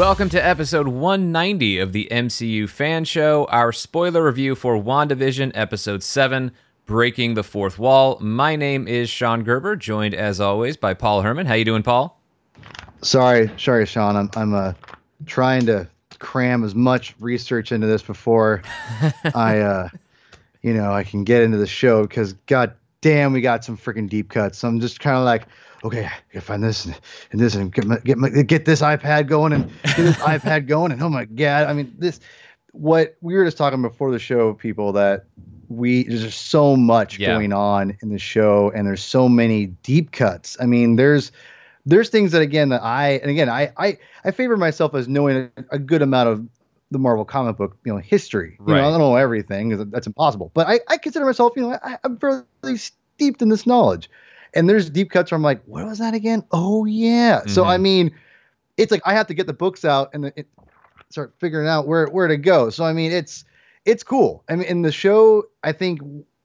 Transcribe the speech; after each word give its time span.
Welcome 0.00 0.30
to 0.30 0.42
episode 0.42 0.88
190 0.88 1.78
of 1.78 1.92
the 1.92 2.08
MCU 2.10 2.66
Fan 2.70 3.04
Show, 3.04 3.46
our 3.50 3.70
spoiler 3.70 4.24
review 4.24 4.54
for 4.54 4.82
WandaVision 4.82 5.52
episode 5.54 6.02
7, 6.02 6.52
Breaking 6.86 7.34
the 7.34 7.42
Fourth 7.42 7.78
Wall. 7.78 8.18
My 8.18 8.56
name 8.56 8.88
is 8.88 9.10
Sean 9.10 9.42
Gerber, 9.44 9.76
joined 9.76 10.14
as 10.14 10.40
always 10.40 10.78
by 10.78 10.94
Paul 10.94 11.20
Hermann. 11.20 11.44
How 11.44 11.52
you 11.52 11.66
doing, 11.66 11.82
Paul? 11.82 12.18
Sorry, 13.02 13.50
sorry, 13.58 13.84
Sean. 13.84 14.16
I'm 14.16 14.30
I'm 14.36 14.54
uh, 14.54 14.72
trying 15.26 15.66
to 15.66 15.86
cram 16.18 16.64
as 16.64 16.74
much 16.74 17.14
research 17.20 17.70
into 17.70 17.86
this 17.86 18.02
before 18.02 18.62
I, 19.34 19.58
uh, 19.58 19.88
you 20.62 20.72
know, 20.72 20.94
I 20.94 21.04
can 21.04 21.24
get 21.24 21.42
into 21.42 21.58
the 21.58 21.66
show 21.66 22.06
because 22.06 22.32
god 22.46 22.72
damn, 23.02 23.34
we 23.34 23.42
got 23.42 23.66
some 23.66 23.76
freaking 23.76 24.08
deep 24.08 24.30
cuts. 24.30 24.60
So 24.60 24.68
I'm 24.68 24.80
just 24.80 24.98
kind 24.98 25.18
of 25.18 25.24
like, 25.24 25.46
okay, 25.84 26.04
I 26.04 26.12
gotta 26.32 26.44
find 26.44 26.62
this 26.62 26.84
and, 26.84 26.98
and 27.32 27.40
this 27.40 27.54
and 27.54 27.72
get 27.72 27.86
my, 27.86 27.98
get 27.98 28.18
my, 28.18 28.28
get 28.28 28.64
this 28.64 28.82
iPad 28.82 29.26
going 29.28 29.52
and 29.52 29.70
get 29.82 29.96
this 29.96 30.16
iPad 30.20 30.66
going 30.66 30.92
and 30.92 31.02
oh 31.02 31.08
my 31.08 31.24
god, 31.24 31.66
I 31.66 31.72
mean 31.72 31.94
this. 31.98 32.20
What 32.72 33.16
we 33.20 33.34
were 33.34 33.44
just 33.44 33.56
talking 33.56 33.82
before 33.82 34.12
the 34.12 34.18
show, 34.20 34.54
people, 34.54 34.92
that 34.92 35.24
we 35.68 36.04
there's 36.04 36.22
just 36.22 36.48
so 36.50 36.76
much 36.76 37.18
Yeah. 37.18 37.28
going 37.34 37.52
on 37.52 37.96
in 38.02 38.10
the 38.10 38.18
show 38.18 38.70
and 38.74 38.86
there's 38.86 39.02
so 39.02 39.28
many 39.28 39.66
deep 39.82 40.12
cuts. 40.12 40.56
I 40.60 40.66
mean, 40.66 40.96
there's 40.96 41.32
there's 41.86 42.10
things 42.10 42.32
that 42.32 42.42
again 42.42 42.68
that 42.68 42.82
I 42.82 43.12
and 43.22 43.30
again 43.30 43.48
I 43.48 43.72
I 43.76 43.98
I 44.24 44.30
favor 44.30 44.56
myself 44.56 44.94
as 44.94 45.08
knowing 45.08 45.50
a, 45.56 45.64
a 45.72 45.78
good 45.78 46.02
amount 46.02 46.28
of 46.28 46.46
the 46.92 46.98
Marvel 46.98 47.24
comic 47.24 47.56
book 47.56 47.76
you 47.84 47.92
know 47.92 47.98
history. 47.98 48.56
You 48.58 48.74
Right. 48.74 48.80
know, 48.80 48.88
I 48.88 48.90
don't 48.90 49.00
know 49.00 49.16
everything 49.16 49.90
that's 49.90 50.06
impossible, 50.06 50.50
but 50.54 50.68
I 50.68 50.80
I 50.88 50.96
consider 50.98 51.24
myself 51.24 51.54
you 51.56 51.62
know 51.62 51.78
I, 51.82 51.98
I'm 52.04 52.18
fairly 52.18 52.76
steeped 52.76 53.42
in 53.42 53.48
this 53.48 53.66
knowledge. 53.66 54.10
And 54.54 54.68
there's 54.68 54.90
deep 54.90 55.10
cuts 55.10 55.30
where 55.30 55.36
I'm 55.36 55.42
like, 55.42 55.62
what 55.66 55.86
was 55.86 55.98
that 55.98 56.14
again? 56.14 56.44
Oh 56.52 56.84
yeah. 56.84 57.42
So 57.46 57.64
Mhm. 57.64 57.68
I 57.68 57.78
mean, 57.78 58.14
it's 58.76 58.90
like 58.90 59.02
I 59.04 59.14
have 59.14 59.26
to 59.28 59.34
get 59.34 59.46
the 59.46 59.52
books 59.52 59.84
out 59.84 60.10
and 60.14 60.26
it, 60.36 60.46
start 61.10 61.34
figuring 61.38 61.68
out 61.68 61.86
where 61.86 62.06
where 62.06 62.28
to 62.28 62.36
go. 62.36 62.70
So 62.70 62.84
I 62.84 62.92
mean, 62.92 63.12
it's 63.12 63.44
it's 63.84 64.02
cool. 64.02 64.44
I 64.48 64.56
mean, 64.56 64.66
in 64.66 64.82
the 64.82 64.92
show, 64.92 65.44
I 65.62 65.72
think 65.72 66.00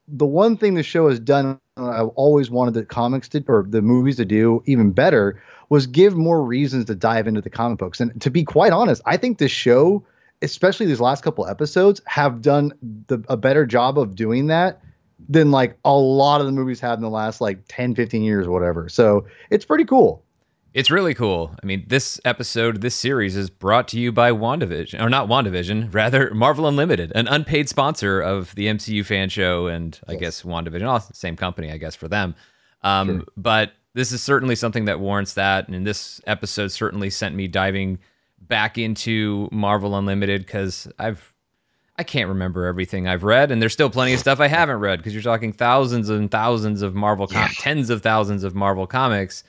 the 0.08 0.26
one 0.26 0.58
thing 0.58 0.76
the 0.76 0.84
show 0.84 1.10
has 1.10 1.20
done, 1.20 1.60
I've 1.78 2.10
always 2.10 2.50
wanted 2.50 2.74
the 2.74 2.86
comics 2.86 3.28
to 3.30 3.44
or 3.48 3.66
the 3.68 3.82
movies 3.82 4.18
to 4.18 4.26
do 4.26 4.64
even 4.66 4.92
better 4.92 5.42
was 5.70 5.88
give 5.88 6.16
more 6.16 6.44
reasons 6.44 6.86
to 6.86 6.96
dive 6.96 7.28
into 7.28 7.42
the 7.42 7.50
comic 7.50 7.80
books. 7.80 8.00
And 8.00 8.20
to 8.22 8.30
be 8.30 8.44
quite 8.44 8.72
honest, 8.72 9.02
I 9.06 9.18
think 9.18 9.40
the 9.40 9.48
show, 9.48 10.04
especially 10.42 10.86
these 10.86 11.02
last 11.02 11.24
couple 11.24 11.48
episodes, 11.48 12.02
have 12.06 12.42
done 12.42 12.74
the, 13.08 13.24
a 13.30 13.38
better 13.38 13.66
job 13.66 13.98
of 13.98 14.16
doing 14.16 14.48
that 14.48 14.80
than 15.28 15.52
like 15.52 15.78
a 15.86 15.94
lot 15.94 16.40
of 16.42 16.48
the 16.48 16.52
movies 16.52 16.80
have 16.80 16.98
in 16.98 17.04
the 17.04 17.10
last 17.10 17.42
like 17.42 17.60
10, 17.68 17.96
15 17.96 18.24
years 18.24 18.48
or 18.48 18.52
whatever. 18.52 18.90
So 18.90 19.26
it's 19.50 19.66
pretty 19.66 19.86
cool. 19.86 20.24
It's 20.74 20.92
really 20.92 21.14
cool. 21.14 21.56
I 21.64 21.66
mean, 21.66 21.86
this 21.88 22.20
episode, 22.26 22.82
this 22.82 22.96
series 22.96 23.38
is 23.38 23.50
brought 23.50 23.88
to 23.90 24.00
you 24.00 24.12
by 24.12 24.32
WandaVision, 24.32 25.02
or 25.02 25.10
not 25.10 25.30
WandaVision, 25.30 25.94
rather 25.94 26.34
Marvel 26.34 26.68
Unlimited, 26.68 27.14
an 27.16 27.30
unpaid 27.30 27.70
sponsor 27.70 28.20
of 28.20 28.54
the 28.56 28.68
MCU 28.68 29.06
fan 29.06 29.30
show 29.30 29.68
and 29.68 29.98
I 30.08 30.16
guess 30.16 30.42
WandaVision, 30.42 30.86
all 30.86 31.00
same 31.00 31.38
company, 31.38 31.72
I 31.72 31.78
guess, 31.78 31.96
for 31.96 32.10
them. 32.10 32.36
Um, 32.82 33.08
Sure. 33.08 33.24
But 33.38 33.72
this 33.94 34.12
is 34.12 34.22
certainly 34.22 34.56
something 34.56 34.86
that 34.86 35.00
warrants 35.00 35.36
that. 35.36 35.70
And 35.70 35.88
this 35.88 36.20
episode 36.28 36.74
certainly 36.74 37.10
sent 37.10 37.34
me 37.36 37.48
diving 37.48 38.00
back 38.42 38.78
into 38.78 39.48
Marvel 39.54 39.98
Unlimited 39.98 40.46
because 40.46 40.88
I've 41.00 41.34
I 41.98 42.04
can't 42.04 42.28
remember 42.28 42.66
everything 42.66 43.08
I've 43.08 43.24
read, 43.24 43.52
and 43.52 43.62
there's 43.62 43.72
still 43.74 43.90
plenty 43.90 44.14
of 44.14 44.20
stuff 44.20 44.40
I 44.42 44.48
haven't 44.48 44.80
read 44.80 45.00
because 45.00 45.14
you're 45.14 45.24
talking 45.24 45.54
thousands 45.54 46.10
and 46.10 46.30
thousands 46.30 46.82
of 46.82 46.94
Marvel, 46.94 47.26
com- 47.28 47.50
tens 47.54 47.90
of 47.90 48.02
thousands 48.02 48.44
of 48.44 48.54
Marvel 48.54 48.86
comics, 48.86 49.44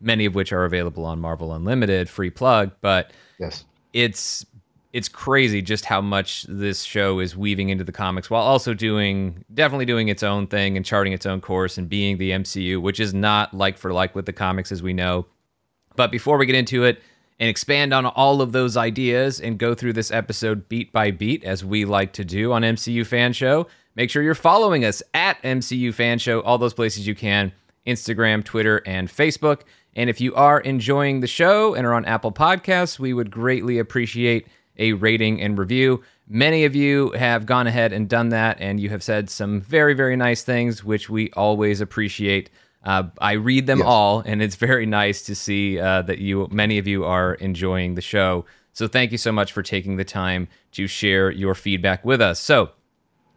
many 0.00 0.26
of 0.26 0.34
which 0.34 0.52
are 0.52 0.64
available 0.64 1.06
on 1.06 1.18
Marvel 1.20 1.54
Unlimited, 1.54 2.08
free 2.10 2.28
plug. 2.30 2.72
But 2.82 3.12
Yes. 3.38 3.64
it's 3.92 4.44
it's 4.92 5.08
crazy 5.08 5.60
just 5.60 5.84
how 5.84 6.00
much 6.00 6.44
this 6.48 6.82
show 6.82 7.18
is 7.18 7.36
weaving 7.36 7.68
into 7.68 7.84
the 7.84 7.92
comics 7.92 8.30
while 8.30 8.42
also 8.42 8.72
doing 8.72 9.44
definitely 9.52 9.84
doing 9.84 10.08
its 10.08 10.22
own 10.22 10.46
thing 10.46 10.74
and 10.76 10.86
charting 10.86 11.12
its 11.12 11.26
own 11.26 11.38
course 11.40 11.76
and 11.76 11.88
being 11.88 12.16
the 12.16 12.30
MCU, 12.30 12.80
which 12.80 12.98
is 12.98 13.12
not 13.12 13.52
like 13.52 13.76
for 13.76 13.92
like 13.92 14.14
with 14.14 14.24
the 14.26 14.32
comics 14.32 14.72
as 14.72 14.82
we 14.82 14.92
know. 14.94 15.26
But 15.96 16.10
before 16.10 16.38
we 16.38 16.46
get 16.46 16.54
into 16.54 16.84
it 16.84 17.02
and 17.38 17.48
expand 17.48 17.92
on 17.92 18.06
all 18.06 18.40
of 18.40 18.52
those 18.52 18.76
ideas 18.76 19.40
and 19.40 19.58
go 19.58 19.74
through 19.74 19.92
this 19.92 20.10
episode 20.10 20.68
beat 20.68 20.92
by 20.92 21.10
beat, 21.10 21.44
as 21.44 21.64
we 21.64 21.84
like 21.84 22.12
to 22.14 22.24
do 22.24 22.52
on 22.52 22.62
MCU 22.62 23.06
Fan 23.06 23.32
Show, 23.32 23.66
make 23.94 24.10
sure 24.10 24.22
you're 24.22 24.34
following 24.34 24.84
us 24.84 25.02
at 25.12 25.42
MCU 25.42 25.92
Fan 25.92 26.18
Show, 26.18 26.40
all 26.40 26.58
those 26.58 26.74
places 26.74 27.06
you 27.06 27.14
can 27.14 27.52
Instagram, 27.86 28.42
Twitter, 28.42 28.82
and 28.84 29.08
Facebook. 29.08 29.60
And 29.94 30.10
if 30.10 30.20
you 30.20 30.34
are 30.34 30.60
enjoying 30.60 31.20
the 31.20 31.26
show 31.26 31.74
and 31.74 31.86
are 31.86 31.94
on 31.94 32.04
Apple 32.04 32.32
Podcasts, 32.32 32.98
we 32.98 33.12
would 33.12 33.30
greatly 33.30 33.78
appreciate 33.78 34.46
a 34.78 34.92
rating 34.92 35.40
and 35.40 35.56
review. 35.56 36.02
Many 36.28 36.64
of 36.64 36.74
you 36.74 37.12
have 37.12 37.46
gone 37.46 37.66
ahead 37.66 37.92
and 37.92 38.08
done 38.08 38.30
that, 38.30 38.60
and 38.60 38.80
you 38.80 38.90
have 38.90 39.02
said 39.02 39.30
some 39.30 39.60
very, 39.60 39.94
very 39.94 40.16
nice 40.16 40.42
things, 40.42 40.82
which 40.82 41.08
we 41.08 41.30
always 41.32 41.80
appreciate. 41.80 42.50
Uh, 42.86 43.02
I 43.20 43.32
read 43.32 43.66
them 43.66 43.78
Yes. 43.80 43.86
all, 43.86 44.20
and 44.24 44.40
it's 44.40 44.54
very 44.54 44.86
nice 44.86 45.20
to 45.22 45.34
see 45.34 45.78
uh, 45.78 46.02
that 46.02 46.18
you, 46.18 46.48
many 46.50 46.78
of 46.78 46.86
you, 46.86 47.04
are 47.04 47.34
enjoying 47.34 47.96
the 47.96 48.00
show. 48.00 48.46
So 48.72 48.86
thank 48.86 49.10
you 49.12 49.18
so 49.18 49.32
much 49.32 49.52
for 49.52 49.62
taking 49.62 49.96
the 49.96 50.04
time 50.04 50.48
to 50.72 50.86
share 50.86 51.30
your 51.30 51.54
feedback 51.54 52.04
with 52.04 52.20
us. 52.20 52.38
So 52.38 52.70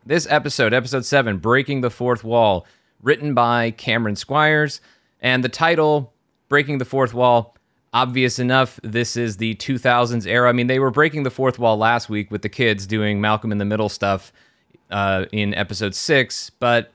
this 0.05 0.27
episode, 0.29 0.73
episode 0.73 1.03
seven, 1.05 1.39
Breaking 1.39 1.81
the 1.81 1.89
Fourth 1.89 2.23
Wall, 2.23 2.65
written 3.01 3.33
by 3.33 3.71
Cameron 3.71 4.15
Squires, 4.15 4.81
and 5.19 5.43
the 5.43 5.49
title, 5.49 6.13
Breaking 6.47 6.77
the 6.77 6.85
Fourth 6.85 7.13
Wall. 7.13 7.55
Obvious 7.91 8.37
enough, 8.37 8.79
this 8.83 9.17
is 9.17 9.37
the 9.37 9.55
2000s 9.55 10.27
era. 10.27 10.47
I 10.47 10.51
mean, 10.51 10.67
they 10.67 10.77
were 10.77 10.91
breaking 10.91 11.23
the 11.23 11.31
fourth 11.31 11.57
wall 11.57 11.75
last 11.75 12.07
week 12.07 12.29
with 12.29 12.43
the 12.43 12.49
kids 12.49 12.85
doing 12.85 13.19
Malcolm 13.19 13.51
in 13.51 13.57
the 13.57 13.65
Middle 13.65 13.89
stuff 13.89 14.31
uh, 14.91 15.25
in 15.31 15.55
episode 15.55 15.95
six, 15.95 16.51
but 16.51 16.91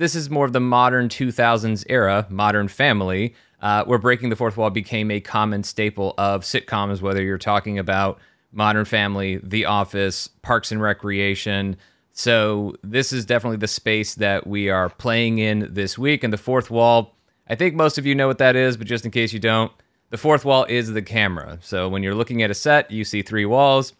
this 0.00 0.14
is 0.14 0.30
more 0.30 0.46
of 0.46 0.54
the 0.54 0.60
modern 0.60 1.10
2000s 1.10 1.84
era, 1.90 2.26
Modern 2.30 2.68
Family, 2.68 3.34
uh, 3.60 3.84
where 3.84 3.98
breaking 3.98 4.30
the 4.30 4.36
fourth 4.36 4.56
wall 4.56 4.70
became 4.70 5.10
a 5.10 5.20
common 5.20 5.62
staple 5.62 6.14
of 6.16 6.40
sitcoms, 6.42 7.02
whether 7.02 7.22
you're 7.22 7.36
talking 7.36 7.78
about 7.78 8.18
Modern 8.50 8.86
Family, 8.86 9.38
The 9.42 9.66
Office, 9.66 10.26
Parks 10.40 10.72
and 10.72 10.80
Recreation. 10.80 11.76
So, 12.12 12.76
this 12.82 13.12
is 13.12 13.26
definitely 13.26 13.58
the 13.58 13.68
space 13.68 14.14
that 14.14 14.46
we 14.46 14.70
are 14.70 14.88
playing 14.88 15.36
in 15.36 15.68
this 15.70 15.98
week. 15.98 16.24
And 16.24 16.32
the 16.32 16.38
fourth 16.38 16.70
wall, 16.70 17.14
I 17.46 17.54
think 17.54 17.74
most 17.74 17.98
of 17.98 18.06
you 18.06 18.14
know 18.14 18.26
what 18.26 18.38
that 18.38 18.56
is, 18.56 18.78
but 18.78 18.86
just 18.86 19.04
in 19.04 19.10
case 19.10 19.34
you 19.34 19.38
don't, 19.38 19.70
the 20.08 20.16
fourth 20.16 20.46
wall 20.46 20.64
is 20.64 20.94
the 20.94 21.02
camera. 21.02 21.58
So, 21.60 21.90
when 21.90 22.02
you're 22.02 22.14
looking 22.14 22.42
at 22.42 22.50
a 22.50 22.54
set, 22.54 22.90
you 22.90 23.04
see 23.04 23.20
three 23.20 23.44
walls 23.44 23.92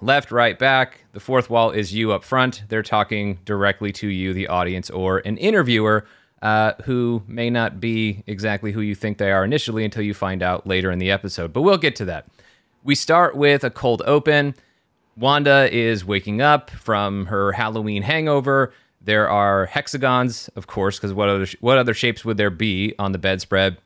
left, 0.00 0.30
right, 0.30 0.58
back. 0.58 1.04
The 1.12 1.20
fourth 1.20 1.50
wall 1.50 1.70
is 1.70 1.94
you 1.94 2.12
up 2.12 2.24
front. 2.24 2.64
They're 2.68 2.82
talking 2.82 3.38
directly 3.44 3.92
to 3.92 4.08
you, 4.08 4.32
the 4.32 4.48
audience, 4.48 4.90
or 4.90 5.18
an 5.18 5.36
interviewer 5.38 6.06
uh, 6.42 6.72
who 6.84 7.22
may 7.26 7.50
not 7.50 7.80
be 7.80 8.22
exactly 8.26 8.72
who 8.72 8.80
you 8.80 8.94
think 8.94 9.18
they 9.18 9.32
are 9.32 9.44
initially 9.44 9.84
until 9.84 10.02
you 10.02 10.14
find 10.14 10.42
out 10.42 10.66
later 10.66 10.90
in 10.90 10.98
the 10.98 11.10
episode. 11.10 11.52
But 11.52 11.62
we'll 11.62 11.78
get 11.78 11.96
to 11.96 12.04
that. 12.06 12.26
We 12.84 12.94
start 12.94 13.36
with 13.36 13.64
a 13.64 13.70
cold 13.70 14.02
open. 14.06 14.54
Wanda 15.16 15.68
is 15.72 16.04
waking 16.04 16.40
up 16.40 16.70
from 16.70 17.26
her 17.26 17.52
Halloween 17.52 18.02
hangover. 18.02 18.72
There 19.00 19.28
are 19.28 19.66
hexagons, 19.66 20.48
of 20.54 20.66
course, 20.66 20.96
because 20.96 21.12
what 21.12 21.28
other 21.28 21.46
what 21.60 21.78
other 21.78 21.94
shapes 21.94 22.24
would 22.24 22.36
there 22.36 22.50
be 22.50 22.94
on 22.98 23.12
the 23.12 23.18
bedspread? 23.18 23.78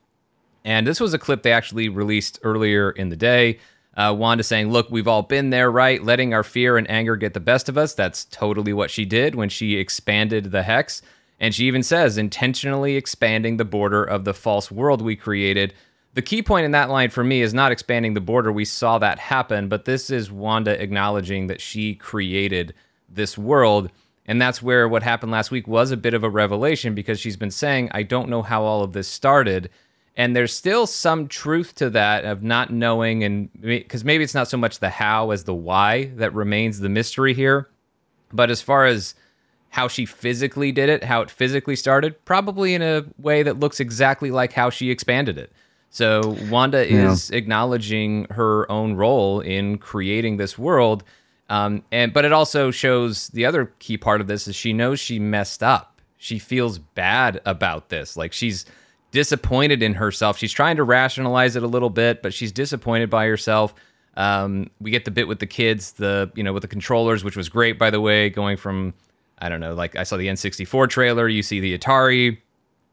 And 0.64 0.86
this 0.86 1.00
was 1.00 1.14
a 1.14 1.18
clip 1.18 1.42
they 1.42 1.52
actually 1.52 1.88
released 1.88 2.38
earlier 2.42 2.90
in 2.90 3.08
the 3.08 3.16
day. 3.16 3.58
Uh, 3.96 4.14
Wanda 4.16 4.42
saying, 4.42 4.70
Look, 4.70 4.90
we've 4.90 5.08
all 5.08 5.22
been 5.22 5.50
there, 5.50 5.70
right? 5.70 6.02
Letting 6.02 6.32
our 6.32 6.42
fear 6.42 6.76
and 6.76 6.90
anger 6.90 7.16
get 7.16 7.34
the 7.34 7.40
best 7.40 7.68
of 7.68 7.76
us. 7.76 7.94
That's 7.94 8.24
totally 8.26 8.72
what 8.72 8.90
she 8.90 9.04
did 9.04 9.34
when 9.34 9.48
she 9.48 9.76
expanded 9.76 10.50
the 10.50 10.62
hex. 10.62 11.02
And 11.42 11.52
she 11.52 11.66
even 11.66 11.82
says, 11.82 12.18
intentionally 12.18 12.94
expanding 12.94 13.56
the 13.56 13.64
border 13.64 14.04
of 14.04 14.24
the 14.24 14.32
false 14.32 14.70
world 14.70 15.02
we 15.02 15.16
created. 15.16 15.74
The 16.14 16.22
key 16.22 16.40
point 16.40 16.66
in 16.66 16.70
that 16.70 16.88
line 16.88 17.10
for 17.10 17.24
me 17.24 17.42
is 17.42 17.52
not 17.52 17.72
expanding 17.72 18.14
the 18.14 18.20
border. 18.20 18.52
We 18.52 18.64
saw 18.64 18.98
that 18.98 19.18
happen, 19.18 19.68
but 19.68 19.84
this 19.84 20.08
is 20.08 20.30
Wanda 20.30 20.80
acknowledging 20.80 21.48
that 21.48 21.60
she 21.60 21.96
created 21.96 22.74
this 23.08 23.36
world. 23.36 23.90
And 24.24 24.40
that's 24.40 24.62
where 24.62 24.86
what 24.88 25.02
happened 25.02 25.32
last 25.32 25.50
week 25.50 25.66
was 25.66 25.90
a 25.90 25.96
bit 25.96 26.14
of 26.14 26.22
a 26.22 26.30
revelation 26.30 26.94
because 26.94 27.18
she's 27.18 27.36
been 27.36 27.50
saying, 27.50 27.90
I 27.92 28.04
don't 28.04 28.28
know 28.28 28.42
how 28.42 28.62
all 28.62 28.82
of 28.82 28.92
this 28.92 29.08
started. 29.08 29.68
And 30.14 30.36
there's 30.36 30.52
still 30.52 30.86
some 30.86 31.26
truth 31.26 31.74
to 31.76 31.88
that 31.90 32.24
of 32.26 32.42
not 32.42 32.70
knowing, 32.70 33.24
and 33.24 33.48
because 33.60 34.04
maybe 34.04 34.22
it's 34.22 34.34
not 34.34 34.48
so 34.48 34.58
much 34.58 34.78
the 34.78 34.90
how 34.90 35.30
as 35.30 35.44
the 35.44 35.54
why 35.54 36.06
that 36.16 36.34
remains 36.34 36.80
the 36.80 36.90
mystery 36.90 37.32
here. 37.32 37.70
But 38.30 38.50
as 38.50 38.60
far 38.60 38.84
as 38.86 39.14
how 39.70 39.88
she 39.88 40.04
physically 40.04 40.70
did 40.70 40.90
it, 40.90 41.04
how 41.04 41.22
it 41.22 41.30
physically 41.30 41.76
started, 41.76 42.22
probably 42.26 42.74
in 42.74 42.82
a 42.82 43.06
way 43.16 43.42
that 43.42 43.58
looks 43.58 43.80
exactly 43.80 44.30
like 44.30 44.52
how 44.52 44.68
she 44.68 44.90
expanded 44.90 45.38
it. 45.38 45.50
So 45.88 46.36
Wanda 46.50 46.86
Yeah. 46.86 47.12
is 47.12 47.30
acknowledging 47.30 48.26
her 48.30 48.70
own 48.70 48.94
role 48.94 49.40
in 49.40 49.78
creating 49.78 50.36
this 50.36 50.58
world, 50.58 51.04
um, 51.48 51.82
and 51.90 52.12
but 52.12 52.26
it 52.26 52.32
also 52.32 52.70
shows 52.70 53.28
the 53.28 53.46
other 53.46 53.72
key 53.78 53.96
part 53.96 54.20
of 54.20 54.26
this 54.26 54.46
is 54.46 54.54
she 54.56 54.74
knows 54.74 55.00
she 55.00 55.18
messed 55.18 55.62
up. 55.62 56.00
She 56.18 56.38
feels 56.38 56.78
bad 56.78 57.40
about 57.46 57.88
this, 57.88 58.16
like 58.16 58.32
she's 58.34 58.64
disappointed 59.12 59.82
in 59.82 59.94
herself. 59.94 60.36
She's 60.38 60.52
trying 60.52 60.76
to 60.76 60.82
rationalize 60.84 61.54
it 61.54 61.62
a 61.62 61.66
little 61.68 61.90
bit, 61.90 62.22
but 62.22 62.34
she's 62.34 62.50
disappointed 62.50 63.08
by 63.08 63.26
herself. 63.26 63.72
Um, 64.16 64.68
we 64.80 64.90
get 64.90 65.04
the 65.04 65.10
bit 65.10 65.28
with 65.28 65.38
the 65.38 65.46
kids, 65.46 65.92
the 65.92 66.30
you 66.34 66.42
know 66.42 66.52
with 66.52 66.62
the 66.62 66.68
controllers, 66.68 67.22
which 67.24 67.36
was 67.36 67.48
great 67.48 67.78
by 67.78 67.90
the 67.90 68.00
way, 68.00 68.28
going 68.28 68.56
from 68.56 68.92
I 69.38 69.48
don't 69.48 69.60
know, 69.60 69.74
like 69.74 69.96
I 69.96 70.02
saw 70.02 70.16
the 70.16 70.26
N64 70.26 70.88
trailer, 70.88 71.28
you 71.28 71.42
see 71.42 71.60
the 71.60 71.76
Atari, 71.78 72.38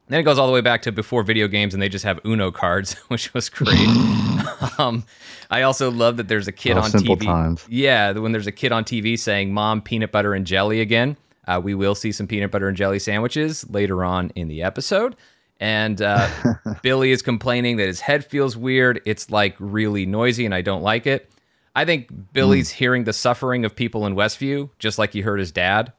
then 0.08 0.18
it 0.20 0.22
goes 0.24 0.38
all 0.38 0.46
the 0.46 0.52
way 0.52 0.60
back 0.62 0.82
to 0.82 0.92
before 0.92 1.22
video 1.22 1.46
games, 1.46 1.74
and 1.74 1.82
they 1.82 1.88
just 1.88 2.04
have 2.04 2.18
Uno 2.24 2.50
cards, 2.50 2.94
which 3.08 3.32
was 3.34 3.48
great. 3.48 3.78
um, 4.78 5.04
I 5.50 5.62
also 5.62 5.90
love 5.90 6.16
that 6.16 6.28
there's 6.28 6.48
a 6.48 6.52
kid 6.52 6.76
Oh, 6.76 6.80
on 6.82 6.90
TV. 6.90 7.24
times. 7.24 7.64
Yeah, 7.68 8.12
when 8.12 8.32
there's 8.32 8.46
a 8.46 8.52
kid 8.52 8.72
on 8.72 8.84
TV 8.84 9.18
saying 9.18 9.52
"Mom, 9.52 9.82
peanut 9.82 10.10
butter 10.12 10.32
and 10.34 10.46
jelly" 10.46 10.80
again. 10.80 11.16
Uh, 11.46 11.60
we 11.62 11.74
will 11.74 11.94
see 11.96 12.12
some 12.12 12.26
peanut 12.28 12.50
butter 12.50 12.68
and 12.68 12.76
jelly 12.76 12.98
sandwiches 12.98 13.68
later 13.70 14.04
on 14.04 14.30
in 14.36 14.46
the 14.48 14.62
episode. 14.62 15.16
And 15.60 16.00
uh, 16.00 16.28
Billy 16.82 17.12
is 17.12 17.22
complaining 17.22 17.76
that 17.76 17.86
his 17.86 18.00
head 18.00 18.24
feels 18.24 18.56
weird. 18.56 19.02
It's 19.04 19.30
like 19.30 19.54
really 19.58 20.06
noisy, 20.06 20.44
and 20.46 20.54
I 20.54 20.62
don't 20.62 20.82
like 20.82 21.06
it. 21.06 21.30
I 21.76 21.84
think 21.84 22.10
Billy's 22.32 22.70
hearing 22.70 23.04
the 23.04 23.12
suffering 23.12 23.64
of 23.64 23.76
people 23.76 24.06
in 24.06 24.16
Westview, 24.16 24.70
just 24.78 24.98
like 24.98 25.12
he 25.12 25.20
heard 25.20 25.38
his 25.38 25.52
dad. 25.52 25.92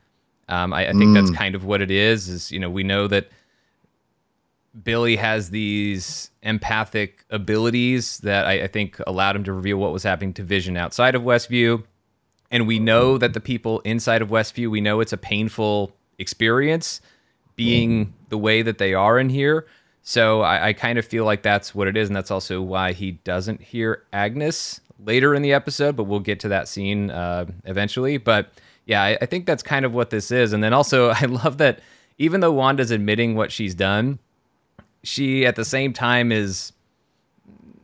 Um, 0.50 0.74
I, 0.74 0.90
I 0.90 0.92
think 0.92 1.14
that's 1.14 1.32
kind 1.32 1.56
of 1.56 1.64
what 1.64 1.82
it 1.82 1.90
is. 1.92 2.28
Is 2.28 2.52
you 2.52 2.60
know 2.60 2.70
we 2.70 2.84
know 2.84 3.08
that 3.08 3.30
Billy 4.84 5.16
has 5.18 5.50
these 5.50 6.32
empathic 6.44 7.26
abilities 7.30 8.18
that 8.20 8.46
I, 8.46 8.64
I 8.64 8.68
think 8.68 9.00
allowed 9.06 9.36
him 9.36 9.44
to 9.46 9.54
reveal 9.54 9.78
what 9.78 9.94
was 9.94 10.04
happening 10.04 10.34
to 10.36 10.44
Vision 10.44 10.78
outside 10.78 11.16
of 11.16 11.22
Westview. 11.22 11.84
And 12.50 12.68
we 12.68 12.80
know 12.80 13.18
that 13.18 13.34
the 13.34 13.40
people 13.40 13.80
inside 13.82 14.22
of 14.22 14.30
Westview, 14.30 14.70
we 14.70 14.82
know 14.82 15.00
it's 15.00 15.14
a 15.14 15.18
painful 15.18 15.96
experience 16.18 17.00
being 17.56 18.14
the 18.32 18.38
way 18.38 18.64
that 18.64 18.80
they 18.80 18.96
are 18.96 19.20
in 19.20 19.30
here. 19.30 19.68
So 20.02 20.42
I, 20.42 20.70
I 20.70 20.74
kind 20.74 20.98
of 20.98 21.06
feel 21.06 21.26
like 21.26 21.44
that's 21.44 21.76
what 21.76 21.88
it 21.88 21.96
is. 21.96 22.10
And 22.10 22.16
that's 22.16 22.32
also 22.32 22.62
why 22.62 22.94
he 22.94 23.12
doesn't 23.12 23.62
hear 23.62 24.04
Agnes 24.12 24.82
later 25.06 25.36
in 25.36 25.44
the 25.44 25.54
episode, 25.54 25.96
but 25.96 26.06
we'll 26.06 26.20
get 26.20 26.40
to 26.40 26.48
that 26.48 26.68
scene 26.68 27.12
uh, 27.12 27.46
eventually. 27.66 28.18
But 28.18 28.52
yeah, 28.86 29.04
I, 29.04 29.18
I 29.22 29.26
think 29.28 29.46
that's 29.46 29.62
kind 29.62 29.86
of 29.86 29.94
what 29.94 30.10
this 30.10 30.32
is. 30.32 30.54
And 30.54 30.64
then 30.64 30.74
also, 30.74 31.10
I 31.16 31.26
love 31.26 31.60
that 31.60 31.80
even 32.18 32.42
though 32.42 32.52
Wanda's 32.52 32.90
admitting 32.90 33.36
what 33.36 33.52
she's 33.52 33.76
done, 33.76 34.18
she 35.04 35.46
at 35.46 35.56
the 35.56 35.66
same 35.66 35.94
time 35.94 36.32
is 36.32 36.74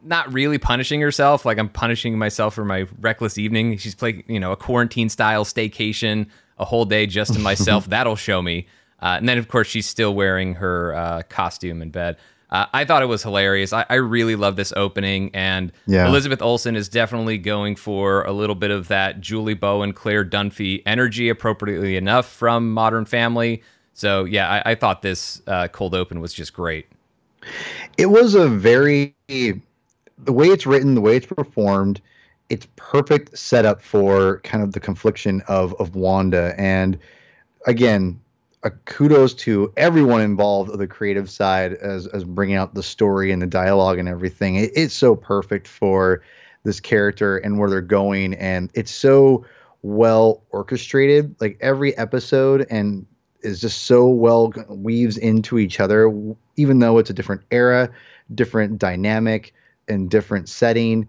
not 0.03 0.31
really 0.31 0.57
punishing 0.57 1.01
herself 1.01 1.45
like 1.45 1.57
i'm 1.57 1.67
punishing 1.67 2.17
myself 2.17 2.53
for 2.53 2.63
my 2.63 2.85
reckless 3.01 3.37
evening 3.37 3.77
she's 3.77 3.95
playing 3.95 4.23
you 4.27 4.39
know 4.39 4.51
a 4.51 4.55
quarantine 4.55 5.09
style 5.09 5.43
staycation 5.43 6.27
a 6.59 6.63
whole 6.65 6.85
day 6.85 7.05
just 7.05 7.33
to 7.33 7.39
myself 7.39 7.85
that'll 7.89 8.15
show 8.15 8.41
me 8.41 8.65
uh, 9.01 9.15
and 9.17 9.27
then 9.29 9.37
of 9.37 9.47
course 9.47 9.67
she's 9.67 9.87
still 9.87 10.13
wearing 10.15 10.55
her 10.55 10.95
uh, 10.95 11.21
costume 11.29 11.81
in 11.81 11.89
bed. 11.91 12.17
Uh, 12.49 12.65
i 12.73 12.85
thought 12.85 13.03
it 13.03 13.07
was 13.07 13.23
hilarious. 13.23 13.73
I, 13.73 13.85
I 13.89 13.95
really 13.95 14.35
love 14.37 14.55
this 14.55 14.71
opening 14.75 15.31
and 15.33 15.71
Yeah. 15.85 16.07
elizabeth 16.07 16.41
olsen 16.41 16.75
is 16.77 16.87
definitely 16.89 17.37
going 17.37 17.75
for 17.75 18.23
a 18.23 18.31
little 18.31 18.55
bit 18.55 18.71
of 18.71 18.87
that 18.87 19.19
julie 19.21 19.53
bowen 19.53 19.93
claire 19.93 20.23
dunphy 20.25 20.81
energy 20.85 21.29
appropriately 21.29 21.97
enough 21.97 22.27
from 22.31 22.71
modern 22.73 23.05
family. 23.05 23.63
So 23.93 24.23
yeah 24.25 24.61
i, 24.65 24.71
I 24.71 24.75
thought 24.75 25.01
this 25.01 25.41
uh, 25.47 25.67
cold 25.69 25.93
open 25.95 26.21
was 26.21 26.33
just 26.33 26.53
great. 26.53 26.87
It 27.97 28.07
was 28.07 28.35
a 28.35 28.47
very 28.47 29.13
the 29.27 30.33
way 30.33 30.47
it's 30.47 30.65
written 30.65 30.95
the 30.95 31.01
way 31.01 31.17
it's 31.17 31.25
performed 31.27 32.01
it's 32.49 32.67
perfect 32.77 33.37
setup 33.37 33.81
for 33.81 34.39
kind 34.41 34.63
of 34.63 34.71
the 34.71 34.79
confliction 34.79 35.41
of 35.49 35.73
of 35.79 35.95
wanda. 35.95 36.55
And 36.57 36.97
again 37.65 38.19
a 38.63 38.71
kudos 38.71 39.33
to 39.33 39.71
everyone 39.77 40.21
involved 40.21 40.71
of 40.71 40.79
the 40.79 40.87
creative 40.87 41.29
side 41.29 41.73
as 41.73 42.07
as 42.07 42.23
bringing 42.23 42.55
out 42.55 42.73
the 42.73 42.83
story 42.83 43.31
and 43.31 43.41
the 43.41 43.47
dialogue 43.47 43.99
and 43.99 44.09
everything. 44.09 44.55
It, 44.55 44.71
it's 44.75 44.93
so 44.93 45.15
perfect 45.15 45.67
for 45.67 46.21
this 46.63 46.79
character 46.79 47.37
and 47.37 47.59
where 47.59 47.69
they're 47.69 47.81
going 47.81 48.33
and 48.33 48.69
it's 48.73 48.91
so 48.91 49.45
well 49.83 50.43
orchestrated. 50.49 51.35
Like 51.39 51.57
every 51.61 51.95
episode 51.97 52.65
and 52.69 53.05
is 53.41 53.61
just 53.61 53.83
so 53.83 54.07
well 54.07 54.51
weaves 54.67 55.17
into 55.17 55.59
each 55.59 55.79
other 55.79 56.11
even 56.55 56.79
though 56.79 56.97
it's 56.97 57.09
a 57.09 57.13
different 57.13 57.41
era 57.51 57.89
different 58.33 58.79
dynamic 58.79 59.53
and 59.87 60.09
different 60.09 60.49
setting 60.49 61.07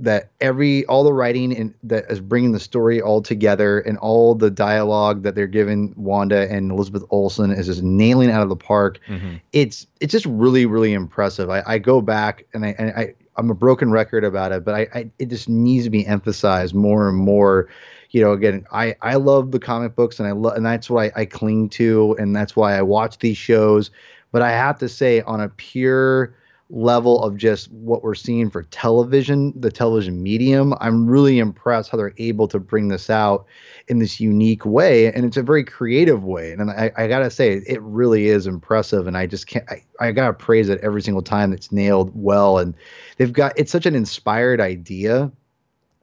that 0.00 0.30
every 0.40 0.86
all 0.86 1.02
the 1.02 1.12
writing 1.12 1.54
and 1.56 1.74
that 1.82 2.10
is 2.10 2.20
bringing 2.20 2.52
the 2.52 2.60
story 2.60 3.00
all 3.00 3.20
together 3.20 3.80
and 3.80 3.98
all 3.98 4.34
the 4.34 4.50
dialogue 4.50 5.22
that 5.24 5.34
they're 5.34 5.46
giving 5.46 5.92
Wanda 5.96 6.48
and 6.50 6.70
Elizabeth 6.70 7.02
Olsen 7.10 7.50
is 7.50 7.66
just 7.66 7.82
nailing 7.82 8.30
out 8.30 8.42
of 8.42 8.48
the 8.48 8.56
park. 8.56 9.00
Mm-hmm. 9.08 9.36
It's 9.52 9.86
it's 10.00 10.12
just 10.12 10.26
really 10.26 10.66
really 10.66 10.92
impressive. 10.92 11.50
I, 11.50 11.62
I 11.66 11.78
go 11.78 12.00
back 12.00 12.44
and 12.54 12.64
I 12.64 12.76
and 12.78 12.90
I 12.90 13.14
I'm 13.36 13.50
a 13.50 13.54
broken 13.54 13.90
record 13.90 14.24
about 14.24 14.52
it, 14.52 14.64
but 14.64 14.74
I, 14.74 14.86
I 14.94 15.10
it 15.18 15.26
just 15.26 15.48
needs 15.48 15.84
to 15.84 15.90
be 15.90 16.06
emphasized 16.06 16.74
more 16.74 17.08
and 17.08 17.16
more. 17.16 17.68
You 18.10 18.22
know, 18.22 18.32
again, 18.32 18.66
I 18.72 18.94
I 19.02 19.16
love 19.16 19.50
the 19.50 19.58
comic 19.58 19.96
books 19.96 20.20
and 20.20 20.28
I 20.28 20.32
love 20.32 20.56
and 20.56 20.64
that's 20.64 20.88
what 20.88 21.12
I, 21.16 21.22
I 21.22 21.24
cling 21.24 21.70
to 21.70 22.16
and 22.20 22.34
that's 22.34 22.54
why 22.54 22.78
I 22.78 22.82
watch 22.82 23.18
these 23.18 23.36
shows. 23.36 23.90
But 24.30 24.42
I 24.42 24.50
have 24.50 24.78
to 24.78 24.88
say, 24.88 25.22
on 25.22 25.40
a 25.40 25.48
pure 25.48 26.34
level 26.70 27.22
of 27.22 27.36
just 27.36 27.70
what 27.72 28.02
we're 28.02 28.14
seeing 28.14 28.50
for 28.50 28.64
television, 28.64 29.54
the 29.58 29.70
television 29.70 30.22
medium, 30.22 30.74
I'm 30.80 31.06
really 31.06 31.38
impressed 31.38 31.90
how 31.90 31.96
they're 31.96 32.12
able 32.18 32.46
to 32.48 32.58
bring 32.58 32.88
this 32.88 33.08
out 33.08 33.46
in 33.88 33.98
this 33.98 34.20
unique 34.20 34.66
way. 34.66 35.10
And 35.12 35.24
it's 35.24 35.38
a 35.38 35.42
very 35.42 35.64
creative 35.64 36.24
way. 36.24 36.52
And 36.52 36.70
I, 36.70 36.92
I 36.96 37.06
gotta 37.06 37.30
say, 37.30 37.62
it 37.66 37.80
really 37.80 38.26
is 38.26 38.46
impressive. 38.46 39.06
And 39.06 39.16
I 39.16 39.26
just 39.26 39.46
can't, 39.46 39.64
I, 39.70 39.82
I 39.98 40.12
gotta 40.12 40.34
praise 40.34 40.68
it 40.68 40.78
every 40.82 41.00
single 41.00 41.22
time 41.22 41.54
it's 41.54 41.72
nailed 41.72 42.10
well. 42.14 42.58
And 42.58 42.74
they've 43.16 43.32
got, 43.32 43.58
it's 43.58 43.72
such 43.72 43.86
an 43.86 43.94
inspired 43.94 44.60
idea 44.60 45.32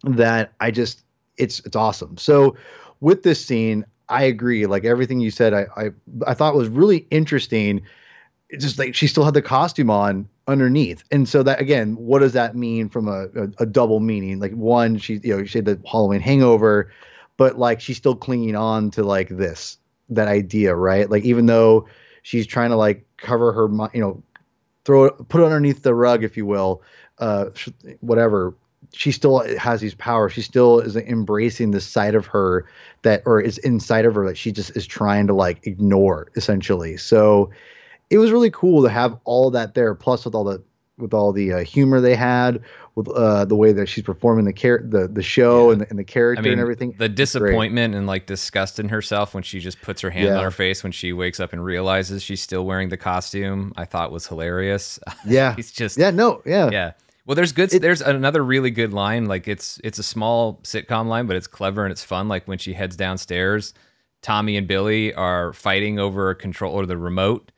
that 0.04 0.54
I 0.60 0.72
just, 0.72 1.04
it's, 1.38 1.60
it's 1.60 1.76
awesome. 1.76 2.18
So 2.18 2.56
with 3.02 3.22
this 3.22 3.46
scene, 3.46 3.86
I 4.10 4.24
agree. 4.24 4.66
Like 4.66 4.84
everything 4.84 5.20
you 5.20 5.30
said, 5.30 5.54
I, 5.54 5.68
I, 5.78 5.90
I 6.26 6.34
thought 6.34 6.56
was 6.56 6.70
really 6.70 7.06
interesting 7.12 7.82
it's 8.50 8.64
just 8.64 8.78
like 8.78 8.96
she 8.96 9.08
still 9.08 9.24
had 9.24 9.34
the 9.34 9.42
costume 9.42 9.90
on 9.90 10.28
underneath. 10.48 11.04
And 11.12 11.28
so 11.28 11.44
that 11.44 11.60
again, 11.60 11.96
what 11.96 12.20
does 12.20 12.34
that 12.34 12.56
mean 12.56 12.90
from 12.90 13.08
a, 13.08 13.28
a, 13.36 13.50
a 13.60 13.66
double 13.66 14.00
meaning? 14.00 14.40
Like 14.40 14.54
one, 14.54 14.98
she 14.98 15.20
you 15.24 15.38
know, 15.38 15.46
she 15.46 15.58
had 15.58 15.66
the 15.66 15.80
Halloween 15.90 16.22
hangover, 16.22 16.92
but 17.38 17.58
like 17.58 17.82
she's 17.82 17.98
still 17.98 18.16
clinging 18.16 18.56
on 18.56 18.92
to 18.92 19.04
like 19.04 19.30
this, 19.30 19.78
that 20.10 20.28
idea, 20.28 20.76
right? 20.76 21.10
Like 21.10 21.24
even 21.24 21.48
though 21.48 21.88
she's 22.22 22.46
trying 22.46 22.70
to 22.70 22.76
like 22.76 23.06
cover 23.18 23.52
her 23.52 23.68
you 23.94 24.02
know, 24.02 24.24
throw 24.86 25.06
it 25.06 25.28
put 25.30 25.42
it 25.42 25.46
underneath 25.46 25.82
the 25.82 25.96
rug, 25.96 26.24
if 26.24 26.38
you 26.38 26.46
will, 26.46 26.82
uh 27.20 27.46
whatever. 28.02 28.56
She 28.94 29.12
still 29.12 29.40
has 29.58 29.82
these 29.82 29.96
powers. 29.96 30.34
She 30.34 30.44
still 30.44 30.80
is 30.80 30.96
embracing 30.96 31.72
this 31.72 31.88
side 31.88 32.14
of 32.14 32.28
her 32.28 32.68
that, 33.02 33.24
or 33.26 33.42
is 33.42 33.58
inside 33.58 34.06
of 34.06 34.14
her 34.14 34.28
that 34.28 34.38
she 34.38 34.52
just 34.52 34.78
is 34.78 34.86
trying 34.86 35.26
to 35.28 35.34
like 35.34 35.66
ignore, 35.66 36.28
essentially. 36.36 36.96
So, 36.96 37.50
it 38.10 38.18
was 38.18 38.32
really 38.32 38.52
cool 38.52 38.84
to 38.84 38.90
have 38.90 39.18
all 39.26 39.52
that 39.52 39.74
there 39.74 39.96
plus 39.96 40.26
with 40.26 40.36
all 40.36 40.44
the 40.44 40.64
with 40.98 41.14
all 41.14 41.34
the 41.34 41.52
uh, 41.52 41.60
humor 41.60 42.00
they 42.00 42.16
had 42.16 42.62
with 42.96 43.10
uh, 43.10 43.44
the 43.44 43.56
way 43.56 43.74
that 43.74 43.88
she's 43.90 44.04
performing 44.06 44.46
the 44.46 44.54
char- 44.54 44.82
the 44.88 45.08
the 45.10 45.22
show 45.22 45.72
and, 45.72 45.82
the, 45.82 45.90
and 45.90 46.00
the 46.00 46.04
character 46.06 46.40
I 46.40 46.44
mean, 46.44 46.54
and 46.54 46.62
everything 46.62 46.92
the 46.98 47.06
It's 47.06 47.10
great. 47.10 47.16
disappointment 47.18 47.96
and 47.96 48.08
like 48.08 48.28
disgust 48.28 48.80
in 48.80 48.88
herself 48.88 49.34
when 49.34 49.44
she 49.44 49.60
just 49.60 49.82
puts 49.82 50.00
her 50.02 50.10
hand 50.10 50.28
Yeah. 50.28 50.38
on 50.38 50.44
her 50.44 50.52
face 50.52 50.84
when 50.84 50.94
she 50.94 51.12
wakes 51.12 51.40
up 51.42 51.52
and 51.52 51.64
realizes 51.64 52.24
she's 52.24 52.42
still 52.42 52.66
wearing 52.66 52.88
the 52.90 52.96
costume, 52.98 53.74
I 53.76 53.84
thought 53.86 54.12
was 54.14 54.26
hilarious. 54.28 54.98
yeah 55.26 55.54
He's 55.56 55.72
just 55.74 55.98
yeah 55.98 56.12
no 56.12 56.42
yeah 56.46 56.70
yeah. 56.72 56.92
Well, 57.28 57.34
there's 57.36 57.54
good. 57.54 57.74
It- 57.74 57.82
there's 57.82 58.02
another 58.02 58.44
really 58.44 58.70
good 58.72 58.94
line. 58.94 59.26
Like 59.26 59.48
it's 59.48 59.82
it's 59.84 59.98
a 60.00 60.04
small 60.04 60.60
sitcom 60.64 61.08
line, 61.08 61.26
but 61.26 61.36
it's 61.36 61.48
clever 61.48 61.84
and 61.84 61.92
it's 61.92 62.04
fun. 62.04 62.28
Like 62.30 62.48
when 62.48 62.60
she 62.60 62.72
heads 62.72 62.96
downstairs, 62.96 63.74
Tommy 64.22 64.56
and 64.58 64.68
Billy 64.68 65.12
are 65.14 65.52
fighting 65.52 65.98
over 66.00 66.30
a 66.30 66.36
control 66.36 66.74
or 66.76 66.86
the 66.86 66.98
remote, 67.00 67.52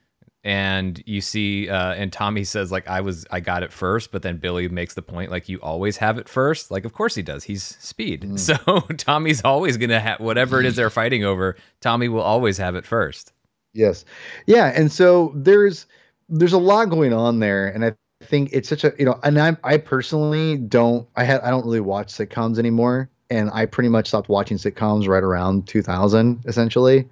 and 0.48 1.04
you 1.06 1.20
see, 1.20 1.68
uh, 1.68 1.94
and 1.96 2.12
Tommy 2.14 2.46
says 2.46 2.72
like 2.72 2.88
I 2.88 3.02
was 3.02 3.28
I 3.30 3.42
got 3.42 3.64
it 3.64 3.74
first, 3.74 4.14
but 4.14 4.22
then 4.22 4.38
Billy 4.38 4.70
makes 4.70 4.94
the 4.94 5.02
point 5.02 5.30
like 5.30 5.50
you 5.50 5.60
always 5.60 5.98
have 5.98 6.18
it 6.18 6.30
first. 6.30 6.72
Like 6.72 6.86
of 6.86 6.94
course 6.94 7.16
he 7.16 7.22
does. 7.22 7.44
He's 7.44 7.64
speed, 7.64 8.22
Mm. 8.24 8.40
so 8.66 8.80
Tommy's 8.96 9.42
always 9.44 9.76
gonna 9.76 10.00
have 10.00 10.22
whatever 10.22 10.62
it 10.62 10.66
is 10.66 10.78
they're 10.78 10.90
fighting 10.90 11.26
over. 11.26 11.58
Tommy 11.82 12.08
will 12.08 12.22
always 12.22 12.58
have 12.60 12.76
it 12.76 12.86
first. 12.86 13.34
Yes. 13.74 14.06
Yeah, 14.46 14.72
and 14.74 14.90
so 14.90 15.34
there's 15.36 15.86
there's 16.30 16.54
a 16.54 16.58
lot 16.58 16.86
going 16.86 17.12
on 17.12 17.40
there 17.40 17.68
and 17.68 17.84
I 17.84 17.94
think 18.24 18.50
it's 18.54 18.70
such 18.70 18.86
a 18.86 18.94
you 18.98 19.04
know 19.04 19.20
and 19.24 19.38
I 19.38 19.58
I 19.66 19.76
personally 19.76 20.56
don't 20.60 21.06
I 21.18 21.26
had 21.26 21.42
I 21.42 21.50
don't 21.50 21.66
really 21.66 21.82
watch 21.82 22.08
sitcoms 22.14 22.58
anymore 22.58 23.10
and 23.30 23.52
I 23.54 23.66
pretty 23.66 23.90
much 23.90 24.08
stopped 24.08 24.30
watching 24.30 24.56
sitcoms 24.56 25.10
right 25.10 25.24
around 25.24 25.68
2000 25.68 26.40
essentially. 26.46 27.10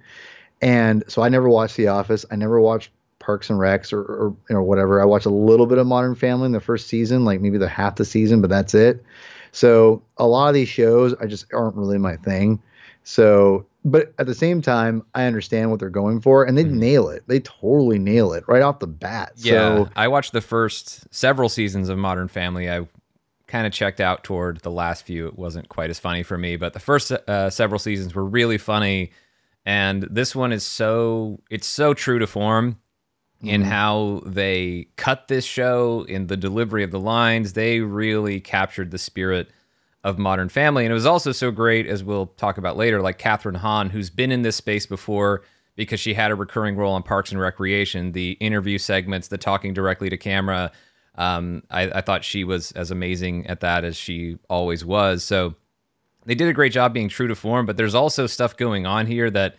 And 0.62 1.04
so 1.06 1.20
I 1.20 1.28
never 1.28 1.50
watched 1.50 1.76
The 1.76 1.88
Office. 1.88 2.24
I 2.30 2.36
never 2.36 2.58
watched 2.62 2.90
Parks 3.26 3.50
and 3.50 3.58
Recs 3.58 3.92
or, 3.92 4.02
or 4.02 4.36
or 4.48 4.62
whatever. 4.62 5.02
I 5.02 5.04
watched 5.04 5.26
a 5.26 5.30
little 5.30 5.66
bit 5.66 5.78
of 5.78 5.86
Modern 5.86 6.14
Family 6.14 6.46
in 6.46 6.52
the 6.52 6.60
first 6.60 6.86
season, 6.86 7.24
like 7.24 7.40
maybe 7.40 7.58
the 7.58 7.68
half 7.68 7.96
the 7.96 8.04
season, 8.04 8.40
but 8.40 8.48
that's 8.48 8.72
it. 8.72 9.02
So 9.50 10.00
a 10.16 10.26
lot 10.26 10.48
of 10.48 10.54
these 10.54 10.68
shows 10.68 11.12
I 11.20 11.26
just 11.26 11.52
aren't 11.52 11.74
really 11.74 11.98
my 11.98 12.16
thing. 12.16 12.62
So, 13.02 13.66
but 13.84 14.12
at 14.18 14.26
the 14.26 14.34
same 14.34 14.62
time, 14.62 15.04
I 15.14 15.24
understand 15.24 15.70
what 15.70 15.80
they're 15.80 15.90
going 15.90 16.20
for, 16.20 16.44
and 16.44 16.56
they 16.56 16.64
nail 16.64 17.08
it. 17.08 17.22
They 17.26 17.40
totally 17.40 17.98
nail 17.98 18.32
it 18.32 18.44
right 18.46 18.62
off 18.62 18.80
the 18.80 18.86
bat. 18.86 19.32
Yeah, 19.36 19.52
So, 19.52 19.88
I 19.96 20.08
watched 20.08 20.32
the 20.32 20.40
first 20.40 21.12
several 21.14 21.48
seasons 21.48 21.88
of 21.88 21.98
Modern 21.98 22.28
Family. 22.28 22.70
I 22.70 22.86
kind 23.46 23.66
of 23.66 23.72
checked 23.72 24.00
out 24.00 24.24
toward 24.24 24.58
the 24.60 24.72
last 24.72 25.04
few. 25.04 25.26
It 25.28 25.38
wasn't 25.38 25.68
quite 25.68 25.90
as 25.90 25.98
funny 25.98 26.22
for 26.22 26.36
me, 26.36 26.56
but 26.56 26.72
the 26.72 26.80
first 26.80 27.12
uh, 27.12 27.50
several 27.50 27.78
seasons 27.78 28.14
were 28.14 28.24
really 28.24 28.58
funny, 28.58 29.12
and 29.64 30.02
this 30.10 30.34
one 30.34 30.52
is 30.52 30.64
so 30.64 31.40
it's 31.48 31.66
so 31.66 31.94
true 31.94 32.18
to 32.18 32.26
form 32.26 32.78
in 33.42 33.62
Mm-hmm. 33.62 33.70
how 33.70 34.22
they 34.24 34.88
cut 34.96 35.28
this 35.28 35.44
show 35.44 36.04
in 36.08 36.26
the 36.26 36.36
delivery 36.36 36.82
of 36.82 36.90
the 36.90 37.00
lines. 37.00 37.52
They 37.52 37.80
really 37.80 38.40
captured 38.40 38.90
the 38.90 38.98
spirit 38.98 39.50
of 40.02 40.18
Modern 40.18 40.48
Family, 40.48 40.84
and 40.84 40.90
it 40.90 40.94
was 40.94 41.06
also 41.06 41.32
so 41.32 41.50
great 41.50 41.86
as 41.86 42.02
we'll 42.04 42.26
talk 42.26 42.58
about 42.58 42.76
later. 42.76 43.02
Like 43.02 43.18
Kathryn 43.18 43.56
Hahn, 43.56 43.90
who's 43.90 44.08
been 44.08 44.32
in 44.32 44.42
this 44.42 44.56
space 44.56 44.86
before 44.86 45.42
because 45.74 46.00
she 46.00 46.14
had 46.14 46.30
a 46.30 46.34
recurring 46.34 46.76
role 46.76 46.94
on 46.94 47.02
Parks 47.02 47.30
and 47.32 47.40
Recreation, 47.40 48.12
the 48.12 48.32
interview 48.32 48.78
segments, 48.78 49.28
the 49.28 49.36
talking 49.36 49.74
directly 49.74 50.08
to 50.08 50.16
camera. 50.16 50.72
Um, 51.16 51.62
I, 51.70 51.82
I 51.90 52.00
thought 52.00 52.24
she 52.24 52.44
was 52.44 52.72
as 52.72 52.90
amazing 52.90 53.46
at 53.46 53.60
that 53.60 53.84
as 53.84 53.96
she 53.96 54.38
always 54.48 54.84
was. 54.84 55.24
So 55.24 55.54
they 56.24 56.34
did 56.34 56.48
a 56.48 56.52
great 56.52 56.72
job 56.72 56.94
being 56.94 57.08
true 57.08 57.28
to 57.28 57.34
form, 57.34 57.66
but 57.66 57.76
there's 57.76 57.94
also 57.94 58.26
stuff 58.26 58.56
going 58.56 58.86
on 58.86 59.06
here 59.06 59.30
that 59.30 59.56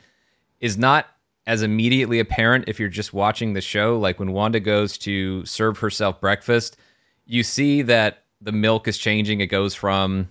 is 0.59 0.77
not 0.77 1.05
as 1.47 1.63
immediately 1.63 2.19
apparent 2.19 2.65
if 2.67 2.77
you're 2.77 2.89
just 2.89 3.13
watching 3.13 3.53
the 3.53 3.61
show. 3.61 3.97
Like 3.97 4.19
when 4.19 4.33
Wanda 4.33 4.59
goes 4.59 4.97
to 4.99 5.43
serve 5.45 5.79
herself 5.79 6.19
breakfast, 6.19 6.77
you 7.25 7.41
see 7.41 7.81
that 7.83 8.25
the 8.41 8.51
milk 8.51 8.87
is 8.87 8.97
changing. 8.97 9.39
It 9.39 9.47
goes 9.47 9.73
from 9.73 10.27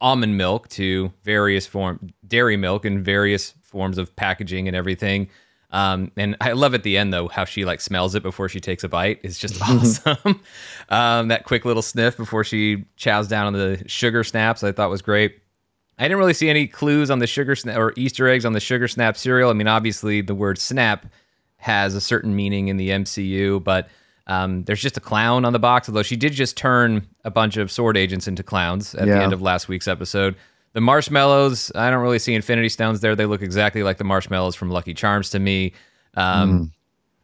almond 0.00 0.38
milk 0.38 0.68
to 0.68 1.12
various 1.24 1.66
form 1.66 2.10
dairy 2.26 2.56
milk 2.56 2.84
and 2.84 3.04
various 3.04 3.54
forms 3.62 3.98
of 3.98 4.14
packaging 4.14 4.68
and 4.68 4.76
everything. 4.76 5.28
Um, 5.72 6.12
and 6.16 6.36
I 6.40 6.52
love 6.52 6.74
at 6.74 6.82
the 6.84 6.98
end 6.98 7.12
though 7.12 7.28
how 7.28 7.44
she 7.44 7.64
like 7.64 7.80
smells 7.80 8.14
it 8.14 8.22
before 8.22 8.48
she 8.48 8.60
takes 8.60 8.84
a 8.84 8.88
bite. 8.88 9.18
It's 9.24 9.38
just 9.38 9.60
awesome. 9.68 10.40
um, 10.88 11.28
that 11.28 11.44
quick 11.44 11.64
little 11.64 11.82
sniff 11.82 12.16
before 12.16 12.44
she 12.44 12.84
chows 12.96 13.26
down 13.26 13.48
on 13.48 13.54
the 13.54 13.82
sugar 13.86 14.22
snaps, 14.22 14.62
I 14.62 14.70
thought 14.70 14.88
was 14.88 15.02
great. 15.02 15.41
I 15.98 16.04
didn't 16.04 16.18
really 16.18 16.34
see 16.34 16.48
any 16.48 16.66
clues 16.66 17.10
on 17.10 17.18
the 17.18 17.26
sugar 17.26 17.54
snap 17.54 17.76
or 17.78 17.92
Easter 17.96 18.28
eggs 18.28 18.44
on 18.44 18.52
the 18.52 18.60
sugar 18.60 18.88
snap 18.88 19.16
cereal. 19.16 19.50
I 19.50 19.52
mean, 19.52 19.68
obviously 19.68 20.20
the 20.20 20.34
word 20.34 20.58
snap 20.58 21.06
has 21.58 21.94
a 21.94 22.00
certain 22.00 22.34
meaning 22.34 22.68
in 22.68 22.76
the 22.76 22.88
MCU, 22.90 23.62
but 23.62 23.88
um, 24.26 24.64
there's 24.64 24.80
just 24.80 24.96
a 24.96 25.00
clown 25.00 25.44
on 25.44 25.52
the 25.52 25.58
box. 25.58 25.88
Although 25.88 26.02
she 26.02 26.16
did 26.16 26.32
just 26.32 26.56
turn 26.56 27.06
a 27.24 27.30
bunch 27.30 27.56
of 27.56 27.70
sword 27.70 27.96
agents 27.96 28.26
into 28.26 28.42
clowns 28.42 28.94
at 28.94 29.06
the 29.18 29.22
end 29.22 29.32
of 29.32 29.42
last 29.42 29.68
week's 29.68 29.86
episode. 29.86 30.34
The 30.72 30.80
marshmallows, 30.80 31.70
I 31.74 31.90
don't 31.90 32.00
really 32.02 32.18
see 32.18 32.34
Infinity 32.34 32.70
Stones 32.70 33.00
there. 33.00 33.14
They 33.14 33.26
look 33.26 33.42
exactly 33.42 33.82
like 33.82 33.98
the 33.98 34.04
marshmallows 34.04 34.54
from 34.54 34.70
Lucky 34.70 34.94
Charms 34.94 35.30
to 35.30 35.38
me. 35.38 35.72
Um, 36.16 36.72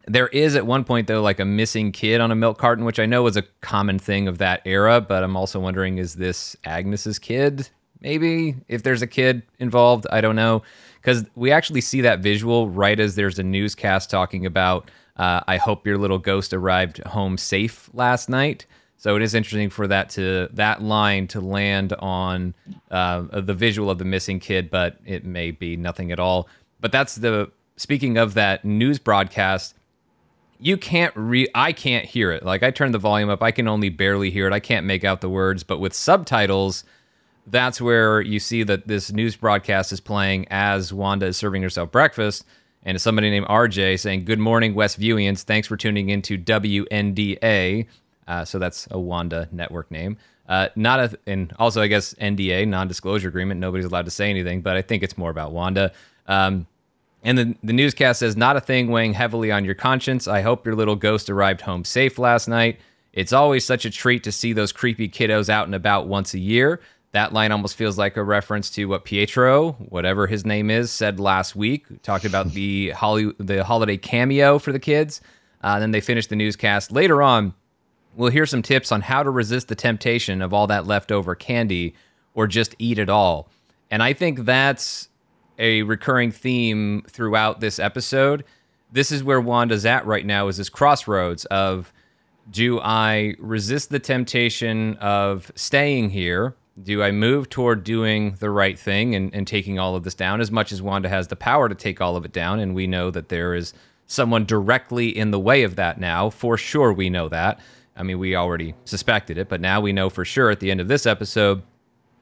There 0.07 0.27
is 0.27 0.55
at 0.55 0.65
one 0.65 0.83
point 0.85 1.07
though 1.07 1.21
like 1.21 1.39
a 1.39 1.45
missing 1.45 1.91
kid 1.91 2.21
on 2.21 2.31
a 2.31 2.35
milk 2.35 2.57
carton, 2.57 2.85
which 2.85 2.99
I 2.99 3.05
know 3.05 3.23
was 3.23 3.37
a 3.37 3.43
common 3.61 3.99
thing 3.99 4.27
of 4.27 4.37
that 4.37 4.61
era. 4.65 5.01
But 5.01 5.23
I'm 5.23 5.35
also 5.35 5.59
wondering, 5.59 5.97
is 5.97 6.15
this 6.15 6.55
Agnes's 6.63 7.19
kid? 7.19 7.69
Maybe 8.01 8.55
if 8.67 8.83
there's 8.83 9.01
a 9.01 9.07
kid 9.07 9.43
involved, 9.59 10.07
I 10.11 10.21
don't 10.21 10.35
know, 10.35 10.63
because 11.01 11.25
we 11.35 11.51
actually 11.51 11.81
see 11.81 12.01
that 12.01 12.19
visual 12.19 12.69
right 12.69 12.99
as 12.99 13.15
there's 13.15 13.39
a 13.39 13.43
newscast 13.43 14.09
talking 14.09 14.45
about. 14.45 14.89
Uh, 15.17 15.41
I 15.47 15.57
hope 15.57 15.85
your 15.85 15.97
little 15.97 16.19
ghost 16.19 16.53
arrived 16.53 16.99
home 16.99 17.37
safe 17.37 17.89
last 17.93 18.29
night. 18.29 18.65
So 18.95 19.15
it 19.15 19.21
is 19.21 19.33
interesting 19.33 19.69
for 19.69 19.87
that 19.87 20.09
to 20.11 20.49
that 20.53 20.81
line 20.81 21.27
to 21.29 21.39
land 21.39 21.93
on 21.99 22.53
uh, 22.91 23.23
the 23.31 23.53
visual 23.53 23.89
of 23.89 23.97
the 23.97 24.05
missing 24.05 24.39
kid, 24.39 24.69
but 24.69 24.97
it 25.05 25.25
may 25.25 25.51
be 25.51 25.77
nothing 25.77 26.11
at 26.11 26.19
all. 26.19 26.47
But 26.81 26.91
that's 26.91 27.15
the 27.15 27.51
speaking 27.77 28.17
of 28.17 28.33
that 28.33 28.65
news 28.65 28.99
broadcast 28.99 29.75
you 30.59 30.77
can't 30.77 31.13
re 31.15 31.47
I 31.55 31.71
can't 31.71 32.05
hear 32.05 32.31
it. 32.31 32.43
Like 32.43 32.63
I 32.63 32.71
turned 32.71 32.93
the 32.93 32.99
volume 32.99 33.29
up, 33.29 33.41
I 33.41 33.51
can 33.51 33.67
only 33.67 33.89
barely 33.89 34.29
hear 34.29 34.45
it. 34.45 34.53
I 34.53 34.59
can't 34.59 34.85
make 34.85 35.03
out 35.03 35.21
the 35.21 35.29
words, 35.29 35.63
but 35.63 35.79
with 35.79 35.93
subtitles, 35.93 36.83
that's 37.51 37.81
where 37.81 38.21
you 38.21 38.39
see 38.39 38.63
that 38.63 38.87
this 38.87 39.11
news 39.11 39.35
broadcast 39.35 39.91
is 39.91 39.99
playing 39.99 40.47
as 40.49 40.93
Wanda 40.93 41.27
is 41.27 41.37
serving 41.37 41.61
herself 41.61 41.91
breakfast. 41.91 42.45
And 42.83 42.95
it's 42.95 43.03
somebody 43.03 43.29
named 43.29 43.47
RJ 43.47 43.99
saying, 43.99 44.25
Good 44.25 44.39
morning, 44.39 44.73
West 44.73 44.99
Viewans. 44.99 45.43
Thanks 45.43 45.67
for 45.67 45.75
tuning 45.75 46.09
in 46.09 46.21
to 46.23 46.37
WNDA. 46.37 47.87
Uh, 48.27 48.45
so 48.45 48.59
that's 48.59 48.87
a 48.91 48.99
Wanda 48.99 49.49
network 49.51 49.91
name. 49.91 50.17
Uh, 50.47 50.69
not 50.75 50.99
a, 50.99 51.19
and 51.27 51.53
also 51.59 51.81
I 51.81 51.87
guess 51.87 52.13
NDA, 52.15 52.67
non-disclosure 52.67 53.27
agreement. 53.27 53.59
Nobody's 53.59 53.85
allowed 53.85 54.05
to 54.05 54.11
say 54.11 54.29
anything, 54.29 54.61
but 54.61 54.77
I 54.77 54.81
think 54.81 55.03
it's 55.03 55.17
more 55.17 55.29
about 55.29 55.51
Wanda. 55.51 55.91
Um, 56.27 56.67
and 57.23 57.37
the, 57.37 57.55
the 57.63 57.73
newscast 57.73 58.19
says, 58.19 58.37
not 58.37 58.55
a 58.55 58.61
thing 58.61 58.89
weighing 58.89 59.13
heavily 59.13 59.51
on 59.51 59.65
your 59.65 59.75
conscience. 59.75 60.27
I 60.27 60.41
hope 60.41 60.65
your 60.65 60.75
little 60.75 60.95
ghost 60.95 61.29
arrived 61.29 61.61
home 61.61 61.83
safe 61.83 62.17
last 62.17 62.47
night. 62.47 62.79
It's 63.13 63.33
always 63.33 63.65
such 63.65 63.85
a 63.85 63.89
treat 63.89 64.23
to 64.23 64.31
see 64.31 64.53
those 64.53 64.71
creepy 64.71 65.09
kiddos 65.09 65.49
out 65.49 65.65
and 65.65 65.75
about 65.75 66.07
once 66.07 66.33
a 66.33 66.39
year. 66.39 66.79
That 67.11 67.33
line 67.33 67.51
almost 67.51 67.75
feels 67.75 67.97
like 67.97 68.17
a 68.17 68.23
reference 68.23 68.69
to 68.71 68.85
what 68.85 69.03
Pietro, 69.03 69.71
whatever 69.73 70.27
his 70.27 70.45
name 70.45 70.69
is, 70.69 70.91
said 70.91 71.19
last 71.19 71.55
week. 71.55 71.85
Talked 72.03 72.25
about 72.25 72.53
the 72.53 72.89
Holly, 72.95 73.33
the 73.39 73.63
holiday 73.63 73.97
cameo 73.97 74.59
for 74.59 74.71
the 74.71 74.79
kids. 74.79 75.21
Uh, 75.61 75.79
then 75.79 75.91
they 75.91 76.01
finished 76.01 76.29
the 76.29 76.35
newscast. 76.35 76.91
Later 76.91 77.21
on, 77.21 77.53
we'll 78.15 78.31
hear 78.31 78.45
some 78.45 78.61
tips 78.61 78.91
on 78.91 79.01
how 79.01 79.23
to 79.23 79.29
resist 79.29 79.67
the 79.67 79.75
temptation 79.75 80.41
of 80.41 80.53
all 80.53 80.67
that 80.67 80.85
leftover 80.85 81.35
candy 81.35 81.95
or 82.33 82.47
just 82.47 82.75
eat 82.79 82.99
it 82.99 83.09
all. 83.09 83.49
And 83.91 84.03
I 84.03 84.13
think 84.13 84.45
that's 84.45 85.09
a 85.57 85.81
recurring 85.83 86.31
theme 86.31 87.03
throughout 87.09 87.59
this 87.59 87.79
episode. 87.79 88.45
This 88.91 89.11
is 89.11 89.23
where 89.23 89.41
Wanda's 89.41 89.85
at 89.85 90.05
right 90.05 90.25
now 90.25 90.47
is 90.47 90.57
this 90.57 90.69
crossroads 90.69 91.45
of 91.45 91.91
do 92.49 92.79
I 92.79 93.35
resist 93.37 93.89
the 93.89 93.99
temptation 93.99 94.95
of 94.97 95.51
staying 95.55 96.09
here? 96.11 96.55
Do 96.81 97.03
I 97.03 97.11
move 97.11 97.49
toward 97.49 97.83
doing 97.83 98.35
the 98.39 98.49
right 98.49 98.77
thing 98.77 99.15
and, 99.15 99.33
and 99.33 99.45
taking 99.45 99.79
all 99.79 99.95
of 99.95 100.03
this 100.03 100.13
down 100.13 100.39
as 100.39 100.51
much 100.51 100.71
as 100.71 100.81
Wanda 100.81 101.09
has 101.09 101.27
the 101.27 101.35
power 101.35 101.67
to 101.67 101.75
take 101.75 101.99
all 101.99 102.15
of 102.15 102.25
it 102.25 102.31
down? 102.31 102.59
And 102.59 102.73
we 102.73 102.87
know 102.87 103.11
that 103.11 103.29
there 103.29 103.53
is 103.53 103.73
someone 104.05 104.45
directly 104.45 105.09
in 105.15 105.31
the 105.31 105.39
way 105.39 105.63
of 105.63 105.75
that 105.75 105.99
now. 105.99 106.29
For 106.29 106.57
sure, 106.57 106.93
we 106.93 107.09
know 107.09 107.29
that. 107.29 107.59
I 107.95 108.03
mean, 108.03 108.17
we 108.17 108.35
already 108.35 108.75
suspected 108.85 109.37
it, 109.37 109.49
but 109.49 109.59
now 109.59 109.81
we 109.81 109.91
know 109.91 110.09
for 110.09 110.23
sure 110.23 110.49
at 110.49 110.61
the 110.61 110.71
end 110.71 110.79
of 110.79 110.87
this 110.87 111.05
episode. 111.05 111.63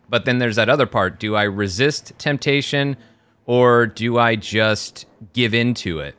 But 0.10 0.26
then 0.26 0.40
there's 0.40 0.56
that 0.56 0.70
other 0.70 0.88
part. 0.88 1.20
Do 1.20 1.36
I 1.36 1.44
resist 1.44 2.14
temptation 2.18 2.98
or 3.46 3.86
do 3.86 4.18
I 4.18 4.36
just 4.36 5.06
give 5.34 5.54
into 5.54 6.00
it? 6.00 6.16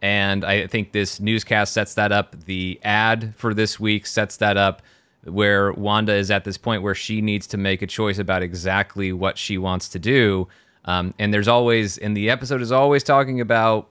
And 0.00 0.44
I 0.44 0.66
think 0.66 0.92
this 0.92 1.20
newscast 1.20 1.72
sets 1.72 1.94
that 1.94 2.12
up. 2.12 2.44
The 2.44 2.80
ad 2.82 3.34
for 3.36 3.54
this 3.54 3.78
week 3.78 4.06
sets 4.06 4.36
that 4.38 4.56
up 4.56 4.82
where 5.24 5.72
Wanda 5.72 6.14
is 6.14 6.30
at 6.30 6.44
this 6.44 6.58
point 6.58 6.82
where 6.82 6.94
she 6.94 7.20
needs 7.20 7.46
to 7.48 7.56
make 7.56 7.82
a 7.82 7.86
choice 7.86 8.18
about 8.18 8.42
exactly 8.42 9.12
what 9.12 9.38
she 9.38 9.58
wants 9.58 9.88
to 9.90 9.98
do. 9.98 10.48
Um, 10.84 11.14
and 11.18 11.32
there's 11.32 11.48
always, 11.48 11.98
and 11.98 12.16
the 12.16 12.28
episode 12.28 12.60
is 12.60 12.72
always 12.72 13.02
talking 13.04 13.40
about, 13.40 13.88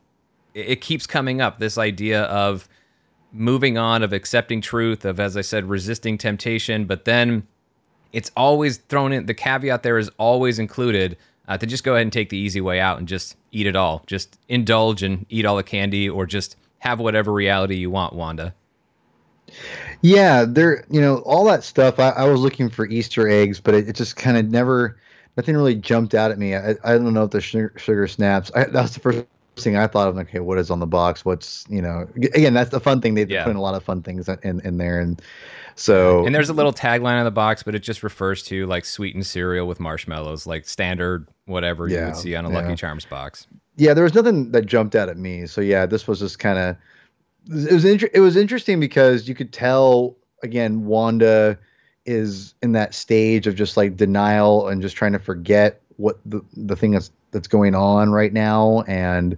it 0.54 0.68
it 0.68 0.82
keeps 0.82 1.08
coming 1.08 1.42
up 1.42 1.60
this 1.60 1.78
idea 1.78 2.24
of 2.24 2.68
moving 3.32 3.78
on, 3.78 4.04
of 4.04 4.12
accepting 4.12 4.60
truth, 4.60 5.06
of, 5.06 5.20
as 5.20 5.38
I 5.38 5.42
said, 5.42 5.70
resisting 5.70 6.18
temptation. 6.18 6.86
But 6.86 7.06
then 7.06 7.48
it's 8.12 8.32
always 8.36 8.78
thrown 8.78 9.14
in, 9.14 9.26
the 9.26 9.34
caveat 9.34 9.84
there 9.84 9.98
is 9.98 10.10
always 10.18 10.60
included 10.60 11.18
uh, 11.48 11.58
to 11.58 11.66
just 11.66 11.86
go 11.86 11.94
ahead 11.94 12.04
and 12.04 12.14
take 12.14 12.30
the 12.30 12.38
easy 12.38 12.60
way 12.60 12.82
out 12.82 12.98
and 12.98 13.08
just 13.08 13.38
eat 13.52 13.68
it 13.68 13.76
all. 13.78 14.04
Just 14.06 14.38
indulge 14.50 15.02
and 15.02 15.26
eat 15.30 15.46
all 15.46 15.56
the 15.56 15.64
candy 15.64 16.10
or 16.10 16.26
just 16.26 16.58
have 16.80 17.00
whatever 17.00 17.32
reality 17.32 17.76
you 17.76 17.90
want, 17.90 18.14
Wanda. 18.14 18.54
Yeah, 20.02 20.46
there, 20.48 20.86
you 20.90 21.02
know, 21.02 21.18
all 21.20 21.46
that 21.46 21.64
stuff. 21.64 22.00
I, 22.00 22.10
I 22.10 22.24
was 22.26 22.40
looking 22.42 22.70
for 22.70 22.86
Easter 22.88 23.28
eggs, 23.28 23.60
but 23.60 23.74
it, 23.74 23.90
it 23.90 23.96
just 23.96 24.16
kind 24.16 24.38
of 24.38 24.50
never, 24.50 24.98
nothing 25.38 25.56
really 25.56 25.76
jumped 25.76 26.14
out 26.16 26.32
at 26.32 26.40
me. 26.40 26.56
I, 26.56 26.72
I 26.84 26.94
don't 26.98 27.14
know 27.14 27.24
if 27.26 27.32
the 27.32 27.42
sugar, 27.42 27.74
sugar 27.78 28.08
snaps. 28.08 28.52
I, 28.56 28.64
that 28.66 28.82
was 28.82 28.94
the 28.94 29.00
first 29.00 29.26
thing 29.58 29.78
I 29.78 29.86
thought 29.88 30.08
of. 30.08 30.18
Okay, 30.18 30.40
what 30.40 30.58
is 30.58 30.72
on 30.72 30.80
the 30.80 30.88
box? 30.88 31.24
What's 31.26 31.66
you 31.70 31.82
know? 31.82 32.08
Again, 32.16 32.54
that's 32.54 32.72
the 32.72 32.80
fun 32.80 33.02
thing. 33.02 33.14
They 33.16 33.26
Yeah. 33.26 33.44
put 33.44 33.52
in 33.52 33.58
a 33.58 33.62
lot 33.62 33.76
of 33.76 33.84
fun 33.84 34.02
things 34.02 34.28
in 34.44 34.62
in 34.62 34.78
there, 34.78 35.00
and 35.00 35.22
so 35.76 36.26
And 36.26 36.34
there's 36.34 36.50
a 36.50 36.54
little 36.54 36.74
tagline 36.74 37.18
on 37.20 37.26
the 37.26 37.32
box, 37.32 37.62
but 37.62 37.76
it 37.76 37.80
just 37.80 38.02
refers 38.02 38.44
to 38.44 38.66
like 38.66 38.86
sweetened 38.86 39.26
cereal 39.28 39.68
with 39.68 39.80
marshmallows, 39.80 40.48
like 40.48 40.68
standard 40.68 41.28
whatever 41.46 41.88
you 41.88 42.04
would 42.06 42.16
see 42.16 42.36
on 42.36 42.46
a 42.46 42.50
yeah. 42.50 42.56
Lucky 42.56 42.76
Charms 42.76 43.06
box. 43.06 43.46
yeah, 43.78 43.94
there 43.94 44.04
was 44.04 44.14
nothing 44.16 44.52
that 44.52 44.66
jumped 44.66 44.96
out 44.96 45.10
at 45.10 45.18
me. 45.18 45.46
So 45.46 45.62
yeah, 45.62 45.86
this 45.86 46.08
was 46.08 46.20
just 46.20 46.40
kind 46.40 46.58
of 46.58 46.76
it 47.50 47.72
was 47.72 47.86
inter- 47.86 48.10
it 48.14 48.20
was 48.20 48.36
interesting 48.36 48.80
because 48.80 49.28
you 49.28 49.36
could 49.36 49.52
tell 49.52 50.16
again 50.44 50.86
Wanda 50.86 51.58
is 52.06 52.56
in 52.62 52.72
that 52.74 52.94
stage 52.94 53.48
of 53.48 53.56
just 53.56 53.78
like 53.78 53.96
denial 53.96 54.68
and 54.68 54.82
just 54.82 54.96
trying 54.96 55.14
to 55.14 55.20
forget 55.20 55.82
what 55.98 56.20
the 56.26 56.42
the 56.56 56.76
thing 56.76 56.92
that's 56.92 57.12
that's 57.32 57.48
going 57.48 57.76
on 57.76 58.12
right 58.12 58.34
now 58.34 58.82
and 58.82 59.38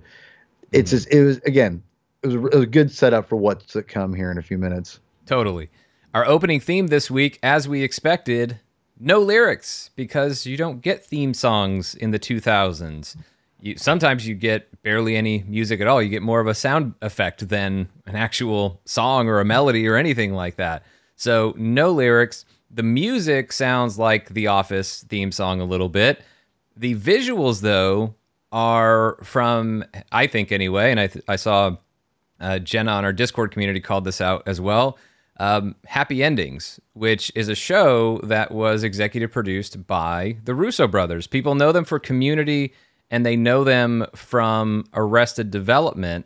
it's 0.71 0.91
just 0.91 1.11
it 1.13 1.23
was 1.23 1.37
again 1.39 1.83
it 2.23 2.27
was, 2.27 2.35
a, 2.35 2.45
it 2.45 2.53
was 2.53 2.63
a 2.63 2.67
good 2.67 2.91
setup 2.91 3.27
for 3.27 3.35
what's 3.35 3.65
to 3.73 3.83
come 3.83 4.13
here 4.13 4.31
in 4.31 4.37
a 4.37 4.41
few 4.41 4.57
minutes. 4.57 4.99
Totally. 5.25 5.69
Our 6.13 6.25
opening 6.25 6.59
theme 6.59 6.87
this 6.87 7.11
week, 7.11 7.37
as 7.43 7.67
we 7.67 7.83
expected, 7.83 8.59
no 8.99 9.19
lyrics 9.19 9.89
because 9.95 10.45
you 10.45 10.55
don't 10.55 10.81
get 10.81 11.05
theme 11.05 11.33
songs 11.33 11.95
in 11.95 12.11
the 12.11 12.19
2000s. 12.19 13.17
You, 13.63 13.77
sometimes 13.77 14.27
you 14.27 14.35
get 14.35 14.81
barely 14.83 15.15
any 15.15 15.45
music 15.47 15.79
at 15.79 15.87
all. 15.87 16.01
You 16.01 16.09
get 16.09 16.21
more 16.21 16.41
of 16.41 16.47
a 16.47 16.53
sound 16.53 16.95
effect 17.01 17.47
than 17.47 17.87
an 18.05 18.17
actual 18.17 18.81
song 18.83 19.29
or 19.29 19.39
a 19.39 19.45
melody 19.45 19.87
or 19.87 19.95
anything 19.95 20.33
like 20.33 20.57
that. 20.57 20.83
So, 21.15 21.53
no 21.57 21.91
lyrics. 21.91 22.43
The 22.69 22.83
music 22.83 23.53
sounds 23.53 23.97
like 23.97 24.29
the 24.29 24.47
Office 24.47 25.05
theme 25.07 25.31
song 25.31 25.61
a 25.61 25.65
little 25.65 25.87
bit. 25.87 26.21
The 26.75 26.95
visuals, 26.95 27.61
though, 27.61 28.15
are 28.51 29.17
from, 29.23 29.85
I 30.11 30.27
think 30.27 30.51
anyway, 30.51 30.91
and 30.91 30.99
I, 30.99 31.07
th- 31.07 31.23
I 31.29 31.37
saw 31.37 31.77
uh, 32.41 32.59
Jenna 32.59 32.91
on 32.91 33.05
our 33.05 33.13
Discord 33.13 33.51
community 33.51 33.79
called 33.79 34.03
this 34.03 34.19
out 34.19 34.43
as 34.45 34.59
well. 34.59 34.97
Um, 35.39 35.75
Happy 35.85 36.21
Endings, 36.21 36.81
which 36.93 37.31
is 37.33 37.47
a 37.47 37.55
show 37.55 38.19
that 38.23 38.51
was 38.51 38.83
executive 38.83 39.31
produced 39.31 39.87
by 39.87 40.35
the 40.43 40.53
Russo 40.53 40.85
brothers. 40.85 41.27
People 41.27 41.55
know 41.55 41.71
them 41.71 41.85
for 41.85 41.97
Community 41.97 42.73
and 43.13 43.23
they 43.23 43.35
know 43.35 43.63
them 43.63 44.07
from 44.15 44.85
Arrested 44.95 45.51
Development. 45.51 46.25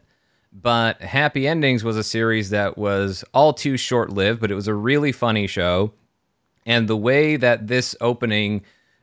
But 0.53 1.01
Happy 1.01 1.45
Endings 1.45 1.83
was 1.83 1.97
a 1.97 2.03
series 2.03 2.51
that 2.51 2.77
was 2.77 3.25
all 3.33 3.51
too 3.51 3.75
short 3.75 4.09
lived, 4.09 4.39
but 4.39 4.51
it 4.51 4.55
was 4.55 4.69
a 4.69 4.73
really 4.73 5.11
funny 5.11 5.47
show. 5.47 5.91
And 6.65 6.87
the 6.87 6.95
way 6.95 7.35
that 7.35 7.67
this 7.67 7.93
opening, 7.99 8.61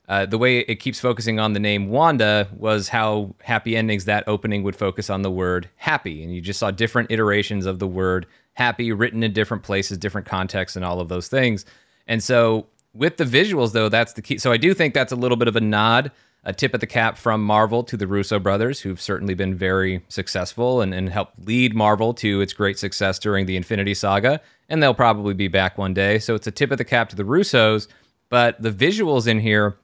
uh, 0.08 0.24
the 0.24 0.38
way 0.38 0.60
it 0.60 0.76
keeps 0.76 0.98
focusing 0.98 1.38
on 1.38 1.52
the 1.52 1.60
name 1.60 1.90
Wanda, 1.90 2.48
was 2.56 2.88
how 2.88 3.34
Happy 3.42 3.76
Endings, 3.76 4.06
that 4.06 4.24
opening 4.26 4.62
would 4.62 4.76
focus 4.76 5.10
on 5.10 5.20
the 5.20 5.30
word 5.30 5.68
happy. 5.76 6.24
And 6.24 6.34
you 6.34 6.40
just 6.40 6.60
saw 6.60 6.70
different 6.70 7.10
iterations 7.10 7.66
of 7.66 7.80
the 7.80 7.86
word 7.86 8.24
happy 8.54 8.92
written 8.92 9.22
in 9.22 9.34
different 9.34 9.62
places, 9.62 9.98
different 9.98 10.26
contexts, 10.26 10.74
and 10.74 10.86
all 10.86 11.00
of 11.00 11.10
those 11.10 11.28
things. 11.28 11.66
And 12.06 12.22
so 12.22 12.66
with 12.94 13.18
the 13.18 13.24
visuals, 13.24 13.72
though, 13.72 13.90
that's 13.90 14.14
the 14.14 14.22
key. 14.22 14.38
So 14.38 14.52
I 14.52 14.56
do 14.56 14.72
think 14.72 14.94
that's 14.94 15.12
a 15.12 15.16
little 15.16 15.36
bit 15.36 15.48
of 15.48 15.56
a 15.56 15.60
nod, 15.60 16.12
a 16.44 16.52
tip 16.52 16.74
of 16.74 16.80
the 16.80 16.86
cap 16.86 17.16
from 17.16 17.42
Marvel 17.42 17.82
to 17.84 17.96
the 17.96 18.06
Russo 18.06 18.38
brothers, 18.38 18.80
who've 18.80 19.00
certainly 19.00 19.34
been 19.34 19.54
very 19.54 20.04
successful 20.08 20.80
and, 20.80 20.92
and 20.92 21.08
helped 21.08 21.46
lead 21.46 21.74
Marvel 21.74 22.12
to 22.14 22.40
its 22.40 22.52
great 22.52 22.78
success 22.78 23.18
during 23.18 23.46
the 23.46 23.56
Infinity 23.56 23.94
Saga. 23.94 24.40
And 24.68 24.82
they'll 24.82 24.94
probably 24.94 25.34
be 25.34 25.48
back 25.48 25.78
one 25.78 25.94
day. 25.94 26.18
So 26.18 26.34
it's 26.34 26.46
a 26.46 26.50
tip 26.50 26.70
of 26.70 26.78
the 26.78 26.84
cap 26.84 27.08
to 27.10 27.16
the 27.16 27.22
Russos. 27.22 27.88
But 28.28 28.60
the 28.60 28.70
visuals 28.70 29.26
in 29.26 29.40
here, 29.40 29.76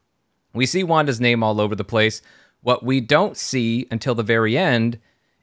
we 0.52 0.66
see 0.66 0.84
Wanda's 0.84 1.20
name 1.20 1.42
all 1.42 1.60
over 1.60 1.74
the 1.74 1.84
place. 1.84 2.20
What 2.62 2.84
we 2.84 3.00
don't 3.00 3.36
see 3.36 3.86
until 3.90 4.14
the 4.14 4.22
very 4.22 4.56
end 4.56 4.98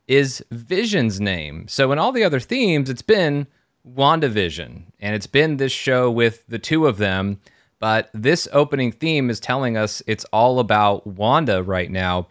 is 0.08 0.44
Vision's 0.52 1.20
name. 1.20 1.68
So 1.68 1.92
in 1.92 2.00
all 2.00 2.12
the 2.12 2.24
other 2.24 2.40
themes, 2.40 2.90
it's 2.90 3.02
been 3.02 3.48
WandaVision, 3.88 4.84
and 5.00 5.16
it's 5.16 5.28
been 5.28 5.58
this 5.58 5.72
show 5.72 6.12
with 6.12 6.46
the 6.48 6.60
two 6.60 6.88
of 6.88 6.98
them. 6.98 7.40
But 7.80 8.10
this 8.14 8.48
opening 8.52 8.92
theme 8.92 9.30
is 9.30 9.40
telling 9.40 9.78
us 9.78 10.02
it's 10.08 10.26
all 10.26 10.60
about 10.60 11.06
Wanda 11.06 11.62
right 11.62 11.92
now. 11.92 12.28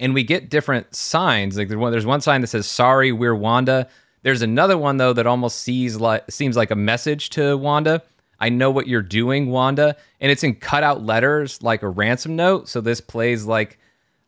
And 0.00 0.14
we 0.14 0.22
get 0.22 0.50
different 0.50 0.94
signs. 0.94 1.56
Like 1.56 1.68
there's 1.68 2.06
one 2.06 2.20
sign 2.20 2.40
that 2.42 2.46
says, 2.46 2.66
Sorry, 2.66 3.10
we're 3.10 3.34
Wanda. 3.34 3.88
There's 4.22 4.42
another 4.42 4.78
one, 4.78 4.96
though, 4.96 5.12
that 5.12 5.26
almost 5.26 5.60
sees 5.60 5.96
like, 5.96 6.30
seems 6.30 6.56
like 6.56 6.70
a 6.70 6.76
message 6.76 7.30
to 7.30 7.56
Wanda. 7.56 8.02
I 8.40 8.48
know 8.48 8.70
what 8.70 8.86
you're 8.86 9.02
doing, 9.02 9.50
Wanda. 9.50 9.96
And 10.20 10.30
it's 10.30 10.44
in 10.44 10.54
cutout 10.54 11.02
letters 11.02 11.62
like 11.62 11.82
a 11.82 11.88
ransom 11.88 12.36
note. 12.36 12.68
So 12.68 12.80
this 12.80 13.00
plays 13.00 13.44
like 13.44 13.78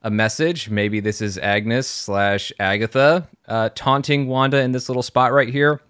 a 0.02 0.10
message. 0.10 0.70
Maybe 0.70 1.00
this 1.00 1.20
is 1.20 1.38
Agnes 1.38 1.86
slash 1.86 2.52
Agatha 2.58 3.28
uh, 3.46 3.70
taunting 3.74 4.26
Wanda 4.26 4.60
in 4.60 4.72
this 4.72 4.88
little 4.88 5.02
spot 5.02 5.32
right 5.32 5.48
here. 5.48 5.80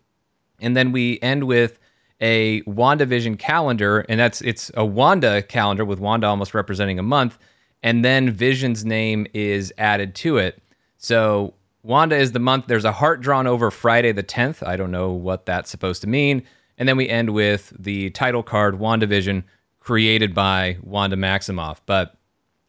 And 0.61 0.77
then 0.77 0.93
we 0.93 1.19
end 1.21 1.45
with 1.45 1.79
a 2.21 2.63
WandaVision 2.63 3.39
calendar, 3.39 4.05
and 4.09 4.21
that's 4.21 4.41
it's 4.43 4.71
a 4.75 4.85
Wanda 4.85 5.43
calendar 5.43 5.85
with 5.85 5.99
Wanda 5.99 6.27
almost 6.27 6.55
representing 6.55 6.99
a 6.99 7.03
month, 7.03 7.39
and 7.83 8.05
then 8.05 8.31
Vision's 8.31 8.85
name 8.85 9.27
is 9.33 9.73
added 9.79 10.15
to 10.17 10.37
it. 10.37 10.63
So 10.99 11.55
Wanda 11.83 12.17
is 12.17 12.33
the 12.33 12.39
month. 12.39 12.67
There's 12.67 12.85
a 12.85 12.93
heart 12.93 13.21
drawn 13.21 13.47
over 13.47 13.71
Friday 13.71 14.13
the 14.13 14.23
10th. 14.23 14.67
I 14.67 14.77
don't 14.77 14.91
know 14.91 15.11
what 15.11 15.47
that's 15.47 15.71
supposed 15.71 16.03
to 16.03 16.09
mean. 16.09 16.43
And 16.77 16.89
then 16.89 16.97
we 16.97 17.09
end 17.09 17.31
with 17.31 17.73
the 17.79 18.11
title 18.11 18.43
card 18.43 18.79
WandaVision 18.79 19.45
created 19.81 20.35
by 20.35 20.79
Wanda 20.83 21.17
Maximoff. 21.17 21.79
But 21.87 22.17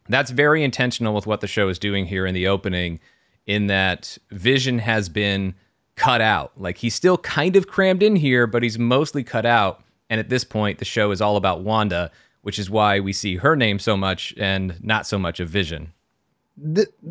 that's 0.08 0.30
very 0.30 0.64
intentional 0.64 1.14
with 1.14 1.26
what 1.26 1.40
the 1.40 1.46
show 1.46 1.68
is 1.68 1.78
doing 1.78 2.06
here 2.06 2.26
in 2.26 2.34
the 2.34 2.46
opening, 2.46 3.00
in 3.46 3.66
that 3.66 4.16
Vision 4.30 4.78
has 4.78 5.08
been 5.08 5.54
cut 6.02 6.20
out. 6.20 6.52
Like 6.56 6.78
he's 6.78 6.94
still 6.94 7.16
kind 7.18 7.54
of 7.54 7.68
crammed 7.68 8.02
in 8.02 8.16
here, 8.16 8.48
but 8.48 8.64
he's 8.64 8.78
mostly 8.78 9.22
cut 9.22 9.46
out. 9.46 9.84
And 10.10 10.18
at 10.18 10.28
this 10.28 10.42
point, 10.42 10.78
the 10.78 10.84
show 10.84 11.12
is 11.12 11.20
all 11.20 11.36
about 11.36 11.62
Wanda, 11.62 12.10
which 12.42 12.58
is 12.58 12.68
why 12.68 12.98
we 12.98 13.12
see 13.12 13.36
her 13.36 13.54
name 13.54 13.78
so 13.78 13.96
much 13.96 14.34
and 14.36 14.82
not 14.82 15.06
so 15.06 15.16
much 15.16 15.38
of 15.38 15.48
Vision. 15.48 15.92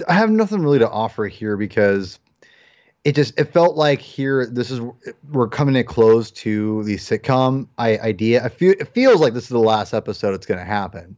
I 0.09 0.13
have 0.13 0.29
nothing 0.29 0.61
really 0.61 0.79
to 0.79 0.89
offer 0.89 1.25
here 1.27 1.55
because 1.55 2.19
it 3.05 3.15
just 3.15 3.39
it 3.39 3.45
felt 3.45 3.77
like 3.77 4.01
here 4.01 4.45
this 4.45 4.69
is 4.69 4.81
we're 5.31 5.47
coming 5.47 5.73
to 5.75 5.85
close 5.85 6.29
to 6.31 6.83
the 6.83 6.97
sitcom 6.97 7.67
idea. 7.79 8.43
I 8.43 8.49
feel 8.49 8.73
it 8.73 8.89
feels 8.89 9.21
like 9.21 9.33
this 9.33 9.43
is 9.43 9.49
the 9.49 9.57
last 9.59 9.93
episode 9.93 10.35
it's 10.35 10.45
going 10.45 10.59
to 10.59 10.65
happen 10.65 11.15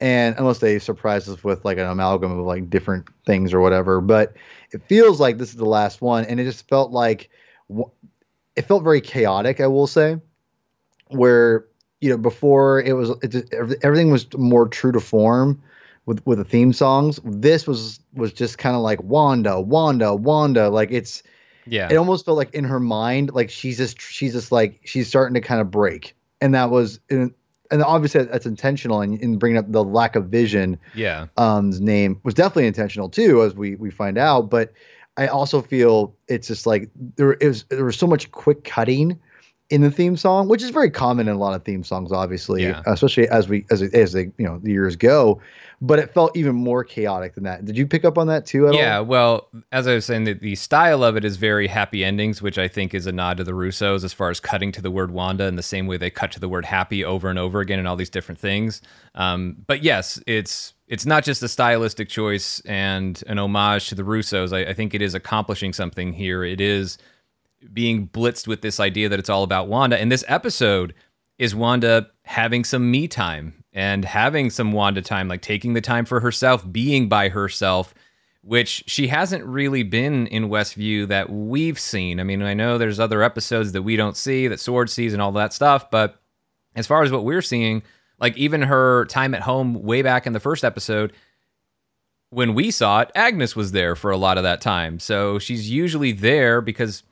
and 0.00 0.34
unless 0.38 0.58
they 0.58 0.78
surprise 0.78 1.28
us 1.28 1.44
with 1.44 1.64
like 1.64 1.78
an 1.78 1.86
amalgam 1.86 2.38
of 2.38 2.44
like 2.44 2.70
different 2.70 3.06
things 3.26 3.52
or 3.52 3.60
whatever 3.60 4.00
but 4.00 4.34
it 4.72 4.82
feels 4.86 5.20
like 5.20 5.38
this 5.38 5.50
is 5.50 5.56
the 5.56 5.64
last 5.64 6.00
one 6.00 6.24
and 6.24 6.40
it 6.40 6.44
just 6.44 6.68
felt 6.68 6.90
like 6.90 7.30
it 8.56 8.62
felt 8.62 8.82
very 8.82 9.00
chaotic 9.00 9.60
i 9.60 9.66
will 9.66 9.86
say 9.86 10.16
where 11.08 11.66
you 12.00 12.10
know 12.10 12.16
before 12.16 12.80
it 12.80 12.92
was 12.92 13.10
it 13.22 13.28
just, 13.28 13.52
everything 13.82 14.10
was 14.10 14.26
more 14.36 14.68
true 14.68 14.92
to 14.92 15.00
form 15.00 15.62
with 16.06 16.24
with 16.26 16.38
the 16.38 16.44
theme 16.44 16.72
songs. 16.72 17.20
This 17.24 17.66
was 17.66 18.00
was 18.14 18.32
just 18.32 18.58
kind 18.58 18.74
of 18.74 18.82
like 18.82 19.02
wanda 19.02 19.60
wanda 19.60 20.14
wanda 20.14 20.68
like 20.68 20.90
it's 20.90 21.22
yeah. 21.66 21.88
it 21.90 21.96
almost 21.96 22.24
felt 22.24 22.36
like 22.36 22.54
in 22.54 22.64
her 22.64 22.80
mind 22.80 23.32
like 23.32 23.50
she's 23.50 23.76
just 23.76 24.00
she's 24.00 24.32
just 24.32 24.50
like 24.50 24.80
she's 24.84 25.08
starting 25.08 25.34
to 25.34 25.40
kind 25.40 25.60
of 25.60 25.70
break. 25.70 26.16
And 26.40 26.54
that 26.54 26.70
was 26.70 27.00
and 27.10 27.32
obviously 27.72 28.24
that's 28.24 28.46
intentional 28.46 29.00
and 29.00 29.14
in, 29.14 29.20
in, 29.20 29.38
bringing 29.38 29.58
up 29.58 29.70
the 29.70 29.84
lack 29.84 30.16
of 30.16 30.26
vision 30.26 30.78
yeah. 30.94 31.26
um's 31.36 31.80
name 31.80 32.20
was 32.24 32.34
definitely 32.34 32.66
intentional 32.66 33.08
too 33.08 33.42
as 33.42 33.54
we 33.54 33.76
we 33.76 33.90
find 33.90 34.18
out 34.18 34.50
but 34.50 34.72
i 35.16 35.26
also 35.26 35.62
feel 35.62 36.14
it's 36.28 36.48
just 36.48 36.66
like 36.66 36.90
there 37.16 37.34
is 37.34 37.64
there 37.64 37.84
was 37.84 37.96
so 37.96 38.06
much 38.06 38.30
quick 38.32 38.64
cutting 38.64 39.18
in 39.70 39.80
the 39.80 39.90
theme 39.90 40.16
song 40.16 40.48
which 40.48 40.62
is 40.62 40.70
very 40.70 40.90
common 40.90 41.28
in 41.28 41.34
a 41.34 41.38
lot 41.38 41.54
of 41.54 41.64
theme 41.64 41.82
songs 41.82 42.12
obviously 42.12 42.62
yeah. 42.62 42.82
especially 42.86 43.28
as 43.28 43.48
we 43.48 43.64
as 43.70 43.82
as 43.82 44.12
they 44.12 44.30
you 44.36 44.46
know 44.46 44.58
the 44.62 44.70
years 44.70 44.96
go 44.96 45.40
but 45.82 45.98
it 45.98 46.12
felt 46.12 46.36
even 46.36 46.54
more 46.54 46.84
chaotic 46.84 47.34
than 47.34 47.44
that. 47.44 47.64
Did 47.64 47.76
you 47.76 47.86
pick 47.86 48.04
up 48.04 48.18
on 48.18 48.26
that 48.26 48.44
too? 48.44 48.68
yeah, 48.72 48.98
all? 48.98 49.04
well, 49.06 49.48
as 49.72 49.86
I 49.86 49.94
was 49.94 50.04
saying, 50.04 50.24
the, 50.24 50.34
the 50.34 50.54
style 50.54 51.02
of 51.02 51.16
it 51.16 51.24
is 51.24 51.36
very 51.36 51.66
happy 51.66 52.04
endings, 52.04 52.42
which 52.42 52.58
I 52.58 52.68
think 52.68 52.92
is 52.92 53.06
a 53.06 53.12
nod 53.12 53.38
to 53.38 53.44
the 53.44 53.52
Russos 53.52 54.04
as 54.04 54.12
far 54.12 54.28
as 54.28 54.40
cutting 54.40 54.72
to 54.72 54.82
the 54.82 54.90
word 54.90 55.10
Wanda 55.10 55.46
in 55.46 55.56
the 55.56 55.62
same 55.62 55.86
way 55.86 55.96
they 55.96 56.10
cut 56.10 56.32
to 56.32 56.40
the 56.40 56.48
word 56.48 56.66
happy 56.66 57.02
over 57.02 57.30
and 57.30 57.38
over 57.38 57.60
again 57.60 57.78
and 57.78 57.88
all 57.88 57.96
these 57.96 58.10
different 58.10 58.38
things. 58.38 58.82
Um, 59.14 59.56
but 59.66 59.82
yes, 59.82 60.22
it's 60.26 60.74
it's 60.86 61.06
not 61.06 61.24
just 61.24 61.42
a 61.42 61.48
stylistic 61.48 62.08
choice 62.08 62.60
and 62.66 63.22
an 63.26 63.38
homage 63.38 63.88
to 63.88 63.94
the 63.94 64.02
Russos. 64.02 64.52
I, 64.52 64.70
I 64.70 64.74
think 64.74 64.92
it 64.92 65.00
is 65.00 65.14
accomplishing 65.14 65.72
something 65.72 66.12
here. 66.12 66.44
It 66.44 66.60
is 66.60 66.98
being 67.72 68.08
blitzed 68.08 68.46
with 68.46 68.62
this 68.62 68.80
idea 68.80 69.08
that 69.08 69.18
it's 69.18 69.30
all 69.30 69.42
about 69.42 69.68
Wanda. 69.68 69.98
And 69.98 70.10
this 70.10 70.24
episode 70.28 70.94
is 71.38 71.54
Wanda 71.54 72.10
having 72.24 72.64
some 72.64 72.90
me 72.90 73.08
time 73.08 73.64
and 73.72 74.04
having 74.04 74.50
some 74.50 74.72
Wanda 74.72 75.02
time, 75.02 75.28
like 75.28 75.42
taking 75.42 75.74
the 75.74 75.80
time 75.80 76.04
for 76.04 76.20
herself, 76.20 76.70
being 76.70 77.08
by 77.08 77.28
herself, 77.28 77.94
which 78.42 78.84
she 78.86 79.08
hasn't 79.08 79.44
really 79.44 79.82
been 79.82 80.26
in 80.26 80.48
Westview 80.48 81.06
that 81.08 81.30
we've 81.30 81.78
seen. 81.78 82.20
I 82.20 82.24
mean, 82.24 82.42
I 82.42 82.54
know 82.54 82.78
there's 82.78 83.00
other 83.00 83.22
episodes 83.22 83.72
that 83.72 83.82
we 83.82 83.96
don't 83.96 84.16
see, 84.16 84.48
that 84.48 84.60
Sword 84.60 84.90
sees, 84.90 85.12
and 85.12 85.20
all 85.20 85.32
that 85.32 85.52
stuff, 85.52 85.90
but 85.90 86.20
as 86.74 86.86
far 86.86 87.02
as 87.02 87.12
what 87.12 87.24
we're 87.24 87.42
seeing, 87.42 87.82
like 88.18 88.36
even 88.36 88.62
her 88.62 89.04
time 89.06 89.34
at 89.34 89.42
home 89.42 89.82
way 89.82 90.02
back 90.02 90.26
in 90.26 90.32
the 90.32 90.40
first 90.40 90.64
episode, 90.64 91.12
when 92.30 92.54
we 92.54 92.70
saw 92.70 93.00
it, 93.00 93.10
Agnes 93.14 93.56
was 93.56 93.72
there 93.72 93.96
for 93.96 94.10
a 94.10 94.16
lot 94.16 94.38
of 94.38 94.44
that 94.44 94.60
time. 94.60 94.98
So 94.98 95.38
she's 95.38 95.70
usually 95.70 96.12
there 96.12 96.60
because 96.60 97.02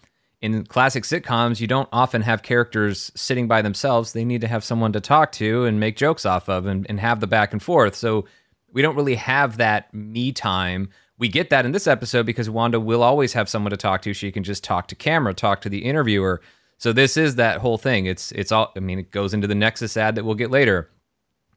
in 0.40 0.64
classic 0.66 1.04
sitcoms, 1.04 1.60
you 1.60 1.66
don't 1.66 1.88
often 1.92 2.22
have 2.22 2.42
characters 2.42 3.10
sitting 3.14 3.48
by 3.48 3.62
themselves. 3.62 4.12
They 4.12 4.24
need 4.24 4.40
to 4.42 4.48
have 4.48 4.62
someone 4.62 4.92
to 4.92 5.00
talk 5.00 5.32
to 5.32 5.64
and 5.64 5.80
make 5.80 5.96
jokes 5.96 6.24
off 6.24 6.48
of 6.48 6.66
and, 6.66 6.86
and 6.88 7.00
have 7.00 7.20
the 7.20 7.26
back 7.26 7.52
and 7.52 7.62
forth. 7.62 7.96
So 7.96 8.26
we 8.72 8.82
don't 8.82 8.96
really 8.96 9.16
have 9.16 9.56
that 9.56 9.92
me 9.92 10.30
time. 10.32 10.90
We 11.18 11.28
get 11.28 11.50
that 11.50 11.66
in 11.66 11.72
this 11.72 11.88
episode 11.88 12.26
because 12.26 12.48
Wanda 12.48 12.78
will 12.78 13.02
always 13.02 13.32
have 13.32 13.48
someone 13.48 13.70
to 13.70 13.76
talk 13.76 14.02
to. 14.02 14.14
She 14.14 14.30
can 14.30 14.44
just 14.44 14.62
talk 14.62 14.86
to 14.88 14.94
camera, 14.94 15.34
talk 15.34 15.60
to 15.62 15.68
the 15.68 15.84
interviewer. 15.84 16.40
So 16.76 16.92
this 16.92 17.16
is 17.16 17.34
that 17.34 17.58
whole 17.58 17.78
thing. 17.78 18.06
It's 18.06 18.30
it's 18.32 18.52
all. 18.52 18.72
I 18.76 18.80
mean, 18.80 19.00
it 19.00 19.10
goes 19.10 19.34
into 19.34 19.48
the 19.48 19.56
Nexus 19.56 19.96
ad 19.96 20.14
that 20.14 20.24
we'll 20.24 20.36
get 20.36 20.52
later. 20.52 20.88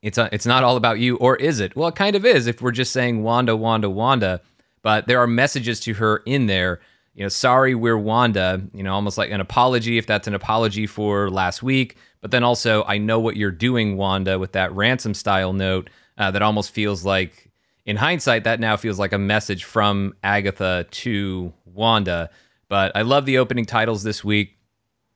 It's 0.02 0.18
a, 0.18 0.28
it's 0.32 0.48
not 0.48 0.64
all 0.64 0.78
about 0.78 0.98
you, 0.98 1.18
or 1.18 1.36
is 1.36 1.60
it? 1.60 1.76
Well, 1.76 1.90
it 1.90 1.96
kind 1.96 2.16
of 2.16 2.26
is 2.26 2.48
if 2.48 2.60
we're 2.60 2.72
just 2.72 2.92
saying 2.92 3.22
Wanda, 3.22 3.56
Wanda, 3.56 3.88
Wanda. 3.88 4.42
But 4.82 5.06
there 5.06 5.20
are 5.20 5.28
messages 5.28 5.80
to 5.82 5.94
her 5.94 6.24
in 6.26 6.48
there 6.48 6.80
you 7.14 7.24
know, 7.24 7.30
sorry, 7.30 7.76
we're 7.76 7.98
Wanda, 7.98 8.62
you 8.74 8.84
know, 8.84 8.94
almost 8.94 9.18
like 9.18 9.32
an 9.32 9.42
apology 9.42 9.98
if 9.98 10.06
that's 10.08 10.28
an 10.28 10.34
apology 10.34 10.88
for 10.88 11.30
last 11.30 11.62
week. 11.62 11.98
But 12.22 12.32
then 12.32 12.44
also, 12.44 12.84
I 12.86 12.98
know 13.00 13.20
what 13.20 13.36
you're 13.36 13.52
doing, 13.52 13.98
Wanda, 13.98 14.40
with 14.40 14.54
that 14.54 14.74
ransom 14.74 15.14
style 15.14 15.54
note 15.54 15.90
uh, 16.18 16.32
that 16.32 16.42
almost 16.42 16.72
feels 16.72 17.04
like, 17.04 17.52
in 17.86 17.98
hindsight, 17.98 18.44
that 18.44 18.60
now 18.60 18.78
feels 18.78 19.00
like 19.00 19.12
a 19.12 19.18
message 19.18 19.64
from 19.64 20.14
Agatha 20.24 20.86
to 20.92 21.52
Wanda. 21.66 22.30
But 22.70 22.92
I 22.96 23.02
love 23.02 23.26
the 23.26 23.40
opening 23.40 23.66
titles 23.66 24.04
this 24.04 24.24
week, 24.24 24.56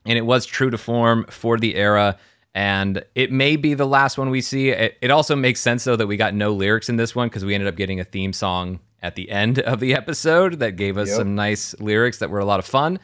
and 0.05 0.17
it 0.17 0.25
was 0.25 0.45
true 0.45 0.71
to 0.71 0.77
form 0.77 1.25
for 1.29 1.57
the 1.57 1.75
era. 1.75 2.17
and 2.55 3.03
it 3.15 3.33
may 3.33 3.57
be 3.57 3.73
the 3.73 3.85
last 3.85 4.17
one 4.17 4.29
we 4.29 4.41
see. 4.41 4.69
It, 4.69 4.97
it 5.01 5.11
also 5.11 5.35
makes 5.35 5.59
sense 5.59 5.83
though 5.83 5.97
that 5.97 6.07
we 6.07 6.15
got 6.15 6.33
no 6.33 6.53
lyrics 6.53 6.87
in 6.87 6.95
this 6.95 7.13
one 7.13 7.27
because 7.27 7.43
we 7.43 7.53
ended 7.53 7.67
up 7.67 7.75
getting 7.75 7.99
a 7.99 8.05
theme 8.05 8.31
song 8.31 8.79
at 9.05 9.15
the 9.15 9.29
end 9.29 9.59
of 9.59 9.79
the 9.79 9.93
episode 9.93 10.59
that 10.59 10.75
gave 10.75 10.97
us 10.97 11.09
Yep. 11.09 11.17
some 11.17 11.35
nice 11.35 11.79
lyrics 11.79 12.17
that 12.19 12.29
were 12.29 12.39
a 12.39 12.45
lot 12.45 12.59
of 12.59 12.65
fun. 12.65 12.99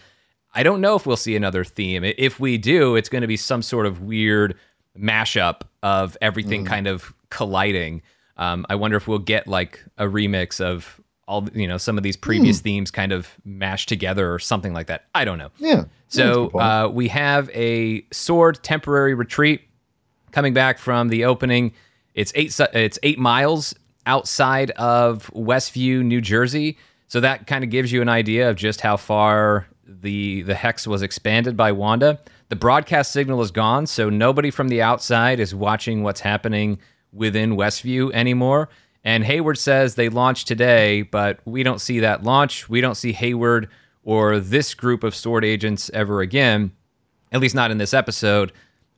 I 0.53 0.63
don't 0.63 0.81
know 0.81 0.95
if 0.95 1.05
we'll 1.05 1.15
see 1.15 1.35
another 1.35 1.63
theme. 1.63 2.03
If 2.03 2.39
we 2.39 2.57
do, 2.57 2.95
it's 2.95 3.07
going 3.07 3.21
to 3.21 3.27
be 3.27 3.37
some 3.37 3.61
sort 3.61 3.85
of 3.85 4.01
weird 4.01 4.55
mashup 4.99 5.61
of 5.83 6.17
everything 6.21 6.65
kind 6.65 6.87
of 6.87 7.13
colliding. 7.29 8.01
Um, 8.37 8.65
I 8.69 8.75
wonder 8.75 8.97
if 8.97 9.07
we'll 9.07 9.19
get 9.19 9.47
like 9.47 9.83
a 9.97 10.05
remix 10.05 10.59
of 10.59 10.99
all 11.27 11.47
you 11.53 11.67
know 11.67 11.77
some 11.77 11.95
of 11.97 12.03
these 12.03 12.17
previous 12.17 12.59
themes 12.59 12.91
kind 12.91 13.11
of 13.13 13.29
mashed 13.45 13.87
together 13.87 14.33
or 14.33 14.39
something 14.39 14.73
like 14.73 14.87
that. 14.87 15.05
I 15.15 15.23
don't 15.23 15.37
know. 15.37 15.51
Yeah. 15.59 15.85
So 16.09 16.49
uh, 16.49 16.89
we 16.91 17.07
have 17.09 17.49
a 17.53 18.05
sword 18.11 18.59
temporary 18.63 19.13
retreat 19.13 19.61
coming 20.31 20.53
back 20.53 20.77
from 20.79 21.07
the 21.07 21.23
opening. 21.25 21.71
It's 22.13 22.33
eight. 22.35 22.59
It's 22.73 22.99
eight 23.03 23.19
miles 23.19 23.73
outside 24.05 24.71
of 24.71 25.29
Westview, 25.33 26.03
New 26.03 26.21
Jersey. 26.21 26.77
So 27.07 27.19
that 27.19 27.47
kind 27.47 27.63
of 27.63 27.69
gives 27.69 27.91
you 27.91 28.01
an 28.01 28.09
idea 28.09 28.49
of 28.49 28.55
just 28.55 28.81
how 28.81 28.97
far 28.97 29.67
the 29.85 30.43
the 30.43 30.55
hex 30.55 30.87
was 30.87 31.01
expanded 31.01 31.57
by 31.57 31.71
Wanda. 31.71 32.19
The 32.49 32.55
broadcast 32.55 33.11
signal 33.11 33.41
is 33.41 33.51
gone, 33.51 33.85
so 33.87 34.09
nobody 34.09 34.51
from 34.51 34.69
the 34.69 34.81
outside 34.81 35.39
is 35.39 35.53
watching 35.55 36.03
what's 36.03 36.21
happening 36.21 36.79
within 37.13 37.55
Westview 37.55 38.13
anymore. 38.13 38.69
And 39.03 39.23
Hayward 39.23 39.57
says 39.57 39.95
they 39.95 40.09
launched 40.09 40.47
today, 40.47 41.01
but 41.01 41.39
we 41.45 41.63
don't 41.63 41.81
see 41.81 41.99
that 42.01 42.23
launch. 42.23 42.69
We 42.69 42.81
don't 42.81 42.95
see 42.95 43.13
Hayward 43.13 43.69
or 44.03 44.39
this 44.39 44.73
group 44.73 45.03
of 45.03 45.15
sword 45.15 45.43
agents 45.43 45.89
ever 45.93 46.21
again 46.21 46.71
at 47.31 47.39
least 47.39 47.55
not 47.55 47.71
in 47.71 47.77
this 47.77 47.93
episode. 47.93 48.51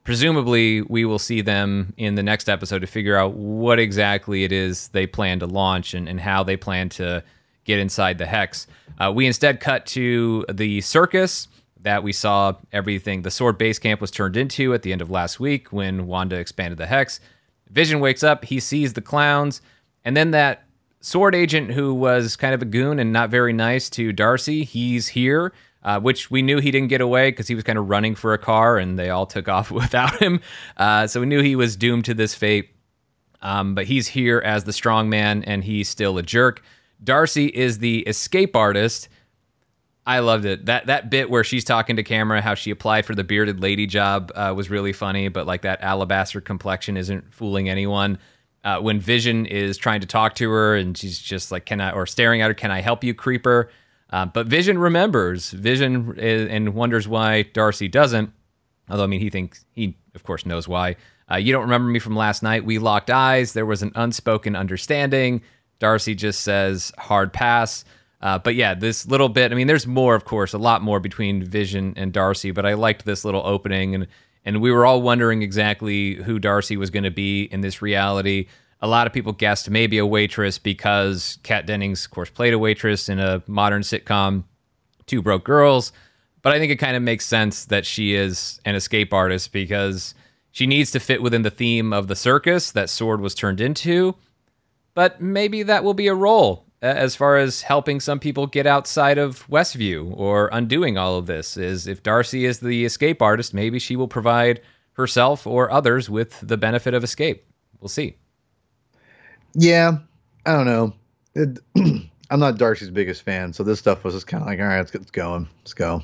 Presumably, 0.03 0.81
we 0.81 1.05
will 1.05 1.19
see 1.19 1.41
them 1.41 1.93
in 1.95 2.15
the 2.15 2.23
next 2.23 2.49
episode 2.49 2.79
to 2.79 2.87
figure 2.87 3.15
out 3.15 3.35
what 3.35 3.79
exactly 3.79 4.43
it 4.43 4.51
is 4.51 4.89
they 4.89 5.07
plan 5.07 5.39
to 5.39 5.47
launch 5.47 5.93
and, 5.93 6.09
and 6.09 6.19
how 6.19 6.43
they 6.43 6.57
plan 6.57 6.89
to 6.89 7.23
get 7.63 7.79
inside 7.79 8.17
the 8.17 8.25
hex. 8.25 8.67
Uh, 8.99 9.11
we 9.15 9.25
instead 9.25 9.61
cut 9.61 9.85
to 9.85 10.45
the 10.51 10.81
circus 10.81 11.47
that 11.79 12.03
we 12.03 12.11
saw 12.11 12.53
everything 12.71 13.21
the 13.21 13.31
sword 13.31 13.57
base 13.57 13.79
camp 13.79 14.01
was 14.01 14.11
turned 14.11 14.35
into 14.35 14.73
at 14.73 14.81
the 14.81 14.91
end 14.91 15.01
of 15.01 15.09
last 15.09 15.39
week 15.39 15.71
when 15.71 16.05
Wanda 16.05 16.37
expanded 16.37 16.77
the 16.77 16.85
hex. 16.85 17.21
Vision 17.69 17.99
wakes 17.99 18.23
up, 18.23 18.45
he 18.45 18.59
sees 18.59 18.93
the 18.93 19.01
clowns, 19.01 19.61
and 20.03 20.15
then 20.15 20.31
that 20.31 20.65
sword 20.99 21.35
agent 21.35 21.71
who 21.71 21.93
was 21.93 22.35
kind 22.35 22.53
of 22.53 22.61
a 22.61 22.65
goon 22.65 22.99
and 22.99 23.11
not 23.11 23.29
very 23.29 23.53
nice 23.53 23.89
to 23.89 24.13
Darcy, 24.13 24.63
he's 24.63 25.09
here, 25.09 25.53
uh, 25.83 25.99
which 25.99 26.31
we 26.31 26.41
knew 26.41 26.59
he 26.59 26.71
didn't 26.71 26.89
get 26.89 27.01
away 27.01 27.31
because 27.31 27.47
he 27.47 27.55
was 27.55 27.63
kind 27.63 27.77
of 27.77 27.89
running 27.89 28.15
for 28.15 28.33
a 28.33 28.37
car 28.37 28.77
and 28.77 28.97
they 28.97 29.09
all 29.09 29.25
took 29.25 29.47
off 29.49 29.71
without 29.71 30.21
him. 30.21 30.39
Uh, 30.77 31.07
so 31.07 31.19
we 31.19 31.25
knew 31.25 31.41
he 31.41 31.55
was 31.55 31.75
doomed 31.75 32.05
to 32.05 32.13
this 32.13 32.33
fate. 32.33 32.69
Um, 33.41 33.75
but 33.75 33.85
he's 33.87 34.07
here 34.07 34.41
as 34.45 34.63
the 34.63 34.71
strong 34.71 35.09
man 35.09 35.43
and 35.43 35.65
he's 35.65 35.89
still 35.89 36.17
a 36.17 36.23
jerk. 36.23 36.63
Darcy 37.03 37.47
is 37.47 37.79
the 37.79 37.99
escape 37.99 38.55
artist. 38.55 39.09
I 40.05 40.19
loved 40.19 40.45
it. 40.45 40.65
That 40.65 40.85
that 40.87 41.09
bit 41.09 41.29
where 41.29 41.43
she's 41.43 41.63
talking 41.63 41.95
to 41.97 42.03
camera, 42.03 42.41
how 42.41 42.55
she 42.55 42.71
applied 42.71 43.05
for 43.05 43.15
the 43.15 43.23
bearded 43.23 43.61
lady 43.61 43.85
job 43.85 44.31
uh, 44.35 44.53
was 44.55 44.69
really 44.69 44.93
funny. 44.93 45.27
But 45.27 45.45
like 45.45 45.61
that 45.61 45.81
alabaster 45.81 46.41
complexion 46.41 46.97
isn't 46.97 47.33
fooling 47.33 47.69
anyone. 47.69 48.17
Uh, 48.63 48.79
when 48.79 48.99
Vision 48.99 49.45
is 49.45 49.77
trying 49.77 49.99
to 50.01 50.07
talk 50.07 50.35
to 50.35 50.49
her 50.49 50.75
and 50.75 50.97
she's 50.97 51.19
just 51.19 51.51
like, 51.51 51.65
"Can 51.65 51.81
I?" 51.81 51.91
or 51.91 52.05
staring 52.05 52.41
at 52.41 52.47
her, 52.47 52.53
"Can 52.53 52.71
I 52.71 52.81
help 52.81 53.03
you, 53.03 53.13
creeper?" 53.13 53.69
Uh, 54.13 54.27
but 54.27 54.45
Vision 54.45 54.77
remembers. 54.77 55.49
Vision 55.49 56.13
is, 56.19 56.47
and 56.47 56.75
wonders 56.75 57.07
why 57.07 57.41
Darcy 57.41 57.87
doesn't. 57.87 58.31
Although 58.87 59.05
I 59.05 59.07
mean, 59.07 59.19
he 59.19 59.31
thinks 59.31 59.65
he, 59.71 59.97
of 60.13 60.21
course, 60.23 60.45
knows 60.45 60.67
why. 60.67 60.97
Uh, 61.31 61.37
you 61.37 61.51
don't 61.51 61.63
remember 61.63 61.89
me 61.89 61.97
from 61.97 62.15
last 62.15 62.43
night. 62.43 62.63
We 62.63 62.77
locked 62.77 63.09
eyes. 63.09 63.53
There 63.53 63.65
was 63.65 63.81
an 63.81 63.91
unspoken 63.95 64.55
understanding. 64.55 65.41
Darcy 65.79 66.13
just 66.13 66.41
says 66.41 66.91
hard 66.99 67.33
pass. 67.33 67.85
Uh, 68.21 68.37
but 68.37 68.53
yeah, 68.53 68.75
this 68.75 69.07
little 69.07 69.29
bit. 69.29 69.51
I 69.51 69.55
mean, 69.55 69.65
there's 69.65 69.87
more, 69.87 70.13
of 70.13 70.25
course, 70.25 70.53
a 70.53 70.59
lot 70.59 70.83
more 70.83 70.99
between 70.99 71.43
Vision 71.43 71.95
and 71.97 72.13
Darcy. 72.13 72.51
But 72.51 72.67
I 72.67 72.75
liked 72.75 73.05
this 73.05 73.25
little 73.25 73.41
opening, 73.43 73.95
and 73.95 74.05
and 74.45 74.61
we 74.61 74.71
were 74.71 74.85
all 74.85 75.01
wondering 75.01 75.41
exactly 75.41 76.15
who 76.15 76.37
Darcy 76.37 76.77
was 76.77 76.91
going 76.91 77.03
to 77.03 77.11
be 77.11 77.45
in 77.45 77.61
this 77.61 77.81
reality. 77.81 78.45
A 78.83 78.87
lot 78.87 79.07
of 79.07 79.13
people 79.13 79.31
guessed 79.31 79.69
maybe 79.69 79.97
a 79.97 80.05
waitress 80.05 80.59
because 80.59 81.39
Kat 81.43 81.65
Dennings, 81.65 82.03
of 82.03 82.11
course, 82.11 82.29
played 82.29 82.53
a 82.53 82.59
waitress 82.59 83.07
in 83.07 83.17
a 83.17 83.41
modern 83.47 83.81
sitcom, 83.81 84.43
Two 85.05 85.21
Broke 85.21 85.45
Girls. 85.45 85.93
But 86.41 86.51
I 86.51 86.59
think 86.59 86.69
it 86.69 86.75
kind 86.75 86.97
of 86.97 87.01
makes 87.01 87.25
sense 87.25 87.63
that 87.63 87.85
she 87.85 88.13
is 88.13 88.59
an 88.65 88.75
escape 88.75 89.13
artist 89.13 89.53
because 89.53 90.13
she 90.51 90.67
needs 90.67 90.91
to 90.91 90.99
fit 90.99 91.23
within 91.23 91.43
the 91.43 91.49
theme 91.49 91.93
of 91.93 92.09
the 92.09 92.15
circus 92.17 92.71
that 92.71 92.89
Sword 92.89 93.21
was 93.21 93.33
turned 93.33 93.61
into. 93.61 94.15
But 94.93 95.21
maybe 95.21 95.63
that 95.63 95.85
will 95.85 95.93
be 95.93 96.07
a 96.07 96.13
role 96.13 96.65
as 96.81 97.15
far 97.15 97.37
as 97.37 97.61
helping 97.61 98.01
some 98.01 98.19
people 98.19 98.47
get 98.47 98.67
outside 98.67 99.17
of 99.17 99.47
Westview 99.47 100.13
or 100.13 100.49
undoing 100.51 100.97
all 100.97 101.17
of 101.17 101.25
this. 101.25 101.55
Is 101.55 101.87
if 101.87 102.03
Darcy 102.03 102.43
is 102.43 102.59
the 102.59 102.83
escape 102.83 103.21
artist, 103.21 103.53
maybe 103.53 103.79
she 103.79 103.95
will 103.95 104.09
provide 104.09 104.59
herself 104.91 105.47
or 105.47 105.71
others 105.71 106.09
with 106.09 106.37
the 106.41 106.57
benefit 106.57 106.93
of 106.93 107.01
escape. 107.01 107.45
We'll 107.79 107.87
see. 107.87 108.17
Yeah, 109.53 109.97
I 110.45 110.53
don't 110.53 110.65
know. 110.65 110.93
It, 111.35 111.59
I'm 112.29 112.39
not 112.39 112.57
Darcy's 112.57 112.89
biggest 112.89 113.21
fan, 113.21 113.53
so 113.53 113.63
this 113.63 113.79
stuff 113.79 114.03
was 114.03 114.13
just 114.13 114.27
kind 114.27 114.41
of 114.41 114.47
like, 114.47 114.59
all 114.59 114.65
right, 114.65 114.77
let's 114.77 114.91
get 114.91 115.11
going. 115.11 115.47
Let's 115.59 115.73
go. 115.73 116.03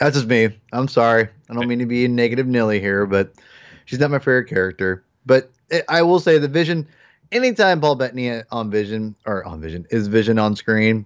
That's 0.00 0.16
just 0.16 0.28
me. 0.28 0.50
I'm 0.72 0.88
sorry. 0.88 1.28
I 1.48 1.54
don't 1.54 1.68
mean 1.68 1.78
to 1.80 1.86
be 1.86 2.04
a 2.04 2.08
negative 2.08 2.46
Nilly 2.46 2.80
here, 2.80 3.06
but 3.06 3.32
she's 3.84 3.98
not 3.98 4.10
my 4.10 4.18
favorite 4.18 4.48
character. 4.48 5.04
But 5.26 5.50
it, 5.70 5.84
I 5.88 6.02
will 6.02 6.20
say 6.20 6.38
the 6.38 6.48
Vision. 6.48 6.86
Anytime 7.30 7.80
Paul 7.80 7.96
Bettany 7.96 8.42
on 8.50 8.70
Vision 8.70 9.14
or 9.26 9.44
on 9.44 9.60
Vision 9.60 9.86
is 9.90 10.08
Vision 10.08 10.38
on 10.38 10.56
screen, 10.56 11.04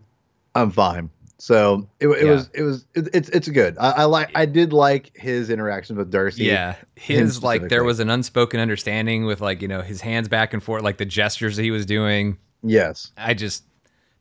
I'm 0.55 0.71
fine. 0.71 1.11
So 1.43 1.89
it, 1.99 2.07
it 2.07 2.25
Yeah. 2.25 2.31
was 2.31 2.51
it 2.55 2.63
was 2.63 2.87
it, 2.95 3.09
it's 3.13 3.29
it's 3.31 3.49
good. 3.49 3.77
I, 3.77 3.91
I 3.91 4.05
like 4.05 4.31
I 4.37 4.47
did 4.47 4.73
like 4.73 5.11
his 5.17 5.51
interactions 5.51 5.99
with 5.99 6.09
Darcy. 6.09 6.45
Yeah, 6.45 6.77
his 6.95 7.43
like 7.43 7.69
there 7.69 7.83
was 7.83 7.99
an 7.99 8.11
unspoken 8.11 8.61
understanding 8.61 9.25
with 9.25 9.41
like 9.41 9.61
you 9.61 9.67
know 9.67 9.81
his 9.81 10.01
hands 10.01 10.29
back 10.29 10.55
and 10.55 10.63
forth, 10.63 10.85
like 10.85 10.99
the 10.99 11.05
gestures 11.05 11.57
that 11.57 11.65
he 11.65 11.73
was 11.73 11.85
doing. 11.85 12.39
Yes. 12.63 13.11
I 13.17 13.35
just 13.35 13.65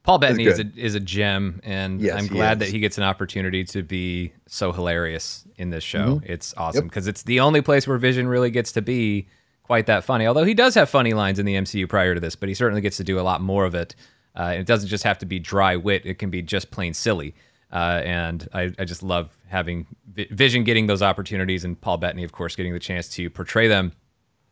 Paul 0.01 0.17
Bettany 0.17 0.45
is 0.45 0.57
a 0.57 0.65
is 0.75 0.95
a 0.95 0.99
gem, 0.99 1.61
and 1.63 2.01
Yes, 2.01 2.19
I'm 2.19 2.25
glad 2.25 2.59
is. 2.59 2.67
that 2.67 2.73
he 2.73 2.79
gets 2.79 2.97
an 2.97 3.03
opportunity 3.03 3.65
to 3.65 3.83
be 3.83 4.33
so 4.47 4.71
hilarious 4.71 5.45
in 5.57 5.69
this 5.69 5.83
show. 5.83 6.15
Mm-hmm. 6.15 6.31
It's 6.31 6.55
awesome 6.57 6.87
because 6.87 7.05
it's 7.05 7.21
the 7.21 7.39
only 7.41 7.61
place 7.61 7.87
where 7.87 7.99
Vision 7.99 8.27
really 8.27 8.49
gets 8.49 8.71
to 8.71 8.81
be 8.81 9.27
quite 9.61 9.85
that 9.85 10.03
funny. 10.03 10.25
Although 10.25 10.43
he 10.45 10.55
does 10.55 10.73
have 10.73 10.89
funny 10.89 11.13
lines 11.13 11.37
in 11.37 11.45
the 11.45 11.53
MCU 11.53 11.87
prior 11.87 12.15
to 12.15 12.19
this, 12.19 12.35
but 12.35 12.49
he 12.49 12.55
certainly 12.55 12.81
gets 12.81 12.97
to 12.97 13.03
do 13.03 13.19
a 13.19 13.21
lot 13.21 13.41
more 13.41 13.65
of 13.65 13.75
it. 13.75 13.93
Uh, 14.35 14.55
it 14.57 14.65
doesn't 14.65 14.89
just 14.89 15.03
have 15.03 15.17
to 15.19 15.25
be 15.25 15.39
dry 15.39 15.75
wit; 15.75 16.05
it 16.05 16.15
can 16.15 16.29
be 16.29 16.41
just 16.41 16.71
plain 16.71 16.93
silly. 16.93 17.35
Uh, 17.71 18.01
and 18.03 18.49
I, 18.53 18.71
I 18.77 18.83
just 18.83 19.01
love 19.01 19.37
having 19.47 19.87
Vi- 20.13 20.27
Vision 20.31 20.63
getting 20.63 20.87
those 20.87 21.01
opportunities, 21.01 21.63
and 21.63 21.79
Paul 21.79 21.97
Bettany, 21.97 22.23
of 22.23 22.31
course, 22.31 22.55
getting 22.55 22.73
the 22.73 22.79
chance 22.79 23.07
to 23.09 23.29
portray 23.29 23.67
them. 23.67 23.93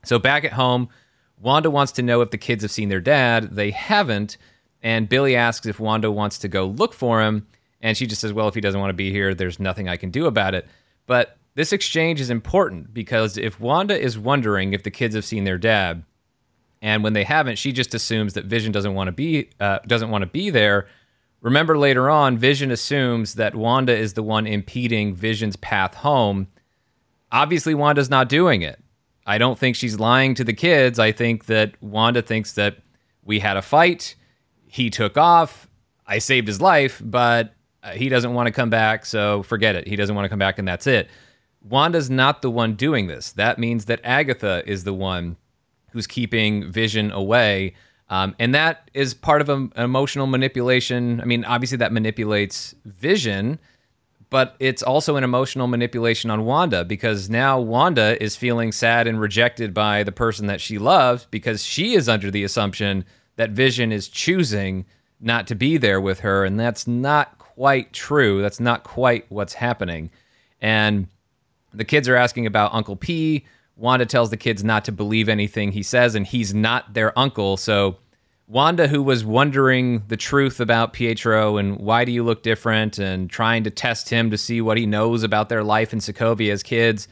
So 0.06 0.20
back 0.20 0.46
at 0.46 0.54
home, 0.54 0.90
Wanda 1.38 1.70
wants 1.70 1.92
to 1.94 2.02
know 2.02 2.22
if 2.22 2.32
the 2.32 2.38
kids 2.38 2.64
have 2.64 2.72
seen 2.72 2.90
their 2.90 3.02
dad. 3.02 3.56
They 3.56 3.72
haven't. 3.72 4.38
And 4.82 5.10
Billy 5.10 5.36
asks 5.36 5.66
if 5.66 5.80
Wanda 5.80 6.12
wants 6.12 6.40
to 6.40 6.48
go 6.48 6.66
look 6.66 6.94
for 6.94 7.22
him. 7.22 7.48
And 7.82 7.98
she 7.98 8.08
just 8.08 8.22
says, 8.22 8.34
Well, 8.34 8.48
if 8.48 8.56
he 8.56 8.62
doesn't 8.62 8.80
want 8.80 8.90
to 8.90 8.96
be 8.96 9.12
here, 9.12 9.34
there's 9.34 9.60
nothing 9.60 9.90
I 9.90 9.98
can 9.98 10.12
do 10.12 10.26
about 10.26 10.56
it. 10.56 10.68
But 11.06 11.38
this 11.56 11.74
exchange 11.74 12.22
is 12.22 12.30
important 12.30 12.94
because 12.94 13.38
if 13.38 13.60
Wanda 13.60 14.00
is 14.00 14.18
wondering 14.18 14.74
if 14.74 14.84
the 14.84 14.92
kids 14.92 15.16
have 15.16 15.26
seen 15.26 15.44
their 15.44 15.58
dad, 15.58 16.04
and 16.82 17.04
when 17.04 17.14
they 17.14 17.24
haven't, 17.24 17.58
she 17.58 17.72
just 17.72 17.94
assumes 17.94 18.34
that 18.34 18.46
Vision 18.46 18.72
doesn't 18.72 18.94
want 18.94 19.08
to 19.08 19.12
be 19.12 19.50
uh, 19.60 19.80
doesn't 19.86 20.10
want 20.10 20.22
to 20.22 20.28
be 20.28 20.50
there. 20.50 20.88
Remember 21.42 21.78
later 21.78 22.10
on, 22.10 22.38
Vision 22.38 22.72
assumes 22.72 23.36
that 23.36 23.56
Wanda 23.56 23.96
is 23.96 24.14
the 24.14 24.24
one 24.24 24.46
impeding 24.46 25.16
Vision's 25.16 25.56
path 25.56 25.96
home. 25.96 26.48
Obviously, 27.32 27.74
Wanda's 27.74 28.10
not 28.10 28.28
doing 28.28 28.62
it. 28.62 28.80
I 29.26 29.38
don't 29.38 29.60
think 29.60 29.76
she's 29.76 30.00
lying 30.00 30.34
to 30.36 30.44
the 30.44 30.54
kids. 30.54 31.00
I 31.00 31.12
think 31.12 31.46
that 31.46 31.82
Wanda 31.82 32.22
thinks 32.22 32.54
that 32.54 32.78
we 33.24 33.40
had 33.40 33.58
a 33.58 33.62
fight. 33.62 34.16
He 34.68 34.90
took 34.90 35.18
off. 35.18 35.68
I 36.08 36.18
saved 36.18 36.48
his 36.48 36.60
life, 36.60 37.02
but 37.04 37.54
uh, 37.84 37.92
he 37.92 38.10
doesn't 38.10 38.34
want 38.34 38.48
to 38.48 38.52
come 38.52 38.70
back. 38.70 39.06
So 39.06 39.44
forget 39.44 39.76
it. 39.76 39.88
He 39.88 39.96
doesn't 39.96 40.16
want 40.16 40.26
to 40.26 40.30
come 40.30 40.40
back, 40.40 40.60
and 40.60 40.68
that's 40.68 40.88
it. 40.88 41.10
Wanda's 41.62 42.10
not 42.10 42.42
the 42.42 42.50
one 42.50 42.74
doing 42.76 43.08
this. 43.08 43.32
That 43.34 43.60
means 43.60 43.86
that 43.86 44.00
Agatha 44.04 44.64
is 44.66 44.84
the 44.84 44.94
one 44.94 45.38
who's 45.92 46.08
keeping 46.08 46.72
Vision 46.72 47.12
away. 47.12 47.74
Um, 48.10 48.36
and 48.40 48.56
that 48.56 48.90
is 48.94 49.14
part 49.14 49.42
of 49.42 49.50
a- 49.50 49.54
an 49.54 49.72
emotional 49.78 50.26
manipulation. 50.28 51.22
I 51.22 51.26
mean, 51.26 51.46
obviously, 51.46 51.78
that 51.78 51.94
manipulates 51.94 52.74
Vision, 52.86 53.60
but 54.30 54.56
it's 54.60 54.82
also 54.84 55.16
an 55.16 55.24
emotional 55.24 55.68
manipulation 55.68 56.30
on 56.32 56.46
Wanda 56.46 56.84
because 56.84 57.30
now 57.30 57.60
Wanda 57.60 58.22
is 58.24 58.36
feeling 58.36 58.72
sad 58.72 59.08
and 59.08 59.20
rejected 59.20 59.74
by 59.74 60.04
the 60.04 60.12
person 60.12 60.48
that 60.48 60.62
she 60.62 60.78
loves 60.78 61.28
because 61.30 61.64
she 61.64 61.94
is 61.94 62.08
under 62.10 62.30
the 62.32 62.44
assumption 62.44 63.06
that 63.38 63.52
Vision 63.52 63.92
is 63.92 64.08
choosing 64.08 64.86
not 65.20 65.48
to 65.48 65.56
be 65.56 65.78
there 65.78 66.00
with 66.00 66.20
her. 66.22 66.46
And 66.46 66.60
that's 66.60 66.88
not 66.88 67.38
quite 67.38 67.92
true. 67.94 68.42
That's 68.42 68.60
not 68.60 68.84
quite 68.84 69.26
what's 69.30 69.54
happening. 69.54 70.12
And 70.62 71.08
the 71.74 71.86
kids 71.86 72.08
are 72.08 72.16
asking 72.16 72.46
about 72.46 72.74
Uncle 72.74 72.96
P. 72.96 73.46
Wanda 73.80 74.06
tells 74.06 74.30
the 74.30 74.38
kids 74.38 74.64
not 74.64 74.84
to 74.86 74.92
believe 74.92 75.30
anything 75.30 75.72
he 75.72 75.84
says, 75.84 76.14
and 76.14 76.28
he's 76.28 76.54
not 76.54 76.94
their 76.94 77.18
uncle. 77.18 77.56
So 77.56 77.98
Wanda, 78.46 78.88
who 78.88 79.02
was 79.02 79.24
wondering 79.24 80.04
the 80.08 80.18
truth 80.18 80.60
about 80.60 80.92
Pietro 80.92 81.58
and 81.58 81.78
why 81.78 82.04
do 82.04 82.12
you 82.12 82.24
look 82.24 82.44
different 82.44 82.98
and 82.98 83.30
trying 83.30 83.64
to 83.64 83.70
test 83.70 84.10
him 84.10 84.32
to 84.32 84.38
see 84.38 84.60
what 84.60 84.78
he 84.78 84.86
knows 84.86 85.24
about 85.24 85.48
their 85.48 85.64
life 85.64 85.94
in 85.94 86.00
Sokovia 86.00 86.52
as 86.52 86.62
kids, 86.62 87.08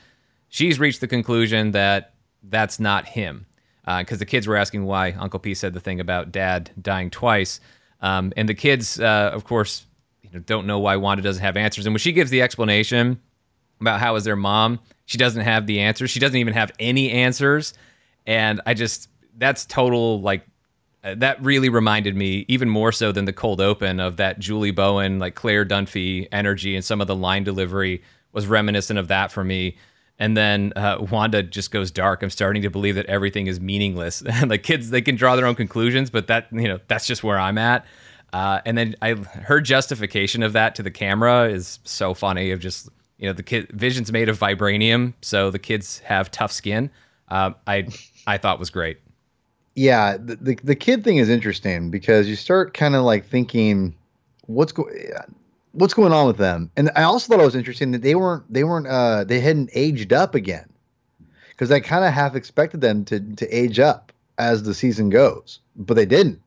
she's 0.50 0.80
reached 0.80 1.00
the 1.00 1.08
conclusion 1.08 1.72
that 1.72 2.16
that's 2.44 2.80
not 2.80 3.08
him. 3.08 3.46
Because 3.86 4.18
uh, 4.18 4.20
the 4.20 4.26
kids 4.26 4.48
were 4.48 4.58
asking 4.58 4.84
why 4.84 5.14
Uncle 5.14 5.40
P 5.40 5.54
said 5.54 5.74
the 5.74 5.80
thing 5.80 6.02
about 6.02 6.34
dad 6.34 6.72
dying 6.82 7.10
twice. 7.10 7.62
Um, 8.02 8.34
and 8.36 8.50
the 8.50 8.54
kids, 8.54 9.00
uh, 9.00 9.32
of 9.34 9.46
course, 9.46 9.86
you 10.22 10.30
know, 10.34 10.40
don't 10.40 10.68
know 10.68 10.80
why 10.80 10.98
Wanda 10.98 11.24
doesn't 11.24 11.42
have 11.42 11.56
answers. 11.56 11.86
And 11.86 11.94
when 11.94 12.00
she 12.00 12.12
gives 12.12 12.30
the 12.30 12.42
explanation 12.42 13.22
about 13.80 14.02
how 14.02 14.16
is 14.16 14.26
their 14.26 14.36
mom, 14.36 14.80
she 15.08 15.18
doesn't 15.18 15.42
have 15.42 15.66
the 15.66 15.80
answers. 15.80 16.12
She 16.12 16.20
doesn't 16.20 16.38
even 16.38 16.54
have 16.54 16.72
any 16.80 17.12
answers. 17.12 17.74
And 18.28 18.62
I 18.66 18.76
just, 18.76 19.10
that's 19.38 19.66
total 19.66 20.22
like 20.22 20.46
uh, 21.04 21.16
that 21.16 21.42
really 21.42 21.70
reminded 21.70 22.16
me 22.16 22.46
even 22.50 22.70
more 22.70 22.92
so 22.92 23.14
than 23.14 23.24
the 23.24 23.34
cold 23.34 23.62
open 23.62 24.02
of 24.02 24.18
that 24.18 24.38
Julie 24.38 24.72
Bowen 24.72 25.18
like 25.18 25.34
Claire 25.34 25.66
Dunphy 25.66 26.28
energy 26.32 26.76
and 26.76 26.84
some 26.84 27.00
of 27.00 27.08
the 27.08 27.16
line 27.16 27.46
delivery 27.46 28.04
was 28.34 28.48
reminiscent 28.48 29.00
of 29.00 29.08
that 29.08 29.32
for 29.32 29.46
me. 29.46 29.78
And 30.20 30.36
then 30.36 30.74
uh, 30.76 30.98
Wanda 31.10 31.42
just 31.42 31.72
goes 31.72 31.90
dark. 31.90 32.22
I'm 32.22 32.30
starting 32.30 32.62
to 32.64 32.70
believe 32.70 32.96
that 32.96 33.06
everything 33.06 33.48
is 33.48 33.62
meaningless. 33.62 34.22
And 34.28 34.52
the 34.52 34.58
kids, 34.58 34.90
they 34.90 35.02
can 35.02 35.16
draw 35.16 35.38
their 35.38 35.46
own 35.46 35.56
conclusions, 35.56 36.10
but 36.10 36.28
that 36.28 36.48
you 36.52 36.68
know 36.68 36.80
that's 36.88 37.08
just 37.08 37.24
where 37.24 37.40
I'm 37.40 37.58
at. 37.58 37.86
Uh, 38.34 38.60
and 38.66 38.78
then 38.78 38.96
I 39.02 39.14
her 39.14 39.62
justification 39.62 40.44
of 40.44 40.52
that 40.54 40.76
to 40.76 40.84
the 40.84 40.92
camera 40.92 41.48
is 41.48 41.80
so 41.86 42.14
funny. 42.14 42.52
Of 42.52 42.60
just 42.60 42.90
you 43.18 43.28
know 43.28 43.34
the 43.34 43.44
kid 43.44 43.70
Vision's 43.72 44.12
made 44.12 44.30
of 44.30 44.40
vibranium, 44.40 45.14
so 45.22 45.52
the 45.52 45.60
kids 45.60 46.00
have 46.00 46.32
tough 46.32 46.52
skin. 46.52 46.90
Uh, 47.28 47.52
I 47.66 47.88
I 48.26 48.38
thought 48.38 48.60
was 48.60 48.70
great 48.70 49.00
yeah, 49.78 50.18
the, 50.18 50.36
the, 50.38 50.56
the 50.64 50.76
kid 50.76 51.04
thing 51.04 51.18
is 51.18 51.30
interesting 51.30 51.92
because 51.92 52.28
you 52.28 52.36
start 52.36 52.74
kind 52.74 52.96
of 52.96 53.04
like 53.04 53.28
thinking, 53.28 53.96
what's 54.48 54.72
going 54.72 54.92
what's 55.74 55.94
going 55.94 56.12
on 56.12 56.26
with 56.26 56.38
them? 56.38 56.72
And 56.76 56.90
I 56.96 57.04
also 57.04 57.28
thought 57.32 57.40
it 57.40 57.46
was 57.46 57.56
interesting 57.56 57.92
that 57.92 58.02
they 58.02 58.16
weren't 58.16 58.52
they 58.52 58.64
weren't 58.64 58.88
uh 58.88 59.24
they 59.24 59.40
hadn't 59.40 59.70
aged 59.76 60.14
up 60.14 60.34
again 60.34 60.68
because 61.50 61.72
I 61.72 61.80
kind 61.80 62.04
of 62.04 62.12
half 62.12 62.36
expected 62.36 62.82
them 62.82 63.06
to 63.06 63.20
to 63.20 63.48
age 63.56 63.78
up 63.78 64.12
as 64.40 64.64
the 64.64 64.74
season 64.74 65.12
goes, 65.12 65.60
but 65.76 65.94
they 65.94 66.08
didn't. 66.08 66.42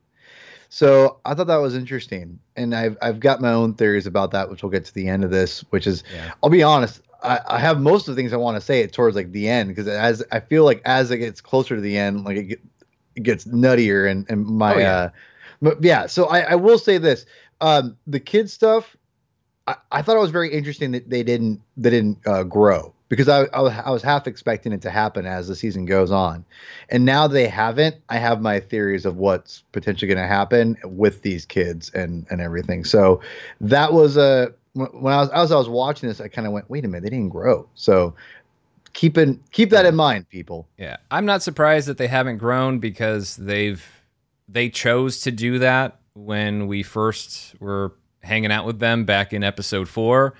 So 0.70 1.18
I 1.24 1.34
thought 1.34 1.48
that 1.48 1.56
was 1.56 1.74
interesting, 1.74 2.38
and 2.56 2.74
I've 2.74 2.96
I've 3.02 3.20
got 3.20 3.40
my 3.40 3.52
own 3.52 3.74
theories 3.74 4.06
about 4.06 4.30
that, 4.30 4.48
which 4.48 4.62
we'll 4.62 4.70
get 4.70 4.84
to 4.86 4.94
the 4.94 5.08
end 5.08 5.24
of 5.24 5.30
this. 5.30 5.60
Which 5.70 5.86
is, 5.86 6.04
yeah. 6.14 6.32
I'll 6.42 6.50
be 6.50 6.62
honest, 6.62 7.02
I, 7.22 7.40
I 7.48 7.58
have 7.58 7.80
most 7.80 8.08
of 8.08 8.14
the 8.14 8.20
things 8.20 8.32
I 8.32 8.36
want 8.36 8.56
to 8.56 8.60
say 8.60 8.80
it 8.80 8.92
towards 8.92 9.16
like 9.16 9.32
the 9.32 9.48
end 9.48 9.68
because 9.68 9.88
as 9.88 10.22
I 10.32 10.40
feel 10.40 10.64
like 10.64 10.80
as 10.84 11.10
it 11.10 11.18
gets 11.18 11.40
closer 11.40 11.74
to 11.74 11.80
the 11.80 11.98
end, 11.98 12.24
like 12.24 12.36
it, 12.36 12.60
gets 13.22 13.44
nuttier 13.44 14.10
and 14.10 14.24
and 14.30 14.46
my 14.46 14.74
oh, 14.74 14.78
yeah. 14.78 14.96
uh 14.96 15.10
but 15.60 15.82
yeah 15.82 16.06
so 16.06 16.26
I, 16.26 16.40
I 16.40 16.54
will 16.54 16.78
say 16.78 16.96
this 16.96 17.26
um 17.60 17.96
the 18.06 18.20
kid 18.20 18.48
stuff 18.48 18.96
I, 19.66 19.76
I 19.92 20.00
thought 20.00 20.16
it 20.16 20.20
was 20.20 20.30
very 20.30 20.50
interesting 20.50 20.92
that 20.92 21.10
they 21.10 21.22
didn't 21.22 21.60
they 21.76 21.90
didn't 21.90 22.18
uh, 22.26 22.44
grow 22.44 22.94
because 23.10 23.28
I, 23.28 23.42
I, 23.52 23.60
I 23.60 23.90
was 23.90 24.02
half 24.02 24.26
expecting 24.26 24.72
it 24.72 24.80
to 24.82 24.90
happen 24.90 25.26
as 25.26 25.48
the 25.48 25.56
season 25.56 25.84
goes 25.84 26.10
on. 26.10 26.44
And 26.88 27.04
now 27.04 27.26
they 27.26 27.48
haven't. 27.48 27.96
I 28.08 28.16
have 28.16 28.40
my 28.40 28.60
theories 28.60 29.04
of 29.04 29.16
what's 29.16 29.64
potentially 29.72 30.06
going 30.06 30.22
to 30.22 30.32
happen 30.32 30.76
with 30.84 31.20
these 31.20 31.44
kids 31.44 31.90
and 31.90 32.26
and 32.30 32.40
everything. 32.40 32.84
So 32.84 33.20
that 33.60 33.92
was 33.92 34.16
a 34.16 34.54
when 34.72 35.12
I 35.12 35.18
was 35.18 35.28
as 35.30 35.52
I 35.52 35.56
was 35.56 35.68
watching 35.68 36.08
this, 36.08 36.20
I 36.20 36.28
kind 36.28 36.46
of 36.46 36.54
went, 36.54 36.70
"Wait 36.70 36.84
a 36.84 36.88
minute, 36.88 37.02
they 37.02 37.10
didn't 37.10 37.30
grow." 37.30 37.68
So 37.74 38.14
keep 38.92 39.18
in 39.18 39.42
keep 39.50 39.70
that 39.70 39.84
in 39.84 39.96
mind, 39.96 40.28
people. 40.28 40.68
Yeah, 40.78 40.96
I'm 41.10 41.26
not 41.26 41.42
surprised 41.42 41.88
that 41.88 41.98
they 41.98 42.06
haven't 42.06 42.38
grown 42.38 42.78
because 42.78 43.36
they've 43.36 43.84
they 44.48 44.70
chose 44.70 45.20
to 45.22 45.32
do 45.32 45.58
that 45.58 45.98
when 46.14 46.68
we 46.68 46.84
first 46.84 47.60
were 47.60 47.92
hanging 48.22 48.52
out 48.52 48.66
with 48.66 48.78
them 48.78 49.04
back 49.04 49.32
in 49.32 49.42
episode 49.42 49.88
four, 49.88 50.34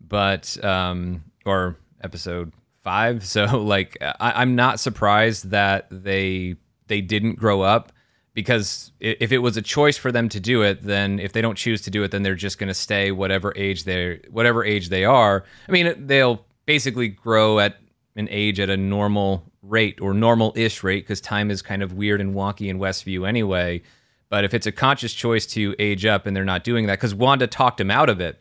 but 0.00 0.62
um 0.64 1.22
or 1.44 1.76
episode 2.06 2.52
five. 2.82 3.24
So 3.26 3.44
like 3.58 3.98
I, 4.00 4.32
I'm 4.36 4.54
not 4.54 4.80
surprised 4.80 5.50
that 5.50 5.88
they 5.90 6.56
they 6.86 7.00
didn't 7.00 7.34
grow 7.34 7.62
up 7.62 7.92
because 8.32 8.92
if 9.00 9.32
it 9.32 9.38
was 9.38 9.56
a 9.56 9.62
choice 9.62 9.96
for 9.96 10.12
them 10.12 10.28
to 10.28 10.38
do 10.38 10.62
it, 10.62 10.82
then 10.82 11.18
if 11.18 11.32
they 11.32 11.40
don't 11.40 11.56
choose 11.56 11.80
to 11.82 11.90
do 11.90 12.04
it, 12.04 12.10
then 12.10 12.22
they're 12.22 12.34
just 12.34 12.58
going 12.58 12.68
to 12.68 12.74
stay 12.74 13.10
whatever 13.10 13.52
age 13.56 13.84
they 13.84 14.20
whatever 14.30 14.62
age 14.62 14.90
they 14.90 15.04
are. 15.04 15.44
I 15.68 15.72
mean, 15.72 16.06
they'll 16.06 16.46
basically 16.66 17.08
grow 17.08 17.58
at 17.58 17.78
an 18.14 18.28
age 18.30 18.60
at 18.60 18.70
a 18.70 18.76
normal 18.76 19.42
rate 19.62 20.00
or 20.00 20.14
normal-ish 20.14 20.82
rate 20.82 21.04
because 21.04 21.20
time 21.20 21.50
is 21.50 21.62
kind 21.62 21.82
of 21.82 21.94
weird 21.94 22.20
and 22.20 22.34
wonky 22.34 22.68
in 22.68 22.78
Westview 22.78 23.26
anyway. 23.26 23.82
But 24.28 24.44
if 24.44 24.54
it's 24.54 24.66
a 24.66 24.72
conscious 24.72 25.14
choice 25.14 25.46
to 25.46 25.74
age 25.78 26.04
up 26.04 26.26
and 26.26 26.36
they're 26.36 26.44
not 26.44 26.62
doing 26.62 26.86
that, 26.86 26.98
because 26.98 27.14
Wanda 27.14 27.46
talked 27.46 27.80
him 27.80 27.90
out 27.90 28.08
of 28.08 28.20
it 28.20 28.40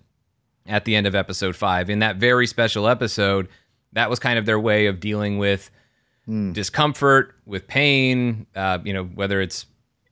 at 0.66 0.86
the 0.86 0.96
end 0.96 1.08
of 1.08 1.16
episode 1.16 1.56
five 1.56 1.90
in 1.90 2.00
that 2.00 2.18
very 2.18 2.48
special 2.48 2.88
episode, 2.88 3.48
that 3.94 4.10
was 4.10 4.20
kind 4.20 4.40
of 4.40 4.46
their 4.46 4.60
way 4.60 4.88
of 4.88 5.00
dealing 5.00 5.38
with 5.38 5.72
mm. 6.28 6.54
discomfort, 6.54 7.36
with 7.46 7.68
pain. 7.68 8.48
Uh, 8.56 8.80
you 8.84 8.94
know, 8.94 9.06
whether 9.06 9.42
it's 9.42 9.66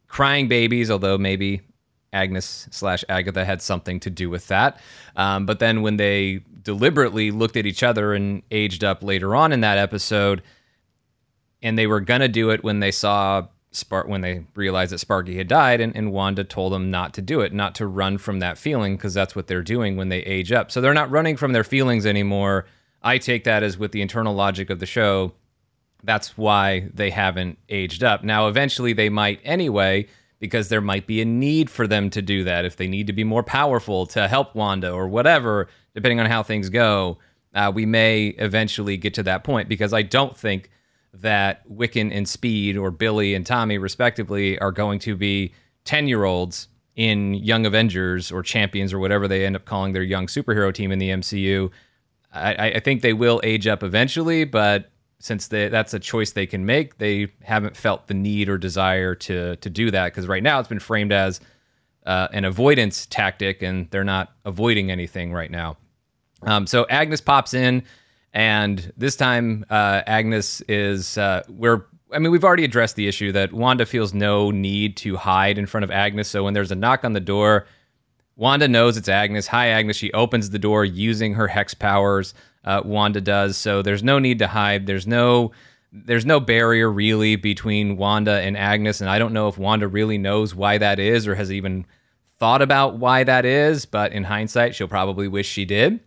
crying 0.07 0.47
babies, 0.47 0.91
although 0.91 1.17
maybe 1.17 1.61
Agnes 2.11 2.67
slash 2.71 3.03
Agatha 3.09 3.43
had 3.43 3.61
something 3.61 3.99
to 4.01 4.09
do 4.09 4.29
with 4.29 4.47
that. 4.47 4.79
Um, 5.15 5.45
but 5.45 5.59
then 5.59 5.81
when 5.81 5.97
they 5.97 6.41
deliberately 6.61 7.31
looked 7.31 7.57
at 7.57 7.65
each 7.65 7.83
other 7.83 8.13
and 8.13 8.43
aged 8.51 8.83
up 8.83 9.03
later 9.03 9.35
on 9.35 9.51
in 9.51 9.61
that 9.61 9.77
episode, 9.77 10.43
and 11.61 11.77
they 11.77 11.87
were 11.87 11.99
gonna 11.99 12.27
do 12.27 12.51
it 12.51 12.63
when 12.63 12.79
they 12.79 12.91
saw 12.91 13.47
Spark 13.73 14.07
when 14.07 14.21
they 14.21 14.45
realized 14.55 14.91
that 14.91 14.99
Sparky 14.99 15.37
had 15.37 15.47
died, 15.47 15.81
and, 15.81 15.95
and 15.95 16.11
Wanda 16.11 16.43
told 16.43 16.73
them 16.73 16.91
not 16.91 17.13
to 17.15 17.21
do 17.21 17.41
it, 17.41 17.53
not 17.53 17.75
to 17.75 17.87
run 17.87 18.17
from 18.17 18.39
that 18.39 18.57
feeling, 18.57 18.95
because 18.95 19.13
that's 19.13 19.35
what 19.35 19.47
they're 19.47 19.61
doing 19.61 19.97
when 19.97 20.09
they 20.09 20.19
age 20.19 20.51
up. 20.51 20.71
So 20.71 20.79
they're 20.79 20.93
not 20.93 21.11
running 21.11 21.37
from 21.37 21.53
their 21.53 21.63
feelings 21.63 22.05
anymore. 22.05 22.65
I 23.01 23.17
take 23.17 23.43
that 23.43 23.63
as 23.63 23.77
with 23.77 23.91
the 23.91 24.01
internal 24.01 24.33
logic 24.33 24.69
of 24.69 24.79
the 24.79 24.85
show. 24.85 25.33
That's 26.03 26.37
why 26.37 26.89
they 26.93 27.09
haven't 27.09 27.57
aged 27.69 28.03
up. 28.03 28.23
Now, 28.23 28.47
eventually, 28.47 28.93
they 28.93 29.09
might 29.09 29.39
anyway 29.43 30.07
because 30.39 30.67
there 30.67 30.81
might 30.81 31.07
be 31.07 31.21
a 31.21 31.25
need 31.25 31.69
for 31.69 31.87
them 31.87 32.09
to 32.09 32.21
do 32.21 32.43
that 32.43 32.65
if 32.65 32.75
they 32.75 32.87
need 32.87 33.07
to 33.07 33.13
be 33.13 33.23
more 33.23 33.43
powerful 33.43 34.05
to 34.05 34.27
help 34.27 34.53
Wanda 34.53 34.91
or 34.91 35.07
whatever, 35.07 35.69
depending 35.95 36.19
on 36.19 36.25
how 36.25 36.43
things 36.43 36.67
go. 36.67 37.17
Uh, 37.53 37.71
we 37.73 37.85
may 37.85 38.27
eventually 38.27 38.97
get 38.97 39.13
to 39.13 39.23
that 39.23 39.45
point 39.45 39.69
because 39.69 39.93
I 39.93 40.01
don't 40.01 40.35
think 40.35 40.69
that 41.13 41.67
Wiccan 41.69 42.11
and 42.11 42.27
Speed 42.27 42.77
or 42.77 42.91
Billy 42.91 43.33
and 43.33 43.45
Tommy, 43.45 43.77
respectively, 43.77 44.57
are 44.59 44.71
going 44.71 44.99
to 44.99 45.15
be 45.15 45.53
10 45.85 46.07
year 46.07 46.23
olds 46.23 46.67
in 46.95 47.33
Young 47.33 47.65
Avengers 47.65 48.31
or 48.31 48.43
Champions 48.43 48.93
or 48.93 48.99
whatever 48.99 49.27
they 49.27 49.45
end 49.45 49.55
up 49.55 49.65
calling 49.65 49.93
their 49.93 50.03
young 50.03 50.27
superhero 50.27 50.73
team 50.73 50.91
in 50.91 50.99
the 50.99 51.09
MCU. 51.09 51.71
I, 52.31 52.73
I 52.75 52.79
think 52.79 53.01
they 53.01 53.13
will 53.13 53.39
age 53.43 53.67
up 53.67 53.83
eventually, 53.83 54.43
but 54.43 54.89
since 55.19 55.47
they, 55.47 55.69
that's 55.69 55.93
a 55.93 55.99
choice 55.99 56.31
they 56.31 56.47
can 56.47 56.65
make, 56.65 56.97
they 56.97 57.27
haven't 57.43 57.77
felt 57.77 58.07
the 58.07 58.13
need 58.13 58.49
or 58.49 58.57
desire 58.57 59.15
to 59.15 59.55
to 59.57 59.69
do 59.69 59.91
that 59.91 60.05
because 60.05 60.27
right 60.27 60.43
now 60.43 60.59
it's 60.59 60.67
been 60.67 60.79
framed 60.79 61.13
as 61.13 61.39
uh, 62.05 62.27
an 62.33 62.43
avoidance 62.43 63.05
tactic, 63.05 63.61
and 63.61 63.89
they're 63.91 64.03
not 64.03 64.33
avoiding 64.43 64.91
anything 64.91 65.31
right 65.31 65.51
now. 65.51 65.77
Um, 66.41 66.67
so 66.67 66.85
Agnes 66.89 67.21
pops 67.21 67.53
in, 67.53 67.83
and 68.33 68.91
this 68.97 69.15
time 69.15 69.65
uh, 69.69 70.01
Agnes 70.05 70.61
is 70.67 71.17
uh, 71.17 71.43
we're. 71.49 71.85
I 72.11 72.19
mean, 72.19 72.31
we've 72.31 72.43
already 72.43 72.63
addressed 72.63 72.95
the 72.95 73.07
issue 73.07 73.31
that 73.31 73.53
Wanda 73.53 73.87
feels 73.87 74.13
no 74.13 74.51
need 74.51 74.97
to 74.97 75.17
hide 75.17 75.57
in 75.57 75.65
front 75.65 75.83
of 75.83 75.89
Agnes. 75.89 76.27
So 76.27 76.43
when 76.43 76.53
there's 76.53 76.71
a 76.71 76.75
knock 76.75 77.03
on 77.03 77.13
the 77.13 77.19
door, 77.19 77.65
Wanda 78.35 78.67
knows 78.67 78.97
it's 78.97 79.09
Agnes. 79.09 79.47
Hi, 79.47 79.69
Agnes. 79.69 79.97
She 79.97 80.13
opens 80.13 80.51
the 80.51 80.59
door 80.59 80.85
using 80.85 81.33
her 81.33 81.47
hex 81.47 81.73
powers 81.73 82.35
uh, 82.65 82.81
Wanda 82.83 83.21
does. 83.21 83.57
So 83.57 83.81
there's 83.81 84.03
no 84.03 84.19
need 84.19 84.39
to 84.39 84.47
hide. 84.47 84.85
There's 84.85 85.07
no 85.07 85.51
there's 85.91 86.25
no 86.25 86.39
barrier 86.39 86.91
really 86.91 87.35
between 87.35 87.97
Wanda 87.97 88.41
and 88.41 88.57
Agnes, 88.57 88.99
and 88.99 89.09
I 89.09 89.19
don't 89.19 89.33
know 89.33 89.47
if 89.47 89.59
Wanda 89.59 89.87
really 89.87 90.17
knows 90.17 90.55
why 90.55 90.79
that 90.79 90.99
is 90.99 91.27
or 91.27 91.35
has 91.35 91.51
even 91.51 91.85
thought 92.39 92.63
about 92.63 92.97
why 92.97 93.23
that 93.23 93.45
is. 93.45 93.85
But 93.85 94.11
in 94.11 94.23
hindsight, 94.23 94.73
she'll 94.73 94.87
probably 94.87 95.27
wish 95.27 95.47
she 95.47 95.65
did. 95.65 95.99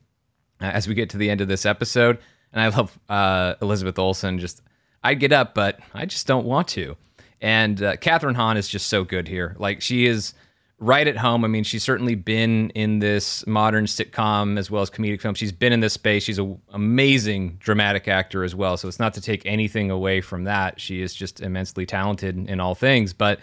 Uh, 0.61 0.65
as 0.65 0.89
we 0.89 0.95
get 0.95 1.11
to 1.11 1.19
the 1.19 1.29
end 1.29 1.41
of 1.41 1.49
this 1.49 1.67
episode, 1.67 2.19
and 2.53 2.63
I 2.63 2.69
love 2.69 2.99
uh, 3.09 3.55
Elizabeth 3.61 3.99
Olsen. 3.99 4.39
Just 4.39 4.63
I'd 5.03 5.21
get 5.21 5.33
up, 5.33 5.55
but 5.55 5.79
I 5.95 6.07
just 6.07 6.27
don't 6.27 6.47
want 6.47 6.69
to. 6.69 6.97
And 7.41 7.83
uh, 7.83 7.97
Kathryn 7.97 8.35
Hahn 8.35 8.57
is 8.57 8.69
just 8.69 8.87
so 8.87 9.05
good 9.05 9.29
here. 9.29 9.55
Like 9.59 9.83
she 9.83 10.07
is 10.07 10.33
right 10.79 11.07
at 11.07 11.17
home. 11.17 11.45
I 11.45 11.49
mean, 11.49 11.65
she's 11.65 11.83
certainly 11.83 12.15
been 12.15 12.71
in 12.71 12.99
this 12.99 13.47
modern 13.47 13.87
sitcom 13.87 14.59
as 14.59 14.71
well 14.71 14.83
as 14.83 14.91
comedic 14.91 15.21
film. 15.21 15.35
She's 15.35 15.53
been 15.53 15.73
in 15.73 15.81
this 15.81 15.95
space. 15.95 16.23
She's 16.23 16.39
an 16.39 16.61
amazing 16.71 17.57
dramatic 17.59 18.09
actor 18.09 18.45
as 18.45 18.55
well. 18.55 18.77
So 18.77 18.89
it's 18.89 18.99
not 18.99 19.15
to 19.15 19.21
take 19.21 19.45
anything 19.47 19.91
away 19.91 20.21
from 20.21 20.45
that. 20.45 20.81
She 20.81 21.01
is 21.01 21.15
just 21.15 21.41
immensely 21.41 21.87
talented 21.87 22.49
in 22.49 22.61
all 22.61 22.75
things. 22.75 23.13
But 23.13 23.41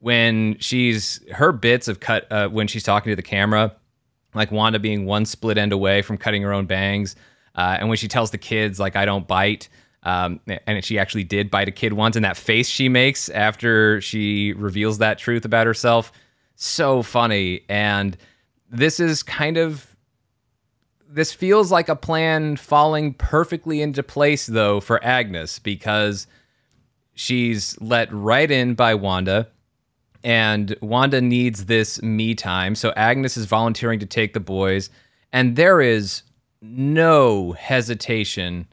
when 0.00 0.58
she's 0.58 1.20
her 1.32 1.52
bits 1.52 1.88
of 1.88 2.00
cut 2.00 2.30
uh, 2.30 2.48
when 2.48 2.66
she's 2.66 2.82
talking 2.82 3.10
to 3.10 3.16
the 3.16 3.22
camera, 3.22 3.74
like 4.34 4.50
Wanda 4.50 4.78
being 4.78 5.06
one 5.06 5.24
split 5.24 5.58
end 5.58 5.72
away 5.72 6.02
from 6.02 6.16
cutting 6.16 6.42
her 6.42 6.52
own 6.52 6.66
bangs, 6.66 7.16
uh, 7.54 7.76
and 7.78 7.88
when 7.88 7.98
she 7.98 8.08
tells 8.08 8.30
the 8.30 8.38
kids 8.38 8.78
like 8.78 8.96
I 8.96 9.04
don't 9.04 9.26
bite. 9.26 9.68
Um, 10.02 10.40
and 10.66 10.82
she 10.82 10.98
actually 10.98 11.24
did 11.24 11.50
bite 11.50 11.68
a 11.68 11.72
kid 11.72 11.92
once, 11.92 12.16
and 12.16 12.24
that 12.24 12.38
face 12.38 12.68
she 12.68 12.88
makes 12.88 13.28
after 13.28 14.00
she 14.00 14.54
reveals 14.54 14.96
that 14.98 15.18
truth 15.18 15.44
about 15.44 15.66
herself, 15.66 16.10
so 16.54 17.02
funny. 17.02 17.66
And 17.68 18.16
this 18.70 18.98
is 18.98 19.22
kind 19.22 19.58
of 19.58 19.90
this 21.10 21.32
feels 21.32 21.72
like 21.72 21.88
a 21.88 21.96
plan 21.96 22.56
falling 22.56 23.12
perfectly 23.12 23.82
into 23.82 24.02
place 24.02 24.46
though 24.46 24.80
for 24.80 25.02
Agnes 25.04 25.58
because 25.58 26.26
she's 27.14 27.78
let 27.80 28.12
right 28.12 28.50
in 28.50 28.74
by 28.74 28.94
Wanda 28.94 29.48
and 30.22 30.76
Wanda 30.80 31.20
needs 31.20 31.66
this 31.66 32.02
me 32.02 32.34
time. 32.34 32.74
So 32.74 32.92
Agnes 32.96 33.36
is 33.36 33.46
volunteering 33.46 33.98
to 34.00 34.06
take 34.06 34.32
the 34.34 34.40
boys 34.40 34.90
and 35.32 35.56
there 35.56 35.80
is 35.80 36.22
no 36.60 37.52
hesitation 37.52 38.66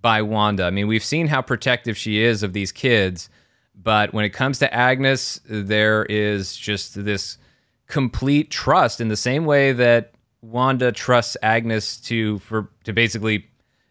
by 0.00 0.22
Wanda. 0.22 0.64
I 0.64 0.70
mean, 0.70 0.86
we've 0.86 1.04
seen 1.04 1.26
how 1.26 1.42
protective 1.42 1.96
she 1.96 2.22
is 2.22 2.42
of 2.42 2.52
these 2.52 2.72
kids, 2.72 3.28
but 3.74 4.12
when 4.12 4.24
it 4.24 4.30
comes 4.30 4.58
to 4.60 4.72
Agnes, 4.72 5.40
there 5.48 6.04
is 6.04 6.56
just 6.56 7.04
this 7.04 7.38
complete 7.86 8.50
trust 8.50 9.00
in 9.00 9.08
the 9.08 9.16
same 9.16 9.44
way 9.44 9.72
that 9.72 10.12
Wanda 10.40 10.92
trusts 10.92 11.36
Agnes 11.42 11.96
to 12.02 12.38
for 12.40 12.70
to 12.84 12.92
basically 12.92 13.46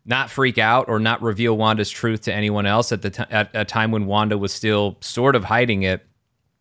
not 0.06 0.30
freak 0.30 0.58
out 0.58 0.88
or 0.88 1.00
not 1.00 1.22
reveal 1.22 1.58
Wanda's 1.58 1.90
truth 1.90 2.22
to 2.22 2.34
anyone 2.34 2.66
else 2.66 2.94
at 2.94 3.02
the 3.02 3.10
t- 3.10 3.24
at 3.30 3.50
a 3.54 3.66
time 3.66 3.92
when 3.92 4.06
Wanda 4.06 4.38
was 4.38 4.54
still 4.54 4.98
sort 5.02 5.36
of 5.36 5.44
hiding 5.44 5.84
it. 5.84 6.07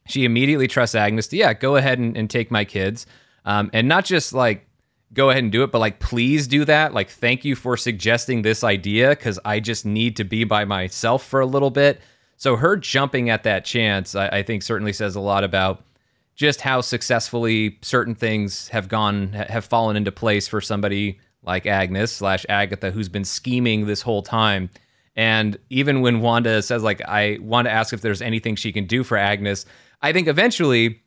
She 0.07 0.25
immediately 0.25 0.69
trusts 0.69 0.95
Agnes 0.95 1.27
to 1.29 1.37
yeah, 1.37 1.53
go 1.53 1.77
ahead 1.77 1.99
and, 1.99 2.17
and 2.17 2.31
take 2.31 2.51
my 2.51 2.65
kids, 2.65 3.07
um, 3.45 3.71
and 3.73 3.89
not 3.89 4.05
just 4.05 4.33
like 4.33 4.67
go 5.13 5.31
ahead 5.31 5.43
and 5.43 5.53
do 5.53 5.63
it, 5.63 5.73
but 5.73 5.79
like 5.79 6.01
please 6.01 6.47
do 6.47 6.65
that. 6.65 6.93
Like 6.95 7.11
thank 7.11 7.45
you 7.45 7.55
for 7.55 7.77
suggesting 7.77 8.43
this 8.43 8.65
idea 8.65 9.11
because 9.11 9.39
I 9.45 9.61
just 9.61 9.87
need 9.87 10.17
to 10.17 10.25
be 10.25 10.45
by 10.45 10.65
myself 10.65 11.25
for 11.25 11.41
a 11.41 11.47
little 11.47 11.71
bit. 11.71 12.01
So 12.37 12.57
her 12.57 12.77
jumping 12.77 13.31
at 13.31 13.45
that 13.45 13.65
chance, 13.65 14.15
I, 14.15 14.29
I 14.29 14.43
think, 14.43 14.63
certainly 14.63 14.93
says 14.93 15.17
a 15.17 15.21
lot 15.21 15.43
about 15.43 15.83
just 16.35 16.61
how 16.61 16.83
successfully 16.83 17.79
certain 17.81 18.15
things 18.15 18.69
have 18.69 18.89
gone 18.89 19.33
have 19.33 19.65
fallen 19.65 19.97
into 19.97 20.13
place 20.13 20.47
for 20.47 20.61
somebody 20.61 21.19
like 21.43 21.67
Agnes 21.67 22.13
slash 22.13 22.45
Agatha 22.49 22.91
who's 22.91 23.09
been 23.09 23.25
scheming 23.25 23.87
this 23.87 24.03
whole 24.03 24.23
time. 24.23 24.69
And 25.17 25.59
even 25.71 26.03
when 26.03 26.21
Wanda 26.21 26.63
says 26.63 26.83
like 26.83 27.01
I 27.03 27.39
want 27.41 27.67
to 27.67 27.73
ask 27.73 27.93
if 27.93 28.03
there's 28.03 28.23
anything 28.23 28.57
she 28.57 28.73
can 28.73 28.87
do 28.87 29.03
for 29.03 29.17
Agnes, 29.17 29.65
I 30.03 30.13
think 30.13 30.29
eventually 30.29 31.03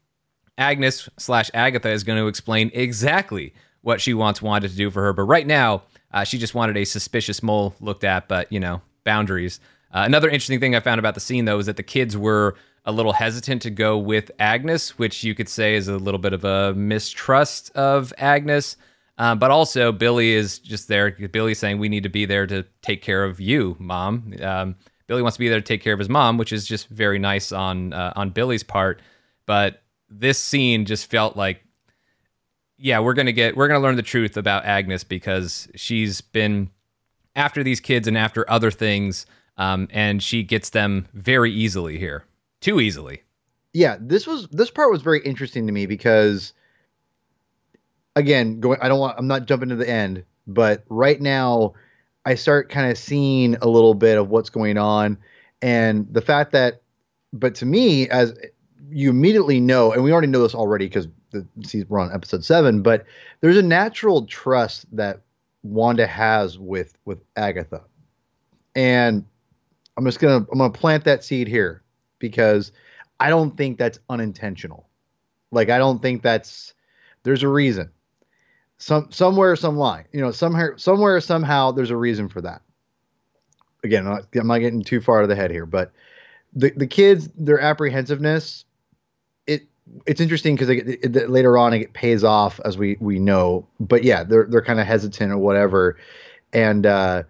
Agnes 0.58 1.08
slash 1.18 1.52
Agatha 1.54 1.90
is 1.90 2.04
going 2.04 2.20
to 2.20 2.28
explain 2.28 2.72
exactly 2.74 3.54
what 3.82 4.02
she 4.02 4.14
wants 4.14 4.42
Wanda 4.42 4.68
to 4.68 4.76
do 4.76 4.92
for 4.92 5.04
her. 5.04 5.14
But 5.14 5.24
right 5.24 5.48
now, 5.48 5.84
uh, 6.12 6.24
she 6.24 6.38
just 6.38 6.56
wanted 6.56 6.76
a 6.76 6.86
suspicious 6.86 7.44
mole 7.44 7.76
looked 7.80 8.04
at, 8.04 8.28
but 8.28 8.52
you 8.52 8.60
know 8.60 8.82
boundaries. 9.04 9.60
Uh, 9.92 10.04
another 10.06 10.30
interesting 10.30 10.60
thing 10.60 10.76
I 10.76 10.80
found 10.80 11.00
about 11.00 11.14
the 11.14 11.20
scene 11.20 11.46
though 11.46 11.60
is 11.60 11.68
that 11.68 11.78
the 11.78 11.84
kids 11.84 12.18
were 12.18 12.56
a 12.86 12.92
little 12.92 13.14
hesitant 13.14 13.62
to 13.62 13.70
go 13.70 13.98
with 13.98 14.32
Agnes, 14.40 14.98
which 14.98 15.24
you 15.24 15.36
could 15.36 15.50
say 15.50 15.76
is 15.76 15.88
a 15.88 15.98
little 15.98 16.20
bit 16.20 16.34
of 16.34 16.44
a 16.44 16.74
mistrust 16.74 17.70
of 17.76 18.14
Agnes. 18.18 18.78
Um, 19.20 19.38
but 19.38 19.52
also, 19.52 19.92
Billy 19.92 20.32
is 20.32 20.60
just 20.60 20.88
there. 20.88 21.12
Billy's 21.12 21.60
saying, 21.60 21.78
We 21.78 21.90
need 21.90 22.04
to 22.04 22.10
be 22.10 22.26
there 22.26 22.48
to 22.48 22.66
take 22.82 23.02
care 23.02 23.26
of 23.26 23.40
you, 23.40 23.76
mom. 23.78 24.34
Um, 24.42 24.76
Billy 25.08 25.22
wants 25.22 25.36
to 25.36 25.40
be 25.40 25.50
there 25.50 25.60
to 25.60 25.66
take 25.66 25.84
care 25.84 25.94
of 25.94 26.00
his 26.00 26.10
mom, 26.10 26.38
which 26.38 26.54
is 26.54 26.66
just 26.66 26.88
very 26.88 27.20
nice 27.20 27.52
on 27.52 27.94
uh, 27.94 28.14
on 28.16 28.30
Billy's 28.30 28.64
part. 28.64 29.02
But 29.46 29.84
this 30.10 30.40
scene 30.40 30.86
just 30.86 31.10
felt 31.10 31.36
like, 31.36 31.62
yeah, 32.78 33.00
we're 33.00 33.14
gonna 33.14 33.34
get 33.34 33.58
we're 33.58 33.68
gonna 33.68 33.82
learn 33.82 33.98
the 33.98 34.02
truth 34.02 34.38
about 34.38 34.64
Agnes 34.64 35.04
because 35.04 35.68
she's 35.76 36.22
been 36.22 36.70
after 37.36 37.62
these 37.62 37.82
kids 37.82 38.08
and 38.08 38.18
after 38.18 38.50
other 38.50 38.72
things, 38.72 39.26
um, 39.58 39.90
and 39.92 40.24
she 40.24 40.44
gets 40.44 40.70
them 40.70 41.08
very 41.14 41.52
easily 41.52 42.00
here 42.00 42.24
too 42.62 42.80
easily. 42.80 43.24
Yeah, 43.74 43.98
this 44.00 44.26
was 44.26 44.48
this 44.48 44.72
part 44.72 44.92
was 44.92 45.02
very 45.02 45.22
interesting 45.22 45.68
to 45.68 45.74
me 45.74 45.86
because 45.86 46.54
again, 48.20 48.60
going 48.60 48.80
I 48.82 48.88
don't 48.88 49.00
want 49.00 49.18
I'm 49.18 49.28
not 49.28 49.46
jumping 49.46 49.70
to 49.70 49.76
the 49.76 49.90
end, 49.90 50.24
but 50.46 50.84
right 50.90 51.20
now 51.20 51.74
I 52.26 52.36
start 52.36 52.70
kind 52.70 52.92
of 52.92 52.98
seeing 52.98 53.56
a 53.56 53.68
little 53.68 53.94
bit 53.94 54.18
of 54.18 54.30
what's 54.30 54.50
going 54.50 54.78
on 54.78 55.18
and 55.62 56.08
the 56.14 56.22
fact 56.22 56.52
that 56.52 56.82
but 57.34 57.56
to 57.56 57.66
me 57.66 58.08
as 58.10 58.34
you 58.90 59.10
immediately 59.10 59.60
know 59.60 59.92
and 59.92 60.04
we 60.04 60.12
already 60.12 60.28
know 60.28 60.42
this 60.42 60.56
already 60.56 60.86
because 60.86 61.08
the 61.32 61.46
we're 61.90 62.00
on 62.00 62.12
episode 62.12 62.44
7, 62.44 62.82
but 62.82 63.06
there's 63.42 63.58
a 63.58 63.64
natural 63.64 64.26
trust 64.26 64.86
that 64.96 65.22
Wanda 65.64 66.08
has 66.08 66.58
with 66.58 66.98
with 67.06 67.20
Agatha. 67.36 67.82
And 68.76 69.26
I'm 69.98 70.06
just 70.06 70.20
to 70.46 70.52
I'm 70.52 70.60
to 70.72 70.80
plant 70.80 71.04
that 71.06 71.24
seed 71.24 71.48
here 71.48 71.84
because 72.20 72.72
I 73.20 73.30
don't 73.30 73.56
think 73.58 73.78
that's 73.78 74.00
unintentional. 74.10 74.88
Like 75.52 75.70
I 75.70 75.78
don't 75.78 76.02
think 76.02 76.22
that's 76.22 76.74
there's 77.24 77.44
a 77.44 77.48
reason. 77.48 77.92
Some 78.80 79.12
somewhere 79.12 79.56
some 79.58 79.78
line, 79.78 80.06
you 80.14 80.22
know, 80.22 80.32
somewhere 80.32 80.78
somewhere 80.78 81.20
somehow 81.20 81.72
there's 81.72 81.92
a 81.92 81.98
reason 81.98 82.30
for 82.30 82.42
that. 82.42 82.62
Again, 83.84 84.08
I'm 84.08 84.14
not, 84.14 84.26
I'm 84.36 84.48
not 84.48 84.60
getting 84.60 84.84
too 84.84 85.02
far 85.02 85.22
to 85.22 85.28
the 85.28 85.36
head 85.36 85.52
here, 85.52 85.66
but 85.66 85.92
the 86.54 86.72
the 86.72 86.88
kids 86.88 87.30
their 87.38 87.60
apprehensiveness 87.60 88.66
it 89.48 89.64
it's 90.06 90.22
interesting 90.22 90.56
because 90.56 90.70
later 91.30 91.58
on 91.58 91.74
it 91.74 91.92
pays 91.94 92.24
off 92.24 92.60
as 92.64 92.78
we 92.78 92.96
we 93.02 93.20
know. 93.20 93.68
But 93.82 94.04
yeah, 94.04 94.24
they're 94.24 94.46
they're 94.46 94.64
kind 94.64 94.80
of 94.80 94.88
hesitant 94.88 95.32
or 95.32 95.38
whatever, 95.38 95.98
and 96.54 96.86
uh, 96.86 97.24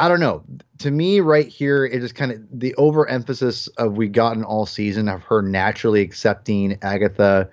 I 0.00 0.08
don't 0.08 0.20
know. 0.20 0.42
To 0.78 0.90
me, 0.90 1.20
right 1.20 1.46
here, 1.46 1.84
it 1.84 2.02
is 2.02 2.12
kind 2.12 2.32
of 2.32 2.40
the 2.50 2.74
overemphasis 2.76 3.68
of 3.76 3.96
we 3.96 4.08
gotten 4.08 4.42
all 4.42 4.66
season 4.66 5.08
of 5.08 5.22
her 5.22 5.42
naturally 5.42 6.00
accepting 6.00 6.78
Agatha. 6.82 7.48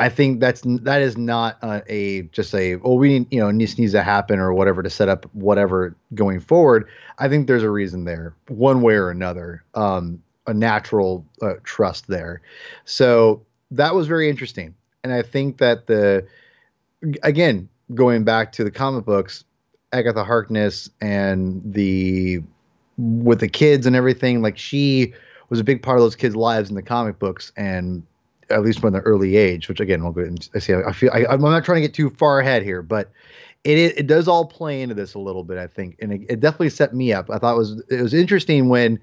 I 0.00 0.08
think 0.08 0.40
that's 0.40 0.62
that 0.64 1.02
is 1.02 1.18
not 1.18 1.58
a, 1.62 1.82
a 1.86 2.22
just 2.22 2.54
a 2.54 2.76
oh 2.76 2.94
we 2.94 3.18
need 3.18 3.26
you 3.30 3.38
know 3.38 3.52
this 3.52 3.78
needs 3.78 3.92
to 3.92 4.02
happen 4.02 4.38
or 4.38 4.54
whatever 4.54 4.82
to 4.82 4.88
set 4.88 5.10
up 5.10 5.26
whatever 5.34 5.94
going 6.14 6.40
forward. 6.40 6.88
I 7.18 7.28
think 7.28 7.46
there's 7.46 7.62
a 7.62 7.70
reason 7.70 8.04
there, 8.04 8.34
one 8.48 8.80
way 8.80 8.94
or 8.94 9.10
another, 9.10 9.62
um, 9.74 10.22
a 10.46 10.54
natural 10.54 11.26
uh, 11.42 11.54
trust 11.64 12.08
there. 12.08 12.40
So 12.86 13.42
that 13.72 13.94
was 13.94 14.06
very 14.06 14.30
interesting, 14.30 14.74
and 15.04 15.12
I 15.12 15.20
think 15.20 15.58
that 15.58 15.86
the 15.86 16.26
again 17.22 17.68
going 17.94 18.24
back 18.24 18.52
to 18.52 18.64
the 18.64 18.70
comic 18.70 19.04
books, 19.04 19.44
Agatha 19.92 20.24
Harkness 20.24 20.88
and 21.02 21.60
the 21.62 22.42
with 22.96 23.40
the 23.40 23.48
kids 23.48 23.86
and 23.86 23.94
everything, 23.94 24.40
like 24.40 24.56
she 24.56 25.12
was 25.50 25.60
a 25.60 25.64
big 25.64 25.82
part 25.82 25.98
of 25.98 26.02
those 26.02 26.16
kids' 26.16 26.36
lives 26.36 26.70
in 26.70 26.74
the 26.74 26.82
comic 26.82 27.18
books, 27.18 27.52
and 27.58 28.02
at 28.50 28.62
least 28.62 28.80
from 28.80 28.92
the 28.92 29.00
early 29.00 29.36
age. 29.36 29.68
Which 29.68 29.80
again, 29.80 30.02
we'll 30.02 30.12
go 30.12 30.22
and 30.22 30.48
I 30.54 30.58
see. 30.58 30.74
I 30.74 30.92
feel 30.92 31.10
I, 31.12 31.32
am 31.32 31.40
not 31.40 31.64
trying 31.64 31.76
to 31.76 31.88
get 31.88 31.94
too 31.94 32.10
far 32.10 32.40
ahead 32.40 32.62
here, 32.62 32.82
but 32.82 33.10
it 33.64 33.78
it 33.98 34.06
does 34.06 34.28
all 34.28 34.46
play 34.46 34.82
into 34.82 34.94
this 34.94 35.14
a 35.14 35.18
little 35.18 35.44
bit, 35.44 35.58
I 35.58 35.66
think, 35.66 35.96
and 36.00 36.12
it, 36.12 36.22
it 36.28 36.40
definitely 36.40 36.70
set 36.70 36.94
me 36.94 37.12
up. 37.12 37.30
I 37.30 37.38
thought 37.38 37.54
it 37.54 37.58
was 37.58 37.82
it 37.90 38.02
was 38.02 38.14
interesting 38.14 38.68
when 38.68 38.98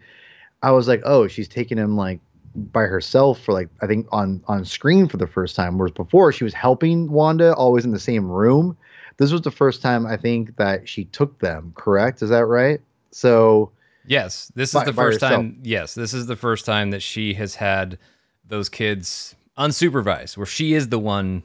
I 0.63 0.71
was 0.71 0.87
like, 0.87 1.01
oh, 1.05 1.27
she's 1.27 1.47
taking 1.47 1.77
him 1.77 1.95
like 1.95 2.19
by 2.55 2.83
herself 2.83 3.39
for 3.39 3.53
like 3.53 3.69
I 3.81 3.87
think 3.87 4.07
on 4.11 4.43
on 4.47 4.65
screen 4.65 5.07
for 5.07 5.17
the 5.17 5.27
first 5.27 5.55
time, 5.55 5.77
whereas 5.77 5.91
before 5.91 6.31
she 6.31 6.43
was 6.43 6.53
helping 6.53 7.11
Wanda 7.11 7.53
always 7.55 7.85
in 7.85 7.91
the 7.91 7.99
same 7.99 8.29
room 8.29 8.77
this 9.17 9.31
was 9.31 9.41
the 9.41 9.51
first 9.51 9.81
time 9.81 10.05
I 10.05 10.15
think 10.15 10.55
that 10.57 10.87
she 10.87 11.05
took 11.05 11.39
them. 11.39 11.73
Correct? 11.75 12.21
Is 12.21 12.29
that 12.29 12.45
right? 12.45 12.79
So 13.11 13.71
yes, 14.05 14.51
this 14.55 14.69
is 14.69 14.75
by, 14.75 14.85
the 14.85 14.93
first 14.93 15.19
time. 15.19 15.59
Yes, 15.63 15.95
this 15.95 16.13
is 16.13 16.27
the 16.27 16.35
first 16.35 16.65
time 16.65 16.91
that 16.91 17.01
she 17.01 17.33
has 17.33 17.55
had 17.55 17.97
those 18.47 18.69
kids 18.69 19.35
unsupervised, 19.57 20.37
where 20.37 20.45
she 20.45 20.73
is 20.73 20.89
the 20.89 20.99
one 20.99 21.43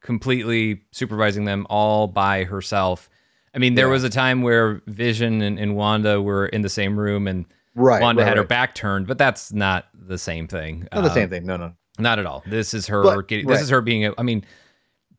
completely 0.00 0.82
supervising 0.92 1.44
them 1.44 1.66
all 1.68 2.06
by 2.06 2.44
herself. 2.44 3.10
I 3.54 3.58
mean, 3.58 3.74
there 3.74 3.86
yeah. 3.86 3.92
was 3.92 4.04
a 4.04 4.10
time 4.10 4.42
where 4.42 4.82
Vision 4.86 5.42
and, 5.42 5.58
and, 5.58 5.74
Wanda 5.74 6.20
were 6.20 6.46
in 6.46 6.62
the 6.62 6.68
same 6.68 6.98
room, 6.98 7.26
and 7.26 7.46
right, 7.74 8.02
Wanda 8.02 8.22
right, 8.22 8.28
had 8.28 8.32
right. 8.32 8.42
her 8.42 8.46
back 8.46 8.74
turned, 8.74 9.06
but 9.06 9.18
that's 9.18 9.52
not 9.52 9.86
the 9.94 10.18
same 10.18 10.46
thing. 10.46 10.86
Not 10.92 10.98
um, 10.98 11.04
the 11.04 11.14
same 11.14 11.30
thing. 11.30 11.46
No, 11.46 11.56
no, 11.56 11.72
not 11.98 12.18
at 12.18 12.26
all. 12.26 12.44
This 12.46 12.74
is 12.74 12.86
her. 12.88 13.02
But, 13.02 13.28
getting, 13.28 13.46
this 13.46 13.62
is 13.62 13.70
her 13.70 13.80
being. 13.80 14.06
A, 14.06 14.12
I 14.18 14.22
mean 14.22 14.44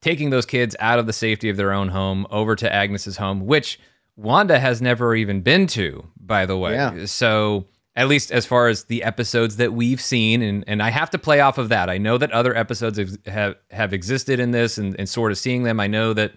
taking 0.01 0.29
those 0.29 0.45
kids 0.45 0.75
out 0.79 0.99
of 0.99 1.07
the 1.07 1.13
safety 1.13 1.49
of 1.49 1.57
their 1.57 1.71
own 1.71 1.89
home 1.89 2.27
over 2.29 2.55
to 2.55 2.71
Agnes's 2.71 3.17
home, 3.17 3.45
which 3.45 3.79
Wanda 4.15 4.59
has 4.59 4.81
never 4.81 5.15
even 5.15 5.41
been 5.41 5.67
to, 5.67 6.07
by 6.19 6.45
the 6.45 6.57
way. 6.57 6.73
Yeah. 6.73 7.05
So 7.05 7.65
at 7.97 8.07
least 8.07 8.31
as 8.31 8.45
far 8.45 8.67
as 8.67 8.83
the 8.85 9.03
episodes 9.03 9.57
that 9.57 9.73
we've 9.73 9.99
seen, 9.99 10.43
and, 10.43 10.63
and 10.67 10.83
I 10.83 10.91
have 10.91 11.09
to 11.09 11.17
play 11.17 11.39
off 11.39 11.57
of 11.57 11.69
that. 11.69 11.89
I 11.89 11.97
know 11.97 12.19
that 12.19 12.31
other 12.31 12.55
episodes 12.55 12.99
have 12.99 13.17
have, 13.25 13.55
have 13.71 13.91
existed 13.91 14.39
in 14.39 14.51
this, 14.51 14.77
and, 14.77 14.95
and 14.99 15.09
sort 15.09 15.31
of 15.31 15.37
seeing 15.39 15.63
them, 15.63 15.79
I 15.79 15.87
know 15.87 16.13
that 16.13 16.33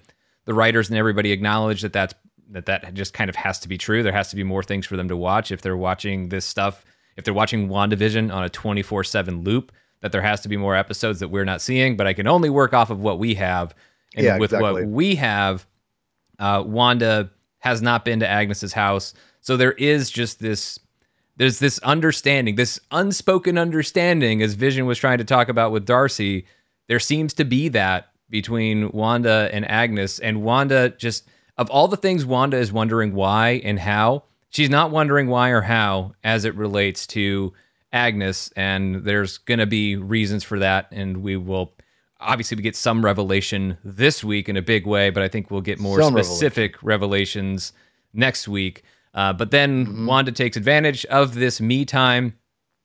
the 0.46 0.54
writers 0.54 0.88
and 0.88 0.98
everybody 0.98 1.32
acknowledge 1.32 1.82
that 1.82 1.92
that's 1.92 2.14
that 2.48 2.66
that 2.66 2.94
just 2.94 3.12
kind 3.12 3.28
of 3.28 3.36
has 3.36 3.60
to 3.60 3.68
be 3.68 3.76
true. 3.76 4.02
There 4.02 4.12
has 4.12 4.30
to 4.30 4.36
be 4.36 4.42
more 4.42 4.62
things 4.62 4.86
for 4.86 4.96
them 4.96 5.08
to 5.08 5.16
watch 5.16 5.52
if 5.52 5.60
they're 5.60 5.76
watching 5.76 6.30
this 6.30 6.46
stuff. 6.46 6.84
If 7.16 7.24
they're 7.24 7.34
watching 7.34 7.68
WandaVision 7.68 8.32
on 8.32 8.42
a 8.42 8.48
24 8.48 9.04
7 9.04 9.44
loop, 9.44 9.70
that 10.00 10.12
there 10.12 10.22
has 10.22 10.40
to 10.40 10.48
be 10.48 10.56
more 10.56 10.74
episodes 10.74 11.20
that 11.20 11.28
we're 11.28 11.44
not 11.44 11.60
seeing, 11.60 11.96
but 11.96 12.06
I 12.06 12.14
can 12.14 12.26
only 12.26 12.48
work 12.48 12.72
off 12.72 12.88
of 12.88 13.00
what 13.02 13.18
we 13.18 13.34
have. 13.34 13.74
And 14.16 14.24
yeah, 14.24 14.38
with 14.38 14.52
exactly. 14.52 14.84
what 14.84 14.90
we 14.90 15.16
have, 15.16 15.66
uh, 16.38 16.64
Wanda 16.66 17.30
has 17.58 17.82
not 17.82 18.06
been 18.06 18.20
to 18.20 18.28
Agnes's 18.28 18.72
house. 18.72 19.12
So 19.42 19.58
there 19.58 19.72
is 19.72 20.10
just 20.10 20.40
this 20.40 20.78
there's 21.40 21.58
this 21.58 21.78
understanding, 21.78 22.56
this 22.56 22.78
unspoken 22.90 23.56
understanding 23.56 24.42
as 24.42 24.52
Vision 24.52 24.84
was 24.84 24.98
trying 24.98 25.16
to 25.16 25.24
talk 25.24 25.48
about 25.48 25.72
with 25.72 25.86
Darcy. 25.86 26.44
There 26.86 27.00
seems 27.00 27.32
to 27.32 27.46
be 27.46 27.68
that 27.68 28.10
between 28.28 28.92
Wanda 28.92 29.48
and 29.50 29.68
Agnes 29.70 30.18
and 30.18 30.42
Wanda 30.42 30.90
just 30.90 31.26
of 31.56 31.70
all 31.70 31.88
the 31.88 31.96
things 31.96 32.26
Wanda 32.26 32.58
is 32.58 32.70
wondering 32.70 33.14
why 33.14 33.62
and 33.64 33.78
how, 33.78 34.24
she's 34.50 34.68
not 34.68 34.90
wondering 34.90 35.28
why 35.28 35.48
or 35.48 35.62
how 35.62 36.12
as 36.22 36.44
it 36.44 36.54
relates 36.56 37.06
to 37.06 37.54
Agnes 37.90 38.52
and 38.54 38.96
there's 39.06 39.38
going 39.38 39.60
to 39.60 39.66
be 39.66 39.96
reasons 39.96 40.44
for 40.44 40.58
that 40.58 40.88
and 40.92 41.22
we 41.22 41.38
will 41.38 41.72
obviously 42.20 42.54
we 42.58 42.62
get 42.62 42.76
some 42.76 43.02
revelation 43.02 43.78
this 43.82 44.22
week 44.22 44.50
in 44.50 44.58
a 44.58 44.62
big 44.62 44.86
way, 44.86 45.08
but 45.08 45.22
I 45.22 45.28
think 45.28 45.50
we'll 45.50 45.62
get 45.62 45.80
more 45.80 46.02
some 46.02 46.12
specific 46.12 46.82
revelation. 46.82 46.86
revelations 46.86 47.72
next 48.12 48.46
week. 48.46 48.84
Uh, 49.14 49.32
but 49.32 49.50
then 49.50 49.86
mm-hmm. 49.86 50.06
Wanda 50.06 50.32
takes 50.32 50.56
advantage 50.56 51.04
of 51.06 51.34
this 51.34 51.60
me 51.60 51.84
time, 51.84 52.34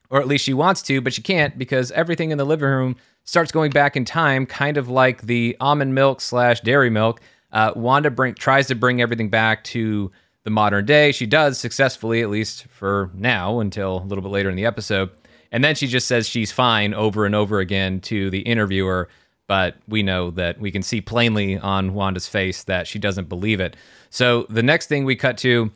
or 0.09 0.19
at 0.19 0.27
least 0.27 0.45
she 0.45 0.53
wants 0.53 0.81
to, 0.83 1.01
but 1.01 1.13
she 1.13 1.21
can't 1.21 1.57
because 1.57 1.91
everything 1.91 2.31
in 2.31 2.37
the 2.37 2.45
living 2.45 2.67
room 2.67 2.95
starts 3.23 3.51
going 3.51 3.71
back 3.71 3.95
in 3.95 4.05
time, 4.05 4.45
kind 4.45 4.77
of 4.77 4.89
like 4.89 5.23
the 5.23 5.55
almond 5.59 5.93
milk 5.93 6.21
slash 6.21 6.61
dairy 6.61 6.89
milk. 6.89 7.21
Uh, 7.51 7.71
Wanda 7.75 8.11
bring, 8.11 8.33
tries 8.33 8.67
to 8.67 8.75
bring 8.75 9.01
everything 9.01 9.29
back 9.29 9.63
to 9.65 10.11
the 10.43 10.49
modern 10.49 10.85
day. 10.85 11.11
She 11.11 11.25
does 11.25 11.57
successfully, 11.57 12.21
at 12.21 12.29
least 12.29 12.65
for 12.67 13.09
now, 13.13 13.59
until 13.59 13.97
a 13.97 14.05
little 14.05 14.21
bit 14.21 14.31
later 14.31 14.49
in 14.49 14.55
the 14.55 14.65
episode. 14.65 15.09
And 15.51 15.63
then 15.63 15.75
she 15.75 15.87
just 15.87 16.07
says 16.07 16.27
she's 16.27 16.51
fine 16.51 16.93
over 16.93 17.25
and 17.25 17.33
over 17.33 17.59
again 17.59 18.01
to 18.01 18.29
the 18.29 18.41
interviewer 18.41 19.09
but 19.47 19.75
we 19.87 20.03
know 20.03 20.31
that 20.31 20.59
we 20.59 20.71
can 20.71 20.81
see 20.81 21.01
plainly 21.01 21.57
on 21.57 21.93
Wanda's 21.93 22.27
face 22.27 22.63
that 22.63 22.87
she 22.87 22.99
doesn't 22.99 23.29
believe 23.29 23.59
it. 23.59 23.75
So 24.09 24.45
the 24.49 24.63
next 24.63 24.87
thing 24.87 25.05
we 25.05 25.15
cut 25.15 25.37
to 25.39 25.71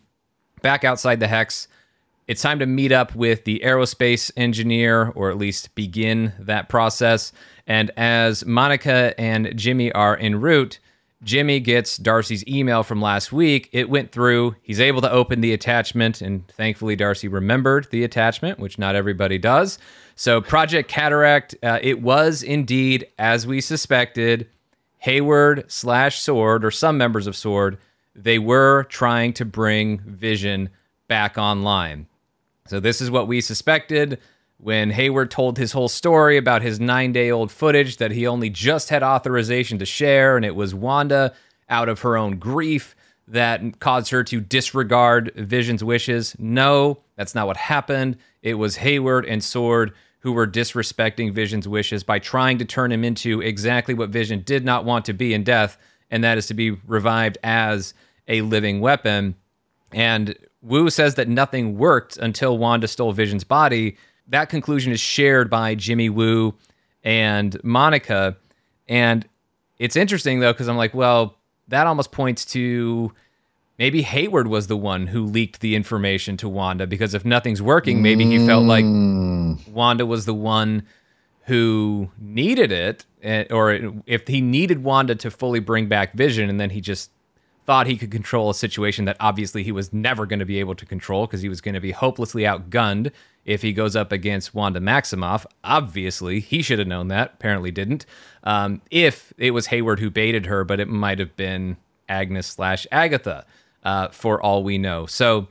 back 0.61 0.83
outside 0.83 1.19
the 1.19 1.27
hex, 1.27 1.67
it's 2.27 2.41
time 2.41 2.59
to 2.59 2.65
meet 2.65 2.91
up 2.91 3.15
with 3.15 3.43
the 3.45 3.61
aerospace 3.65 4.31
engineer 4.37 5.11
or 5.15 5.31
at 5.31 5.37
least 5.37 5.73
begin 5.73 6.33
that 6.39 6.69
process. 6.69 7.31
And 7.65 7.91
as 7.97 8.45
Monica 8.45 9.19
and 9.19 9.51
Jimmy 9.57 9.91
are 9.93 10.15
en 10.15 10.39
route, 10.39 10.79
Jimmy 11.23 11.59
gets 11.59 11.97
Darcy's 11.97 12.47
email 12.47 12.83
from 12.83 13.01
last 13.01 13.33
week. 13.33 13.69
It 13.73 13.89
went 13.89 14.11
through. 14.11 14.55
He's 14.61 14.79
able 14.79 15.01
to 15.01 15.11
open 15.11 15.41
the 15.41 15.53
attachment, 15.53 16.21
and 16.21 16.47
thankfully, 16.47 16.95
Darcy 16.95 17.27
remembered 17.27 17.87
the 17.91 18.03
attachment, 18.03 18.57
which 18.57 18.79
not 18.79 18.95
everybody 18.95 19.37
does. 19.37 19.79
So, 20.15 20.39
Project 20.39 20.89
Cataract, 20.89 21.55
uh, 21.61 21.79
it 21.81 22.01
was 22.01 22.41
indeed, 22.41 23.07
as 23.17 23.45
we 23.45 23.59
suspected, 23.59 24.47
Hayward 24.99 25.69
slash 25.69 26.19
Sword, 26.19 26.63
or 26.63 26.71
some 26.71 26.97
members 26.97 27.27
of 27.27 27.35
Sword. 27.35 27.77
They 28.15 28.39
were 28.39 28.83
trying 28.85 29.33
to 29.33 29.45
bring 29.45 29.99
Vision 29.99 30.69
back 31.07 31.37
online. 31.37 32.07
So, 32.67 32.79
this 32.79 33.01
is 33.01 33.09
what 33.09 33.27
we 33.27 33.41
suspected 33.41 34.19
when 34.57 34.91
Hayward 34.91 35.31
told 35.31 35.57
his 35.57 35.71
whole 35.71 35.87
story 35.87 36.37
about 36.37 36.61
his 36.61 36.79
nine 36.79 37.13
day 37.13 37.31
old 37.31 37.51
footage 37.51 37.97
that 37.97 38.11
he 38.11 38.27
only 38.27 38.49
just 38.49 38.89
had 38.89 39.03
authorization 39.03 39.79
to 39.79 39.85
share, 39.85 40.35
and 40.35 40.45
it 40.45 40.55
was 40.55 40.75
Wanda, 40.75 41.33
out 41.69 41.89
of 41.89 42.01
her 42.01 42.17
own 42.17 42.37
grief, 42.37 42.95
that 43.27 43.79
caused 43.79 44.11
her 44.11 44.23
to 44.23 44.41
disregard 44.41 45.31
Vision's 45.35 45.83
wishes. 45.83 46.35
No, 46.39 46.99
that's 47.15 47.35
not 47.35 47.47
what 47.47 47.57
happened. 47.57 48.17
It 48.41 48.55
was 48.55 48.77
Hayward 48.77 49.25
and 49.25 49.43
Sword 49.43 49.93
who 50.21 50.33
were 50.33 50.47
disrespecting 50.47 51.33
Vision's 51.33 51.67
wishes 51.67 52.03
by 52.03 52.19
trying 52.19 52.57
to 52.57 52.65
turn 52.65 52.91
him 52.91 53.03
into 53.03 53.41
exactly 53.41 53.93
what 53.93 54.09
Vision 54.09 54.41
did 54.41 54.65
not 54.65 54.83
want 54.83 55.05
to 55.05 55.13
be 55.13 55.33
in 55.33 55.43
death, 55.43 55.77
and 56.11 56.23
that 56.23 56.37
is 56.37 56.47
to 56.47 56.53
be 56.53 56.71
revived 56.71 57.37
as 57.43 57.93
a 58.27 58.41
living 58.41 58.79
weapon. 58.79 59.35
And 59.91 60.35
Wu 60.61 60.89
says 60.89 61.15
that 61.15 61.27
nothing 61.27 61.77
worked 61.77 62.17
until 62.17 62.57
Wanda 62.57 62.87
stole 62.87 63.11
Vision's 63.11 63.43
body 63.43 63.97
that 64.29 64.49
conclusion 64.49 64.93
is 64.93 64.99
shared 64.99 65.49
by 65.49 65.75
Jimmy 65.75 66.09
Wu 66.09 66.53
and 67.03 67.61
Monica. 67.63 68.37
And 68.87 69.27
it's 69.77 69.95
interesting 69.95 70.39
though, 70.39 70.53
because 70.53 70.69
I'm 70.69 70.77
like, 70.77 70.93
well, 70.93 71.35
that 71.67 71.87
almost 71.87 72.11
points 72.11 72.45
to 72.45 73.11
maybe 73.77 74.01
Hayward 74.03 74.47
was 74.47 74.67
the 74.67 74.77
one 74.77 75.07
who 75.07 75.25
leaked 75.25 75.59
the 75.59 75.75
information 75.75 76.37
to 76.37 76.49
Wanda 76.49 76.87
because 76.87 77.13
if 77.13 77.25
nothing's 77.25 77.61
working, 77.61 78.01
maybe 78.01 78.25
he 78.25 78.45
felt 78.45 78.63
like 78.63 78.85
mm. 78.85 79.67
Wanda 79.69 80.05
was 80.05 80.25
the 80.25 80.33
one 80.33 80.83
who 81.49 82.09
needed 82.19 82.71
it, 82.71 83.05
eh, 83.21 83.45
or 83.49 83.93
if 84.05 84.27
he 84.27 84.39
needed 84.39 84.83
Wanda 84.83 85.15
to 85.15 85.29
fully 85.29 85.59
bring 85.59 85.87
back 85.87 86.13
Vision, 86.13 86.49
and 86.49 86.59
then 86.59 86.69
he 86.69 86.79
just 86.79 87.11
thought 87.65 87.87
he 87.87 87.97
could 87.97 88.11
control 88.11 88.49
a 88.49 88.55
situation 88.55 89.05
that 89.05 89.17
obviously 89.19 89.63
he 89.63 89.71
was 89.71 89.91
never 89.91 90.25
going 90.25 90.39
to 90.39 90.45
be 90.45 90.59
able 90.59 90.75
to 90.75 90.85
control 90.85 91.27
because 91.27 91.41
he 91.41 91.49
was 91.49 91.59
going 91.61 91.75
to 91.75 91.81
be 91.81 91.91
hopelessly 91.91 92.43
outgunned 92.43 93.11
if 93.45 93.61
he 93.61 93.73
goes 93.73 93.95
up 93.95 94.11
against 94.11 94.53
Wanda 94.53 94.79
Maximoff. 94.79 95.45
Obviously, 95.63 96.39
he 96.39 96.61
should 96.61 96.79
have 96.79 96.87
known 96.87 97.07
that. 97.09 97.33
Apparently, 97.35 97.71
didn't. 97.71 98.05
Um, 98.43 98.81
if 98.91 99.33
it 99.37 99.51
was 99.51 99.67
Hayward 99.67 99.99
who 99.99 100.09
baited 100.09 100.45
her, 100.45 100.63
but 100.63 100.79
it 100.79 100.87
might 100.87 101.19
have 101.19 101.35
been 101.35 101.77
Agnes 102.07 102.47
slash 102.47 102.87
Agatha, 102.91 103.45
uh, 103.83 104.09
for 104.09 104.41
all 104.41 104.63
we 104.63 104.77
know. 104.77 105.05
So 105.05 105.47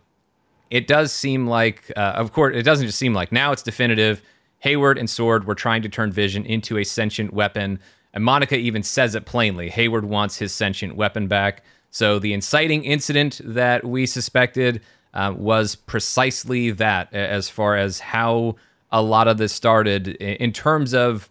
it 0.70 0.86
does 0.86 1.12
seem 1.12 1.46
like, 1.46 1.90
uh, 1.96 2.14
of 2.16 2.32
course, 2.32 2.56
it 2.56 2.62
doesn't 2.62 2.86
just 2.86 2.98
seem 2.98 3.14
like 3.14 3.32
now 3.32 3.52
it's 3.52 3.62
definitive. 3.62 4.22
Hayward 4.60 4.98
and 4.98 5.08
Sword 5.08 5.46
were 5.46 5.54
trying 5.54 5.82
to 5.82 5.88
turn 5.88 6.10
Vision 6.12 6.44
into 6.44 6.78
a 6.78 6.84
sentient 6.84 7.32
weapon. 7.32 7.78
And 8.12 8.24
Monica 8.24 8.56
even 8.56 8.82
says 8.82 9.14
it 9.14 9.26
plainly. 9.26 9.68
Hayward 9.68 10.04
wants 10.04 10.38
his 10.38 10.52
sentient 10.52 10.96
weapon 10.96 11.28
back. 11.28 11.62
So 11.90 12.18
the 12.18 12.32
inciting 12.32 12.84
incident 12.84 13.40
that 13.44 13.84
we 13.84 14.06
suspected 14.06 14.82
uh, 15.14 15.32
was 15.36 15.74
precisely 15.74 16.70
that, 16.72 17.12
as 17.14 17.48
far 17.48 17.76
as 17.76 18.00
how 18.00 18.56
a 18.90 19.02
lot 19.02 19.28
of 19.28 19.38
this 19.38 19.52
started 19.52 20.08
in 20.08 20.52
terms 20.52 20.94
of 20.94 21.28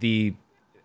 the 0.00 0.34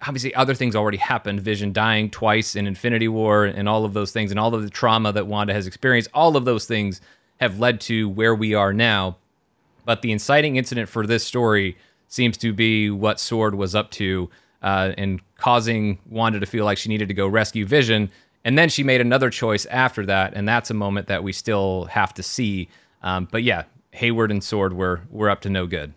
obviously 0.02 0.34
other 0.36 0.54
things 0.54 0.76
already 0.76 0.98
happened 0.98 1.40
vision 1.40 1.72
dying 1.72 2.10
twice 2.10 2.56
in 2.56 2.68
infinity 2.68 3.08
war 3.08 3.46
and 3.46 3.70
all 3.70 3.86
of 3.86 3.94
those 3.94 4.12
things 4.12 4.32
and 4.32 4.40
all 4.40 4.54
of 4.54 4.62
the 4.62 4.70
trauma 4.70 5.12
that 5.12 5.28
wanda 5.28 5.54
has 5.54 5.68
experienced 5.68 6.10
all 6.14 6.36
of 6.36 6.46
those 6.46 6.66
things 6.66 7.02
have 7.40 7.60
led 7.60 7.80
to 7.80 8.10
where 8.10 8.36
we 8.36 8.54
are 8.54 8.74
now 8.74 9.18
but 9.86 10.02
the 10.02 10.12
inciting 10.12 10.56
incident 10.56 10.90
for 10.90 11.06
this 11.06 11.26
story 11.26 11.78
seems 12.08 12.38
to 12.38 12.54
be 12.54 12.90
what 12.90 13.20
sword 13.20 13.56
was 13.56 13.76
up 13.76 13.92
to 13.92 14.30
uh, 14.62 14.94
and 14.98 15.22
causing 15.38 16.00
wanda 16.10 16.40
to 16.40 16.46
feel 16.46 16.66
like 16.66 16.78
she 16.78 16.90
needed 16.90 17.08
to 17.08 17.14
go 17.14 17.28
rescue 17.28 17.66
vision 17.66 18.10
and 18.46 18.58
then 18.58 18.70
she 18.70 18.84
made 18.84 19.02
another 19.02 19.30
choice 19.30 19.66
after 19.68 20.06
that, 20.06 20.34
and 20.34 20.48
that's 20.48 20.70
a 20.70 20.74
moment 20.74 21.08
that 21.08 21.24
we 21.24 21.32
still 21.32 21.86
have 21.86 22.14
to 22.16 22.24
see. 22.24 22.70
Um, 23.02 23.28
but 23.32 23.44
yeah, 23.44 23.64
Hayward 23.92 24.32
and 24.32 24.44
Sword 24.44 24.74
were 24.74 25.02
were 25.10 25.30
up 25.30 25.42
to 25.42 25.50
no 25.50 25.66
good. 25.66 25.94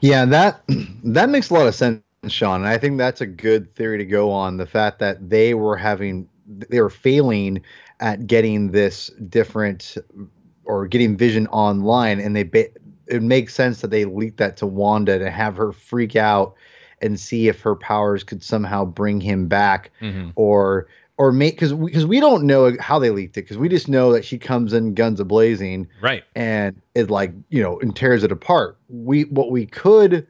Yeah, 0.00 0.24
that 0.26 0.62
that 1.04 1.28
makes 1.28 1.50
a 1.50 1.54
lot 1.54 1.66
of 1.66 1.74
sense, 1.74 2.02
Sean. 2.28 2.62
And 2.62 2.68
I 2.68 2.78
think 2.78 2.98
that's 2.98 3.20
a 3.20 3.26
good 3.26 3.74
theory 3.76 3.98
to 3.98 4.04
go 4.04 4.30
on. 4.30 4.56
The 4.56 4.66
fact 4.66 4.98
that 4.98 5.30
they 5.30 5.54
were 5.54 5.76
having 5.76 6.28
they 6.46 6.80
were 6.80 6.90
failing 6.90 7.62
at 8.00 8.26
getting 8.26 8.72
this 8.72 9.08
different 9.28 9.96
or 10.64 10.86
getting 10.86 11.16
Vision 11.16 11.46
online, 11.48 12.18
and 12.18 12.34
they 12.34 12.44
it 13.10 13.22
makes 13.22 13.54
sense 13.54 13.80
that 13.80 13.90
they 13.90 14.04
leaked 14.04 14.38
that 14.38 14.56
to 14.58 14.66
Wanda 14.66 15.18
to 15.18 15.30
have 15.30 15.56
her 15.56 15.72
freak 15.72 16.16
out 16.16 16.54
and 17.00 17.18
see 17.18 17.48
if 17.48 17.60
her 17.60 17.74
powers 17.74 18.24
could 18.24 18.42
somehow 18.42 18.84
bring 18.84 19.20
him 19.20 19.48
back 19.48 19.90
mm-hmm. 20.00 20.30
or 20.36 20.86
or 21.18 21.32
make 21.32 21.54
because 21.54 21.72
because 21.72 22.06
we, 22.06 22.16
we, 22.16 22.20
don't 22.20 22.44
know 22.44 22.74
how 22.80 22.98
they 22.98 23.10
leaked 23.10 23.36
it 23.36 23.42
because 23.42 23.58
we 23.58 23.68
just 23.68 23.88
know 23.88 24.12
that 24.12 24.24
she 24.24 24.38
comes 24.38 24.72
in 24.72 24.94
guns 24.94 25.20
a 25.20 25.24
blazing 25.24 25.86
right 26.00 26.24
and 26.34 26.80
it 26.94 27.10
like 27.10 27.32
you 27.50 27.62
know 27.62 27.78
and 27.80 27.94
tears 27.94 28.24
it 28.24 28.32
apart 28.32 28.78
we 28.88 29.24
what 29.24 29.50
we 29.50 29.66
could 29.66 30.26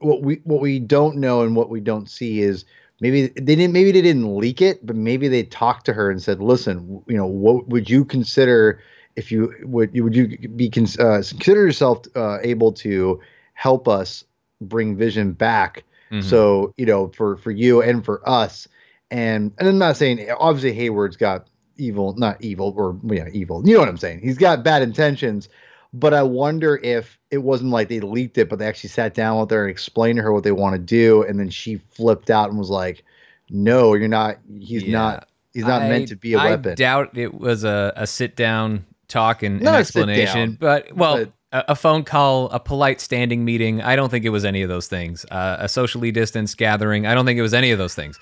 what 0.00 0.22
we 0.22 0.36
what 0.44 0.60
we 0.60 0.78
don't 0.78 1.16
know 1.16 1.42
and 1.42 1.56
what 1.56 1.70
we 1.70 1.80
don't 1.80 2.10
see 2.10 2.40
is 2.40 2.64
maybe 3.00 3.28
they 3.28 3.56
didn't 3.56 3.72
maybe 3.72 3.90
they 3.90 4.02
didn't 4.02 4.36
leak 4.36 4.60
it 4.60 4.84
but 4.84 4.96
maybe 4.96 5.28
they 5.28 5.44
talked 5.44 5.86
to 5.86 5.94
her 5.94 6.10
and 6.10 6.22
said 6.22 6.42
listen 6.42 7.02
you 7.06 7.16
know 7.16 7.26
what 7.26 7.66
would 7.68 7.88
you 7.88 8.04
consider 8.04 8.80
if 9.16 9.30
you 9.32 9.54
would 9.62 9.94
you 9.94 10.04
would 10.04 10.14
you 10.14 10.36
be 10.48 10.68
uh, 10.68 10.70
consider 10.72 11.66
yourself 11.66 12.04
uh, 12.14 12.38
able 12.42 12.72
to 12.72 13.20
help 13.54 13.88
us 13.88 14.24
bring 14.60 14.96
vision 14.96 15.32
back 15.32 15.84
mm-hmm. 16.10 16.20
so 16.20 16.72
you 16.76 16.86
know 16.86 17.08
for 17.08 17.36
for 17.36 17.50
you 17.50 17.82
and 17.82 18.04
for 18.04 18.26
us 18.28 18.68
and 19.10 19.52
and 19.58 19.68
I'm 19.68 19.78
not 19.78 19.96
saying 19.96 20.26
obviously 20.38 20.72
Hayward's 20.72 21.16
got 21.16 21.46
evil, 21.76 22.14
not 22.16 22.42
evil 22.42 22.74
or 22.76 22.98
yeah, 23.04 23.28
evil. 23.32 23.66
You 23.66 23.74
know 23.74 23.80
what 23.80 23.88
I'm 23.88 23.98
saying? 23.98 24.20
He's 24.20 24.38
got 24.38 24.64
bad 24.64 24.82
intentions, 24.82 25.48
but 25.92 26.14
I 26.14 26.22
wonder 26.22 26.80
if 26.82 27.18
it 27.30 27.38
wasn't 27.38 27.70
like 27.70 27.88
they 27.88 28.00
leaked 28.00 28.38
it, 28.38 28.48
but 28.48 28.58
they 28.58 28.66
actually 28.66 28.90
sat 28.90 29.14
down 29.14 29.38
with 29.40 29.50
her 29.50 29.62
and 29.62 29.70
explained 29.70 30.16
to 30.16 30.22
her 30.22 30.32
what 30.32 30.44
they 30.44 30.52
want 30.52 30.74
to 30.74 30.78
do, 30.78 31.22
and 31.22 31.38
then 31.38 31.50
she 31.50 31.76
flipped 31.76 32.30
out 32.30 32.48
and 32.48 32.58
was 32.58 32.70
like, 32.70 33.04
"No, 33.50 33.94
you're 33.94 34.08
not. 34.08 34.38
He's 34.58 34.84
yeah, 34.84 34.92
not. 34.92 35.28
He's 35.52 35.66
not 35.66 35.82
I, 35.82 35.88
meant 35.88 36.08
to 36.08 36.16
be 36.16 36.34
a 36.34 36.38
I 36.38 36.50
weapon." 36.50 36.72
I 36.72 36.74
doubt 36.74 37.16
it 37.16 37.34
was 37.34 37.64
a, 37.64 37.92
a 37.96 38.06
sit 38.06 38.36
down 38.36 38.86
talk 39.12 39.42
and, 39.42 39.60
an 39.60 39.68
explanation, 39.68 40.56
but 40.58 40.92
well. 40.96 41.18
But, 41.24 41.32
a 41.54 41.74
phone 41.76 42.02
call, 42.02 42.48
a 42.48 42.58
polite 42.58 42.98
standing 42.98 43.44
meeting. 43.44 43.82
I 43.82 43.94
don't 43.94 44.08
think 44.08 44.24
it 44.24 44.30
was 44.30 44.42
any 44.42 44.62
of 44.62 44.70
those 44.70 44.86
things. 44.88 45.26
Uh, 45.30 45.56
a 45.58 45.68
socially 45.68 46.10
distanced 46.10 46.56
gathering. 46.56 47.06
I 47.06 47.14
don't 47.14 47.26
think 47.26 47.38
it 47.38 47.42
was 47.42 47.52
any 47.52 47.72
of 47.72 47.78
those 47.78 47.94
things. 47.94 48.18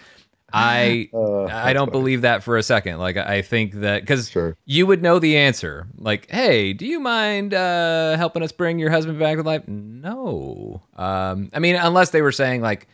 I 0.53 1.09
Uh, 1.15 1.45
I 1.45 1.73
don't 1.73 1.91
funny. 1.91 2.01
believe 2.01 2.23
that 2.23 2.43
for 2.43 2.57
a 2.59 2.63
second. 2.65 2.99
Like 2.99 3.17
I 3.17 3.41
think 3.43 3.75
that 3.75 4.01
because 4.03 4.29
Sure. 4.31 4.57
you 4.67 4.85
would 4.85 5.01
know 5.01 5.21
the 5.21 5.37
answer. 5.37 5.87
Like, 5.97 6.29
hey, 6.29 6.73
do 6.73 6.85
you 6.85 6.99
mind 6.99 7.55
uh, 7.55 8.17
helping 8.17 8.43
us 8.43 8.51
bring 8.51 8.81
your 8.81 8.91
husband 8.91 9.21
back 9.21 9.37
to 9.37 9.45
life? 9.45 9.63
No. 9.69 10.83
Um, 10.97 11.51
I 11.53 11.61
mean, 11.61 11.77
unless 11.77 12.11
they 12.11 12.23
were 12.23 12.33
saying 12.33 12.63
like, 12.63 12.89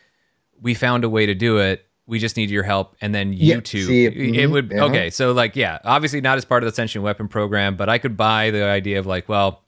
we 0.60 0.74
found 0.74 1.04
a 1.04 1.08
way 1.08 1.24
to 1.24 1.34
do 1.34 1.56
it. 1.56 1.85
We 2.08 2.18
just 2.20 2.36
need 2.36 2.50
your 2.50 2.62
help, 2.62 2.96
and 3.00 3.14
then 3.14 3.32
you 3.32 3.54
Yeah, 3.54 3.60
two. 3.60 3.82
see, 3.82 4.04
it 4.04 4.14
mhm, 4.14 4.50
would 4.52 4.70
yeah. 4.72 4.84
okay. 4.84 5.10
So 5.10 5.32
like, 5.32 5.56
yeah, 5.56 5.78
obviously 5.84 6.20
not 6.20 6.38
as 6.38 6.44
part 6.44 6.62
of 6.62 6.68
the 6.70 6.74
sentient 6.74 7.02
weapon 7.02 7.26
program, 7.26 7.76
but 7.76 7.88
I 7.88 7.98
could 7.98 8.16
buy 8.16 8.50
the 8.52 8.62
idea 8.64 8.98
of 9.00 9.06
like, 9.06 9.28
well, 9.28 9.62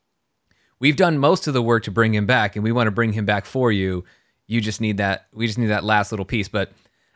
we've 0.78 0.95
done 0.97 1.18
most 1.18 1.49
of 1.49 1.55
the 1.55 1.62
work 1.62 1.82
to 1.84 1.91
bring 1.91 2.14
him 2.14 2.26
back, 2.26 2.55
and 2.55 2.62
we 2.62 2.70
want 2.70 2.86
to 2.86 2.93
bring 2.93 3.12
him 3.12 3.24
back 3.26 3.45
for 3.45 3.72
you. 3.72 4.05
You 4.47 4.61
just 4.61 4.80
need 4.80 4.99
that. 4.99 5.26
We 5.34 5.47
just 5.47 5.59
need 5.59 5.66
that 5.66 5.82
last 5.84 6.12
little 6.12 6.24
piece, 6.24 6.49
but 6.49 6.70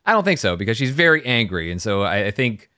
I 0.04 0.12
don't 0.12 0.24
think 0.24 0.40
so 0.40 0.56
because 0.56 0.76
she's 0.76 0.90
very 0.90 1.24
angry, 1.24 1.70
and 1.70 1.80
so 1.80 2.02
I, 2.02 2.26
I 2.26 2.30
think 2.32 2.68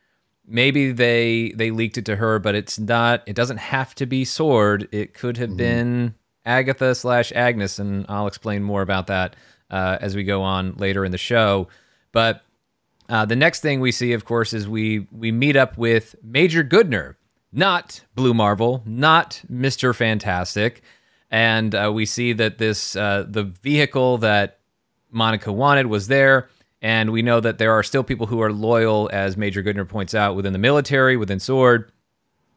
maybe 0.46 0.92
they 0.92 1.52
they 1.56 1.70
leaked 1.70 1.96
it 1.96 2.04
to 2.04 2.16
her, 2.16 2.38
but 2.38 2.54
it's 2.54 2.78
not. 2.78 3.22
It 3.26 3.34
doesn't 3.36 3.56
have 3.56 3.94
to 3.94 4.04
be 4.06 4.24
Sword. 4.26 4.86
It 4.92 5.14
could 5.14 5.38
have 5.38 5.56
been 5.56 6.14
Agatha 6.44 6.94
slash 6.94 7.32
Agnes, 7.34 7.78
and 7.78 8.04
I'll 8.08 8.26
explain 8.26 8.62
more 8.62 8.82
about 8.82 9.06
that 9.06 9.34
uh, 9.70 9.96
as 10.02 10.14
we 10.14 10.24
go 10.24 10.42
on 10.42 10.74
later 10.74 11.06
in 11.06 11.10
the 11.12 11.18
show. 11.18 11.68
But 12.14 12.42
uh, 13.10 13.26
the 13.26 13.36
next 13.36 13.60
thing 13.60 13.80
we 13.80 13.92
see, 13.92 14.14
of 14.14 14.24
course, 14.24 14.54
is 14.54 14.66
we 14.66 15.06
we 15.12 15.30
meet 15.30 15.56
up 15.56 15.76
with 15.76 16.14
Major 16.22 16.64
Goodner, 16.64 17.16
not 17.52 18.00
Blue 18.14 18.32
Marvel, 18.32 18.82
not 18.86 19.42
Mister 19.50 19.92
Fantastic, 19.92 20.80
and 21.30 21.74
uh, 21.74 21.90
we 21.92 22.06
see 22.06 22.32
that 22.32 22.56
this 22.56 22.96
uh, 22.96 23.26
the 23.28 23.42
vehicle 23.42 24.16
that 24.18 24.60
Monica 25.10 25.52
wanted 25.52 25.88
was 25.88 26.06
there, 26.06 26.48
and 26.80 27.10
we 27.10 27.20
know 27.20 27.40
that 27.40 27.58
there 27.58 27.72
are 27.72 27.82
still 27.82 28.04
people 28.04 28.26
who 28.26 28.40
are 28.40 28.52
loyal, 28.52 29.10
as 29.12 29.36
Major 29.36 29.62
Goodner 29.62 29.86
points 29.86 30.14
out, 30.14 30.36
within 30.36 30.52
the 30.52 30.58
military, 30.58 31.16
within 31.16 31.40
Sword, 31.40 31.90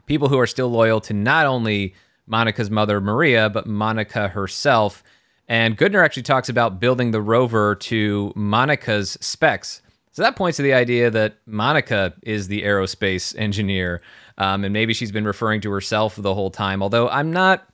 people 0.05 0.30
who 0.30 0.39
are 0.39 0.47
still 0.47 0.70
loyal 0.70 1.01
to 1.01 1.14
not 1.14 1.45
only 1.45 1.93
Monica's 2.28 2.70
mother 2.70 3.01
Maria, 3.01 3.49
but 3.49 3.66
Monica 3.66 4.30
herself. 4.30 5.03
And 5.47 5.77
Goodner 5.77 6.03
actually 6.03 6.23
talks 6.23 6.49
about 6.49 6.79
building 6.79 7.11
the 7.11 7.21
rover 7.21 7.75
to 7.75 8.33
Monica's 8.35 9.17
specs. 9.21 9.81
So 10.11 10.21
that 10.23 10.35
points 10.35 10.57
to 10.57 10.63
the 10.63 10.73
idea 10.73 11.09
that 11.11 11.37
Monica 11.45 12.13
is 12.23 12.47
the 12.47 12.63
aerospace 12.63 13.37
engineer, 13.37 14.01
um, 14.37 14.63
and 14.63 14.73
maybe 14.73 14.93
she's 14.93 15.11
been 15.11 15.25
referring 15.25 15.61
to 15.61 15.71
herself 15.71 16.15
the 16.15 16.33
whole 16.33 16.49
time. 16.49 16.81
Although 16.81 17.07
I'm 17.07 17.31
not. 17.31 17.67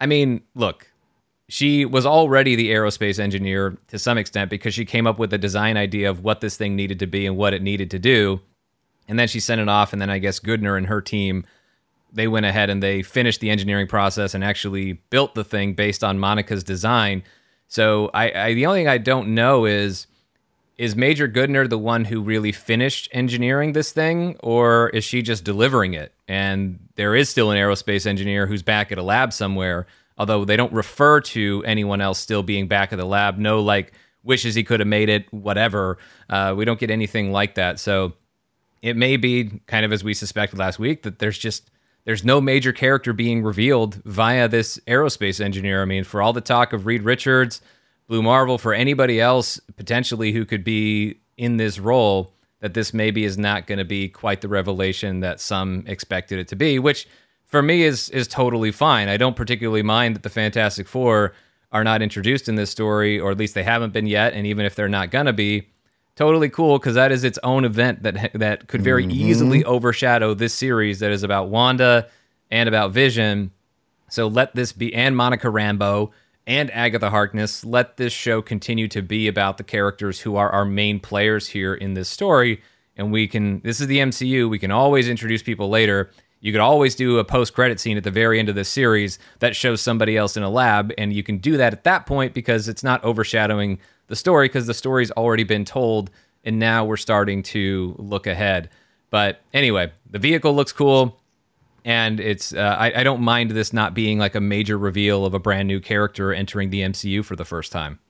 I 0.00 0.06
mean, 0.06 0.42
look, 0.54 0.90
she 1.48 1.84
was 1.84 2.06
already 2.06 2.56
the 2.56 2.70
aerospace 2.70 3.18
engineer 3.18 3.76
to 3.88 3.98
some 3.98 4.16
extent 4.16 4.48
because 4.48 4.74
she 4.74 4.84
came 4.84 5.06
up 5.06 5.18
with 5.18 5.32
a 5.32 5.38
design 5.38 5.76
idea 5.76 6.08
of 6.08 6.24
what 6.24 6.40
this 6.40 6.56
thing 6.56 6.76
needed 6.76 6.98
to 7.00 7.06
be 7.06 7.26
and 7.26 7.36
what 7.36 7.52
it 7.52 7.62
needed 7.62 7.90
to 7.90 7.98
do. 7.98 8.40
And 9.08 9.18
then 9.18 9.28
she 9.28 9.40
sent 9.40 9.60
it 9.60 9.68
off, 9.68 9.92
and 9.92 10.00
then 10.00 10.10
I 10.10 10.18
guess 10.18 10.40
Goodner 10.40 10.76
and 10.76 10.86
her 10.86 11.00
team 11.00 11.44
they 12.12 12.28
went 12.28 12.46
ahead 12.46 12.70
and 12.70 12.82
they 12.82 13.02
finished 13.02 13.40
the 13.40 13.50
engineering 13.50 13.86
process 13.86 14.34
and 14.34 14.44
actually 14.44 14.94
built 15.10 15.34
the 15.34 15.44
thing 15.44 15.74
based 15.74 16.04
on 16.04 16.18
Monica's 16.18 16.62
design. 16.62 17.22
So 17.68 18.10
I, 18.12 18.32
I 18.32 18.54
the 18.54 18.66
only 18.66 18.80
thing 18.80 18.88
I 18.88 18.98
don't 18.98 19.34
know 19.34 19.64
is 19.64 20.06
is 20.78 20.96
Major 20.96 21.28
Goodner 21.28 21.68
the 21.68 21.78
one 21.78 22.04
who 22.04 22.20
really 22.22 22.52
finished 22.52 23.08
engineering 23.12 23.72
this 23.72 23.92
thing, 23.92 24.36
or 24.42 24.88
is 24.90 25.04
she 25.04 25.22
just 25.22 25.44
delivering 25.44 25.94
it? 25.94 26.12
And 26.26 26.78
there 26.96 27.14
is 27.14 27.28
still 27.28 27.50
an 27.50 27.58
aerospace 27.58 28.06
engineer 28.06 28.46
who's 28.46 28.62
back 28.62 28.90
at 28.90 28.98
a 28.98 29.02
lab 29.02 29.32
somewhere, 29.32 29.86
although 30.18 30.44
they 30.44 30.56
don't 30.56 30.72
refer 30.72 31.20
to 31.20 31.62
anyone 31.66 32.00
else 32.00 32.18
still 32.18 32.42
being 32.42 32.68
back 32.68 32.92
at 32.92 32.96
the 32.98 33.04
lab. 33.04 33.38
No, 33.38 33.60
like 33.60 33.92
wishes 34.22 34.54
he 34.54 34.64
could 34.64 34.80
have 34.80 34.88
made 34.88 35.08
it, 35.08 35.32
whatever. 35.32 35.98
Uh, 36.28 36.54
we 36.56 36.64
don't 36.64 36.80
get 36.80 36.90
anything 36.90 37.32
like 37.32 37.54
that. 37.56 37.78
So 37.78 38.14
it 38.80 38.96
may 38.96 39.16
be 39.16 39.60
kind 39.66 39.84
of 39.84 39.92
as 39.92 40.02
we 40.02 40.14
suspected 40.14 40.58
last 40.58 40.78
week 40.78 41.02
that 41.02 41.18
there's 41.18 41.38
just 41.38 41.70
there's 42.04 42.24
no 42.24 42.40
major 42.40 42.72
character 42.72 43.12
being 43.12 43.42
revealed 43.42 44.02
via 44.04 44.48
this 44.48 44.78
aerospace 44.86 45.40
engineer. 45.40 45.82
I 45.82 45.84
mean, 45.84 46.04
for 46.04 46.20
all 46.20 46.32
the 46.32 46.40
talk 46.40 46.72
of 46.72 46.86
Reed 46.86 47.02
Richards, 47.02 47.60
Blue 48.08 48.22
Marvel, 48.22 48.58
for 48.58 48.74
anybody 48.74 49.20
else 49.20 49.60
potentially 49.76 50.32
who 50.32 50.44
could 50.44 50.64
be 50.64 51.20
in 51.36 51.56
this 51.56 51.78
role, 51.78 52.34
that 52.60 52.74
this 52.74 52.92
maybe 52.92 53.24
is 53.24 53.38
not 53.38 53.66
going 53.66 53.78
to 53.78 53.84
be 53.84 54.08
quite 54.08 54.40
the 54.40 54.48
revelation 54.48 55.20
that 55.20 55.40
some 55.40 55.84
expected 55.86 56.38
it 56.38 56.48
to 56.48 56.56
be, 56.56 56.78
which 56.78 57.08
for 57.44 57.62
me 57.62 57.82
is 57.82 58.08
is 58.10 58.26
totally 58.28 58.72
fine. 58.72 59.08
I 59.08 59.16
don't 59.16 59.36
particularly 59.36 59.82
mind 59.82 60.14
that 60.14 60.22
the 60.22 60.30
Fantastic 60.30 60.88
Four 60.88 61.34
are 61.70 61.84
not 61.84 62.02
introduced 62.02 62.48
in 62.48 62.54
this 62.54 62.70
story, 62.70 63.18
or 63.18 63.30
at 63.30 63.38
least 63.38 63.54
they 63.54 63.62
haven't 63.62 63.92
been 63.92 64.06
yet. 64.06 64.32
And 64.34 64.46
even 64.46 64.64
if 64.64 64.74
they're 64.74 64.88
not 64.88 65.10
gonna 65.10 65.32
be, 65.32 65.68
totally 66.16 66.48
cool 66.48 66.78
because 66.78 66.94
that 66.94 67.12
is 67.12 67.24
its 67.24 67.38
own 67.42 67.64
event 67.64 68.02
that 68.02 68.32
that 68.34 68.68
could 68.68 68.82
very 68.82 69.02
mm-hmm. 69.02 69.12
easily 69.12 69.64
overshadow 69.64 70.34
this 70.34 70.54
series 70.54 71.00
that 71.00 71.10
is 71.10 71.22
about 71.22 71.48
Wanda 71.48 72.08
and 72.50 72.68
about 72.68 72.92
Vision. 72.92 73.50
So 74.08 74.26
let 74.26 74.54
this 74.54 74.72
be 74.72 74.94
and 74.94 75.16
Monica 75.16 75.48
Rambeau 75.48 76.10
and 76.46 76.70
Agatha 76.72 77.10
Harkness. 77.10 77.64
Let 77.64 77.96
this 77.96 78.12
show 78.12 78.42
continue 78.42 78.88
to 78.88 79.02
be 79.02 79.28
about 79.28 79.56
the 79.56 79.64
characters 79.64 80.20
who 80.20 80.36
are 80.36 80.50
our 80.50 80.64
main 80.64 81.00
players 81.00 81.48
here 81.48 81.74
in 81.74 81.94
this 81.94 82.08
story. 82.08 82.60
And 82.96 83.10
we 83.10 83.26
can 83.26 83.60
this 83.60 83.80
is 83.80 83.86
the 83.86 83.98
MCU. 83.98 84.50
We 84.50 84.58
can 84.58 84.70
always 84.70 85.08
introduce 85.08 85.42
people 85.42 85.68
later. 85.68 86.10
You 86.40 86.50
could 86.50 86.60
always 86.60 86.96
do 86.96 87.18
a 87.18 87.24
post 87.24 87.54
credit 87.54 87.78
scene 87.78 87.96
at 87.96 88.02
the 88.02 88.10
very 88.10 88.40
end 88.40 88.48
of 88.48 88.56
the 88.56 88.64
series 88.64 89.18
that 89.38 89.54
shows 89.54 89.80
somebody 89.80 90.16
else 90.16 90.36
in 90.36 90.42
a 90.42 90.50
lab, 90.50 90.92
and 90.98 91.12
you 91.12 91.22
can 91.22 91.38
do 91.38 91.56
that 91.56 91.72
at 91.72 91.84
that 91.84 92.04
point 92.04 92.34
because 92.34 92.68
it's 92.68 92.82
not 92.82 93.02
overshadowing 93.04 93.78
the 94.12 94.16
story 94.16 94.46
because 94.46 94.66
the 94.66 94.74
story's 94.74 95.10
already 95.12 95.42
been 95.42 95.64
told, 95.64 96.10
and 96.44 96.58
now 96.58 96.84
we're 96.84 96.98
starting 96.98 97.42
to 97.42 97.96
look 97.98 98.26
ahead. 98.26 98.68
But 99.08 99.40
anyway, 99.54 99.90
the 100.10 100.18
vehicle 100.18 100.54
looks 100.54 100.70
cool, 100.70 101.18
and 101.86 102.20
it's 102.20 102.52
uh, 102.52 102.76
I, 102.78 103.00
I 103.00 103.04
don't 103.04 103.22
mind 103.22 103.52
this 103.52 103.72
not 103.72 103.94
being 103.94 104.18
like 104.18 104.34
a 104.34 104.40
major 104.40 104.76
reveal 104.76 105.24
of 105.24 105.32
a 105.32 105.38
brand 105.38 105.66
new 105.66 105.80
character 105.80 106.30
entering 106.30 106.68
the 106.68 106.82
MCU 106.82 107.24
for 107.24 107.36
the 107.36 107.46
first 107.46 107.72
time. 107.72 108.00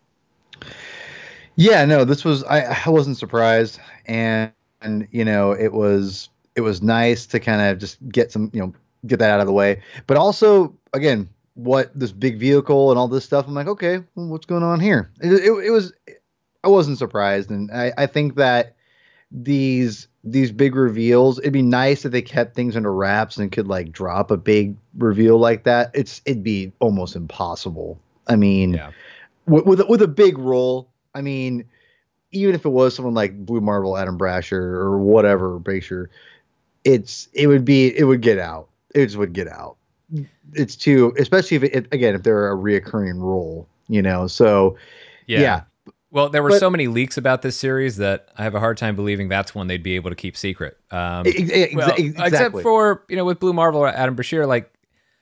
Yeah, 1.54 1.84
no, 1.84 2.04
this 2.04 2.24
was 2.24 2.42
I, 2.42 2.82
I 2.84 2.90
wasn't 2.90 3.16
surprised, 3.16 3.78
and, 4.06 4.50
and 4.80 5.06
you 5.12 5.24
know 5.24 5.52
it 5.52 5.72
was 5.72 6.30
it 6.56 6.62
was 6.62 6.82
nice 6.82 7.26
to 7.26 7.38
kind 7.38 7.62
of 7.62 7.78
just 7.78 7.96
get 8.08 8.32
some 8.32 8.50
you 8.52 8.58
know 8.58 8.74
get 9.06 9.20
that 9.20 9.30
out 9.30 9.38
of 9.38 9.46
the 9.46 9.52
way, 9.52 9.80
but 10.08 10.16
also 10.16 10.74
again 10.94 11.28
what 11.54 11.90
this 11.98 12.12
big 12.12 12.38
vehicle 12.38 12.90
and 12.90 12.98
all 12.98 13.08
this 13.08 13.24
stuff. 13.24 13.46
I'm 13.46 13.54
like, 13.54 13.66
okay, 13.66 13.98
well, 14.14 14.26
what's 14.28 14.46
going 14.46 14.62
on 14.62 14.80
here? 14.80 15.10
It, 15.20 15.32
it, 15.32 15.52
it 15.66 15.70
was 15.70 15.92
I 16.64 16.68
wasn't 16.68 16.98
surprised, 16.98 17.50
and 17.50 17.70
I, 17.70 17.92
I 17.98 18.06
think 18.06 18.36
that 18.36 18.76
these 19.30 20.08
these 20.24 20.52
big 20.52 20.76
reveals, 20.76 21.38
it'd 21.40 21.52
be 21.52 21.62
nice 21.62 22.04
if 22.04 22.12
they 22.12 22.22
kept 22.22 22.54
things 22.54 22.76
under 22.76 22.92
wraps 22.92 23.38
and 23.38 23.50
could 23.50 23.66
like 23.66 23.90
drop 23.90 24.30
a 24.30 24.36
big 24.36 24.76
reveal 24.96 25.38
like 25.38 25.64
that. 25.64 25.90
It's 25.94 26.20
it'd 26.24 26.44
be 26.44 26.72
almost 26.78 27.16
impossible. 27.16 27.98
I 28.28 28.36
mean, 28.36 28.74
Yeah. 28.74 28.90
with 29.46 29.66
with 29.66 29.80
a, 29.80 29.86
with 29.86 30.02
a 30.02 30.08
big 30.08 30.38
role. 30.38 30.88
I 31.14 31.20
mean, 31.20 31.64
even 32.30 32.54
if 32.54 32.64
it 32.64 32.70
was 32.70 32.94
someone 32.94 33.14
like 33.14 33.44
Blue 33.44 33.60
Marvel, 33.60 33.98
Adam 33.98 34.16
Brashear, 34.16 34.62
or 34.62 34.98
whatever 34.98 35.58
Brashear, 35.58 36.08
it's 36.84 37.28
it 37.32 37.46
would 37.48 37.64
be 37.64 37.88
it 37.96 38.04
would 38.04 38.20
get 38.22 38.38
out. 38.38 38.68
It 38.94 39.06
just 39.06 39.16
would 39.16 39.32
get 39.32 39.48
out. 39.48 39.76
It's 40.54 40.76
too, 40.76 41.14
especially 41.18 41.56
if 41.56 41.62
it 41.64 41.88
again 41.92 42.14
if 42.14 42.22
they're 42.22 42.50
a 42.52 42.56
reoccurring 42.56 43.20
role, 43.20 43.66
you 43.88 44.02
know. 44.02 44.26
So 44.26 44.76
yeah, 45.26 45.62
Well, 46.10 46.28
there 46.28 46.42
were 46.42 46.50
But- 46.50 46.60
so 46.60 46.68
many 46.68 46.88
leaks 46.88 47.16
about 47.16 47.40
this 47.42 47.56
series 47.56 47.96
that 47.96 48.28
I 48.36 48.42
have 48.42 48.54
a 48.54 48.60
hard 48.60 48.76
time 48.76 48.94
believing 48.96 49.28
that's 49.28 49.54
one 49.54 49.66
they'd 49.68 49.82
be 49.82 49.94
able 49.96 50.10
to 50.10 50.16
keep 50.16 50.36
secret. 50.36 50.76
Um, 50.90 51.26
Ex- 51.26 51.50
ex- 51.50 51.74
well, 51.74 51.94
exactly. 51.96 52.26
except 52.26 52.60
for 52.60 53.04
you 53.08 53.16
know 53.16 53.24
with 53.24 53.40
Blue 53.40 53.52
Marvel 53.54 53.80
or 53.80 53.88
Adam 53.88 54.14
Brashear, 54.14 54.46
like 54.46 54.70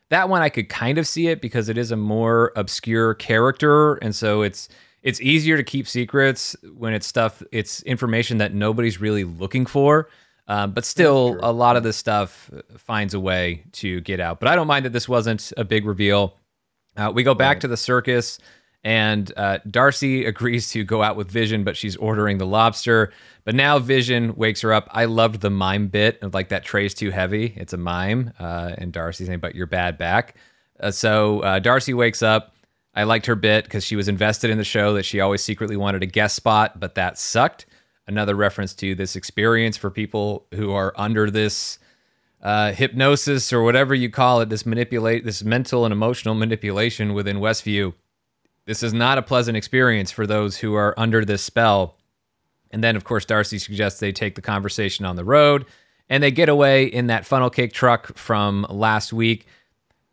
that 0.09 0.29
one 0.29 0.43
I 0.43 0.49
could 0.49 0.69
kind 0.69 0.99
of 0.99 1.07
see 1.07 1.29
it 1.29 1.41
because 1.41 1.69
it 1.69 1.79
is 1.79 1.93
a 1.93 1.97
more 1.97 2.53
obscure 2.57 3.15
character, 3.15 3.95
and 3.97 4.15
so 4.17 4.43
it's 4.43 4.69
it's 5.03 5.21
easier 5.21 5.57
to 5.57 5.63
keep 5.63 5.87
secrets 5.87 6.57
when 6.77 6.93
it's 6.93 7.07
stuff 7.07 7.43
it's 7.53 7.83
information 7.85 8.39
that 8.39 8.53
nobody's 8.53 9.01
really 9.01 9.23
looking 9.25 9.67
for. 9.67 10.09
Um, 10.51 10.73
but 10.73 10.85
still, 10.85 11.39
a 11.45 11.53
lot 11.53 11.77
of 11.77 11.85
this 11.85 11.97
stuff 11.97 12.51
finds 12.77 13.15
a 13.15 13.21
way 13.21 13.63
to 13.75 14.01
get 14.01 14.19
out. 14.19 14.41
But 14.41 14.49
I 14.49 14.57
don't 14.57 14.67
mind 14.67 14.85
that 14.85 14.93
this 14.93 15.09
wasn't 15.09 15.53
a 15.57 15.63
big 15.65 15.85
reveal. 15.87 16.37
Uh, 16.97 17.13
we 17.15 17.23
go 17.23 17.35
back 17.35 17.57
Right. 17.57 17.61
to 17.61 17.69
the 17.69 17.77
circus, 17.77 18.39
and 18.83 19.33
uh, 19.37 19.59
Darcy 19.71 20.25
agrees 20.33 20.71
to 20.73 20.83
go 20.83 21.05
out 21.05 21.15
with 21.15 21.31
Vision, 21.31 21.63
but 21.63 21.77
she's 21.77 21.95
ordering 21.95 22.39
the 22.39 22.47
lobster. 22.47 23.13
But 23.45 23.55
now 23.55 23.79
Vision 23.79 24.35
wakes 24.35 24.63
her 24.63 24.73
up. 24.73 24.89
I 24.91 25.05
loved 25.05 25.41
the 25.41 25.51
mime 25.51 25.87
bit 25.87 26.21
of 26.21 26.35
like 26.35 26.49
that 26.49 26.65
tray's 26.65 26.95
too 26.95 27.11
heavy. 27.11 27.55
It's 27.57 27.73
a 27.73 27.77
mime, 27.79 28.33
uh, 28.41 28.73
and 28.77 28.93
Darcy's 28.93 29.29
saying, 29.29 29.39
"But 29.39 29.55
you're 29.55 29.67
bad 29.69 29.99
back." 29.99 30.35
Uh, 30.81 30.91
so 30.91 31.41
uh, 31.41 31.59
Darcy 31.61 31.95
wakes 31.95 32.23
up. 32.23 32.55
I 32.93 33.05
liked 33.05 33.27
her 33.27 33.37
bit 33.37 33.63
because 33.65 33.85
she 33.85 33.95
was 33.95 34.09
invested 34.09 34.51
in 34.51 34.59
the 34.59 34.65
show 34.65 34.95
that 34.95 35.05
she 35.05 35.21
always 35.21 35.45
secretly 35.45 35.77
wanted 35.77 36.03
a 36.03 36.07
guest 36.07 36.35
spot, 36.35 36.81
but 36.81 36.97
that 36.97 37.19
sucked. 37.19 37.67
Another 38.11 38.35
reference 38.35 38.75
to 38.75 38.97
this 38.97 39.15
experience 39.15 39.77
for 39.77 39.89
people 39.89 40.45
who 40.53 40.73
are 40.73 40.93
under 40.97 41.31
this 41.31 41.79
uh, 42.43 42.73
hypnosis 42.73 43.53
or 43.53 43.63
whatever 43.63 43.95
you 43.95 44.11
call 44.11 44.41
it, 44.41 44.49
this 44.49 44.67
manipulate, 44.67 45.25
this 45.25 45.45
mental 45.45 45.85
and 45.85 45.93
emotional 45.93 46.35
manipulation 46.35 47.15
within 47.15 47.37
Westview. 47.37 47.95
This 48.67 48.83
is 48.83 48.93
not 48.93 49.17
a 49.17 49.23
pleasant 49.23 49.57
experience 49.57 50.11
for 50.11 50.27
those 50.27 50.57
who 50.57 50.75
are 50.75 50.93
under 50.99 51.25
this 51.25 51.41
spell. 51.41 51.97
And 52.73 52.83
then, 52.83 52.97
of 52.97 53.05
course, 53.05 53.25
Darcy 53.25 53.61
suggests 53.61 54.01
they 54.01 54.11
take 54.11 54.35
the 54.35 54.43
conversation 54.43 55.05
on 55.05 55.15
the 55.15 55.25
road 55.25 55.65
and 56.09 56.21
they 56.21 56.33
get 56.33 56.49
away 56.49 56.87
in 56.87 57.07
that 57.07 57.25
funnel 57.25 57.49
cake 57.49 57.73
truck 57.73 58.17
from 58.17 58.67
last 58.69 59.13
week. 59.13 59.47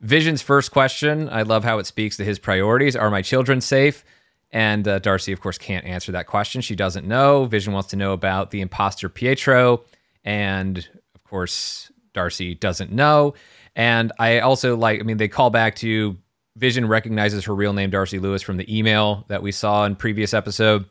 Vision's 0.01 0.43
first 0.43 0.69
question, 0.69 1.29
I 1.29 1.41
love 1.41 1.63
how 1.63 1.79
it 1.79 1.87
speaks 1.87 2.15
to 2.17 2.23
his 2.23 2.37
priorities. 2.37 2.95
Are 2.95 3.09
my 3.09 3.23
children 3.23 3.59
safe? 3.59 4.05
And 4.57 4.87
uh, 4.87 4.97
Darcy, 4.97 5.33
of 5.33 5.39
course, 5.39 5.59
can't 5.59 5.85
answer 5.85 6.11
that 6.13 6.25
question. 6.25 6.61
She 6.61 6.75
doesn't 6.75 7.07
know. 7.07 7.45
Vision 7.45 7.73
wants 7.73 7.89
to 7.89 7.95
know 7.95 8.13
about 8.13 8.49
the 8.49 8.61
imposter 8.61 9.07
Pietro. 9.07 9.83
And 10.25 10.79
of 11.13 11.23
course, 11.23 11.91
Darcy 12.15 12.55
doesn't 12.55 12.91
know. 12.91 13.35
And 13.75 14.11
I 14.17 14.39
also 14.39 14.75
like, 14.75 14.99
I 14.99 15.03
mean, 15.03 15.17
they 15.17 15.27
call 15.27 15.51
back 15.51 15.75
to 15.75 16.17
Vision 16.55 16.87
recognizes 16.87 17.45
her 17.45 17.53
real 17.53 17.71
name, 17.71 17.91
Darcy 17.91 18.17
Lewis, 18.17 18.41
from 18.41 18.57
the 18.57 18.75
email 18.75 19.25
that 19.27 19.43
we 19.43 19.51
saw 19.51 19.85
in 19.85 19.95
previous 19.95 20.33
episode. 20.33 20.85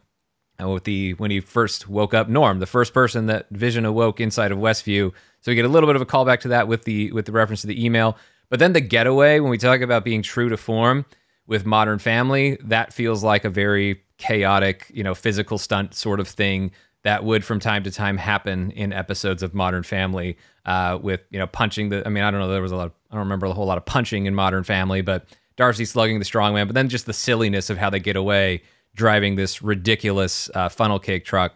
And 0.60 0.72
with 0.72 0.84
the 0.84 1.14
when 1.14 1.32
he 1.32 1.40
first 1.40 1.88
woke 1.88 2.14
up, 2.14 2.28
Norm, 2.28 2.60
the 2.60 2.66
first 2.66 2.94
person 2.94 3.26
that 3.26 3.48
Vision 3.50 3.84
awoke 3.84 4.20
inside 4.20 4.52
of 4.52 4.58
Westview. 4.58 5.12
So 5.40 5.50
we 5.50 5.56
get 5.56 5.64
a 5.64 5.68
little 5.68 5.88
bit 5.88 5.96
of 5.96 6.02
a 6.02 6.06
callback 6.06 6.38
to 6.42 6.48
that 6.48 6.68
with 6.68 6.84
the 6.84 7.10
with 7.10 7.26
the 7.26 7.32
reference 7.32 7.62
to 7.62 7.66
the 7.66 7.84
email. 7.84 8.16
But 8.48 8.60
then 8.60 8.74
the 8.74 8.80
getaway, 8.80 9.40
when 9.40 9.50
we 9.50 9.58
talk 9.58 9.80
about 9.80 10.04
being 10.04 10.22
true 10.22 10.50
to 10.50 10.56
form 10.56 11.04
with 11.46 11.64
Modern 11.64 11.98
Family, 11.98 12.58
that 12.64 12.92
feels 12.92 13.22
like 13.22 13.44
a 13.44 13.50
very 13.50 14.02
chaotic, 14.18 14.90
you 14.92 15.04
know, 15.04 15.14
physical 15.14 15.58
stunt 15.58 15.94
sort 15.94 16.20
of 16.20 16.28
thing 16.28 16.72
that 17.06 17.22
would 17.22 17.44
from 17.44 17.60
time 17.60 17.84
to 17.84 17.90
time 17.92 18.16
happen 18.16 18.72
in 18.72 18.92
episodes 18.92 19.42
of 19.42 19.54
Modern 19.54 19.84
Family. 19.84 20.36
Uh, 20.64 20.98
with 21.00 21.20
you 21.30 21.38
know 21.38 21.46
punching 21.46 21.90
the, 21.90 22.04
I 22.04 22.10
mean, 22.10 22.24
I 22.24 22.32
don't 22.32 22.40
know, 22.40 22.48
there 22.48 22.60
was 22.60 22.72
a 22.72 22.76
lot. 22.76 22.86
Of, 22.86 22.92
I 23.10 23.14
don't 23.14 23.24
remember 23.24 23.46
a 23.46 23.52
whole 23.52 23.66
lot 23.66 23.78
of 23.78 23.84
punching 23.84 24.26
in 24.26 24.34
Modern 24.34 24.64
Family, 24.64 25.02
but 25.02 25.26
Darcy 25.54 25.84
slugging 25.84 26.18
the 26.18 26.24
strongman. 26.24 26.66
But 26.66 26.74
then 26.74 26.88
just 26.88 27.06
the 27.06 27.12
silliness 27.12 27.70
of 27.70 27.78
how 27.78 27.90
they 27.90 28.00
get 28.00 28.16
away 28.16 28.62
driving 28.96 29.36
this 29.36 29.62
ridiculous 29.62 30.50
uh, 30.54 30.68
funnel 30.68 30.98
cake 30.98 31.24
truck. 31.24 31.54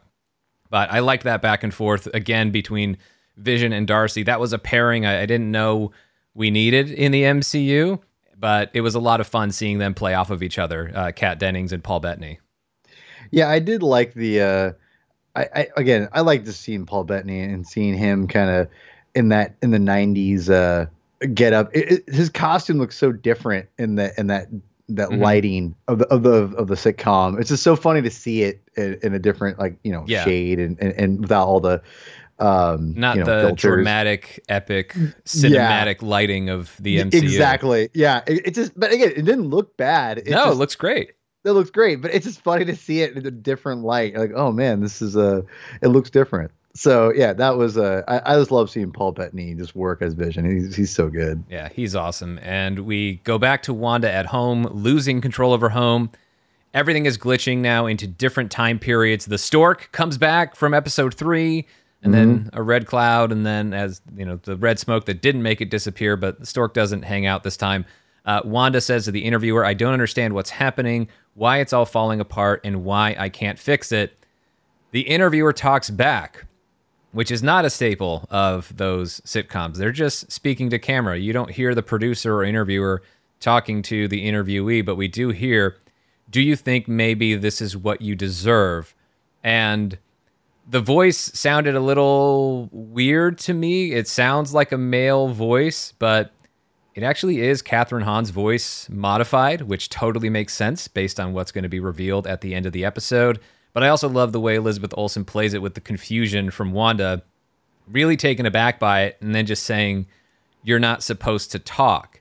But 0.69 0.93
I 0.93 1.01
liked 1.01 1.25
that 1.25 1.43
back 1.43 1.65
and 1.65 1.75
forth 1.75 2.07
again 2.15 2.53
between 2.53 2.99
Vision 3.37 3.73
and 3.73 3.89
Darcy. 3.89 4.23
That 4.23 4.39
was 4.39 4.53
a 4.53 4.59
pairing 4.59 5.05
I, 5.05 5.23
I 5.23 5.27
didn't 5.27 5.51
know 5.51 5.91
we 6.35 6.53
needed 6.53 6.91
in 6.91 7.11
the 7.11 7.23
MCU, 7.25 7.99
but 8.41 8.71
it 8.73 8.81
was 8.81 8.95
a 8.95 9.01
lot 9.01 9.21
of 9.21 9.27
fun 9.27 9.53
seeing 9.53 9.79
them 9.79 9.95
play 9.95 10.15
off 10.15 10.31
of 10.31 10.43
each 10.43 10.59
other, 10.59 10.91
uh, 10.95 11.13
Kat 11.15 11.39
Dennings 11.39 11.73
and 11.73 11.85
Paul 11.85 12.01
Bettany. 12.01 12.41
Yeah, 13.31 13.49
I 13.49 13.59
did 13.59 13.83
like 13.83 14.15
the. 14.15 14.41
Uh, 14.41 14.73
I, 15.37 15.49
I 15.55 15.69
again, 15.77 16.09
I 16.13 16.23
like 16.23 16.45
to 16.45 16.53
seeing 16.53 16.87
Paul 16.87 17.05
Bettany 17.05 17.41
and 17.41 17.67
seeing 17.67 17.95
him 17.95 18.27
kind 18.27 18.51
of 18.51 18.69
in 19.15 19.29
that 19.29 19.55
in 19.63 19.71
the 19.71 19.79
'90s 19.79 20.51
uh, 20.51 20.87
get 21.35 21.53
up. 21.53 21.75
It, 21.75 21.93
it, 21.93 22.15
his 22.15 22.29
costume 22.31 22.79
looks 22.79 22.97
so 22.97 23.13
different 23.13 23.69
in 23.79 23.97
the 23.97 24.13
in 24.19 24.27
that 24.29 24.49
that 24.89 25.11
mm-hmm. 25.11 25.23
lighting 25.23 25.75
of 25.89 25.99
the 25.99 26.07
of 26.09 26.23
the 26.23 26.57
of 26.57 26.69
the 26.69 26.75
sitcom. 26.75 27.39
It's 27.39 27.51
just 27.51 27.63
so 27.63 27.77
funny 27.77 28.03
to 28.03 28.11
see 28.11 28.43
it 28.43 28.61
in, 28.77 28.99
in 29.03 29.15
a 29.15 29.19
different 29.19 29.59
like 29.59 29.77
you 29.85 29.93
know 29.93 30.05
yeah. 30.07 30.25
shade 30.25 30.59
and, 30.59 30.79
and, 30.81 30.93
and 30.95 31.21
without 31.21 31.47
all 31.47 31.61
the 31.61 31.83
um 32.41 32.95
not 32.95 33.17
you 33.17 33.25
know, 33.25 33.27
the 33.27 33.47
filters. 33.49 33.61
dramatic 33.61 34.43
epic 34.49 34.95
cinematic 35.25 36.03
yeah. 36.03 36.09
lighting 36.09 36.49
of 36.49 36.75
the 36.81 36.99
MCU. 36.99 37.23
Exactly. 37.23 37.89
Yeah. 37.95 38.23
It, 38.27 38.47
it, 38.47 38.55
just 38.55 38.79
but 38.79 38.93
again, 38.93 39.11
it 39.11 39.25
didn't 39.25 39.49
look 39.49 39.77
bad. 39.77 40.19
It 40.19 40.31
no, 40.31 40.37
just, 40.37 40.53
it 40.53 40.57
looks 40.57 40.75
great. 40.75 41.13
It 41.45 41.53
looks 41.53 41.71
great, 41.71 42.03
but 42.03 42.13
it's 42.13 42.27
just 42.27 42.43
funny 42.43 42.65
to 42.67 42.77
see 42.77 43.01
it 43.01 43.17
in 43.17 43.27
a 43.27 43.31
different 43.31 43.83
light. 43.83 44.15
Like, 44.15 44.33
oh 44.35 44.53
man, 44.53 44.81
this 44.81 45.01
is 45.01 45.17
a 45.17 45.45
it 45.83 45.89
looks 45.89 46.11
different 46.11 46.51
so 46.75 47.13
yeah, 47.13 47.33
that 47.33 47.57
was 47.57 47.77
uh, 47.77 48.03
I, 48.07 48.35
I 48.35 48.39
just 48.39 48.51
love 48.51 48.71
seeing 48.71 48.93
Paul 48.93 49.13
Bettany 49.13 49.55
just 49.55 49.75
work 49.75 50.03
as 50.03 50.15
Vision. 50.15 50.49
He's 50.49 50.77
he's 50.77 50.95
so 50.95 51.09
good. 51.09 51.43
Yeah, 51.51 51.69
he's 51.69 51.97
awesome. 51.97 52.39
And 52.43 52.81
we 52.81 53.17
go 53.25 53.39
back 53.39 53.63
to 53.65 53.75
Wanda 53.75 54.11
at 54.11 54.27
home, 54.27 54.65
losing 54.65 55.21
control 55.21 55.53
of 55.53 55.61
her 55.61 55.71
home. 55.71 56.11
Everything 56.73 57.07
is 57.07 57.19
glitching 57.19 57.59
now 57.59 57.87
into 57.87 58.07
different 58.07 58.53
time 58.53 58.79
periods. 58.79 59.27
The 59.27 59.39
stork 59.39 59.91
comes 59.91 60.19
back 60.19 60.55
from 60.55 60.73
episode 60.73 61.15
three, 61.15 61.67
and 62.03 62.15
mm-hmm. 62.15 62.33
then 62.33 62.51
a 62.53 62.63
red 62.63 62.87
cloud, 62.87 63.33
and 63.33 63.45
then 63.45 63.75
as 63.75 64.01
you 64.17 64.25
know, 64.25 64.37
the 64.43 64.57
red 64.57 64.79
smoke 64.79 65.07
that 65.07 65.23
didn't 65.23 65.43
make 65.43 65.61
it 65.61 65.71
disappear, 65.71 66.17
but 66.17 66.41
the 66.41 66.47
stork 66.47 66.75
doesn't 66.75 67.03
hang 67.03 67.27
out 67.27 67.43
this 67.43 67.57
time. 67.57 67.85
Uh, 68.25 68.41
Wanda 68.45 68.81
says 68.81 69.07
to 69.07 69.11
the 69.11 69.25
interviewer, 69.25 69.65
"I 69.65 69.75
don't 69.75 69.93
understand 69.93 70.35
what's 70.35 70.51
happening, 70.51 71.09
why 71.35 71.59
it's 71.59 71.73
all 71.73 71.87
falling 71.87 72.21
apart, 72.21 72.61
and 72.65 72.85
why 72.85 73.17
I 73.19 73.29
can't 73.29 73.59
fix 73.59 73.93
it." 73.93 74.17
The 74.93 75.03
interviewer 75.03 75.53
talks 75.53 75.91
back 75.91 76.47
which 77.13 77.31
is 77.31 77.43
not 77.43 77.65
a 77.65 77.71
staple 77.71 78.27
of 78.31 78.77
those 78.77 79.21
sitcoms. 79.23 79.77
They're 79.77 79.93
just 79.93 80.31
speaking 80.31 80.71
to 80.71 80.79
camera. 80.79 81.19
You 81.19 81.33
don't 81.33 81.51
hear 81.51 81.75
the 81.75 81.83
producer 81.83 82.37
or 82.37 82.45
interviewer 82.45 83.03
talking 83.41 83.83
to 83.83 84.07
the 84.07 84.27
interviewee, 84.27 84.85
but 84.85 84.97
we 84.97 85.09
do 85.09 85.31
hear, 85.31 85.77
Do 86.29 86.41
you 86.41 86.55
think 86.55 86.87
maybe 86.87 87.35
this 87.35 87.61
is 87.61 87.77
what 87.77 88.03
you 88.03 88.15
deserve? 88.15 88.95
And 89.43 89.99
the 90.71 90.81
voice 90.81 91.19
sounded 91.35 91.75
a 91.75 91.81
little 91.81 92.69
weird 92.71 93.39
to 93.39 93.53
me. 93.53 93.93
It 93.93 94.07
sounds 94.07 94.55
like 94.55 94.71
a 94.71 94.79
male 94.79 95.29
voice, 95.29 95.93
but 95.99 96.33
it 96.95 97.03
actually 97.03 97.41
is 97.41 97.61
Kathryn 97.61 98.05
Hahn's 98.05 98.31
voice 98.31 98.89
modified, 98.89 99.63
which 99.63 99.89
totally 99.89 100.31
makes 100.31 100.53
sense 100.53 100.87
based 100.87 101.19
on 101.19 101.33
what's 101.33 101.51
going 101.51 101.65
to 101.65 101.69
be 101.69 101.81
revealed 101.81 102.29
at 102.29 102.41
the 102.41 102.55
end 102.55 102.67
of 102.67 102.73
the 102.73 102.85
episode. 102.85 103.41
But 103.73 103.83
I 103.83 103.89
also 103.89 104.09
love 104.09 104.31
the 104.31 104.41
way 104.41 104.55
Elizabeth 104.55 104.95
Olsen 104.97 105.25
plays 105.25 105.55
it 105.55 105.63
with 105.63 105.75
the 105.75 105.81
confusion 105.81 106.53
from 106.53 106.71
Wanda, 106.73 107.25
really 107.89 108.17
taken 108.17 108.47
aback 108.47 108.79
by 108.79 109.03
it, 109.03 109.17
and 109.21 109.35
then 109.35 109.47
just 109.47 109.65
saying, 109.65 110.07
You're 110.63 110.79
not 110.79 111.03
supposed 111.03 111.51
to 111.53 111.59
talk. 111.59 112.21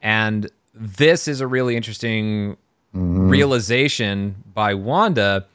And 0.00 0.48
this 0.72 1.26
is 1.26 1.40
a 1.40 1.48
really 1.48 1.74
interesting 1.74 2.56
mm-hmm. 2.94 3.28
realization 3.28 4.36
by 4.54 4.74
Wanda 4.74 5.46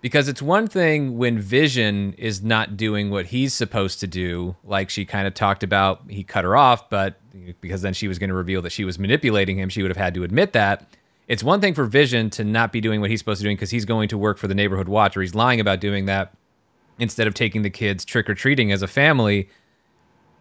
because 0.00 0.28
it's 0.28 0.40
one 0.40 0.66
thing 0.66 1.18
when 1.18 1.38
Vision 1.38 2.14
is 2.14 2.42
not 2.42 2.76
doing 2.76 3.10
what 3.10 3.26
he's 3.26 3.52
supposed 3.52 4.00
to 4.00 4.06
do, 4.06 4.56
like 4.64 4.88
she 4.88 5.04
kind 5.04 5.26
of 5.26 5.34
talked 5.34 5.62
about, 5.62 6.02
he 6.08 6.24
cut 6.24 6.44
her 6.44 6.56
off, 6.56 6.88
but 6.88 7.20
because 7.60 7.82
then 7.82 7.92
she 7.92 8.08
was 8.08 8.18
going 8.18 8.30
to 8.30 8.34
reveal 8.34 8.62
that 8.62 8.70
she 8.70 8.84
was 8.84 8.98
manipulating 8.98 9.58
him, 9.58 9.68
she 9.68 9.82
would 9.82 9.90
have 9.90 9.98
had 9.98 10.14
to 10.14 10.24
admit 10.24 10.52
that. 10.54 10.88
It's 11.28 11.44
one 11.44 11.60
thing 11.60 11.74
for 11.74 11.84
Vision 11.84 12.30
to 12.30 12.44
not 12.44 12.72
be 12.72 12.80
doing 12.80 13.00
what 13.00 13.10
he's 13.10 13.20
supposed 13.20 13.40
to 13.40 13.44
be 13.44 13.48
doing 13.48 13.56
because 13.56 13.70
he's 13.70 13.84
going 13.84 14.08
to 14.08 14.18
work 14.18 14.38
for 14.38 14.48
the 14.48 14.54
neighborhood 14.54 14.88
watch 14.88 15.16
or 15.16 15.20
he's 15.20 15.34
lying 15.34 15.60
about 15.60 15.80
doing 15.80 16.06
that 16.06 16.34
instead 16.98 17.26
of 17.26 17.34
taking 17.34 17.62
the 17.62 17.70
kids 17.70 18.04
trick 18.04 18.28
or 18.28 18.34
treating 18.34 18.72
as 18.72 18.82
a 18.82 18.88
family. 18.88 19.48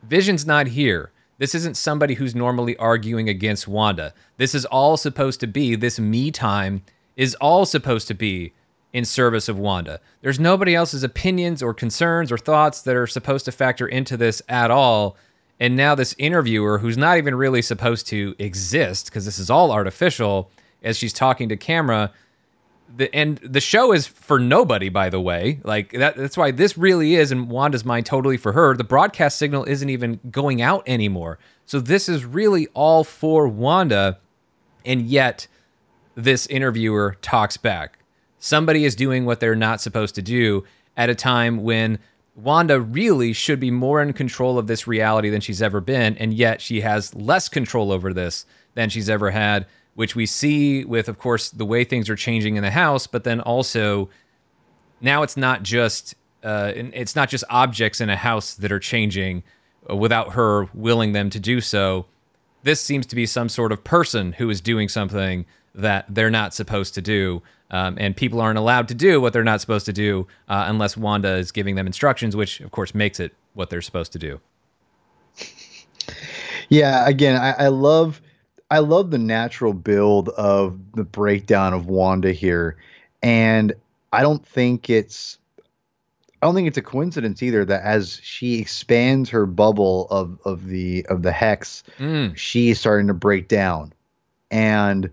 Vision's 0.03 0.45
not 0.45 0.67
here. 0.67 1.11
This 1.37 1.53
isn't 1.53 1.77
somebody 1.77 2.15
who's 2.15 2.33
normally 2.33 2.75
arguing 2.77 3.29
against 3.29 3.67
Wanda. 3.67 4.13
This 4.37 4.55
is 4.55 4.65
all 4.65 4.97
supposed 4.97 5.39
to 5.41 5.47
be, 5.47 5.75
this 5.75 5.99
me 5.99 6.31
time 6.31 6.83
is 7.15 7.35
all 7.35 7.65
supposed 7.65 8.07
to 8.07 8.13
be 8.13 8.53
in 8.93 9.05
service 9.05 9.47
of 9.47 9.57
Wanda. 9.57 9.99
There's 10.21 10.39
nobody 10.39 10.75
else's 10.75 11.03
opinions 11.03 11.61
or 11.61 11.73
concerns 11.73 12.31
or 12.31 12.37
thoughts 12.37 12.81
that 12.81 12.95
are 12.95 13.07
supposed 13.07 13.45
to 13.45 13.51
factor 13.51 13.87
into 13.87 14.17
this 14.17 14.41
at 14.49 14.71
all. 14.71 15.15
And 15.59 15.75
now, 15.75 15.93
this 15.93 16.15
interviewer, 16.17 16.79
who's 16.79 16.97
not 16.97 17.17
even 17.17 17.35
really 17.35 17.61
supposed 17.61 18.07
to 18.07 18.33
exist 18.39 19.05
because 19.05 19.25
this 19.25 19.37
is 19.37 19.49
all 19.49 19.71
artificial, 19.71 20.49
as 20.83 20.97
she's 20.97 21.13
talking 21.13 21.49
to 21.49 21.57
camera. 21.57 22.11
The, 22.95 23.13
and 23.13 23.37
the 23.39 23.59
show 23.59 23.91
is 23.91 24.07
for 24.07 24.39
nobody, 24.39 24.89
by 24.89 25.09
the 25.09 25.19
way. 25.19 25.59
Like 25.63 25.91
that, 25.91 26.15
that's 26.15 26.37
why 26.37 26.51
this 26.51 26.77
really 26.77 27.15
is 27.15 27.31
in 27.31 27.49
Wanda's 27.49 27.85
mind 27.85 28.05
totally 28.05 28.37
for 28.37 28.53
her. 28.53 28.75
The 28.75 28.83
broadcast 28.83 29.37
signal 29.37 29.65
isn't 29.65 29.89
even 29.89 30.19
going 30.31 30.61
out 30.61 30.83
anymore. 30.87 31.37
So 31.65 31.79
this 31.79 32.09
is 32.09 32.25
really 32.25 32.67
all 32.73 33.03
for 33.03 33.47
Wanda. 33.47 34.17
And 34.85 35.03
yet 35.03 35.47
this 36.15 36.47
interviewer 36.47 37.17
talks 37.21 37.57
back. 37.57 37.98
Somebody 38.39 38.85
is 38.85 38.95
doing 38.95 39.25
what 39.25 39.39
they're 39.39 39.55
not 39.55 39.81
supposed 39.81 40.15
to 40.15 40.21
do 40.21 40.63
at 40.97 41.09
a 41.09 41.15
time 41.15 41.63
when 41.63 41.99
Wanda 42.35 42.79
really 42.79 43.33
should 43.33 43.59
be 43.59 43.71
more 43.71 44.01
in 44.01 44.13
control 44.13 44.57
of 44.57 44.67
this 44.67 44.87
reality 44.87 45.29
than 45.29 45.41
she's 45.41 45.61
ever 45.61 45.81
been. 45.81 46.17
And 46.17 46.33
yet 46.33 46.61
she 46.61 46.81
has 46.81 47.13
less 47.13 47.49
control 47.49 47.91
over 47.91 48.13
this 48.13 48.45
than 48.75 48.89
she's 48.89 49.09
ever 49.09 49.31
had 49.31 49.65
which 49.99 50.15
we 50.15 50.25
see 50.25 50.85
with, 50.85 51.09
of 51.09 51.17
course, 51.17 51.49
the 51.49 51.65
way 51.65 51.83
things 51.83 52.09
are 52.09 52.15
changing 52.15 52.55
in 52.55 52.63
the 52.63 52.71
house, 52.71 53.05
but 53.05 53.25
then 53.25 53.41
also 53.41 54.09
now 55.01 55.23
it's 55.23 55.35
not 55.35 55.61
just 55.61 56.15
uh, 56.41 56.71
it's 56.73 57.17
not 57.17 57.27
just 57.27 57.43
objects 57.49 57.99
in 57.99 58.09
a 58.09 58.15
house 58.15 58.53
that 58.53 58.71
are 58.71 58.79
changing 58.79 59.43
uh, 59.89 59.95
without 59.97 60.35
her 60.35 60.69
willing 60.73 61.11
them 61.11 61.29
to 61.29 61.37
do 61.37 61.59
so. 61.59 62.05
This 62.63 62.79
seems 62.79 63.05
to 63.07 63.15
be 63.15 63.25
some 63.25 63.49
sort 63.49 63.73
of 63.73 63.83
person 63.83 64.31
who 64.31 64.49
is 64.49 64.61
doing 64.61 64.87
something 64.87 65.45
that 65.75 66.05
they're 66.09 66.29
not 66.29 66.53
supposed 66.53 66.93
to 66.95 67.01
do. 67.01 67.41
Um, 67.71 67.97
and 67.99 68.17
people 68.17 68.41
aren't 68.41 68.57
allowed 68.57 68.87
to 68.87 68.95
do 68.95 69.21
what 69.21 69.31
they're 69.31 69.43
not 69.43 69.61
supposed 69.61 69.85
to 69.85 69.93
do 69.93 70.25
uh, 70.47 70.65
unless 70.67 70.97
Wanda 70.97 71.35
is 71.35 71.51
giving 71.51 71.75
them 71.75 71.85
instructions, 71.85 72.35
which 72.35 72.61
of 72.61 72.71
course 72.71 72.95
makes 72.95 73.19
it 73.19 73.33
what 73.53 73.69
they're 73.69 73.81
supposed 73.81 74.11
to 74.13 74.19
do. 74.19 74.39
Yeah, 76.69 77.07
again, 77.07 77.35
I, 77.35 77.65
I 77.65 77.67
love 77.67 78.21
I 78.71 78.79
love 78.79 79.09
the 79.09 79.17
natural 79.17 79.73
build 79.73 80.29
of 80.29 80.79
the 80.93 81.03
breakdown 81.03 81.73
of 81.73 81.87
Wanda 81.87 82.31
here, 82.31 82.77
and 83.23 83.73
I 84.13 84.21
don't 84.21 84.45
think 84.45 84.89
it's 84.89 85.39
I 86.41 86.45
don't 86.45 86.53
think 86.53 86.67
it's 86.67 86.77
a 86.77 86.83
coincidence 86.83 87.41
either 87.41 87.65
that 87.65 87.81
as 87.83 88.19
she 88.23 88.59
expands 88.59 89.29
her 89.31 89.47
bubble 89.47 90.07
of 90.11 90.39
of 90.45 90.67
the 90.67 91.05
of 91.07 91.23
the 91.23 91.31
hex, 91.31 91.83
mm. 91.97 92.37
she's 92.37 92.79
starting 92.79 93.07
to 93.07 93.15
break 93.15 93.47
down, 93.47 93.91
and 94.51 95.09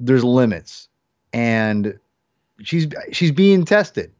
there's 0.00 0.24
limits, 0.24 0.88
and 1.32 1.98
she's 2.62 2.86
she's 3.12 3.32
being 3.32 3.64
tested. 3.64 4.12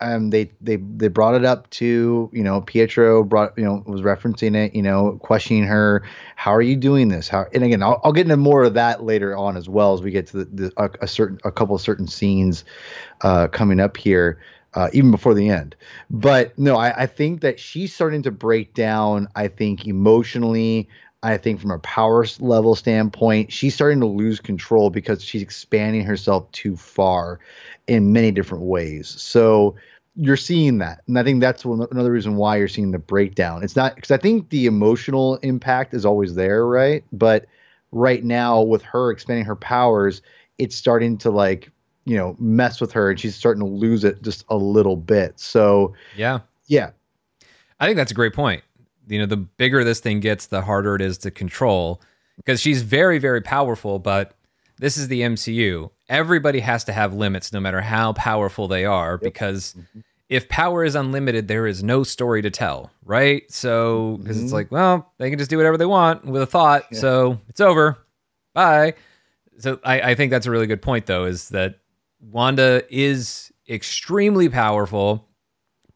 um, 0.00 0.30
they 0.30 0.50
they 0.60 0.76
they 0.76 1.08
brought 1.08 1.34
it 1.34 1.44
up 1.44 1.70
to 1.70 2.30
you 2.32 2.42
know 2.42 2.60
Pietro 2.60 3.24
brought 3.24 3.56
you 3.56 3.64
know 3.64 3.82
was 3.86 4.02
referencing 4.02 4.54
it 4.54 4.74
you 4.74 4.82
know 4.82 5.18
questioning 5.22 5.64
her. 5.64 6.02
How 6.36 6.54
are 6.54 6.62
you 6.62 6.76
doing 6.76 7.08
this? 7.08 7.28
How 7.28 7.46
and 7.54 7.64
again 7.64 7.82
I'll, 7.82 8.00
I'll 8.04 8.12
get 8.12 8.26
into 8.26 8.36
more 8.36 8.64
of 8.64 8.74
that 8.74 9.04
later 9.04 9.36
on 9.36 9.56
as 9.56 9.68
well 9.68 9.94
as 9.94 10.02
we 10.02 10.10
get 10.10 10.26
to 10.28 10.44
the, 10.44 10.44
the 10.44 10.72
a, 10.76 10.90
a, 11.02 11.08
certain 11.08 11.38
a 11.44 11.52
couple 11.52 11.74
of 11.74 11.80
certain 11.80 12.06
scenes 12.08 12.64
uh, 13.22 13.48
coming 13.48 13.80
up 13.80 13.96
here 13.96 14.38
uh, 14.74 14.90
even 14.92 15.10
before 15.10 15.32
the 15.34 15.48
end. 15.48 15.74
But 16.10 16.58
no 16.58 16.76
I, 16.76 17.02
I 17.02 17.06
think 17.06 17.40
that 17.40 17.58
she's 17.58 17.94
starting 17.94 18.22
to 18.24 18.30
break 18.30 18.74
down 18.74 19.28
I 19.34 19.48
think 19.48 19.86
emotionally 19.86 20.88
I 21.22 21.38
think 21.38 21.60
from 21.60 21.70
a 21.70 21.78
power 21.80 22.24
level 22.40 22.74
standpoint, 22.74 23.52
she's 23.52 23.74
starting 23.74 24.00
to 24.00 24.06
lose 24.06 24.38
control 24.38 24.90
because 24.90 25.22
she's 25.22 25.42
expanding 25.42 26.04
herself 26.04 26.50
too 26.52 26.76
far 26.76 27.40
in 27.86 28.12
many 28.12 28.30
different 28.30 28.64
ways. 28.64 29.08
So 29.08 29.76
you're 30.14 30.36
seeing 30.36 30.78
that, 30.78 31.02
and 31.06 31.18
I 31.18 31.24
think 31.24 31.40
that's 31.40 31.64
one, 31.64 31.86
another 31.90 32.12
reason 32.12 32.36
why 32.36 32.56
you're 32.56 32.68
seeing 32.68 32.90
the 32.90 32.98
breakdown. 32.98 33.62
It's 33.62 33.76
not 33.76 33.94
because 33.96 34.10
I 34.10 34.18
think 34.18 34.48
the 34.50 34.66
emotional 34.66 35.36
impact 35.36 35.94
is 35.94 36.06
always 36.06 36.34
there, 36.34 36.66
right? 36.66 37.04
But 37.12 37.46
right 37.92 38.24
now, 38.24 38.62
with 38.62 38.82
her 38.82 39.10
expanding 39.10 39.44
her 39.46 39.56
powers, 39.56 40.22
it's 40.58 40.76
starting 40.76 41.18
to 41.18 41.30
like 41.30 41.70
you 42.04 42.16
know 42.16 42.36
mess 42.38 42.80
with 42.80 42.92
her, 42.92 43.10
and 43.10 43.20
she's 43.20 43.34
starting 43.34 43.60
to 43.60 43.68
lose 43.68 44.04
it 44.04 44.22
just 44.22 44.44
a 44.48 44.56
little 44.56 44.96
bit. 44.96 45.38
So 45.38 45.94
yeah, 46.16 46.40
yeah, 46.66 46.90
I 47.80 47.86
think 47.86 47.96
that's 47.96 48.12
a 48.12 48.14
great 48.14 48.32
point 48.32 48.62
you 49.06 49.18
know, 49.18 49.26
the 49.26 49.36
bigger 49.36 49.84
this 49.84 50.00
thing 50.00 50.20
gets, 50.20 50.46
the 50.46 50.62
harder 50.62 50.94
it 50.96 51.02
is 51.02 51.18
to 51.18 51.30
control 51.30 52.00
because 52.36 52.60
she's 52.60 52.82
very, 52.82 53.18
very 53.18 53.40
powerful. 53.40 53.98
But 53.98 54.34
this 54.78 54.96
is 54.96 55.08
the 55.08 55.22
MCU. 55.22 55.90
Everybody 56.08 56.60
has 56.60 56.84
to 56.84 56.92
have 56.92 57.14
limits, 57.14 57.52
no 57.52 57.60
matter 57.60 57.80
how 57.80 58.12
powerful 58.12 58.68
they 58.68 58.84
are, 58.84 59.12
yep. 59.12 59.20
because 59.20 59.74
mm-hmm. 59.78 60.00
if 60.28 60.48
power 60.48 60.84
is 60.84 60.94
unlimited, 60.94 61.48
there 61.48 61.66
is 61.66 61.82
no 61.82 62.02
story 62.02 62.42
to 62.42 62.50
tell, 62.50 62.90
right? 63.04 63.50
So, 63.50 64.18
because 64.18 64.36
mm-hmm. 64.36 64.44
it's 64.44 64.52
like, 64.52 64.70
well, 64.70 65.12
they 65.18 65.30
can 65.30 65.38
just 65.38 65.50
do 65.50 65.56
whatever 65.56 65.76
they 65.76 65.86
want 65.86 66.24
with 66.24 66.42
a 66.42 66.46
thought. 66.46 66.84
Yeah. 66.90 66.98
So 67.00 67.40
it's 67.48 67.60
over. 67.60 67.98
Bye. 68.54 68.94
So 69.58 69.80
I, 69.82 70.00
I 70.00 70.14
think 70.14 70.30
that's 70.30 70.46
a 70.46 70.50
really 70.50 70.66
good 70.66 70.82
point, 70.82 71.06
though, 71.06 71.24
is 71.24 71.48
that 71.48 71.76
Wanda 72.20 72.82
is 72.90 73.52
extremely 73.68 74.48
powerful 74.48 75.26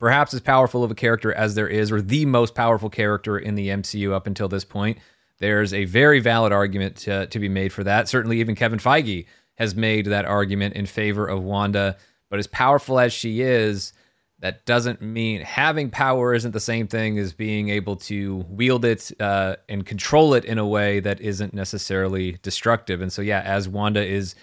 perhaps 0.01 0.35
as 0.35 0.41
powerful 0.41 0.83
of 0.83 0.91
a 0.91 0.95
character 0.95 1.33
as 1.33 1.55
there 1.55 1.69
is, 1.69 1.93
or 1.93 2.03
the 2.03 2.25
most 2.25 2.55
powerful 2.55 2.91
character 2.91 3.39
in 3.39 3.55
the 3.55 3.69
MCU 3.69 4.13
up 4.13 4.27
until 4.27 4.49
this 4.49 4.65
point. 4.65 4.99
There's 5.39 5.73
a 5.73 5.85
very 5.85 6.21
valid 6.21 6.53
argument 6.53 6.97
to, 6.99 7.27
to 7.27 7.39
be 7.39 7.49
made 7.49 7.73
for 7.73 7.85
that. 7.85 8.09
Certainly, 8.09 8.41
even 8.41 8.57
Kevin 8.57 8.79
Feige 8.79 9.27
has 9.57 9.75
made 9.77 10.07
that 10.07 10.25
argument 10.25 10.75
in 10.75 10.87
favor 10.87 11.27
of 11.27 11.43
Wanda. 11.43 11.97
But 12.31 12.39
as 12.39 12.47
powerful 12.47 12.99
as 12.99 13.13
she 13.13 13.43
is, 13.43 13.93
that 14.39 14.65
doesn't 14.65 15.03
mean 15.03 15.43
having 15.43 15.91
power 15.91 16.33
isn't 16.33 16.53
the 16.53 16.61
same 16.61 16.89
thing 16.89 17.19
as 17.19 17.35
being 17.35 17.69
able 17.69 17.97
to 17.97 18.47
wield 18.49 18.87
it 18.87 19.13
uh, 19.21 19.57
and 19.69 19.85
control 19.85 20.33
it 20.33 20.47
in 20.47 20.59
a 20.59 20.67
way 20.67 21.01
that 21.01 21.21
isn't 21.21 21.53
necessarily 21.53 22.39
destructive. 22.43 23.03
And 23.03 23.13
so, 23.13 23.21
yeah, 23.21 23.43
as 23.43 23.69
Wanda 23.69 24.03
is 24.03 24.35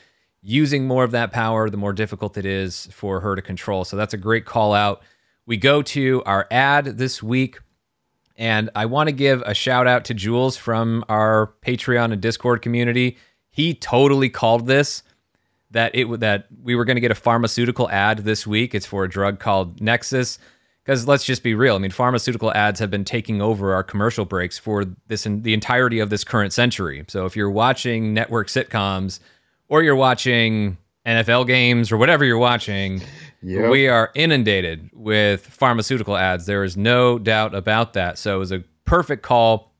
using 0.43 0.85
more 0.85 1.03
of 1.03 1.11
that 1.11 1.31
power, 1.31 1.67
the 1.69 1.77
more 1.77 1.93
difficult 1.93 2.37
it 2.37 2.45
is 2.45 2.87
for 2.91 3.21
her 3.21 3.35
to 3.35 3.41
control. 3.41 3.85
So 3.85 3.97
that's 3.97 4.13
a 4.13 4.17
great 4.17 4.45
call 4.45 4.73
out 4.73 5.01
we 5.47 5.57
go 5.57 5.81
to 5.81 6.21
our 6.25 6.45
ad 6.51 6.85
this 6.85 7.23
week. 7.23 7.57
And 8.35 8.69
I 8.75 8.85
want 8.85 9.07
to 9.07 9.13
give 9.13 9.41
a 9.47 9.55
shout 9.55 9.87
out 9.87 10.05
to 10.05 10.13
Jules 10.13 10.57
from 10.57 11.03
our 11.09 11.53
Patreon 11.65 12.11
and 12.11 12.21
Discord 12.21 12.61
community. 12.61 13.17
He 13.49 13.73
totally 13.73 14.29
called 14.29 14.67
this 14.67 15.01
that 15.71 15.95
it 15.95 16.19
that 16.19 16.45
we 16.61 16.75
were 16.75 16.85
going 16.85 16.95
to 16.97 17.01
get 17.01 17.11
a 17.11 17.15
pharmaceutical 17.15 17.89
ad 17.89 18.19
this 18.19 18.45
week. 18.45 18.75
It's 18.75 18.85
for 18.85 19.03
a 19.03 19.09
drug 19.09 19.39
called 19.39 19.81
Nexus. 19.81 20.37
Because 20.83 21.05
let's 21.05 21.25
just 21.25 21.43
be 21.43 21.53
real. 21.53 21.75
I 21.75 21.79
mean, 21.79 21.91
pharmaceutical 21.91 22.53
ads 22.53 22.79
have 22.79 22.89
been 22.89 23.03
taking 23.03 23.41
over 23.41 23.73
our 23.73 23.83
commercial 23.83 24.23
breaks 24.23 24.57
for 24.57 24.85
this 25.07 25.25
in 25.25 25.41
the 25.41 25.53
entirety 25.53 25.99
of 25.99 26.09
this 26.09 26.23
current 26.23 26.53
century. 26.53 27.03
So 27.09 27.25
if 27.25 27.35
you're 27.35 27.49
watching 27.49 28.13
network 28.13 28.47
sitcoms 28.47 29.19
or 29.67 29.83
you're 29.83 29.97
watching 29.97 30.77
NFL 31.05 31.47
games 31.47 31.91
or 31.91 31.97
whatever 31.97 32.23
you're 32.23 32.37
watching, 32.37 33.01
Yep. 33.47 33.71
We 33.71 33.87
are 33.87 34.11
inundated 34.13 34.89
with 34.93 35.47
pharmaceutical 35.47 36.17
ads. 36.17 36.45
There 36.47 36.65
is 36.65 36.75
no 36.75 37.17
doubt 37.17 37.55
about 37.55 37.93
that. 37.93 38.17
So 38.17 38.35
it 38.35 38.39
was 38.39 38.51
a 38.51 38.63
perfect 38.83 39.23
call 39.23 39.73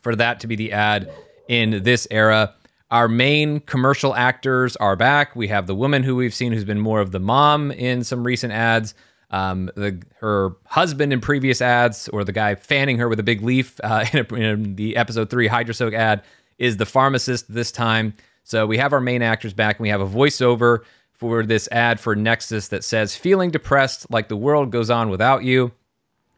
for 0.00 0.16
that 0.16 0.40
to 0.40 0.48
be 0.48 0.56
the 0.56 0.72
ad 0.72 1.08
in 1.48 1.84
this 1.84 2.08
era. 2.10 2.52
Our 2.90 3.06
main 3.06 3.60
commercial 3.60 4.12
actors 4.16 4.74
are 4.76 4.96
back. 4.96 5.36
We 5.36 5.46
have 5.48 5.68
the 5.68 5.74
woman 5.74 6.02
who 6.02 6.16
we've 6.16 6.34
seen 6.34 6.52
who's 6.52 6.64
been 6.64 6.80
more 6.80 7.00
of 7.00 7.12
the 7.12 7.20
mom 7.20 7.70
in 7.70 8.02
some 8.02 8.24
recent 8.24 8.52
ads. 8.52 8.94
Um, 9.30 9.70
the 9.76 10.02
her 10.18 10.56
husband 10.66 11.12
in 11.12 11.20
previous 11.20 11.62
ads, 11.62 12.08
or 12.08 12.24
the 12.24 12.32
guy 12.32 12.56
fanning 12.56 12.98
her 12.98 13.08
with 13.08 13.20
a 13.20 13.22
big 13.22 13.40
leaf 13.40 13.80
uh, 13.84 14.04
in, 14.12 14.26
a, 14.28 14.34
in, 14.34 14.74
the 14.74 14.96
episode 14.96 15.30
three 15.30 15.46
Hydra 15.46 15.74
Soak 15.74 15.94
ad, 15.94 16.24
is 16.58 16.76
the 16.76 16.86
pharmacist 16.86 17.54
this 17.54 17.70
time. 17.70 18.14
So 18.42 18.66
we 18.66 18.78
have 18.78 18.92
our 18.92 19.00
main 19.00 19.22
actors 19.22 19.54
back, 19.54 19.76
and 19.76 19.84
we 19.84 19.90
have 19.90 20.00
a 20.00 20.06
voiceover 20.06 20.80
for 21.22 21.44
this 21.44 21.68
ad 21.70 22.00
for 22.00 22.16
Nexus 22.16 22.66
that 22.68 22.82
says, 22.82 23.14
Feeling 23.14 23.52
depressed 23.52 24.10
like 24.10 24.26
the 24.26 24.36
world 24.36 24.72
goes 24.72 24.90
on 24.90 25.08
without 25.08 25.44
you? 25.44 25.70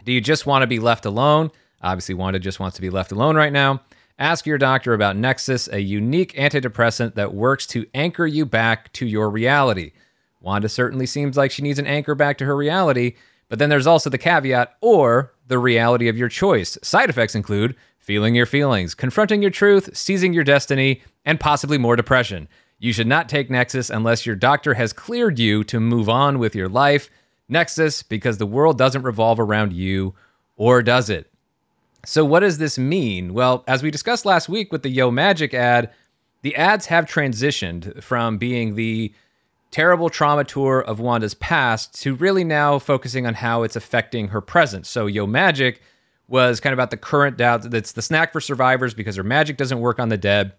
Do 0.05 0.13
you 0.13 0.21
just 0.21 0.45
want 0.45 0.63
to 0.63 0.67
be 0.67 0.79
left 0.79 1.07
alone? 1.07 1.51
Obviously, 1.81 2.15
Wanda 2.15 2.39
just 2.39 2.61
wants 2.61 2.77
to 2.77 2.83
be 2.83 2.91
left 2.91 3.11
alone 3.11 3.35
right 3.35 3.53
now. 3.53 3.81
Ask 4.19 4.45
your 4.45 4.59
doctor 4.59 4.93
about 4.93 5.17
Nexus, 5.17 5.69
a 5.69 5.81
unique 5.81 6.35
antidepressant 6.35 7.15
that 7.15 7.33
works 7.33 7.67
to 7.69 7.87
anchor 7.95 8.27
you 8.27 8.45
back 8.45 8.93
to 8.93 9.07
your 9.07 9.31
reality. 9.31 9.93
Wanda 10.43 10.69
certainly 10.69 11.07
seems 11.07 11.35
like 11.35 11.51
she 11.51 11.63
needs 11.63 11.79
an 11.79 11.87
anchor 11.87 12.15
back 12.15 12.37
to 12.39 12.45
her 12.45 12.55
reality, 12.55 13.15
but 13.49 13.59
then 13.59 13.71
there's 13.71 13.87
also 13.87 14.11
the 14.11 14.19
caveat 14.19 14.77
or 14.83 15.33
the 15.49 15.59
reality 15.59 16.09
of 16.09 16.19
your 16.19 16.29
choice. 16.29 16.77
Side 16.83 17.09
effects 17.09 17.35
include 17.35 17.75
feeling 17.99 18.35
your 18.35 18.45
feelings, 18.45 18.95
confronting 18.95 19.41
your 19.41 19.51
truth, 19.51 19.97
seizing 19.97 20.35
your 20.35 20.45
destiny, 20.45 21.01
and 21.25 21.41
possibly 21.41 21.79
more 21.79 21.97
depression. 21.97 22.49
You 22.85 22.93
should 22.93 23.07
not 23.07 23.31
take 23.31 23.49
Nexus 23.49 23.89
unless 23.89 24.27
your 24.27 24.37
doctor 24.37 24.75
has 24.75 24.93
cleared 24.93 25.39
you 25.39 25.65
to 25.65 25.81
move 25.81 26.07
on 26.07 26.39
with 26.39 26.55
your 26.55 26.69
life. 26.69 27.09
Nexus, 27.49 28.03
because 28.03 28.37
the 28.37 28.45
world 28.45 28.77
doesn't 28.77 29.05
revolve 29.05 29.41
around 29.41 29.73
you, 29.73 30.15
or 30.59 30.83
does 30.83 31.09
it? 31.09 31.33
So, 32.05 32.27
what 32.27 32.41
does 32.41 32.59
this 32.59 32.77
mean? 32.79 33.33
Well, 33.33 33.65
as 33.67 33.83
we 33.83 33.91
discussed 33.91 34.27
last 34.27 34.51
week 34.51 34.71
with 34.71 34.83
the 34.83 34.91
Yo 34.91 35.11
Magic 35.11 35.55
ad, 35.55 35.95
the 36.43 36.55
ads 36.57 36.85
have 36.85 37.07
transitioned 37.07 38.03
from 38.03 38.37
being 38.37 38.75
the 38.75 39.15
terrible 39.71 40.11
trauma 40.11 40.45
tour 40.45 40.83
of 40.83 41.01
Wanda's 41.01 41.33
past 41.33 41.99
to 42.03 42.15
really 42.15 42.45
now 42.45 42.79
focusing 42.79 43.27
on 43.27 43.33
how 43.33 43.63
it's 43.63 43.77
affecting 43.77 44.29
her 44.29 44.43
present. 44.43 44.85
So, 44.85 45.07
Yo 45.07 45.27
Magic 45.27 45.81
was 46.29 46.61
kind 46.61 46.75
of 46.75 46.79
about 46.79 46.91
the 46.91 46.99
current 46.99 47.39
doubt 47.39 47.71
that's 47.71 47.93
the 47.93 48.03
snack 48.03 48.31
for 48.31 48.43
survivors 48.43 48.93
because 48.93 49.17
her 49.17 49.25
magic 49.25 49.57
doesn't 49.57 49.81
work 49.81 49.99
on 49.99 50.11
the 50.11 50.19
dead 50.19 50.53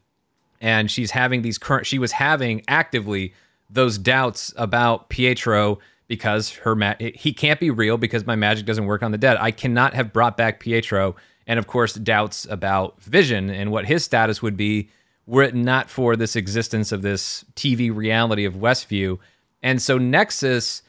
and 0.62 0.90
she's 0.90 1.12
having 1.12 1.42
these 1.42 1.58
current 1.58 1.86
she 1.86 2.00
was 2.00 2.14
having 2.14 2.64
actively 2.68 3.34
those 3.70 3.98
doubts 3.98 4.54
about 4.58 5.10
Pietro 5.10 5.80
because 6.08 6.52
her 6.52 6.76
ma- 6.76 6.96
he 7.00 7.34
can't 7.34 7.60
be 7.60 7.72
real 7.72 7.98
because 7.98 8.26
my 8.26 8.36
magic 8.36 8.66
doesn't 8.66 8.86
work 8.86 9.02
on 9.02 9.12
the 9.12 9.18
dead. 9.18 9.38
I 9.40 9.52
cannot 9.52 9.94
have 9.94 10.14
brought 10.14 10.38
back 10.38 10.60
Pietro 10.60 11.16
and 11.48 11.60
of 11.60 11.68
course 11.68 11.94
doubts 11.96 12.46
about 12.50 13.02
Vision 13.02 13.50
and 13.50 13.72
what 13.72 13.86
his 13.86 14.04
status 14.04 14.42
would 14.42 14.58
be 14.58 14.90
were 15.28 15.44
it 15.44 15.56
not 15.56 15.90
for 15.90 16.16
this 16.16 16.36
existence 16.36 16.92
of 16.92 17.02
this 17.02 17.46
TV 17.56 17.94
reality 17.94 18.46
of 18.46 18.56
Westview. 18.56 19.18
And 19.64 19.82
so 19.82 19.98
Nexus 19.98 20.84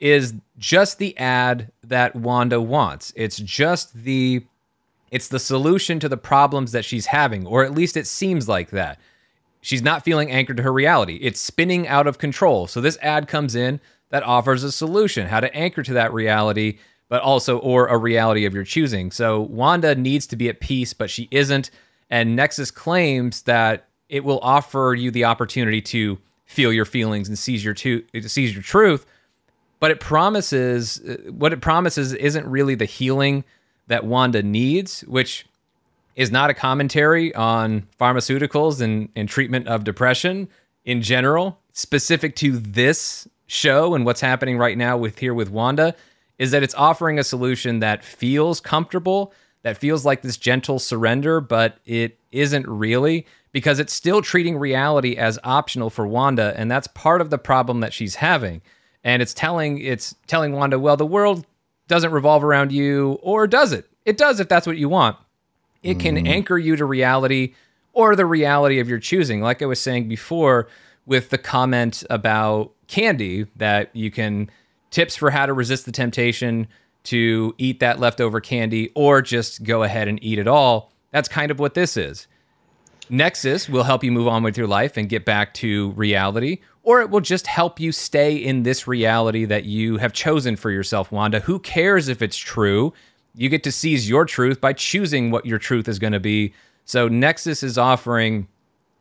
is 0.00 0.34
just 0.58 0.98
the 0.98 1.16
ad 1.18 1.72
that 1.82 2.14
Wanda 2.14 2.60
wants. 2.60 3.12
It's 3.16 3.38
just 3.38 3.94
the 3.94 4.44
it's 5.10 5.28
the 5.28 5.38
solution 5.38 6.00
to 6.00 6.08
the 6.08 6.16
problems 6.16 6.72
that 6.72 6.84
she's 6.84 7.06
having, 7.06 7.46
or 7.46 7.64
at 7.64 7.74
least 7.74 7.96
it 7.96 8.06
seems 8.06 8.48
like 8.48 8.70
that. 8.70 8.98
She's 9.60 9.82
not 9.82 10.04
feeling 10.04 10.30
anchored 10.30 10.58
to 10.58 10.62
her 10.62 10.72
reality. 10.72 11.16
It's 11.16 11.40
spinning 11.40 11.88
out 11.88 12.06
of 12.06 12.18
control. 12.18 12.66
So 12.66 12.80
this 12.80 12.98
ad 13.02 13.26
comes 13.26 13.54
in 13.54 13.80
that 14.10 14.22
offers 14.22 14.62
a 14.62 14.72
solution, 14.72 15.26
how 15.26 15.40
to 15.40 15.54
anchor 15.54 15.82
to 15.82 15.94
that 15.94 16.12
reality, 16.12 16.78
but 17.08 17.22
also 17.22 17.58
or 17.58 17.86
a 17.86 17.98
reality 17.98 18.44
of 18.44 18.54
your 18.54 18.64
choosing. 18.64 19.10
So 19.10 19.40
Wanda 19.40 19.94
needs 19.94 20.26
to 20.28 20.36
be 20.36 20.48
at 20.48 20.60
peace, 20.60 20.92
but 20.92 21.10
she 21.10 21.28
isn't. 21.30 21.70
And 22.10 22.36
Nexus 22.36 22.70
claims 22.70 23.42
that 23.42 23.88
it 24.08 24.24
will 24.24 24.40
offer 24.40 24.94
you 24.96 25.10
the 25.10 25.24
opportunity 25.24 25.82
to 25.82 26.18
feel 26.46 26.72
your 26.72 26.84
feelings 26.84 27.28
and 27.28 27.38
seize 27.38 27.64
your 27.64 27.74
to, 27.74 28.02
seize 28.22 28.54
your 28.54 28.62
truth. 28.62 29.04
But 29.80 29.90
it 29.90 30.00
promises 30.00 31.00
uh, 31.00 31.30
what 31.30 31.52
it 31.52 31.60
promises 31.60 32.12
isn't 32.14 32.46
really 32.46 32.74
the 32.74 32.84
healing 32.84 33.44
that 33.88 34.04
Wanda 34.04 34.42
needs, 34.42 35.00
which 35.02 35.46
is 36.14 36.30
not 36.30 36.50
a 36.50 36.54
commentary 36.54 37.34
on 37.34 37.86
pharmaceuticals 38.00 38.80
and, 38.80 39.08
and 39.14 39.28
treatment 39.28 39.68
of 39.68 39.84
depression 39.84 40.48
in 40.84 41.02
general, 41.02 41.60
specific 41.72 42.34
to 42.36 42.58
this 42.58 43.28
show 43.46 43.94
and 43.94 44.04
what's 44.04 44.20
happening 44.20 44.58
right 44.58 44.78
now 44.78 44.96
with 44.96 45.18
here 45.18 45.34
with 45.34 45.50
Wanda, 45.50 45.94
is 46.38 46.50
that 46.50 46.62
it's 46.62 46.74
offering 46.74 47.18
a 47.18 47.24
solution 47.24 47.80
that 47.80 48.04
feels 48.04 48.60
comfortable, 48.60 49.32
that 49.62 49.76
feels 49.76 50.04
like 50.04 50.22
this 50.22 50.36
gentle 50.36 50.78
surrender, 50.78 51.40
but 51.40 51.78
it 51.84 52.18
isn't 52.30 52.66
really 52.68 53.26
because 53.52 53.80
it's 53.80 53.92
still 53.92 54.22
treating 54.22 54.56
reality 54.56 55.16
as 55.16 55.38
optional 55.42 55.90
for 55.90 56.06
Wanda, 56.06 56.52
and 56.56 56.70
that's 56.70 56.86
part 56.88 57.20
of 57.20 57.30
the 57.30 57.38
problem 57.38 57.80
that 57.80 57.92
she's 57.92 58.16
having. 58.16 58.60
and 59.04 59.22
it's 59.22 59.34
telling 59.34 59.78
it's 59.78 60.14
telling 60.26 60.52
Wanda, 60.52 60.78
well, 60.78 60.96
the 60.96 61.06
world 61.06 61.46
doesn't 61.88 62.12
revolve 62.12 62.44
around 62.44 62.70
you, 62.70 63.18
or 63.22 63.46
does 63.46 63.72
it? 63.72 63.86
It 64.04 64.16
does 64.16 64.40
if 64.40 64.48
that's 64.48 64.66
what 64.66 64.78
you 64.78 64.88
want. 64.88 65.16
It 65.82 65.98
can 65.98 66.16
mm-hmm. 66.16 66.26
anchor 66.26 66.58
you 66.58 66.76
to 66.76 66.84
reality 66.84 67.54
or 67.92 68.14
the 68.14 68.26
reality 68.26 68.78
of 68.78 68.88
your 68.88 68.98
choosing. 68.98 69.40
Like 69.40 69.62
I 69.62 69.66
was 69.66 69.80
saying 69.80 70.08
before, 70.08 70.68
with 71.06 71.30
the 71.30 71.38
comment 71.38 72.04
about 72.10 72.72
candy, 72.86 73.46
that 73.56 73.94
you 73.96 74.10
can 74.10 74.50
tips 74.90 75.16
for 75.16 75.30
how 75.30 75.46
to 75.46 75.52
resist 75.52 75.86
the 75.86 75.92
temptation 75.92 76.68
to 77.04 77.54
eat 77.58 77.80
that 77.80 77.98
leftover 77.98 78.40
candy 78.40 78.90
or 78.94 79.22
just 79.22 79.62
go 79.64 79.82
ahead 79.82 80.08
and 80.08 80.22
eat 80.22 80.38
it 80.38 80.46
all. 80.46 80.92
That's 81.10 81.28
kind 81.28 81.50
of 81.50 81.58
what 81.58 81.74
this 81.74 81.96
is. 81.96 82.26
Nexus 83.08 83.68
will 83.68 83.84
help 83.84 84.04
you 84.04 84.12
move 84.12 84.28
on 84.28 84.42
with 84.42 84.58
your 84.58 84.66
life 84.66 84.98
and 84.98 85.08
get 85.08 85.24
back 85.24 85.54
to 85.54 85.90
reality, 85.92 86.58
or 86.88 87.02
it 87.02 87.10
will 87.10 87.20
just 87.20 87.46
help 87.46 87.78
you 87.78 87.92
stay 87.92 88.34
in 88.34 88.62
this 88.62 88.88
reality 88.88 89.44
that 89.44 89.66
you 89.66 89.98
have 89.98 90.10
chosen 90.14 90.56
for 90.56 90.70
yourself, 90.70 91.12
Wanda. 91.12 91.40
Who 91.40 91.58
cares 91.58 92.08
if 92.08 92.22
it's 92.22 92.38
true? 92.38 92.94
You 93.34 93.50
get 93.50 93.62
to 93.64 93.72
seize 93.72 94.08
your 94.08 94.24
truth 94.24 94.58
by 94.58 94.72
choosing 94.72 95.30
what 95.30 95.44
your 95.44 95.58
truth 95.58 95.86
is 95.86 95.98
going 95.98 96.14
to 96.14 96.18
be. 96.18 96.54
So, 96.86 97.06
Nexus 97.06 97.62
is 97.62 97.76
offering 97.76 98.48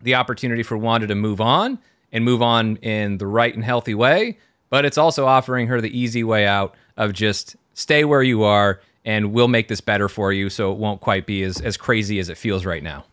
the 0.01 0.15
opportunity 0.15 0.63
for 0.63 0.75
Wanda 0.75 1.07
to 1.07 1.15
move 1.15 1.39
on 1.39 1.79
and 2.11 2.25
move 2.25 2.41
on 2.41 2.75
in 2.81 3.19
the 3.19 3.25
right 3.25 3.55
and 3.55 3.63
healthy 3.63 3.95
way, 3.95 4.37
but 4.69 4.83
it's 4.83 4.97
also 4.97 5.25
offering 5.25 5.67
her 5.67 5.79
the 5.79 5.97
easy 5.97 6.25
way 6.25 6.45
out 6.45 6.75
of 6.97 7.13
just 7.13 7.55
stay 7.73 8.03
where 8.03 8.21
you 8.21 8.43
are 8.43 8.81
and 9.05 9.31
we'll 9.31 9.47
make 9.47 9.69
this 9.69 9.79
better 9.79 10.09
for 10.09 10.33
you 10.33 10.49
so 10.49 10.73
it 10.73 10.77
won't 10.77 10.99
quite 10.99 11.25
be 11.25 11.41
as, 11.41 11.61
as 11.61 11.77
crazy 11.77 12.19
as 12.19 12.27
it 12.27 12.37
feels 12.37 12.65
right 12.65 12.83
now. 12.83 13.05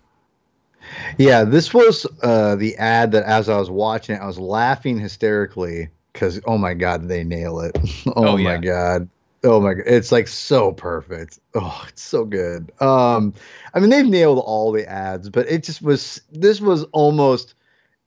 Yeah, 1.18 1.44
this 1.44 1.72
was 1.72 2.06
uh, 2.22 2.56
the 2.56 2.76
ad 2.76 3.12
that 3.12 3.24
as 3.24 3.48
I 3.48 3.58
was 3.58 3.70
watching 3.70 4.16
it, 4.16 4.20
I 4.20 4.26
was 4.26 4.38
laughing 4.38 4.98
hysterically 4.98 5.88
because 6.12 6.40
oh 6.46 6.58
my 6.58 6.74
god, 6.74 7.08
they 7.08 7.24
nail 7.24 7.60
it. 7.60 7.76
oh, 8.08 8.12
Oh, 8.16 8.36
my 8.36 8.58
god. 8.58 9.08
Oh 9.42 9.60
my 9.60 9.74
god, 9.74 9.84
it's 9.86 10.10
like 10.10 10.26
so 10.26 10.72
perfect. 10.72 11.38
Oh, 11.54 11.84
it's 11.88 12.02
so 12.02 12.24
good. 12.24 12.72
Um, 12.80 13.34
I 13.74 13.80
mean 13.80 13.90
they've 13.90 14.06
nailed 14.06 14.38
all 14.38 14.72
the 14.72 14.88
ads, 14.88 15.28
but 15.28 15.46
it 15.48 15.64
just 15.64 15.82
was. 15.82 16.22
This 16.32 16.60
was 16.60 16.84
almost. 16.92 17.54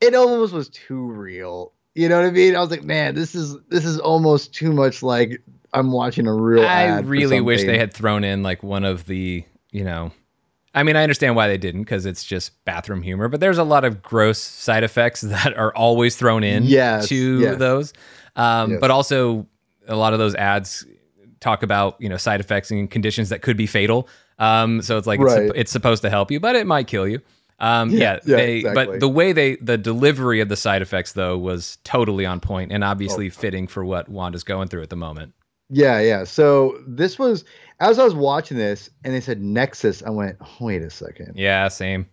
It 0.02 0.16
almost 0.16 0.54
was 0.54 0.70
too 0.70 1.06
real. 1.06 1.74
You 1.96 2.10
know 2.10 2.18
what 2.18 2.28
I 2.28 2.32
mean? 2.32 2.56
I 2.56 2.60
was 2.60 2.70
like, 2.70 2.84
man, 2.84 3.16
this 3.16 3.34
is 3.36 3.58
this 3.70 3.86
is 3.86 4.00
almost 4.00 4.54
too 4.54 4.72
much 4.72 5.02
like 5.04 5.42
I'm 5.74 5.92
watching 5.92 6.28
a 6.28 6.34
real. 6.34 6.66
I 6.66 7.00
really 7.00 7.42
wish 7.42 7.62
they 7.64 7.78
had 7.78 7.94
thrown 7.94 8.24
in 8.24 8.44
like 8.44 8.64
one 8.64 8.84
of 8.84 9.06
the, 9.06 9.44
you 9.72 9.84
know, 9.84 10.12
I 10.78 10.84
mean, 10.84 10.96
I 10.96 11.04
understand 11.04 11.36
why 11.36 11.48
they 11.48 11.58
didn't 11.58 11.82
because 11.84 12.06
it's 12.06 12.24
just 12.24 12.64
bathroom 12.66 13.02
humor, 13.02 13.28
but 13.28 13.40
there's 13.40 13.58
a 13.58 13.64
lot 13.64 13.84
of 13.86 14.02
gross 14.02 14.38
side 14.40 14.84
effects 14.84 15.22
that 15.36 15.58
are 15.58 15.74
always 15.76 16.16
thrown 16.16 16.44
in 16.44 16.64
Yes, 16.64 17.08
to 17.10 17.40
yes. 17.40 17.58
those. 17.58 17.94
Um, 18.36 18.72
Yes. 18.72 18.80
But 18.82 18.92
also, 18.92 19.48
a 19.88 19.96
lot 19.96 20.14
of 20.14 20.20
those 20.20 20.36
ads 20.36 20.86
talk 21.40 21.64
about, 21.64 21.96
you 22.00 22.10
know, 22.10 22.18
side 22.18 22.40
effects 22.40 22.72
and 22.72 22.90
conditions 22.90 23.30
that 23.30 23.42
could 23.42 23.58
be 23.58 23.68
fatal. 23.68 24.08
Um, 24.40 24.82
so 24.82 24.98
it's 24.98 25.08
like 25.08 25.20
it's, 25.20 25.34
Right. 25.34 25.52
it's 25.56 25.72
supposed 25.72 26.02
to 26.04 26.10
help 26.10 26.30
you, 26.32 26.40
but 26.40 26.56
it 26.56 26.68
might 26.68 26.88
kill 26.88 27.08
you. 27.08 27.22
Um, 27.60 27.90
yeah, 27.90 27.98
Yeah, 27.98 28.20
yeah, 28.26 28.36
they, 28.38 28.56
exactly. 28.58 28.86
but 28.86 29.00
the 29.00 29.10
way 29.10 29.32
they, 29.34 29.56
the 29.56 29.78
delivery 29.80 30.42
of 30.42 30.50
the 30.50 30.56
side 30.56 30.84
effects 30.84 31.14
though 31.14 31.38
was 31.38 31.78
totally 31.84 32.26
on 32.26 32.40
point 32.40 32.72
and 32.72 32.84
Oh. 32.84 32.88
obviously 32.88 33.30
fitting 33.32 33.66
for 33.66 33.84
what 33.84 34.08
Wanda's 34.10 34.44
going 34.44 34.68
through 34.68 34.84
at 34.84 34.92
the 34.92 34.96
moment. 34.96 35.34
Yeah, 35.70 36.00
yeah. 36.00 36.24
So 36.24 36.78
this 36.88 37.18
was 37.18 37.44
as 37.80 38.00
I 38.00 38.04
was 38.04 38.16
watching 38.16 38.58
this, 38.58 38.90
and 39.04 39.14
they 39.14 39.22
said 39.22 39.42
Nexus. 39.42 40.04
I 40.04 40.10
went, 40.10 40.38
wait 40.60 40.82
a 40.82 40.90
second. 40.90 41.34
Yeah, 41.36 41.68
same. 41.68 42.08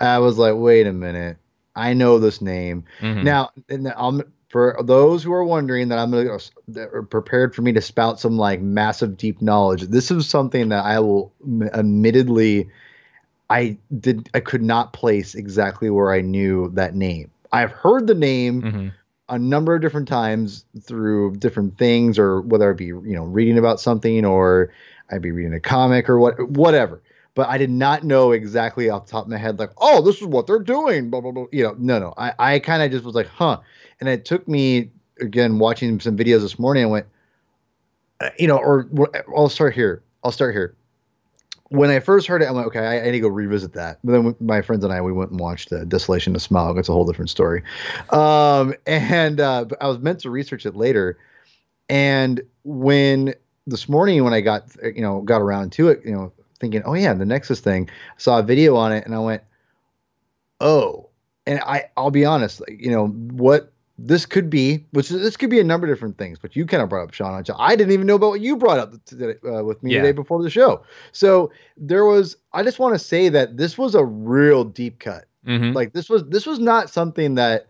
I 0.00 0.18
was 0.18 0.38
like, 0.38 0.54
wait 0.56 0.86
a 0.86 0.92
minute. 0.92 1.36
I 1.76 1.92
know 1.94 2.18
this 2.18 2.40
name 2.40 2.84
Mhm. 3.00 3.24
now. 3.24 3.50
And 3.68 3.92
I'm 3.96 4.22
for 4.48 4.76
those 4.82 5.22
who 5.22 5.32
are 5.32 5.44
wondering 5.44 5.88
that 5.88 5.98
I'm 5.98 6.10
gonna 6.10 6.38
that 6.68 6.88
are 6.92 7.02
prepared 7.02 7.54
for 7.54 7.62
me 7.62 7.72
to 7.72 7.80
spout 7.80 8.18
some 8.18 8.36
like 8.36 8.60
massive 8.60 9.16
deep 9.16 9.40
knowledge. 9.40 9.82
This 9.82 10.10
is 10.10 10.28
something 10.28 10.70
that 10.70 10.84
I 10.84 10.98
will 10.98 11.32
admittedly, 11.74 12.68
I 13.48 13.76
did 13.98 14.28
I 14.34 14.40
could 14.40 14.62
not 14.62 14.92
place 14.92 15.34
exactly 15.34 15.90
where 15.90 16.12
I 16.12 16.20
knew 16.20 16.70
that 16.74 16.94
name. 16.94 17.30
I've 17.52 17.70
heard 17.72 18.06
the 18.06 18.14
name 18.14 18.62
Mhm. 18.62 18.92
a 19.28 19.38
number 19.38 19.74
of 19.74 19.82
different 19.82 20.08
times 20.08 20.64
through 20.82 21.36
different 21.36 21.78
things 21.78 22.18
or 22.18 22.40
whether 22.40 22.70
I 22.70 22.72
be 22.74 22.86
you 22.86 23.02
know 23.04 23.24
reading 23.24 23.58
about 23.58 23.80
something 23.80 24.24
or 24.24 24.70
I'd 25.10 25.22
be 25.22 25.30
reading 25.30 25.54
a 25.54 25.60
comic 25.60 26.08
or 26.08 26.18
what 26.18 26.50
whatever. 26.50 27.02
But 27.34 27.48
I 27.48 27.58
did 27.58 27.70
not 27.70 28.02
know 28.02 28.32
exactly 28.32 28.90
off 28.90 29.06
the 29.06 29.12
top 29.12 29.24
of 29.24 29.30
my 29.30 29.38
head 29.38 29.58
like 29.58 29.70
oh 29.78 30.02
this 30.02 30.16
is 30.16 30.26
what 30.26 30.46
they're 30.46 30.58
doing 30.58 31.10
blah 31.10 31.20
blah 31.20 31.30
blah 31.30 31.46
you 31.52 31.62
know 31.62 31.74
no 31.78 31.98
no 31.98 32.14
I 32.18 32.32
I 32.38 32.58
kind 32.58 32.82
of 32.82 32.90
just 32.90 33.04
was 33.04 33.14
like 33.14 33.28
huh 33.28 33.60
and 34.00 34.08
it 34.08 34.24
took 34.24 34.46
me 34.48 34.90
again 35.20 35.58
watching 35.58 36.00
some 36.00 36.16
videos 36.16 36.40
this 36.40 36.58
morning 36.58 36.84
I 36.84 36.86
went 36.86 37.06
uh, 38.20 38.30
you 38.38 38.48
know 38.48 38.58
or 38.58 38.88
I'll 39.34 39.48
start 39.48 39.74
here 39.74 40.02
I'll 40.24 40.32
start 40.32 40.54
here 40.54 40.74
when 41.70 41.88
I 41.88 42.00
first 42.00 42.26
heard 42.26 42.42
it, 42.42 42.46
I 42.46 42.50
went, 42.50 42.66
okay, 42.66 42.80
I, 42.80 43.00
I 43.00 43.04
need 43.06 43.12
to 43.12 43.20
go 43.20 43.28
revisit 43.28 43.74
that. 43.74 44.00
But 44.02 44.12
then 44.12 44.36
my 44.40 44.60
friends 44.60 44.82
and 44.82 44.92
I, 44.92 45.00
we 45.00 45.12
went 45.12 45.30
and 45.30 45.38
watched 45.38 45.72
uh, 45.72 45.84
Desolation 45.84 46.34
of 46.34 46.42
Smaug. 46.42 46.78
It's 46.78 46.88
a 46.88 46.92
whole 46.92 47.06
different 47.06 47.30
story. 47.30 47.62
Um, 48.10 48.74
and 48.86 49.40
uh, 49.40 49.66
I 49.80 49.86
was 49.86 49.98
meant 49.98 50.20
to 50.20 50.30
research 50.30 50.66
it 50.66 50.74
later. 50.74 51.16
And 51.88 52.42
when 52.64 53.34
this 53.66 53.88
morning, 53.88 54.22
when 54.24 54.34
I 54.34 54.40
got, 54.40 54.64
you 54.82 55.02
know, 55.02 55.20
got 55.22 55.40
around 55.40 55.72
to 55.72 55.88
it, 55.88 56.00
you 56.04 56.12
know, 56.12 56.32
thinking, 56.58 56.82
oh 56.84 56.94
yeah, 56.94 57.14
the 57.14 57.24
Nexus 57.24 57.60
thing, 57.60 57.88
I 57.90 58.18
saw 58.18 58.38
a 58.38 58.42
video 58.42 58.76
on 58.76 58.92
it 58.92 59.04
and 59.06 59.14
I 59.14 59.18
went, 59.18 59.42
oh, 60.60 61.08
and 61.46 61.60
I, 61.60 61.84
I'll 61.96 62.10
be 62.10 62.24
honest, 62.24 62.60
like, 62.60 62.76
you 62.80 62.90
know, 62.90 63.08
what 63.08 63.72
this 63.98 64.24
could 64.24 64.48
be, 64.48 64.86
which 64.92 65.10
is, 65.10 65.20
this 65.20 65.36
could 65.36 65.50
be 65.50 65.60
a 65.60 65.64
number 65.64 65.86
of 65.86 65.94
different 65.94 66.16
things, 66.16 66.38
but 66.38 66.56
you 66.56 66.64
kind 66.66 66.82
of 66.82 66.88
brought 66.88 67.04
up 67.04 67.12
Sean. 67.12 67.42
I 67.58 67.76
didn't 67.76 67.92
even 67.92 68.06
know 68.06 68.14
about 68.14 68.30
what 68.30 68.40
you 68.40 68.56
brought 68.56 68.78
up 68.78 68.94
today, 69.04 69.34
uh, 69.46 69.62
with 69.62 69.82
me 69.82 69.92
Yeah. 69.92 70.00
today 70.02 70.12
before 70.12 70.42
the 70.42 70.50
show. 70.50 70.82
So 71.12 71.50
there 71.76 72.04
was, 72.04 72.36
I 72.52 72.62
just 72.62 72.78
want 72.78 72.94
to 72.94 72.98
say 72.98 73.28
that 73.28 73.56
this 73.56 73.76
was 73.76 73.94
a 73.94 74.04
real 74.04 74.64
deep 74.64 74.98
cut. 75.00 75.26
Mhm. 75.46 75.74
Like 75.74 75.92
this 75.92 76.08
was, 76.08 76.24
this 76.24 76.46
was 76.46 76.58
not 76.58 76.90
something 76.90 77.34
that 77.36 77.66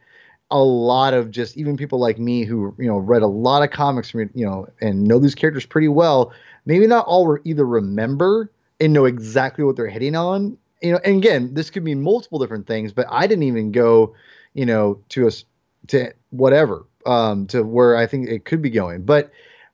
a 0.51 0.63
lot 0.63 1.15
of 1.15 1.31
just 1.31 1.57
even 1.57 1.77
people 1.77 1.99
like 1.99 2.19
me 2.19 2.45
who, 2.45 2.75
you 2.79 2.87
know, 2.87 2.99
read 2.99 3.23
a 3.23 3.27
lot 3.27 3.63
of 3.63 3.71
comics, 3.71 4.13
you 4.13 4.29
know, 4.35 4.67
and 4.81 5.05
know 5.05 5.19
these 5.19 5.35
characters 5.35 5.65
pretty 5.65 5.89
well, 5.89 6.33
maybe 6.67 6.87
not 6.87 7.07
all 7.07 7.27
re- 7.27 7.41
either 7.45 7.65
remember 7.65 8.51
and 8.81 8.93
know 8.93 9.05
exactly 9.05 9.65
what 9.65 9.77
they're 9.77 9.89
hitting 9.89 10.17
on. 10.17 10.57
You 10.83 10.93
know, 10.93 11.01
and 11.05 11.19
again, 11.19 11.55
this 11.55 11.71
could 11.71 11.85
mean 11.85 12.03
multiple 12.03 12.39
different 12.39 12.67
things, 12.67 12.93
but 12.93 13.07
I 13.11 13.27
didn't 13.27 13.45
even 13.45 13.71
go, 13.71 14.15
you 14.55 14.67
know, 14.67 15.01
to 15.11 15.27
us 15.27 15.45
to 15.89 16.13
whatever, 16.31 16.87
um, 17.07 17.47
to 17.49 17.63
where 17.63 17.97
I 17.97 18.07
think 18.07 18.29
it 18.29 18.45
could 18.45 18.63
be 18.63 18.71
going. 18.71 19.03
But 19.03 19.31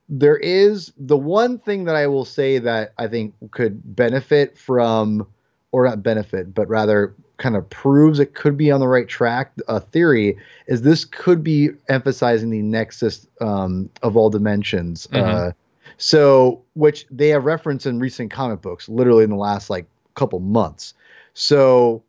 there 0.09 0.37
is 0.37 0.93
the 0.97 1.17
one 1.17 1.59
thing 1.59 1.85
that 1.85 1.95
I 1.95 2.07
will 2.07 2.25
say 2.25 2.59
that 2.59 2.93
I 2.97 3.07
think 3.07 3.33
could 3.51 3.95
benefit 3.95 4.57
from, 4.57 5.27
or 5.71 5.85
not 5.85 6.03
benefit, 6.03 6.53
but 6.53 6.67
rather 6.69 7.15
kind 7.37 7.55
of 7.55 7.69
proves 7.69 8.19
it 8.19 8.33
could 8.33 8.57
be 8.57 8.71
on 8.71 8.79
the 8.79 8.87
right 8.87 9.07
track. 9.07 9.51
A 9.67 9.79
theory 9.79 10.37
is 10.67 10.81
this 10.81 11.05
could 11.05 11.43
be 11.43 11.69
emphasizing 11.87 12.49
the 12.49 12.61
nexus 12.61 13.27
um, 13.41 13.89
of 14.03 14.17
all 14.17 14.29
dimensions. 14.29 15.07
Uh, 15.13 15.51
so, 15.97 16.61
which 16.73 17.05
they 17.09 17.29
have 17.29 17.45
referenced 17.45 17.85
in 17.85 17.99
recent 17.99 18.31
comic 18.31 18.61
books, 18.61 18.87
literally 18.89 19.23
in 19.23 19.29
the 19.29 19.35
last 19.35 19.69
like 19.69 19.85
couple 20.15 20.39
months. 20.39 20.93
So 21.33 22.03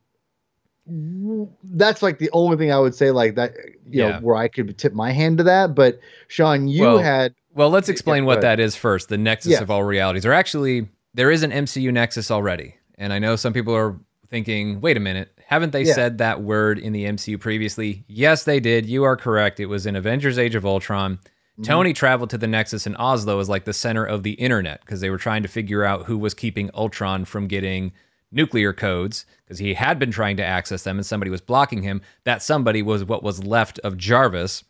that's 1.65 2.03
like 2.03 2.19
the 2.19 2.31
only 2.33 2.57
thing 2.57 2.73
I 2.73 2.79
would 2.79 2.95
say 2.95 3.11
like 3.11 3.35
that, 3.35 3.55
you 3.91 4.03
Yeah. 4.03 4.13
know, 4.13 4.21
where 4.21 4.37
I 4.37 4.49
could 4.49 4.77
tip 4.79 4.95
my 4.95 5.13
hand 5.13 5.39
to 5.39 5.45
that. 5.45 5.75
But 5.75 6.01
Sean, 6.29 6.69
you 6.69 6.83
Well, 6.83 6.99
had 6.99 7.35
Well, 7.55 7.71
let's 7.71 7.89
explain 7.89 8.23
go 8.23 8.29
what 8.29 8.41
that 8.43 8.61
is 8.61 8.77
first. 8.77 9.09
The 9.09 9.19
nexus 9.19 9.53
Yeah. 9.53 9.63
of 9.63 9.71
all 9.71 9.83
realities, 9.83 10.25
or 10.25 10.33
actually, 10.33 10.89
there 11.15 11.31
is 11.31 11.43
an 11.43 11.51
MCU 11.51 11.91
nexus 11.93 12.31
already. 12.31 12.77
And 12.97 13.13
I 13.13 13.19
know 13.19 13.37
some 13.37 13.53
people 13.53 13.75
are 13.75 13.97
thinking, 14.31 14.81
wait 14.81 14.97
a 14.97 15.01
minute, 15.01 15.33
haven't 15.47 15.73
they 15.73 15.85
Yeah. 15.85 15.95
said 15.95 16.19
that 16.19 16.43
word 16.43 16.79
in 16.79 16.93
the 16.93 17.05
MCU 17.07 17.39
previously? 17.39 18.05
Yes, 18.09 18.45
they 18.45 18.61
did. 18.61 18.87
You 18.87 19.05
are 19.05 19.17
correct. 19.17 19.61
It 19.61 19.67
was 19.67 19.87
in 19.87 19.97
Avengers 19.97 20.39
Age 20.39 20.55
of 20.55 20.67
Ultron. 20.67 21.17
Mm-hmm. 21.17 21.63
Tony 21.63 21.93
traveled 21.93 22.31
to 22.31 22.39
the 22.39 22.47
Nexus 22.47 22.87
in 22.87 22.95
Oslo 22.97 23.41
as 23.41 23.49
like 23.49 23.65
the 23.65 23.73
center 23.73 24.05
of 24.05 24.23
the 24.23 24.33
internet 24.33 24.81
because 24.83 25.01
they 25.01 25.11
were 25.11 25.19
trying 25.19 25.43
to 25.43 25.49
figure 25.49 25.85
out 25.85 26.07
who 26.07 26.19
was 26.19 26.35
keeping 26.35 26.71
Ultron 26.75 27.25
from 27.25 27.47
getting 27.49 27.93
nuclear 28.31 28.73
codes 28.75 29.25
because 29.45 29.59
he 29.59 29.75
had 29.75 29.99
been 29.99 30.11
trying 30.11 30.37
to 30.37 30.45
access 30.45 30.83
them 30.85 30.99
and 30.99 31.07
somebody 31.07 31.31
was 31.31 31.41
blocking 31.41 31.83
him. 31.83 32.03
That 32.25 32.43
somebody 32.43 32.83
was 32.83 33.05
what 33.05 33.23
was 33.23 33.43
left 33.45 33.79
of 33.81 33.97
Jarvis. 33.97 34.65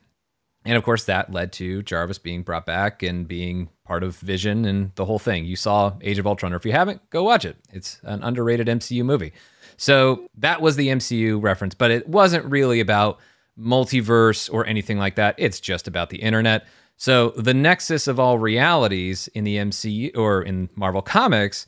And 0.64 0.76
of 0.76 0.82
course, 0.84 1.04
that 1.04 1.32
led 1.32 1.52
to 1.54 1.82
Jarvis 1.82 2.18
being 2.18 2.42
brought 2.42 2.66
back 2.66 3.02
and 3.02 3.26
being 3.26 3.68
part 3.88 4.04
of 4.04 4.16
Vision 4.18 4.66
and 4.66 4.94
the 4.96 5.06
whole 5.06 5.18
thing. 5.18 5.46
You 5.46 5.56
saw 5.56 5.94
Age 6.02 6.18
of 6.18 6.26
Ultron, 6.26 6.52
or 6.52 6.56
if 6.56 6.66
you 6.66 6.72
haven't, 6.72 7.08
go 7.08 7.24
watch 7.24 7.46
it. 7.46 7.56
It's 7.72 7.98
an 8.04 8.22
underrated 8.22 8.66
MCU 8.66 9.02
movie. 9.02 9.32
So 9.78 10.28
that 10.36 10.60
was 10.60 10.76
the 10.76 10.88
MCU 10.88 11.42
reference, 11.42 11.74
but 11.74 11.90
it 11.90 12.06
wasn't 12.06 12.44
really 12.44 12.80
about 12.80 13.18
multiverse 13.58 14.52
or 14.52 14.66
anything 14.66 14.98
like 14.98 15.16
that. 15.16 15.34
It's 15.38 15.58
just 15.58 15.88
about 15.88 16.10
the 16.10 16.18
internet. 16.18 16.66
So 16.98 17.30
the 17.30 17.54
nexus 17.54 18.06
of 18.06 18.20
all 18.20 18.38
realities 18.38 19.28
in 19.28 19.44
the 19.44 19.56
MCU 19.56 20.16
or 20.16 20.42
in 20.42 20.68
Marvel 20.74 21.00
Comics 21.00 21.66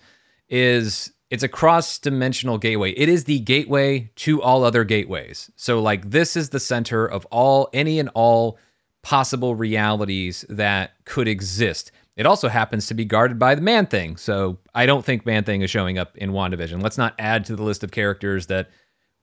is 0.48 1.12
it's 1.30 1.44
a 1.44 1.48
cross-dimensional 1.48 2.58
gateway. 2.58 2.90
It 2.90 3.08
is 3.08 3.24
the 3.24 3.38
gateway 3.38 4.10
to 4.16 4.42
all 4.42 4.64
other 4.64 4.84
gateways. 4.84 5.50
So 5.56 5.80
like 5.80 6.10
this 6.10 6.36
is 6.36 6.50
the 6.50 6.60
center 6.60 7.06
of 7.06 7.24
all 7.26 7.70
any 7.72 7.98
and 7.98 8.10
all 8.14 8.58
possible 9.02 9.54
realities 9.54 10.44
that 10.48 10.92
could 11.04 11.28
exist. 11.28 11.92
It 12.16 12.26
also 12.26 12.48
happens 12.48 12.86
to 12.88 12.94
be 12.94 13.04
guarded 13.04 13.38
by 13.38 13.54
the 13.54 13.62
Man 13.62 13.86
Thing. 13.86 14.16
So 14.16 14.58
I 14.74 14.86
don't 14.86 15.04
think 15.04 15.24
Man 15.24 15.44
Thing 15.44 15.62
is 15.62 15.70
showing 15.70 15.98
up 15.98 16.16
in 16.18 16.32
WandaVision. 16.32 16.82
Let's 16.82 16.98
not 16.98 17.14
add 17.18 17.44
to 17.46 17.56
the 17.56 17.62
list 17.62 17.82
of 17.82 17.90
characters 17.90 18.46
that 18.46 18.70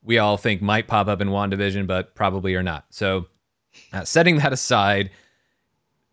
we 0.02 0.18
all 0.18 0.36
think 0.36 0.62
might 0.62 0.88
pop 0.88 1.06
up 1.08 1.20
in 1.20 1.28
WandaVision, 1.28 1.86
but 1.86 2.14
probably 2.14 2.54
are 2.54 2.62
not. 2.62 2.86
So 2.90 3.26
uh, 3.92 4.04
setting 4.04 4.38
that 4.38 4.52
aside, 4.52 5.10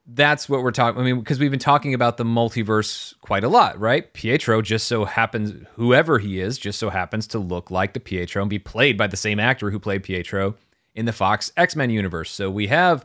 that's 0.08 0.48
what 0.48 0.62
we're 0.62 0.72
talking. 0.72 1.02
I 1.02 1.04
mean, 1.04 1.20
because 1.20 1.40
we've 1.40 1.50
been 1.50 1.60
talking 1.60 1.94
about 1.94 2.18
the 2.18 2.24
multiverse 2.24 3.16
quite 3.22 3.44
a 3.44 3.50
lot, 3.50 3.80
right? 3.80 4.12
Pietro 4.14 4.62
just 4.62 4.88
so 4.88 5.06
happens, 5.06 5.66
whoever 5.74 6.20
he 6.20 6.40
is, 6.40 6.58
just 6.60 6.78
so 6.78 6.90
happens 6.90 7.26
to 7.28 7.40
look 7.40 7.72
like 7.72 7.94
the 7.94 8.00
Pietro 8.00 8.44
and 8.44 8.50
be 8.50 8.60
played 8.60 8.98
by 8.98 9.08
the 9.08 9.18
same 9.18 9.40
actor 9.40 9.72
who 9.72 9.80
played 9.80 10.04
Pietro 10.04 10.56
in 10.94 11.06
the 11.06 11.14
Fox 11.14 11.52
X 11.58 11.76
Men 11.76 11.90
universe. 11.90 12.30
So 12.30 12.52
we 12.52 12.68
have 12.68 13.04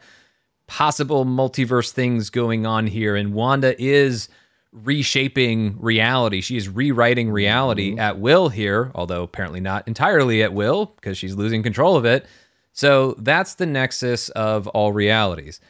possible 0.71 1.27
multiverse 1.27 1.91
things 1.91 2.31
going 2.31 2.64
on 2.64 2.87
here, 2.87 3.16
and 3.16 3.35
Wanda 3.35 3.75
is 3.83 4.29
reshaping 4.73 5.77
reality. 5.81 6.41
She 6.41 6.57
is 6.57 6.68
rewriting 6.68 7.33
reality 7.33 7.91
mm-hmm. 7.91 7.99
at 7.99 8.21
will 8.21 8.51
here, 8.51 8.93
although 8.95 9.25
apparently 9.25 9.59
not 9.59 9.89
entirely 9.89 10.45
at 10.45 10.55
will 10.55 10.87
because 10.95 11.18
she's 11.18 11.35
losing 11.35 11.64
control 11.64 11.97
of 11.97 12.05
it. 12.05 12.25
So 12.73 13.16
that's 13.18 13.55
the 13.55 13.66
nexus 13.66 14.29
of 14.29 14.68
all 14.68 14.93
realities. 14.93 15.61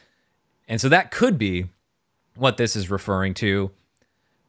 And 0.67 0.79
so 0.79 0.87
that 0.89 1.09
could 1.09 1.35
be 1.35 1.65
what 2.35 2.57
this 2.57 2.75
is 2.75 2.91
referring 2.91 3.33
to. 3.35 3.71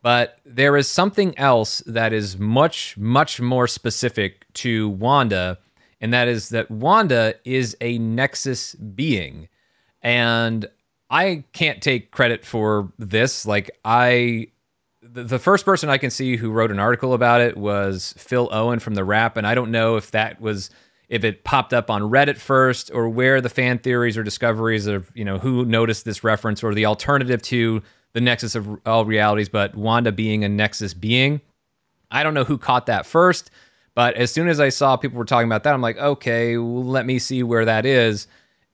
But 0.03 0.39
there 0.45 0.77
is 0.77 0.87
something 0.87 1.37
else 1.39 1.79
that 1.87 2.13
is 2.13 2.39
much, 2.39 2.99
much 2.99 3.41
more 3.41 3.67
specific 3.67 4.45
to 4.55 4.91
Wanda, 4.91 5.59
and 5.99 6.13
that 6.13 6.29
is 6.29 6.51
that 6.51 6.71
Wanda 6.71 7.37
is 7.43 7.75
a 7.81 7.97
Nexus 7.97 8.75
being. 8.75 9.49
And 10.03 10.67
I 11.11 11.45
can't 11.53 11.81
take 11.81 12.11
credit 12.11 12.45
for 12.45 12.93
this. 12.99 13.47
Like, 13.47 13.71
I. 13.85 14.49
The 15.05 15.39
first 15.39 15.65
person 15.65 15.91
I 15.91 15.99
can 15.99 16.11
see 16.11 16.37
who 16.37 16.51
wrote 16.51 16.71
an 16.71 16.79
article 16.79 17.13
about 17.13 17.41
it 17.41 17.57
was 17.57 18.15
Phil 18.17 18.49
Owen 18.53 18.79
from 18.79 18.95
The 18.95 19.05
Wrap, 19.05 19.37
and 19.37 19.47
I 19.47 19.55
don't 19.55 19.71
know 19.71 19.97
if 19.97 20.13
that 20.13 20.41
was 20.41 20.71
if 21.13 21.25
it 21.25 21.45
popped 21.45 21.75
up 21.75 21.91
on 21.91 22.01
Reddit 22.03 22.39
first 22.39 22.91
or 22.95 23.07
where 23.07 23.43
the 23.43 23.51
fan 23.51 23.79
theories 23.79 24.17
or 24.17 24.23
discoveries 24.23 24.87
of, 24.87 25.11
you 25.15 25.27
know, 25.27 25.39
who 25.39 25.67
noticed 25.67 26.07
this 26.07 26.25
reference 26.25 26.63
or 26.63 26.73
the 26.73 26.87
alternative 26.87 27.43
to 27.43 27.83
the 28.15 28.21
nexus 28.23 28.55
of 28.55 28.81
all 28.87 29.05
realities, 29.05 29.51
but 29.51 29.75
Wanda 29.75 30.11
being 30.11 30.43
a 30.43 30.49
nexus 30.49 30.95
being. 30.95 31.43
I 32.11 32.23
don't 32.23 32.33
know 32.33 32.45
who 32.45 32.57
caught 32.57 32.87
that 32.87 33.05
first, 33.05 33.51
but 33.95 34.15
as 34.15 34.33
soon 34.33 34.49
as 34.49 34.59
I 34.59 34.71
saw 34.71 34.97
people 34.97 35.19
were 35.19 35.27
talking 35.27 35.49
about 35.49 35.65
that, 35.65 35.75
I'm 35.75 35.83
like, 35.83 35.99
okay, 35.99 36.57
well, 36.57 36.85
let 36.85 37.05
me 37.05 37.19
see 37.19 37.43
where 37.43 37.67
that 37.67 37.85
is. 37.85 38.27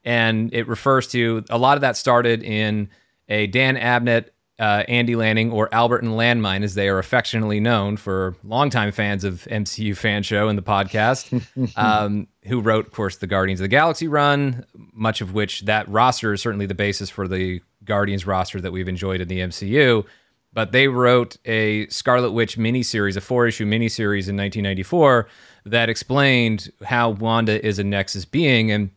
And 0.08 0.54
it 0.54 0.66
refers 0.66 1.06
to 1.08 1.44
a 1.50 1.58
lot 1.58 1.76
of 1.76 1.82
that 1.82 1.94
started 1.94 2.42
in 2.42 2.88
a 3.28 3.46
Dan 3.46 3.76
Abnett 3.76 4.30
uh, 4.58 4.82
Andy 4.88 5.14
Lanning, 5.14 5.52
or 5.52 5.68
Albert 5.72 6.02
and 6.02 6.12
Landmine, 6.12 6.64
as 6.64 6.74
they 6.74 6.88
are 6.88 6.98
affectionately 6.98 7.60
known 7.60 7.96
for 7.96 8.34
longtime 8.42 8.90
fans 8.90 9.22
of 9.22 9.46
MCU 9.50 9.96
Fan 9.96 10.24
Show 10.24 10.48
and 10.48 10.58
the 10.58 10.62
podcast, 10.62 11.46
um, 11.76 12.26
who 12.44 12.60
wrote, 12.60 12.86
of 12.86 12.92
course, 12.92 13.18
the 13.18 13.28
Guardians 13.28 13.60
of 13.60 13.64
the 13.64 13.68
Galaxy 13.68 14.08
run, 14.08 14.64
much 14.92 15.20
of 15.20 15.32
which 15.32 15.62
that 15.66 15.88
roster 15.88 16.32
is 16.32 16.42
certainly 16.42 16.66
the 16.66 16.74
basis 16.74 17.08
for 17.08 17.28
the 17.28 17.60
Guardians 17.84 18.26
roster 18.26 18.60
that 18.60 18.72
we've 18.72 18.88
enjoyed 18.88 19.20
in 19.20 19.28
the 19.28 19.38
MCU. 19.38 20.04
But 20.52 20.72
they 20.72 20.88
wrote 20.88 21.36
a 21.44 21.86
Scarlet 21.88 22.32
Witch 22.32 22.56
miniseries, 22.58 23.16
a 23.16 23.20
four 23.20 23.46
issue 23.46 23.66
miniseries 23.66 24.26
in 24.28 24.36
1994 24.36 25.28
that 25.66 25.88
explained 25.88 26.72
how 26.82 27.10
Wanda 27.10 27.64
is 27.64 27.78
a 27.78 27.84
Nexus 27.84 28.24
being. 28.24 28.72
And 28.72 28.90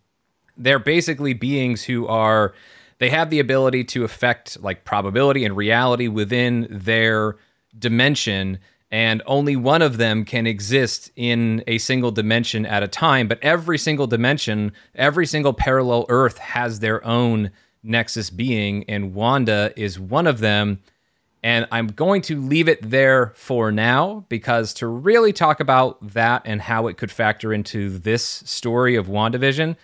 they're 0.64 0.80
basically 0.80 1.34
beings 1.34 1.84
who 1.84 2.07
are 2.07 2.53
they 2.99 3.09
have 3.09 3.32
the 3.32 3.39
ability 3.39 3.84
to 3.84 4.03
affect 4.03 4.62
like 4.62 4.86
probability 4.86 5.43
and 5.43 5.57
reality 5.57 6.07
within 6.07 6.68
their 6.70 7.36
dimension 7.78 8.59
and 8.91 9.24
only 9.26 9.55
one 9.55 9.82
of 9.82 9.97
them 9.97 10.26
can 10.26 10.45
exist 10.45 11.09
in 11.16 11.64
a 11.66 11.78
single 11.78 12.12
dimension 12.12 12.66
at 12.66 12.84
a 12.84 12.88
time 12.88 13.28
but 13.28 13.39
every 13.41 13.78
single 13.78 14.07
dimension 14.07 14.72
every 14.95 15.26
single 15.26 15.53
parallel 15.53 16.05
earth 16.09 16.38
has 16.38 16.80
their 16.80 17.03
own 17.05 17.49
nexus 17.84 18.30
being 18.30 18.84
and 18.88 19.14
wanda 19.16 19.74
is 19.76 19.99
one 19.99 20.28
of 20.28 20.39
them 20.39 20.80
and 21.41 21.66
i'm 21.72 21.88
going 21.88 22.22
to 22.22 22.39
leave 22.39 22.68
it 22.68 22.88
there 22.88 23.32
for 23.36 23.72
now 23.72 24.24
because 24.30 24.74
to 24.74 24.86
really 24.86 25.34
talk 25.34 25.59
about 25.59 25.97
that 26.14 26.41
and 26.45 26.62
how 26.62 26.88
it 26.88 26.97
could 26.97 27.12
factor 27.12 27.51
into 27.51 27.89
this 27.97 28.24
story 28.24 28.95
of 28.95 29.07
wandavision 29.07 29.76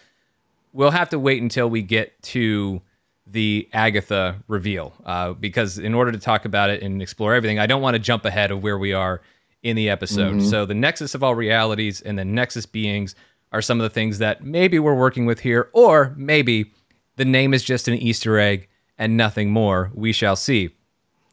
we'll 0.73 0.91
have 0.91 1.09
to 1.09 1.19
wait 1.19 1.41
until 1.41 1.69
we 1.69 1.81
get 1.81 2.21
to 2.23 2.81
the 3.25 3.67
Agatha 3.73 4.41
reveal 4.47 4.93
uh, 5.05 5.33
because 5.33 5.77
in 5.77 5.93
order 5.93 6.11
to 6.11 6.17
talk 6.17 6.45
about 6.45 6.69
it 6.69 6.81
and 6.81 7.01
explore 7.01 7.33
everything, 7.33 7.59
I 7.59 7.65
don't 7.65 7.81
want 7.81 7.95
to 7.95 7.99
jump 7.99 8.25
ahead 8.25 8.51
of 8.51 8.63
where 8.63 8.77
we 8.77 8.93
are 8.93 9.21
in 9.63 9.75
the 9.75 9.89
episode. 9.89 10.35
Mm-hmm. 10.35 10.47
So 10.47 10.65
the 10.65 10.73
nexus 10.73 11.13
of 11.13 11.23
all 11.23 11.35
realities 11.35 12.01
and 12.01 12.17
the 12.17 12.25
nexus 12.25 12.65
beings 12.65 13.15
are 13.51 13.61
some 13.61 13.79
of 13.79 13.83
the 13.83 13.89
things 13.89 14.19
that 14.19 14.43
maybe 14.43 14.79
we're 14.79 14.95
working 14.95 15.25
with 15.25 15.41
here, 15.41 15.69
or 15.73 16.13
maybe 16.17 16.73
the 17.15 17.25
name 17.25 17.53
is 17.53 17.63
just 17.63 17.87
an 17.87 17.95
Easter 17.95 18.39
egg 18.39 18.67
and 18.97 19.17
nothing 19.17 19.51
more. 19.51 19.91
We 19.93 20.11
shall 20.11 20.35
see. 20.35 20.69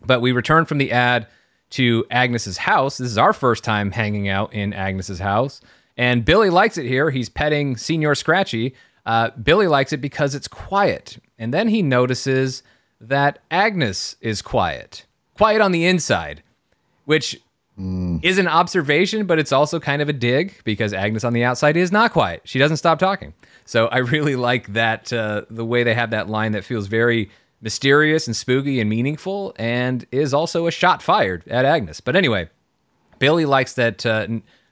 But 0.04 0.20
we 0.20 0.32
return 0.32 0.64
from 0.64 0.78
the 0.78 0.92
ad 0.92 1.26
to 1.70 2.04
Agnes's 2.10 2.58
house. 2.58 2.98
This 2.98 3.10
is 3.10 3.18
our 3.18 3.32
first 3.32 3.64
time 3.64 3.90
hanging 3.90 4.28
out 4.28 4.52
in 4.52 4.72
Agnes's 4.72 5.18
house. 5.18 5.60
And 5.96 6.24
Billy 6.24 6.50
likes 6.50 6.76
it 6.76 6.86
here. 6.86 7.10
He's 7.10 7.28
petting 7.28 7.76
Señor 7.76 8.16
Scratchy, 8.16 8.74
uh, 9.06 9.30
Billy 9.30 9.66
likes 9.66 9.92
it 9.92 9.98
because 9.98 10.34
it's 10.34 10.48
quiet. 10.48 11.18
And 11.38 11.52
then 11.52 11.68
he 11.68 11.82
notices 11.82 12.62
that 13.00 13.40
Agnes 13.50 14.16
is 14.20 14.42
quiet, 14.42 15.04
quiet 15.36 15.60
on 15.60 15.72
the 15.72 15.84
inside, 15.84 16.42
which 17.04 17.40
mm. 17.78 18.18
is 18.22 18.38
an 18.38 18.48
observation, 18.48 19.26
but 19.26 19.38
it's 19.38 19.52
also 19.52 19.78
kind 19.78 20.00
of 20.00 20.08
a 20.08 20.12
dig 20.12 20.62
because 20.64 20.92
Agnes 20.92 21.24
on 21.24 21.32
the 21.32 21.44
outside 21.44 21.76
is 21.76 21.92
not 21.92 22.12
quiet. 22.12 22.42
She 22.44 22.58
doesn't 22.58 22.78
stop 22.78 22.98
talking. 22.98 23.34
So 23.64 23.86
I 23.88 23.98
really 23.98 24.36
like 24.36 24.72
that, 24.72 25.12
uh, 25.12 25.42
the 25.50 25.64
way 25.64 25.82
they 25.82 25.94
have 25.94 26.10
that 26.10 26.28
line 26.28 26.52
that 26.52 26.64
feels 26.64 26.86
very 26.86 27.30
mysterious 27.60 28.26
and 28.26 28.36
spooky 28.36 28.80
and 28.80 28.90
meaningful 28.90 29.54
and 29.56 30.06
is 30.12 30.34
also 30.34 30.66
a 30.66 30.70
shot 30.70 31.02
fired 31.02 31.46
at 31.48 31.64
Agnes. 31.64 32.00
But 32.00 32.14
anyway, 32.14 32.48
Billy 33.18 33.44
likes 33.44 33.74
that. 33.74 34.04
Uh, 34.04 34.26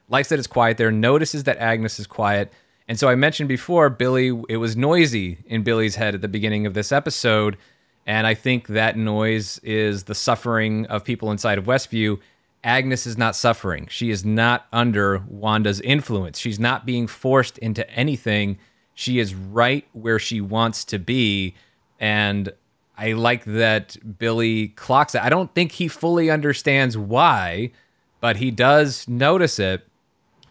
likes 0.09 0.29
that 0.29 0.39
it's 0.39 0.47
quiet 0.47 0.77
there, 0.77 0.91
notices 0.91 1.43
that 1.45 1.57
Agnes 1.57 1.99
is 1.99 2.07
quiet, 2.07 2.51
and 2.87 2.99
so 2.99 3.07
I 3.07 3.15
mentioned 3.15 3.49
before, 3.49 3.89
Billy, 3.89 4.27
it 4.49 4.57
was 4.57 4.75
noisy 4.75 5.39
in 5.45 5.63
Billy's 5.63 5.95
head 5.95 6.15
at 6.15 6.21
the 6.21 6.27
beginning 6.27 6.65
of 6.65 6.73
this 6.73 6.91
episode. 6.91 7.57
And 8.05 8.27
I 8.27 8.33
think 8.33 8.67
that 8.67 8.97
noise 8.97 9.59
is 9.59 10.03
the 10.03 10.15
suffering 10.15 10.85
of 10.87 11.05
people 11.05 11.31
inside 11.31 11.57
of 11.57 11.65
Westview. 11.65 12.19
Agnes 12.63 13.07
is 13.07 13.17
not 13.17 13.35
suffering. 13.35 13.87
She 13.89 14.09
is 14.09 14.25
not 14.25 14.67
under 14.73 15.19
Wanda's 15.29 15.79
influence. 15.81 16.37
She's 16.37 16.59
not 16.59 16.85
being 16.85 17.07
forced 17.07 17.57
into 17.57 17.89
anything. 17.89 18.57
She 18.93 19.19
is 19.19 19.33
right 19.33 19.87
where 19.93 20.19
she 20.19 20.41
wants 20.41 20.83
to 20.85 20.99
be. 20.99 21.55
And 21.99 22.51
I 22.97 23.13
like 23.13 23.45
that 23.45 23.97
Billy 24.19 24.69
clocks 24.69 25.15
it. 25.15 25.21
I 25.21 25.29
don't 25.29 25.53
think 25.55 25.73
he 25.73 25.87
fully 25.87 26.29
understands 26.29 26.97
why, 26.97 27.71
but 28.19 28.37
he 28.37 28.51
does 28.51 29.07
notice 29.07 29.57
it. 29.59 29.87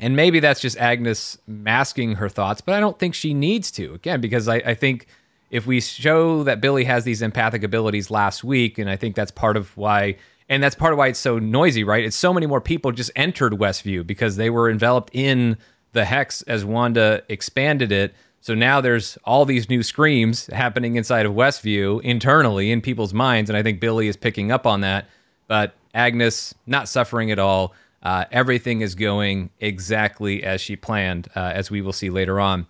And 0.03 0.17
maybe 0.17 0.41
that's 0.41 0.61
just 0.61 0.77
Agnes 0.79 1.39
masking 1.47 2.17
her 2.17 2.29
thoughts, 2.29 2.61
but 2.61 2.75
I 2.75 2.81
don't 2.81 2.99
think 2.99 3.15
she 3.15 3.33
needs 3.33 3.71
to. 3.71 3.95
Again, 3.95 4.21
because 4.21 4.49
I, 4.49 4.57
I 4.57 4.75
think 4.75 5.07
if 5.49 5.65
we 5.65 5.81
show 5.81 6.43
that 6.43 6.61
Billy 6.61 6.83
has 6.85 7.05
these 7.05 7.23
empathic 7.23 7.63
abilities 7.63 8.11
last 8.11 8.43
week, 8.43 8.79
and 8.79 8.91
I 8.91 8.97
think 8.97 9.15
that's 9.15 9.31
part 9.31 9.57
of 9.57 9.77
why, 9.77 10.17
and 10.49 10.61
that's 10.61 10.75
part 10.75 10.93
of 10.93 10.99
why 10.99 11.07
it's 11.07 11.21
so 11.21 11.39
noisy, 11.39 11.85
right? 11.85 12.05
It's 12.05 12.17
so 12.17 12.35
many 12.35 12.47
more 12.47 12.61
people 12.61 12.91
just 12.91 13.13
entered 13.15 13.53
Westview 13.53 14.05
because 14.05 14.35
they 14.35 14.51
were 14.51 14.69
enveloped 14.69 15.11
in 15.13 15.57
the 15.93 16.05
hex 16.05 16.43
as 16.43 16.65
Wanda 16.65 17.23
expanded 17.29 17.93
it. 17.93 18.13
So 18.41 18.57
now 18.57 18.81
there's 18.81 19.17
all 19.23 19.45
these 19.45 19.69
new 19.69 19.85
screams 19.85 20.49
happening 20.49 20.97
inside 20.97 21.27
of 21.27 21.33
Westview 21.33 22.03
internally 22.03 22.73
in 22.73 22.81
people's 22.81 23.15
minds, 23.15 23.49
and 23.49 23.57
I 23.57 23.63
think 23.63 23.79
Billy 23.79 24.09
is 24.09 24.17
picking 24.17 24.51
up 24.51 24.67
on 24.67 24.81
that. 24.81 25.07
But 25.47 25.75
Agnes 25.95 26.55
not 26.67 26.89
suffering 26.89 27.31
at 27.31 27.39
all. 27.39 27.73
Uh, 28.03 28.25
everything 28.33 28.81
is 28.81 28.95
going 28.95 29.51
exactly 29.61 30.43
as 30.43 30.61
she 30.61 30.75
planned, 30.77 31.29
uh, 31.37 31.53
as 31.55 31.71
we 31.71 31.81
will 31.81 31.93
see 31.93 32.11
later 32.11 32.41
on. 32.41 32.67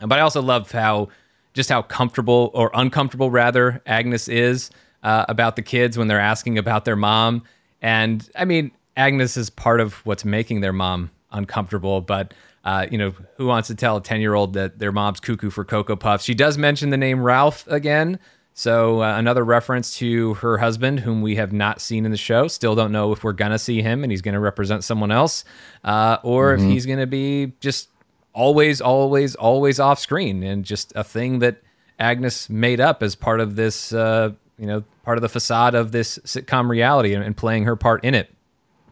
But 0.00 0.18
I 0.18 0.22
also 0.22 0.42
love 0.42 0.70
how 0.72 1.08
just 1.52 1.70
how 1.70 1.82
comfortable 1.82 2.50
or 2.52 2.70
uncomfortable 2.74 3.30
rather 3.30 3.80
Agnes 3.86 4.28
is 4.28 4.70
uh, 5.04 5.24
about 5.28 5.56
the 5.56 5.62
kids 5.62 5.96
when 5.96 6.08
they're 6.08 6.18
asking 6.20 6.58
about 6.58 6.84
their 6.84 6.96
mom. 6.96 7.44
And 7.80 8.28
I 8.34 8.44
mean, 8.44 8.72
Agnes 8.96 9.36
is 9.36 9.50
part 9.50 9.80
of 9.80 9.94
what's 10.04 10.24
making 10.24 10.60
their 10.60 10.72
mom 10.72 11.10
uncomfortable, 11.30 12.00
but 12.00 12.34
uh, 12.64 12.86
you 12.90 12.96
know, 12.96 13.14
who 13.36 13.46
wants 13.46 13.68
to 13.68 13.74
tell 13.74 13.98
a 13.98 14.02
10 14.02 14.20
year 14.20 14.34
old 14.34 14.54
that 14.54 14.78
their 14.78 14.90
mom's 14.90 15.20
cuckoo 15.20 15.50
for 15.50 15.64
Cocoa 15.64 15.96
Puffs? 15.96 16.24
She 16.24 16.34
does 16.34 16.56
mention 16.56 16.90
the 16.90 16.96
name 16.96 17.22
Ralph 17.22 17.66
again, 17.68 18.18
so 18.56 19.02
uh, 19.02 19.18
another 19.18 19.44
reference 19.44 19.96
to 19.98 20.34
her 20.34 20.58
husband, 20.58 21.00
whom 21.00 21.22
we 21.22 21.34
have 21.34 21.52
not 21.52 21.80
seen 21.80 22.04
in 22.04 22.12
the 22.12 22.16
show. 22.16 22.46
Still 22.46 22.76
don't 22.76 22.92
know 22.92 23.12
if 23.12 23.24
we're 23.24 23.32
gonna 23.32 23.58
see 23.58 23.82
him 23.82 24.04
and 24.04 24.12
he's 24.12 24.22
gonna 24.22 24.38
represent 24.38 24.84
someone 24.84 25.10
else, 25.10 25.44
uh, 25.82 26.18
or 26.22 26.54
mm-hmm. 26.54 26.64
if 26.64 26.72
he's 26.72 26.86
gonna 26.86 27.06
be 27.06 27.52
just 27.58 27.88
always, 28.32 28.80
always, 28.80 29.34
always 29.34 29.80
off 29.80 29.98
screen 29.98 30.44
and 30.44 30.64
just 30.64 30.92
a 30.94 31.02
thing 31.02 31.40
that 31.40 31.62
Agnes 31.98 32.48
made 32.48 32.80
up 32.80 33.02
as 33.02 33.16
part 33.16 33.40
of 33.40 33.56
this, 33.56 33.92
uh, 33.92 34.30
you 34.56 34.66
know, 34.66 34.84
part 35.04 35.18
of 35.18 35.22
the 35.22 35.28
facade 35.28 35.74
of 35.74 35.92
this 35.92 36.18
sitcom 36.20 36.68
reality 36.68 37.12
and, 37.12 37.24
and, 37.24 37.36
playing 37.36 37.64
her 37.64 37.76
part 37.76 38.04
in 38.04 38.14
it. 38.14 38.32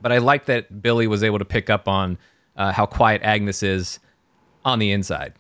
But 0.01 0.13
I 0.13 0.19
like 0.19 0.47
that 0.47 0.83
Billy 0.83 1.07
was 1.07 1.23
able 1.23 1.39
to 1.39 1.45
pick 1.45 1.71
up 1.71 1.87
on 1.87 2.19
uh, 2.57 2.73
how 2.73 2.87
quiet 2.87 3.23
Agnes 3.23 3.63
is 3.63 4.01
on 4.65 4.79
the 4.79 4.91
inside. 4.93 5.35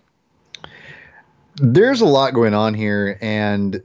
There's 1.57 2.01
a 2.01 2.07
lot 2.07 2.35
going 2.35 2.55
on 2.55 2.75
here, 2.75 3.19
and 3.21 3.83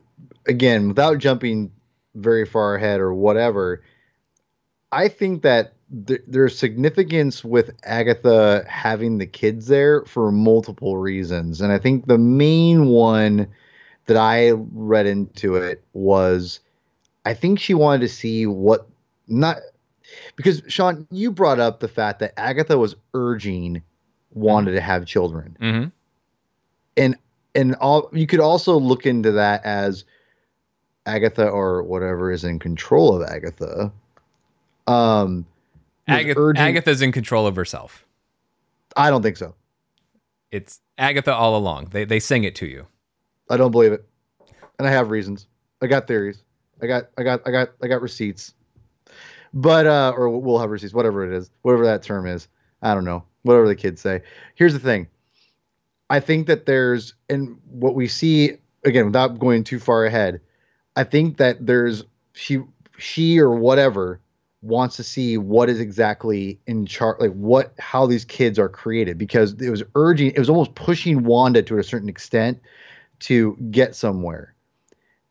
again, 0.48 0.88
without 0.88 1.18
jumping 1.20 1.72
very 2.16 2.46
far 2.46 2.76
ahead 2.76 3.00
or 3.00 3.14
whatever, 3.14 3.84
I 4.92 5.08
think 5.08 5.44
that 5.44 5.74
th- 6.08 6.22
there's 6.28 6.58
significance 6.58 7.44
with 7.44 7.72
Agatha 7.84 8.66
having 8.68 9.18
the 9.18 9.26
kids 9.26 9.68
there 9.68 10.04
for 10.06 10.32
multiple 10.32 10.98
reasons. 10.98 11.62
And 11.62 11.72
I 11.72 11.78
think 11.78 12.08
the 12.08 12.18
main 12.18 12.88
one 12.88 13.48
that 14.06 14.18
I 14.18 14.52
read 14.52 15.06
into 15.06 15.56
it 15.56 15.84
was 15.94 16.60
I 17.26 17.34
think 17.34 17.60
she 17.60 17.74
wanted 17.74 18.02
to 18.02 18.10
see 18.10 18.46
what 18.46 18.88
not 19.28 19.58
because 20.36 20.62
Sean, 20.68 21.06
you 21.12 21.32
brought 21.32 21.60
up 21.60 21.82
the 21.82 21.88
fact 21.90 22.20
that 22.20 22.34
Agatha 22.38 22.78
was 22.78 22.96
urging 23.14 23.82
wanted 24.34 24.72
to 24.72 24.82
have 24.82 25.06
children. 25.06 25.58
Mm-hmm. 25.60 25.90
And 26.96 27.16
and 27.54 27.76
all 27.76 28.10
you 28.14 28.28
could 28.28 28.40
also 28.40 28.78
look 28.80 29.06
into 29.06 29.32
that 29.34 29.66
as 29.66 30.06
Agatha 31.08 31.48
or 31.48 31.82
whatever 31.84 32.32
is 32.32 32.44
in 32.44 32.60
control 32.60 33.16
of 33.16 33.28
Agatha. 33.28 33.92
Um 34.86 35.46
Agatha, 36.08 36.40
urging, 36.40 36.64
Agatha's 36.64 37.02
in 37.02 37.12
control 37.12 37.48
of 37.48 37.56
herself. 37.56 38.06
I 38.96 39.10
don't 39.10 39.22
think 39.22 39.38
so. 39.38 39.56
It's 40.52 40.80
Agatha 40.98 41.34
all 41.34 41.58
along. 41.58 41.88
They 41.92 42.06
they 42.06 42.20
sing 42.20 42.44
it 42.44 42.56
to 42.56 42.66
you. 42.66 42.88
I 43.50 43.58
don't 43.58 43.72
believe 43.72 43.94
it, 43.94 44.06
and 44.78 44.88
I 44.88 44.92
have 44.92 45.10
reasons. 45.10 45.48
I 45.82 45.88
got 45.88 46.08
theories. 46.08 46.44
I 46.82 46.88
got 46.88 47.10
I 47.18 47.24
got 47.24 47.42
I 47.46 47.52
got 47.52 47.70
I 47.82 47.88
got 47.88 48.02
receipts. 48.02 48.54
But 49.54 49.88
uh, 49.88 50.14
or 50.16 50.30
we'll 50.30 50.60
have 50.60 50.70
receipts, 50.70 50.94
whatever 50.94 51.26
it 51.26 51.36
is, 51.36 51.50
whatever 51.62 51.86
that 51.86 52.04
term 52.04 52.28
is. 52.28 52.48
I 52.82 52.94
don't 52.94 53.06
know, 53.06 53.24
whatever 53.44 53.68
the 53.68 53.76
kids 53.76 54.02
say. 54.02 54.22
Here's 54.56 54.74
the 54.74 54.80
thing. 54.80 55.08
I 56.10 56.20
think 56.20 56.48
that 56.48 56.66
there's 56.66 57.14
and 57.30 57.58
what 57.70 57.96
we 57.96 58.08
see 58.08 58.58
again 58.86 59.06
without 59.06 59.40
going 59.40 59.64
too 59.64 59.80
far 59.80 60.06
ahead. 60.06 60.40
I 60.98 61.04
think 61.04 61.38
that 61.38 61.64
there's 61.64 62.04
she 62.34 62.60
she 62.98 63.40
or 63.40 63.52
whatever 63.52 64.20
wants 64.64 64.96
to 64.96 65.04
see 65.04 65.38
what 65.38 65.70
is 65.70 65.80
exactly 65.80 66.60
in 66.66 66.88
chart 66.88 67.22
like 67.22 67.32
what 67.34 67.76
how 67.78 68.08
these 68.08 68.26
kids 68.26 68.58
are 68.58 68.68
created 68.68 69.16
because 69.16 69.54
it 69.62 69.70
was 69.70 69.84
urging 69.94 70.32
it 70.32 70.40
was 70.40 70.50
almost 70.50 70.74
pushing 70.74 71.24
Wanda 71.24 71.62
to 71.62 71.78
a 71.78 71.84
certain 71.84 72.10
extent 72.10 72.60
to 73.20 73.56
get 73.70 73.96
somewhere. 73.96 74.56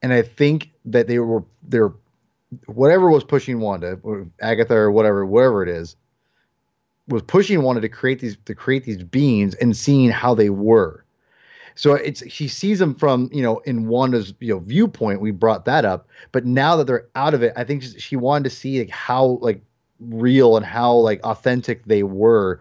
And 0.02 0.12
I 0.12 0.22
think 0.22 0.70
that 0.84 1.08
they 1.08 1.18
were 1.18 1.42
they're 1.66 1.92
whatever 2.66 3.10
was 3.10 3.24
pushing 3.24 3.58
Wanda, 3.58 3.98
or 4.04 4.28
Agatha 4.40 4.74
or 4.74 4.92
whatever, 4.92 5.26
whatever 5.26 5.64
it 5.64 5.68
is, 5.68 5.96
was 7.08 7.22
pushing 7.22 7.62
Wanda 7.62 7.80
to 7.80 7.88
create 7.88 8.20
these 8.20 8.36
to 8.44 8.54
create 8.54 8.84
these 8.84 9.02
beings 9.02 9.56
and 9.56 9.76
seeing 9.76 10.10
how 10.10 10.32
they 10.32 10.50
were. 10.50 11.04
So 11.76 11.94
it's 11.94 12.28
she 12.30 12.48
sees 12.48 12.78
them 12.78 12.94
from 12.94 13.28
you 13.32 13.42
know 13.42 13.58
in 13.60 13.86
Wanda's 13.86 14.34
you 14.40 14.54
know 14.54 14.60
viewpoint. 14.60 15.20
We 15.20 15.30
brought 15.30 15.66
that 15.66 15.84
up, 15.84 16.08
but 16.32 16.44
now 16.44 16.74
that 16.76 16.86
they're 16.86 17.06
out 17.14 17.34
of 17.34 17.42
it, 17.42 17.52
I 17.54 17.64
think 17.64 17.84
she 17.98 18.16
wanted 18.16 18.44
to 18.44 18.56
see 18.56 18.80
like 18.80 18.90
how 18.90 19.38
like 19.42 19.62
real 20.00 20.56
and 20.56 20.64
how 20.66 20.94
like 20.94 21.22
authentic 21.22 21.84
they 21.84 22.02
were 22.02 22.60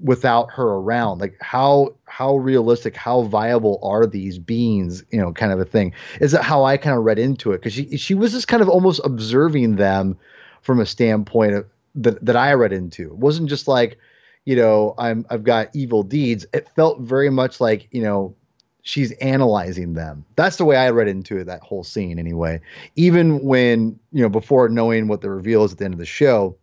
without 0.00 0.50
her 0.52 0.74
around. 0.74 1.20
Like 1.20 1.36
how 1.40 1.94
how 2.04 2.36
realistic 2.36 2.96
how 2.96 3.22
viable 3.22 3.80
are 3.82 4.06
these 4.06 4.38
beings 4.38 5.04
you 5.10 5.20
know 5.20 5.32
kind 5.32 5.52
of 5.52 5.58
a 5.58 5.64
thing. 5.64 5.92
Is 6.20 6.30
that 6.30 6.44
how 6.44 6.64
i 6.64 6.76
kind 6.76 6.96
of 6.96 7.02
read 7.02 7.18
into 7.18 7.50
it? 7.50 7.58
Because 7.58 7.72
she 7.72 7.96
she 7.96 8.14
was 8.14 8.30
just 8.30 8.48
kind 8.48 8.62
of 8.62 8.68
almost 8.68 9.00
observing 9.04 9.76
them 9.76 10.16
from 10.62 10.78
a 10.78 10.86
standpoint 10.86 11.54
of, 11.54 11.66
that 11.96 12.24
that 12.24 12.36
i 12.36 12.52
read 12.52 12.72
into. 12.72 13.08
It 13.08 13.16
wasn't 13.16 13.48
just 13.48 13.66
like 13.66 13.98
you 14.44 14.56
know 14.56 14.94
i'm 14.98 15.26
i've 15.30 15.42
got 15.42 15.74
evil 15.74 16.04
deeds. 16.04 16.46
It 16.54 16.68
felt 16.76 17.00
very 17.00 17.28
much 17.28 17.60
like 17.60 17.88
you 17.90 18.02
know 18.02 18.36
she's 18.82 19.12
analyzing 19.12 19.94
them. 19.94 20.24
That's 20.36 20.56
the 20.56 20.64
way 20.64 20.76
I 20.76 20.90
read 20.90 21.08
into 21.08 21.38
it, 21.38 21.44
that 21.44 21.62
whole 21.62 21.84
scene 21.84 22.18
anyway. 22.18 22.60
Even 22.96 23.42
when, 23.42 23.98
you 24.12 24.22
know, 24.22 24.28
before 24.28 24.68
knowing 24.68 25.08
what 25.08 25.20
the 25.20 25.30
reveal 25.30 25.64
is 25.64 25.72
at 25.72 25.78
the 25.78 25.84
end 25.84 25.94
of 25.94 25.98
the 25.98 26.06
show, 26.06 26.56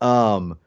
um, 0.00 0.58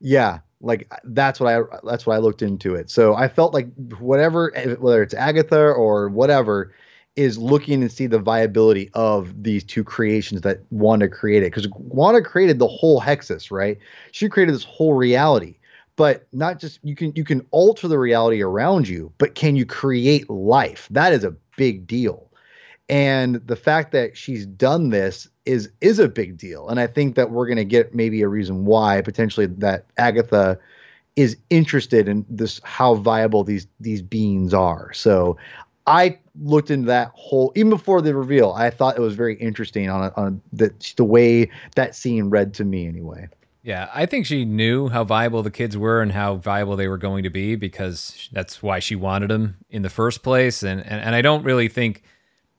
yeah, 0.00 0.38
like 0.60 0.90
that's 1.04 1.40
what 1.40 1.52
I 1.52 1.62
that's 1.84 2.06
what 2.06 2.14
I 2.14 2.18
looked 2.18 2.42
into 2.42 2.74
it. 2.74 2.90
So 2.90 3.14
I 3.14 3.28
felt 3.28 3.54
like 3.54 3.68
whatever 3.98 4.52
whether 4.78 5.02
it's 5.02 5.14
Agatha 5.14 5.60
or 5.60 6.08
whatever 6.08 6.72
is 7.16 7.36
looking 7.36 7.80
to 7.80 7.88
see 7.88 8.06
the 8.06 8.18
viability 8.18 8.90
of 8.94 9.42
these 9.42 9.64
two 9.64 9.82
creations 9.82 10.40
that 10.42 10.60
Wanda 10.70 11.08
created 11.08 11.52
because 11.52 11.68
Wanda 11.74 12.22
created 12.22 12.60
the 12.60 12.68
whole 12.68 13.00
Hexus, 13.00 13.50
right? 13.50 13.76
She 14.12 14.28
created 14.28 14.54
this 14.54 14.64
whole 14.64 14.94
reality 14.94 15.57
but 15.98 16.28
not 16.32 16.60
just 16.60 16.78
you 16.84 16.94
can 16.94 17.12
you 17.16 17.24
can 17.24 17.44
alter 17.50 17.88
the 17.88 17.98
reality 17.98 18.40
around 18.40 18.86
you 18.86 19.12
but 19.18 19.34
can 19.34 19.56
you 19.56 19.66
create 19.66 20.30
life? 20.30 20.86
That 20.92 21.12
is 21.12 21.24
a 21.24 21.34
big 21.56 21.86
deal. 21.88 22.30
And 22.88 23.46
the 23.46 23.56
fact 23.56 23.90
that 23.92 24.16
she's 24.16 24.46
done 24.46 24.90
this 24.90 25.28
is 25.44 25.70
is 25.80 25.98
a 25.98 26.08
big 26.08 26.38
deal. 26.38 26.68
And 26.68 26.78
i 26.80 26.86
think 26.86 27.16
that 27.16 27.32
we're 27.32 27.46
going 27.46 27.58
to 27.58 27.64
get 27.64 27.94
maybe 27.94 28.22
a 28.22 28.28
reason 28.28 28.64
why 28.64 29.02
potentially 29.02 29.46
that 29.46 29.86
agatha 29.98 30.58
is 31.16 31.36
interested 31.50 32.08
in 32.08 32.24
this 32.30 32.60
how 32.62 32.94
viable 32.94 33.42
these 33.42 33.66
these 33.80 34.00
beings 34.00 34.54
are. 34.54 34.92
So 34.92 35.36
i 35.88 36.16
looked 36.40 36.70
into 36.70 36.86
that 36.86 37.10
whole 37.14 37.50
even 37.56 37.70
before 37.70 38.00
the 38.00 38.14
reveal 38.14 38.52
i 38.52 38.70
thought 38.70 38.96
it 38.96 39.00
was 39.00 39.16
very 39.16 39.34
interesting 39.34 39.90
on, 39.90 40.12
on 40.14 40.40
the, 40.52 40.72
the 40.96 41.04
way 41.04 41.50
that 41.74 41.96
scene 41.96 42.30
read 42.30 42.54
to 42.54 42.64
me 42.64 42.86
anyway 42.86 43.28
yeah, 43.62 43.90
I 43.92 44.06
think 44.06 44.26
she 44.26 44.44
knew 44.44 44.88
how 44.88 45.04
viable 45.04 45.42
the 45.42 45.50
kids 45.50 45.76
were 45.76 46.00
and 46.00 46.12
how 46.12 46.36
viable 46.36 46.76
they 46.76 46.88
were 46.88 46.98
going 46.98 47.24
to 47.24 47.30
be 47.30 47.56
because 47.56 48.28
that's 48.32 48.62
why 48.62 48.78
she 48.78 48.94
wanted 48.94 49.30
them 49.30 49.56
in 49.68 49.82
the 49.82 49.90
first 49.90 50.22
place. 50.22 50.62
And, 50.62 50.80
and, 50.80 51.00
and 51.00 51.14
I 51.14 51.22
don't 51.22 51.42
really 51.42 51.68
think, 51.68 52.02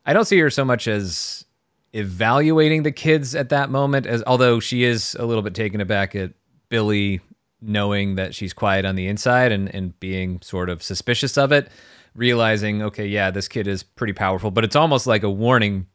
I 0.05 0.13
don't 0.13 0.25
see 0.25 0.39
her 0.39 0.49
so 0.49 0.65
much 0.65 0.87
as 0.87 1.45
evaluating 1.93 2.83
the 2.83 2.91
kids 2.91 3.33
at 3.33 3.49
that 3.49 3.69
moment, 3.69 4.05
as 4.05 4.23
although 4.27 4.59
she 4.59 4.83
is 4.83 5.15
a 5.17 5.25
little 5.25 5.41
bit 5.41 5.55
taken 5.55 5.81
aback 5.81 6.15
at 6.15 6.33
Billy 6.67 7.21
knowing 7.61 8.15
that 8.15 8.35
she's 8.35 8.53
quiet 8.53 8.85
on 8.85 8.95
the 8.95 9.07
inside 9.07 9.51
and, 9.51 9.73
and 9.73 9.99
being 9.99 10.41
sort 10.41 10.69
of 10.69 10.83
suspicious 10.83 11.37
of 11.37 11.51
it, 11.51 11.69
realizing, 12.15 12.81
okay, 12.81 13.05
yeah, 13.05 13.31
this 13.31 13.47
kid 13.47 13.67
is 13.67 13.83
pretty 13.83 14.13
powerful, 14.13 14.51
but 14.51 14.63
it's 14.63 14.75
almost 14.75 15.07
like 15.07 15.23
a 15.23 15.29
warning 15.29 15.87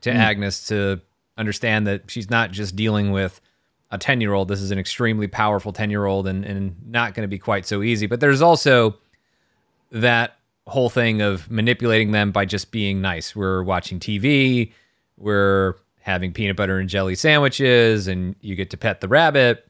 to 0.00 0.10
mm. 0.10 0.16
Agnes 0.16 0.66
to 0.68 1.00
understand 1.36 1.86
that 1.86 2.10
she's 2.10 2.30
not 2.30 2.50
just 2.50 2.74
dealing 2.74 3.10
with 3.10 3.40
a 3.90 3.98
10 3.98 4.20
year 4.20 4.32
old. 4.32 4.48
This 4.48 4.60
is 4.60 4.70
an 4.70 4.78
extremely 4.78 5.26
powerful 5.26 5.72
10 5.72 5.90
year 5.90 6.06
old 6.06 6.26
and, 6.26 6.44
and 6.44 6.76
not 6.86 7.14
going 7.14 7.22
to 7.22 7.28
be 7.28 7.38
quite 7.38 7.66
so 7.66 7.82
easy. 7.82 8.06
But 8.06 8.20
there's 8.20 8.42
also 8.42 8.96
that 9.92 10.36
whole 10.66 10.90
thing 10.90 11.22
of 11.22 11.50
manipulating 11.50 12.10
them 12.10 12.32
by 12.32 12.44
just 12.44 12.70
being 12.70 13.00
nice. 13.00 13.36
We're 13.36 13.62
watching 13.62 14.00
TV, 14.00 14.72
we're 15.16 15.74
having 16.00 16.32
peanut 16.32 16.56
butter 16.56 16.78
and 16.78 16.88
jelly 16.88 17.14
sandwiches, 17.14 18.08
and 18.08 18.34
you 18.40 18.54
get 18.54 18.70
to 18.70 18.76
pet 18.76 19.00
the 19.00 19.08
rabbit, 19.08 19.68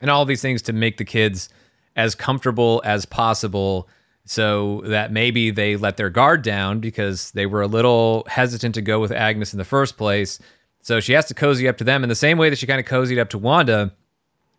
and 0.00 0.10
all 0.10 0.24
these 0.24 0.42
things 0.42 0.62
to 0.62 0.72
make 0.72 0.96
the 0.96 1.04
kids 1.04 1.48
as 1.96 2.14
comfortable 2.14 2.82
as 2.84 3.06
possible 3.06 3.88
so 4.26 4.82
that 4.86 5.12
maybe 5.12 5.50
they 5.50 5.76
let 5.76 5.96
their 5.96 6.10
guard 6.10 6.42
down 6.42 6.80
because 6.80 7.30
they 7.32 7.46
were 7.46 7.62
a 7.62 7.66
little 7.66 8.24
hesitant 8.28 8.74
to 8.74 8.82
go 8.82 8.98
with 8.98 9.12
Agnes 9.12 9.52
in 9.52 9.58
the 9.58 9.64
first 9.64 9.96
place 9.96 10.38
so 10.84 11.00
she 11.00 11.14
has 11.14 11.24
to 11.24 11.34
cozy 11.34 11.66
up 11.66 11.78
to 11.78 11.84
them 11.84 12.02
in 12.02 12.10
the 12.10 12.14
same 12.14 12.36
way 12.36 12.50
that 12.50 12.58
she 12.58 12.66
kind 12.66 12.78
of 12.78 12.84
cozied 12.84 13.18
up 13.18 13.30
to 13.30 13.38
Wanda. 13.38 13.94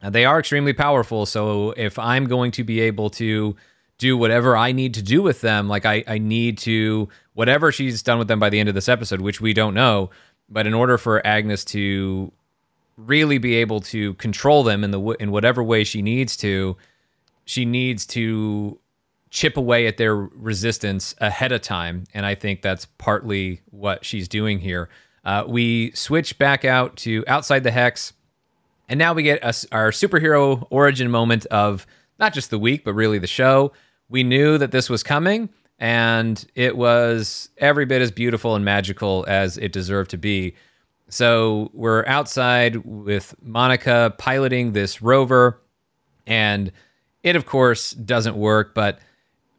Uh, 0.02 0.10
they 0.10 0.26
are 0.26 0.40
extremely 0.40 0.74
powerful. 0.74 1.28
So 1.28 1.70
if 1.78 2.00
I'm 2.00 2.26
going 2.26 2.50
to 2.54 2.64
be 2.64 2.80
able 2.80 3.12
to 3.12 3.56
do 4.00 4.18
whatever 4.18 4.58
I 4.58 4.72
need 4.72 4.96
to 4.96 5.04
do 5.04 5.22
with 5.22 5.42
them, 5.42 5.70
like 5.70 5.86
I, 5.86 6.04
I 6.08 6.18
need 6.18 6.58
to, 6.60 7.10
whatever 7.36 7.72
she's 7.72 8.02
done 8.02 8.18
with 8.18 8.28
them 8.28 8.40
by 8.40 8.50
the 8.50 8.60
end 8.60 8.68
of 8.68 8.74
this 8.74 8.90
episode, 8.90 9.22
which 9.22 9.40
we 9.40 9.54
don't 9.54 9.76
know, 9.76 10.10
but 10.50 10.66
in 10.66 10.74
order 10.74 10.98
for 10.98 11.26
Agnes 11.26 11.64
to 11.66 12.32
really 12.98 13.38
be 13.38 13.54
able 13.58 13.80
to 13.82 14.16
control 14.16 14.64
them 14.64 14.84
in 14.84 14.90
the 14.90 15.00
in 15.20 15.30
whatever 15.30 15.62
way 15.62 15.84
she 15.84 16.02
needs 16.02 16.36
to, 16.38 16.76
she 17.46 17.66
needs 17.66 18.04
to 18.08 18.80
chip 19.30 19.58
away 19.58 19.86
at 19.86 19.98
their 19.98 20.16
resistance 20.16 21.14
ahead 21.20 21.52
of 21.52 21.62
time, 21.62 22.06
and 22.16 22.26
I 22.26 22.34
think 22.34 22.64
that's 22.64 22.86
partly 22.98 23.62
what 23.70 24.04
she's 24.04 24.28
doing 24.28 24.60
here. 24.60 24.90
Uh, 25.26 25.44
we 25.48 25.92
switch 25.92 26.38
back 26.38 26.64
out 26.64 26.96
to 26.98 27.24
outside 27.28 27.64
the 27.64 27.72
hex, 27.72 28.14
and 28.88 29.00
now 29.00 29.14
we 29.14 29.24
get 29.24 29.40
a, 29.44 29.54
our 29.76 29.90
superhero 29.90 30.68
origin 30.70 31.10
moment 31.10 31.46
of 31.48 31.88
not 32.20 32.34
just 32.34 32.52
the 32.52 32.60
week, 32.60 32.84
but 32.84 32.94
really 32.94 33.18
the 33.18 33.28
show. 33.28 33.74
We 34.08 34.24
knew 34.24 34.58
that 34.60 34.72
this 34.72 34.90
was 34.90 35.02
coming, 35.02 35.50
and 35.80 36.46
it 36.54 36.78
was 36.78 37.50
every 37.58 37.86
bit 37.86 38.02
as 38.02 38.12
beautiful 38.12 38.56
and 38.56 38.64
magical 38.64 39.26
as 39.28 39.58
it 39.58 39.72
deserved 39.72 40.12
to 40.12 40.18
be. 40.18 40.54
So 41.10 41.72
we're 41.74 42.06
outside 42.06 42.78
with 42.86 43.36
Monica 43.42 44.14
piloting 44.20 44.74
this 44.74 45.02
rover, 45.02 45.60
and 46.28 46.72
it, 47.24 47.36
of 47.36 47.48
course, 47.48 47.92
doesn't 47.92 48.36
work, 48.36 48.76
but 48.76 49.00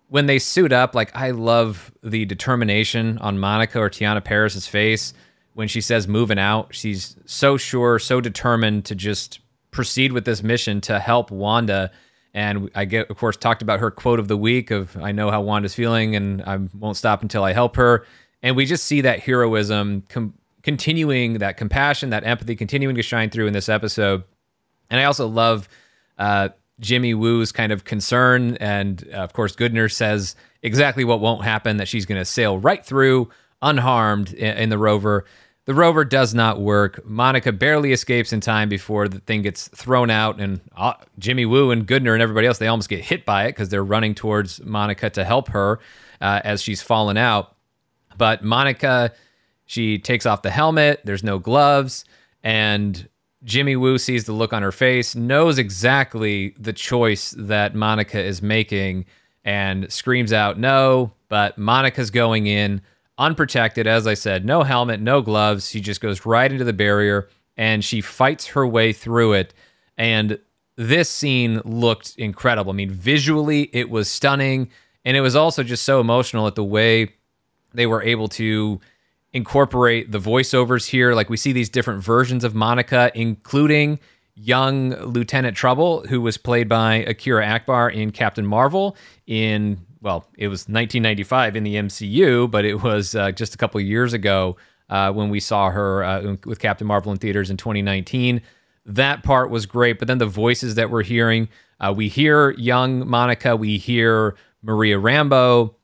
when 0.08 0.26
they 0.26 0.38
suit 0.38 0.72
up, 0.72 0.94
like 0.94 1.14
I 1.16 1.32
love 1.32 1.92
the 2.02 2.24
determination 2.24 3.18
on 3.18 3.40
Monica 3.40 3.80
or 3.80 3.90
Teyonah 3.90 4.24
Parris's 4.24 4.68
face 4.68 5.12
when 5.56 5.68
she 5.68 5.80
says 5.80 6.06
moving 6.06 6.38
out. 6.38 6.74
She's 6.74 7.16
so 7.24 7.56
sure, 7.56 7.98
so 7.98 8.20
determined 8.20 8.84
to 8.84 8.94
just 8.94 9.40
proceed 9.70 10.12
with 10.12 10.26
this 10.26 10.42
mission 10.42 10.82
to 10.82 11.00
help 11.00 11.30
Wanda. 11.30 11.90
And 12.34 12.70
I 12.74 12.84
get, 12.84 13.08
of 13.10 13.16
course, 13.16 13.38
talked 13.38 13.62
about 13.62 13.80
her 13.80 13.90
quote 13.90 14.20
of 14.20 14.28
the 14.28 14.36
week 14.36 14.70
of 14.70 14.94
"I 14.98 15.12
know 15.12 15.30
how 15.30 15.40
Wanda's 15.40 15.74
feeling, 15.74 16.14
and 16.14 16.42
I 16.42 16.58
won't 16.78 16.98
stop 16.98 17.22
until 17.22 17.42
I 17.42 17.54
help 17.54 17.76
her." 17.76 18.04
And 18.42 18.54
we 18.54 18.66
just 18.66 18.84
see 18.84 19.00
that 19.00 19.20
heroism 19.20 20.02
com- 20.10 20.34
continuing, 20.62 21.38
that 21.38 21.56
compassion, 21.56 22.10
that 22.10 22.24
empathy 22.24 22.54
continuing 22.54 22.94
to 22.96 23.02
shine 23.02 23.30
through 23.30 23.46
in 23.46 23.54
this 23.54 23.70
episode. 23.70 24.24
And 24.90 25.00
I 25.00 25.04
also 25.04 25.26
love 25.26 25.70
uh, 26.18 26.50
Jimmy 26.80 27.14
Woo's 27.14 27.50
kind 27.50 27.72
of 27.72 27.84
concern. 27.84 28.56
And 28.56 29.08
uh, 29.10 29.16
of 29.16 29.32
course, 29.32 29.56
Goodner 29.56 29.90
says 29.90 30.36
exactly 30.62 31.02
what 31.02 31.20
won't 31.20 31.44
happen 31.44 31.78
that 31.78 31.88
she's 31.88 32.04
going 32.04 32.20
to 32.20 32.26
sail 32.26 32.58
right 32.58 32.84
through 32.84 33.30
unharmed 33.62 34.34
in, 34.34 34.56
in, 34.58 34.68
the 34.68 34.78
rover. 34.78 35.24
The 35.66 35.74
rover 35.74 36.04
does 36.04 36.32
not 36.32 36.60
work. 36.60 37.04
Monica 37.04 37.52
barely 37.52 37.92
escapes 37.92 38.32
in 38.32 38.40
time 38.40 38.68
before 38.68 39.08
the 39.08 39.18
thing 39.18 39.42
gets 39.42 39.66
thrown 39.68 40.10
out. 40.10 40.40
And 40.40 40.60
uh, 40.76 40.94
Jimmy 41.18 41.44
Woo 41.44 41.72
and 41.72 41.86
Goodner 41.86 42.12
and 42.14 42.22
everybody 42.22 42.46
else, 42.46 42.58
they 42.58 42.68
almost 42.68 42.88
get 42.88 43.00
hit 43.00 43.24
by 43.24 43.46
it 43.46 43.48
because 43.48 43.68
they're 43.68 43.84
running 43.84 44.14
towards 44.14 44.62
Monica 44.64 45.10
to 45.10 45.24
help 45.24 45.48
her 45.48 45.80
uh, 46.20 46.40
as 46.44 46.62
she's 46.62 46.82
fallen 46.82 47.16
out. 47.16 47.56
But 48.16 48.44
Monica, 48.44 49.12
she 49.66 49.98
takes 49.98 50.24
off 50.24 50.42
the 50.42 50.50
helmet, 50.50 51.00
there's 51.04 51.24
no 51.24 51.40
gloves. 51.40 52.04
And 52.44 53.08
Jimmy 53.42 53.74
Woo 53.74 53.98
sees 53.98 54.24
the 54.24 54.32
look 54.32 54.52
on 54.52 54.62
her 54.62 54.72
face, 54.72 55.16
knows 55.16 55.58
exactly 55.58 56.54
the 56.58 56.72
choice 56.72 57.34
that 57.36 57.74
Monica 57.74 58.22
is 58.22 58.40
making, 58.40 59.04
and 59.44 59.92
screams 59.92 60.32
out 60.32 60.60
no. 60.60 61.12
But 61.28 61.58
Monica's 61.58 62.12
going 62.12 62.46
in 62.46 62.82
unprotected, 63.18 63.86
as 63.86 64.06
I 64.06 64.14
said, 64.14 64.44
no 64.44 64.62
helmet, 64.62 65.00
no 65.00 65.22
gloves. 65.22 65.70
She 65.70 65.80
just 65.80 66.00
goes 66.00 66.26
right 66.26 66.50
into 66.50 66.64
the 66.64 66.72
barrier 66.72 67.28
and 67.56 67.84
she 67.84 68.00
fights 68.00 68.48
her 68.48 68.66
way 68.66 68.92
through 68.92 69.32
it. 69.34 69.54
And 69.96 70.38
this 70.76 71.08
scene 71.08 71.60
looked 71.64 72.14
incredible. 72.16 72.72
I 72.72 72.74
mean, 72.74 72.90
visually, 72.90 73.70
it 73.72 73.88
was 73.88 74.10
stunning. 74.10 74.70
And 75.04 75.16
it 75.16 75.22
was 75.22 75.36
also 75.36 75.62
just 75.62 75.84
so 75.84 76.00
emotional 76.00 76.46
at 76.46 76.54
the 76.54 76.64
way 76.64 77.14
they 77.72 77.86
were 77.86 78.02
able 78.02 78.28
to 78.28 78.80
incorporate 79.32 80.12
the 80.12 80.18
voiceovers 80.18 80.88
here. 80.88 81.14
Like 81.14 81.30
we 81.30 81.36
see 81.36 81.52
these 81.52 81.68
different 81.68 82.02
versions 82.02 82.44
of 82.44 82.54
Monica, 82.54 83.10
including 83.14 83.98
young 84.34 84.90
Lieutenant 84.90 85.56
Trouble, 85.56 86.06
who 86.08 86.20
was 86.20 86.36
played 86.36 86.68
by 86.68 86.96
Akira 86.96 87.46
Akbar 87.46 87.90
in 87.90 88.10
Captain 88.10 88.46
Marvel 88.46 88.96
in 89.26 89.78
well, 90.00 90.26
it 90.36 90.48
was 90.48 90.62
1995 90.62 91.56
in 91.56 91.64
the 91.64 91.74
MCU, 91.76 92.50
but 92.50 92.64
it 92.64 92.82
was 92.82 93.14
uh, 93.14 93.32
just 93.32 93.54
a 93.54 93.58
couple 93.58 93.80
years 93.80 94.12
ago 94.12 94.56
uh, 94.88 95.12
when 95.12 95.30
we 95.30 95.40
saw 95.40 95.70
her 95.70 96.04
uh, 96.04 96.36
with 96.44 96.58
Captain 96.58 96.86
Marvel 96.86 97.12
in 97.12 97.18
theaters 97.18 97.50
in 97.50 97.56
2019. 97.56 98.40
That 98.84 99.22
part 99.22 99.50
was 99.50 99.66
great, 99.66 99.98
but 99.98 100.06
then 100.06 100.18
the 100.18 100.26
voices 100.26 100.76
that 100.76 100.90
we're 100.90 101.02
hearing, 101.02 101.48
uh, 101.80 101.92
we 101.96 102.08
hear 102.08 102.50
young 102.52 103.08
Monica, 103.08 103.56
we 103.56 103.78
hear 103.78 104.36
Maria 104.62 104.96
Rambeau, 104.96 105.74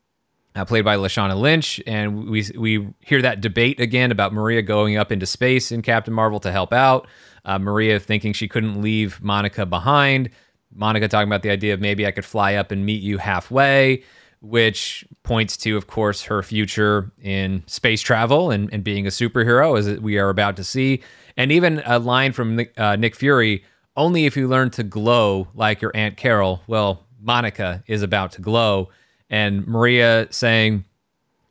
uh, 0.55 0.64
played 0.64 0.84
by 0.84 0.97
Lashana 0.97 1.39
Lynch, 1.39 1.80
and 1.86 2.28
we 2.28 2.44
we 2.56 2.89
hear 3.01 3.22
that 3.22 3.40
debate 3.40 3.80
again 3.80 4.10
about 4.10 4.32
Maria 4.32 4.60
going 4.62 4.97
up 4.97 5.10
into 5.10 5.26
space 5.26 5.72
in 5.72 5.82
Captain 5.82 6.12
Marvel 6.12 6.40
to 6.40 6.52
help 6.52 6.72
out. 6.72 7.09
Uh, 7.44 7.59
Maria 7.59 7.98
thinking 7.98 8.32
she 8.32 8.48
couldn't 8.48 8.80
leave 8.80 9.20
Monica 9.22 9.64
behind. 9.66 10.30
Monica 10.74 11.09
talking 11.09 11.28
about 11.28 11.43
the 11.43 11.51
idea 11.51 11.74
of 11.74 11.81
maybe 11.81 12.07
I 12.07 12.11
could 12.11 12.24
fly 12.24 12.55
up 12.55 12.70
and 12.70 12.85
meet 12.85 13.03
you 13.03 13.19
halfway, 13.19 14.03
which 14.40 15.05
points 15.23 15.57
to, 15.59 15.77
of 15.77 15.86
course, 15.86 16.23
her 16.24 16.43
future 16.43 17.12
in 17.20 17.62
space 17.66 18.01
travel 18.01 18.51
and, 18.51 18.73
and 18.73 18.82
being 18.82 19.07
a 19.07 19.11
superhero, 19.11 19.78
as 19.78 20.01
we 20.01 20.19
are 20.19 20.28
about 20.28 20.57
to 20.57 20.65
see. 20.65 21.03
And 21.36 21.53
even 21.53 21.82
a 21.86 21.99
line 21.99 22.32
from 22.32 22.57
Nick, 22.57 22.78
uh, 22.78 22.97
Nick 22.97 23.15
Fury 23.16 23.65
only 23.97 24.27
if 24.27 24.36
you 24.36 24.49
learn 24.49 24.70
to 24.70 24.82
glow 24.82 25.49
like 25.55 25.82
your 25.82 25.93
Aunt 25.94 26.16
Carol. 26.16 26.62
Well, 26.66 27.05
Monica 27.20 27.85
is 27.86 28.03
about 28.03 28.32
to 28.32 28.40
glow 28.40 28.89
and 29.31 29.66
Maria 29.66 30.28
saying, 30.31 30.85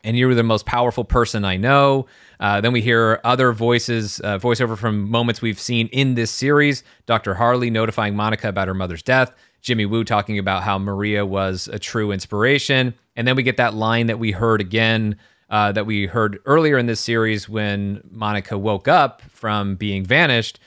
and 0.04 0.16
you're 0.16 0.34
the 0.34 0.42
most 0.42 0.66
powerful 0.66 1.04
person 1.04 1.44
I 1.44 1.56
know. 1.56 2.06
Uh, 2.42 2.60
then 2.60 2.72
we 2.72 2.80
hear 2.80 3.20
other 3.22 3.52
voices, 3.52 4.20
uh, 4.24 4.36
voiceover 4.36 4.76
from 4.76 5.08
moments 5.08 5.40
we've 5.40 5.60
seen 5.60 5.86
in 5.92 6.16
this 6.16 6.28
series. 6.32 6.82
Dr. 7.06 7.34
Harley 7.34 7.70
notifying 7.70 8.16
Monica 8.16 8.48
about 8.48 8.66
her 8.66 8.74
mother's 8.74 9.02
death. 9.02 9.32
Jimmy 9.60 9.86
Woo 9.86 10.02
talking 10.02 10.40
about 10.40 10.64
how 10.64 10.76
Maria 10.76 11.24
was 11.24 11.68
a 11.72 11.78
true 11.78 12.10
inspiration. 12.10 12.94
And 13.14 13.28
then 13.28 13.36
we 13.36 13.44
get 13.44 13.58
that 13.58 13.74
line 13.74 14.08
that 14.08 14.18
we 14.18 14.32
heard 14.32 14.60
again, 14.60 15.18
uh, 15.50 15.70
that 15.70 15.86
we 15.86 16.06
heard 16.06 16.40
earlier 16.44 16.78
in 16.78 16.86
this 16.86 16.98
series 16.98 17.48
when 17.48 18.02
Monica 18.10 18.58
woke 18.58 18.88
up 18.88 19.22
from 19.30 19.76
being 19.76 20.04
vanished. 20.04 20.58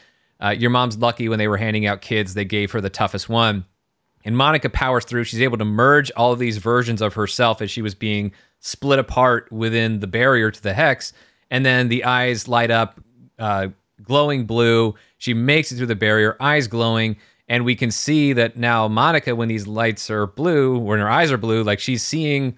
Uh, 0.41 0.51
your 0.51 0.69
mom's 0.69 0.97
lucky 0.97 1.27
when 1.27 1.39
they 1.39 1.49
were 1.49 1.57
handing 1.57 1.85
out 1.85 1.99
kids, 1.99 2.35
they 2.35 2.45
gave 2.45 2.71
her 2.71 2.79
the 2.79 2.89
toughest 2.89 3.27
one. 3.27 3.65
And 4.23 4.37
Monica 4.37 4.69
powers 4.69 5.03
through. 5.03 5.25
She's 5.25 5.41
able 5.41 5.57
to 5.57 5.65
merge 5.65 6.09
all 6.15 6.31
of 6.31 6.39
these 6.39 6.57
versions 6.57 7.01
of 7.01 7.15
herself 7.15 7.61
as 7.61 7.69
she 7.69 7.81
was 7.81 7.95
being 7.95 8.31
split 8.61 8.97
apart 8.97 9.51
within 9.51 9.99
the 9.99 10.07
barrier 10.07 10.51
to 10.51 10.63
the 10.63 10.73
hex. 10.73 11.11
And 11.51 11.65
then 11.65 11.89
the 11.89 12.03
eyes 12.03 12.47
light 12.47 12.71
up, 12.71 12.99
uh, 13.37 13.69
glowing 14.01 14.45
blue. 14.45 14.95
She 15.17 15.33
makes 15.33 15.71
it 15.71 15.77
through 15.77 15.87
the 15.87 15.95
barrier, 15.95 16.35
eyes 16.39 16.67
glowing. 16.67 17.17
And 17.47 17.63
we 17.63 17.75
can 17.75 17.91
see 17.91 18.33
that 18.33 18.57
now 18.57 18.87
Monica, 18.87 19.35
when 19.35 19.47
these 19.47 19.67
lights 19.67 20.09
are 20.09 20.27
blue, 20.27 20.77
when 20.77 20.99
her 20.99 21.09
eyes 21.09 21.31
are 21.31 21.37
blue, 21.37 21.63
like 21.63 21.79
she's 21.79 22.03
seeing, 22.03 22.55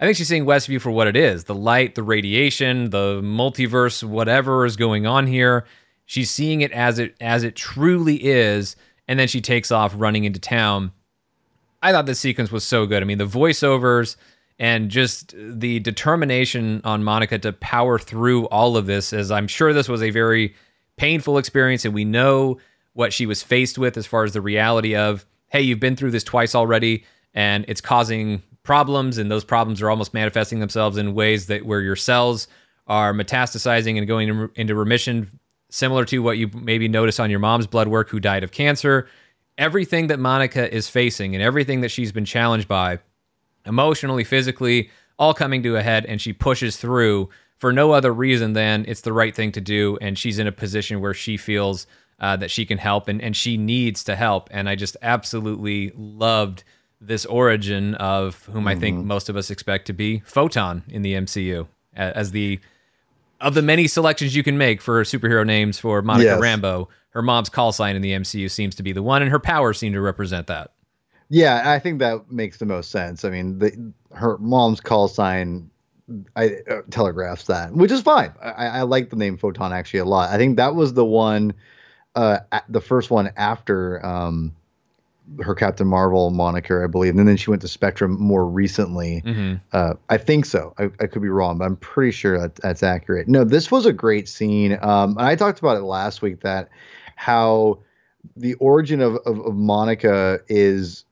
I 0.00 0.04
think 0.04 0.16
she's 0.16 0.28
seeing 0.28 0.44
Westview 0.44 0.80
for 0.80 0.90
what 0.90 1.06
it 1.06 1.16
is 1.16 1.44
the 1.44 1.54
light, 1.54 1.94
the 1.94 2.02
radiation, 2.02 2.90
the 2.90 3.20
multiverse, 3.22 4.02
whatever 4.02 4.66
is 4.66 4.76
going 4.76 5.06
on 5.06 5.26
here. 5.26 5.64
She's 6.04 6.30
seeing 6.30 6.60
it 6.60 6.72
as 6.72 6.98
it 6.98 7.16
as 7.20 7.44
it 7.44 7.56
truly 7.56 8.16
is, 8.16 8.76
and 9.08 9.18
then 9.18 9.28
she 9.28 9.40
takes 9.40 9.70
off 9.70 9.92
running 9.96 10.24
into 10.24 10.40
town. 10.40 10.92
I 11.82 11.92
thought 11.92 12.06
this 12.06 12.20
sequence 12.20 12.50
was 12.50 12.64
so 12.64 12.86
good. 12.86 13.02
I 13.02 13.06
mean, 13.06 13.18
the 13.18 13.26
voiceovers 13.26 14.16
and 14.58 14.90
just 14.90 15.34
the 15.36 15.80
determination 15.80 16.80
on 16.84 17.04
Monica 17.04 17.38
to 17.38 17.52
power 17.52 17.98
through 17.98 18.46
all 18.46 18.76
of 18.76 18.86
this, 18.86 19.12
as 19.12 19.30
I'm 19.30 19.48
sure 19.48 19.72
this 19.72 19.88
was 19.88 20.02
a 20.02 20.10
very 20.10 20.54
painful 20.96 21.36
experience, 21.38 21.84
and 21.84 21.92
we 21.92 22.04
know 22.04 22.58
what 22.94 23.12
she 23.12 23.26
was 23.26 23.42
faced 23.42 23.76
with 23.76 23.96
as 23.96 24.06
far 24.06 24.24
as 24.24 24.32
the 24.32 24.40
reality 24.40 24.96
of, 24.96 25.26
hey, 25.48 25.60
you've 25.60 25.80
been 25.80 25.96
through 25.96 26.10
this 26.10 26.24
twice 26.24 26.54
already, 26.54 27.04
and 27.34 27.66
it's 27.68 27.82
causing 27.82 28.42
problems, 28.62 29.18
and 29.18 29.30
those 29.30 29.44
problems 29.44 29.82
are 29.82 29.90
almost 29.90 30.14
manifesting 30.14 30.60
themselves 30.60 30.96
in 30.96 31.14
ways 31.14 31.46
that 31.46 31.66
where 31.66 31.82
your 31.82 31.96
cells 31.96 32.48
are 32.86 33.12
metastasizing 33.12 33.98
and 33.98 34.06
going 34.06 34.48
into 34.54 34.74
remission, 34.74 35.38
similar 35.70 36.04
to 36.06 36.22
what 36.22 36.38
you 36.38 36.48
maybe 36.54 36.88
notice 36.88 37.20
on 37.20 37.28
your 37.28 37.40
mom's 37.40 37.66
blood 37.66 37.88
work 37.88 38.08
who 38.08 38.18
died 38.18 38.42
of 38.42 38.52
cancer. 38.52 39.06
Everything 39.58 40.06
that 40.06 40.18
Monica 40.18 40.74
is 40.74 40.88
facing 40.88 41.34
and 41.34 41.42
everything 41.42 41.82
that 41.82 41.90
she's 41.90 42.12
been 42.12 42.24
challenged 42.24 42.68
by, 42.68 42.98
emotionally, 43.66 44.24
physically, 44.24 44.90
all 45.18 45.34
coming 45.34 45.62
to 45.62 45.76
a 45.76 45.82
head, 45.82 46.04
and 46.06 46.20
she 46.20 46.32
pushes 46.32 46.76
through 46.76 47.28
for 47.58 47.72
no 47.72 47.92
other 47.92 48.12
reason 48.12 48.52
than 48.52 48.84
it's 48.86 49.00
the 49.00 49.12
right 49.12 49.34
thing 49.34 49.52
to 49.52 49.60
do. 49.60 49.96
And 50.00 50.18
she's 50.18 50.38
in 50.38 50.46
a 50.46 50.52
position 50.52 51.00
where 51.00 51.14
she 51.14 51.36
feels 51.36 51.86
uh, 52.20 52.36
that 52.36 52.50
she 52.50 52.66
can 52.66 52.78
help 52.78 53.08
and, 53.08 53.20
and 53.20 53.34
she 53.34 53.56
needs 53.56 54.04
to 54.04 54.16
help. 54.16 54.48
And 54.50 54.68
I 54.68 54.74
just 54.74 54.96
absolutely 55.02 55.92
loved 55.96 56.64
this 57.00 57.24
origin 57.26 57.94
of 57.94 58.44
whom 58.46 58.60
mm-hmm. 58.60 58.68
I 58.68 58.74
think 58.74 58.98
mm-hmm. 58.98 59.08
most 59.08 59.28
of 59.28 59.36
us 59.36 59.50
expect 59.50 59.86
to 59.86 59.92
be 59.92 60.22
Photon 60.26 60.82
in 60.88 61.02
the 61.02 61.14
MCU 61.14 61.66
as 61.94 62.30
the 62.32 62.60
of 63.38 63.54
the 63.54 63.62
many 63.62 63.86
selections 63.86 64.34
you 64.34 64.42
can 64.42 64.56
make 64.56 64.80
for 64.80 65.02
superhero 65.04 65.44
names 65.46 65.78
for 65.78 66.00
Monica 66.00 66.24
yes. 66.30 66.40
Rambeau 66.40 66.88
her 67.16 67.22
mom's 67.22 67.48
call 67.48 67.72
sign 67.72 67.96
in 67.96 68.02
the 68.02 68.12
MCU 68.12 68.50
seems 68.50 68.74
to 68.74 68.82
be 68.82 68.92
the 68.92 69.02
one, 69.02 69.22
and 69.22 69.30
her 69.30 69.38
powers 69.38 69.78
seem 69.78 69.94
to 69.94 70.02
represent 70.02 70.48
that. 70.48 70.72
Yeah, 71.28 71.70
I 71.70 71.78
think 71.78 71.98
that 71.98 72.30
makes 72.30 72.58
the 72.58 72.66
most 72.66 72.90
sense. 72.90 73.24
I 73.24 73.30
mean, 73.30 73.58
the, 73.58 73.92
her 74.14 74.38
mom's 74.38 74.80
call 74.80 75.08
sign 75.08 75.70
I 76.36 76.58
uh, 76.70 76.82
telegraphs 76.90 77.46
that, 77.46 77.72
which 77.72 77.90
is 77.90 78.00
fine. 78.00 78.32
I, 78.40 78.66
I, 78.66 78.82
like 78.82 79.10
the 79.10 79.16
name 79.16 79.36
Photon 79.36 79.72
actually 79.72 80.00
a 80.00 80.04
lot. 80.04 80.30
I 80.30 80.36
think 80.36 80.56
that 80.56 80.76
was 80.76 80.94
the 80.94 81.04
one, 81.04 81.52
uh, 82.14 82.38
the 82.68 82.80
first 82.80 83.10
one 83.10 83.32
after 83.36 84.04
um, 84.06 84.54
her 85.40 85.54
Captain 85.54 85.86
Marvel 85.86 86.30
moniker, 86.30 86.84
I 86.84 86.86
believe, 86.86 87.16
and 87.16 87.26
then 87.26 87.36
she 87.36 87.50
went 87.50 87.60
to 87.62 87.68
Spectrum 87.68 88.20
more 88.20 88.46
recently. 88.46 89.22
Mm-hmm. 89.26 89.54
Uh, 89.72 89.94
I 90.08 90.16
think 90.16 90.44
so. 90.44 90.74
I, 90.78 90.84
I, 91.00 91.08
could 91.08 91.22
be 91.22 91.28
wrong, 91.28 91.58
but 91.58 91.64
I'm 91.64 91.76
pretty 91.76 92.12
sure 92.12 92.38
that 92.40 92.54
that's 92.56 92.84
accurate. 92.84 93.26
No, 93.26 93.42
this 93.42 93.72
was 93.72 93.84
a 93.84 93.92
great 93.92 94.28
scene. 94.28 94.78
Um, 94.82 95.16
I 95.18 95.34
talked 95.34 95.58
about 95.58 95.76
it 95.76 95.82
last 95.82 96.22
week 96.22 96.42
that 96.42 96.68
how 97.16 97.80
the 98.36 98.54
origin 98.54 99.00
of, 99.00 99.16
of, 99.26 99.40
of 99.40 99.56
Monica 99.56 100.38
is 100.48 101.04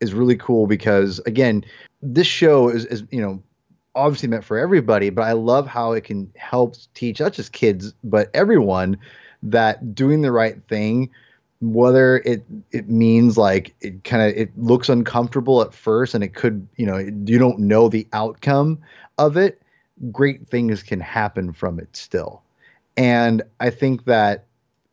is 0.00 0.14
really 0.14 0.36
cool 0.36 0.66
because 0.66 1.18
again, 1.26 1.64
this 2.02 2.26
show 2.26 2.68
is, 2.68 2.84
is 2.86 3.04
you 3.10 3.20
know 3.20 3.42
obviously 3.94 4.28
meant 4.28 4.44
for 4.44 4.58
everybody, 4.58 5.10
but 5.10 5.22
I 5.22 5.32
love 5.32 5.66
how 5.66 5.92
it 5.92 6.04
can 6.04 6.30
help 6.36 6.76
teach 6.94 7.20
not 7.20 7.32
just 7.32 7.52
kids 7.52 7.92
but 8.04 8.30
everyone 8.34 8.98
that 9.42 9.94
doing 9.94 10.22
the 10.22 10.32
right 10.32 10.62
thing 10.68 11.10
whether 11.60 12.18
it 12.18 12.42
it 12.72 12.88
means 12.88 13.36
like 13.36 13.74
it 13.80 14.02
kind 14.04 14.22
of 14.22 14.36
it 14.36 14.50
looks 14.56 14.88
uncomfortable 14.88 15.60
at 15.60 15.74
first 15.74 16.14
and 16.14 16.24
it 16.24 16.34
could 16.34 16.66
you 16.76 16.86
know 16.86 16.96
you 16.96 17.38
don't 17.38 17.58
know 17.58 17.88
the 17.88 18.06
outcome 18.12 18.78
of 19.18 19.36
it 19.36 19.60
great 20.10 20.48
things 20.48 20.82
can 20.82 21.00
happen 21.00 21.52
from 21.52 21.78
it 21.78 21.94
still. 21.94 22.42
And 22.96 23.42
i 23.60 23.70
think 23.70 24.06
that 24.06 24.46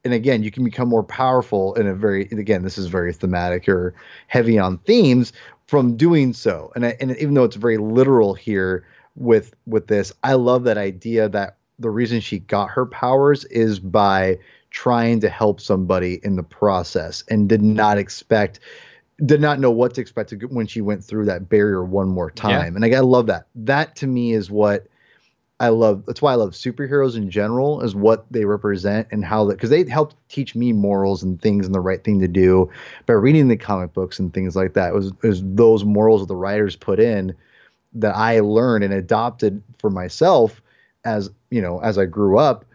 and 0.07 0.15
again 0.15 0.41
you 0.41 0.49
can 0.49 0.63
become 0.63 0.87
more 0.87 1.03
powerful 1.03 1.73
in 1.75 1.85
a 1.85 1.93
very 1.93 2.23
again 2.31 2.63
this 2.63 2.77
is 2.77 2.87
very 2.87 3.11
thematic 3.11 3.67
or 3.67 3.93
heavy 4.27 4.57
on 4.57 4.77
themes 4.79 5.33
from 5.67 5.97
doing 5.97 6.31
so 6.33 6.71
and, 6.75 6.85
I, 6.85 6.95
and 7.01 7.15
even 7.17 7.33
though 7.33 7.43
it's 7.43 7.57
very 7.57 7.77
literal 7.77 8.33
here 8.33 8.87
with 9.15 9.53
with 9.65 9.87
this 9.87 10.13
i 10.23 10.33
love 10.33 10.63
that 10.63 10.77
idea 10.77 11.27
that 11.29 11.57
the 11.77 11.89
reason 11.89 12.21
she 12.21 12.39
got 12.39 12.69
her 12.69 12.85
powers 12.85 13.43
is 13.45 13.79
by 13.79 14.39
trying 14.71 15.19
to 15.19 15.29
help 15.29 15.59
somebody 15.59 16.21
in 16.23 16.37
the 16.37 16.43
process 16.43 17.23
and 17.29 17.49
did 17.49 17.61
not 17.61 17.97
expect 17.97 18.61
did 19.25 19.41
not 19.41 19.59
know 19.59 19.71
what 19.71 19.93
to 19.95 20.01
expect 20.01 20.31
when 20.49 20.67
she 20.67 20.79
went 20.79 21.03
through 21.03 21.25
that 21.25 21.49
barrier 21.49 21.83
one 21.83 22.07
more 22.07 22.29
time. 22.29 22.51
Yeah. 22.51 22.75
And 22.75 22.85
I 22.85 22.89
gotta 22.89 23.07
love 23.07 23.25
that. 23.25 23.47
That 23.55 23.95
to 23.97 24.07
me 24.07 24.33
is 24.33 24.51
what 24.51 24.87
I 25.59 25.69
love. 25.69 26.05
That's 26.05 26.21
why 26.21 26.33
I 26.33 26.35
love 26.35 26.51
superheroes 26.51 27.15
in 27.15 27.31
general, 27.31 27.81
is 27.81 27.95
what 27.95 28.25
they 28.29 28.45
represent 28.45 29.07
and 29.11 29.25
how 29.25 29.45
that 29.45 29.55
because 29.55 29.71
they 29.71 29.83
helped 29.85 30.15
teach 30.29 30.55
me 30.55 30.71
morals 30.71 31.23
and 31.23 31.41
things 31.41 31.65
and 31.65 31.73
the 31.73 31.79
right 31.79 32.03
thing 32.03 32.19
to 32.19 32.27
do 32.27 32.69
by 33.07 33.13
reading 33.13 33.47
the 33.47 33.57
comic 33.57 33.93
books 33.93 34.19
and 34.19 34.33
things 34.33 34.55
like 34.55 34.73
that. 34.73 34.89
It 34.89 34.93
was, 34.93 35.07
it 35.23 35.27
was 35.27 35.41
those 35.43 35.83
morals 35.83 36.21
that 36.21 36.27
the 36.27 36.35
writers 36.35 36.75
put 36.75 36.99
in 36.99 37.35
that 37.93 38.15
I 38.15 38.39
learned 38.39 38.83
and 38.83 38.93
adopted 38.93 39.63
for 39.79 39.89
myself 39.89 40.61
as 41.05 41.31
you 41.49 41.61
know 41.61 41.79
as 41.79 41.97
I 41.97 42.05
grew 42.05 42.37
up 42.37 42.65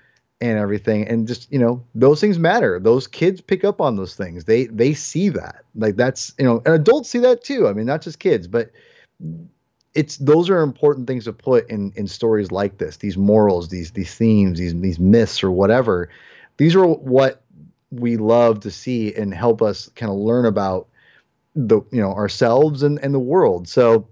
and 0.40 0.58
everything 0.58 1.06
and 1.06 1.28
just 1.28 1.50
you 1.52 1.58
know 1.58 1.84
those 1.94 2.20
things 2.20 2.38
matter 2.38 2.80
those 2.80 3.06
kids 3.06 3.40
pick 3.40 3.62
up 3.62 3.80
on 3.80 3.94
those 3.94 4.16
things 4.16 4.44
they 4.44 4.66
they 4.66 4.92
see 4.92 5.28
that 5.28 5.62
like 5.76 5.94
that's 5.94 6.34
you 6.36 6.44
know 6.44 6.60
and 6.66 6.74
adults 6.74 7.10
see 7.10 7.18
that 7.20 7.44
too 7.44 7.68
i 7.68 7.72
mean 7.72 7.86
not 7.86 8.02
just 8.02 8.18
kids 8.18 8.48
but 8.48 8.70
it's 9.94 10.16
those 10.18 10.48
are 10.48 10.60
important 10.60 11.06
things 11.06 11.24
to 11.24 11.32
put 11.32 11.68
in 11.68 11.92
in 11.96 12.06
stories 12.06 12.50
like 12.50 12.78
this 12.78 12.98
these 12.98 13.16
morals 13.16 13.68
these 13.68 13.92
these 13.92 14.14
themes 14.14 14.58
these 14.58 14.78
these 14.80 14.98
myths 14.98 15.42
or 15.42 15.50
whatever 15.50 16.08
these 16.56 16.74
are 16.74 16.86
what 16.86 17.42
we 17.90 18.16
love 18.16 18.60
to 18.60 18.70
see 18.70 19.14
and 19.14 19.34
help 19.34 19.60
us 19.60 19.88
kind 19.96 20.10
of 20.10 20.16
learn 20.16 20.46
about 20.46 20.88
the 21.54 21.80
you 21.90 22.00
know 22.00 22.12
ourselves 22.12 22.82
and 22.82 22.98
and 23.00 23.14
the 23.14 23.18
world 23.18 23.68
so 23.68 24.08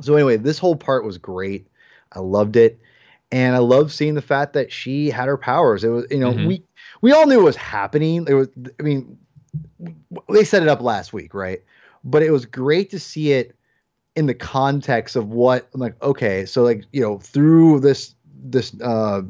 so 0.00 0.14
anyway 0.14 0.36
this 0.36 0.58
whole 0.58 0.76
part 0.76 1.04
was 1.04 1.18
great 1.18 1.66
i 2.12 2.18
loved 2.18 2.56
it 2.56 2.80
and 3.34 3.56
I 3.56 3.58
love 3.58 3.92
seeing 3.92 4.14
the 4.14 4.22
fact 4.22 4.52
that 4.52 4.70
she 4.70 5.10
had 5.10 5.26
her 5.26 5.36
powers. 5.36 5.82
It 5.82 5.88
was, 5.88 6.06
you 6.08 6.18
know, 6.18 6.30
mm-hmm. 6.32 6.46
we 6.46 6.62
we 7.00 7.10
all 7.10 7.26
knew 7.26 7.40
it 7.40 7.42
was 7.42 7.56
happening. 7.56 8.26
It 8.28 8.34
was, 8.34 8.48
I 8.78 8.82
mean, 8.84 9.18
they 10.28 10.44
set 10.44 10.62
it 10.62 10.68
up 10.68 10.80
last 10.80 11.12
week, 11.12 11.34
right? 11.34 11.60
But 12.04 12.22
it 12.22 12.30
was 12.30 12.46
great 12.46 12.90
to 12.90 13.00
see 13.00 13.32
it 13.32 13.56
in 14.16 14.26
the 14.26 14.34
context 14.34 15.16
of 15.16 15.30
what, 15.30 15.68
I'm 15.74 15.80
like, 15.80 16.00
okay, 16.02 16.46
so 16.46 16.62
like, 16.62 16.84
you 16.92 17.00
know, 17.00 17.18
through 17.18 17.80
this 17.80 18.14
this 18.46 18.78
uh 18.82 19.22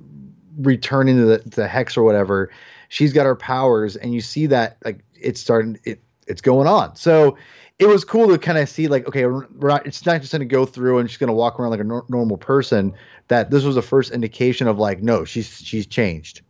returning 0.59 1.17
to 1.17 1.25
the, 1.25 1.39
the 1.51 1.69
hex 1.69 1.97
or 1.97 2.03
whatever, 2.03 2.51
she's 2.89 3.13
got 3.13 3.27
her 3.27 3.37
powers, 3.37 3.97
and 3.97 4.13
you 4.15 4.21
see 4.21 4.47
that 4.47 4.79
like 4.85 5.01
it's 5.15 5.41
starting, 5.41 5.79
it 5.85 6.01
it's 6.27 6.41
going 6.41 6.67
on. 6.67 6.97
So 6.97 7.37
it 7.79 7.87
was 7.87 8.05
cool 8.05 8.29
to 8.29 8.39
kind 8.39 8.59
of 8.59 8.69
see 8.69 8.89
like 8.89 9.07
okay 9.09 9.27
we're 9.27 9.47
not, 9.61 9.87
it's 9.87 10.05
not 10.07 10.21
just 10.21 10.33
going 10.33 10.41
to 10.41 10.47
go 10.47 10.65
through 10.65 10.99
and 10.99 11.11
she's 11.11 11.19
going 11.19 11.29
to 11.29 11.35
walk 11.35 11.59
around 11.59 11.71
like 11.71 11.81
a 11.81 11.85
nor- 11.85 12.05
normal 12.09 12.37
person 12.37 12.93
that 13.29 13.51
this 13.51 13.65
was 13.65 13.75
the 13.75 13.83
first 13.83 14.13
indication 14.13 14.69
of 14.69 14.79
like 14.79 15.03
no 15.03 15.25
she's 15.25 15.61
she's 15.61 15.87
changed 15.87 16.43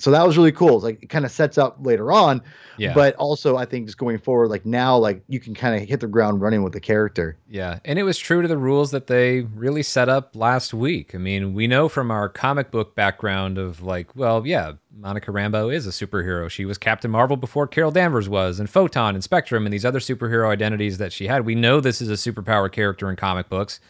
so 0.00 0.10
that 0.10 0.26
was 0.26 0.36
really 0.36 0.52
cool. 0.52 0.76
It's 0.76 0.84
like 0.84 1.02
it 1.02 1.08
kind 1.08 1.24
of 1.24 1.30
sets 1.30 1.58
up 1.58 1.76
later 1.80 2.10
on 2.12 2.42
yeah. 2.80 2.94
but 2.94 3.14
also 3.16 3.56
i 3.56 3.64
think 3.64 3.86
just 3.86 3.98
going 3.98 4.18
forward 4.18 4.48
like 4.48 4.64
now 4.64 4.96
like 4.96 5.22
you 5.28 5.38
can 5.38 5.54
kind 5.54 5.80
of 5.80 5.86
hit 5.88 6.00
the 6.00 6.06
ground 6.06 6.40
running 6.40 6.62
with 6.62 6.72
the 6.72 6.80
character. 6.80 7.36
Yeah 7.48 7.78
and 7.84 7.98
it 7.98 8.02
was 8.02 8.18
true 8.18 8.42
to 8.42 8.48
the 8.48 8.56
rules 8.56 8.90
that 8.90 9.06
they 9.06 9.42
really 9.42 9.82
set 9.82 10.08
up 10.08 10.34
last 10.34 10.72
week. 10.72 11.14
I 11.14 11.18
mean 11.18 11.54
we 11.54 11.66
know 11.66 11.88
from 11.88 12.10
our 12.10 12.28
comic 12.28 12.70
book 12.70 12.94
background 12.94 13.58
of 13.58 13.82
like 13.82 14.14
well 14.16 14.46
yeah 14.46 14.72
monica 14.96 15.30
Rambeau 15.30 15.72
is 15.72 15.86
a 15.86 15.90
superhero. 15.90 16.48
She 16.50 16.64
was 16.64 16.78
captain 16.78 17.10
marvel 17.10 17.36
before 17.36 17.66
carol 17.66 17.90
danvers 17.90 18.28
was 18.28 18.58
and 18.58 18.68
photon 18.68 19.14
and 19.14 19.22
spectrum 19.22 19.66
and 19.66 19.72
these 19.72 19.84
other 19.84 20.00
superhero 20.00 20.48
identities 20.48 20.98
that 20.98 21.12
she 21.12 21.26
had. 21.26 21.44
We 21.44 21.54
know 21.54 21.80
this 21.80 22.00
is 22.00 22.08
a 22.08 22.32
superpower 22.32 22.72
character 22.72 23.10
in 23.10 23.16
comic 23.16 23.48
books. 23.48 23.80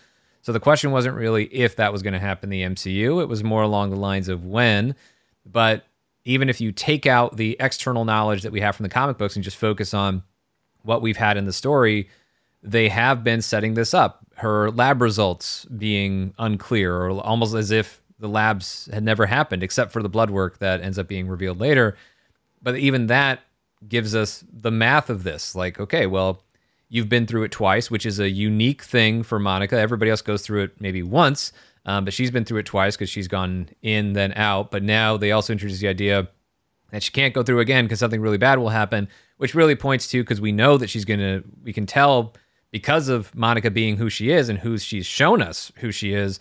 So 0.42 0.52
the 0.52 0.60
question 0.60 0.90
wasn't 0.90 1.16
really 1.16 1.44
if 1.46 1.76
that 1.76 1.92
was 1.92 2.02
going 2.02 2.14
to 2.14 2.18
happen 2.18 2.52
in 2.52 2.58
the 2.58 2.74
mcu 2.74 3.22
it 3.22 3.26
was 3.26 3.44
more 3.44 3.62
along 3.62 3.90
the 3.90 3.96
lines 3.96 4.28
of 4.28 4.44
when. 4.44 4.96
But 5.46 5.84
even 6.24 6.48
if 6.48 6.60
you 6.60 6.72
take 6.72 7.06
out 7.06 7.36
the 7.36 7.56
external 7.60 8.04
knowledge 8.04 8.42
that 8.42 8.52
we 8.52 8.60
have 8.60 8.76
from 8.76 8.84
the 8.84 8.90
comic 8.90 9.18
books 9.18 9.36
and 9.36 9.44
just 9.44 9.56
focus 9.56 9.94
on 9.94 10.22
what 10.82 11.02
we've 11.02 11.16
had 11.16 11.36
in 11.36 11.44
the 11.44 11.52
story, 11.52 12.08
they 12.62 12.88
have 12.88 13.24
been 13.24 13.42
setting 13.42 13.74
this 13.74 13.94
up. 13.94 14.24
Her 14.36 14.70
lab 14.70 15.02
results 15.02 15.64
being 15.66 16.34
unclear, 16.38 16.94
or 16.94 17.20
almost 17.20 17.54
as 17.54 17.70
if 17.70 18.00
the 18.18 18.28
labs 18.28 18.88
had 18.92 19.02
never 19.02 19.26
happened, 19.26 19.62
except 19.62 19.92
for 19.92 20.02
the 20.02 20.08
blood 20.08 20.30
work 20.30 20.58
that 20.58 20.82
ends 20.82 20.98
up 20.98 21.08
being 21.08 21.26
revealed 21.28 21.58
later. 21.58 21.96
But 22.62 22.76
even 22.76 23.06
that 23.06 23.40
gives 23.88 24.14
us 24.14 24.44
the 24.52 24.70
math 24.70 25.08
of 25.08 25.24
this. 25.24 25.54
Like, 25.54 25.80
okay, 25.80 26.06
well, 26.06 26.42
you've 26.88 27.08
been 27.08 27.26
through 27.26 27.44
it 27.44 27.52
twice, 27.52 27.90
which 27.90 28.04
is 28.04 28.18
a 28.18 28.28
unique 28.28 28.82
thing 28.82 29.22
for 29.22 29.38
Monica. 29.38 29.78
Everybody 29.78 30.10
else 30.10 30.22
goes 30.22 30.42
through 30.42 30.64
it 30.64 30.80
maybe 30.80 31.02
once. 31.02 31.52
Um, 31.86 32.04
but 32.04 32.12
she's 32.12 32.30
been 32.30 32.44
through 32.44 32.58
it 32.58 32.66
twice 32.66 32.96
because 32.96 33.10
she's 33.10 33.28
gone 33.28 33.70
in 33.82 34.12
then 34.12 34.32
out. 34.34 34.70
But 34.70 34.82
now 34.82 35.16
they 35.16 35.32
also 35.32 35.52
introduce 35.52 35.80
the 35.80 35.88
idea 35.88 36.28
that 36.90 37.02
she 37.02 37.10
can't 37.10 37.34
go 37.34 37.42
through 37.42 37.60
again 37.60 37.84
because 37.84 37.98
something 37.98 38.20
really 38.20 38.38
bad 38.38 38.58
will 38.58 38.68
happen, 38.68 39.08
which 39.38 39.54
really 39.54 39.76
points 39.76 40.08
to 40.08 40.22
because 40.22 40.40
we 40.40 40.52
know 40.52 40.76
that 40.76 40.90
she's 40.90 41.04
gonna. 41.04 41.42
We 41.62 41.72
can 41.72 41.86
tell 41.86 42.34
because 42.70 43.08
of 43.08 43.34
Monica 43.34 43.70
being 43.70 43.96
who 43.96 44.10
she 44.10 44.30
is 44.30 44.48
and 44.48 44.58
who 44.58 44.78
she's 44.78 45.06
shown 45.06 45.42
us 45.42 45.72
who 45.76 45.90
she 45.90 46.12
is. 46.12 46.38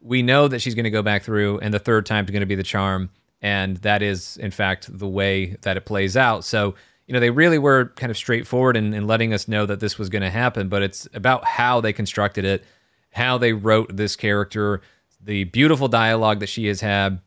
We 0.00 0.22
know 0.22 0.48
that 0.48 0.60
she's 0.60 0.74
going 0.74 0.84
to 0.84 0.90
go 0.90 1.02
back 1.02 1.22
through, 1.22 1.60
and 1.60 1.72
the 1.72 1.78
third 1.78 2.06
time 2.06 2.24
is 2.24 2.30
going 2.32 2.40
to 2.40 2.46
be 2.46 2.56
the 2.56 2.64
charm, 2.64 3.10
and 3.40 3.76
that 3.78 4.02
is 4.02 4.36
in 4.38 4.50
fact 4.50 4.88
the 4.98 5.08
way 5.08 5.56
that 5.62 5.76
it 5.76 5.84
plays 5.84 6.16
out. 6.16 6.44
So 6.44 6.74
you 7.06 7.14
know 7.14 7.20
they 7.20 7.30
really 7.30 7.58
were 7.58 7.86
kind 7.96 8.10
of 8.10 8.16
straightforward 8.16 8.76
in, 8.76 8.94
in 8.94 9.06
letting 9.06 9.32
us 9.32 9.48
know 9.48 9.64
that 9.66 9.80
this 9.80 9.98
was 9.98 10.08
going 10.08 10.22
to 10.22 10.30
happen, 10.30 10.68
but 10.68 10.82
it's 10.82 11.08
about 11.14 11.44
how 11.44 11.80
they 11.80 11.92
constructed 11.92 12.44
it 12.44 12.64
how 13.12 13.38
they 13.38 13.52
wrote 13.52 13.96
this 13.96 14.16
character, 14.16 14.80
the 15.22 15.44
beautiful 15.44 15.88
dialogue 15.88 16.40
that 16.40 16.48
she 16.48 16.66
has 16.66 16.80
had. 16.80 17.20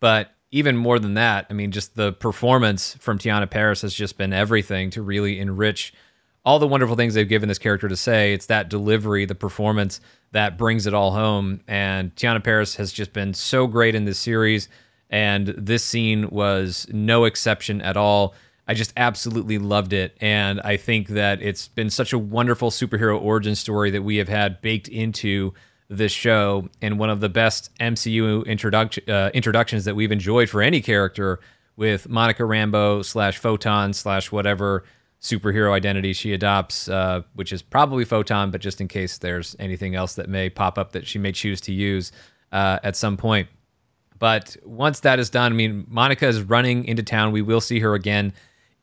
But 0.00 0.32
even 0.50 0.76
more 0.76 0.98
than 0.98 1.14
that, 1.14 1.46
I 1.48 1.52
mean, 1.52 1.70
just 1.70 1.94
the 1.94 2.12
performance 2.12 2.94
from 2.98 3.18
Teyonah 3.18 3.50
Parris 3.50 3.82
has 3.82 3.94
just 3.94 4.18
been 4.18 4.32
everything 4.32 4.90
to 4.90 5.02
really 5.02 5.38
enrich 5.38 5.92
all 6.44 6.58
the 6.58 6.66
wonderful 6.66 6.96
things 6.96 7.14
they've 7.14 7.28
given 7.28 7.48
this 7.48 7.58
character 7.58 7.88
to 7.88 7.96
say. 7.96 8.32
It's 8.32 8.46
that 8.46 8.68
delivery, 8.68 9.26
the 9.26 9.34
performance 9.34 10.00
that 10.32 10.56
brings 10.56 10.86
it 10.86 10.94
all 10.94 11.12
home. 11.12 11.60
And 11.68 12.14
Teyonah 12.16 12.42
Parris 12.42 12.76
has 12.76 12.92
just 12.92 13.12
been 13.12 13.34
so 13.34 13.66
great 13.66 13.94
in 13.94 14.04
this 14.06 14.18
series. 14.18 14.68
And 15.10 15.48
this 15.48 15.84
scene 15.84 16.30
was 16.30 16.86
no 16.90 17.24
exception 17.24 17.80
at 17.82 17.96
all. 17.96 18.34
I 18.68 18.74
just 18.74 18.92
absolutely 18.96 19.58
loved 19.58 19.92
it. 19.92 20.16
And 20.20 20.60
I 20.60 20.76
think 20.76 21.08
that 21.08 21.42
it's 21.42 21.68
been 21.68 21.90
such 21.90 22.12
a 22.12 22.18
wonderful 22.18 22.70
superhero 22.70 23.20
origin 23.20 23.54
story 23.54 23.90
that 23.90 24.02
we 24.02 24.16
have 24.16 24.28
had 24.28 24.60
baked 24.60 24.88
into 24.88 25.52
this 25.88 26.12
show 26.12 26.68
and 26.80 26.98
one 26.98 27.10
of 27.10 27.20
the 27.20 27.28
best 27.28 27.76
MCU 27.80 28.42
uh, 29.08 29.30
introductions 29.34 29.84
that 29.84 29.96
we've 29.96 30.12
enjoyed 30.12 30.48
for 30.48 30.62
any 30.62 30.80
character 30.80 31.40
with 31.76 32.08
Monica 32.08 32.44
Rambeau 32.44 33.04
slash 33.04 33.38
Photon 33.38 33.92
slash 33.92 34.30
whatever 34.30 34.84
superhero 35.20 35.72
identity 35.72 36.12
she 36.12 36.32
adopts, 36.32 36.88
uh, 36.88 37.22
which 37.34 37.52
is 37.52 37.62
probably 37.62 38.04
Photon, 38.04 38.50
but 38.50 38.60
just 38.60 38.80
in 38.80 38.88
case 38.88 39.18
there's 39.18 39.56
anything 39.58 39.94
else 39.94 40.14
that 40.14 40.28
may 40.28 40.48
pop 40.48 40.78
up 40.78 40.92
that 40.92 41.06
she 41.06 41.18
may 41.18 41.32
choose 41.32 41.60
to 41.62 41.72
use 41.72 42.12
uh, 42.52 42.78
at 42.82 42.96
some 42.96 43.16
point. 43.16 43.48
But 44.18 44.56
once 44.64 45.00
that 45.00 45.18
is 45.18 45.30
done, 45.30 45.52
I 45.52 45.56
mean, 45.56 45.86
Monica 45.88 46.28
is 46.28 46.42
running 46.42 46.84
into 46.84 47.02
town. 47.02 47.32
We 47.32 47.42
will 47.42 47.60
see 47.60 47.80
her 47.80 47.94
again 47.94 48.32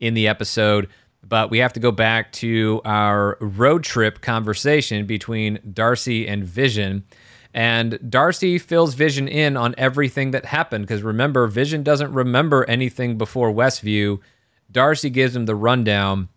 in 0.00 0.14
the 0.14 0.28
episode. 0.28 0.88
But 1.26 1.50
we 1.50 1.58
have 1.58 1.72
to 1.74 1.80
go 1.80 1.90
back 1.90 2.32
to 2.34 2.80
our 2.84 3.36
road 3.40 3.84
trip 3.84 4.20
conversation 4.20 5.06
between 5.06 5.58
Darcy 5.72 6.26
and 6.26 6.44
Vision. 6.44 7.04
And 7.52 7.98
Darcy 8.08 8.58
fills 8.58 8.94
Vision 8.94 9.26
in 9.26 9.56
on 9.56 9.74
everything 9.76 10.30
that 10.30 10.46
happened. 10.46 10.86
Because 10.86 11.02
remember, 11.02 11.46
Vision 11.46 11.82
doesn't 11.82 12.12
remember 12.12 12.64
anything 12.68 13.18
before 13.18 13.52
Westview. 13.52 14.20
Darcy 14.70 15.10
gives 15.10 15.34
him 15.34 15.46
the 15.46 15.54
rundown 15.54 16.28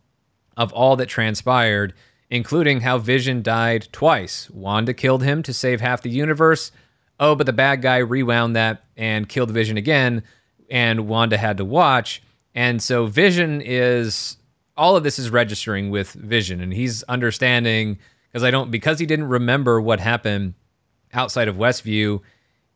of 0.57 0.73
all 0.73 0.95
that 0.95 1.07
transpired, 1.07 1.93
including 2.29 2.81
how 2.81 2.97
Vision 2.97 3.41
died 3.41 3.87
twice. 3.91 4.49
Wanda 4.49 4.93
killed 4.93 5.23
him 5.23 5.43
to 5.43 5.53
save 5.53 5.81
half 5.81 6.01
the 6.01 6.09
universe. 6.09 6.71
Oh, 7.19 7.35
but 7.35 7.45
the 7.45 7.53
bad 7.53 7.81
guy 7.81 7.97
rewound 7.97 8.55
that 8.55 8.83
and 8.97 9.29
killed 9.29 9.51
Vision 9.51 9.77
again, 9.77 10.23
and 10.69 11.07
Wanda 11.07 11.37
had 11.37 11.57
to 11.57 11.65
watch. 11.65 12.21
And 12.53 12.81
so 12.81 13.05
Vision 13.05 13.61
is 13.61 14.37
all 14.77 14.95
of 14.95 15.03
this 15.03 15.19
is 15.19 15.29
registering 15.29 15.89
with 15.89 16.13
Vision, 16.13 16.61
and 16.61 16.73
he's 16.73 17.03
understanding 17.03 17.99
because 18.31 18.43
I 18.43 18.51
don't 18.51 18.71
because 18.71 18.99
he 18.99 19.05
didn't 19.05 19.27
remember 19.27 19.79
what 19.81 19.99
happened 19.99 20.53
outside 21.13 21.47
of 21.47 21.55
Westview. 21.57 22.21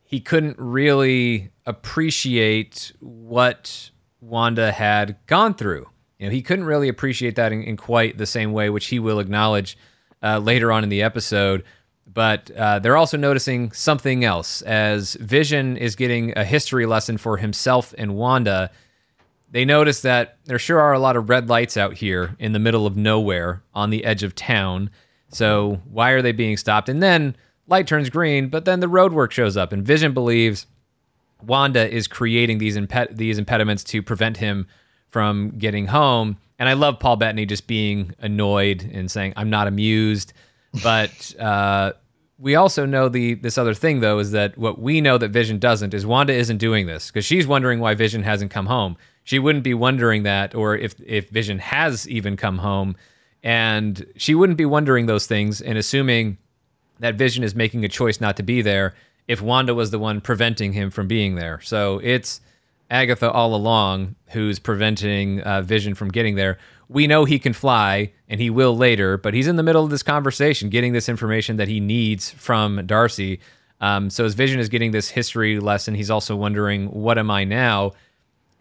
He 0.03 0.19
couldn't 0.19 0.57
really 0.59 1.51
appreciate 1.65 2.93
what 2.99 3.89
Wanda 4.21 4.71
had 4.71 5.17
gone 5.25 5.55
through. 5.55 5.89
You 6.19 6.27
know, 6.27 6.31
he 6.31 6.41
couldn't 6.41 6.65
really 6.65 6.87
appreciate 6.87 7.35
that 7.35 7.51
in, 7.51 7.63
in 7.63 7.77
quite 7.77 8.17
the 8.17 8.25
same 8.25 8.53
way, 8.53 8.69
which 8.69 8.87
he 8.87 8.99
will 8.99 9.19
acknowledge 9.19 9.77
uh, 10.23 10.39
later 10.39 10.71
on 10.71 10.83
in 10.83 10.89
the 10.89 11.01
episode. 11.01 11.63
But 12.07 12.51
uh, 12.51 12.79
they're 12.79 12.97
also 12.97 13.17
noticing 13.17 13.71
something 13.71 14.23
else 14.23 14.61
as 14.61 15.15
Vision 15.15 15.75
is 15.75 15.95
getting 15.95 16.37
a 16.37 16.45
history 16.45 16.85
lesson 16.85 17.17
for 17.17 17.37
himself 17.37 17.93
and 17.97 18.15
Wanda. 18.15 18.71
They 19.55 19.63
notice 19.63 20.01
that 20.01 20.39
there 20.43 20.59
sure 20.59 20.81
are 20.81 20.91
a 20.91 20.99
lot 20.99 21.15
of 21.15 21.29
red 21.29 21.47
lights 21.47 21.77
out 21.77 21.93
here 21.93 22.35
in 22.39 22.51
the 22.51 22.59
middle 22.59 22.85
of 22.85 22.97
nowhere 22.97 23.63
on 23.73 23.89
the 23.89 24.03
edge 24.03 24.21
of 24.21 24.35
town. 24.35 24.89
So 25.29 25.79
why 25.89 26.09
are 26.09 26.21
they 26.21 26.33
being 26.33 26.57
stopped? 26.57 26.89
And 26.89 27.01
then 27.01 27.37
light 27.65 27.87
turns 27.87 28.09
green, 28.09 28.49
but 28.49 28.65
then 28.65 28.81
the 28.81 28.89
roadwork 28.89 29.31
shows 29.31 29.55
up, 29.55 29.71
and 29.71 29.81
Vision 29.81 30.13
believes 30.13 30.67
Wanda 31.41 31.89
is 31.89 32.05
creating 32.05 32.57
these 32.57 32.77
these 33.11 33.37
impediments 33.37 33.85
to 33.85 34.03
prevent 34.03 34.35
him 34.35 34.67
from 35.07 35.51
getting 35.57 35.87
home. 35.87 36.35
And 36.59 36.67
I 36.67 36.73
love 36.73 36.99
Paul 36.99 37.15
Bettany 37.15 37.45
just 37.45 37.65
being 37.65 38.13
annoyed 38.19 38.83
and 38.91 39.09
saying, 39.09 39.31
"I'm 39.37 39.49
not 39.49 39.67
amused." 39.67 40.33
But 40.83 41.33
uh, 41.39 41.93
we 42.37 42.55
also 42.55 42.85
know 42.85 43.07
the 43.07 43.35
this 43.35 43.57
other 43.57 43.73
thing 43.73 44.01
though 44.01 44.19
is 44.19 44.31
that 44.31 44.57
what 44.57 44.79
we 44.79 44.99
know 44.99 45.17
that 45.17 45.29
Vision 45.29 45.59
doesn't 45.59 45.93
is 45.93 46.05
Wanda 46.05 46.33
isn't 46.33 46.57
doing 46.57 46.87
this 46.87 47.09
because 47.09 47.23
she's 47.23 47.47
wondering 47.47 47.79
why 47.79 47.93
Vision 47.93 48.23
hasn't 48.23 48.51
come 48.51 48.65
home. 48.65 48.97
She 49.25 49.39
wouldn't 49.39 49.63
be 49.63 49.73
wondering 49.73 50.23
that, 50.23 50.55
or 50.55 50.77
if 50.77 50.95
if 51.05 51.29
Vision 51.29 51.59
has 51.59 52.07
even 52.07 52.37
come 52.37 52.59
home, 52.59 52.95
and 53.43 54.05
she 54.15 54.33
wouldn't 54.33 54.57
be 54.57 54.65
wondering 54.65 55.07
those 55.07 55.27
things 55.27 55.61
and 55.61 55.77
assuming 55.77 56.37
that 56.99 57.15
Vision 57.15 57.43
is 57.43 57.53
making 57.53 57.83
a 57.83 57.89
choice 57.89 58.21
not 58.21 58.37
to 58.37 58.43
be 58.43 58.61
there 58.61 58.95
if 59.27 59.41
Wanda 59.41 59.73
was 59.73 59.91
the 59.91 59.99
one 59.99 60.21
preventing 60.21 60.73
him 60.73 60.91
from 60.91 61.07
being 61.07 61.35
there. 61.35 61.59
So 61.61 61.99
it's 62.03 62.39
Agatha 62.89 63.31
all 63.31 63.55
along 63.55 64.15
who's 64.27 64.59
preventing 64.59 65.41
uh, 65.41 65.63
Vision 65.63 65.95
from 65.95 66.09
getting 66.09 66.35
there. 66.35 66.57
We 66.87 67.07
know 67.07 67.25
he 67.25 67.39
can 67.39 67.53
fly, 67.53 68.13
and 68.29 68.39
he 68.39 68.51
will 68.51 68.77
later, 68.77 69.17
but 69.17 69.33
he's 69.33 69.47
in 69.47 69.55
the 69.55 69.63
middle 69.63 69.83
of 69.83 69.89
this 69.89 70.03
conversation, 70.03 70.69
getting 70.69 70.93
this 70.93 71.09
information 71.09 71.57
that 71.57 71.67
he 71.67 71.79
needs 71.79 72.29
from 72.29 72.85
Darcy. 72.85 73.39
Um, 73.81 74.11
so 74.11 74.23
as 74.23 74.35
Vision 74.35 74.59
is 74.59 74.69
getting 74.69 74.91
this 74.91 75.09
history 75.09 75.59
lesson, 75.59 75.95
he's 75.95 76.11
also 76.11 76.35
wondering, 76.35 76.87
"What 76.91 77.17
am 77.17 77.31
I 77.31 77.43
now?" 77.43 77.93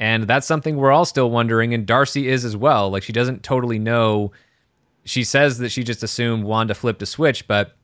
And 0.04 0.24
that's 0.24 0.46
something 0.46 0.76
we're 0.76 0.92
all 0.92 1.06
still 1.06 1.30
wondering, 1.30 1.72
and 1.72 1.86
Darcy 1.86 2.28
is 2.28 2.44
as 2.44 2.54
well. 2.54 2.90
Like 2.90 3.02
she 3.02 3.12
doesn't 3.14 3.42
totally 3.42 3.78
know. 3.78 4.32
She 5.06 5.24
says 5.24 5.56
that 5.60 5.70
she 5.70 5.82
just 5.82 6.02
assumed 6.02 6.44
Wanda 6.44 6.74
flipped 6.74 7.00
a 7.00 7.06
switch, 7.06 7.46
but 7.46 7.74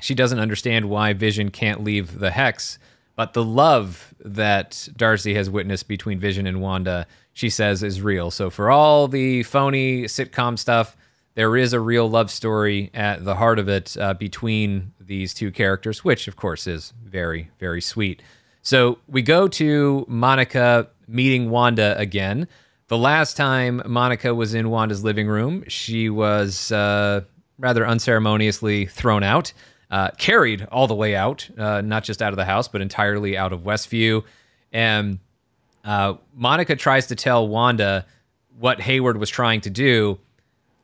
she 0.00 0.16
doesn't 0.16 0.40
understand 0.40 0.90
why 0.90 1.12
Vision 1.12 1.52
can't 1.52 1.84
leave 1.84 2.18
the 2.18 2.32
hex. 2.32 2.80
But 3.14 3.34
the 3.34 3.44
love 3.44 4.12
that 4.18 4.88
Darcy 4.96 5.34
has 5.34 5.48
witnessed 5.48 5.86
between 5.86 6.18
Vision 6.18 6.44
and 6.44 6.60
Wanda, 6.60 7.06
she 7.32 7.48
says, 7.48 7.84
is 7.84 8.02
real. 8.02 8.32
So 8.32 8.50
for 8.50 8.68
all 8.68 9.06
the 9.06 9.44
phony 9.44 10.06
sitcom 10.06 10.58
stuff, 10.58 10.96
there 11.36 11.56
is 11.56 11.72
a 11.72 11.78
real 11.78 12.10
love 12.10 12.32
story 12.32 12.90
at 12.94 13.24
the 13.24 13.36
heart 13.36 13.60
of 13.60 13.68
it 13.68 13.96
uh, 13.96 14.14
between 14.14 14.92
these 15.00 15.32
two 15.32 15.52
characters, 15.52 16.02
which 16.02 16.26
of 16.26 16.34
course 16.34 16.66
is 16.66 16.92
very, 17.00 17.52
very 17.60 17.80
sweet. 17.80 18.22
So 18.60 18.98
we 19.06 19.22
go 19.22 19.46
to 19.46 20.04
Monica 20.08 20.88
meeting 21.10 21.50
Wanda 21.50 21.98
again. 21.98 22.48
The 22.88 22.98
last 22.98 23.36
time 23.36 23.82
Monica 23.86 24.34
was 24.34 24.54
in 24.54 24.70
Wanda's 24.70 25.04
living 25.04 25.28
room, 25.28 25.64
she 25.68 26.08
was 26.08 26.72
uh, 26.72 27.22
rather 27.58 27.86
unceremoniously 27.86 28.86
thrown 28.86 29.22
out 29.22 29.52
uh, 29.90 30.10
carried 30.18 30.66
all 30.70 30.86
the 30.86 30.94
way 30.94 31.16
out, 31.16 31.48
uh, 31.58 31.80
not 31.80 32.04
just 32.04 32.22
out 32.22 32.32
of 32.32 32.36
the 32.36 32.44
house, 32.44 32.68
but 32.68 32.80
entirely 32.80 33.36
out 33.36 33.52
of 33.52 33.60
Westview. 33.60 34.22
And 34.72 35.18
uh, 35.84 36.14
Monica 36.34 36.76
tries 36.76 37.08
to 37.08 37.16
tell 37.16 37.48
Wanda 37.48 38.06
what 38.58 38.80
Hayward 38.80 39.16
was 39.16 39.30
trying 39.30 39.62
to 39.62 39.70
do. 39.70 40.18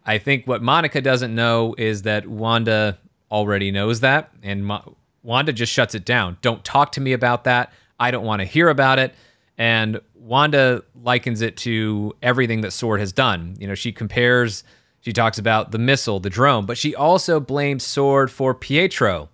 I 0.05 0.19
think 0.19 0.47
what 0.47 0.63
Monica 0.63 1.01
doesn't 1.01 1.35
know 1.35 1.75
is 1.79 2.03
that 2.03 2.27
Wanda 2.27 2.99
already 3.31 3.71
knows 3.71 4.01
that, 4.01 4.31
and 4.43 4.65
Mo- 4.65 4.97
Wanda 5.23 5.53
just 5.53 5.73
shuts 5.73 5.95
it 5.95 6.05
down. 6.05 6.39
Don't 6.43 6.65
talk 6.65 6.93
to 6.93 7.01
me 7.01 7.13
about 7.13 7.45
that. 7.45 7.73
I 7.99 8.11
don't 8.11 8.25
want 8.25 8.41
to 8.41 8.47
hear 8.47 8.69
about 8.69 8.99
it. 8.99 9.15
And 9.59 10.01
Wanda 10.15 10.83
likens 11.03 11.41
it 11.41 11.57
to 11.59 12.15
everything 12.23 12.61
that 12.63 12.73
Sword 12.73 13.01
has 13.01 13.13
done. 13.13 13.57
You 13.59 13.67
know, 13.69 13.75
she 13.75 13.93
compares 13.93 14.65
she 15.01 15.13
talks 15.13 15.39
about 15.39 15.71
the 15.71 15.79
missile, 15.79 16.19
the 16.19 16.31
drone, 16.31 16.67
but 16.67 16.77
she 16.77 16.93
also 16.95 17.39
blames 17.39 17.85
Sword 17.85 18.29
for 18.29 18.55
Pietro. 18.55 19.29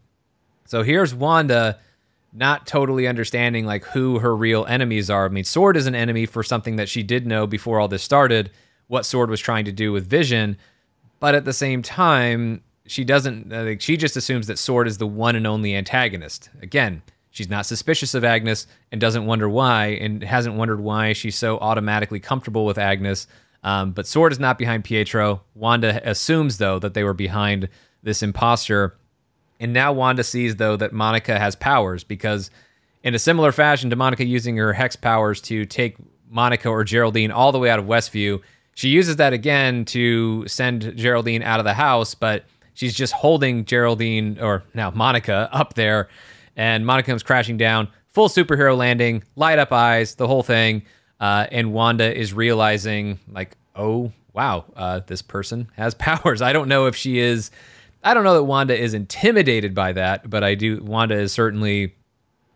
So 0.66 0.82
here's 0.82 1.14
Wanda 1.14 1.78
not 2.32 2.66
totally 2.66 3.06
understanding 3.06 3.64
like 3.64 3.84
who 3.84 4.18
her 4.18 4.36
real 4.36 4.66
enemies 4.66 5.08
are. 5.08 5.26
I 5.26 5.28
mean, 5.28 5.44
Sword 5.44 5.76
is 5.76 5.86
an 5.86 5.94
enemy 5.94 6.26
for 6.26 6.42
something 6.42 6.76
that 6.76 6.90
she 6.90 7.02
did 7.02 7.26
know 7.26 7.46
before 7.46 7.80
all 7.80 7.88
this 7.88 8.02
started, 8.02 8.50
what 8.88 9.06
Sword 9.06 9.30
was 9.30 9.40
trying 9.40 9.64
to 9.64 9.72
do 9.72 9.92
with 9.92 10.06
Vision, 10.06 10.58
but 11.20 11.34
at 11.34 11.44
the 11.44 11.52
same 11.52 11.82
time, 11.82 12.62
she 12.86 13.04
doesn't 13.04 13.48
like 13.48 13.80
she 13.80 13.96
just 13.96 14.16
assumes 14.16 14.48
that 14.48 14.58
Sword 14.58 14.86
is 14.86 14.98
the 14.98 15.06
one 15.06 15.36
and 15.36 15.46
only 15.46 15.74
antagonist. 15.74 16.50
Again, 16.60 17.00
she's 17.32 17.50
not 17.50 17.66
suspicious 17.66 18.14
of 18.14 18.24
Agnes 18.24 18.68
and 18.92 19.00
doesn't 19.00 19.26
wonder 19.26 19.48
why 19.48 19.86
and 19.86 20.22
hasn't 20.22 20.54
wondered 20.54 20.80
why 20.80 21.12
she's 21.12 21.36
so 21.36 21.59
automatically 21.59 22.20
comfortable 22.20 22.64
with 22.64 22.78
Agnes 22.78 23.26
um, 23.62 23.92
but 23.92 24.06
Sword 24.06 24.32
is 24.32 24.40
not 24.40 24.59
behind 24.59 24.84
Pietro. 24.84 25.42
Wanda 25.54 26.09
assumes, 26.09 26.59
though, 26.59 26.78
that 26.80 26.94
they 26.94 27.04
were 27.04 27.14
behind 27.14 27.68
this 28.02 28.22
imposter. 28.22 28.96
And 29.60 29.72
now 29.72 29.92
Wanda 29.92 30.24
sees, 30.24 30.56
though, 30.56 30.76
that 30.76 30.92
Monica 30.92 31.38
has 31.38 31.54
powers 31.54 32.02
because, 32.02 32.50
in 33.04 33.14
a 33.14 33.18
similar 33.18 33.52
fashion 33.52 33.90
to 33.90 33.96
Monica 33.96 34.24
using 34.24 34.56
her 34.56 34.72
hex 34.72 34.96
powers 34.96 35.40
to 35.42 35.64
take 35.64 35.96
Monica 36.28 36.68
or 36.68 36.82
Geraldine 36.82 37.30
all 37.30 37.52
the 37.52 37.59
way 37.59 37.70
out 37.70 37.78
of 37.78 37.84
Westview, 37.84 38.40
she 38.74 38.88
uses 38.88 39.16
that 39.16 39.32
again 39.32 39.84
to 39.84 40.46
send 40.48 40.96
Geraldine 40.96 41.42
out 41.42 41.60
of 41.60 41.64
the 41.64 41.74
house, 41.74 42.14
but 42.14 42.44
she's 42.74 42.94
just 42.94 43.12
holding 43.12 43.64
Geraldine, 43.64 44.38
or 44.40 44.64
now 44.74 44.90
Monica, 44.90 45.48
up 45.52 45.74
there. 45.74 46.09
And 46.56 46.84
Monica 46.84 47.10
comes 47.10 47.22
crashing 47.22 47.56
down, 47.56 47.88
full 48.08 48.28
superhero 48.28 48.76
landing, 48.76 49.24
light 49.36 49.58
up 49.58 49.72
eyes, 49.72 50.14
the 50.14 50.26
whole 50.26 50.42
thing. 50.42 50.82
Uh, 51.20 51.46
and 51.50 51.72
Wanda 51.72 52.14
is 52.16 52.32
realizing, 52.32 53.18
like, 53.30 53.56
oh, 53.76 54.12
wow, 54.32 54.64
uh, 54.76 55.00
this 55.06 55.22
person 55.22 55.68
has 55.76 55.94
powers. 55.98 56.42
I 56.42 56.52
don't 56.52 56.68
know 56.68 56.86
if 56.86 56.96
she 56.96 57.18
is, 57.18 57.50
I 58.02 58.14
don't 58.14 58.24
know 58.24 58.34
that 58.34 58.44
Wanda 58.44 58.78
is 58.78 58.94
intimidated 58.94 59.74
by 59.74 59.92
that, 59.92 60.28
but 60.28 60.42
I 60.42 60.54
do, 60.54 60.82
Wanda 60.82 61.14
is 61.14 61.32
certainly 61.32 61.94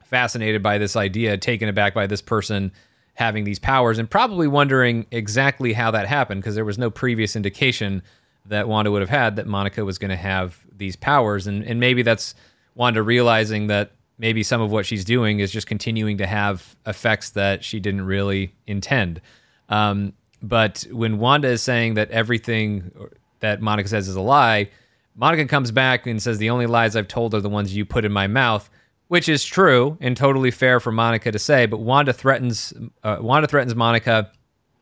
fascinated 0.04 0.62
by 0.62 0.78
this 0.78 0.96
idea, 0.96 1.36
taken 1.36 1.68
aback 1.68 1.94
by 1.94 2.06
this 2.06 2.22
person 2.22 2.72
having 3.14 3.44
these 3.44 3.58
powers, 3.58 3.98
and 3.98 4.10
probably 4.10 4.46
wondering 4.46 5.06
exactly 5.10 5.72
how 5.72 5.90
that 5.90 6.06
happened 6.06 6.42
because 6.42 6.54
there 6.54 6.64
was 6.64 6.78
no 6.78 6.90
previous 6.90 7.34
indication 7.34 8.02
that 8.44 8.68
Wanda 8.68 8.90
would 8.90 9.02
have 9.02 9.10
had 9.10 9.36
that 9.36 9.46
Monica 9.46 9.84
was 9.84 9.98
going 9.98 10.10
to 10.10 10.16
have 10.16 10.60
these 10.76 10.96
powers. 10.96 11.46
And, 11.46 11.64
and 11.64 11.80
maybe 11.80 12.02
that's 12.02 12.34
Wanda 12.76 13.02
realizing 13.02 13.66
that 13.66 13.92
maybe 14.18 14.42
some 14.42 14.60
of 14.60 14.70
what 14.70 14.86
she's 14.86 15.04
doing 15.04 15.40
is 15.40 15.50
just 15.50 15.66
continuing 15.66 16.18
to 16.18 16.26
have 16.26 16.76
effects 16.86 17.30
that 17.30 17.64
she 17.64 17.80
didn't 17.80 18.02
really 18.02 18.54
intend. 18.66 19.20
Um, 19.68 20.12
but 20.42 20.86
when 20.90 21.18
Wanda 21.18 21.48
is 21.48 21.62
saying 21.62 21.94
that 21.94 22.10
everything 22.10 22.92
that 23.40 23.60
Monica 23.60 23.88
says 23.88 24.08
is 24.08 24.14
a 24.16 24.20
lie, 24.20 24.70
Monica 25.16 25.46
comes 25.46 25.70
back 25.70 26.06
and 26.06 26.22
says 26.22 26.38
the 26.38 26.50
only 26.50 26.66
lies 26.66 26.94
I've 26.94 27.08
told 27.08 27.34
are 27.34 27.40
the 27.40 27.48
ones 27.48 27.74
you 27.74 27.84
put 27.84 28.04
in 28.04 28.12
my 28.12 28.26
mouth, 28.26 28.68
which 29.08 29.28
is 29.28 29.44
true 29.44 29.96
and 30.00 30.16
totally 30.16 30.50
fair 30.50 30.78
for 30.78 30.92
Monica 30.92 31.32
to 31.32 31.38
say. 31.38 31.66
But 31.66 31.78
Wanda 31.78 32.12
threatens 32.12 32.72
uh, 33.02 33.18
Wanda 33.20 33.48
threatens 33.48 33.74
Monica. 33.74 34.30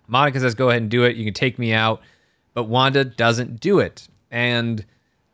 Monica 0.09 0.41
says, 0.41 0.55
"Go 0.55 0.71
ahead 0.71 0.83
and 0.83 0.91
do 0.91 1.05
it. 1.05 1.17
You 1.17 1.25
can 1.25 1.35
take 1.35 1.59
me 1.59 1.73
out." 1.73 2.03
But 2.53 2.65
Wanda 2.65 3.05
doesn't 3.05 3.61
do 3.61 3.79
it, 3.79 4.09
and 4.31 4.85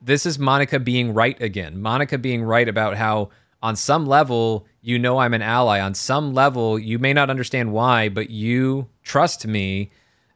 this 0.02 0.27
is 0.27 0.39
Monica 0.39 0.78
being 0.78 1.12
right 1.14 1.40
again. 1.40 1.81
Monica 1.81 2.18
being 2.18 2.43
right 2.43 2.68
about 2.68 2.97
how 2.97 3.31
on 3.62 3.77
some 3.77 4.06
level, 4.06 4.66
you 4.81 4.98
know 4.98 5.18
I'm 5.18 5.35
an 5.35 5.43
ally. 5.43 5.81
On 5.81 5.94
some 5.94 6.32
level, 6.32 6.78
you 6.78 6.98
may 6.98 7.12
not 7.12 7.31
understand 7.31 7.72
why, 7.72 8.09
but 8.09 8.31
you 8.31 8.89
trust 9.02 9.47
me. 9.47 9.90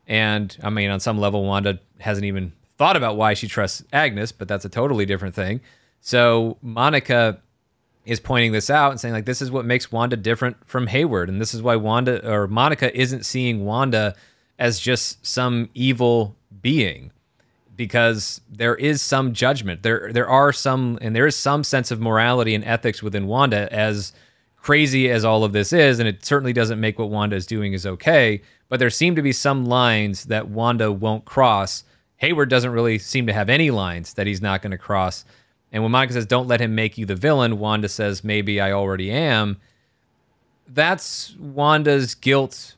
And 0.07 0.57
I 0.63 0.71
mean, 0.71 0.91
on 0.91 1.01
some 1.01 1.19
level, 1.19 1.45
Wanda 1.45 1.81
hasn't 2.01 2.27
even 2.27 2.53
thought 2.77 2.97
about 2.97 3.17
why 3.17 3.35
she 3.35 3.49
trusts 3.49 3.83
Agnes, 3.93 4.33
but 4.33 4.49
that's 4.49 4.65
a 4.65 4.69
totally 4.69 5.07
different 5.07 5.35
thing. 5.35 5.61
So 6.01 6.59
Monica 6.61 7.41
is 8.05 8.21
pointing 8.21 8.53
this 8.53 8.69
out 8.69 8.91
and 8.91 9.01
saying, 9.01 9.15
like, 9.15 9.25
this 9.25 9.41
is 9.41 9.51
what 9.51 9.65
makes 9.65 9.91
Wanda 9.91 10.17
different 10.17 10.57
from 10.67 10.89
Hayward. 10.89 11.31
And 11.31 11.41
this 11.41 11.55
is 11.55 11.63
why 11.63 11.77
Wanda 11.77 12.31
or 12.31 12.47
Monica 12.47 12.95
isn't 12.95 13.25
seeing 13.25 13.65
Wanda 13.65 14.15
as 14.59 14.79
just 14.79 15.25
some 15.25 15.71
evil 15.73 16.37
being 16.61 17.11
because 17.77 18.41
there 18.51 18.75
is 18.75 19.03
some 19.03 19.33
judgment. 19.33 19.83
There 19.83 20.11
there 20.13 20.29
are 20.29 20.53
some 20.53 20.99
and 21.01 21.15
there 21.15 21.27
is 21.27 21.37
some 21.37 21.65
sense 21.65 21.91
of 21.91 22.01
morality 22.01 22.55
and 22.55 22.65
ethics 22.65 23.03
within 23.03 23.27
Wanda 23.27 23.73
as 23.73 24.13
crazy 24.57 25.11
as 25.11 25.25
all 25.25 25.45
of 25.45 25.53
this 25.53 25.73
is 25.73 25.99
and 25.99 26.09
it 26.09 26.25
certainly 26.25 26.53
doesn't 26.53 26.81
make 26.81 26.99
what 26.99 27.11
Wanda 27.11 27.37
is 27.37 27.47
doing 27.47 27.73
is 27.73 27.87
okay, 27.87 28.41
but 28.69 28.81
there 28.81 28.91
seem 28.91 29.15
to 29.17 29.23
be 29.23 29.33
some 29.33 29.67
lines 29.67 30.27
that 30.27 30.49
Wanda 30.49 30.91
won't 30.91 31.25
cross. 31.25 31.85
Hayward 32.19 32.49
doesn't 32.49 32.71
really 32.71 32.99
seem 32.99 33.27
to 33.27 33.33
have 33.33 33.51
any 33.51 33.71
lines 33.71 34.15
that 34.15 34.27
he's 34.27 34.41
not 34.41 34.63
going 34.63 34.71
to 34.71 34.79
cross. 34.79 35.25
And 35.73 35.83
when 35.83 35.93
Monica 35.93 36.15
says 36.15 36.27
don't 36.27 36.49
let 36.49 36.61
him 36.61 36.75
make 36.75 36.97
you 36.97 37.07
the 37.07 37.17
villain, 37.17 37.59
Wanda 37.59 37.89
says 37.89 38.25
maybe 38.25 38.61
I 38.61 38.73
already 38.73 39.11
am. 39.11 39.59
That's 40.69 41.37
Wanda's 41.37 42.15
guilt 42.15 42.77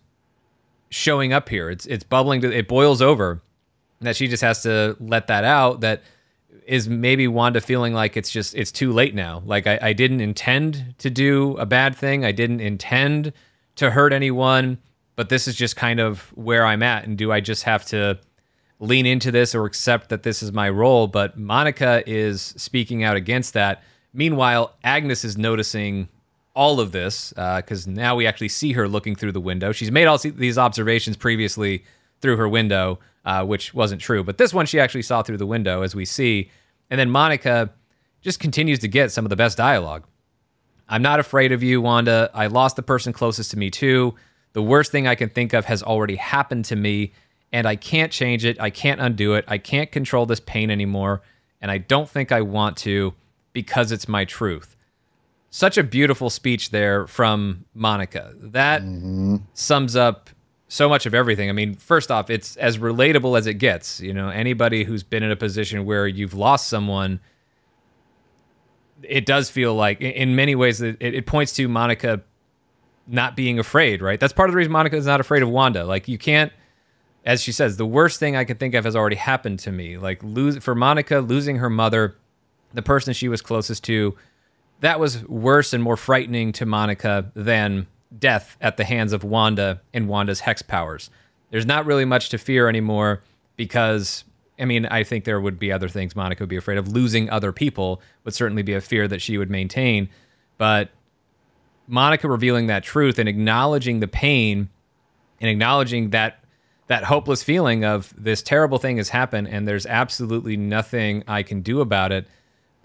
showing 0.88 1.32
up 1.32 1.48
here. 1.48 1.70
It's 1.70 1.86
it's 1.86 2.04
bubbling 2.04 2.40
to 2.40 2.52
it 2.52 2.68
boils 2.68 3.02
over. 3.02 3.42
That 4.00 4.16
she 4.16 4.28
just 4.28 4.42
has 4.42 4.62
to 4.62 4.96
let 5.00 5.26
that 5.28 5.44
out. 5.44 5.80
That 5.80 6.02
is 6.66 6.88
maybe 6.88 7.28
Wanda 7.28 7.60
feeling 7.60 7.94
like 7.94 8.16
it's 8.16 8.30
just 8.30 8.54
it's 8.54 8.72
too 8.72 8.92
late 8.92 9.14
now. 9.14 9.42
Like 9.44 9.66
I, 9.66 9.78
I 9.80 9.92
didn't 9.92 10.20
intend 10.20 10.94
to 10.98 11.10
do 11.10 11.56
a 11.58 11.66
bad 11.66 11.96
thing. 11.96 12.24
I 12.24 12.32
didn't 12.32 12.60
intend 12.60 13.32
to 13.76 13.90
hurt 13.90 14.12
anyone, 14.12 14.78
but 15.14 15.28
this 15.28 15.46
is 15.48 15.54
just 15.54 15.76
kind 15.76 16.00
of 16.00 16.32
where 16.34 16.66
I'm 16.66 16.82
at. 16.82 17.06
And 17.06 17.16
do 17.16 17.32
I 17.32 17.40
just 17.40 17.64
have 17.64 17.84
to 17.86 18.18
lean 18.78 19.06
into 19.06 19.30
this 19.30 19.54
or 19.54 19.64
accept 19.64 20.08
that 20.10 20.22
this 20.22 20.42
is 20.42 20.52
my 20.52 20.68
role? 20.68 21.06
But 21.06 21.38
Monica 21.38 22.02
is 22.06 22.42
speaking 22.56 23.04
out 23.04 23.16
against 23.16 23.54
that. 23.54 23.82
Meanwhile, 24.12 24.74
Agnes 24.82 25.24
is 25.24 25.38
noticing 25.38 26.08
all 26.54 26.80
of 26.80 26.90
this 26.90 27.34
because 27.36 27.86
uh, 27.86 27.90
now 27.90 28.16
we 28.16 28.26
actually 28.26 28.48
see 28.48 28.72
her 28.72 28.88
looking 28.88 29.14
through 29.14 29.32
the 29.32 29.40
window. 29.40 29.72
She's 29.72 29.90
made 29.90 30.06
all 30.06 30.18
these 30.18 30.56
observations 30.58 31.16
previously 31.16 31.84
through 32.22 32.38
her 32.38 32.48
window, 32.48 32.98
uh, 33.26 33.44
which 33.44 33.74
wasn't 33.74 34.00
true. 34.00 34.24
But 34.24 34.38
this 34.38 34.54
one 34.54 34.64
she 34.64 34.80
actually 34.80 35.02
saw 35.02 35.22
through 35.22 35.36
the 35.36 35.46
window, 35.46 35.82
as 35.82 35.94
we 35.94 36.06
see. 36.06 36.50
And 36.88 36.98
then 36.98 37.10
Monica 37.10 37.70
just 38.22 38.40
continues 38.40 38.78
to 38.78 38.88
get 38.88 39.12
some 39.12 39.26
of 39.26 39.28
the 39.28 39.36
best 39.36 39.58
dialogue. 39.58 40.04
I'm 40.88 41.02
not 41.02 41.20
afraid 41.20 41.52
of 41.52 41.62
you, 41.62 41.82
Wanda. 41.82 42.30
I 42.32 42.46
lost 42.46 42.76
the 42.76 42.82
person 42.82 43.12
closest 43.12 43.50
to 43.50 43.58
me, 43.58 43.70
too. 43.70 44.14
The 44.52 44.62
worst 44.62 44.92
thing 44.92 45.06
I 45.06 45.16
can 45.16 45.28
think 45.28 45.52
of 45.52 45.64
has 45.66 45.82
already 45.82 46.16
happened 46.16 46.64
to 46.66 46.76
me, 46.76 47.12
and 47.52 47.66
I 47.66 47.76
can't 47.76 48.12
change 48.12 48.44
it. 48.44 48.58
I 48.60 48.70
can't 48.70 49.00
undo 49.00 49.34
it. 49.34 49.44
I 49.48 49.58
can't 49.58 49.90
control 49.90 50.24
this 50.24 50.40
pain 50.40 50.70
anymore, 50.70 51.20
and 51.60 51.70
I 51.70 51.78
don't 51.78 52.08
think 52.08 52.30
I 52.30 52.40
want 52.40 52.76
to 52.78 53.12
because 53.52 53.90
it's 53.90 54.08
my 54.08 54.24
truth 54.24 54.76
such 55.56 55.78
a 55.78 55.82
beautiful 55.82 56.28
speech 56.28 56.68
there 56.68 57.06
from 57.06 57.64
Monica. 57.72 58.34
That 58.36 58.82
mm-hmm. 58.82 59.36
sums 59.54 59.96
up 59.96 60.28
so 60.68 60.88
much 60.88 61.06
of 61.06 61.14
everything. 61.14 61.48
I 61.48 61.52
mean, 61.52 61.74
first 61.74 62.10
off, 62.10 62.30
it's 62.30 62.56
as 62.56 62.78
relatable 62.78 63.38
as 63.38 63.46
it 63.46 63.54
gets. 63.54 64.00
You 64.00 64.12
know, 64.12 64.28
anybody 64.28 64.84
who's 64.84 65.02
been 65.02 65.22
in 65.22 65.30
a 65.30 65.36
position 65.36 65.84
where 65.84 66.06
you've 66.06 66.34
lost 66.34 66.68
someone, 66.68 67.20
it 69.02 69.26
does 69.26 69.50
feel 69.50 69.74
like, 69.74 70.00
in 70.00 70.34
many 70.34 70.54
ways, 70.54 70.82
it, 70.82 70.96
it 71.00 71.26
points 71.26 71.52
to 71.54 71.68
Monica 71.68 72.22
not 73.06 73.36
being 73.36 73.58
afraid, 73.58 74.02
right? 74.02 74.18
That's 74.18 74.32
part 74.32 74.48
of 74.48 74.52
the 74.54 74.56
reason 74.56 74.72
Monica 74.72 74.96
is 74.96 75.06
not 75.06 75.20
afraid 75.20 75.42
of 75.42 75.48
Wanda. 75.48 75.84
Like, 75.84 76.08
you 76.08 76.18
can't, 76.18 76.52
as 77.24 77.42
she 77.42 77.52
says, 77.52 77.76
the 77.76 77.86
worst 77.86 78.18
thing 78.18 78.34
I 78.34 78.44
can 78.44 78.56
think 78.56 78.74
of 78.74 78.84
has 78.84 78.96
already 78.96 79.16
happened 79.16 79.60
to 79.60 79.70
me. 79.70 79.96
Like, 79.98 80.22
lose 80.24 80.58
for 80.58 80.74
Monica, 80.74 81.20
losing 81.20 81.56
her 81.56 81.70
mother, 81.70 82.16
the 82.74 82.82
person 82.82 83.14
she 83.14 83.28
was 83.28 83.40
closest 83.40 83.84
to 83.84 84.16
that 84.80 85.00
was 85.00 85.24
worse 85.26 85.72
and 85.72 85.82
more 85.82 85.96
frightening 85.96 86.52
to 86.52 86.66
Monica 86.66 87.30
than 87.34 87.86
death 88.16 88.56
at 88.60 88.76
the 88.76 88.84
hands 88.84 89.12
of 89.12 89.24
Wanda 89.24 89.80
and 89.92 90.08
Wanda's 90.08 90.40
hex 90.40 90.62
powers. 90.62 91.10
There's 91.50 91.66
not 91.66 91.86
really 91.86 92.04
much 92.04 92.28
to 92.30 92.38
fear 92.38 92.68
anymore 92.68 93.22
because, 93.56 94.24
I 94.58 94.64
mean, 94.64 94.86
I 94.86 95.02
think 95.04 95.24
there 95.24 95.40
would 95.40 95.58
be 95.58 95.72
other 95.72 95.88
things 95.88 96.16
Monica 96.16 96.42
would 96.42 96.48
be 96.48 96.56
afraid 96.56 96.78
of. 96.78 96.88
Losing 96.88 97.30
other 97.30 97.52
people 97.52 98.00
would 98.24 98.34
certainly 98.34 98.62
be 98.62 98.74
a 98.74 98.80
fear 98.80 99.06
that 99.08 99.22
she 99.22 99.38
would 99.38 99.50
maintain. 99.50 100.08
But 100.58 100.90
Monica 101.86 102.28
revealing 102.28 102.66
that 102.66 102.82
truth 102.82 103.18
and 103.18 103.28
acknowledging 103.28 104.00
the 104.00 104.08
pain 104.08 104.68
and 105.40 105.50
acknowledging 105.50 106.10
that 106.10 106.40
that 106.88 107.04
hopeless 107.04 107.42
feeling 107.42 107.84
of 107.84 108.14
this 108.16 108.42
terrible 108.42 108.78
thing 108.78 108.96
has 108.98 109.08
happened 109.08 109.48
and 109.48 109.66
there's 109.66 109.86
absolutely 109.86 110.56
nothing 110.56 111.24
I 111.26 111.42
can 111.42 111.60
do 111.60 111.80
about 111.80 112.12
it 112.12 112.28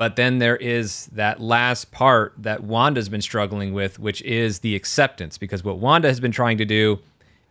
but 0.02 0.16
then 0.16 0.40
there 0.40 0.56
is 0.56 1.06
that 1.12 1.40
last 1.40 1.92
part 1.92 2.34
that 2.40 2.64
Wanda's 2.64 3.08
been 3.08 3.22
struggling 3.22 3.72
with, 3.72 4.00
which 4.00 4.24
is 4.24 4.62
the 4.62 4.76
acceptance. 4.76 5.38
Because 5.38 5.64
what 5.64 5.78
Wanda 5.78 6.08
has 6.08 6.20
been 6.20 6.32
trying 6.32 6.58
to 6.58 6.66
do 6.66 6.98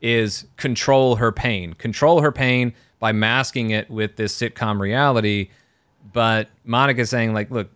is 0.01 0.47
control 0.57 1.15
her 1.15 1.31
pain, 1.31 1.75
control 1.75 2.23
her 2.23 2.33
pain 2.33 2.75
by 2.99 3.13
masking 3.13 3.71
it 3.71 3.89
with 3.89 4.17
this 4.17 4.37
sitcom 4.37 4.81
reality. 4.81 5.51
But 6.13 6.49
Monica's 6.65 7.09
saying, 7.09 7.35
like, 7.35 7.53
look, 7.53 7.71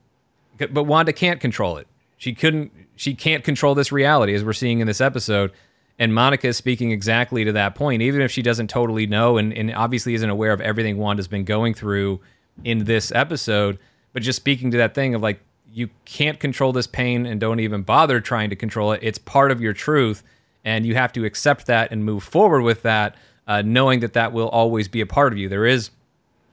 but 0.59 0.83
Wanda 0.83 1.13
can't 1.13 1.41
control 1.41 1.77
it. 1.77 1.87
She 2.17 2.35
couldn't, 2.35 2.73
she 2.97 3.15
can't 3.15 3.45
control 3.45 3.77
this 3.77 3.93
reality, 3.93 4.35
as 4.35 4.43
we're 4.43 4.55
seeing 4.55 4.81
in 4.81 4.89
this 4.89 5.01
episode. 5.01 5.53
And 6.01 6.13
Monica 6.13 6.49
is 6.49 6.57
speaking 6.57 6.91
exactly 6.91 7.45
to 7.45 7.53
that 7.53 7.77
point, 7.77 8.03
even 8.03 8.23
if 8.23 8.33
she 8.33 8.43
doesn't 8.43 8.71
totally 8.71 9.07
know 9.07 9.37
and, 9.37 9.53
and 9.53 9.73
obviously 9.73 10.15
isn't 10.15 10.29
aware 10.29 10.53
of 10.53 10.61
everything 10.61 10.99
Wanda's 10.99 11.29
been 11.29 11.45
going 11.45 11.75
through 11.75 12.19
in 12.65 12.87
this 12.87 13.13
episode 13.13 13.79
but 14.15 14.23
just 14.23 14.37
speaking 14.37 14.71
to 14.71 14.79
that 14.79 14.95
thing 14.95 15.15
of 15.15 15.21
like 15.21 15.41
you 15.71 15.91
can't 16.07 16.41
control 16.41 16.73
this 16.73 16.87
pain 16.87 17.27
and 17.27 17.41
don't 17.41 17.61
even 17.61 17.83
bother 17.83 18.21
trying 18.21 18.49
to 18.49 18.57
control 18.57 18.93
it. 18.93 19.01
It's 19.03 19.19
part 19.19 19.51
of 19.51 19.61
your 19.61 19.75
truth, 19.75 20.23
and 20.65 20.87
you 20.87 20.95
have 20.95 21.13
to 21.15 21.25
accept 21.25 21.67
that 21.67 21.91
and 21.91 22.05
move 22.05 22.23
forward 22.23 22.63
with 22.63 22.83
that, 22.83 23.17
uh, 23.47 23.61
knowing 23.61 24.01
that 24.01 24.13
that 24.15 24.33
will 24.33 24.49
always 24.49 24.89
be 24.89 25.01
a 25.01 25.07
part 25.07 25.33
of 25.33 25.39
you. 25.39 25.49
There 25.49 25.67
is 25.67 25.91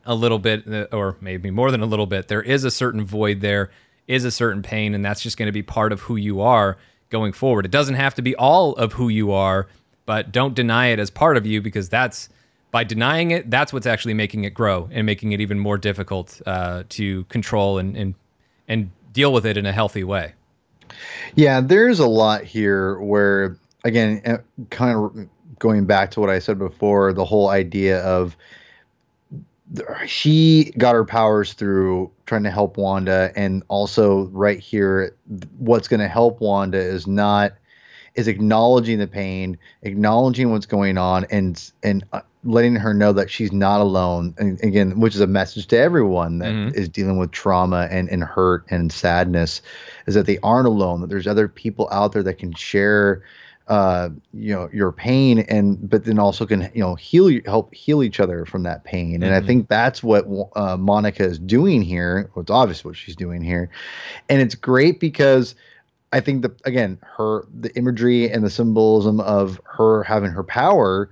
a 0.06 0.16
little 0.16 0.40
bit, 0.40 0.68
uh, 0.68 0.88
or 0.92 1.18
maybe 1.22 1.52
more 1.52 1.70
than 1.70 1.82
a 1.82 1.86
little 1.86 2.08
bit, 2.08 2.28
there 2.28 2.42
is 2.42 2.64
a 2.64 2.72
certain 2.72 3.06
void 3.06 3.42
there, 3.42 3.70
is 4.08 4.26
a 4.26 4.32
certain 4.32 4.64
pain, 4.64 4.96
and 4.96 5.06
that's 5.06 5.22
just 5.22 5.38
going 5.38 5.46
to 5.46 5.54
be 5.54 5.62
part 5.62 5.92
of 5.94 6.02
who 6.02 6.16
you 6.16 6.42
are 6.42 6.78
going 7.12 7.32
forward. 7.32 7.66
It 7.66 7.72
doesn't 7.72 7.96
have 7.96 8.16
to 8.16 8.24
be 8.24 8.36
all 8.36 8.74
of 8.74 8.94
who 8.94 9.08
you 9.08 9.32
are, 9.32 9.68
but 10.08 10.32
don't 10.32 10.56
deny 10.56 10.88
it 10.88 10.98
as 10.98 11.12
part 11.12 11.38
of 11.38 11.46
you 11.46 11.62
because 11.62 11.90
that's 11.90 12.28
by 12.72 12.84
denying 12.84 13.32
it, 13.32 13.52
that's 13.52 13.74
what's 13.74 13.86
actually 13.86 14.14
making 14.14 14.46
it 14.46 14.54
grow 14.54 14.90
and 14.92 15.06
making 15.06 15.34
it 15.34 15.42
even 15.42 15.60
more 15.60 15.78
difficult 15.78 16.42
uh, 16.46 16.84
to 16.90 17.26
control 17.26 17.78
and, 17.78 17.96
and 17.96 18.16
and 18.68 18.92
deal 19.12 19.34
with 19.34 19.46
it 19.46 19.58
in 19.58 19.66
a 19.66 19.74
healthy 19.74 20.04
way. 20.04 20.34
Yeah, 21.36 21.62
there's 21.62 22.00
a 22.00 22.08
lot 22.08 22.44
here 22.44 23.00
where, 23.00 23.58
again, 23.84 24.22
uh, 24.26 24.38
kind 24.70 24.98
of 24.98 25.28
going 25.60 25.86
back 25.86 26.12
to 26.12 26.20
what 26.20 26.30
I 26.30 26.40
said 26.40 26.58
before, 26.58 27.14
the 27.14 27.26
whole 27.26 27.50
idea 27.50 28.02
of 28.04 28.36
she 30.06 30.72
got 30.78 30.96
her 30.96 31.06
powers 31.06 31.54
through 31.54 32.12
trying 32.26 32.44
to 32.44 32.52
help 32.52 32.78
Wanda, 32.78 33.32
and 33.36 33.64
also 33.68 34.26
right 34.28 34.60
here, 34.60 35.16
what's 35.58 35.88
going 35.88 36.00
to 36.00 36.08
help 36.08 36.42
Wanda 36.42 36.78
is 36.78 37.08
not 37.08 37.54
is 38.16 38.28
acknowledging 38.28 39.00
the 39.00 39.08
pain, 39.08 39.58
acknowledging 39.84 40.52
what's 40.52 40.66
going 40.66 40.98
on, 40.98 41.26
and 41.32 41.72
and 41.84 42.04
uh, 42.12 42.22
letting 42.44 42.76
her 42.76 42.94
know 42.94 43.14
that 43.14 43.30
she's 43.30 43.52
not 43.52 43.82
alone. 43.82 44.34
And 44.38 44.60
again, 44.64 45.00
which 45.00 45.16
is 45.16 45.22
a 45.22 45.28
message 45.28 45.68
to 45.68 45.78
everyone 45.78 46.40
that 46.40 46.52
mm-hmm. 46.52 46.78
is 46.78 46.90
dealing 46.90 47.18
with 47.18 47.32
trauma 47.32 47.88
and, 47.92 48.10
and 48.10 48.24
hurt 48.24 48.66
and 48.70 48.92
sadness, 48.92 49.62
is 50.08 50.16
that 50.16 50.26
they 50.26 50.40
aren't 50.40 50.68
alone. 50.68 51.02
That 51.02 51.08
there's 51.08 51.28
other 51.28 51.48
people 51.48 51.88
out 51.92 52.14
there 52.14 52.24
that 52.24 52.40
can 52.40 52.54
share, 52.54 53.24
uh, 53.68 54.10
you 54.34 54.54
know, 54.54 54.70
your 54.74 54.92
pain, 54.92 55.40
and 55.40 55.88
but 55.88 56.06
then 56.06 56.18
also 56.18 56.46
can 56.46 56.72
you 56.74 56.82
know 56.82 56.96
heal 56.96 57.40
help 57.46 57.74
heal 57.76 58.02
each 58.02 58.20
other 58.20 58.46
from 58.46 58.64
that 58.64 58.84
pain. 58.84 59.16
Mm-hmm. 59.16 59.24
And 59.24 59.34
I 59.34 59.38
mm-hmm. 59.38 59.48
think 59.48 59.68
that's 59.68 60.02
what 60.02 60.26
uh, 60.56 60.78
Monica 60.78 61.24
is 61.24 61.38
doing 61.38 61.84
here. 61.84 62.32
Well, 62.34 62.42
it's 62.42 62.52
obvious 62.52 62.84
what 62.84 62.96
she's 62.96 63.16
doing 63.16 63.44
here, 63.44 63.70
and 64.30 64.42
it's 64.42 64.56
great 64.56 65.00
because. 65.00 65.56
I 66.14 66.20
think 66.20 66.42
the 66.42 66.54
again 66.66 67.00
her 67.16 67.46
the 67.58 67.74
imagery 67.78 68.30
and 68.30 68.44
the 68.44 68.50
symbolism 68.50 69.22
of 69.22 69.62
her 69.64 70.04
having 70.04 70.30
her 70.32 70.44
power 70.44 71.10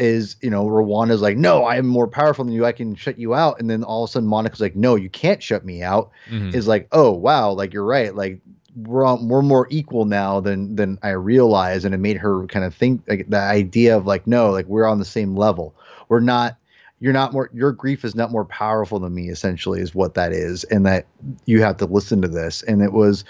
is 0.00 0.36
you 0.40 0.50
know 0.50 0.64
Wanda's 0.64 1.20
like 1.20 1.36
no 1.36 1.64
I 1.64 1.76
am 1.76 1.86
more 1.86 2.08
powerful 2.08 2.44
than 2.44 2.54
you. 2.54 2.64
I 2.64 2.72
can 2.72 2.94
shut 2.94 3.18
you 3.18 3.34
out. 3.34 3.60
And 3.60 3.68
then 3.68 3.84
all 3.84 4.04
of 4.04 4.10
a 4.10 4.12
sudden 4.12 4.28
Monica's 4.28 4.60
like 4.60 4.74
no 4.74 4.96
you 4.96 5.10
can't 5.10 5.42
shut 5.42 5.64
me 5.64 5.82
out. 5.82 6.10
Mm-hmm. 6.28 6.56
is 6.56 6.66
like 6.66 6.88
oh 6.92 7.12
wow 7.12 7.52
like 7.52 7.72
you're 7.72 7.84
right. 7.84 8.14
Like 8.14 8.40
we're 8.76 9.04
on, 9.04 9.28
we're 9.28 9.42
more 9.42 9.66
equal 9.70 10.06
now 10.06 10.40
than 10.40 10.74
than 10.76 10.98
I 11.02 11.10
realize 11.10 11.84
and 11.84 11.94
it 11.94 11.98
made 11.98 12.16
her 12.16 12.46
kind 12.46 12.64
of 12.64 12.74
think 12.74 13.02
like 13.08 13.28
the 13.28 13.38
idea 13.38 13.96
of 13.96 14.06
like 14.06 14.26
no 14.26 14.50
like 14.50 14.66
we're 14.66 14.86
on 14.86 14.98
the 14.98 15.04
same 15.04 15.36
level. 15.36 15.74
We're 16.08 16.20
not 16.20 16.56
you're 17.00 17.12
not 17.12 17.32
more 17.32 17.50
your 17.52 17.72
grief 17.72 18.04
is 18.04 18.14
not 18.14 18.30
more 18.30 18.44
powerful 18.44 18.98
than 18.98 19.14
me 19.14 19.28
essentially 19.28 19.80
is 19.80 19.94
what 19.94 20.14
that 20.14 20.32
is 20.32 20.64
and 20.64 20.86
that 20.86 21.06
you 21.46 21.62
have 21.62 21.76
to 21.78 21.86
listen 21.86 22.22
to 22.22 22.28
this. 22.28 22.62
And 22.62 22.82
it 22.82 22.92
was 22.92 23.24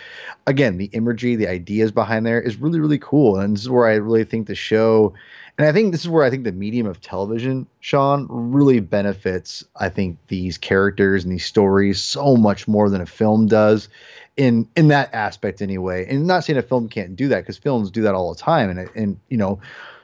again 0.47 0.77
the 0.77 0.91
imagery 0.93 1.35
the 1.35 1.49
ideas 1.49 1.91
behind 1.91 2.27
there 2.27 2.41
is 2.41 2.57
really 2.57 2.79
really 2.79 2.99
cool. 2.99 3.39
And 3.39 3.57
this 3.57 3.63
is 3.63 3.71
where 3.71 3.87
i 3.87 3.95
really 3.95 4.25
think 4.25 4.47
the 4.47 4.55
show 4.55 5.15
and 5.61 5.69
I 5.69 5.73
think 5.73 5.93
this 5.93 6.01
is 6.01 6.09
where 6.09 6.25
I 6.25 6.31
think 6.31 6.45
the 6.45 6.53
medium 6.53 6.87
of 6.87 7.03
television, 7.03 7.67
Sean, 7.81 8.27
really 8.31 8.81
benefits. 8.81 9.63
I 9.77 9.91
think 9.91 10.17
these 10.29 10.57
characters 10.57 11.23
and 11.23 11.31
these 11.31 11.45
stories 11.45 12.01
so 12.01 12.35
much 12.35 12.67
more 12.67 12.89
than 12.89 13.03
a 13.03 13.07
film 13.07 13.47
does, 13.47 13.91
in 14.39 14.67
in 14.75 14.89
that 14.89 15.13
aspect 15.13 15.61
anyway. 15.61 16.07
And 16.07 16.21
I'm 16.21 16.27
not 16.27 16.45
saying 16.45 16.59
a 16.59 16.63
film 16.63 16.89
can't 16.89 17.15
do 17.15 17.29
that 17.29 17.41
because 17.41 17.59
films 17.59 17.91
do 17.91 18.01
that 18.03 18.15
all 18.15 18.33
the 18.33 18.41
time, 18.41 18.71
and 18.71 18.89
and 18.95 19.21
you 19.29 19.37
know, 19.37 19.61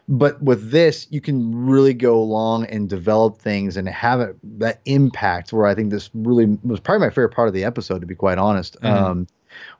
but 0.07 0.43
with 0.43 0.73
this, 0.73 1.07
you 1.09 1.23
can 1.23 1.67
really 1.67 1.95
go 1.95 2.19
along 2.19 2.67
and 2.67 2.87
develop 2.87 3.39
things 3.39 3.79
and 3.79 3.89
have 3.89 4.21
it 4.21 4.37
that 4.59 4.83
impact. 4.85 5.55
Where 5.55 5.65
I 5.65 5.75
think 5.75 5.91
this 5.91 6.11
really 6.13 6.59
was 6.65 6.81
probably 6.81 7.07
my 7.07 7.11
favorite 7.11 7.35
part 7.35 7.49
of 7.49 7.55
the 7.55 7.65
episode, 7.65 8.01
to 8.01 8.07
be 8.07 8.15
quite 8.15 8.37
honest. 8.37 8.77
Mm-hmm. 8.83 9.05
Um, 9.05 9.27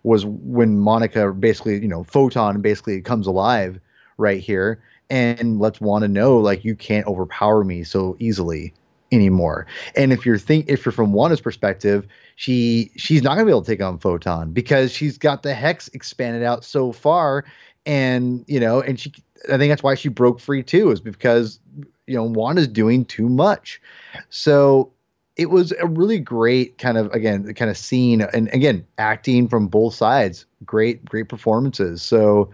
was 0.05 0.25
when 0.25 0.79
Monica 0.79 1.35
basically, 1.35 1.83
you 1.83 1.89
know, 1.89 2.03
photon 2.05 2.63
basically 2.63 3.03
comes 3.03 3.27
alive 3.27 3.79
right 4.17 4.41
here 4.41 4.81
and 5.11 5.61
let's 5.61 5.81
want 5.81 6.03
to 6.03 6.09
know 6.09 6.39
like 6.39 6.65
you 6.65 6.75
can't 6.75 7.07
overpower 7.07 7.65
me 7.65 7.85
so 7.85 8.17
easily 8.19 8.73
anymore. 9.13 9.67
And 9.95 10.13
if 10.13 10.27
you're 10.27 10.39
think 10.39 10.69
if 10.69 10.85
you're 10.85 10.93
from 10.93 11.13
Wanda's 11.13 11.41
perspective, 11.41 12.07
she 12.37 12.91
she's 12.97 13.23
not 13.23 13.35
gonna 13.35 13.45
be 13.45 13.51
able 13.51 13.63
to 13.63 13.71
take 13.71 13.83
on 13.83 13.99
Photon 13.99 14.53
because 14.53 14.93
she's 14.93 15.19
got 15.19 15.43
the 15.43 15.55
hex 15.55 15.89
expanded 15.89 16.43
out 16.43 16.65
so 16.65 16.93
far 16.93 17.45
and 17.87 18.45
you 18.49 18.59
know, 18.59 18.81
and 18.81 18.99
she, 18.99 19.13
I 19.51 19.57
think 19.57 19.71
that's 19.71 19.83
why 19.83 19.95
she 19.95 20.09
broke 20.09 20.41
free 20.41 20.63
too, 20.63 20.91
is 20.91 21.01
because 21.01 21.61
you 22.07 22.15
know 22.15 22.25
Wanda's 22.25 22.69
doing 22.69 23.05
too 23.05 23.29
much. 23.29 23.81
So 24.29 24.93
it 25.37 25.51
was 25.51 25.73
a 25.79 25.87
really 25.87 26.19
great 26.19 26.79
kind 26.79 26.99
of 26.99 27.13
again 27.13 27.53
kind 27.55 27.71
of 27.71 27.77
scene 27.77 28.23
and 28.23 28.49
again 28.53 28.85
acting 28.99 29.49
from 29.49 29.69
both 29.69 29.95
sides 29.95 30.47
great 30.65 31.05
great 31.05 31.29
performances 31.29 32.03
so 32.03 32.51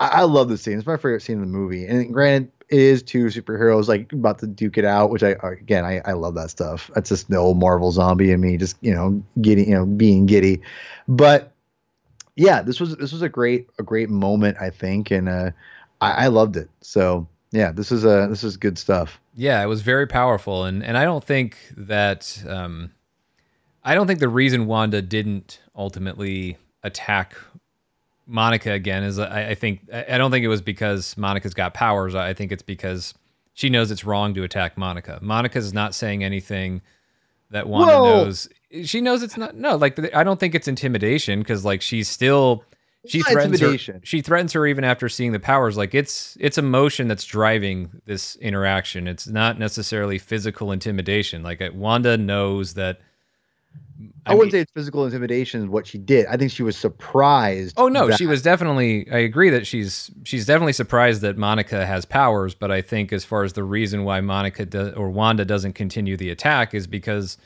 i, 0.00 0.08
I 0.08 0.22
love 0.22 0.48
the 0.48 0.58
scene. 0.58 0.78
It's 0.78 0.86
my 0.86 0.96
favorite 0.96 1.22
scene 1.22 1.36
in 1.36 1.40
the 1.40 1.46
movie. 1.46 1.86
And 1.86 2.12
granted 2.12 2.52
it 2.68 2.80
is 2.80 3.02
two 3.02 3.26
superheroes 3.26 3.86
like 3.86 4.12
about 4.12 4.40
to 4.40 4.46
duke 4.48 4.76
it 4.76 4.84
out 4.84 5.10
which 5.10 5.22
i 5.22 5.36
again 5.44 5.84
i, 5.84 6.00
I 6.04 6.12
love 6.12 6.34
that 6.34 6.50
stuff. 6.50 6.90
That's 6.94 7.08
just 7.08 7.30
the 7.30 7.36
old 7.36 7.58
marvel 7.58 7.92
zombie 7.92 8.32
and 8.32 8.42
me 8.42 8.56
just 8.56 8.76
you 8.80 8.94
know 8.94 9.22
getting 9.40 9.68
you 9.68 9.74
know 9.74 9.86
being 9.86 10.26
giddy. 10.26 10.62
But 11.08 11.52
yeah 12.34 12.62
this 12.62 12.80
was 12.80 12.96
this 12.96 13.12
was 13.12 13.22
a 13.22 13.28
great 13.28 13.68
a 13.78 13.82
great 13.82 14.10
moment 14.10 14.58
i 14.60 14.68
think 14.68 15.10
and 15.10 15.26
uh 15.28 15.50
i, 16.00 16.24
I 16.24 16.26
loved 16.26 16.56
it. 16.56 16.68
So 16.80 17.28
yeah 17.52 17.72
this 17.72 17.92
is 17.92 18.04
a 18.04 18.26
this 18.28 18.42
is 18.44 18.56
good 18.56 18.78
stuff. 18.78 19.20
Yeah, 19.38 19.62
it 19.62 19.66
was 19.66 19.82
very 19.82 20.06
powerful, 20.06 20.64
and 20.64 20.82
and 20.82 20.96
I 20.96 21.04
don't 21.04 21.22
think 21.22 21.58
that 21.76 22.42
um, 22.48 22.92
I 23.84 23.94
don't 23.94 24.06
think 24.06 24.18
the 24.18 24.30
reason 24.30 24.66
Wanda 24.66 25.02
didn't 25.02 25.60
ultimately 25.76 26.56
attack 26.82 27.36
Monica 28.26 28.72
again 28.72 29.04
is 29.04 29.18
I, 29.18 29.50
I 29.50 29.54
think 29.54 29.88
I 29.92 30.18
don't 30.18 30.30
think 30.30 30.44
it 30.44 30.48
was 30.48 30.60
because 30.60 31.16
Monica's 31.16 31.54
got 31.54 31.74
powers. 31.74 32.14
I 32.14 32.34
think 32.34 32.52
it's 32.52 32.62
because 32.62 33.14
she 33.54 33.70
knows 33.70 33.90
it's 33.90 34.04
wrong 34.04 34.34
to 34.34 34.42
attack 34.42 34.76
Monica. 34.76 35.18
Monica's 35.22 35.72
not 35.72 35.94
saying 35.94 36.24
anything 36.24 36.82
that 37.50 37.68
Wanda 37.68 37.94
Whoa. 37.94 38.24
knows. 38.24 38.48
She 38.84 39.00
knows 39.00 39.22
it's 39.22 39.36
not 39.36 39.54
no 39.54 39.76
like 39.76 40.14
I 40.14 40.24
don't 40.24 40.40
think 40.40 40.54
it's 40.54 40.68
intimidation 40.68 41.38
because 41.38 41.64
like 41.64 41.80
she's 41.82 42.08
still 42.08 42.64
she 43.06 43.22
threatens 43.22 43.60
her. 43.60 44.00
She 44.02 44.20
threatens 44.20 44.52
her 44.52 44.66
even 44.66 44.84
after 44.84 45.08
seeing 45.08 45.32
the 45.32 45.38
powers. 45.38 45.76
Like 45.76 45.94
it's 45.94 46.36
it's 46.40 46.58
emotion 46.58 47.08
that's 47.08 47.24
driving 47.24 48.02
this 48.04 48.36
interaction. 48.36 49.06
It's 49.06 49.28
not 49.28 49.58
necessarily 49.58 50.18
physical 50.18 50.72
intimidation. 50.72 51.42
Like 51.42 51.62
Wanda 51.72 52.16
knows 52.16 52.74
that. 52.74 53.00
I, 54.26 54.32
I 54.32 54.34
wouldn't 54.34 54.52
mean, 54.52 54.58
say 54.58 54.62
it's 54.62 54.72
physical 54.72 55.04
intimidation. 55.04 55.70
What 55.70 55.86
she 55.86 55.98
did, 55.98 56.26
I 56.26 56.36
think 56.36 56.50
she 56.50 56.62
was 56.62 56.76
surprised. 56.76 57.74
Oh 57.78 57.88
no, 57.88 58.08
that- 58.08 58.18
she 58.18 58.26
was 58.26 58.42
definitely. 58.42 59.10
I 59.10 59.18
agree 59.18 59.50
that 59.50 59.66
she's 59.66 60.10
she's 60.24 60.46
definitely 60.46 60.72
surprised 60.74 61.22
that 61.22 61.36
Monica 61.36 61.86
has 61.86 62.04
powers. 62.04 62.54
But 62.54 62.70
I 62.70 62.82
think 62.82 63.12
as 63.12 63.24
far 63.24 63.44
as 63.44 63.54
the 63.54 63.64
reason 63.64 64.04
why 64.04 64.20
Monica 64.20 64.66
do, 64.66 64.90
or 64.90 65.10
Wanda 65.10 65.44
doesn't 65.44 65.74
continue 65.74 66.16
the 66.16 66.30
attack 66.30 66.74
is 66.74 66.86
because 66.86 67.38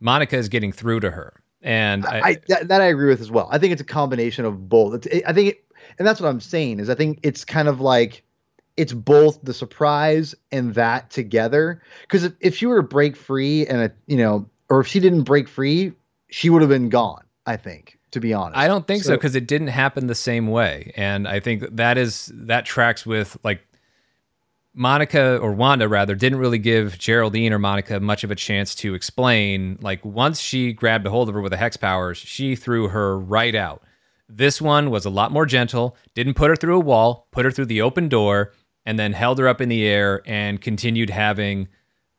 Monica 0.00 0.36
is 0.36 0.48
getting 0.48 0.72
through 0.72 1.00
to 1.00 1.10
her 1.12 1.44
and 1.64 2.04
I, 2.04 2.20
I 2.20 2.36
that, 2.48 2.68
that, 2.68 2.80
I 2.82 2.84
agree 2.84 3.08
with 3.08 3.22
as 3.22 3.30
well. 3.30 3.48
I 3.50 3.58
think 3.58 3.72
it's 3.72 3.80
a 3.80 3.86
combination 3.86 4.44
of 4.44 4.68
both. 4.68 5.06
It, 5.06 5.24
I 5.26 5.32
think, 5.32 5.48
it, 5.48 5.64
and 5.98 6.06
that's 6.06 6.20
what 6.20 6.28
I'm 6.28 6.40
saying 6.40 6.78
is 6.78 6.90
I 6.90 6.94
think 6.94 7.20
it's 7.22 7.42
kind 7.44 7.68
of 7.68 7.80
like 7.80 8.22
it's 8.76 8.92
both 8.92 9.40
the 9.42 9.54
surprise 9.54 10.34
and 10.52 10.74
that 10.74 11.10
together. 11.10 11.82
Because 12.02 12.24
if, 12.24 12.34
if 12.40 12.56
she 12.56 12.66
were 12.66 12.82
to 12.82 12.86
break 12.86 13.16
free 13.16 13.66
and 13.66 13.80
a, 13.80 13.92
you 14.06 14.18
know, 14.18 14.48
or 14.68 14.80
if 14.80 14.86
she 14.86 15.00
didn't 15.00 15.22
break 15.22 15.48
free, 15.48 15.92
she 16.28 16.50
would 16.50 16.62
have 16.62 16.68
been 16.70 16.88
gone. 16.88 17.24
I 17.46 17.56
think, 17.56 17.98
to 18.12 18.20
be 18.20 18.32
honest. 18.32 18.56
I 18.56 18.66
don't 18.66 18.86
think 18.86 19.04
so 19.04 19.14
because 19.14 19.34
it 19.34 19.46
didn't 19.46 19.68
happen 19.68 20.06
the 20.06 20.14
same 20.14 20.48
way, 20.48 20.92
and 20.96 21.28
I 21.28 21.40
think 21.40 21.76
that 21.76 21.98
is 21.98 22.32
that 22.34 22.64
tracks 22.64 23.04
with 23.04 23.36
like 23.44 23.66
Monica 24.74 25.38
or 25.38 25.52
Wanda 25.52 25.88
rather 25.88 26.14
didn't 26.14 26.38
really 26.38 26.58
give 26.58 26.98
Geraldine 26.98 27.52
or 27.52 27.58
Monica 27.58 28.00
much 28.00 28.24
of 28.24 28.30
a 28.30 28.34
chance 28.34 28.74
to 28.76 28.94
explain. 28.94 29.78
Like 29.80 30.04
once 30.04 30.40
she 30.40 30.72
grabbed 30.72 31.06
a 31.06 31.10
hold 31.10 31.28
of 31.28 31.34
her 31.34 31.40
with 31.40 31.52
the 31.52 31.56
hex 31.56 31.76
powers, 31.76 32.18
she 32.18 32.56
threw 32.56 32.88
her 32.88 33.18
right 33.18 33.54
out. 33.54 33.82
This 34.28 34.60
one 34.60 34.90
was 34.90 35.04
a 35.04 35.10
lot 35.10 35.30
more 35.30 35.46
gentle, 35.46 35.96
didn't 36.14 36.34
put 36.34 36.48
her 36.48 36.56
through 36.56 36.76
a 36.76 36.80
wall, 36.80 37.28
put 37.30 37.44
her 37.44 37.50
through 37.50 37.66
the 37.66 37.82
open 37.82 38.08
door, 38.08 38.52
and 38.84 38.98
then 38.98 39.12
held 39.12 39.38
her 39.38 39.46
up 39.46 39.60
in 39.60 39.68
the 39.68 39.84
air 39.84 40.22
and 40.26 40.60
continued 40.60 41.10
having 41.10 41.68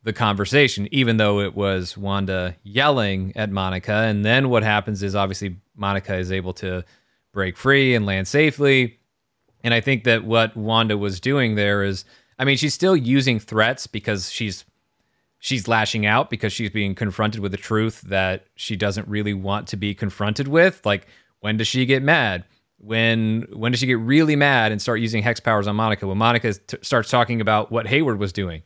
the 0.06 0.12
conversation, 0.12 0.86
even 0.92 1.16
though 1.16 1.40
it 1.40 1.56
was 1.56 1.98
Wanda 1.98 2.54
yelling 2.62 3.32
at 3.34 3.50
Monica. 3.50 3.92
And 3.92 4.24
then 4.24 4.50
what 4.50 4.62
happens 4.62 5.02
is 5.02 5.16
obviously 5.16 5.56
Monica 5.74 6.14
is 6.14 6.30
able 6.30 6.52
to 6.54 6.84
break 7.32 7.56
free 7.56 7.92
and 7.92 8.06
land 8.06 8.28
safely. 8.28 9.00
And 9.64 9.74
I 9.74 9.80
think 9.80 10.04
that 10.04 10.22
what 10.22 10.56
Wanda 10.56 10.96
was 10.96 11.18
doing 11.18 11.56
there 11.56 11.82
is 11.82 12.04
I 12.38 12.44
mean, 12.44 12.56
she's 12.56 12.72
still 12.72 12.94
using 12.94 13.40
threats 13.40 13.88
because 13.88 14.30
she's 14.30 14.64
she's 15.40 15.66
lashing 15.66 16.06
out 16.06 16.30
because 16.30 16.52
she's 16.52 16.70
being 16.70 16.94
confronted 16.94 17.40
with 17.40 17.50
the 17.50 17.58
truth 17.58 18.02
that 18.02 18.46
she 18.54 18.76
doesn't 18.76 19.08
really 19.08 19.34
want 19.34 19.66
to 19.68 19.76
be 19.76 19.92
confronted 19.92 20.46
with. 20.46 20.86
Like, 20.86 21.08
when 21.40 21.56
does 21.56 21.66
she 21.66 21.84
get 21.84 22.04
mad? 22.04 22.44
When 22.78 23.48
when 23.52 23.72
does 23.72 23.80
she 23.80 23.88
get 23.88 23.98
really 23.98 24.36
mad 24.36 24.70
and 24.70 24.80
start 24.80 25.00
using 25.00 25.24
hex 25.24 25.40
powers 25.40 25.66
on 25.66 25.74
Monica? 25.74 26.06
When 26.06 26.18
Monica 26.18 26.54
t- 26.54 26.78
starts 26.82 27.10
talking 27.10 27.40
about 27.40 27.72
what 27.72 27.88
Hayward 27.88 28.20
was 28.20 28.32
doing, 28.32 28.62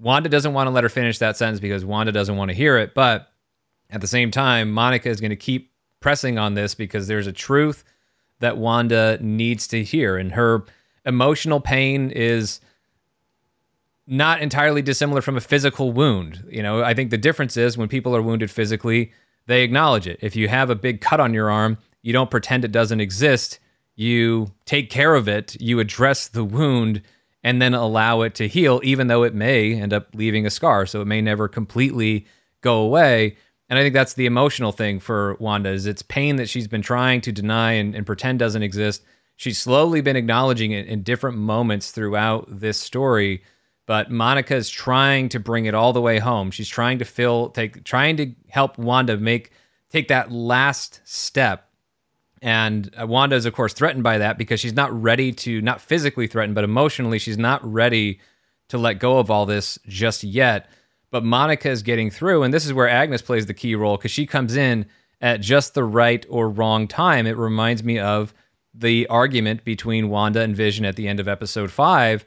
Wanda 0.00 0.28
doesn't 0.28 0.54
want 0.54 0.66
to 0.66 0.70
let 0.70 0.82
her 0.82 0.88
finish 0.88 1.18
that 1.18 1.36
sentence 1.36 1.60
because 1.60 1.84
Wanda 1.84 2.10
doesn't 2.10 2.36
want 2.36 2.48
to 2.48 2.54
hear 2.54 2.78
it. 2.78 2.94
But 2.94 3.30
at 3.90 4.00
the 4.00 4.06
same 4.06 4.30
time, 4.30 4.72
Monica 4.72 5.08
is 5.08 5.20
going 5.20 5.30
to 5.30 5.36
keep 5.36 5.72
pressing 6.00 6.38
on 6.38 6.54
this 6.54 6.74
because 6.74 7.06
there's 7.06 7.26
a 7.26 7.32
truth 7.32 7.84
that 8.38 8.56
Wanda 8.56 9.18
needs 9.20 9.68
to 9.68 9.84
hear, 9.84 10.16
and 10.16 10.32
her 10.32 10.64
emotional 11.04 11.60
pain 11.60 12.10
is 12.10 12.60
not 14.06 14.40
entirely 14.40 14.82
dissimilar 14.82 15.20
from 15.20 15.36
a 15.36 15.40
physical 15.40 15.92
wound. 15.92 16.44
You 16.48 16.62
know, 16.62 16.82
I 16.82 16.94
think 16.94 17.10
the 17.10 17.18
difference 17.18 17.56
is 17.56 17.76
when 17.76 17.88
people 17.88 18.16
are 18.16 18.22
wounded 18.22 18.50
physically, 18.50 19.12
they 19.46 19.62
acknowledge 19.62 20.06
it. 20.06 20.18
If 20.22 20.34
you 20.34 20.48
have 20.48 20.70
a 20.70 20.74
big 20.74 21.00
cut 21.00 21.20
on 21.20 21.34
your 21.34 21.50
arm, 21.50 21.76
you 22.02 22.12
don't 22.12 22.30
pretend 22.30 22.64
it 22.64 22.72
doesn't 22.72 23.00
exist. 23.00 23.58
You 23.94 24.52
take 24.64 24.88
care 24.88 25.14
of 25.14 25.28
it, 25.28 25.60
you 25.60 25.78
address 25.78 26.28
the 26.28 26.44
wound, 26.44 27.02
and 27.42 27.60
then 27.60 27.74
allow 27.74 28.22
it 28.22 28.34
to 28.36 28.48
heal, 28.48 28.80
even 28.82 29.06
though 29.06 29.22
it 29.22 29.34
may 29.34 29.74
end 29.74 29.92
up 29.92 30.08
leaving 30.14 30.46
a 30.46 30.50
scar. 30.50 30.86
So 30.86 31.00
it 31.00 31.06
may 31.06 31.20
never 31.20 31.48
completely 31.48 32.26
go 32.60 32.80
away. 32.80 33.36
And 33.68 33.78
I 33.78 33.82
think 33.82 33.94
that's 33.94 34.14
the 34.14 34.26
emotional 34.26 34.72
thing 34.72 35.00
for 35.00 35.36
Wanda 35.40 35.70
is 35.70 35.86
it's 35.86 36.02
pain 36.02 36.36
that 36.36 36.48
she's 36.48 36.68
been 36.68 36.82
trying 36.82 37.20
to 37.22 37.32
deny 37.32 37.72
and, 37.72 37.94
and 37.94 38.04
pretend 38.04 38.38
doesn't 38.38 38.62
exist 38.62 39.02
she's 39.40 39.58
slowly 39.58 40.02
been 40.02 40.16
acknowledging 40.16 40.72
it 40.72 40.86
in 40.86 41.02
different 41.02 41.38
moments 41.38 41.92
throughout 41.92 42.44
this 42.48 42.78
story 42.78 43.42
but 43.86 44.10
monica 44.10 44.54
is 44.54 44.68
trying 44.68 45.30
to 45.30 45.40
bring 45.40 45.64
it 45.64 45.74
all 45.74 45.94
the 45.94 46.00
way 46.00 46.18
home 46.18 46.50
she's 46.50 46.68
trying 46.68 46.98
to 46.98 47.06
fill 47.06 47.48
take 47.48 47.82
trying 47.82 48.18
to 48.18 48.30
help 48.50 48.76
wanda 48.76 49.16
make 49.16 49.50
take 49.88 50.08
that 50.08 50.30
last 50.30 51.00
step 51.04 51.69
and 52.42 52.94
uh, 53.00 53.06
wanda 53.06 53.36
is 53.36 53.46
of 53.46 53.52
course 53.52 53.72
threatened 53.72 54.02
by 54.02 54.18
that 54.18 54.38
because 54.38 54.60
she's 54.60 54.72
not 54.72 54.90
ready 55.02 55.32
to 55.32 55.60
not 55.60 55.80
physically 55.80 56.26
threatened 56.26 56.54
but 56.54 56.64
emotionally 56.64 57.18
she's 57.18 57.38
not 57.38 57.62
ready 57.70 58.18
to 58.68 58.78
let 58.78 58.94
go 58.94 59.18
of 59.18 59.30
all 59.30 59.46
this 59.46 59.78
just 59.86 60.22
yet. 60.22 60.68
But 61.10 61.24
monica 61.24 61.68
is 61.68 61.82
getting 61.82 62.10
through 62.10 62.42
and 62.42 62.54
this 62.54 62.64
is 62.64 62.72
where 62.72 62.88
agnes 62.88 63.22
plays 63.22 63.46
the 63.46 63.54
key 63.54 63.74
role 63.74 63.96
because 63.96 64.12
she 64.12 64.26
comes 64.26 64.56
in 64.56 64.86
at 65.20 65.40
just 65.40 65.74
the 65.74 65.84
right 65.84 66.24
or 66.28 66.48
wrong 66.48 66.88
time. 66.88 67.26
It 67.26 67.36
reminds 67.36 67.84
me 67.84 67.98
of 67.98 68.32
the 68.72 69.06
argument 69.08 69.64
between 69.64 70.08
Wanda 70.08 70.40
and 70.40 70.56
Vision 70.56 70.84
at 70.84 70.96
the 70.96 71.08
end 71.08 71.20
of 71.20 71.28
episode 71.28 71.70
five, 71.70 72.24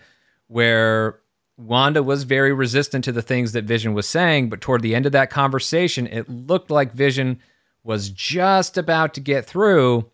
where 0.48 1.20
Wanda 1.58 2.04
was 2.04 2.24
very 2.24 2.54
resistant 2.54 3.04
to 3.06 3.12
the 3.12 3.22
things 3.22 3.54
that 3.54 3.66
Vision 3.66 3.94
was 3.94 4.08
saying, 4.08 4.50
but 4.50 4.62
toward 4.62 4.82
the 4.82 4.96
end 4.96 5.06
of 5.06 5.12
that 5.14 5.30
conversation, 5.30 6.08
it 6.08 6.30
looked 6.30 6.70
like 6.70 6.94
Vision 6.94 7.40
was 7.84 8.10
just 8.10 8.78
about 8.78 9.14
to 9.16 9.22
get 9.22 9.46
through. 9.46 10.10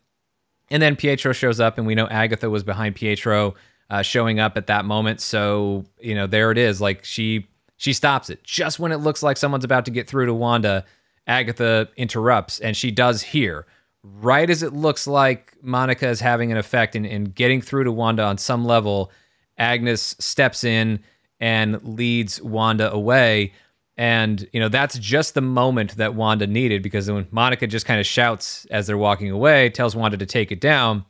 And 0.71 0.81
then 0.81 0.95
Pietro 0.95 1.33
shows 1.33 1.59
up, 1.59 1.77
and 1.77 1.87
we 1.87 1.95
know 1.95 2.07
Agatha 2.07 2.49
was 2.49 2.63
behind 2.63 2.95
Pietro 2.95 3.55
uh, 3.89 4.01
showing 4.01 4.39
up 4.39 4.57
at 4.57 4.67
that 4.67 4.85
moment. 4.85 5.21
So 5.21 5.85
you 5.99 6.15
know, 6.15 6.27
there 6.27 6.51
it 6.51 6.57
is. 6.57 6.79
Like 6.79 7.03
she 7.03 7.47
she 7.77 7.93
stops 7.93 8.29
it 8.29 8.43
just 8.43 8.79
when 8.79 8.91
it 8.91 8.97
looks 8.97 9.23
like 9.23 9.37
someone's 9.37 9.63
about 9.63 9.85
to 9.85 9.91
get 9.91 10.07
through 10.07 10.27
to 10.27 10.33
Wanda. 10.33 10.85
Agatha 11.27 11.87
interrupts, 11.95 12.59
and 12.59 12.75
she 12.75 12.89
does 12.89 13.21
hear 13.21 13.67
right 14.03 14.49
as 14.49 14.63
it 14.63 14.73
looks 14.73 15.07
like 15.07 15.55
Monica 15.61 16.07
is 16.07 16.19
having 16.19 16.51
an 16.51 16.57
effect 16.57 16.95
in, 16.95 17.05
in 17.05 17.25
getting 17.25 17.61
through 17.61 17.83
to 17.85 17.91
Wanda 17.91 18.23
on 18.23 18.37
some 18.37 18.65
level, 18.65 19.11
Agnes 19.57 20.15
steps 20.19 20.63
in 20.63 20.99
and 21.39 21.81
leads 21.83 22.41
Wanda 22.41 22.91
away. 22.91 23.53
And, 23.99 24.47
you 24.53 24.61
know, 24.61 24.69
that's 24.69 24.97
just 24.97 25.33
the 25.33 25.41
moment 25.41 25.97
that 25.97 26.15
Wanda 26.15 26.47
needed 26.47 26.81
because 26.81 27.11
when 27.11 27.27
Monica 27.31 27.67
just 27.67 27.85
kind 27.85 27.99
of 27.99 28.05
shouts 28.05 28.65
as 28.71 28.87
they're 28.87 28.97
walking 28.97 29.29
away, 29.29 29.69
tells 29.69 29.93
Wanda 29.93 30.15
to 30.15 30.25
take 30.25 30.53
it 30.53 30.61
down, 30.61 31.03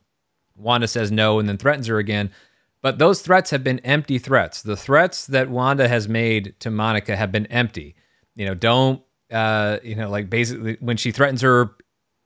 Wanda 0.56 0.88
says 0.88 1.12
no 1.12 1.38
and 1.38 1.48
then 1.48 1.60
threatens 1.60 1.86
her 1.86 2.00
again. 2.00 2.32
But 2.82 2.98
those 2.98 3.22
threats 3.22 3.52
have 3.52 3.64
been 3.64 3.78
empty 3.82 4.18
threats. 4.18 4.64
The 4.64 4.76
threats 4.76 5.28
that 5.28 5.52
Wanda 5.52 5.88
has 5.88 6.10
made 6.10 6.56
to 6.62 6.72
Monica 6.72 7.16
have 7.16 7.32
been 7.32 7.46
empty. 7.46 7.94
You 8.36 8.48
know, 8.48 8.56
don't, 8.56 9.04
uh, 9.32 9.78
you 9.84 9.94
know, 9.94 10.10
like 10.10 10.28
basically 10.28 10.78
when 10.80 10.98
she 10.98 11.12
threatens 11.12 11.42
her 11.42 11.70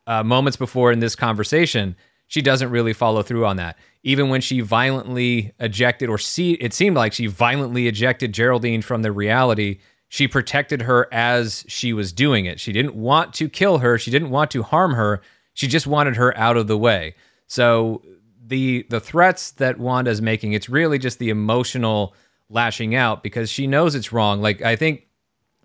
uh, 0.08 0.24
moments 0.24 0.56
before 0.56 0.94
in 0.94 1.00
this 1.00 1.14
conversation, 1.18 1.98
she 2.28 2.42
doesn't 2.42 2.70
really 2.70 2.94
follow 2.94 3.22
through 3.22 3.46
on 3.46 3.58
that. 3.58 3.78
Even 4.04 4.30
when 4.30 4.40
she 4.40 4.62
violently 4.62 5.52
ejected, 5.60 6.08
or 6.08 6.18
see, 6.18 6.54
it 6.54 6.74
seemed 6.74 6.96
like 6.96 7.12
she 7.12 7.28
violently 7.28 7.90
ejected 7.90 8.32
Geraldine 8.32 8.82
from 8.82 9.02
the 9.02 9.12
reality, 9.12 9.80
she 10.14 10.28
protected 10.28 10.84
her 10.84 11.12
as 11.12 11.66
she 11.68 11.92
was 11.92 12.14
doing 12.14 12.46
it. 12.46 12.60
She 12.60 12.72
didn't 12.72 12.94
want 12.94 13.34
to 13.34 13.50
kill 13.50 13.80
her, 13.80 13.98
she 13.98 14.12
didn't 14.12 14.30
want 14.30 14.52
to 14.52 14.62
harm 14.62 14.94
her, 14.94 15.24
she 15.56 15.68
just 15.68 15.88
wanted 15.88 16.18
her 16.18 16.38
out 16.38 16.56
of 16.56 16.68
the 16.68 16.78
way. 16.78 17.16
So 17.48 18.04
the 18.46 18.86
the 18.92 19.00
threats 19.00 19.50
that 19.54 19.80
Wanda's 19.80 20.22
making, 20.22 20.54
it's 20.54 20.70
really 20.70 21.00
just 21.00 21.18
the 21.18 21.32
emotional 21.32 22.14
lashing 22.48 22.94
out 22.94 23.24
because 23.24 23.50
she 23.50 23.66
knows 23.66 23.96
it's 23.96 24.14
wrong. 24.14 24.40
Like 24.40 24.62
I 24.62 24.76
think 24.76 25.08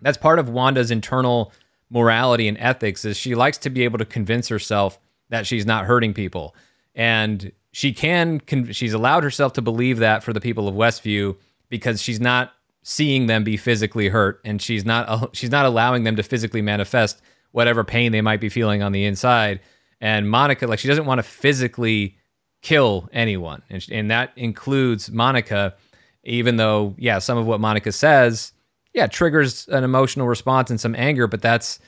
that's 0.01 0.17
part 0.17 0.39
of 0.39 0.49
Wanda's 0.49 0.89
internal 0.89 1.53
morality 1.91 2.47
and 2.47 2.57
ethics 2.57 3.05
is 3.05 3.17
she 3.17 3.35
likes 3.35 3.59
to 3.59 3.69
be 3.69 3.83
able 3.83 3.99
to 3.99 4.05
convince 4.05 4.47
herself 4.47 4.97
that 5.29 5.45
she's 5.45 5.67
not 5.67 5.85
hurting 5.85 6.15
people. 6.15 6.55
And 6.95 7.51
she 7.71 7.93
can 7.93 8.41
she's 8.71 8.93
allowed 8.93 9.21
herself 9.21 9.53
to 9.53 9.61
believe 9.61 9.99
that 9.99 10.23
for 10.23 10.33
the 10.33 10.41
people 10.41 10.67
of 10.67 10.73
Westview 10.73 11.37
because 11.69 12.01
she's 12.01 12.19
not 12.19 12.53
seeing 12.83 13.27
them 13.27 13.43
be 13.43 13.57
physically 13.57 14.09
hurt 14.09 14.39
and 14.45 14.61
she's 14.61 14.85
not 14.85 15.35
she's 15.35 15.51
not 15.51 15.65
allowing 15.65 16.03
them 16.03 16.15
to 16.15 16.23
physically 16.23 16.61
manifest 16.61 17.21
whatever 17.51 17.83
pain 17.83 18.11
they 18.11 18.21
might 18.21 18.39
be 18.39 18.49
feeling 18.49 18.81
on 18.81 18.91
the 18.91 19.05
inside. 19.05 19.59
And 20.01 20.29
Monica 20.29 20.65
like 20.67 20.79
she 20.79 20.87
doesn't 20.87 21.05
want 21.05 21.19
to 21.19 21.23
physically 21.23 22.17
kill 22.61 23.09
anyone. 23.11 23.61
And, 23.69 23.85
and 23.91 24.11
that 24.11 24.31
includes 24.35 25.11
Monica 25.11 25.75
even 26.23 26.57
though 26.57 26.95
yeah, 26.97 27.19
some 27.19 27.37
of 27.37 27.45
what 27.45 27.59
Monica 27.59 27.91
says 27.91 28.53
yeah, 28.93 29.07
triggers 29.07 29.67
an 29.67 29.83
emotional 29.83 30.27
response 30.27 30.69
and 30.69 30.79
some 30.79 30.95
anger, 30.95 31.27
but 31.27 31.41
that's 31.41 31.79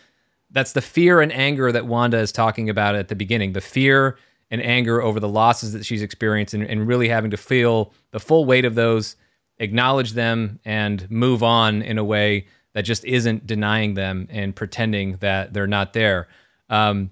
that's 0.52 0.74
the 0.74 0.82
fear 0.82 1.22
and 1.22 1.32
anger 1.32 1.72
that 1.72 1.86
Wanda 1.86 2.18
is 2.18 2.32
talking 2.32 2.70
about 2.70 2.96
at 2.96 3.08
the 3.08 3.16
beginning. 3.16 3.54
The 3.54 3.62
fear 3.62 4.18
and 4.50 4.62
anger 4.62 5.02
over 5.02 5.20
the 5.20 5.30
losses 5.30 5.72
that 5.74 5.86
she's 5.86 6.02
experienced 6.02 6.54
and, 6.54 6.64
and 6.64 6.86
really 6.86 7.08
having 7.08 7.32
to 7.32 7.38
feel 7.38 7.94
the 8.12 8.20
full 8.20 8.44
weight 8.44 8.66
of 8.66 8.76
those, 8.76 9.16
acknowledge 9.62 10.12
them, 10.14 10.60
and 10.66 11.10
move 11.10 11.42
on 11.44 11.82
in 11.82 11.98
a 11.98 12.04
way 12.04 12.48
that 12.74 12.82
just 12.82 13.06
isn't 13.06 13.48
denying 13.48 13.94
them 13.94 14.28
and 14.30 14.56
pretending 14.56 15.18
that 15.18 15.54
they're 15.54 15.68
not 15.68 15.94
there. 15.94 16.28
Um, 16.70 17.12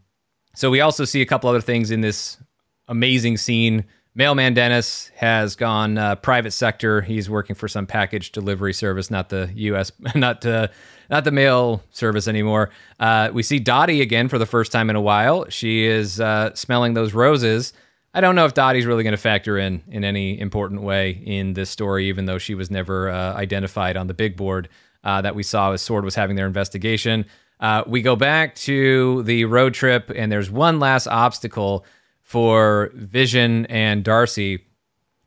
so 0.56 0.70
we 0.70 0.82
also 0.82 1.06
see 1.06 1.22
a 1.22 1.26
couple 1.26 1.50
other 1.50 1.62
things 1.62 1.92
in 1.92 2.02
this 2.02 2.38
amazing 2.88 3.38
scene 3.38 3.86
Mailman 4.16 4.54
Dennis 4.54 5.12
has 5.16 5.56
gone 5.56 5.98
uh, 5.98 6.16
private 6.16 6.52
sector. 6.52 7.02
He's 7.02 7.30
working 7.30 7.56
for 7.56 7.70
some 7.70 7.86
package 7.86 8.32
delivery 8.32 8.74
service, 8.74 9.10
not 9.10 9.30
the 9.30 9.50
U.S., 9.56 9.92
not 10.16 10.46
uh, 10.46 10.68
not 11.10 11.24
the 11.24 11.32
mail 11.32 11.84
service 11.92 12.28
anymore. 12.28 12.70
Uh, 13.00 13.30
we 13.34 13.44
see 13.44 13.60
Dottie 13.60 14.02
again 14.02 14.28
for 14.28 14.38
the 14.38 14.46
first 14.46 14.72
time 14.72 14.90
in 14.90 14.96
a 14.96 15.02
while. 15.02 15.48
She 15.50 15.86
is 15.86 16.20
uh, 16.20 16.54
smelling 16.54 16.96
those 16.96 17.14
roses. 17.14 17.72
I 18.14 18.22
don't 18.22 18.36
know 18.36 18.46
if 18.46 18.54
Dottie's 18.54 18.86
really 18.86 19.04
going 19.04 19.12
to 19.12 19.18
factor 19.18 19.58
in 19.58 19.84
in 19.90 20.04
any 20.04 20.40
important 20.40 20.82
way 20.82 21.12
in 21.12 21.54
this 21.54 21.70
story, 21.70 22.08
even 22.08 22.26
though 22.26 22.38
she 22.38 22.56
was 22.56 22.72
never 22.72 23.10
uh, 23.10 23.34
identified 23.34 23.98
on 23.98 24.08
the 24.08 24.14
big 24.14 24.36
board 24.36 24.70
uh, 25.04 25.22
that 25.22 25.36
we 25.36 25.44
saw 25.44 25.72
as 25.72 25.82
Sword 25.82 26.04
was 26.04 26.16
having 26.16 26.36
their 26.36 26.48
investigation. 26.48 27.26
we 27.88 28.02
go 28.02 28.16
back 28.16 28.56
to 28.56 29.24
the 29.24 29.46
road 29.46 29.74
trip, 29.74 30.12
and 30.16 30.32
there's 30.32 30.50
one 30.50 30.80
last 30.80 31.08
obstacle 31.08 31.86
for 32.30 32.92
Vision 32.94 33.66
and 33.66 34.04
Darcy. 34.04 34.64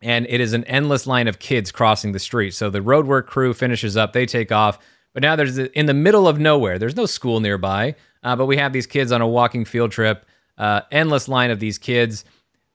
And 0.01 0.25
it 0.29 0.39
is 0.39 0.53
an 0.53 0.63
endless 0.63 1.05
line 1.05 1.27
of 1.27 1.37
kids 1.37 1.69
crossing 1.69 2.13
the 2.13 2.19
street. 2.19 2.53
So 2.53 2.69
the 2.69 2.79
roadwork 2.79 3.25
crew 3.25 3.53
finishes 3.53 3.97
up, 3.97 4.13
they 4.13 4.25
take 4.25 4.53
off. 4.53 4.79
But 5.13 5.21
now 5.21 5.35
there's 5.35 5.57
in 5.57 5.85
the 5.85 5.93
middle 5.93 6.29
of 6.29 6.39
nowhere. 6.39 6.79
There's 6.79 6.95
no 6.95 7.05
school 7.05 7.41
nearby, 7.41 7.95
uh, 8.23 8.37
but 8.37 8.45
we 8.45 8.55
have 8.55 8.71
these 8.71 8.87
kids 8.87 9.11
on 9.11 9.21
a 9.21 9.27
walking 9.27 9.65
field 9.65 9.91
trip. 9.91 10.25
Uh, 10.57 10.81
endless 10.93 11.27
line 11.27 11.51
of 11.51 11.59
these 11.59 11.77
kids. 11.77 12.23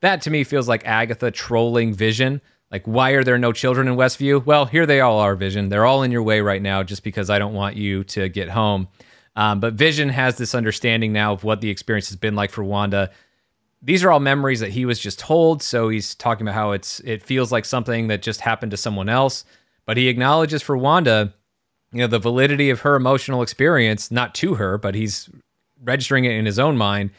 That 0.01 0.21
to 0.23 0.31
me 0.31 0.43
feels 0.43 0.67
like 0.67 0.85
Agatha 0.85 1.31
trolling 1.31 1.93
Vision. 1.93 2.41
Like, 2.71 2.85
why 2.85 3.11
are 3.11 3.23
there 3.23 3.37
no 3.37 3.51
children 3.51 3.87
in 3.87 3.95
Westview? 3.95 4.45
Well, 4.45 4.65
here 4.65 4.85
they 4.85 5.01
all 5.01 5.19
are, 5.19 5.35
Vision. 5.35 5.69
They're 5.69 5.85
all 5.85 6.03
in 6.03 6.11
your 6.11 6.23
way 6.23 6.41
right 6.41 6.61
now 6.61 6.83
just 6.83 7.03
because 7.03 7.29
I 7.29 7.39
don't 7.39 7.53
want 7.53 7.75
you 7.75 8.03
to 8.05 8.29
get 8.29 8.49
home. 8.49 8.87
Um, 9.35 9.59
but 9.59 9.73
Vision 9.73 10.09
has 10.09 10.37
this 10.37 10.53
understanding 10.53 11.11
now 11.11 11.33
of 11.33 11.43
what 11.43 11.61
the 11.61 11.69
experience 11.69 12.09
has 12.09 12.17
been 12.17 12.35
like 12.35 12.51
for 12.51 12.63
Wanda 12.63 13.11
these 13.81 14.03
are 14.03 14.11
all 14.11 14.19
memories 14.19 14.59
that 14.59 14.71
he 14.71 14.85
was 14.85 14.99
just 14.99 15.19
told. 15.19 15.63
So 15.63 15.89
he's 15.89 16.15
talking 16.15 16.45
about 16.45 16.55
how 16.55 16.71
it's 16.71 16.99
it 17.01 17.23
feels 17.23 17.51
like 17.51 17.65
something 17.65 18.07
that 18.07 18.21
just 18.21 18.41
happened 18.41 18.71
to 18.71 18.77
someone 18.77 19.09
else. 19.09 19.45
But 19.85 19.97
he 19.97 20.07
acknowledges 20.07 20.61
for 20.61 20.77
Wanda, 20.77 21.33
you 21.91 21.99
know, 21.99 22.07
the 22.07 22.19
validity 22.19 22.69
of 22.69 22.81
her 22.81 22.95
emotional 22.95 23.41
experience, 23.41 24.11
not 24.11 24.35
to 24.35 24.55
her, 24.55 24.77
but 24.77 24.95
he's 24.95 25.29
registering 25.81 26.25
it 26.25 26.33
in 26.33 26.45
his 26.45 26.59
own 26.59 26.77
mind. 26.77 27.11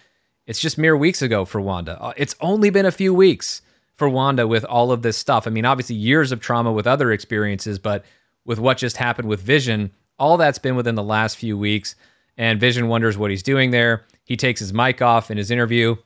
It's 0.46 0.60
just 0.60 0.78
mere 0.78 0.96
weeks 0.96 1.22
ago 1.22 1.44
for 1.44 1.60
Wanda. 1.60 2.00
Uh, 2.00 2.12
it's 2.16 2.34
only 2.40 2.70
been 2.70 2.86
a 2.86 2.90
few 2.90 3.14
weeks 3.14 3.62
for 3.94 4.08
Wanda 4.08 4.46
with 4.46 4.64
all 4.64 4.92
of 4.92 5.02
this 5.02 5.16
stuff. 5.16 5.46
I 5.46 5.50
mean, 5.50 5.64
obviously 5.64 5.96
years 5.96 6.32
of 6.32 6.40
trauma 6.40 6.72
with 6.72 6.86
other 6.86 7.12
experiences, 7.12 7.78
but 7.78 8.04
with 8.44 8.58
what 8.58 8.78
just 8.78 8.96
happened 8.96 9.28
with 9.28 9.40
Vision, 9.40 9.92
all 10.18 10.36
that's 10.36 10.58
been 10.58 10.76
within 10.76 10.94
the 10.94 11.02
last 11.02 11.36
few 11.36 11.56
weeks. 11.56 11.94
And 12.36 12.58
Vision 12.58 12.88
wonders 12.88 13.18
what 13.18 13.30
he's 13.30 13.42
doing 13.42 13.70
there. 13.70 14.06
He 14.24 14.36
takes 14.36 14.60
his 14.60 14.72
mic 14.72 15.02
off 15.02 15.30
in 15.30 15.36
his 15.36 15.50
interview 15.50 15.96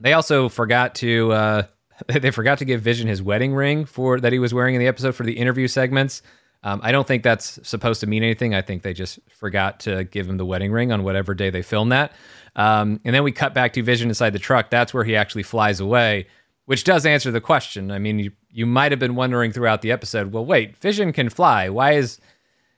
they 0.00 0.12
also 0.12 0.48
forgot 0.48 0.94
to 0.96 1.32
uh, 1.32 1.62
they 2.06 2.30
forgot 2.30 2.58
to 2.58 2.64
give 2.64 2.80
Vision 2.80 3.08
his 3.08 3.22
wedding 3.22 3.54
ring 3.54 3.84
for 3.84 4.20
that 4.20 4.32
he 4.32 4.38
was 4.38 4.54
wearing 4.54 4.74
in 4.74 4.80
the 4.80 4.86
episode 4.86 5.14
for 5.14 5.24
the 5.24 5.34
interview 5.34 5.68
segments. 5.68 6.22
Um, 6.64 6.80
I 6.82 6.92
don't 6.92 7.06
think 7.06 7.22
that's 7.22 7.60
supposed 7.62 8.00
to 8.00 8.06
mean 8.06 8.22
anything. 8.22 8.54
I 8.54 8.62
think 8.62 8.82
they 8.82 8.94
just 8.94 9.18
forgot 9.28 9.80
to 9.80 10.04
give 10.04 10.28
him 10.28 10.38
the 10.38 10.46
wedding 10.46 10.72
ring 10.72 10.90
on 10.90 11.04
whatever 11.04 11.34
day 11.34 11.50
they 11.50 11.62
filmed 11.62 11.92
that. 11.92 12.12
Um, 12.56 13.00
and 13.04 13.14
then 13.14 13.22
we 13.22 13.32
cut 13.32 13.52
back 13.52 13.74
to 13.74 13.82
Vision 13.82 14.08
inside 14.08 14.30
the 14.30 14.38
truck. 14.38 14.70
That's 14.70 14.94
where 14.94 15.04
he 15.04 15.14
actually 15.14 15.42
flies 15.42 15.78
away, 15.78 16.26
which 16.64 16.84
does 16.84 17.04
answer 17.04 17.30
the 17.30 17.40
question. 17.40 17.90
I 17.90 17.98
mean, 17.98 18.18
you, 18.18 18.32
you 18.50 18.64
might 18.64 18.92
have 18.92 18.98
been 18.98 19.14
wondering 19.14 19.52
throughout 19.52 19.82
the 19.82 19.92
episode, 19.92 20.32
well, 20.32 20.46
wait, 20.46 20.76
Vision 20.78 21.12
can 21.12 21.28
fly. 21.28 21.68
Why 21.68 21.92
is 21.92 22.18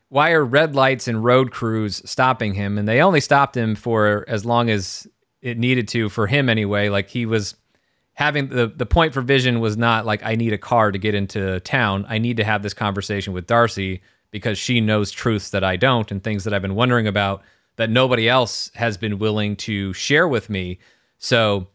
why 0.08 0.30
are 0.32 0.44
red 0.44 0.74
lights 0.74 1.08
and 1.08 1.24
road 1.24 1.50
crews 1.50 2.02
stopping 2.08 2.54
him? 2.54 2.78
And 2.78 2.88
they 2.88 3.00
only 3.00 3.20
stopped 3.20 3.56
him 3.56 3.74
for 3.74 4.24
as 4.28 4.44
long 4.44 4.70
as 4.70 5.06
it 5.42 5.58
needed 5.58 5.88
to 5.88 6.08
for 6.08 6.26
him 6.26 6.48
anyway. 6.48 6.88
Like 6.88 7.08
he 7.08 7.26
was 7.26 7.54
having 8.16 8.48
the 8.48 8.66
the 8.66 8.86
point 8.86 9.12
for 9.14 9.20
Vision 9.20 9.60
was 9.60 9.76
not 9.76 10.04
like 10.04 10.22
I 10.24 10.34
need 10.34 10.52
a 10.52 10.58
car 10.58 10.90
to 10.90 10.98
get 10.98 11.14
into 11.14 11.60
town. 11.60 12.04
I 12.08 12.18
need 12.18 12.38
to 12.38 12.44
have 12.44 12.62
this 12.62 12.74
conversation 12.74 13.32
with 13.32 13.46
Darcy 13.46 14.02
because 14.30 14.58
she 14.58 14.80
knows 14.80 15.10
truths 15.10 15.50
that 15.50 15.62
I 15.62 15.76
don't 15.76 16.10
and 16.10 16.24
things 16.24 16.44
that 16.44 16.52
I've 16.52 16.62
been 16.62 16.74
wondering 16.74 17.06
about 17.06 17.42
that 17.76 17.90
nobody 17.90 18.28
else 18.28 18.70
has 18.74 18.96
been 18.96 19.18
willing 19.18 19.54
to 19.56 19.92
share 19.92 20.26
with 20.26 20.48
me. 20.48 20.78
So 21.18 21.68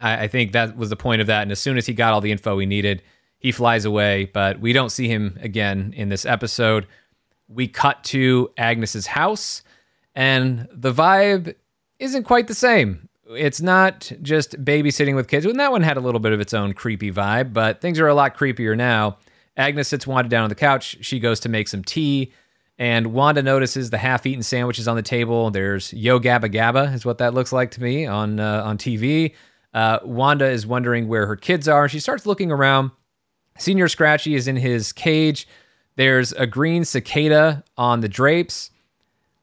I, 0.00 0.24
I 0.24 0.28
think 0.28 0.52
that 0.52 0.76
was 0.76 0.90
the 0.90 0.96
point 0.96 1.20
of 1.20 1.26
that. 1.26 1.42
And 1.42 1.50
as 1.50 1.58
soon 1.58 1.76
as 1.76 1.86
he 1.86 1.92
got 1.92 2.12
all 2.12 2.20
the 2.20 2.32
info 2.32 2.56
he 2.58 2.66
needed, 2.66 3.02
he 3.38 3.50
flies 3.50 3.84
away. 3.84 4.26
But 4.26 4.60
we 4.60 4.72
don't 4.72 4.90
see 4.90 5.08
him 5.08 5.36
again 5.40 5.92
in 5.96 6.08
this 6.08 6.24
episode. 6.24 6.86
We 7.48 7.66
cut 7.66 8.02
to 8.04 8.50
Agnes's 8.56 9.08
house, 9.08 9.62
and 10.14 10.68
the 10.72 10.94
vibe 10.94 11.56
isn't 11.98 12.24
quite 12.24 12.46
the 12.46 12.54
same. 12.54 13.08
It's 13.30 13.60
not 13.60 14.12
just 14.22 14.62
babysitting 14.64 15.14
with 15.14 15.28
kids. 15.28 15.46
And 15.46 15.58
that 15.58 15.72
one 15.72 15.82
had 15.82 15.96
a 15.96 16.00
little 16.00 16.20
bit 16.20 16.32
of 16.32 16.40
its 16.40 16.52
own 16.52 16.74
creepy 16.74 17.10
vibe, 17.10 17.52
but 17.52 17.80
things 17.80 17.98
are 17.98 18.08
a 18.08 18.14
lot 18.14 18.36
creepier 18.36 18.76
now. 18.76 19.18
Agnes 19.56 19.88
sits 19.88 20.06
Wanda 20.06 20.28
down 20.28 20.42
on 20.42 20.48
the 20.48 20.54
couch. 20.54 20.98
She 21.00 21.20
goes 21.20 21.40
to 21.40 21.48
make 21.48 21.68
some 21.68 21.84
tea, 21.84 22.32
and 22.78 23.08
Wanda 23.08 23.42
notices 23.42 23.90
the 23.90 23.98
half-eaten 23.98 24.42
sandwiches 24.42 24.88
on 24.88 24.96
the 24.96 25.02
table. 25.02 25.50
There's 25.50 25.92
Yo 25.92 26.18
Gabba 26.18 26.52
Gabba, 26.52 26.92
is 26.92 27.06
what 27.06 27.18
that 27.18 27.34
looks 27.34 27.52
like 27.52 27.70
to 27.72 27.82
me 27.82 28.04
on 28.04 28.40
uh, 28.40 28.62
on 28.64 28.78
TV. 28.78 29.34
Uh, 29.72 30.00
Wanda 30.04 30.46
is 30.46 30.66
wondering 30.66 31.08
where 31.08 31.26
her 31.26 31.36
kids 31.36 31.68
are. 31.68 31.88
She 31.88 32.00
starts 32.00 32.26
looking 32.26 32.50
around. 32.50 32.90
Señor 33.58 33.90
Scratchy 33.90 34.34
is 34.34 34.48
in 34.48 34.56
his 34.56 34.92
cage. 34.92 35.46
There's 35.96 36.32
a 36.32 36.46
green 36.46 36.84
cicada 36.84 37.62
on 37.76 38.00
the 38.00 38.08
drapes. 38.08 38.70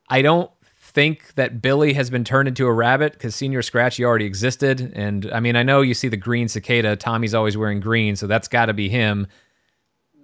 I 0.10 0.22
don't 0.22 0.52
think 0.92 1.34
that 1.36 1.62
Billy 1.62 1.94
has 1.94 2.10
been 2.10 2.24
turned 2.24 2.48
into 2.48 2.68
a 2.68 2.74
rabbit 2.74 3.14
because 3.14 3.36
Señor 3.36 3.64
Scratchy 3.64 4.04
already 4.04 4.26
existed. 4.26 4.92
And 4.94 5.30
I 5.32 5.40
mean, 5.40 5.56
I 5.56 5.64
know 5.64 5.82
you 5.82 5.94
see 5.94 6.08
the 6.08 6.18
green 6.18 6.48
cicada. 6.48 6.96
Tommy's 6.96 7.34
always 7.34 7.58
wearing 7.58 7.80
green, 7.80 8.16
so 8.16 8.28
that's 8.28 8.48
got 8.48 8.66
to 8.68 8.74
be 8.74 8.90
him. 8.90 9.28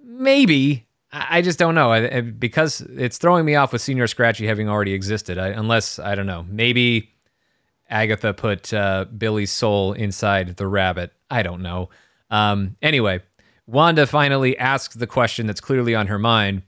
Maybe. 0.04 0.86
I 1.10 1.40
just 1.40 1.58
don't 1.58 1.74
know 1.74 1.90
I, 1.92 2.20
because 2.20 2.82
it's 2.82 3.16
throwing 3.16 3.46
me 3.46 3.54
off 3.54 3.72
with 3.72 3.80
Señor 3.80 4.08
Scratchy 4.10 4.46
having 4.46 4.68
already 4.68 4.92
existed. 4.92 5.38
I, 5.38 5.48
unless 5.48 5.98
I 5.98 6.14
don't 6.14 6.26
know, 6.26 6.44
maybe 6.48 7.10
Agatha 7.88 8.34
put 8.34 8.74
uh, 8.74 9.06
Billy's 9.16 9.50
soul 9.50 9.94
inside 9.94 10.56
the 10.56 10.66
rabbit. 10.66 11.12
I 11.30 11.42
don't 11.42 11.62
know. 11.62 11.88
Um, 12.30 12.76
anyway, 12.82 13.22
Wanda 13.66 14.06
finally 14.06 14.58
asks 14.58 14.96
the 14.96 15.06
question 15.06 15.46
that's 15.46 15.62
clearly 15.62 15.94
on 15.94 16.08
her 16.08 16.18
mind 16.18 16.62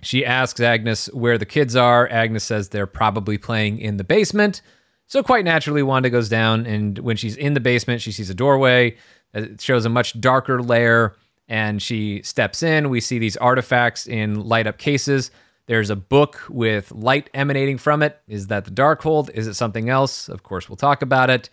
she 0.00 0.24
asks 0.24 0.60
Agnes 0.60 1.06
where 1.12 1.38
the 1.38 1.46
kids 1.46 1.74
are. 1.76 2.08
Agnes 2.08 2.44
says 2.44 2.68
they're 2.68 2.86
probably 2.86 3.38
playing 3.38 3.78
in 3.78 3.96
the 3.96 4.04
basement. 4.04 4.62
So, 5.06 5.22
quite 5.22 5.44
naturally, 5.44 5.82
Wanda 5.82 6.10
goes 6.10 6.28
down, 6.28 6.66
and 6.66 6.98
when 6.98 7.16
she's 7.16 7.36
in 7.36 7.54
the 7.54 7.60
basement, 7.60 8.02
she 8.02 8.12
sees 8.12 8.28
a 8.28 8.34
doorway. 8.34 8.96
It 9.32 9.60
shows 9.60 9.86
a 9.86 9.88
much 9.88 10.20
darker 10.20 10.62
layer, 10.62 11.16
and 11.48 11.80
she 11.80 12.22
steps 12.22 12.62
in. 12.62 12.90
We 12.90 13.00
see 13.00 13.18
these 13.18 13.36
artifacts 13.36 14.06
in 14.06 14.40
light 14.44 14.66
up 14.66 14.76
cases. 14.76 15.30
There's 15.66 15.90
a 15.90 15.96
book 15.96 16.42
with 16.48 16.92
light 16.92 17.30
emanating 17.34 17.78
from 17.78 18.02
it. 18.02 18.20
Is 18.26 18.46
that 18.46 18.64
the 18.64 18.70
Darkhold? 18.70 19.30
Is 19.30 19.46
it 19.46 19.54
something 19.54 19.88
else? 19.88 20.28
Of 20.28 20.42
course, 20.42 20.68
we'll 20.68 20.76
talk 20.76 21.02
about 21.02 21.30
it. 21.30 21.50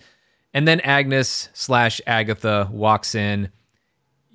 And 0.54 0.68
then 0.68 0.80
Agnes 0.82 1.50
slash 1.54 2.00
Agatha 2.08 2.70
walks 2.72 3.14
in 3.14 3.52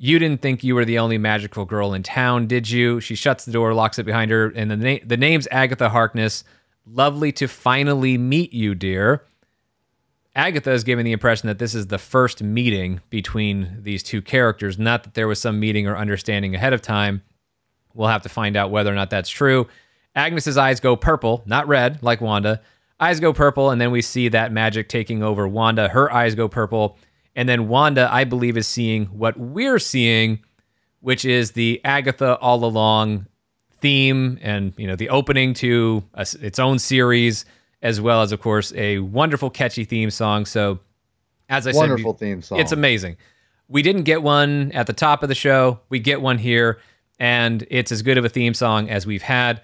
you 0.03 0.19
didn't 0.19 0.41
think 0.41 0.65
you 0.65 0.75
were 0.75 0.87
the 0.87 0.99
only 0.99 1.19
magical 1.19 1.67
girl 1.67 1.93
in 1.93 2.03
town, 2.03 2.47
did 2.47 2.71
you? 2.71 3.01
She 3.01 3.15
shuts 3.15 3.45
the 3.45 3.53
door, 3.53 3.75
locks 3.75 3.99
it 3.99 4.07
behind 4.07 4.31
her, 4.31 4.47
and 4.47 4.71
the, 4.71 4.77
na- 4.77 5.05
the 5.05 5.19
name's 5.19 5.47
Agatha 5.51 5.91
Harkness. 5.91 6.43
Lovely 6.87 7.33
to 7.33 7.47
finally 7.47 8.17
meet 8.17 8.55
you, 8.55 8.75
dear. 8.75 9.27
Agatha 10.35 10.71
is 10.71 10.85
giving 10.85 11.05
the 11.05 11.13
impression 11.13 11.49
that 11.49 11.59
this 11.59 11.75
is 11.75 11.89
the 11.89 11.99
first 11.99 12.43
meeting 12.43 13.03
between 13.11 13.83
these 13.83 14.03
two 14.03 14.23
characters, 14.23 14.79
not 14.79 15.03
that 15.03 15.13
there 15.13 15.29
was 15.29 15.39
some 15.39 15.61
meeting 15.61 15.87
or 15.87 15.99
understanding 15.99 16.55
ahead 16.55 16.73
of 16.73 16.81
time. 16.81 17.21
We'll 17.93 18.09
have 18.09 18.23
to 18.23 18.31
find 18.31 18.57
out 18.57 18.71
whether 18.71 18.91
or 18.91 18.95
not 18.95 19.11
that's 19.11 19.29
true. 19.29 19.69
Agnes's 20.17 20.57
eyes 20.57 20.81
go 20.81 20.97
purple, 20.97 21.43
not 21.45 21.69
red 21.69 22.03
like 22.03 22.23
Wanda. 22.23 22.63
Eyes 22.99 23.21
go 23.21 23.35
purple, 23.35 23.69
and 23.69 23.79
then 23.79 23.91
we 23.91 24.01
see 24.01 24.29
that 24.29 24.51
magic 24.51 24.89
taking 24.89 25.23
over 25.23 25.47
Wanda. 25.47 25.89
Her 25.89 26.11
eyes 26.11 26.35
go 26.35 26.49
purple. 26.49 26.97
And 27.37 27.49
then 27.49 27.69
Wanda, 27.69 28.09
I 28.13 28.25
believe, 28.25 28.57
is 28.57 28.67
seeing 28.67 29.07
what 29.07 29.37
we're 29.37 29.79
seeing, 29.79 30.41
which 31.01 31.25
is 31.25 31.53
the 31.53 31.81
Agatha 31.85 32.37
all 32.39 32.65
along 32.65 33.27
theme 33.81 34.39
and, 34.43 34.73
you 34.77 34.87
know, 34.87 34.97
the 34.97 35.09
opening 35.09 35.55
to 35.55 36.05
a, 36.15 36.27
its 36.41 36.59
own 36.59 36.79
series, 36.79 37.45
as 37.83 38.01
well 38.01 38.23
as, 38.23 38.33
of 38.33 38.41
course, 38.41 38.73
a 38.75 38.99
wonderful, 38.99 39.49
catchy 39.51 39.85
theme 39.85 40.11
song. 40.11 40.45
So, 40.45 40.81
as 41.49 41.67
I 41.67 41.73
Wonderful 41.73 42.13
said, 42.13 42.21
theme 42.21 42.43
song. 42.43 42.61
it's 42.61 42.73
amazing. 42.73 43.17
We 43.69 43.83
didn't 43.83 44.03
get 44.03 44.23
one 44.23 44.73
at 44.73 44.87
the 44.87 44.93
top 44.93 45.23
of 45.23 45.29
the 45.29 45.35
show. 45.35 45.81
We 45.89 45.99
get 45.99 46.21
one 46.21 46.39
here, 46.39 46.79
and 47.19 47.67
it's 47.71 47.91
as 47.93 48.03
good 48.03 48.19
of 48.19 48.25
a 48.25 48.29
theme 48.29 48.55
song 48.55 48.91
as 48.91 49.07
we've 49.07 49.23
had. 49.23 49.63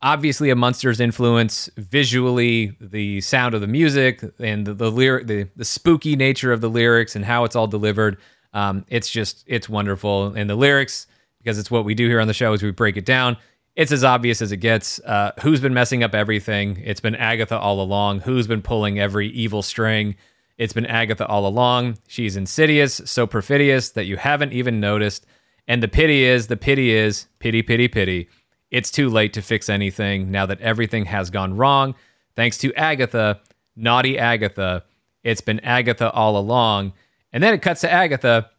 Obviously, 0.00 0.50
a 0.50 0.54
Munsters 0.54 1.00
influence 1.00 1.68
visually, 1.76 2.76
the 2.80 3.20
sound 3.20 3.54
of 3.54 3.60
the 3.60 3.66
music 3.66 4.22
and 4.38 4.64
the 4.64 4.74
the, 4.74 4.90
lyric, 4.90 5.26
the 5.26 5.48
the 5.56 5.64
spooky 5.64 6.14
nature 6.14 6.52
of 6.52 6.60
the 6.60 6.70
lyrics 6.70 7.16
and 7.16 7.24
how 7.24 7.44
it's 7.44 7.56
all 7.56 7.66
delivered. 7.66 8.16
Um, 8.52 8.84
it's 8.88 9.10
just 9.10 9.44
it's 9.46 9.68
wonderful, 9.68 10.34
and 10.34 10.48
the 10.48 10.54
lyrics 10.54 11.06
because 11.38 11.58
it's 11.58 11.70
what 11.70 11.84
we 11.84 11.94
do 11.94 12.08
here 12.08 12.20
on 12.20 12.28
the 12.28 12.34
show 12.34 12.52
is 12.52 12.62
we 12.62 12.70
break 12.70 12.96
it 12.96 13.04
down. 13.04 13.36
It's 13.74 13.92
as 13.92 14.04
obvious 14.04 14.42
as 14.42 14.52
it 14.52 14.58
gets. 14.58 14.98
Uh, 15.00 15.32
who's 15.40 15.60
been 15.60 15.74
messing 15.74 16.02
up 16.02 16.14
everything? 16.14 16.82
It's 16.84 17.00
been 17.00 17.14
Agatha 17.14 17.58
all 17.58 17.80
along. 17.80 18.20
Who's 18.20 18.46
been 18.46 18.62
pulling 18.62 18.98
every 18.98 19.28
evil 19.28 19.62
string? 19.62 20.16
It's 20.58 20.72
been 20.72 20.86
Agatha 20.86 21.26
all 21.26 21.46
along. 21.46 21.98
She's 22.08 22.36
insidious, 22.36 23.00
so 23.04 23.26
perfidious 23.26 23.90
that 23.90 24.06
you 24.06 24.16
haven't 24.16 24.52
even 24.52 24.80
noticed. 24.80 25.26
And 25.68 25.82
the 25.82 25.88
pity 25.88 26.24
is, 26.24 26.48
the 26.48 26.56
pity 26.56 26.90
is, 26.90 27.28
pity, 27.38 27.62
pity, 27.62 27.86
pity. 27.86 28.28
It's 28.70 28.90
too 28.90 29.08
late 29.08 29.32
to 29.34 29.42
fix 29.42 29.68
anything 29.68 30.30
now 30.30 30.46
that 30.46 30.60
everything 30.60 31.06
has 31.06 31.30
gone 31.30 31.56
wrong. 31.56 31.94
Thanks 32.36 32.58
to 32.58 32.72
Agatha, 32.74 33.40
naughty 33.76 34.18
Agatha. 34.18 34.84
It's 35.24 35.40
been 35.40 35.60
Agatha 35.60 36.10
all 36.12 36.36
along. 36.36 36.92
And 37.32 37.42
then 37.42 37.54
it 37.54 37.62
cuts 37.62 37.80
to 37.82 37.92
Agatha, 37.92 38.50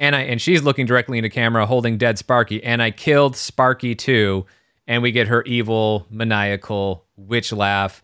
and 0.00 0.16
I 0.16 0.20
and 0.22 0.40
she's 0.40 0.62
looking 0.62 0.86
directly 0.86 1.18
into 1.18 1.30
camera, 1.30 1.66
holding 1.66 1.98
dead 1.98 2.18
Sparky. 2.18 2.62
And 2.64 2.82
I 2.82 2.90
killed 2.90 3.36
Sparky 3.36 3.94
too. 3.94 4.46
And 4.88 5.02
we 5.02 5.12
get 5.12 5.28
her 5.28 5.42
evil, 5.44 6.06
maniacal 6.10 7.04
witch 7.16 7.52
laugh. 7.52 8.02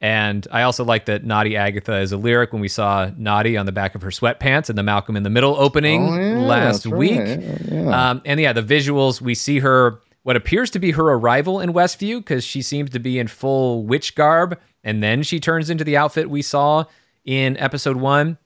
And 0.00 0.46
I 0.52 0.62
also 0.62 0.84
like 0.84 1.06
that 1.06 1.24
Naughty 1.24 1.56
Agatha 1.56 1.96
is 1.98 2.12
a 2.12 2.16
lyric 2.16 2.52
when 2.52 2.62
we 2.62 2.68
saw 2.68 3.10
Naughty 3.16 3.56
on 3.56 3.66
the 3.66 3.72
back 3.72 3.94
of 3.94 4.02
her 4.02 4.10
sweatpants 4.10 4.70
in 4.70 4.76
the 4.76 4.82
Malcolm 4.82 5.16
in 5.16 5.24
the 5.24 5.30
Middle 5.30 5.56
opening 5.56 6.08
Oh, 6.08 6.16
yeah, 6.18 6.38
last 6.46 6.86
right. 6.86 6.94
week. 6.96 7.20
Yeah. 7.70 8.10
Um, 8.10 8.22
and 8.24 8.38
yeah, 8.40 8.52
the 8.52 8.62
visuals, 8.62 9.20
we 9.20 9.34
see 9.34 9.58
her, 9.58 10.00
what 10.22 10.36
appears 10.36 10.70
to 10.70 10.78
be 10.78 10.92
her 10.92 11.12
arrival 11.12 11.60
in 11.60 11.72
Westview, 11.72 12.18
because 12.18 12.44
she 12.44 12.62
seems 12.62 12.90
to 12.90 12.98
be 12.98 13.18
in 13.18 13.26
full 13.26 13.84
witch 13.84 14.14
garb. 14.14 14.58
And 14.84 15.02
then 15.02 15.22
she 15.22 15.40
turns 15.40 15.70
into 15.70 15.84
the 15.84 15.96
outfit 15.96 16.30
we 16.30 16.42
saw 16.42 16.84
in 17.24 17.56
episode 17.58 17.96
one. 17.96 18.38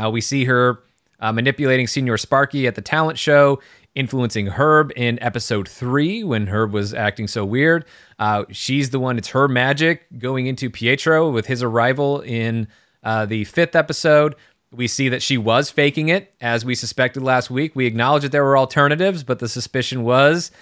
Uh, 0.00 0.10
we 0.10 0.20
see 0.20 0.44
her 0.44 0.82
uh, 1.18 1.32
manipulating 1.32 1.86
Senior 1.86 2.16
Sparky 2.16 2.66
at 2.66 2.74
the 2.74 2.82
talent 2.82 3.18
show, 3.18 3.60
influencing 3.94 4.46
Herb 4.46 4.92
in 4.96 5.22
episode 5.22 5.68
three 5.68 6.22
when 6.22 6.46
Herb 6.46 6.72
was 6.72 6.94
acting 6.94 7.26
so 7.26 7.44
weird. 7.44 7.84
Uh, 8.18 8.44
she's 8.50 8.90
the 8.90 9.00
one, 9.00 9.18
it's 9.18 9.28
her 9.28 9.48
magic 9.48 10.06
going 10.18 10.46
into 10.46 10.70
Pietro 10.70 11.30
with 11.30 11.46
his 11.46 11.62
arrival 11.62 12.20
in 12.20 12.68
uh, 13.02 13.26
the 13.26 13.44
fifth 13.44 13.74
episode. 13.74 14.36
We 14.72 14.86
see 14.86 15.08
that 15.08 15.22
she 15.22 15.36
was 15.36 15.70
faking 15.70 16.08
it, 16.08 16.32
as 16.40 16.64
we 16.64 16.76
suspected 16.76 17.22
last 17.22 17.50
week. 17.50 17.74
We 17.74 17.86
acknowledge 17.86 18.22
that 18.22 18.32
there 18.32 18.44
were 18.44 18.56
alternatives, 18.56 19.24
but 19.24 19.40
the 19.40 19.48
suspicion 19.48 20.04
was 20.04 20.52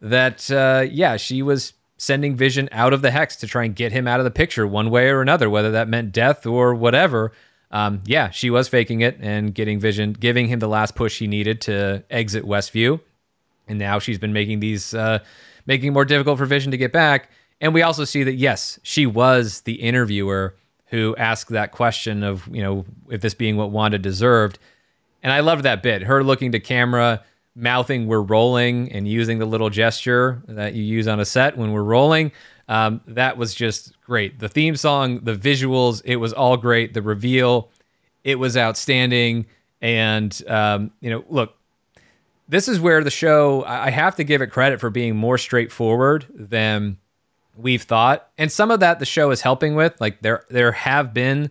that, 0.00 0.50
uh, 0.50 0.86
yeah, 0.90 1.16
she 1.16 1.42
was 1.42 1.72
sending 1.96 2.36
Vision 2.36 2.68
out 2.70 2.92
of 2.92 3.02
the 3.02 3.10
hex 3.10 3.36
to 3.36 3.46
try 3.46 3.64
and 3.64 3.74
get 3.74 3.92
him 3.92 4.06
out 4.06 4.20
of 4.20 4.24
the 4.24 4.30
picture 4.30 4.66
one 4.66 4.90
way 4.90 5.08
or 5.08 5.20
another, 5.20 5.50
whether 5.50 5.72
that 5.72 5.88
meant 5.88 6.12
death 6.12 6.46
or 6.46 6.74
whatever. 6.74 7.32
Um, 7.70 8.00
yeah, 8.06 8.30
she 8.30 8.50
was 8.50 8.68
faking 8.68 9.00
it 9.00 9.18
and 9.20 9.54
getting 9.54 9.80
Vision, 9.80 10.12
giving 10.12 10.46
him 10.46 10.60
the 10.60 10.68
last 10.68 10.94
push 10.94 11.18
he 11.18 11.26
needed 11.26 11.60
to 11.62 12.04
exit 12.08 12.44
Westview. 12.44 13.00
And 13.66 13.78
now 13.78 13.98
she's 13.98 14.18
been 14.18 14.32
making 14.32 14.60
these, 14.60 14.94
uh, 14.94 15.18
making 15.66 15.88
it 15.88 15.92
more 15.92 16.04
difficult 16.04 16.38
for 16.38 16.46
Vision 16.46 16.70
to 16.70 16.78
get 16.78 16.92
back. 16.92 17.30
And 17.60 17.74
we 17.74 17.82
also 17.82 18.04
see 18.04 18.22
that, 18.22 18.34
yes, 18.34 18.78
she 18.82 19.04
was 19.04 19.62
the 19.62 19.74
interviewer 19.74 20.54
who 20.86 21.14
asked 21.16 21.50
that 21.50 21.72
question 21.72 22.22
of, 22.22 22.48
you 22.50 22.62
know, 22.62 22.86
if 23.10 23.20
this 23.20 23.34
being 23.34 23.56
what 23.56 23.70
Wanda 23.70 23.98
deserved. 23.98 24.58
And 25.22 25.32
I 25.32 25.40
loved 25.40 25.64
that 25.64 25.82
bit. 25.82 26.02
Her 26.02 26.24
looking 26.24 26.52
to 26.52 26.60
camera, 26.60 27.22
mouthing 27.58 28.06
"we're 28.06 28.22
rolling" 28.22 28.90
and 28.92 29.06
using 29.08 29.38
the 29.38 29.46
little 29.46 29.70
gesture 29.70 30.42
that 30.48 30.74
you 30.74 30.82
use 30.82 31.08
on 31.08 31.20
a 31.20 31.24
set 31.24 31.56
when 31.56 31.72
we're 31.72 31.82
rolling. 31.82 32.32
Um, 32.68 33.00
that 33.06 33.36
was 33.36 33.54
just 33.54 33.98
great. 34.02 34.38
The 34.38 34.48
theme 34.48 34.76
song, 34.76 35.20
the 35.22 35.34
visuals, 35.34 36.02
it 36.04 36.16
was 36.16 36.32
all 36.32 36.56
great. 36.56 36.94
The 36.94 37.02
reveal, 37.02 37.70
it 38.24 38.38
was 38.38 38.56
outstanding. 38.56 39.46
And 39.80 40.40
um, 40.46 40.90
you 41.00 41.10
know, 41.10 41.24
look, 41.28 41.54
this 42.48 42.68
is 42.68 42.80
where 42.80 43.02
the 43.02 43.10
show. 43.10 43.64
I 43.64 43.90
have 43.90 44.16
to 44.16 44.24
give 44.24 44.42
it 44.42 44.48
credit 44.48 44.80
for 44.80 44.90
being 44.90 45.16
more 45.16 45.38
straightforward 45.38 46.26
than 46.34 46.98
we've 47.56 47.82
thought, 47.82 48.28
and 48.38 48.50
some 48.50 48.70
of 48.70 48.80
that 48.80 48.98
the 48.98 49.06
show 49.06 49.30
is 49.30 49.40
helping 49.40 49.74
with. 49.74 50.00
Like 50.00 50.20
there, 50.22 50.44
there 50.48 50.72
have 50.72 51.12
been 51.12 51.50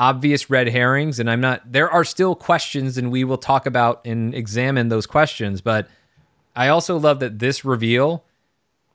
obvious 0.00 0.48
red 0.48 0.66
herrings 0.66 1.20
and 1.20 1.30
i'm 1.30 1.42
not 1.42 1.60
there 1.70 1.90
are 1.90 2.04
still 2.04 2.34
questions 2.34 2.96
and 2.96 3.12
we 3.12 3.22
will 3.22 3.36
talk 3.36 3.66
about 3.66 4.00
and 4.06 4.34
examine 4.34 4.88
those 4.88 5.06
questions 5.06 5.60
but 5.60 5.86
i 6.56 6.68
also 6.68 6.96
love 6.96 7.20
that 7.20 7.38
this 7.38 7.66
reveal 7.66 8.24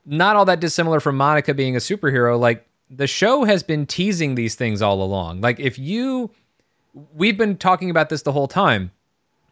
not 0.03 0.35
all 0.35 0.45
that 0.45 0.59
dissimilar 0.59 0.99
from 0.99 1.15
monica 1.15 1.53
being 1.53 1.75
a 1.75 1.79
superhero 1.79 2.39
like 2.39 2.67
the 2.89 3.05
show 3.05 3.43
has 3.43 3.61
been 3.61 3.85
teasing 3.85 4.33
these 4.33 4.55
things 4.55 4.81
all 4.81 4.99
along 5.03 5.39
like 5.41 5.59
if 5.59 5.77
you 5.77 6.31
we've 7.13 7.37
been 7.37 7.55
talking 7.55 7.91
about 7.91 8.09
this 8.09 8.23
the 8.23 8.31
whole 8.31 8.47
time 8.47 8.91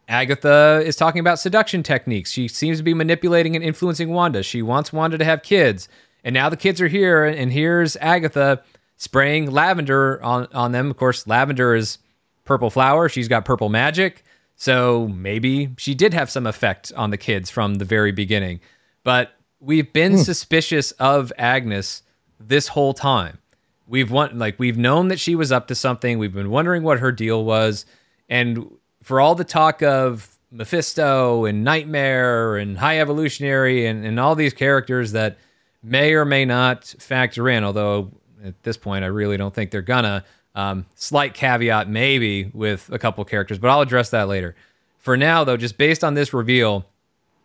Agatha 0.06 0.82
is 0.84 0.96
talking 0.96 1.20
about 1.20 1.38
seduction 1.38 1.82
techniques. 1.82 2.30
She 2.30 2.46
seems 2.46 2.76
to 2.76 2.82
be 2.84 2.92
manipulating 2.92 3.56
and 3.56 3.64
influencing 3.64 4.10
Wanda. 4.10 4.42
She 4.42 4.60
wants 4.60 4.92
Wanda 4.92 5.16
to 5.16 5.24
have 5.24 5.42
kids. 5.42 5.88
And 6.22 6.34
now 6.34 6.50
the 6.50 6.58
kids 6.58 6.78
are 6.82 6.88
here, 6.88 7.24
and 7.24 7.50
here's 7.50 7.96
Agatha 7.96 8.62
spraying 9.04 9.50
lavender 9.50 10.22
on, 10.22 10.48
on 10.52 10.72
them. 10.72 10.90
Of 10.90 10.96
course, 10.96 11.26
lavender 11.26 11.74
is 11.74 11.98
purple 12.44 12.70
flower. 12.70 13.08
She's 13.08 13.28
got 13.28 13.44
purple 13.44 13.68
magic. 13.68 14.24
So 14.56 15.08
maybe 15.08 15.70
she 15.76 15.94
did 15.94 16.14
have 16.14 16.30
some 16.30 16.46
effect 16.46 16.92
on 16.96 17.10
the 17.10 17.18
kids 17.18 17.50
from 17.50 17.76
the 17.76 17.84
very 17.84 18.12
beginning. 18.12 18.60
But 19.02 19.32
we've 19.60 19.92
been 19.92 20.12
hmm. 20.12 20.18
suspicious 20.18 20.90
of 20.92 21.32
Agnes 21.38 22.02
this 22.40 22.68
whole 22.68 22.94
time. 22.94 23.38
We've 23.86 24.10
want, 24.10 24.36
like 24.36 24.58
we've 24.58 24.78
known 24.78 25.08
that 25.08 25.20
she 25.20 25.34
was 25.34 25.52
up 25.52 25.68
to 25.68 25.74
something. 25.74 26.18
We've 26.18 26.32
been 26.32 26.50
wondering 26.50 26.82
what 26.82 27.00
her 27.00 27.12
deal 27.12 27.44
was. 27.44 27.84
And 28.28 28.70
for 29.02 29.20
all 29.20 29.34
the 29.34 29.44
talk 29.44 29.82
of 29.82 30.34
Mephisto 30.50 31.44
and 31.44 31.62
Nightmare 31.62 32.56
and 32.56 32.78
High 32.78 33.00
Evolutionary 33.00 33.86
and, 33.86 34.06
and 34.06 34.18
all 34.18 34.34
these 34.34 34.54
characters 34.54 35.12
that 35.12 35.36
may 35.82 36.14
or 36.14 36.24
may 36.24 36.46
not 36.46 36.86
factor 36.98 37.50
in, 37.50 37.62
although 37.64 38.10
at 38.44 38.62
this 38.62 38.76
point 38.76 39.04
I 39.04 39.08
really 39.08 39.36
don't 39.36 39.54
think 39.54 39.70
they're 39.70 39.82
gonna. 39.82 40.24
Um, 40.56 40.86
slight 40.94 41.34
caveat, 41.34 41.88
maybe 41.88 42.48
with 42.54 42.88
a 42.92 42.98
couple 42.98 43.24
characters, 43.24 43.58
but 43.58 43.70
I'll 43.70 43.80
address 43.80 44.10
that 44.10 44.28
later. 44.28 44.54
For 44.98 45.16
now, 45.16 45.42
though, 45.42 45.56
just 45.56 45.76
based 45.76 46.04
on 46.04 46.14
this 46.14 46.32
reveal 46.32 46.86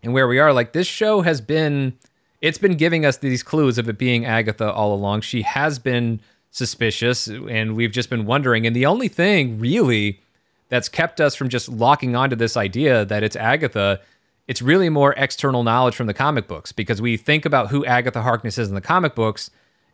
and 0.03 0.13
where 0.13 0.27
we 0.27 0.37
are, 0.37 0.53
like 0.53 0.73
this 0.73 0.85
show 0.85 1.21
has 1.21 1.41
been, 1.41 1.97
it's 2.39 2.59
been 2.59 2.77
giving 2.77 3.05
us 3.05 3.17
these 3.17 3.41
clues 3.41 3.79
of 3.79 3.89
it 3.89 3.97
being 3.97 4.25
Agatha 4.25 4.71
all 4.71 4.93
along. 4.93 5.21
She 5.21 5.41
has 5.41 5.79
been 5.79 6.21
suspicious, 6.51 7.27
and 7.27 7.75
we've 7.75 7.91
just 7.91 8.09
been 8.09 8.25
wondering. 8.25 8.67
And 8.67 8.75
the 8.75 8.85
only 8.85 9.07
thing 9.07 9.59
really 9.59 10.21
that's 10.69 10.87
kept 10.87 11.19
us 11.19 11.35
from 11.35 11.49
just 11.49 11.67
locking 11.67 12.15
onto 12.15 12.35
this 12.35 12.55
idea 12.55 13.05
that 13.05 13.23
it's 13.23 13.35
Agatha, 13.35 13.99
it's 14.47 14.61
really 14.61 14.89
more 14.89 15.13
external 15.17 15.63
knowledge 15.63 15.95
from 15.95 16.07
the 16.07 16.13
comic 16.13 16.47
books 16.47 16.71
because 16.71 17.01
we 17.01 17.17
think 17.17 17.45
about 17.45 17.69
who 17.69 17.83
Agatha 17.85 18.21
Harkness 18.21 18.57
is 18.57 18.69
in 18.69 18.75
the 18.75 18.81
comic 18.81 19.15
books, 19.15 19.49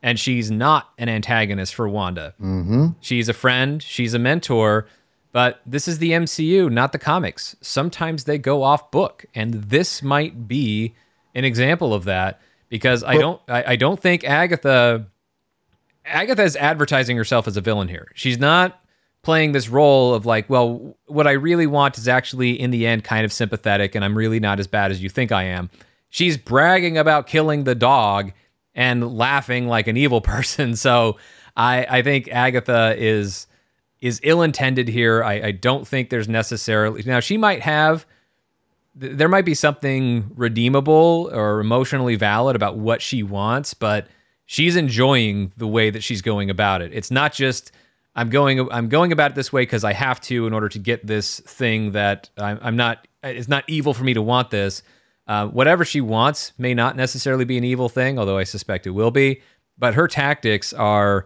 and 0.05 0.19
she's 0.19 0.51
not 0.51 0.91
an 0.99 1.09
antagonist 1.09 1.73
for 1.73 1.89
Wanda. 1.89 2.35
Mm-hmm. 2.39 2.89
She's 3.01 3.27
a 3.27 3.33
friend, 3.33 3.81
she's 3.81 4.13
a 4.13 4.19
mentor, 4.19 4.87
but 5.31 5.61
this 5.65 5.87
is 5.87 5.97
the 5.97 6.11
MCU, 6.11 6.71
not 6.71 6.91
the 6.91 6.99
comics. 6.99 7.55
Sometimes 7.59 8.25
they 8.25 8.37
go 8.37 8.61
off 8.61 8.91
book, 8.91 9.25
and 9.33 9.55
this 9.55 10.03
might 10.03 10.47
be 10.47 10.93
an 11.33 11.43
example 11.43 11.91
of 11.91 12.03
that 12.03 12.39
because 12.69 13.03
I 13.03 13.17
don't 13.17 13.41
I, 13.47 13.71
I 13.71 13.75
don't 13.77 13.99
think 13.99 14.23
Agatha 14.23 15.07
Agatha 16.05 16.43
is 16.43 16.55
advertising 16.55 17.17
herself 17.17 17.47
as 17.47 17.57
a 17.57 17.61
villain 17.61 17.87
here. 17.87 18.11
She's 18.13 18.37
not 18.37 18.79
playing 19.23 19.53
this 19.53 19.69
role 19.69 20.13
of 20.13 20.27
like, 20.27 20.47
well, 20.51 20.95
what 21.07 21.25
I 21.25 21.31
really 21.31 21.65
want 21.65 21.97
is 21.97 22.07
actually 22.07 22.51
in 22.51 22.69
the 22.69 22.85
end 22.85 23.03
kind 23.03 23.25
of 23.25 23.33
sympathetic 23.33 23.95
and 23.95 24.05
I'm 24.05 24.15
really 24.15 24.39
not 24.39 24.59
as 24.59 24.67
bad 24.67 24.91
as 24.91 25.01
you 25.01 25.09
think 25.09 25.31
I 25.31 25.45
am. 25.45 25.71
She's 26.09 26.37
bragging 26.37 26.95
about 26.95 27.25
killing 27.25 27.63
the 27.63 27.73
dog 27.73 28.33
and 28.75 29.17
laughing 29.17 29.67
like 29.67 29.87
an 29.87 29.97
evil 29.97 30.21
person. 30.33 30.75
So 30.75 31.17
I 31.55 31.85
I 31.89 32.01
think 32.01 32.27
Agatha 32.29 32.95
is 32.97 33.47
is 34.01 34.19
ill 34.23 34.41
intended 34.41 34.87
here. 34.87 35.23
I, 35.23 35.33
I 35.41 35.51
don't 35.51 35.87
think 35.87 36.09
there's 36.09 36.29
necessarily 36.29 37.01
now 37.03 37.19
she 37.19 37.37
might 37.37 37.61
have 37.61 38.05
there 38.97 39.27
might 39.27 39.43
be 39.43 39.53
something 39.53 40.31
redeemable 40.35 41.29
or 41.33 41.59
emotionally 41.59 42.15
valid 42.15 42.55
about 42.55 42.77
what 42.77 43.01
she 43.01 43.23
wants, 43.23 43.73
but 43.73 44.07
she's 44.45 44.77
enjoying 44.77 45.51
the 45.57 45.67
way 45.67 45.89
that 45.89 46.01
she's 46.01 46.21
going 46.21 46.49
about 46.49 46.81
it. 46.81 46.93
It's 46.93 47.11
not 47.11 47.33
just 47.33 47.71
I'm 48.15 48.29
going 48.29 48.71
I'm 48.71 48.87
going 48.87 49.11
about 49.11 49.31
it 49.31 49.35
this 49.35 49.51
way 49.51 49.63
because 49.63 49.83
I 49.83 49.93
have 49.93 50.21
to 50.21 50.47
in 50.47 50.53
order 50.53 50.69
to 50.69 50.79
get 50.79 51.05
this 51.05 51.41
thing 51.41 51.91
that 51.91 52.29
I'm, 52.37 52.59
I'm 52.61 52.75
not. 52.75 53.07
It's 53.23 53.47
not 53.47 53.63
evil 53.67 53.93
for 53.93 54.03
me 54.03 54.13
to 54.13 54.21
want 54.21 54.51
this. 54.51 54.83
Uh, 55.27 55.47
whatever 55.47 55.83
she 55.83 56.01
wants 56.01 56.53
may 56.57 56.73
not 56.73 56.95
necessarily 56.95 57.45
be 57.45 57.57
an 57.57 57.63
evil 57.63 57.89
thing, 57.89 58.19
although 58.19 58.37
I 58.37 58.43
suspect 58.43 58.85
it 58.85 58.91
will 58.91 59.11
be. 59.11 59.41
But 59.77 59.95
her 59.95 60.07
tactics 60.07 60.71
are 60.73 61.25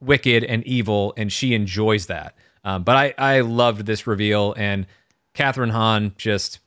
wicked 0.00 0.44
and 0.44 0.64
evil, 0.64 1.14
and 1.16 1.32
she 1.32 1.54
enjoys 1.54 2.06
that. 2.06 2.36
Um, 2.64 2.82
but 2.82 2.96
I 2.96 3.14
I 3.18 3.40
loved 3.40 3.86
this 3.86 4.06
reveal, 4.06 4.54
and 4.56 4.86
Kathryn 5.34 5.70
Hahn 5.70 6.12
just 6.16 6.60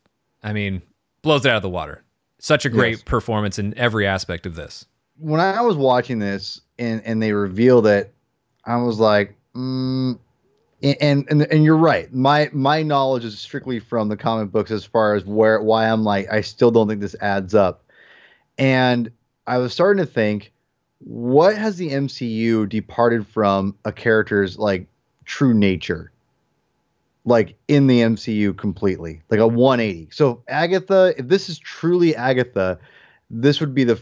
I 0.44 0.54
mean 0.54 0.82
blows 1.22 1.46
it 1.46 1.50
out 1.50 1.58
of 1.58 1.62
the 1.62 1.70
water. 1.70 2.04
Such 2.40 2.66
a 2.66 2.70
great 2.70 2.98
yes. 2.98 3.04
performance 3.04 3.60
in 3.60 3.78
every 3.78 4.08
aspect 4.08 4.46
of 4.48 4.56
this. 4.56 4.86
When 5.20 5.40
I 5.40 5.62
was 5.62 5.76
watching 5.76 6.20
this 6.20 6.62
and 6.80 7.02
and 7.06 7.22
they 7.22 7.34
revealed 7.34 7.86
it, 7.86 8.14
I 8.66 8.78
was 8.78 9.00
like, 9.00 9.36
Mm, 9.56 10.18
and, 10.84 11.28
and 11.30 11.42
and 11.44 11.64
you're 11.64 11.78
right. 11.78 12.12
My 12.14 12.50
my 12.54 12.84
knowledge 12.84 13.26
is 13.26 13.38
strictly 13.40 13.80
from 13.80 14.10
the 14.10 14.18
comic 14.18 14.52
books 14.52 14.72
as 14.72 14.84
far 14.84 15.16
as 15.16 15.26
where 15.26 15.62
why 15.62 15.88
I'm 15.88 16.04
like 16.04 16.32
I 16.32 16.42
still 16.42 16.72
don't 16.72 16.88
think 16.88 17.02
this 17.02 17.16
adds 17.22 17.54
up. 17.54 17.84
And 18.58 19.12
I 19.48 19.58
was 19.58 19.74
starting 19.74 20.04
to 20.04 20.12
think, 20.12 20.52
what 21.00 21.58
has 21.58 21.78
the 21.78 21.90
MCU 21.90 22.68
departed 22.68 23.28
from 23.28 23.76
a 23.86 23.92
character's 23.92 24.58
like 24.58 24.88
true 25.26 25.54
nature? 25.54 26.12
Like 27.26 27.56
in 27.68 27.86
the 27.86 28.02
MCU 28.02 28.58
completely, 28.58 29.22
like 29.30 29.40
a 29.40 29.48
180. 29.48 30.10
So 30.12 30.44
Agatha, 30.48 31.14
if 31.18 31.28
this 31.28 31.50
is 31.50 31.60
truly 31.60 32.16
Agatha, 32.16 32.80
this 33.30 33.60
would 33.60 33.76
be 33.76 33.84
the 33.84 34.00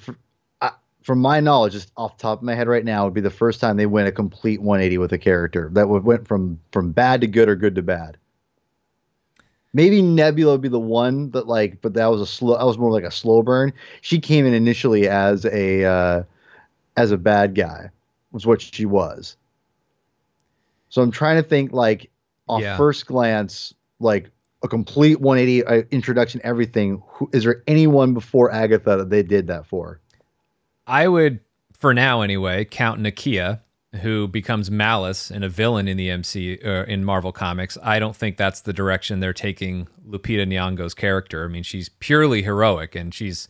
from 1.01 1.19
my 1.19 1.39
knowledge, 1.39 1.73
just 1.73 1.91
off 1.97 2.17
the 2.17 2.21
top 2.21 2.39
of 2.39 2.43
my 2.43 2.55
head 2.55 2.67
right 2.67 2.83
now, 2.83 3.05
would 3.05 3.13
be 3.13 3.21
the 3.21 3.29
first 3.29 3.59
time 3.59 3.77
they 3.77 3.85
went 3.85 4.07
a 4.07 4.11
complete 4.11 4.61
180 4.61 4.97
with 4.97 5.13
a 5.13 5.17
character 5.17 5.69
that 5.73 5.87
would 5.87 6.03
went 6.03 6.27
from 6.27 6.59
from 6.71 6.91
bad 6.91 7.21
to 7.21 7.27
good 7.27 7.49
or 7.49 7.55
good 7.55 7.75
to 7.75 7.81
bad. 7.81 8.17
Maybe 9.71 10.01
Nebula 10.01 10.53
would 10.53 10.61
be 10.61 10.67
the 10.67 10.79
one 10.79 11.29
that 11.31 11.47
like, 11.47 11.81
but 11.81 11.93
that 11.93 12.07
was 12.07 12.21
a 12.21 12.25
slow. 12.25 12.57
That 12.57 12.65
was 12.65 12.77
more 12.77 12.91
like 12.91 13.03
a 13.03 13.11
slow 13.11 13.43
burn. 13.43 13.71
She 14.01 14.19
came 14.19 14.45
in 14.45 14.53
initially 14.53 15.07
as 15.07 15.45
a 15.45 15.85
uh, 15.85 16.23
as 16.97 17.11
a 17.11 17.17
bad 17.17 17.55
guy, 17.55 17.89
was 18.31 18.45
what 18.45 18.61
she 18.61 18.85
was. 18.85 19.37
So 20.89 21.01
I'm 21.01 21.11
trying 21.11 21.41
to 21.41 21.47
think 21.47 21.71
like 21.71 22.09
off 22.47 22.61
yeah. 22.61 22.77
first 22.77 23.05
glance, 23.05 23.73
like 23.99 24.31
a 24.63 24.67
complete 24.67 25.21
180 25.21 25.65
uh, 25.65 25.83
introduction, 25.91 26.41
everything. 26.43 27.01
Who, 27.07 27.29
is 27.31 27.43
there 27.43 27.63
anyone 27.67 28.13
before 28.13 28.51
Agatha 28.51 28.97
that 28.97 29.09
they 29.09 29.23
did 29.23 29.47
that 29.47 29.67
for? 29.67 30.01
I 30.89 31.07
would, 31.07 31.39
for 31.71 31.93
now 31.93 32.21
anyway, 32.21 32.65
count 32.65 32.99
Nakia, 32.99 33.61
who 34.01 34.27
becomes 34.27 34.69
Malice 34.71 35.29
and 35.29 35.43
a 35.43 35.49
villain 35.49 35.87
in 35.87 35.97
the 35.97 36.09
MC 36.09 36.59
uh, 36.63 36.83
in 36.85 37.05
Marvel 37.05 37.31
Comics. 37.31 37.77
I 37.83 37.99
don't 37.99 38.15
think 38.15 38.37
that's 38.37 38.61
the 38.61 38.73
direction 38.73 39.19
they're 39.19 39.31
taking 39.33 39.87
Lupita 40.07 40.47
Nyong'o's 40.47 40.93
character. 40.93 41.45
I 41.45 41.47
mean, 41.47 41.63
she's 41.63 41.89
purely 41.89 42.41
heroic, 42.41 42.95
and 42.95 43.13
she's 43.13 43.47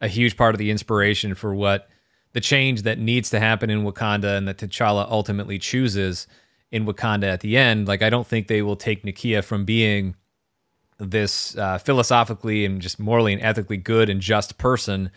a 0.00 0.08
huge 0.08 0.36
part 0.36 0.54
of 0.54 0.58
the 0.58 0.70
inspiration 0.70 1.34
for 1.34 1.54
what 1.54 1.88
the 2.32 2.40
change 2.40 2.82
that 2.82 2.98
needs 2.98 3.30
to 3.30 3.40
happen 3.40 3.70
in 3.70 3.84
Wakanda 3.84 4.36
and 4.36 4.46
that 4.48 4.58
T'Challa 4.58 5.10
ultimately 5.10 5.58
chooses 5.58 6.26
in 6.70 6.86
Wakanda 6.86 7.24
at 7.24 7.40
the 7.40 7.56
end. 7.56 7.88
Like, 7.88 8.02
I 8.02 8.10
don't 8.10 8.26
think 8.26 8.48
they 8.48 8.62
will 8.62 8.76
take 8.76 9.02
Nakia 9.02 9.42
from 9.42 9.64
being 9.64 10.14
this 10.98 11.56
uh, 11.56 11.78
philosophically 11.78 12.64
and 12.64 12.80
just 12.80 12.98
morally 12.98 13.32
and 13.32 13.42
ethically 13.42 13.76
good 13.76 14.08
and 14.08 14.20
just 14.20 14.58
person 14.58 15.10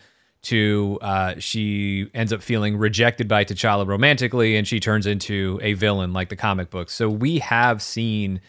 to 0.46 0.98
uh, 1.02 1.34
she 1.38 2.08
ends 2.14 2.32
up 2.32 2.40
feeling 2.40 2.76
rejected 2.76 3.26
by 3.26 3.44
T'Challa 3.44 3.86
romantically, 3.86 4.56
and 4.56 4.66
she 4.66 4.78
turns 4.78 5.06
into 5.06 5.58
a 5.60 5.72
villain 5.72 6.12
like 6.12 6.28
the 6.28 6.36
comic 6.36 6.70
books. 6.70 6.92
So 6.92 7.08
we 7.08 7.40
have 7.40 7.82
seen. 7.82 8.40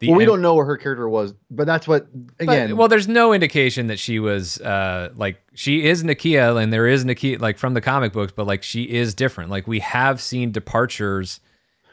The 0.00 0.08
well, 0.10 0.18
we 0.18 0.26
don't 0.26 0.42
know 0.42 0.54
where 0.54 0.66
her 0.66 0.76
character 0.76 1.08
was, 1.08 1.34
but 1.50 1.66
that's 1.66 1.88
what 1.88 2.06
again. 2.38 2.68
But, 2.68 2.76
well, 2.76 2.88
there's 2.88 3.08
no 3.08 3.32
indication 3.32 3.86
that 3.88 3.98
she 3.98 4.20
was 4.20 4.60
uh, 4.60 5.12
like 5.16 5.42
she 5.54 5.84
is 5.86 6.04
Nakia, 6.04 6.62
and 6.62 6.72
there 6.72 6.86
is 6.86 7.04
Nakia 7.04 7.40
like 7.40 7.58
from 7.58 7.74
the 7.74 7.80
comic 7.80 8.12
books, 8.12 8.32
but 8.36 8.46
like 8.46 8.62
she 8.62 8.82
is 8.82 9.14
different. 9.14 9.50
Like 9.50 9.66
we 9.66 9.80
have 9.80 10.20
seen 10.20 10.52
departures 10.52 11.40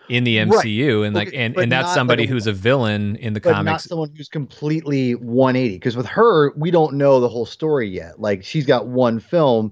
in 0.09 0.23
the 0.23 0.37
MCU, 0.37 0.99
right. 0.99 1.07
and 1.07 1.15
like, 1.15 1.31
and, 1.33 1.57
and 1.57 1.71
that's 1.71 1.93
somebody 1.93 2.23
like 2.23 2.29
a, 2.29 2.33
who's 2.33 2.47
a 2.47 2.53
villain 2.53 3.15
in 3.17 3.33
the 3.33 3.39
but 3.39 3.53
comics. 3.53 3.71
Not 3.71 3.81
someone 3.81 4.11
who's 4.15 4.29
completely 4.29 5.15
180. 5.15 5.75
Because 5.75 5.97
with 5.97 6.05
her, 6.07 6.51
we 6.55 6.71
don't 6.71 6.93
know 6.95 7.19
the 7.19 7.29
whole 7.29 7.45
story 7.45 7.89
yet. 7.89 8.19
Like 8.19 8.43
she's 8.43 8.65
got 8.65 8.87
one 8.87 9.19
film. 9.19 9.71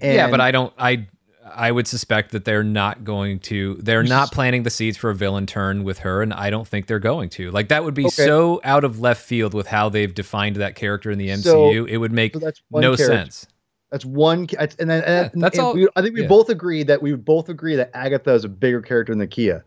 And 0.00 0.14
yeah, 0.14 0.30
but 0.30 0.40
I 0.40 0.50
don't. 0.50 0.72
I 0.78 1.06
I 1.44 1.70
would 1.70 1.86
suspect 1.86 2.32
that 2.32 2.44
they're 2.44 2.64
not 2.64 3.04
going 3.04 3.38
to. 3.40 3.74
They're 3.74 4.02
not 4.02 4.32
planting 4.32 4.62
the 4.62 4.70
seeds 4.70 4.96
for 4.96 5.10
a 5.10 5.14
villain 5.14 5.46
turn 5.46 5.84
with 5.84 6.00
her, 6.00 6.22
and 6.22 6.32
I 6.32 6.50
don't 6.50 6.66
think 6.66 6.86
they're 6.86 6.98
going 6.98 7.28
to. 7.30 7.50
Like 7.50 7.68
that 7.68 7.84
would 7.84 7.94
be 7.94 8.06
okay. 8.06 8.26
so 8.26 8.60
out 8.64 8.84
of 8.84 9.00
left 9.00 9.22
field 9.22 9.54
with 9.54 9.66
how 9.66 9.88
they've 9.88 10.12
defined 10.12 10.56
that 10.56 10.74
character 10.74 11.10
in 11.10 11.18
the 11.18 11.28
MCU. 11.28 11.42
So, 11.42 11.84
it 11.84 11.98
would 11.98 12.12
make 12.12 12.34
so 12.34 12.50
no 12.70 12.96
character. 12.96 13.04
sense. 13.04 13.46
That's 13.90 14.04
one, 14.04 14.48
and 14.58 14.70
then 14.78 14.90
and, 14.90 15.02
yeah, 15.06 15.30
that's 15.34 15.56
and 15.56 15.66
all. 15.66 15.74
We, 15.74 15.88
I 15.94 16.02
think 16.02 16.14
we 16.14 16.22
yeah. 16.22 16.28
both 16.28 16.48
agree 16.48 16.82
that 16.82 17.00
we 17.00 17.12
would 17.12 17.24
both 17.24 17.48
agree 17.48 17.76
that 17.76 17.90
Agatha 17.94 18.32
is 18.32 18.44
a 18.44 18.48
bigger 18.48 18.82
character 18.82 19.14
than 19.14 19.24
Nakia 19.26 19.62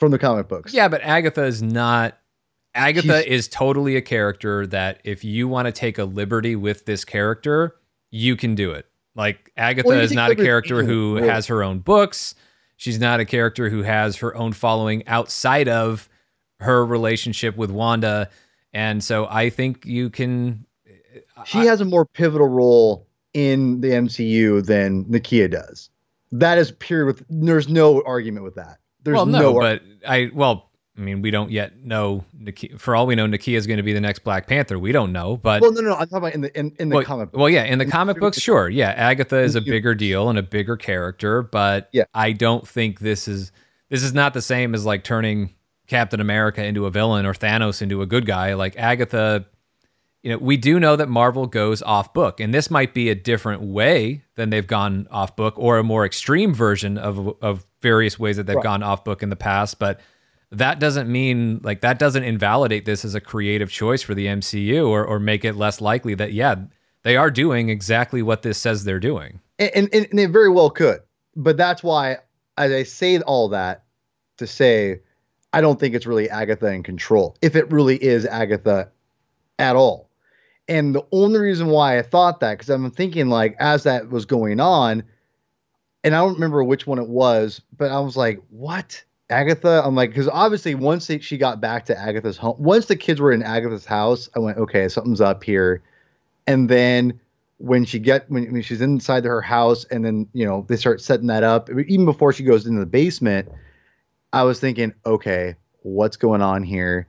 from 0.00 0.10
the 0.10 0.18
comic 0.18 0.48
books. 0.48 0.74
Yeah, 0.74 0.88
but 0.88 1.02
Agatha 1.02 1.44
is 1.44 1.62
not. 1.62 2.16
Agatha 2.74 3.22
She's, 3.22 3.32
is 3.32 3.48
totally 3.48 3.96
a 3.96 4.02
character 4.02 4.66
that 4.68 5.00
if 5.04 5.24
you 5.24 5.46
want 5.48 5.66
to 5.66 5.72
take 5.72 5.98
a 5.98 6.04
liberty 6.04 6.56
with 6.56 6.86
this 6.86 7.04
character, 7.04 7.76
you 8.10 8.36
can 8.36 8.54
do 8.54 8.72
it. 8.72 8.86
Like 9.14 9.52
Agatha 9.56 10.00
is 10.00 10.12
not 10.12 10.30
a 10.30 10.36
character 10.36 10.82
who 10.84 11.16
really. 11.16 11.28
has 11.28 11.46
her 11.46 11.62
own 11.62 11.80
books. 11.80 12.34
She's 12.76 12.98
not 12.98 13.20
a 13.20 13.24
character 13.24 13.68
who 13.68 13.82
has 13.82 14.16
her 14.16 14.34
own 14.34 14.52
following 14.52 15.06
outside 15.06 15.68
of 15.68 16.08
her 16.60 16.84
relationship 16.86 17.56
with 17.56 17.70
Wanda. 17.70 18.30
And 18.72 19.02
so 19.02 19.26
I 19.28 19.50
think 19.50 19.84
you 19.84 20.10
can. 20.10 20.64
Uh, 21.36 21.44
she 21.44 21.58
I, 21.58 21.64
has 21.64 21.80
a 21.80 21.84
more 21.84 22.06
pivotal 22.06 22.48
role 22.48 23.06
in 23.34 23.80
the 23.80 23.88
MCU 23.88 24.64
than 24.64 25.04
Nakia 25.06 25.50
does. 25.50 25.90
That 26.32 26.58
is 26.58 26.70
pure 26.72 27.04
with. 27.04 27.24
There's 27.28 27.68
no 27.68 28.02
argument 28.06 28.44
with 28.44 28.54
that. 28.54 28.78
There's 29.02 29.14
well, 29.14 29.26
no, 29.26 29.40
no 29.40 29.58
but 29.58 29.82
I 30.06 30.30
well, 30.32 30.70
I 30.96 31.00
mean, 31.00 31.22
we 31.22 31.30
don't 31.30 31.50
yet 31.50 31.82
know. 31.82 32.24
Nakia, 32.38 32.78
for 32.78 32.94
all 32.94 33.06
we 33.06 33.14
know, 33.14 33.26
Nakia 33.26 33.56
is 33.56 33.66
going 33.66 33.78
to 33.78 33.82
be 33.82 33.92
the 33.92 34.00
next 34.00 34.20
Black 34.20 34.46
Panther. 34.46 34.78
We 34.78 34.92
don't 34.92 35.12
know, 35.12 35.36
but 35.36 35.62
well, 35.62 35.72
no, 35.72 35.80
no, 35.80 35.94
I'm 35.94 36.08
talking 36.08 36.18
about 36.18 36.34
in 36.34 36.40
the 36.42 36.58
in, 36.58 36.76
in 36.78 36.88
the 36.90 36.96
well, 36.96 37.04
comic. 37.04 37.30
Books. 37.30 37.38
Well, 37.38 37.48
yeah, 37.48 37.64
in 37.64 37.78
the 37.78 37.86
in 37.86 37.90
comic 37.90 38.16
the, 38.16 38.20
books, 38.20 38.38
sure, 38.38 38.68
yeah, 38.68 38.90
Agatha 38.90 39.38
is 39.38 39.54
a 39.54 39.60
bigger 39.60 39.94
deal 39.94 40.28
and 40.28 40.38
a 40.38 40.42
bigger 40.42 40.76
character, 40.76 41.42
but 41.42 41.88
yeah. 41.92 42.04
I 42.12 42.32
don't 42.32 42.68
think 42.68 43.00
this 43.00 43.28
is 43.28 43.50
this 43.88 44.02
is 44.02 44.12
not 44.12 44.34
the 44.34 44.42
same 44.42 44.74
as 44.74 44.84
like 44.84 45.02
turning 45.02 45.54
Captain 45.86 46.20
America 46.20 46.64
into 46.64 46.86
a 46.86 46.90
villain 46.90 47.24
or 47.24 47.34
Thanos 47.34 47.80
into 47.80 48.02
a 48.02 48.06
good 48.06 48.26
guy. 48.26 48.54
Like 48.54 48.76
Agatha 48.76 49.46
you 50.22 50.30
know, 50.30 50.38
we 50.38 50.56
do 50.56 50.78
know 50.78 50.96
that 50.96 51.08
Marvel 51.08 51.46
goes 51.46 51.80
off 51.82 52.12
book, 52.12 52.40
and 52.40 52.52
this 52.52 52.70
might 52.70 52.92
be 52.92 53.08
a 53.08 53.14
different 53.14 53.62
way 53.62 54.22
than 54.34 54.50
they've 54.50 54.66
gone 54.66 55.08
off 55.10 55.34
book, 55.34 55.54
or 55.56 55.78
a 55.78 55.82
more 55.82 56.04
extreme 56.04 56.52
version 56.52 56.98
of 56.98 57.36
of 57.42 57.66
various 57.80 58.18
ways 58.18 58.36
that 58.36 58.46
they've 58.46 58.56
right. 58.56 58.62
gone 58.62 58.82
off 58.82 59.02
book 59.02 59.22
in 59.22 59.30
the 59.30 59.36
past. 59.36 59.78
But 59.78 60.00
that 60.50 60.78
doesn't 60.78 61.10
mean 61.10 61.60
like 61.62 61.80
that 61.80 61.98
doesn't 61.98 62.24
invalidate 62.24 62.84
this 62.84 63.04
as 63.04 63.14
a 63.14 63.20
creative 63.20 63.70
choice 63.70 64.02
for 64.02 64.14
the 64.14 64.26
MCU, 64.26 64.86
or 64.86 65.04
or 65.04 65.18
make 65.18 65.44
it 65.44 65.54
less 65.54 65.80
likely 65.80 66.14
that 66.14 66.34
yeah 66.34 66.56
they 67.02 67.16
are 67.16 67.30
doing 67.30 67.70
exactly 67.70 68.20
what 68.20 68.42
this 68.42 68.58
says 68.58 68.84
they're 68.84 69.00
doing. 69.00 69.40
And, 69.58 69.70
and, 69.94 70.06
and 70.10 70.18
they 70.18 70.26
very 70.26 70.50
well 70.50 70.68
could, 70.68 71.00
but 71.34 71.56
that's 71.56 71.82
why 71.82 72.18
as 72.58 72.72
I 72.72 72.82
say 72.82 73.18
all 73.20 73.48
that 73.48 73.84
to 74.36 74.46
say 74.46 75.00
I 75.54 75.62
don't 75.62 75.80
think 75.80 75.94
it's 75.94 76.06
really 76.06 76.28
Agatha 76.28 76.66
in 76.66 76.82
control. 76.82 77.36
If 77.40 77.56
it 77.56 77.70
really 77.72 77.96
is 78.02 78.26
Agatha 78.26 78.90
at 79.58 79.76
all 79.76 80.09
and 80.70 80.94
the 80.94 81.04
only 81.10 81.40
reason 81.40 81.66
why 81.66 81.98
I 81.98 82.02
thought 82.02 82.38
that, 82.40 82.52
because 82.52 82.70
I'm 82.70 82.90
thinking 82.92 83.28
like 83.28 83.56
as 83.58 83.82
that 83.82 84.08
was 84.08 84.24
going 84.24 84.60
on, 84.60 85.02
and 86.04 86.14
I 86.14 86.18
don't 86.18 86.34
remember 86.34 86.62
which 86.64 86.86
one 86.86 86.98
it 86.98 87.08
was, 87.08 87.60
but 87.76 87.90
I 87.90 87.98
was 87.98 88.16
like, 88.16 88.40
what? 88.48 89.02
Agatha? 89.28 89.82
I'm 89.84 89.94
like, 89.94 90.10
because 90.10 90.28
obviously 90.28 90.74
once 90.74 91.08
they, 91.08 91.18
she 91.18 91.36
got 91.36 91.60
back 91.60 91.84
to 91.86 91.98
Agatha's 91.98 92.36
home, 92.36 92.56
once 92.58 92.86
the 92.86 92.96
kids 92.96 93.20
were 93.20 93.32
in 93.32 93.42
Agatha's 93.42 93.84
house, 93.84 94.28
I 94.34 94.38
went, 94.38 94.58
okay, 94.58 94.88
something's 94.88 95.20
up 95.20 95.42
here. 95.44 95.82
And 96.46 96.68
then 96.68 97.20
when 97.58 97.84
she 97.84 97.98
get 97.98 98.30
when, 98.30 98.50
when 98.52 98.62
she's 98.62 98.80
inside 98.80 99.24
her 99.24 99.42
house, 99.42 99.84
and 99.86 100.04
then 100.04 100.28
you 100.32 100.46
know 100.46 100.64
they 100.68 100.76
start 100.76 101.00
setting 101.00 101.26
that 101.26 101.42
up, 101.42 101.68
even 101.70 102.04
before 102.04 102.32
she 102.32 102.44
goes 102.44 102.64
into 102.64 102.80
the 102.80 102.86
basement, 102.86 103.48
I 104.32 104.44
was 104.44 104.60
thinking, 104.60 104.94
okay, 105.04 105.56
what's 105.82 106.16
going 106.16 106.42
on 106.42 106.62
here? 106.62 107.08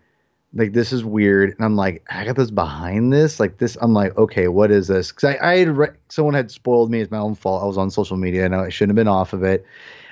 Like 0.54 0.74
this 0.74 0.92
is 0.92 1.04
weird 1.04 1.50
and 1.52 1.64
i'm 1.64 1.76
like 1.76 2.04
agatha's 2.10 2.52
behind 2.52 3.14
this? 3.14 3.40
Like 3.40 3.58
this 3.58 3.78
i'm 3.82 3.94
like 3.94 4.18
okay 4.18 4.48
what 4.48 4.72
is 4.72 4.88
this? 4.88 5.12
Because 5.12 5.36
I, 5.36 5.52
I 5.52 5.58
had 5.60 5.78
re- 5.78 5.96
someone 6.10 6.34
had 6.34 6.52
spoiled 6.52 6.92
me 6.92 7.02
it's 7.02 7.12
my 7.12 7.18
own 7.18 7.36
fault 7.36 7.64
i 7.64 7.66
was 7.66 7.78
on 7.78 7.90
social 7.90 8.18
media 8.18 8.46
and 8.46 8.56
i 8.56 8.70
shouldn't 8.70 8.92
have 8.92 8.96
been 8.96 9.08
off 9.08 9.34
of 9.34 9.44
it 9.44 9.66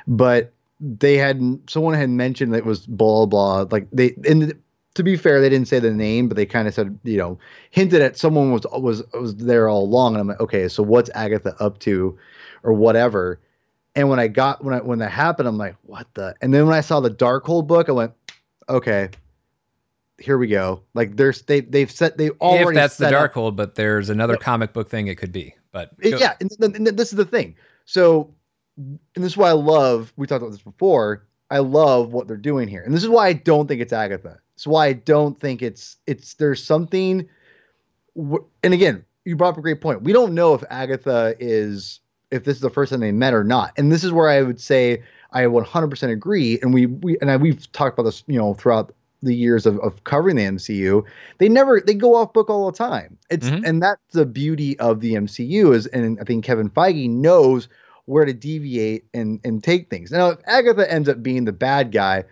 but 0.07 0.51
they 0.79 1.17
had 1.17 1.41
someone 1.67 1.93
had 1.93 2.09
mentioned 2.09 2.53
that 2.53 2.59
it 2.59 2.65
was 2.65 2.85
blah 2.87 3.25
blah 3.25 3.65
like 3.71 3.87
they 3.91 4.15
and 4.27 4.53
to 4.95 5.03
be 5.03 5.17
fair 5.17 5.41
they 5.41 5.49
didn't 5.49 5.67
say 5.67 5.79
the 5.79 5.91
name 5.91 6.27
but 6.27 6.35
they 6.35 6.45
kind 6.45 6.67
of 6.67 6.73
said 6.73 6.97
you 7.03 7.17
know 7.17 7.37
hinted 7.71 8.01
at 8.01 8.17
someone 8.17 8.51
was 8.51 8.65
was 8.73 9.03
was 9.13 9.35
there 9.35 9.67
all 9.67 9.83
along 9.83 10.13
and 10.13 10.21
I'm 10.21 10.27
like 10.27 10.39
okay 10.39 10.67
so 10.67 10.83
what's 10.83 11.09
Agatha 11.15 11.55
up 11.59 11.79
to 11.79 12.17
or 12.63 12.73
whatever? 12.73 13.39
And 13.95 14.09
when 14.09 14.19
I 14.19 14.27
got 14.27 14.63
when 14.63 14.73
I 14.73 14.79
when 14.79 14.99
that 14.99 15.11
happened 15.11 15.47
I'm 15.47 15.57
like 15.57 15.75
what 15.83 16.07
the 16.13 16.35
and 16.41 16.53
then 16.53 16.65
when 16.65 16.75
I 16.75 16.81
saw 16.81 16.99
the 16.99 17.09
Darkhold 17.09 17.67
book 17.67 17.89
I 17.89 17.93
went 17.93 18.13
okay 18.67 19.09
here 20.19 20.37
we 20.37 20.47
go 20.47 20.83
like 20.93 21.15
there's 21.15 21.41
they 21.43 21.61
they've 21.61 21.91
set 21.91 22.17
they 22.17 22.29
already 22.31 22.69
if 22.69 22.75
that's 22.75 22.97
the 22.97 23.05
set 23.05 23.13
up- 23.13 23.33
Darkhold, 23.33 23.55
but 23.55 23.75
there's 23.75 24.09
another 24.09 24.37
comic 24.37 24.73
book 24.73 24.89
thing 24.89 25.07
it 25.07 25.15
could 25.15 25.31
be. 25.31 25.55
But 25.71 25.99
go- 25.99 26.17
yeah, 26.17 26.33
and, 26.39 26.51
and 26.75 26.87
this 26.87 27.11
is 27.11 27.17
the 27.17 27.25
thing. 27.25 27.55
So, 27.85 28.33
and 28.77 28.99
this 29.15 29.33
is 29.33 29.37
why 29.37 29.49
I 29.49 29.53
love. 29.53 30.13
We 30.17 30.27
talked 30.27 30.41
about 30.41 30.51
this 30.51 30.61
before. 30.61 31.25
I 31.51 31.59
love 31.59 32.13
what 32.13 32.27
they're 32.27 32.37
doing 32.37 32.67
here, 32.67 32.81
and 32.83 32.93
this 32.93 33.03
is 33.03 33.09
why 33.09 33.27
I 33.27 33.33
don't 33.33 33.67
think 33.67 33.81
it's 33.81 33.93
Agatha. 33.93 34.39
It's 34.55 34.67
why 34.67 34.87
I 34.87 34.93
don't 34.93 35.39
think 35.39 35.61
it's 35.61 35.97
it's. 36.07 36.35
There's 36.35 36.63
something. 36.63 37.27
And 38.15 38.73
again, 38.73 39.05
you 39.25 39.35
brought 39.35 39.49
up 39.49 39.57
a 39.57 39.61
great 39.61 39.81
point. 39.81 40.01
We 40.01 40.13
don't 40.13 40.33
know 40.33 40.53
if 40.53 40.63
Agatha 40.69 41.35
is 41.39 41.99
if 42.31 42.43
this 42.43 42.55
is 42.55 42.61
the 42.61 42.69
first 42.69 42.91
time 42.91 42.99
they 42.99 43.11
met 43.11 43.33
or 43.33 43.43
not, 43.43 43.73
and 43.77 43.91
this 43.91 44.03
is 44.03 44.11
where 44.11 44.29
I 44.29 44.41
would 44.41 44.59
say 44.59 45.03
I 45.31 45.43
100% 45.43 46.11
agree. 46.11 46.59
And 46.61 46.73
we 46.73 46.87
we 46.87 47.17
and 47.21 47.31
I, 47.31 47.37
we've 47.37 47.71
talked 47.71 47.97
about 47.97 48.03
this, 48.09 48.23
you 48.27 48.37
know, 48.37 48.53
throughout 48.53 48.93
the 49.21 49.35
years 49.35 49.65
of, 49.65 49.77
of 49.79 50.03
covering 50.05 50.35
the 50.37 50.43
MCU 50.45 51.03
they 51.39 51.49
never 51.49 51.81
they 51.85 51.93
go 51.93 52.15
off 52.15 52.33
book 52.33 52.49
all 52.49 52.71
the 52.71 52.77
time. 52.77 53.17
It's 53.29 53.49
Mhm. 53.49 53.63
and 53.65 53.83
that's 53.83 54.01
the 54.13 54.25
beauty 54.25 54.79
of 54.79 55.01
the 55.01 55.15
MCU 55.15 55.73
is 55.73 55.87
and 55.87 56.17
I 56.19 56.23
think 56.23 56.43
Kevin 56.45 56.69
Feige 56.69 57.09
knows 57.09 57.67
where 58.05 58.25
to 58.25 58.33
deviate 58.33 59.05
and 59.13 59.39
and 59.43 59.63
take 59.63 59.89
things. 59.89 60.11
Now 60.11 60.29
if 60.29 60.39
Agatha 60.45 60.91
ends 60.91 61.09
up 61.09 61.21
being 61.21 61.45
the 61.45 61.51
bad 61.51 61.91
guy, 61.91 62.23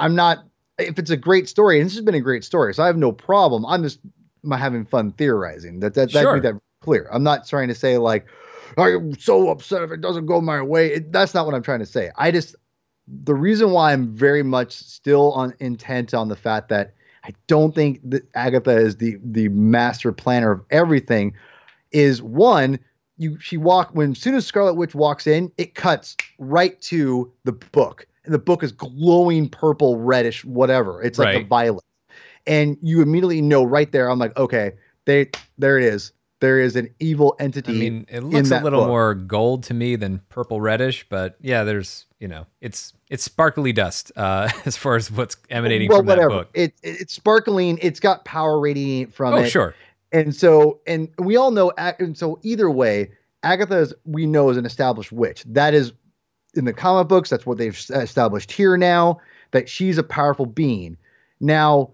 I'm 0.00 0.14
not 0.14 0.44
if 0.78 0.98
it's 0.98 1.10
a 1.10 1.16
great 1.16 1.48
story, 1.48 1.78
and 1.78 1.86
this 1.86 1.94
has 1.94 2.04
been 2.04 2.14
a 2.14 2.20
great 2.20 2.44
story, 2.44 2.74
so 2.74 2.82
I 2.82 2.86
have 2.86 2.96
no 2.96 3.12
problem. 3.12 3.64
I'm 3.66 3.82
just 3.82 4.00
I'm 4.44 4.50
having 4.52 4.84
fun 4.84 5.12
theorizing. 5.12 5.80
That 5.80 5.94
that 5.94 6.12
that 6.12 6.22
Sure. 6.22 6.40
that 6.40 6.54
clear. 6.80 7.08
I'm 7.12 7.22
not 7.22 7.46
trying 7.46 7.68
to 7.68 7.74
say 7.74 7.98
like 7.98 8.26
I'm 8.78 9.18
so 9.18 9.50
upset 9.50 9.82
if 9.82 9.90
it 9.92 10.00
doesn't 10.00 10.26
go 10.26 10.40
my 10.40 10.62
way. 10.62 10.94
It, 10.94 11.12
that's 11.12 11.34
not 11.34 11.44
what 11.46 11.54
I'm 11.54 11.62
trying 11.62 11.80
to 11.80 11.86
say. 11.86 12.10
I 12.16 12.30
just 12.30 12.56
the 13.06 13.34
reason 13.34 13.70
why 13.70 13.92
I'm 13.92 14.14
very 14.14 14.42
much 14.42 14.72
still 14.72 15.32
on 15.32 15.54
intent 15.60 16.14
on 16.14 16.28
the 16.28 16.36
fact 16.36 16.68
that 16.68 16.94
I 17.24 17.34
don't 17.46 17.74
think 17.74 18.00
that 18.10 18.26
Agatha 18.34 18.76
is 18.76 18.96
the 18.96 19.16
the 19.22 19.48
master 19.48 20.12
planner 20.12 20.50
of 20.50 20.62
everything. 20.70 21.34
Is 21.92 22.22
one 22.22 22.78
you 23.18 23.38
she 23.38 23.56
walk 23.56 23.90
when 23.92 24.12
as 24.12 24.18
soon 24.18 24.34
as 24.34 24.46
Scarlet 24.46 24.74
Witch 24.74 24.94
walks 24.94 25.26
in, 25.26 25.52
it 25.58 25.74
cuts 25.74 26.16
right 26.38 26.80
to 26.82 27.30
the 27.44 27.52
book, 27.52 28.06
and 28.24 28.34
the 28.34 28.38
book 28.38 28.62
is 28.62 28.72
glowing 28.72 29.48
purple, 29.48 29.98
reddish, 29.98 30.44
whatever. 30.44 31.02
It's 31.02 31.18
like 31.18 31.44
a 31.44 31.46
violet, 31.46 31.84
and 32.46 32.76
you 32.82 33.02
immediately 33.02 33.40
know 33.40 33.64
right 33.64 33.90
there. 33.92 34.10
I'm 34.10 34.18
like, 34.18 34.36
okay, 34.36 34.72
they 35.04 35.30
there 35.58 35.78
it 35.78 35.84
is. 35.84 36.12
There 36.40 36.58
is 36.58 36.74
an 36.74 36.92
evil 36.98 37.36
entity. 37.38 37.70
I 37.70 37.74
mean, 37.74 38.06
it 38.08 38.24
looks 38.24 38.50
a 38.50 38.60
little 38.60 38.80
book. 38.80 38.88
more 38.88 39.14
gold 39.14 39.62
to 39.64 39.74
me 39.74 39.94
than 39.94 40.20
purple 40.28 40.60
reddish, 40.60 41.06
but 41.08 41.36
yeah, 41.40 41.62
there's 41.62 42.06
you 42.22 42.28
know, 42.28 42.46
it's 42.60 42.92
it's 43.10 43.24
sparkly 43.24 43.72
dust 43.72 44.12
uh, 44.14 44.48
as 44.64 44.76
far 44.76 44.94
as 44.94 45.10
what's 45.10 45.36
emanating 45.50 45.88
well, 45.88 45.98
from 45.98 46.06
that 46.06 46.18
whatever. 46.18 46.44
book. 46.44 46.50
It, 46.54 46.72
it 46.84 47.00
it's 47.00 47.12
sparkling. 47.12 47.80
It's 47.82 47.98
got 47.98 48.24
power 48.24 48.60
radiating 48.60 49.12
from 49.12 49.34
Oh, 49.34 49.38
it. 49.38 49.42
Oh, 49.42 49.48
sure. 49.48 49.74
And 50.12 50.34
so, 50.34 50.80
and 50.86 51.08
we 51.18 51.36
all 51.36 51.50
know, 51.50 51.72
and 51.78 52.16
so 52.16 52.38
either 52.42 52.70
way, 52.70 53.10
Agatha 53.42 53.78
is, 53.78 53.94
we 54.04 54.24
know, 54.26 54.50
is 54.50 54.56
an 54.56 54.64
established 54.66 55.10
witch. 55.10 55.42
That 55.48 55.74
is 55.74 55.92
in 56.54 56.64
the 56.64 56.72
comic 56.72 57.08
books. 57.08 57.28
That's 57.28 57.44
what 57.44 57.58
they've 57.58 57.74
established 57.90 58.52
here 58.52 58.76
now, 58.76 59.18
that 59.50 59.68
she's 59.68 59.98
a 59.98 60.02
powerful 60.02 60.46
being. 60.46 60.96
Now, 61.40 61.90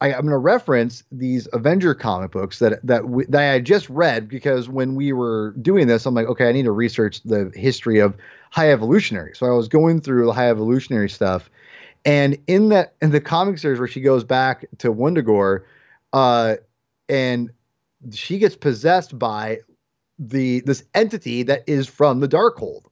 I, 0.00 0.08
I'm 0.14 0.20
going 0.20 0.30
to 0.30 0.38
reference 0.38 1.02
these 1.10 1.48
Avenger 1.52 1.94
comic 1.94 2.30
books 2.30 2.60
that 2.60 2.80
that 2.86 3.08
we, 3.08 3.24
that 3.26 3.54
I 3.54 3.60
just 3.60 3.88
read 3.90 4.28
because 4.28 4.68
when 4.68 4.94
we 4.94 5.12
were 5.12 5.54
doing 5.60 5.88
this, 5.88 6.06
I'm 6.06 6.14
like, 6.14 6.26
okay, 6.28 6.48
I 6.48 6.52
need 6.52 6.64
to 6.64 6.72
research 6.72 7.22
the 7.24 7.50
history 7.54 7.98
of 7.98 8.16
High 8.50 8.70
Evolutionary. 8.70 9.32
So 9.34 9.46
I 9.46 9.50
was 9.50 9.68
going 9.68 10.00
through 10.00 10.26
the 10.26 10.32
High 10.32 10.50
Evolutionary 10.50 11.10
stuff, 11.10 11.50
and 12.04 12.38
in 12.46 12.68
that 12.68 12.94
in 13.02 13.10
the 13.10 13.20
comic 13.20 13.58
series 13.58 13.78
where 13.78 13.88
she 13.88 14.00
goes 14.00 14.22
back 14.22 14.66
to 14.78 14.92
Wundagore, 14.92 15.64
uh, 16.12 16.56
and 17.08 17.50
she 18.12 18.38
gets 18.38 18.54
possessed 18.54 19.18
by 19.18 19.58
the 20.18 20.60
this 20.60 20.84
entity 20.94 21.42
that 21.44 21.64
is 21.66 21.88
from 21.88 22.20
the 22.20 22.28
Darkhold, 22.28 22.84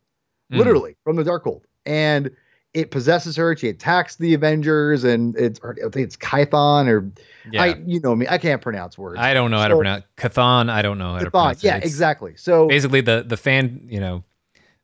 Mm. 0.52 0.58
literally 0.58 0.96
from 1.02 1.16
the 1.16 1.24
Darkhold, 1.24 1.62
and 1.84 2.30
it 2.76 2.90
possesses 2.90 3.34
her. 3.36 3.56
She 3.56 3.68
attacks 3.68 4.16
the 4.16 4.34
Avengers, 4.34 5.02
and 5.02 5.34
it's 5.36 5.58
I 5.64 5.72
think 5.88 5.96
it's 6.06 6.16
Kython 6.16 6.86
or 6.88 7.10
Yeah. 7.50 7.62
I 7.62 7.66
you 7.86 8.00
know 8.00 8.14
me, 8.14 8.26
I 8.28 8.38
can't 8.38 8.60
pronounce 8.60 8.98
words. 8.98 9.18
I 9.18 9.32
don't 9.34 9.50
know 9.50 9.58
how 9.58 9.68
to 9.68 9.76
pronounce 9.76 10.04
Cathon. 10.16 10.68
I 10.70 10.82
don't 10.82 10.98
know 10.98 11.14
how 11.14 11.20
to 11.20 11.30
pronounce 11.30 11.64
it. 11.64 11.66
yeah, 11.66 11.76
It's 11.78 11.86
exactly. 11.86 12.36
So 12.36 12.68
Basically, 12.68 13.00
the 13.00 13.24
the 13.26 13.36
fan, 13.36 13.86
you 13.88 13.98
know, 13.98 14.24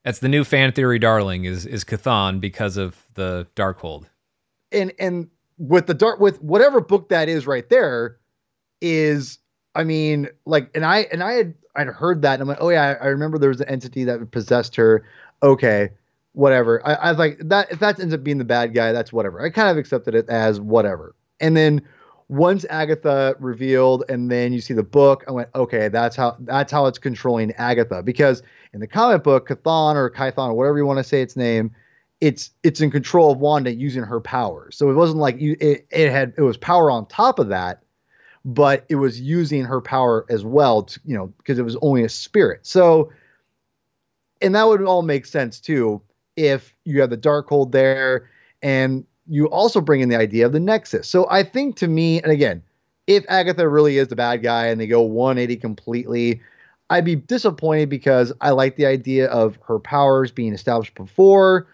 that's 0.04 0.20
the 0.20 0.28
new 0.28 0.42
fan 0.42 0.72
theory, 0.72 0.98
darling, 0.98 1.44
is 1.44 1.66
is 1.66 1.84
Cathon 1.84 2.40
because 2.40 2.76
of 2.76 2.96
the 3.14 3.46
Darkhold. 3.54 4.06
and 4.72 4.90
and 4.98 5.28
with 5.58 5.86
the 5.86 5.94
dark 5.94 6.18
with 6.18 6.42
whatever 6.42 6.80
book 6.80 7.10
that 7.10 7.28
is 7.28 7.46
right 7.46 7.68
there 7.68 8.16
is 8.80 9.38
i 9.74 9.84
mean 9.84 10.28
like 10.46 10.68
and 10.74 10.84
i 10.84 11.00
and 11.12 11.22
i 11.22 11.32
had 11.34 11.54
i'd 11.76 11.86
heard 11.86 12.22
that 12.22 12.34
and 12.34 12.42
i'm 12.42 12.48
like 12.48 12.58
oh 12.60 12.70
yeah 12.70 12.96
i, 13.00 13.04
I 13.04 13.06
remember 13.08 13.38
there 13.38 13.50
was 13.50 13.60
an 13.60 13.68
entity 13.68 14.02
that 14.04 14.30
possessed 14.32 14.74
her 14.76 15.04
okay 15.42 15.90
whatever 16.32 16.84
I, 16.86 16.94
I 16.94 17.10
was 17.10 17.18
like 17.18 17.38
that 17.40 17.70
if 17.70 17.78
that 17.80 18.00
ends 18.00 18.14
up 18.14 18.24
being 18.24 18.38
the 18.38 18.44
bad 18.44 18.74
guy 18.74 18.92
that's 18.92 19.12
whatever 19.12 19.44
i 19.44 19.50
kind 19.50 19.68
of 19.68 19.76
accepted 19.76 20.14
it 20.14 20.28
as 20.28 20.60
whatever 20.60 21.14
and 21.40 21.56
then 21.56 21.82
once 22.28 22.64
agatha 22.70 23.36
revealed 23.38 24.04
and 24.08 24.30
then 24.30 24.52
you 24.52 24.60
see 24.60 24.72
the 24.74 24.82
book 24.82 25.24
i 25.28 25.30
went 25.32 25.48
okay 25.54 25.88
that's 25.88 26.16
how 26.16 26.36
that's 26.40 26.72
how 26.72 26.86
it's 26.86 26.98
controlling 26.98 27.52
agatha 27.52 28.02
because 28.02 28.42
in 28.72 28.80
the 28.80 28.86
comic 28.86 29.22
book 29.22 29.48
Chthon 29.48 29.94
or 29.96 30.10
Kython 30.10 30.48
or 30.48 30.54
whatever 30.54 30.78
you 30.78 30.86
want 30.86 30.98
to 30.98 31.04
say 31.04 31.20
its 31.20 31.36
name 31.36 31.70
it's 32.22 32.52
it's 32.62 32.80
in 32.80 32.88
control 32.88 33.32
of 33.32 33.38
Wanda 33.38 33.74
using 33.74 34.04
her 34.04 34.20
powers. 34.20 34.76
So 34.76 34.88
it 34.88 34.94
wasn't 34.94 35.18
like 35.18 35.40
you 35.40 35.56
it, 35.58 35.84
it 35.90 36.12
had 36.12 36.32
it 36.36 36.42
was 36.42 36.56
power 36.56 36.88
on 36.88 37.04
top 37.06 37.40
of 37.40 37.48
that, 37.48 37.82
but 38.44 38.86
it 38.88 38.94
was 38.94 39.20
using 39.20 39.64
her 39.64 39.80
power 39.80 40.24
as 40.30 40.44
well 40.44 40.84
to, 40.84 41.00
you 41.04 41.16
know, 41.16 41.26
because 41.38 41.58
it 41.58 41.64
was 41.64 41.76
only 41.82 42.04
a 42.04 42.08
spirit. 42.08 42.64
So 42.64 43.10
and 44.40 44.54
that 44.54 44.68
would 44.68 44.82
all 44.82 45.02
make 45.02 45.26
sense 45.26 45.58
too 45.58 46.00
if 46.36 46.74
you 46.84 47.00
have 47.00 47.10
the 47.10 47.16
Darkhold 47.16 47.72
there 47.72 48.28
and 48.62 49.04
you 49.26 49.46
also 49.46 49.80
bring 49.80 50.00
in 50.00 50.08
the 50.08 50.16
idea 50.16 50.46
of 50.46 50.52
the 50.52 50.60
Nexus. 50.60 51.08
So 51.08 51.26
I 51.30 51.42
think 51.42 51.76
to 51.76 51.88
me, 51.88 52.20
and 52.22 52.32
again, 52.32 52.62
if 53.06 53.24
Agatha 53.28 53.68
really 53.68 53.98
is 53.98 54.08
the 54.08 54.16
bad 54.16 54.42
guy 54.42 54.66
and 54.66 54.80
they 54.80 54.86
go 54.86 55.02
180 55.02 55.56
completely, 55.56 56.40
I'd 56.90 57.04
be 57.04 57.16
disappointed 57.16 57.88
because 57.88 58.32
I 58.40 58.50
like 58.50 58.76
the 58.76 58.86
idea 58.86 59.26
of 59.28 59.58
her 59.66 59.78
powers 59.78 60.30
being 60.30 60.52
established 60.52 60.94
before 60.94 61.66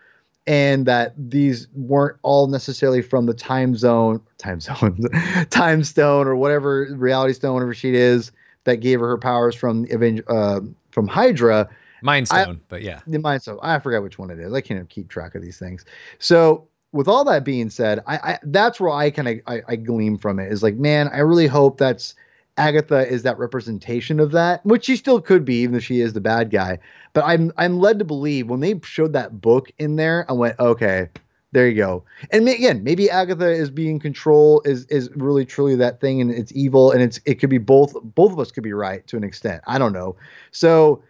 and 0.49 0.87
that 0.87 1.13
these 1.19 1.69
weren't 1.75 2.17
all 2.23 2.47
necessarily 2.47 3.03
from 3.03 3.27
the 3.27 3.35
time 3.35 3.77
zone, 3.77 4.21
time 4.39 4.61
zone, 4.61 4.99
time 5.51 5.85
stone, 5.85 6.27
or 6.27 6.37
whatever 6.37 6.89
reality 6.97 7.35
stone, 7.35 7.53
whatever 7.53 7.75
she 7.75 7.95
is 7.95 8.33
that 8.65 8.77
gave 8.77 8.99
her 9.01 9.09
her 9.09 9.19
powers 9.19 9.55
from 9.55 9.87
uh, 10.29 10.61
from 10.91 11.07
Hydra. 11.07 11.69
Mind 12.03 12.29
Stone, 12.29 12.61
but 12.69 12.83
yeah. 12.83 13.01
The 13.07 13.19
Mindstone. 13.19 13.59
I 13.63 13.79
forgot 13.79 14.03
which 14.03 14.19
one 14.19 14.31
it 14.31 14.39
is. 14.39 14.53
I 14.53 14.61
can't 14.61 14.89
keep 14.89 15.09
track 15.09 15.35
of 15.35 15.43
these 15.43 15.59
things. 15.59 15.85
So 16.19 16.69
with 16.93 17.09
all 17.09 17.25
that 17.25 17.45
being 17.45 17.71
said, 17.71 18.03
I, 18.07 18.17
I 18.17 18.39
that's 18.45 18.81
where 18.81 18.91
I 18.91 19.11
kind 19.11 19.29
of 19.29 19.39
I, 19.47 19.63
I 19.69 19.77
gleam 19.77 20.19
from 20.19 20.39
it 20.39 20.53
is 20.53 20.63
like, 20.63 20.77
man, 20.77 21.09
I 21.09 21.19
really 21.19 21.47
hope 21.47 21.79
that's 21.79 22.15
Agatha 22.57 23.07
is 23.07 23.23
that 23.23 23.39
representation 23.39 24.21
of 24.21 24.33
that, 24.33 24.65
which 24.67 24.87
she 24.87 24.97
still 24.97 25.21
could 25.21 25.45
be, 25.45 25.57
even 25.57 25.77
if 25.77 25.85
she 25.85 26.01
is 26.01 26.13
the 26.13 26.21
bad 26.21 26.51
guy. 26.51 26.79
But 27.13 27.25
I'm 27.25 27.53
I'm 27.57 27.79
led 27.79 27.99
to 27.99 28.05
believe 28.05 28.49
when 28.49 28.61
they 28.61 28.79
showed 28.83 29.13
that 29.13 29.41
book 29.41 29.71
in 29.79 29.97
there, 29.97 30.27
I 30.29 30.33
went, 30.33 30.59
okay, 30.59 31.09
there 31.53 31.69
you 31.69 31.77
go. 31.77 32.05
And 32.31 32.49
again, 32.49 32.85
maybe 32.85 33.09
Agatha 33.09 33.51
is 33.51 33.71
being 33.71 33.99
control 33.99 34.61
is 34.65 34.85
is 34.87 35.09
really 35.15 35.45
truly 35.45 35.77
that 35.77 36.01
thing, 36.01 36.21
and 36.21 36.31
it's 36.31 36.53
evil, 36.55 36.91
and 36.91 37.01
it's 37.01 37.21
it 37.25 37.37
could 37.37 37.51
be 37.51 37.59
both. 37.59 37.95
Both 38.03 38.33
of 38.33 38.39
us 38.39 38.51
could 38.51 38.65
be 38.65 38.73
right 38.73 39.07
to 39.07 39.17
an 39.17 39.25
extent. 39.25 39.63
I 39.67 39.79
don't 39.79 39.93
know. 39.93 40.17
So 40.51 41.03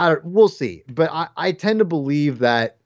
I 0.00 0.16
we'll 0.24 0.48
see. 0.48 0.82
But 0.88 1.10
I 1.12 1.28
I 1.36 1.52
tend 1.52 1.78
to 1.78 1.84
believe 1.84 2.38
that 2.38 2.78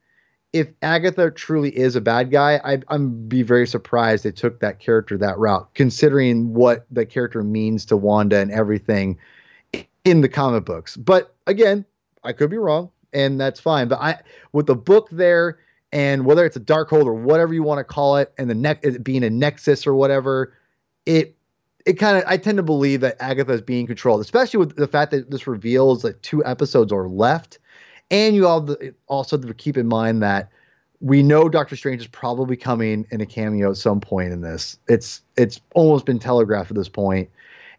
if 0.53 0.69
Agatha 0.83 1.31
truly 1.31 1.77
is 1.77 1.97
a 1.97 2.01
bad 2.01 2.31
guy, 2.31 2.61
I, 2.65 2.81
I'm 2.89 3.27
be 3.29 3.43
very 3.43 3.67
surprised 3.67 4.25
they 4.25 4.31
took 4.33 4.61
that 4.61 4.79
character 4.79 5.17
that 5.19 5.39
route, 5.39 5.69
considering 5.75 6.55
what 6.55 6.87
the 6.91 7.07
character 7.07 7.43
means 7.43 7.85
to 7.87 7.97
Wanda 7.97 8.39
and 8.39 8.53
everything 8.53 9.19
in 10.05 10.21
the 10.21 10.29
comic 10.29 10.65
books. 10.65 10.97
But 10.97 11.35
again, 11.47 11.85
I 12.23 12.33
could 12.33 12.51
be 12.51 12.59
wrong, 12.59 12.91
and 13.13 13.41
that's 13.41 13.59
fine. 13.59 13.89
But 13.89 14.01
I, 14.01 14.21
with 14.53 14.67
the 14.67 14.77
book 14.77 15.09
there, 15.11 15.59
and 15.93 16.25
whether 16.25 16.45
it's 16.45 16.57
a 16.57 16.61
Darkhold 16.61 17.07
or 17.07 17.15
whatever 17.15 17.55
you 17.55 17.63
want 17.63 17.79
to 17.79 17.85
call 17.85 18.17
it, 18.17 18.33
and 18.39 18.49
the 18.49 18.55
neck 18.55 18.85
being 19.03 19.25
a 19.25 19.31
nexus 19.31 19.87
or 19.87 19.95
whatever, 19.95 20.53
it 21.07 21.37
it 21.87 21.95
kind 21.95 22.17
of 22.17 22.25
I 22.27 22.37
tend 22.37 22.57
to 22.57 22.63
believe 22.63 23.01
that 23.01 23.17
Agatha 23.21 23.53
is 23.53 23.61
being 23.61 23.87
controlled, 23.87 24.21
especially 24.21 24.59
with 24.59 24.77
the 24.77 24.89
fact 24.89 25.11
that 25.11 25.31
this 25.31 25.47
reveals 25.47 26.03
that 26.03 26.23
two 26.23 26.45
episodes 26.45 26.93
are 26.93 27.09
left, 27.09 27.59
and 28.11 28.35
you 28.35 28.47
all 28.47 28.75
also 29.07 29.37
have 29.37 29.47
to 29.47 29.55
keep 29.55 29.77
in 29.77 29.87
mind 29.87 30.23
that 30.23 30.51
we 31.01 31.23
know 31.23 31.49
Doctor 31.49 31.77
Strange 31.77 32.01
is 32.01 32.07
probably 32.07 32.57
coming 32.57 33.07
in 33.11 33.21
a 33.21 33.27
cameo 33.27 33.71
at 33.71 33.77
some 33.77 34.01
point 34.01 34.33
in 34.33 34.41
this. 34.41 34.79
It's 34.89 35.21
it's 35.37 35.61
almost 35.75 36.07
been 36.07 36.19
telegraphed 36.19 36.71
at 36.71 36.77
this 36.77 36.89
point, 36.89 37.29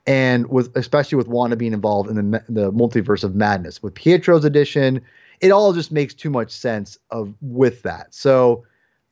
and 0.06 0.48
with 0.48 0.76
especially 0.76 1.16
with 1.16 1.28
Wanda 1.28 1.56
being 1.56 1.74
involved 1.74 2.10
in 2.10 2.16
the 2.16 2.44
the 2.48 2.72
multiverse 2.72 3.24
of 3.24 3.34
madness 3.34 3.82
with 3.82 3.96
Pietro's 3.96 4.46
addition, 4.46 5.02
it 5.42 5.50
all 5.52 5.74
just 5.74 5.92
makes 5.92 6.14
too 6.14 6.30
much 6.30 6.52
sense 6.52 7.00
of 7.10 7.34
with 7.42 7.82
that. 7.82 8.14
So 8.14 8.64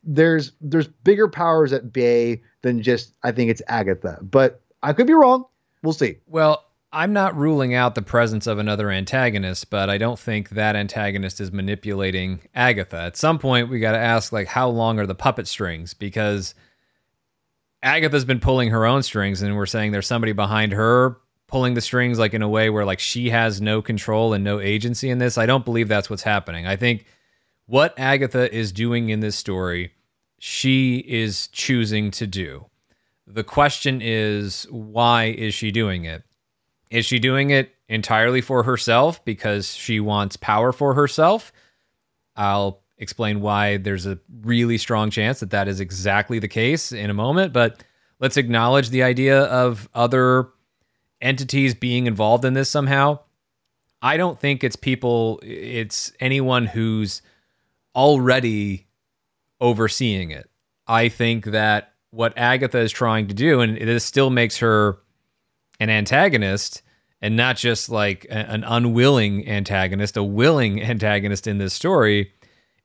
there's 0.03 0.51
there's 0.61 0.87
bigger 0.87 1.27
powers 1.27 1.73
at 1.73 1.91
bay 1.91 2.41
than 2.61 2.83
just 2.83 3.13
I 3.23 3.31
think 3.31 3.49
it's 3.49 3.61
Agatha, 3.67 4.19
but 4.21 4.61
I 4.83 4.93
could 4.93 5.07
be 5.07 5.13
wrong. 5.13 5.45
We'll 5.81 5.93
see. 5.93 6.17
Well, 6.27 6.65
I'm 6.91 7.11
not 7.13 7.35
ruling 7.35 7.73
out 7.73 7.95
the 7.95 8.03
presence 8.03 8.45
of 8.45 8.59
another 8.59 8.91
antagonist, 8.91 9.71
but 9.71 9.89
I 9.89 9.97
don't 9.97 10.19
think 10.19 10.49
that 10.49 10.75
antagonist 10.75 11.41
is 11.41 11.51
manipulating 11.51 12.41
Agatha. 12.53 12.97
At 12.97 13.17
some 13.17 13.39
point, 13.39 13.69
we 13.69 13.79
got 13.79 13.93
to 13.93 13.97
ask, 13.97 14.31
like, 14.31 14.47
how 14.47 14.69
long 14.69 14.99
are 14.99 15.07
the 15.07 15.15
puppet 15.15 15.47
strings? 15.47 15.95
Because 15.95 16.53
Agatha's 17.81 18.25
been 18.25 18.39
pulling 18.39 18.69
her 18.69 18.85
own 18.85 19.01
strings, 19.01 19.41
and 19.41 19.55
we're 19.55 19.65
saying 19.65 19.91
there's 19.91 20.05
somebody 20.05 20.33
behind 20.33 20.73
her 20.73 21.17
pulling 21.47 21.73
the 21.73 21.81
strings, 21.81 22.19
like, 22.19 22.35
in 22.35 22.43
a 22.43 22.49
way 22.49 22.69
where, 22.69 22.85
like, 22.85 22.99
she 22.99 23.31
has 23.31 23.59
no 23.59 23.81
control 23.81 24.33
and 24.33 24.43
no 24.43 24.59
agency 24.59 25.09
in 25.09 25.17
this. 25.17 25.37
I 25.37 25.47
don't 25.47 25.65
believe 25.65 25.87
that's 25.87 26.09
what's 26.09 26.23
happening. 26.23 26.67
I 26.67 26.75
think 26.75 27.05
what 27.65 27.97
Agatha 27.97 28.53
is 28.55 28.71
doing 28.71 29.09
in 29.09 29.19
this 29.19 29.35
story, 29.35 29.93
she 30.37 30.97
is 30.97 31.47
choosing 31.47 32.11
to 32.11 32.27
do. 32.27 32.67
The 33.33 33.43
question 33.43 33.99
is, 34.03 34.67
why 34.69 35.25
is 35.25 35.55
she 35.55 35.71
doing 35.71 36.05
it? 36.05 36.23
Is 36.91 37.03
she 37.07 37.17
doing 37.17 37.49
it 37.49 37.73
entirely 37.89 38.41
for 38.41 38.61
herself 38.61 39.25
because 39.25 39.73
she 39.73 39.99
wants 39.99 40.37
power 40.37 40.71
for 40.71 40.93
herself? 40.93 41.51
I'll 42.35 42.83
explain 42.99 43.41
why 43.41 43.77
there's 43.77 44.05
a 44.05 44.19
really 44.43 44.77
strong 44.77 45.09
chance 45.09 45.39
that 45.39 45.49
that 45.49 45.67
is 45.67 45.79
exactly 45.79 46.37
the 46.37 46.47
case 46.47 46.91
in 46.91 47.09
a 47.09 47.13
moment, 47.15 47.53
but 47.53 47.83
let's 48.19 48.37
acknowledge 48.37 48.91
the 48.91 49.01
idea 49.01 49.45
of 49.45 49.89
other 49.95 50.49
entities 51.19 51.73
being 51.73 52.05
involved 52.05 52.45
in 52.45 52.53
this 52.53 52.69
somehow. 52.69 53.17
I 53.99 54.15
don't 54.15 54.39
think 54.39 54.63
it's 54.63 54.75
people, 54.75 55.39
it's 55.41 56.11
anyone 56.19 56.67
who's 56.67 57.23
already 57.95 58.85
overseeing 59.59 60.29
it. 60.29 60.51
I 60.85 61.09
think 61.09 61.45
that 61.45 61.92
what 62.13 62.37
Agatha 62.37 62.77
is 62.77 62.91
trying 62.91 63.27
to 63.27 63.33
do, 63.33 63.59
and 63.59 63.75
this 63.75 64.05
still 64.05 64.29
makes 64.29 64.57
her 64.57 64.99
an 65.79 65.89
antagonist 65.89 66.83
and 67.21 67.35
not 67.35 67.57
just 67.57 67.89
like 67.89 68.27
an 68.29 68.63
unwilling 68.65 69.47
antagonist, 69.47 70.15
a 70.15 70.23
willing 70.23 70.81
antagonist 70.89 71.47
in 71.47 71.57
this 71.57 71.73
story, 71.73 72.31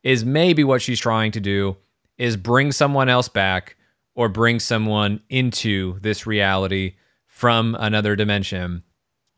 is 0.03 0.25
maybe 0.25 0.65
what 0.65 0.81
she's 0.81 0.99
trying 0.99 1.31
to 1.33 1.41
do 1.41 1.77
is 2.17 2.37
bring 2.37 2.73
someone 2.73 3.09
else 3.09 3.29
back 3.29 3.77
or 4.15 4.29
bring 4.29 4.59
someone 4.59 5.21
into 5.29 5.99
this 6.01 6.27
reality 6.27 6.95
from 7.27 7.77
another 7.79 8.17
dimension. 8.17 8.83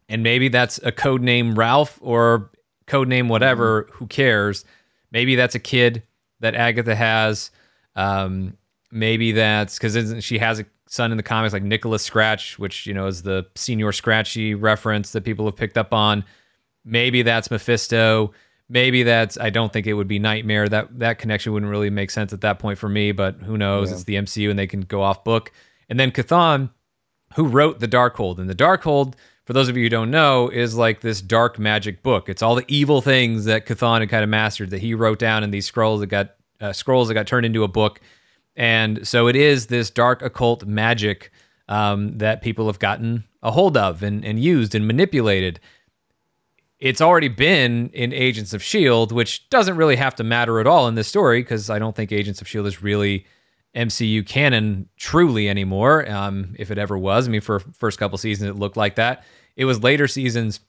And 0.08 0.22
maybe 0.22 0.48
that's 0.48 0.78
a 0.84 0.92
code 0.92 1.22
name 1.22 1.58
Ralph 1.58 1.98
or 2.00 2.50
code 2.86 3.08
name 3.08 3.28
whatever, 3.28 3.88
who 3.92 4.06
cares? 4.06 4.64
Maybe 5.10 5.34
that's 5.34 5.56
a 5.56 5.60
kid 5.60 6.04
that 6.38 6.54
Agatha 6.54 6.94
has. 6.94 7.50
Um, 7.96 8.56
maybe 8.90 9.32
that's 9.32 9.78
because 9.78 10.24
she 10.24 10.38
has 10.38 10.60
a 10.60 10.66
son 10.86 11.12
in 11.12 11.16
the 11.16 11.22
comics, 11.22 11.52
like 11.52 11.62
Nicholas 11.62 12.02
Scratch, 12.02 12.58
which 12.58 12.86
you 12.86 12.94
know 12.94 13.06
is 13.06 13.22
the 13.22 13.46
Señor 13.54 13.94
Scratchy 13.94 14.54
reference 14.54 15.12
that 15.12 15.24
people 15.24 15.44
have 15.46 15.56
picked 15.56 15.78
up 15.78 15.94
on. 15.94 16.24
Maybe 16.84 17.22
that's 17.22 17.50
Mephisto. 17.50 18.32
Maybe 18.68 19.02
that's 19.02 19.38
I 19.38 19.50
don't 19.50 19.72
think 19.72 19.86
it 19.86 19.94
would 19.94 20.08
be 20.08 20.18
Nightmare. 20.18 20.68
That 20.68 20.98
that 20.98 21.18
connection 21.18 21.52
wouldn't 21.52 21.70
really 21.70 21.90
make 21.90 22.10
sense 22.10 22.32
at 22.32 22.40
that 22.42 22.58
point 22.58 22.78
for 22.78 22.88
me, 22.88 23.12
but 23.12 23.36
who 23.36 23.56
knows? 23.56 23.90
Yeah. 23.90 23.94
It's 23.94 24.04
the 24.04 24.14
MCU 24.16 24.50
and 24.50 24.58
they 24.58 24.66
can 24.66 24.82
go 24.82 25.02
off 25.02 25.24
book. 25.24 25.52
And 25.88 25.98
then 25.98 26.12
Chthon, 26.12 26.70
who 27.34 27.46
wrote 27.46 27.80
the 27.80 27.88
Darkhold, 27.88 28.38
and 28.38 28.48
the 28.48 28.54
Darkhold, 28.54 29.14
for 29.44 29.52
those 29.52 29.68
of 29.68 29.76
you 29.76 29.84
who 29.84 29.88
don't 29.88 30.10
know, 30.10 30.48
is 30.48 30.76
like 30.76 31.00
this 31.00 31.20
dark 31.20 31.58
magic 31.58 32.02
book. 32.02 32.28
It's 32.28 32.42
all 32.42 32.54
the 32.54 32.64
evil 32.68 33.00
things 33.00 33.44
that 33.46 33.66
Chthon 33.66 34.00
had 34.00 34.08
kind 34.08 34.22
of 34.22 34.30
mastered 34.30 34.70
that 34.70 34.80
he 34.80 34.94
wrote 34.94 35.18
down 35.18 35.42
in 35.42 35.50
these 35.50 35.66
scrolls 35.66 36.00
that 36.00 36.06
got 36.06 36.36
uh, 36.60 36.72
scrolls 36.72 37.08
that 37.08 37.14
got 37.14 37.26
turned 37.26 37.46
into 37.46 37.64
a 37.64 37.68
book 37.68 38.00
and 38.56 39.06
so 39.06 39.28
it 39.28 39.36
is 39.36 39.66
this 39.66 39.90
dark 39.90 40.22
occult 40.22 40.64
magic 40.66 41.30
um, 41.68 42.18
that 42.18 42.42
people 42.42 42.66
have 42.66 42.78
gotten 42.78 43.24
a 43.42 43.50
hold 43.50 43.76
of 43.76 44.02
and, 44.02 44.24
and 44.24 44.40
used 44.40 44.74
and 44.74 44.86
manipulated. 44.86 45.60
It's 46.78 47.00
already 47.00 47.28
been 47.28 47.90
in 47.92 48.12
Agents 48.12 48.52
of 48.52 48.62
S.H.I.E.L.D., 48.62 49.14
which 49.14 49.48
doesn't 49.50 49.76
really 49.76 49.96
have 49.96 50.14
to 50.16 50.24
matter 50.24 50.60
at 50.60 50.66
all 50.66 50.88
in 50.88 50.94
this 50.94 51.08
story 51.08 51.42
because 51.42 51.70
I 51.70 51.78
don't 51.78 51.94
think 51.94 52.10
Agents 52.10 52.40
of 52.40 52.46
S.H.I.E.L.D. 52.46 52.68
is 52.68 52.82
really 52.82 53.26
MCU 53.74 54.26
canon 54.26 54.88
truly 54.96 55.48
anymore, 55.48 56.10
um, 56.10 56.54
if 56.58 56.70
it 56.70 56.78
ever 56.78 56.98
was. 56.98 57.28
I 57.28 57.30
mean, 57.30 57.40
for 57.40 57.60
first 57.60 57.98
couple 57.98 58.18
seasons, 58.18 58.50
it 58.50 58.58
looked 58.58 58.76
like 58.76 58.96
that. 58.96 59.24
It 59.56 59.64
was 59.64 59.82
later 59.82 60.08
seasons 60.08 60.60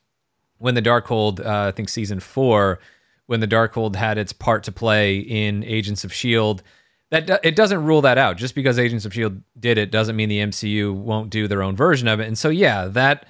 when 0.57 0.75
the 0.75 0.81
Darkhold, 0.81 1.43
uh, 1.43 1.69
I 1.69 1.71
think 1.71 1.89
season 1.89 2.19
four, 2.19 2.79
when 3.25 3.39
the 3.39 3.47
Darkhold 3.47 3.95
had 3.95 4.17
its 4.17 4.33
part 4.33 4.63
to 4.65 4.71
play 4.71 5.17
in 5.17 5.63
Agents 5.63 6.03
of 6.03 6.11
S.H.I.E.L.D., 6.11 6.61
that 7.11 7.41
it 7.43 7.55
doesn't 7.55 7.83
rule 7.83 8.01
that 8.01 8.17
out. 8.17 8.37
Just 8.37 8.55
because 8.55 8.79
Agents 8.79 9.05
of 9.05 9.13
Shield 9.13 9.41
did 9.59 9.77
it 9.77 9.91
doesn't 9.91 10.15
mean 10.15 10.29
the 10.29 10.39
MCU 10.39 10.93
won't 10.93 11.29
do 11.29 11.47
their 11.47 11.61
own 11.61 11.75
version 11.75 12.07
of 12.07 12.19
it. 12.19 12.27
And 12.27 12.37
so 12.37 12.49
yeah, 12.49 12.85
that 12.87 13.25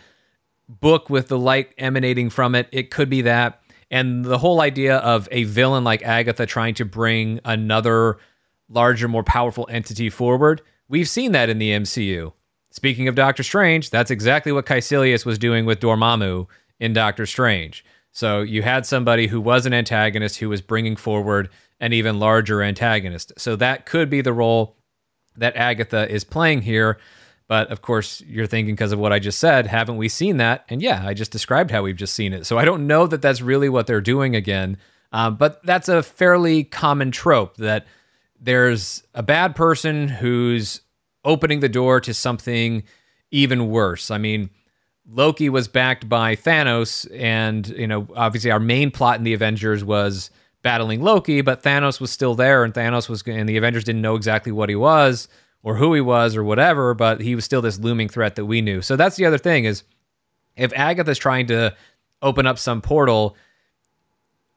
book 0.69 1.09
with 1.09 1.27
the 1.27 1.37
light 1.37 1.73
emanating 1.77 2.29
from 2.29 2.55
it, 2.55 2.67
it 2.71 2.91
could 2.91 3.09
be 3.09 3.21
that. 3.23 3.61
And 3.89 4.23
the 4.23 4.37
whole 4.37 4.61
idea 4.61 4.97
of 4.97 5.27
a 5.31 5.43
villain 5.43 5.83
like 5.83 6.01
Agatha 6.03 6.45
trying 6.45 6.75
to 6.75 6.85
bring 6.85 7.41
another 7.43 8.19
larger, 8.69 9.07
more 9.07 9.23
powerful 9.23 9.67
entity 9.69 10.09
forward, 10.09 10.61
we've 10.87 11.09
seen 11.09 11.33
that 11.33 11.49
in 11.49 11.57
the 11.57 11.71
MCU. 11.71 12.31
Speaking 12.69 13.09
of 13.09 13.15
Doctor 13.15 13.43
Strange, 13.43 13.89
that's 13.89 14.11
exactly 14.11 14.53
what 14.53 14.65
Kaecilius 14.65 15.25
was 15.25 15.37
doing 15.37 15.65
with 15.65 15.81
Dormammu 15.81 16.47
in 16.79 16.93
Doctor 16.93 17.25
Strange. 17.25 17.83
So 18.11 18.41
you 18.41 18.61
had 18.61 18.85
somebody 18.85 19.27
who 19.27 19.39
was 19.39 19.65
an 19.65 19.73
antagonist 19.73 20.37
who 20.37 20.49
was 20.49 20.61
bringing 20.61 20.95
forward 20.95 21.49
an 21.79 21.93
even 21.93 22.19
larger 22.19 22.61
antagonist. 22.61 23.33
So 23.37 23.55
that 23.55 23.85
could 23.85 24.09
be 24.09 24.21
the 24.21 24.33
role 24.33 24.75
that 25.37 25.55
Agatha 25.55 26.09
is 26.09 26.23
playing 26.23 26.61
here. 26.61 26.99
But 27.47 27.69
of 27.69 27.81
course, 27.81 28.21
you're 28.21 28.47
thinking 28.47 28.75
because 28.75 28.91
of 28.91 28.99
what 28.99 29.11
I 29.11 29.19
just 29.19 29.39
said, 29.39 29.67
haven't 29.67 29.97
we 29.97 30.07
seen 30.07 30.37
that? 30.37 30.65
And 30.69 30.81
yeah, 30.81 31.03
I 31.05 31.13
just 31.13 31.31
described 31.31 31.71
how 31.71 31.83
we've 31.83 31.95
just 31.95 32.13
seen 32.13 32.33
it. 32.33 32.45
So 32.45 32.57
I 32.57 32.65
don't 32.65 32.87
know 32.87 33.07
that 33.07 33.21
that's 33.21 33.41
really 33.41 33.69
what 33.69 33.87
they're 33.87 34.01
doing 34.01 34.35
again. 34.35 34.77
Uh, 35.11 35.29
but 35.29 35.61
that's 35.65 35.89
a 35.89 36.03
fairly 36.03 36.63
common 36.63 37.11
trope 37.11 37.57
that 37.57 37.85
there's 38.39 39.03
a 39.13 39.23
bad 39.23 39.55
person 39.55 40.07
who's 40.07 40.81
opening 41.25 41.59
the 41.59 41.69
door 41.69 41.99
to 42.01 42.13
something 42.13 42.83
even 43.31 43.69
worse. 43.69 44.09
I 44.11 44.17
mean, 44.17 44.49
Loki 45.13 45.49
was 45.49 45.67
backed 45.67 46.07
by 46.07 46.35
Thanos, 46.35 47.07
and 47.13 47.67
you 47.69 47.87
know, 47.87 48.07
obviously, 48.15 48.51
our 48.51 48.59
main 48.59 48.91
plot 48.91 49.17
in 49.17 49.23
the 49.23 49.33
Avengers 49.33 49.83
was 49.83 50.31
battling 50.61 51.01
Loki, 51.01 51.41
but 51.41 51.63
Thanos 51.63 51.99
was 51.99 52.11
still 52.11 52.35
there, 52.35 52.63
and 52.63 52.73
Thanos 52.73 53.09
was, 53.09 53.23
and 53.27 53.49
the 53.49 53.57
Avengers 53.57 53.83
didn't 53.83 54.01
know 54.01 54.15
exactly 54.15 54.51
what 54.51 54.69
he 54.69 54.75
was 54.75 55.27
or 55.63 55.75
who 55.75 55.93
he 55.93 56.01
was 56.01 56.35
or 56.35 56.43
whatever, 56.43 56.93
but 56.93 57.21
he 57.21 57.35
was 57.35 57.45
still 57.45 57.61
this 57.61 57.79
looming 57.79 58.09
threat 58.09 58.35
that 58.35 58.45
we 58.45 58.61
knew. 58.61 58.81
So 58.81 58.95
that's 58.95 59.15
the 59.15 59.25
other 59.25 59.37
thing 59.37 59.65
is 59.65 59.83
if 60.55 60.71
Agatha's 60.73 61.17
trying 61.17 61.47
to 61.47 61.75
open 62.21 62.47
up 62.47 62.57
some 62.57 62.81
portal, 62.81 63.35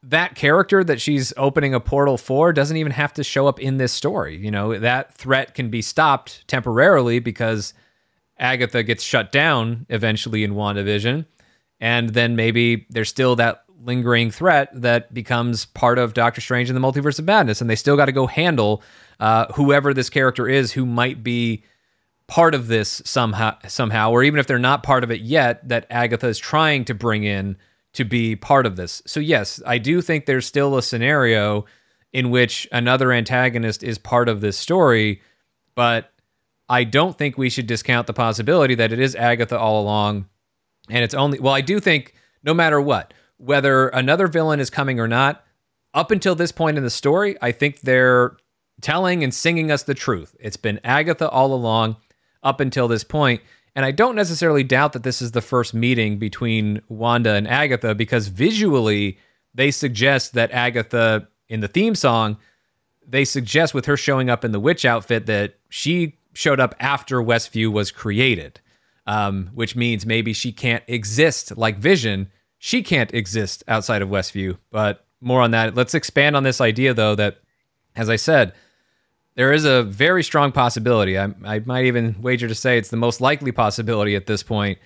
that 0.03 0.35
character 0.35 0.83
that 0.83 1.01
she's 1.01 1.33
opening 1.37 1.73
a 1.73 1.79
portal 1.79 2.17
for 2.17 2.53
doesn't 2.53 2.77
even 2.77 2.91
have 2.91 3.13
to 3.13 3.23
show 3.23 3.47
up 3.47 3.59
in 3.59 3.77
this 3.77 3.91
story. 3.91 4.37
You 4.37 4.51
know, 4.51 4.77
that 4.77 5.13
threat 5.13 5.53
can 5.53 5.69
be 5.69 5.81
stopped 5.81 6.47
temporarily 6.47 7.19
because 7.19 7.73
Agatha 8.37 8.83
gets 8.83 9.03
shut 9.03 9.31
down 9.31 9.85
eventually 9.89 10.43
in 10.43 10.53
WandaVision. 10.53 11.25
And 11.79 12.09
then 12.09 12.35
maybe 12.35 12.85
there's 12.89 13.09
still 13.09 13.35
that 13.37 13.63
lingering 13.81 14.31
threat 14.31 14.69
that 14.73 15.13
becomes 15.13 15.65
part 15.65 15.99
of 15.99 16.13
Doctor 16.13 16.41
Strange 16.41 16.69
and 16.69 16.75
the 16.75 16.81
Multiverse 16.81 17.19
of 17.19 17.25
Madness, 17.25 17.61
and 17.61 17.69
they 17.69 17.75
still 17.75 17.95
got 17.95 18.05
to 18.05 18.11
go 18.11 18.27
handle 18.27 18.81
uh, 19.19 19.51
whoever 19.53 19.93
this 19.93 20.09
character 20.09 20.47
is 20.47 20.71
who 20.71 20.85
might 20.85 21.23
be 21.23 21.63
part 22.27 22.55
of 22.55 22.67
this 22.67 23.01
somehow, 23.05 23.55
somehow, 23.67 24.09
or 24.09 24.23
even 24.23 24.39
if 24.39 24.47
they're 24.47 24.57
not 24.57 24.83
part 24.83 25.03
of 25.03 25.11
it 25.11 25.21
yet, 25.21 25.67
that 25.67 25.85
Agatha 25.89 26.27
is 26.27 26.39
trying 26.39 26.83
to 26.85 26.95
bring 26.95 27.23
in 27.23 27.55
to 27.93 28.03
be 28.03 28.35
part 28.35 28.65
of 28.65 28.75
this. 28.75 29.01
So 29.05 29.19
yes, 29.19 29.61
I 29.65 29.77
do 29.77 30.01
think 30.01 30.25
there's 30.25 30.45
still 30.45 30.77
a 30.77 30.81
scenario 30.81 31.65
in 32.11 32.31
which 32.31 32.67
another 32.71 33.11
antagonist 33.11 33.83
is 33.83 33.97
part 33.97 34.27
of 34.27 34.41
this 34.41 34.57
story, 34.57 35.21
but 35.75 36.11
I 36.67 36.83
don't 36.83 37.17
think 37.17 37.37
we 37.37 37.49
should 37.49 37.67
discount 37.67 38.07
the 38.07 38.13
possibility 38.13 38.75
that 38.75 38.91
it 38.91 38.99
is 38.99 39.15
Agatha 39.15 39.57
all 39.57 39.81
along. 39.81 40.27
And 40.89 41.03
it's 41.03 41.13
only, 41.13 41.39
well, 41.39 41.53
I 41.53 41.61
do 41.61 41.79
think 41.79 42.13
no 42.43 42.53
matter 42.53 42.79
what, 42.81 43.13
whether 43.37 43.89
another 43.89 44.27
villain 44.27 44.59
is 44.59 44.69
coming 44.69 44.99
or 44.99 45.07
not, 45.07 45.43
up 45.93 46.11
until 46.11 46.35
this 46.35 46.51
point 46.51 46.77
in 46.77 46.83
the 46.83 46.89
story, 46.89 47.37
I 47.41 47.51
think 47.51 47.81
they're 47.81 48.35
telling 48.81 49.23
and 49.23 49.33
singing 49.33 49.71
us 49.71 49.83
the 49.83 49.93
truth. 49.93 50.35
It's 50.39 50.57
been 50.57 50.79
Agatha 50.83 51.29
all 51.29 51.53
along 51.53 51.97
up 52.43 52.59
until 52.59 52.87
this 52.87 53.03
point. 53.03 53.41
And 53.75 53.85
I 53.85 53.91
don't 53.91 54.15
necessarily 54.15 54.63
doubt 54.63 54.93
that 54.93 55.03
this 55.03 55.21
is 55.21 55.31
the 55.31 55.41
first 55.41 55.73
meeting 55.73 56.17
between 56.17 56.81
Wanda 56.87 57.33
and 57.33 57.47
Agatha 57.47 57.95
because 57.95 58.27
visually 58.27 59.17
they 59.53 59.71
suggest 59.71 60.33
that 60.33 60.51
Agatha 60.51 61.27
in 61.47 61.59
the 61.59 61.67
theme 61.67 61.95
song 61.95 62.37
they 63.07 63.25
suggest 63.25 63.73
with 63.73 63.85
her 63.85 63.97
showing 63.97 64.29
up 64.29 64.43
in 64.43 64.51
the 64.51 64.59
witch 64.59 64.83
outfit 64.83 65.25
that 65.27 65.55
she 65.69 66.17
showed 66.35 66.59
up 66.59 66.75
after 66.79 67.21
Westview 67.21 67.71
was 67.71 67.91
created, 67.91 68.59
um, 69.07 69.49
which 69.53 69.75
means 69.75 70.05
maybe 70.05 70.33
she 70.33 70.51
can't 70.51 70.83
exist 70.87 71.57
like 71.57 71.77
Vision. 71.77 72.29
She 72.59 72.83
can't 72.83 73.13
exist 73.13 73.63
outside 73.67 74.01
of 74.01 74.09
Westview. 74.09 74.57
But 74.69 75.05
more 75.21 75.41
on 75.41 75.51
that. 75.51 75.75
Let's 75.75 75.95
expand 75.95 76.35
on 76.35 76.43
this 76.43 76.61
idea, 76.61 76.93
though, 76.93 77.15
that, 77.15 77.39
as 77.95 78.09
I 78.09 78.17
said, 78.17 78.53
there 79.35 79.51
is 79.51 79.65
a 79.65 79.83
very 79.83 80.23
strong 80.23 80.51
possibility. 80.51 81.17
I, 81.17 81.33
I 81.43 81.59
might 81.59 81.85
even 81.85 82.15
wager 82.21 82.47
to 82.47 82.55
say 82.55 82.77
it's 82.77 82.89
the 82.89 82.97
most 82.97 83.21
likely 83.21 83.51
possibility 83.51 84.15
at 84.15 84.27
this 84.27 84.43
point 84.43 84.77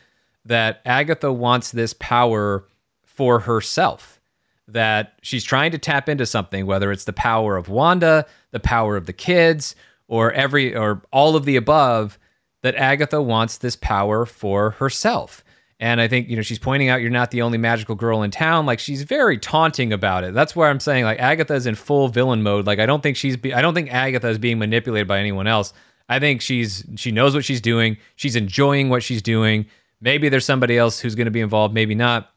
that 0.46 0.82
Agatha 0.86 1.32
wants 1.34 1.72
this 1.72 1.94
power 1.94 2.66
for 3.04 3.40
herself. 3.42 4.20
That 4.68 5.14
she's 5.24 5.44
trying 5.44 5.72
to 5.72 5.80
tap 5.80 6.08
into 6.08 6.28
something, 6.28 6.68
whether 6.68 6.92
it's 6.92 7.06
the 7.06 7.14
power 7.14 7.58
of 7.58 7.70
Wanda, 7.70 8.28
the 8.52 8.60
power 8.60 8.96
of 8.96 9.08
the 9.08 9.14
kids, 9.14 9.76
or 10.10 10.34
every 10.34 10.76
or 10.76 11.02
all 11.12 11.38
of 11.38 11.46
the 11.46 11.56
above, 11.56 12.20
that 12.62 12.76
Agatha 12.76 13.22
wants 13.22 13.58
this 13.58 13.78
power 13.78 14.26
for 14.26 14.72
herself. 14.72 15.46
And 15.80 16.02
I 16.02 16.10
think, 16.10 16.28
you 16.28 16.36
know, 16.36 16.42
she's 16.42 16.60
pointing 16.60 16.90
out 16.90 17.00
you're 17.00 17.10
not 17.10 17.32
the 17.32 17.42
only 17.42 17.58
magical 17.58 17.96
girl 17.96 18.22
in 18.22 18.32
town. 18.32 18.66
Like 18.66 18.80
she's 18.80 19.04
very 19.04 19.38
taunting 19.38 19.94
about 19.94 20.26
it. 20.26 20.34
That's 20.34 20.54
where 20.54 20.70
I'm 20.70 20.82
saying 20.82 21.06
like 21.06 21.20
Agatha 21.20 21.54
is 21.54 21.66
in 21.66 21.76
full 21.76 22.10
villain 22.10 22.44
mode. 22.44 22.68
Like 22.68 22.80
I 22.80 22.86
don't 22.86 23.02
think 23.02 23.16
she's 23.16 23.38
be- 23.38 23.54
I 23.54 23.62
don't 23.62 23.74
think 23.74 23.94
Agatha 23.94 24.28
is 24.28 24.38
being 24.38 24.60
manipulated 24.60 25.08
by 25.08 25.20
anyone 25.20 25.48
else. 25.48 25.72
I 26.10 26.20
think 26.20 26.42
she's 26.42 26.84
she 26.98 27.12
knows 27.12 27.34
what 27.34 27.46
she's 27.46 27.62
doing. 27.62 27.96
She's 28.18 28.36
enjoying 28.36 28.90
what 28.90 29.04
she's 29.04 29.22
doing. 29.22 29.68
Maybe 30.02 30.28
there's 30.28 30.46
somebody 30.46 30.78
else 30.78 31.00
who's 31.00 31.16
going 31.16 31.26
to 31.26 31.32
be 31.32 31.40
involved, 31.40 31.74
maybe 31.74 31.96
not. 31.96 32.30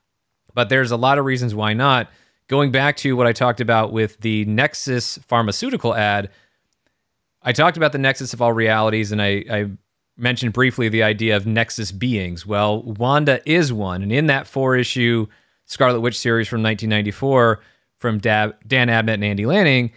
But 0.55 0.69
there's 0.69 0.91
a 0.91 0.97
lot 0.97 1.19
of 1.19 1.25
reasons 1.25 1.55
why 1.55 1.73
not. 1.73 2.11
Going 2.49 2.71
back 2.71 2.97
to 2.99 3.17
what 3.17 3.27
I 3.27 3.33
talked 3.33 3.61
about 3.61 3.93
with 3.93 4.21
the 4.21 4.45
Nexus 4.45 5.19
pharmaceutical 5.27 5.95
ad, 5.95 6.29
I 7.43 7.53
talked 7.53 7.77
about 7.77 7.93
the 7.93 7.99
nexus 7.99 8.33
of 8.33 8.41
all 8.41 8.53
realities, 8.53 9.13
and 9.13 9.21
I, 9.21 9.45
I 9.51 9.71
mentioned 10.17 10.53
briefly 10.53 10.89
the 10.89 11.03
idea 11.03 11.37
of 11.37 11.47
nexus 11.47 11.93
beings. 11.93 12.47
Well, 12.47 12.83
Wanda 12.83 13.41
is 13.51 13.73
one, 13.73 14.03
and 14.03 14.13
in 14.13 14.27
that 14.27 14.47
four 14.47 14.77
issue 14.77 15.27
Scarlet 15.67 16.01
Witch 16.01 16.19
series 16.19 16.49
from 16.49 16.63
1994 16.63 17.61
from 17.99 18.19
Dan 18.19 18.53
Abnett 18.69 19.15
and 19.15 19.25
Andy 19.25 19.47
Lanning, 19.47 19.93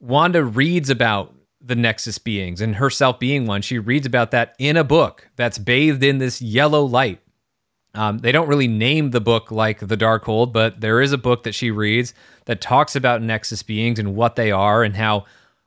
Wanda 0.00 0.44
reads 0.44 0.90
about 0.90 1.34
the 1.60 1.74
nexus 1.74 2.18
beings 2.18 2.60
and 2.60 2.76
herself 2.76 3.18
being 3.18 3.46
one. 3.46 3.62
She 3.62 3.78
reads 3.78 4.06
about 4.06 4.30
that 4.32 4.54
in 4.58 4.76
a 4.76 4.84
book 4.84 5.28
that's 5.36 5.58
bathed 5.58 6.02
in 6.02 6.18
this 6.18 6.42
yellow 6.42 6.84
light. 6.84 7.20
Um, 7.94 8.18
they 8.18 8.32
don't 8.32 8.48
really 8.48 8.68
name 8.68 9.10
the 9.10 9.20
book 9.20 9.50
like 9.50 9.78
The 9.78 9.96
Darkhold, 9.96 10.52
but 10.52 10.80
there 10.80 11.00
is 11.00 11.12
a 11.12 11.18
book 11.18 11.44
that 11.44 11.54
she 11.54 11.70
reads 11.70 12.12
that 12.46 12.60
talks 12.60 12.96
about 12.96 13.22
nexus 13.22 13.62
beings 13.62 13.98
and 13.98 14.16
what 14.16 14.36
they 14.36 14.50
are 14.50 14.82
and 14.82 14.96
how 14.96 15.24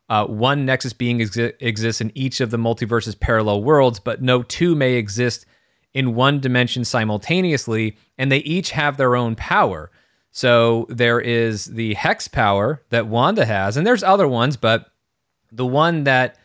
uh, 0.10 0.26
one 0.26 0.66
Nexus 0.66 0.94
being 0.94 1.20
exi- 1.20 1.54
exists 1.60 2.02
in 2.02 2.12
each 2.16 2.40
of 2.42 2.52
the 2.52 2.58
multiverse's 2.58 3.16
parallel 3.16 3.64
worlds, 3.64 4.00
but 4.00 4.22
no 4.22 4.44
two 4.44 4.76
may 4.76 4.94
exist 4.94 5.46
in 5.94 6.16
one 6.16 6.40
dimension 6.40 6.86
simultaneously, 6.86 7.98
and 8.18 8.32
they 8.32 8.40
each 8.40 8.72
have 8.72 8.98
their 8.98 9.16
own 9.16 9.36
power. 9.36 9.92
So 10.32 10.86
there 10.90 11.20
is 11.20 11.66
the 11.66 11.96
hex 11.96 12.28
power 12.28 12.84
that 12.90 13.08
Wanda 13.08 13.46
has, 13.46 13.76
and 13.76 13.88
there's 13.88 14.04
other 14.04 14.28
ones, 14.28 14.58
but 14.58 14.92
the 15.52 15.66
one 15.66 16.04
that 16.04 16.38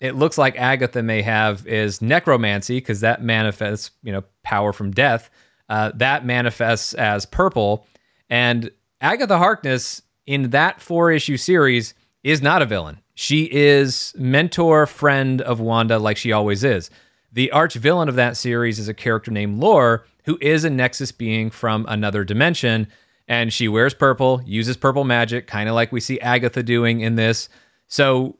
it 0.00 0.14
looks 0.14 0.38
like 0.38 0.56
Agatha 0.56 1.02
may 1.02 1.22
have 1.22 1.66
is 1.66 2.02
necromancy, 2.02 2.78
because 2.78 3.00
that 3.00 3.22
manifests, 3.22 3.90
you 4.02 4.12
know, 4.12 4.24
power 4.42 4.72
from 4.72 4.90
death. 4.90 5.30
Uh, 5.68 5.92
that 5.94 6.24
manifests 6.24 6.94
as 6.94 7.26
purple, 7.26 7.86
and 8.30 8.70
Agatha 9.00 9.38
Harkness 9.38 10.02
in 10.26 10.50
that 10.50 10.80
four 10.80 11.10
issue 11.10 11.36
series 11.36 11.94
is 12.30 12.42
not 12.42 12.62
a 12.62 12.66
villain. 12.66 13.00
She 13.14 13.44
is 13.44 14.12
mentor, 14.16 14.86
friend 14.86 15.40
of 15.40 15.60
Wanda, 15.60 15.98
like 15.98 16.16
she 16.16 16.32
always 16.32 16.62
is. 16.62 16.90
The 17.32 17.50
arch 17.50 17.74
villain 17.74 18.08
of 18.08 18.16
that 18.16 18.36
series 18.36 18.78
is 18.78 18.88
a 18.88 18.94
character 18.94 19.30
named 19.30 19.60
Lore, 19.60 20.06
who 20.24 20.38
is 20.40 20.64
a 20.64 20.70
Nexus 20.70 21.10
being 21.10 21.50
from 21.50 21.86
another 21.88 22.24
dimension. 22.24 22.86
And 23.26 23.52
she 23.52 23.66
wears 23.68 23.94
purple, 23.94 24.42
uses 24.44 24.76
purple 24.76 25.04
magic, 25.04 25.46
kind 25.46 25.68
of 25.68 25.74
like 25.74 25.90
we 25.90 26.00
see 26.00 26.20
Agatha 26.20 26.62
doing 26.62 27.00
in 27.00 27.16
this. 27.16 27.48
So, 27.86 28.36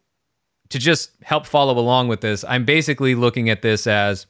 to 0.69 0.79
just 0.79 1.13
help 1.23 1.47
follow 1.47 1.79
along 1.79 2.09
with 2.09 2.21
this, 2.21 2.45
I'm 2.45 2.67
basically 2.67 3.15
looking 3.15 3.49
at 3.49 3.63
this 3.63 3.87
as, 3.87 4.27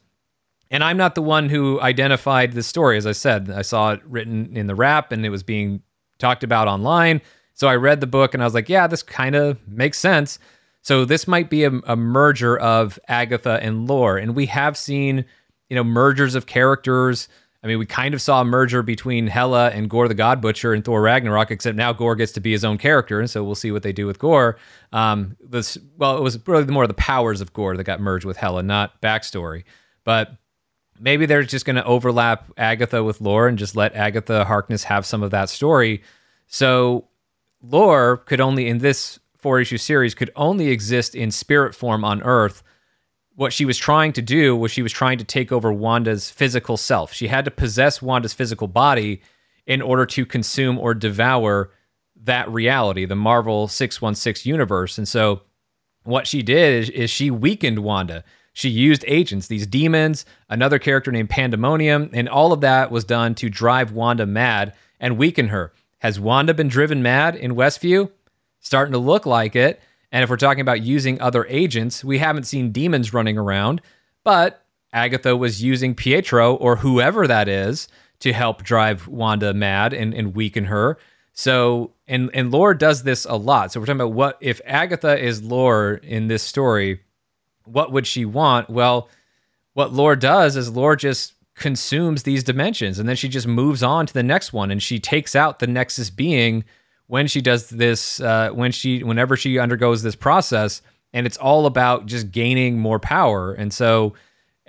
and 0.71 0.83
I'm 0.85 0.95
not 0.95 1.15
the 1.15 1.21
one 1.21 1.49
who 1.49 1.81
identified 1.81 2.53
this 2.53 2.67
story. 2.67 2.97
As 2.97 3.05
I 3.05 3.11
said, 3.11 3.49
I 3.49 3.61
saw 3.61 3.91
it 3.91 4.01
written 4.05 4.55
in 4.55 4.67
the 4.67 4.75
wrap 4.75 5.11
and 5.11 5.25
it 5.25 5.29
was 5.29 5.43
being 5.43 5.81
talked 6.17 6.43
about 6.43 6.69
online. 6.69 7.21
So 7.59 7.67
I 7.67 7.75
read 7.75 7.99
the 7.99 8.07
book 8.07 8.33
and 8.33 8.41
I 8.41 8.45
was 8.45 8.53
like, 8.53 8.69
yeah, 8.69 8.87
this 8.87 9.03
kind 9.03 9.35
of 9.35 9.59
makes 9.67 9.99
sense. 9.99 10.39
So 10.81 11.03
this 11.03 11.27
might 11.27 11.49
be 11.49 11.65
a, 11.65 11.71
a, 11.87 11.97
merger 11.97 12.57
of 12.57 12.97
Agatha 13.09 13.59
and 13.61 13.85
Lore. 13.85 14.17
And 14.17 14.33
we 14.33 14.45
have 14.45 14.77
seen, 14.77 15.25
you 15.69 15.75
know, 15.75 15.83
mergers 15.83 16.35
of 16.35 16.45
characters. 16.45 17.27
I 17.61 17.67
mean, 17.67 17.77
we 17.77 17.85
kind 17.85 18.13
of 18.13 18.21
saw 18.21 18.39
a 18.39 18.45
merger 18.45 18.81
between 18.81 19.27
Hela 19.27 19.71
and 19.71 19.89
Gorr 19.89 20.07
the 20.07 20.13
God 20.13 20.39
Butcher 20.39 20.71
and 20.71 20.85
Thor 20.85 21.01
Ragnarok, 21.01 21.51
except 21.51 21.75
now 21.75 21.91
Gorr 21.91 22.15
gets 22.15 22.31
to 22.31 22.39
be 22.39 22.53
his 22.53 22.63
own 22.63 22.77
character. 22.77 23.19
And 23.19 23.29
so 23.29 23.43
we'll 23.43 23.55
see 23.55 23.73
what 23.73 23.83
they 23.83 23.91
do 23.91 24.07
with 24.07 24.19
Gorr. 24.19 24.57
Um, 24.93 25.35
this, 25.41 25.77
well, 25.97 26.15
it 26.15 26.21
was 26.21 26.39
really 26.47 26.63
more 26.67 26.87
the 26.87 26.93
powers 26.93 27.41
of 27.41 27.51
Gorr 27.51 27.75
that 27.75 27.83
got 27.83 27.99
merged 27.99 28.23
with 28.23 28.37
Hela, 28.37 28.63
not 28.63 29.01
backstory. 29.01 29.65
But 30.05 30.31
maybe 30.97 31.25
they're 31.25 31.43
just 31.43 31.65
going 31.65 31.75
to 31.75 31.83
overlap 31.83 32.53
Agatha 32.55 33.03
with 33.03 33.19
Lore 33.19 33.49
and 33.49 33.57
just 33.57 33.75
let 33.75 33.93
Agatha 33.95 34.45
Harkness 34.45 34.85
have 34.85 35.05
some 35.05 35.23
of 35.23 35.31
that 35.31 35.49
story. 35.49 36.03
So 36.47 37.08
Lore 37.61 38.17
could 38.17 38.39
only 38.39 38.67
in 38.67 38.79
this 38.79 39.19
four 39.37 39.59
issue 39.59 39.77
series 39.77 40.15
could 40.15 40.31
only 40.35 40.67
exist 40.67 41.15
in 41.15 41.31
spirit 41.31 41.73
form 41.73 42.03
on 42.03 42.21
Earth. 42.23 42.63
What 43.35 43.53
she 43.53 43.65
was 43.65 43.77
trying 43.77 44.11
to 44.13 44.21
do 44.21 44.55
was 44.55 44.71
she 44.71 44.81
was 44.81 44.91
trying 44.91 45.17
to 45.17 45.23
take 45.23 45.51
over 45.51 45.71
Wanda's 45.71 46.29
physical 46.29 46.75
self. 46.75 47.13
She 47.13 47.27
had 47.27 47.45
to 47.45 47.51
possess 47.51 48.01
Wanda's 48.01 48.33
physical 48.33 48.67
body 48.67 49.21
in 49.65 49.81
order 49.81 50.05
to 50.05 50.25
consume 50.25 50.77
or 50.77 50.93
devour 50.93 51.71
that 52.21 52.49
reality, 52.49 53.05
the 53.05 53.15
Marvel 53.15 53.67
616 53.67 54.49
universe. 54.49 54.97
And 54.97 55.07
so 55.07 55.41
what 56.03 56.27
she 56.27 56.41
did 56.41 56.83
is, 56.83 56.89
is 56.89 57.09
she 57.09 57.31
weakened 57.31 57.79
Wanda. 57.79 58.23
She 58.51 58.67
used 58.67 59.05
agents, 59.07 59.47
these 59.47 59.67
demons, 59.67 60.25
another 60.49 60.79
character 60.79 61.11
named 61.11 61.29
Pandemonium, 61.29 62.09
and 62.11 62.27
all 62.27 62.51
of 62.51 62.61
that 62.61 62.91
was 62.91 63.05
done 63.05 63.35
to 63.35 63.49
drive 63.49 63.93
Wanda 63.93 64.25
mad 64.25 64.73
and 64.99 65.17
weaken 65.17 65.47
her. 65.47 65.71
Has 65.99 66.19
Wanda 66.19 66.53
been 66.53 66.67
driven 66.67 67.01
mad 67.01 67.35
in 67.35 67.55
Westview? 67.55 68.09
Starting 68.59 68.93
to 68.93 68.97
look 68.97 69.25
like 69.25 69.55
it. 69.55 69.81
And 70.11 70.23
if 70.23 70.29
we're 70.29 70.37
talking 70.37 70.61
about 70.61 70.81
using 70.81 71.21
other 71.21 71.45
agents, 71.47 72.03
we 72.03 72.17
haven't 72.17 72.45
seen 72.45 72.71
demons 72.71 73.13
running 73.13 73.37
around, 73.37 73.81
but 74.23 74.65
Agatha 74.91 75.37
was 75.37 75.61
using 75.61 75.93
Pietro 75.93 76.55
or 76.55 76.77
whoever 76.77 77.27
that 77.27 77.47
is 77.47 77.87
to 78.19 78.33
help 78.33 78.63
drive 78.63 79.07
Wanda 79.07 79.53
mad 79.53 79.93
and, 79.93 80.13
and 80.13 80.35
weaken 80.35 80.65
her. 80.65 80.97
So, 81.33 81.93
and 82.07 82.29
and 82.33 82.51
Lore 82.51 82.73
does 82.73 83.03
this 83.03 83.25
a 83.25 83.35
lot. 83.35 83.71
So 83.71 83.79
we're 83.79 83.85
talking 83.85 84.01
about 84.01 84.13
what 84.13 84.37
if 84.41 84.59
Agatha 84.65 85.17
is 85.17 85.43
Lore 85.43 86.01
in 86.03 86.27
this 86.27 86.43
story, 86.43 87.01
what 87.65 87.91
would 87.91 88.07
she 88.07 88.25
want? 88.25 88.69
Well, 88.69 89.09
what 89.73 89.93
Lore 89.93 90.15
does 90.15 90.57
is 90.57 90.69
Lore 90.71 90.95
just 90.95 91.33
consumes 91.59 92.23
these 92.23 92.43
dimensions 92.43 92.97
and 92.97 93.07
then 93.07 93.15
she 93.15 93.29
just 93.29 93.47
moves 93.47 93.83
on 93.83 94.05
to 94.05 94.13
the 94.13 94.23
next 94.23 94.53
one 94.53 94.71
and 94.71 94.81
she 94.81 94.99
takes 94.99 95.35
out 95.35 95.59
the 95.59 95.67
nexus 95.67 96.09
being 96.09 96.63
when 97.07 97.27
she 97.27 97.41
does 97.41 97.69
this 97.69 98.19
uh, 98.21 98.49
when 98.49 98.71
she 98.71 99.03
whenever 99.03 99.35
she 99.35 99.59
undergoes 99.59 100.01
this 100.01 100.15
process 100.15 100.81
and 101.13 101.25
it's 101.27 101.37
all 101.37 101.65
about 101.65 102.05
just 102.05 102.31
gaining 102.31 102.79
more 102.79 102.99
power 102.99 103.53
and 103.53 103.73
so 103.73 104.13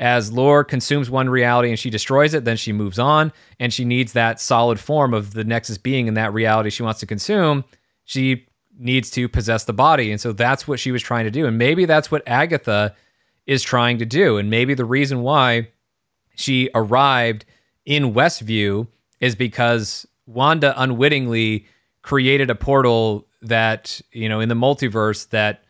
as 0.00 0.32
Lore 0.32 0.64
consumes 0.64 1.10
one 1.10 1.28
reality 1.28 1.68
and 1.68 1.78
she 1.78 1.90
destroys 1.90 2.32
it, 2.32 2.46
then 2.46 2.56
she 2.56 2.72
moves 2.72 2.98
on 2.98 3.32
and 3.60 3.70
she 3.70 3.84
needs 3.84 4.14
that 4.14 4.40
solid 4.40 4.80
form 4.80 5.12
of 5.12 5.34
the 5.34 5.44
Nexus 5.44 5.76
being 5.76 6.06
in 6.06 6.14
that 6.14 6.32
reality 6.32 6.70
she 6.70 6.82
wants 6.82 7.00
to 7.00 7.06
consume. 7.06 7.64
She 8.04 8.46
needs 8.78 9.10
to 9.10 9.28
possess 9.28 9.64
the 9.64 9.74
body. 9.74 10.10
And 10.10 10.18
so 10.18 10.32
that's 10.32 10.66
what 10.66 10.80
she 10.80 10.90
was 10.90 11.02
trying 11.02 11.26
to 11.26 11.30
do. 11.30 11.46
And 11.46 11.58
maybe 11.58 11.84
that's 11.84 12.10
what 12.10 12.26
Agatha 12.26 12.96
is 13.46 13.62
trying 13.62 13.98
to 13.98 14.06
do. 14.06 14.38
And 14.38 14.48
maybe 14.48 14.72
the 14.72 14.86
reason 14.86 15.20
why 15.20 15.68
she 16.40 16.70
arrived 16.74 17.44
in 17.84 18.14
Westview 18.14 18.86
is 19.20 19.34
because 19.34 20.06
Wanda 20.26 20.74
unwittingly 20.80 21.66
created 22.02 22.50
a 22.50 22.54
portal 22.54 23.26
that, 23.42 24.00
you 24.12 24.28
know, 24.28 24.40
in 24.40 24.48
the 24.48 24.54
multiverse 24.54 25.28
that 25.30 25.62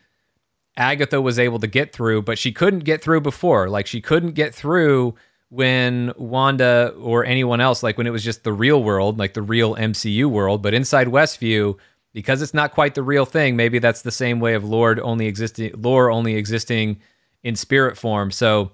Agatha 0.77 1.21
was 1.21 1.39
able 1.39 1.59
to 1.59 1.67
get 1.67 1.93
through, 1.93 2.23
but 2.23 2.39
she 2.39 2.53
couldn't 2.53 2.81
get 2.81 3.03
through 3.03 3.21
before. 3.21 3.69
Like 3.69 3.87
she 3.87 4.01
couldn't 4.01 4.33
get 4.33 4.55
through 4.55 5.15
when 5.49 6.13
Wanda 6.17 6.95
or 6.99 7.25
anyone 7.25 7.61
else, 7.61 7.83
like 7.83 7.99
when 7.99 8.07
it 8.07 8.11
was 8.11 8.23
just 8.23 8.45
the 8.45 8.53
real 8.53 8.83
world, 8.83 9.19
like 9.19 9.35
the 9.35 9.43
real 9.43 9.75
MCU 9.75 10.27
world. 10.27 10.63
But 10.63 10.75
inside 10.75 11.09
Westview, 11.09 11.77
because 12.13 12.41
it's 12.41 12.55
not 12.55 12.73
quite 12.73 12.95
the 12.95 13.03
real 13.03 13.27
thing, 13.27 13.57
maybe 13.57 13.79
that's 13.79 14.03
the 14.03 14.11
same 14.11 14.41
way 14.41 14.55
of 14.55 14.65
Lord 14.65 15.01
only 15.01 15.27
existing, 15.27 15.73
lore 15.77 16.11
only 16.11 16.37
existing 16.37 17.01
in 17.43 17.57
spirit 17.57 17.97
form. 17.97 18.31
So 18.31 18.73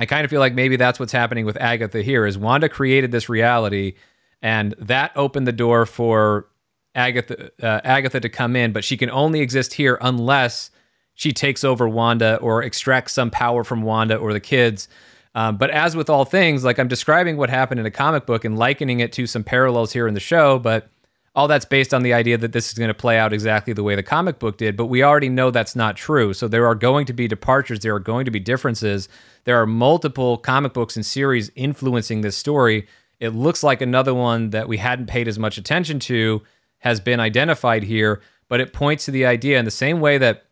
I 0.00 0.06
kind 0.06 0.24
of 0.24 0.30
feel 0.30 0.40
like 0.40 0.54
maybe 0.54 0.76
that's 0.76 0.98
what's 0.98 1.12
happening 1.12 1.44
with 1.44 1.58
Agatha 1.58 2.00
here 2.00 2.24
is 2.24 2.38
Wanda 2.38 2.70
created 2.70 3.12
this 3.12 3.28
reality 3.28 3.96
and 4.40 4.74
that 4.78 5.12
opened 5.14 5.46
the 5.46 5.52
door 5.52 5.84
for 5.84 6.46
Agatha 6.94 7.50
uh, 7.62 7.82
Agatha 7.84 8.18
to 8.18 8.30
come 8.30 8.56
in, 8.56 8.72
but 8.72 8.82
she 8.82 8.96
can 8.96 9.10
only 9.10 9.40
exist 9.40 9.74
here 9.74 9.98
unless 10.00 10.70
she 11.12 11.32
takes 11.32 11.64
over 11.64 11.86
Wanda 11.86 12.36
or 12.36 12.62
extracts 12.62 13.12
some 13.12 13.30
power 13.30 13.62
from 13.62 13.82
Wanda 13.82 14.16
or 14.16 14.32
the 14.32 14.40
kids. 14.40 14.88
Um, 15.34 15.58
but 15.58 15.68
as 15.68 15.94
with 15.94 16.08
all 16.08 16.24
things, 16.24 16.64
like 16.64 16.78
I'm 16.78 16.88
describing 16.88 17.36
what 17.36 17.50
happened 17.50 17.78
in 17.78 17.84
a 17.84 17.90
comic 17.90 18.24
book 18.24 18.46
and 18.46 18.58
likening 18.58 19.00
it 19.00 19.12
to 19.12 19.26
some 19.26 19.44
parallels 19.44 19.92
here 19.92 20.08
in 20.08 20.14
the 20.14 20.20
show, 20.20 20.58
but 20.58 20.88
all 21.34 21.46
that's 21.46 21.66
based 21.66 21.92
on 21.92 22.02
the 22.02 22.14
idea 22.14 22.38
that 22.38 22.52
this 22.52 22.72
is 22.72 22.78
going 22.78 22.88
to 22.88 22.94
play 22.94 23.18
out 23.18 23.34
exactly 23.34 23.74
the 23.74 23.82
way 23.82 23.94
the 23.94 24.02
comic 24.02 24.38
book 24.38 24.56
did. 24.56 24.78
But 24.78 24.86
we 24.86 25.02
already 25.02 25.28
know 25.28 25.50
that's 25.50 25.76
not 25.76 25.96
true. 25.96 26.32
So 26.32 26.48
there 26.48 26.66
are 26.66 26.74
going 26.74 27.04
to 27.04 27.12
be 27.12 27.28
departures, 27.28 27.80
there 27.80 27.94
are 27.94 28.00
going 28.00 28.24
to 28.24 28.30
be 28.30 28.40
differences. 28.40 29.06
There 29.44 29.60
are 29.60 29.66
multiple 29.66 30.38
comic 30.38 30.72
books 30.72 30.96
and 30.96 31.04
series 31.04 31.50
influencing 31.54 32.20
this 32.20 32.36
story. 32.36 32.86
It 33.18 33.30
looks 33.30 33.62
like 33.62 33.80
another 33.80 34.14
one 34.14 34.50
that 34.50 34.68
we 34.68 34.78
hadn't 34.78 35.06
paid 35.06 35.28
as 35.28 35.38
much 35.38 35.58
attention 35.58 35.98
to 36.00 36.42
has 36.78 37.00
been 37.00 37.20
identified 37.20 37.82
here, 37.82 38.20
but 38.48 38.60
it 38.60 38.72
points 38.72 39.04
to 39.04 39.10
the 39.10 39.26
idea 39.26 39.58
in 39.58 39.64
the 39.64 39.70
same 39.70 40.00
way 40.00 40.18
that 40.18 40.46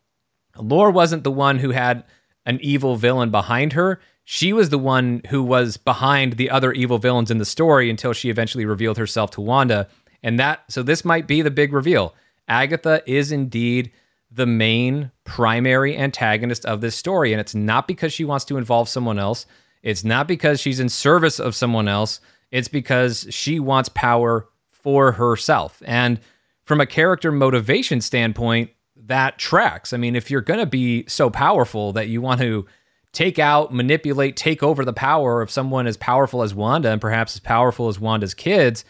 Lore 0.57 0.91
wasn't 0.91 1.25
the 1.25 1.31
one 1.31 1.59
who 1.59 1.71
had 1.71 2.05
an 2.45 2.59
evil 2.63 2.97
villain 2.97 3.31
behind 3.31 3.75
her. 3.75 4.01
She 4.25 4.53
was 4.53 4.69
the 4.71 4.79
one 4.79 5.23
who 5.31 5.43
was 5.43 5.77
behind 5.77 6.35
the 6.35 6.51
other 6.51 6.73
evil 6.73 6.99
villains 6.99 7.31
in 7.31 7.39
the 7.39 7.45
story 7.45 7.89
until 7.89 8.13
she 8.13 8.31
eventually 8.31 8.67
revealed 8.67 8.99
herself 8.99 9.31
to 9.33 9.41
Wanda. 9.41 9.89
And 10.23 10.39
that, 10.39 10.65
so 10.71 10.83
this 10.83 11.05
might 11.05 11.27
be 11.27 11.43
the 11.43 11.51
big 11.51 11.73
reveal. 11.73 12.15
Agatha 12.49 13.03
is 13.07 13.33
indeed 13.33 13.91
the 14.31 14.47
main 14.47 15.11
primary 15.25 15.97
antagonist 15.97 16.67
of 16.67 16.81
this 16.81 16.97
story. 16.97 17.33
And 17.33 17.41
it's 17.41 17.55
not 17.55 17.89
because 17.89 18.13
she 18.13 18.25
wants 18.25 18.45
to 18.47 18.57
involve 18.57 18.89
someone 18.89 19.19
else, 19.19 19.47
it's 19.83 20.05
not 20.05 20.27
because 20.27 20.61
she's 20.61 20.81
in 20.81 20.89
service 20.89 21.39
of 21.39 21.55
someone 21.55 21.89
else, 21.89 22.21
it's 22.51 22.69
because 22.69 23.27
she 23.31 23.61
wants 23.61 23.89
power 23.89 24.49
for 24.71 25.13
herself. 25.13 25.83
And 25.85 26.21
from 26.65 26.81
a 26.81 26.87
character 26.87 27.33
motivation 27.33 28.01
standpoint, 28.01 28.71
that 28.97 29.39
tracks. 29.39 29.93
I 29.93 29.97
mean, 29.97 30.17
if 30.17 30.31
you're 30.31 30.41
going 30.41 30.61
to 30.61 30.67
be 30.67 31.05
so 31.09 31.31
powerful 31.31 31.93
that 31.93 32.09
you 32.09 32.21
want 32.21 32.41
to 32.41 32.67
take 33.13 33.39
out, 33.39 33.73
manipulate, 33.73 34.37
take 34.37 34.63
over 34.63 34.85
the 34.85 34.93
power 34.93 35.41
of 35.41 35.51
someone 35.51 35.87
as 35.87 35.97
powerful 35.97 36.43
as 36.43 36.55
Wanda 36.55 36.91
and 36.91 37.01
perhaps 37.01 37.35
as 37.35 37.41
powerful 37.41 37.89
as 37.89 37.99
Wanda's 37.99 38.35
kids, 38.35 38.85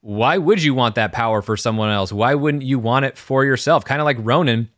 why 0.00 0.36
would 0.36 0.62
you 0.62 0.74
want 0.74 0.96
that 0.96 1.12
power 1.12 1.40
for 1.40 1.56
someone 1.56 1.90
else? 1.90 2.12
Why 2.12 2.34
wouldn't 2.34 2.62
you 2.62 2.78
want 2.78 3.06
it 3.06 3.16
for 3.16 3.44
yourself? 3.44 3.84
Kind 3.86 4.02
of 4.02 4.04
like 4.04 4.18
Ronan 4.20 4.68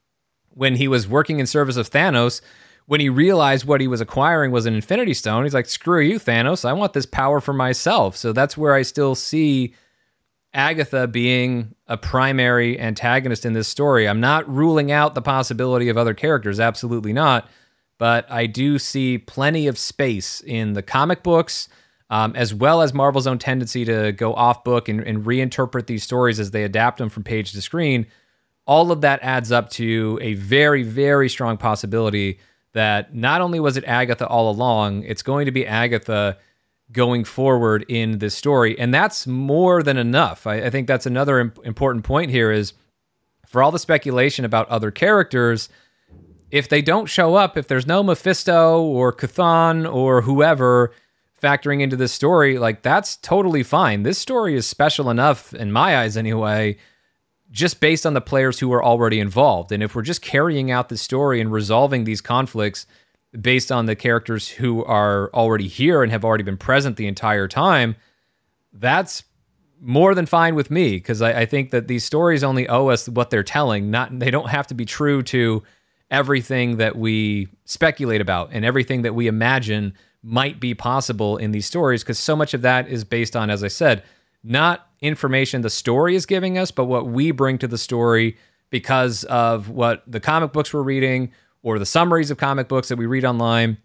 when 0.57 0.77
he 0.77 0.89
was 0.89 1.07
working 1.07 1.39
in 1.39 1.47
service 1.47 1.77
of 1.77 1.91
Thanos, 1.91 2.41
when 2.87 3.01
he 3.01 3.11
realized 3.11 3.67
what 3.67 3.81
he 3.81 3.87
was 3.87 4.01
acquiring 4.01 4.53
was 4.53 4.65
an 4.65 4.75
Infinity 4.75 5.13
Stone, 5.13 5.45
he's 5.45 5.53
like, 5.53 5.67
screw 5.67 6.01
you, 6.01 6.19
Thanos. 6.19 6.65
I 6.65 6.73
want 6.73 6.95
this 6.95 7.05
power 7.05 7.41
for 7.41 7.53
myself. 7.53 8.17
So 8.17 8.33
that's 8.33 8.57
where 8.57 8.73
I 8.73 8.83
still 8.83 9.15
see 9.15 9.75
Agatha 10.55 11.07
being 11.07 11.75
a 11.87 11.99
primary 11.99 12.81
antagonist 12.81 13.45
in 13.45 13.53
this 13.53 13.69
story. 13.69 14.09
I'm 14.09 14.21
not 14.21 14.49
ruling 14.49 14.91
out 14.91 15.15
the 15.15 15.21
possibility 15.21 15.91
of 15.91 15.99
other 15.99 16.15
characters, 16.15 16.59
absolutely 16.59 17.13
not. 17.13 17.49
But 17.99 18.31
I 18.31 18.47
do 18.47 18.79
see 18.79 19.19
plenty 19.19 19.67
of 19.67 19.79
space 19.79 20.41
in 20.41 20.73
the 20.73 20.83
comic 20.83 21.23
books, 21.23 21.69
um, 22.09 22.35
as 22.35 22.55
well 22.55 22.81
as 22.81 22.95
Marvel's 22.95 23.27
own 23.27 23.39
tendency 23.39 23.85
to 23.85 24.13
go 24.13 24.33
off 24.33 24.65
book 24.65 24.89
and, 24.89 25.01
and 25.01 25.25
reinterpret 25.25 25.87
these 25.87 26.05
stories 26.05 26.41
as 26.41 26.53
they 26.53 26.65
adapt 26.65 26.99
them 26.99 27.11
from 27.11 27.25
page 27.25 27.53
to 27.53 27.61
screen. 27.61 28.07
All 28.67 28.91
of 28.91 29.01
that 29.03 29.21
adds 29.23 29.53
up 29.53 29.71
to 29.71 30.19
a 30.21 30.35
very, 30.35 30.83
very 30.83 31.29
strong 31.29 31.57
possibility 31.57 32.41
that 32.73 33.15
not 33.15 33.41
only 33.41 33.61
was 33.61 33.77
it 33.77 33.85
Agatha 33.85 34.27
all 34.27 34.51
along, 34.51 35.05
it's 35.05 35.23
going 35.23 35.47
to 35.47 35.53
be 35.53 35.67
Agatha 35.67 36.37
going 36.93 37.25
forward 37.25 37.85
in 37.89 38.19
this 38.19 38.35
story. 38.35 38.79
And 38.79 38.93
that's 38.93 39.27
more 39.27 39.83
than 39.83 39.97
enough. 39.97 40.47
I, 40.47 40.65
I 40.65 40.71
think 40.71 40.87
that's 40.87 41.07
another 41.07 41.41
imp- 41.41 41.59
important 41.65 42.05
point 42.05 42.31
here 42.31 42.53
is 42.53 42.75
for 43.47 43.63
all 43.63 43.73
the 43.73 43.79
speculation 43.79 44.45
about 44.45 44.69
other 44.69 44.91
characters, 44.91 45.69
if 46.51 46.69
they 46.69 46.83
don't 46.83 47.07
show 47.07 47.35
up, 47.35 47.57
if 47.57 47.67
there's 47.67 47.87
no 47.87 48.03
Mephisto 48.03 48.83
or 48.83 49.13
Chthon 49.13 49.93
or 49.93 50.23
whoever 50.23 50.93
factoring 51.43 51.81
into 51.81 51.97
this 51.97 52.13
story, 52.13 52.59
like 52.59 52.83
that's 52.83 53.17
totally 53.17 53.63
fine. 53.63 54.03
This 54.03 54.19
story 54.19 54.55
is 54.55 54.67
special 54.67 55.11
enough, 55.11 55.55
in 55.55 55.73
my 55.73 55.99
eyes 55.99 56.17
anyway, 56.17 56.77
just 57.51 57.81
based 57.81 58.05
on 58.05 58.15
the 58.15 58.21
players 58.21 58.59
who 58.59 58.73
are 58.73 58.85
already 58.85 59.21
involved. 59.21 59.73
And 59.73 59.83
if 59.83 59.95
we're 59.95 60.03
just 60.03 60.23
carrying 60.23 60.71
out 60.71 60.89
the 60.89 60.97
story 60.97 61.41
and 61.41 61.53
resolving 61.53 62.05
these 62.05 62.21
conflicts 62.21 62.87
based 63.39 63.71
on 63.71 63.87
the 63.87 63.95
characters 63.95 64.49
who 64.49 64.85
are 64.85 65.31
already 65.33 65.69
here 65.69 66.03
and 66.03 66.11
have 66.11 66.25
already 66.25 66.45
been 66.45 66.57
present 66.57 66.97
the 66.97 67.07
entire 67.07 67.49
time, 67.49 67.97
that's 68.73 69.25
more 69.81 70.15
than 70.15 70.27
fine 70.27 70.55
with 70.55 70.71
me 70.71 70.93
because 70.93 71.23
I, 71.23 71.41
I, 71.41 71.47
think 71.47 71.71
that 71.71 71.87
these 71.87 72.03
stories 72.03 72.43
only 72.43 72.67
owe 72.69 72.89
us 72.89 73.09
what 73.09 73.31
they're 73.31 73.43
telling. 73.43 73.91
Not 73.91 74.19
they 74.19 74.31
don't 74.31 74.49
have 74.49 74.67
to 74.69 74.75
be 74.75 74.87
true 74.87 75.23
to 75.25 75.63
everything 76.11 76.79
that 76.79 76.97
we 76.97 77.49
speculate 77.65 78.21
about 78.21 78.51
and 78.53 78.65
everything 78.65 79.03
that 79.03 79.15
we 79.15 79.27
imagine 79.27 79.93
might 80.23 80.61
be 80.61 80.75
possible 80.75 81.37
in 81.37 81.53
these 81.53 81.67
stories 81.67 82.03
because 82.03 82.19
so 82.19 82.35
much 82.35 82.55
of 82.55 82.63
that 82.63 82.89
is 82.89 83.05
based 83.05 83.37
on, 83.37 83.51
as 83.51 83.63
I 83.63 83.69
said, 83.69 84.03
not 84.47 84.89
information 85.01 85.63
the 85.63 85.71
story 85.71 86.15
is 86.15 86.27
giving 86.27 86.57
us, 86.59 86.71
but 86.71 86.85
what 86.87 87.07
we 87.07 87.31
bring 87.31 87.59
to 87.59 87.69
the 87.69 87.79
story 87.79 88.37
because 88.71 89.25
of 89.25 89.69
what 89.69 90.03
the 90.07 90.21
comic 90.21 90.53
books 90.53 90.73
we're 90.73 90.83
reading 90.83 91.33
or 91.63 91.79
the 91.79 91.87
summaries 91.87 92.31
of 92.31 92.39
comic 92.39 92.69
books 92.69 92.89
that 92.89 92.97
we 92.97 93.07
read 93.07 93.25
online 93.25 93.79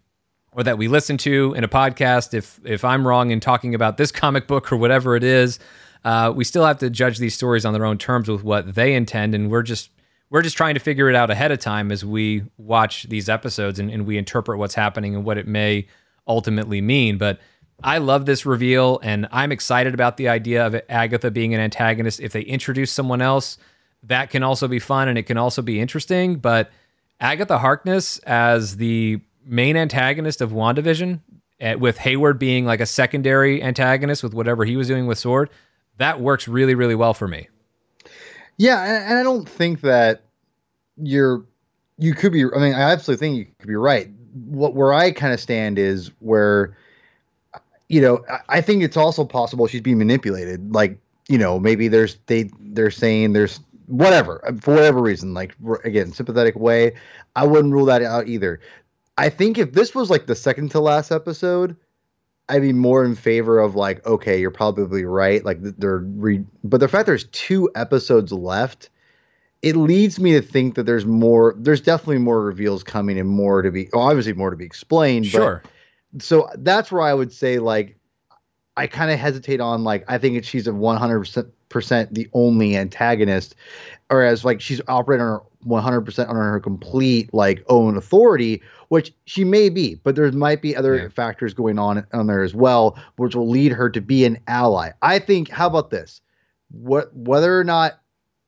or 0.52 0.62
that 0.62 0.78
we 0.78 0.88
listen 0.88 1.16
to 1.18 1.54
in 1.54 1.64
a 1.64 1.68
podcast. 1.68 2.34
If 2.34 2.60
if 2.64 2.84
i'm 2.84 3.06
wrong 3.06 3.30
in 3.30 3.40
talking 3.40 3.74
about 3.74 3.96
this 3.96 4.10
comic 4.22 4.46
book 4.46 4.72
or 4.72 4.76
whatever 4.76 5.16
it 5.16 5.24
is 5.24 5.58
uh, 6.04 6.32
we 6.34 6.44
still 6.44 6.64
have 6.64 6.78
to 6.78 6.90
judge 6.90 7.18
these 7.18 7.34
stories 7.34 7.64
on 7.64 7.72
their 7.72 7.84
own 7.84 7.98
terms 7.98 8.28
with 8.28 8.42
what 8.42 8.74
they 8.74 8.94
intend. 8.94 9.34
And 9.34 9.50
we're 9.50 9.62
just 9.62 9.90
we're 10.30 10.42
just 10.42 10.56
trying 10.56 10.74
to 10.74 10.80
figure 10.80 11.10
it 11.10 11.14
out 11.14 11.30
ahead 11.30 11.52
of 11.52 11.58
time 11.58 11.92
as 11.92 12.04
we 12.04 12.42
watch 12.56 13.04
these 13.04 13.28
episodes 13.28 13.78
and, 13.78 13.90
and 13.90 14.06
we 14.06 14.16
interpret 14.16 14.58
what's 14.58 14.74
happening 14.74 15.14
and 15.14 15.24
what 15.24 15.36
it 15.36 15.46
may 15.46 15.86
ultimately 16.26 16.80
mean. 16.80 17.18
But 17.18 17.38
I 17.84 17.98
love 17.98 18.26
this 18.26 18.46
reveal, 18.46 19.00
and 19.02 19.26
I'm 19.32 19.52
excited 19.52 19.94
about 19.94 20.16
the 20.16 20.28
idea 20.28 20.66
of 20.66 20.80
Agatha 20.88 21.30
being 21.30 21.54
an 21.54 21.60
antagonist. 21.60 22.20
If 22.20 22.32
they 22.32 22.42
introduce 22.42 22.92
someone 22.92 23.20
else, 23.20 23.58
that 24.04 24.30
can 24.30 24.42
also 24.42 24.68
be 24.68 24.78
fun 24.78 25.08
and 25.08 25.16
it 25.16 25.24
can 25.24 25.36
also 25.36 25.62
be 25.62 25.80
interesting. 25.80 26.36
But 26.36 26.70
Agatha 27.20 27.58
Harkness 27.58 28.18
as 28.20 28.76
the 28.76 29.20
main 29.44 29.76
antagonist 29.76 30.40
of 30.40 30.52
WandaVision, 30.52 31.20
eh, 31.60 31.74
with 31.74 31.98
Hayward 31.98 32.38
being 32.38 32.64
like 32.64 32.80
a 32.80 32.86
secondary 32.86 33.62
antagonist 33.62 34.22
with 34.22 34.34
whatever 34.34 34.64
he 34.64 34.76
was 34.76 34.88
doing 34.88 35.06
with 35.06 35.18
Sword, 35.18 35.50
that 35.98 36.20
works 36.20 36.48
really, 36.48 36.74
really 36.74 36.94
well 36.94 37.14
for 37.14 37.28
me. 37.28 37.48
Yeah, 38.58 39.08
and 39.08 39.18
I 39.18 39.22
don't 39.22 39.48
think 39.48 39.80
that 39.80 40.22
you're 40.96 41.44
you 41.98 42.14
could 42.14 42.32
be. 42.32 42.44
I 42.44 42.58
mean, 42.58 42.74
I 42.74 42.92
absolutely 42.92 43.26
think 43.26 43.38
you 43.38 43.54
could 43.58 43.68
be 43.68 43.76
right. 43.76 44.08
What 44.46 44.74
where 44.74 44.92
I 44.92 45.12
kind 45.12 45.32
of 45.32 45.40
stand 45.40 45.78
is 45.78 46.10
where, 46.18 46.76
you 47.92 48.00
know, 48.00 48.24
I 48.48 48.62
think 48.62 48.82
it's 48.82 48.96
also 48.96 49.22
possible 49.22 49.66
she's 49.66 49.82
being 49.82 49.98
manipulated. 49.98 50.72
Like, 50.74 50.98
you 51.28 51.36
know, 51.36 51.60
maybe 51.60 51.88
there's 51.88 52.16
they 52.24 52.50
they're 52.58 52.90
saying 52.90 53.34
there's 53.34 53.60
whatever 53.86 54.42
uh, 54.48 54.54
for 54.54 54.74
whatever 54.74 55.02
reason 55.02 55.34
like 55.34 55.54
again 55.84 56.10
sympathetic 56.10 56.56
way. 56.56 56.94
I 57.36 57.46
wouldn't 57.46 57.74
rule 57.74 57.84
that 57.84 58.02
out 58.02 58.28
either. 58.28 58.60
I 59.18 59.28
think 59.28 59.58
if 59.58 59.72
this 59.72 59.94
was 59.94 60.08
like 60.08 60.26
the 60.26 60.34
second 60.34 60.70
to 60.70 60.80
last 60.80 61.12
episode 61.12 61.76
i'd 62.48 62.60
be 62.60 62.72
more 62.72 63.04
in 63.04 63.14
favor 63.14 63.60
of 63.60 63.76
like 63.76 64.04
okay 64.04 64.40
you're 64.40 64.50
probably 64.50 65.04
right 65.04 65.44
like 65.44 65.58
they're 65.60 65.98
re- 65.98 66.44
but 66.64 66.80
the 66.80 66.88
fact 66.88 67.06
there's 67.06 67.28
two 67.28 67.70
episodes 67.76 68.32
left 68.32 68.90
it 69.62 69.76
leads 69.76 70.18
me 70.18 70.32
to 70.32 70.42
think 70.42 70.74
that 70.74 70.82
there's 70.82 71.06
more 71.06 71.54
there's 71.56 71.80
definitely 71.80 72.18
more 72.18 72.42
reveals 72.42 72.82
coming 72.82 73.16
and 73.16 73.28
more 73.28 73.62
to 73.62 73.70
be 73.70 73.88
obviously 73.94 74.32
more 74.32 74.50
to 74.50 74.56
be 74.56 74.64
explained 74.64 75.24
sure 75.24 75.62
so 76.18 76.48
that's 76.58 76.92
where 76.92 77.02
i 77.02 77.14
would 77.14 77.32
say 77.32 77.58
like 77.58 77.96
i 78.76 78.86
kind 78.86 79.10
of 79.10 79.18
hesitate 79.18 79.60
on 79.60 79.84
like 79.84 80.04
i 80.08 80.18
think 80.18 80.42
she's 80.44 80.66
a 80.66 80.72
100% 80.72 81.50
the 82.10 82.28
only 82.32 82.76
antagonist, 82.76 83.54
whereas 84.08 84.44
like 84.44 84.60
she's 84.60 84.80
operating 84.88 85.24
on 85.24 85.40
her 85.40 85.42
100% 85.66 86.28
on 86.28 86.36
her 86.36 86.60
complete 86.60 87.32
like 87.32 87.64
own 87.68 87.96
authority, 87.96 88.60
which 88.88 89.12
she 89.24 89.44
may 89.44 89.68
be, 89.68 89.94
but 90.02 90.16
there 90.16 90.30
might 90.32 90.60
be 90.60 90.76
other 90.76 90.96
yeah. 90.96 91.08
factors 91.08 91.54
going 91.54 91.78
on 91.78 92.06
on 92.12 92.26
there 92.26 92.42
as 92.42 92.54
well, 92.54 92.98
which 93.16 93.34
will 93.34 93.48
lead 93.48 93.72
her 93.72 93.88
to 93.88 94.00
be 94.00 94.24
an 94.24 94.38
ally. 94.46 94.90
I 95.02 95.18
think. 95.18 95.48
How 95.48 95.66
about 95.66 95.90
this? 95.90 96.20
What 96.70 97.14
whether 97.14 97.58
or 97.58 97.64
not 97.64 98.00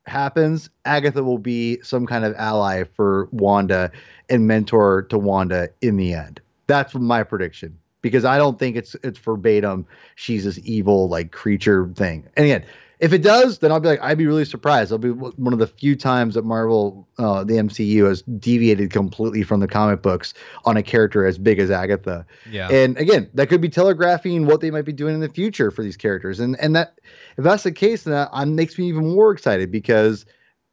happens, 0.06 0.68
Agatha 0.84 1.22
will 1.22 1.38
be 1.38 1.80
some 1.82 2.06
kind 2.06 2.24
of 2.24 2.34
ally 2.36 2.84
for 2.84 3.28
Wanda 3.30 3.90
and 4.28 4.46
mentor 4.46 5.02
to 5.02 5.18
Wanda 5.18 5.68
in 5.80 5.96
the 5.96 6.12
end. 6.12 6.40
That's 6.66 6.94
my 6.94 7.22
prediction 7.22 7.78
because 8.02 8.24
I 8.24 8.38
don't 8.38 8.58
think 8.58 8.76
it's 8.76 8.94
it's 9.02 9.18
verbatim. 9.18 9.86
She's 10.16 10.44
this 10.44 10.58
evil 10.64 11.08
like 11.08 11.32
creature 11.32 11.90
thing. 11.94 12.28
And 12.36 12.46
again, 12.46 12.64
if 13.00 13.12
it 13.12 13.22
does, 13.22 13.58
then 13.58 13.72
I'll 13.72 13.80
be 13.80 13.88
like, 13.88 14.02
I'd 14.02 14.18
be 14.18 14.26
really 14.26 14.44
surprised. 14.44 14.92
It'll 14.92 14.98
be 14.98 15.10
one 15.10 15.52
of 15.52 15.58
the 15.58 15.66
few 15.66 15.96
times 15.96 16.34
that 16.34 16.44
Marvel, 16.44 17.08
uh, 17.18 17.42
the 17.44 17.54
MCU, 17.54 18.06
has 18.06 18.22
deviated 18.22 18.92
completely 18.92 19.42
from 19.42 19.60
the 19.60 19.66
comic 19.66 20.00
books 20.00 20.32
on 20.64 20.76
a 20.76 20.82
character 20.82 21.26
as 21.26 21.36
big 21.36 21.58
as 21.58 21.70
Agatha. 21.70 22.24
Yeah. 22.50 22.68
And 22.70 22.96
again, 22.96 23.28
that 23.34 23.48
could 23.48 23.60
be 23.60 23.68
telegraphing 23.68 24.46
what 24.46 24.60
they 24.60 24.70
might 24.70 24.84
be 24.84 24.92
doing 24.92 25.14
in 25.14 25.20
the 25.20 25.28
future 25.28 25.70
for 25.70 25.82
these 25.82 25.96
characters. 25.96 26.40
And 26.40 26.58
and 26.60 26.76
that 26.76 27.00
if 27.36 27.44
that's 27.44 27.64
the 27.64 27.72
case, 27.72 28.04
then 28.04 28.14
that 28.14 28.48
makes 28.48 28.78
me 28.78 28.86
even 28.88 29.08
more 29.08 29.32
excited 29.32 29.70
because 29.70 30.24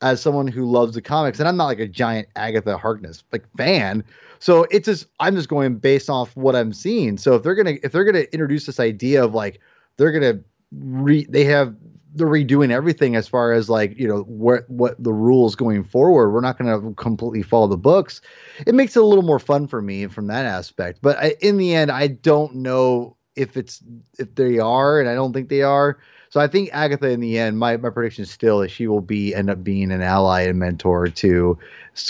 as 0.02 0.22
someone 0.22 0.48
who 0.48 0.70
loves 0.70 0.96
the 0.96 1.02
comics, 1.02 1.40
and 1.40 1.48
I'm 1.48 1.58
not 1.58 1.66
like 1.66 1.80
a 1.80 1.88
giant 1.88 2.28
Agatha 2.36 2.78
Harkness 2.78 3.24
like 3.32 3.46
fan. 3.58 4.04
So 4.42 4.66
it's 4.72 4.88
just 4.88 5.06
I'm 5.20 5.36
just 5.36 5.50
going 5.50 5.76
based 5.76 6.10
off 6.10 6.36
what 6.36 6.56
I'm 6.56 6.74
seeing. 6.74 7.18
So 7.18 7.36
if 7.36 7.44
they're 7.44 7.56
gonna 7.56 7.78
if 7.84 7.92
they're 7.92 8.04
gonna 8.04 8.26
introduce 8.34 8.66
this 8.66 8.80
idea 8.80 9.24
of 9.24 9.34
like 9.36 9.62
they're 9.98 10.12
gonna 10.12 10.40
re 10.72 11.26
they 11.30 11.46
have 11.46 11.76
they're 12.14 12.28
redoing 12.28 12.72
everything 12.72 13.16
as 13.16 13.28
far 13.28 13.54
as 13.54 13.70
like 13.70 13.98
you 13.98 14.08
know 14.08 14.24
what 14.24 14.68
what 14.70 15.02
the 15.02 15.14
rules 15.14 15.56
going 15.56 15.84
forward. 15.84 16.32
We're 16.32 16.42
not 16.42 16.58
going 16.58 16.82
to 16.82 16.94
completely 16.96 17.44
follow 17.44 17.68
the 17.68 17.78
books. 17.78 18.20
It 18.66 18.76
makes 18.76 18.96
it 18.96 19.04
a 19.04 19.06
little 19.06 19.24
more 19.24 19.40
fun 19.40 19.68
for 19.68 19.82
me 19.82 20.08
from 20.08 20.28
that 20.28 20.46
aspect. 20.46 21.00
But 21.02 21.18
I, 21.18 21.36
in 21.40 21.58
the 21.58 21.76
end, 21.76 21.92
I 21.92 22.08
don't 22.08 22.56
know 22.56 23.16
if 23.36 23.56
it's 23.56 23.84
if 24.18 24.34
they 24.36 24.58
are, 24.60 25.00
and 25.00 25.08
I 25.08 25.14
don't 25.14 25.34
think 25.34 25.50
they 25.50 25.62
are. 25.62 26.00
So 26.32 26.40
I 26.40 26.48
think 26.48 26.70
Agatha, 26.72 27.10
in 27.10 27.20
the 27.20 27.38
end, 27.38 27.60
my, 27.60 27.76
my 27.76 27.90
prediction 27.90 28.26
still 28.26 28.62
is 28.62 28.72
she 28.72 28.88
will 28.88 29.02
be 29.02 29.36
end 29.36 29.50
up 29.50 29.66
being 29.66 29.92
an 29.92 30.02
ally 30.02 30.44
and 30.44 30.58
mentor 30.58 31.08
to 31.08 31.60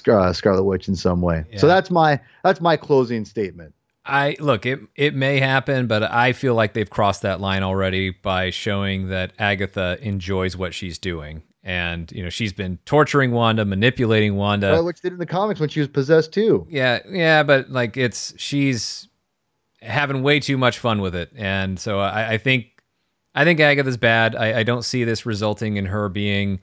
uh, 0.08 0.34
Scarlet 0.34 0.64
Witch 0.64 0.88
in 0.88 0.96
some 0.96 1.22
way. 1.22 1.46
Yeah. 1.52 1.60
So 1.60 1.68
that's 1.68 1.92
my 1.92 2.20
that's 2.44 2.62
my 2.62 2.78
closing 2.78 3.26
statement. 3.26 3.74
I 4.06 4.36
look, 4.40 4.66
it 4.66 4.80
it 4.96 5.14
may 5.14 5.40
happen, 5.40 5.88
but 5.88 6.04
I 6.04 6.34
feel 6.34 6.56
like 6.56 6.74
they've 6.74 6.90
crossed 6.90 7.22
that 7.22 7.40
line 7.40 7.64
already 7.64 8.10
by 8.10 8.50
showing 8.50 9.10
that 9.10 9.34
Agatha 9.38 9.98
enjoys 10.02 10.58
what 10.58 10.74
she's 10.74 10.98
doing. 10.98 11.44
And, 11.64 12.12
you 12.12 12.24
know, 12.24 12.30
she's 12.30 12.54
been 12.54 12.80
torturing 12.86 13.32
Wanda, 13.32 13.66
manipulating 13.66 14.36
Wanda. 14.36 14.72
Well, 14.72 14.86
which 14.86 15.02
did 15.02 15.14
in 15.14 15.20
the 15.20 15.28
comics 15.28 15.60
when 15.60 15.70
she 15.70 15.80
was 15.80 15.90
possessed 15.90 16.34
too. 16.34 16.66
Yeah, 16.68 17.00
yeah, 17.08 17.44
but 17.44 17.70
like 17.70 17.98
it's 17.98 18.34
she's 18.38 19.08
having 19.82 20.24
way 20.24 20.40
too 20.40 20.58
much 20.58 20.80
fun 20.80 21.02
with 21.02 21.14
it. 21.14 21.32
And 21.36 21.80
so 21.80 22.00
I, 22.00 22.34
I 22.34 22.38
think 22.40 22.82
I 23.36 23.44
think 23.44 23.60
Agatha's 23.60 23.98
bad. 23.98 24.36
I, 24.36 24.60
I 24.60 24.64
don't 24.64 24.84
see 24.84 25.04
this 25.04 25.26
resulting 25.26 25.78
in 25.78 25.86
her 25.86 26.10
being 26.10 26.62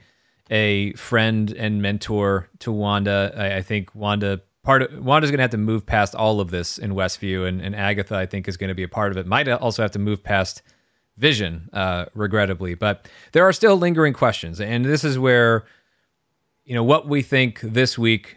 a 0.51 0.93
friend 0.95 1.53
and 1.53 1.83
mentor 1.83 2.49
to 2.61 2.73
Wanda. 2.73 3.33
I, 3.37 3.57
I 3.57 3.63
think 3.63 3.95
Wanda 3.95 4.41
part 4.63 4.83
of 4.83 5.05
Wanda's 5.05 5.31
going 5.31 5.39
to 5.39 5.43
have 5.43 5.51
to 5.53 5.57
move 5.57 5.87
past 5.87 6.15
all 6.15 6.41
of 6.41 6.51
this 6.51 6.77
in 6.79 6.93
Westview, 6.93 7.49
and, 7.49 7.63
and 7.63 7.75
Agatha, 7.75 8.17
I 8.17 8.27
think, 8.27 8.49
is 8.49 8.57
going 8.57 8.69
to 8.69 8.75
be 8.75 8.83
a 8.83 8.89
part 8.89 9.11
of 9.11 9.17
it. 9.17 9.27
Might 9.27 9.49
also 9.49 9.83
have 9.83 9.93
to 9.93 9.99
move 9.99 10.23
past 10.23 10.63
Vision, 11.17 11.69
uh, 11.73 12.05
regrettably, 12.15 12.75
but 12.75 13.09
there 13.33 13.45
are 13.49 13.53
still 13.53 13.77
lingering 13.77 14.13
questions, 14.13 14.61
and 14.61 14.85
this 14.85 15.03
is 15.03 15.19
where, 15.19 15.65
you 16.65 16.75
know, 16.75 16.85
what 16.85 17.09
we 17.09 17.23
think 17.23 17.61
this 17.61 17.99
week 17.99 18.37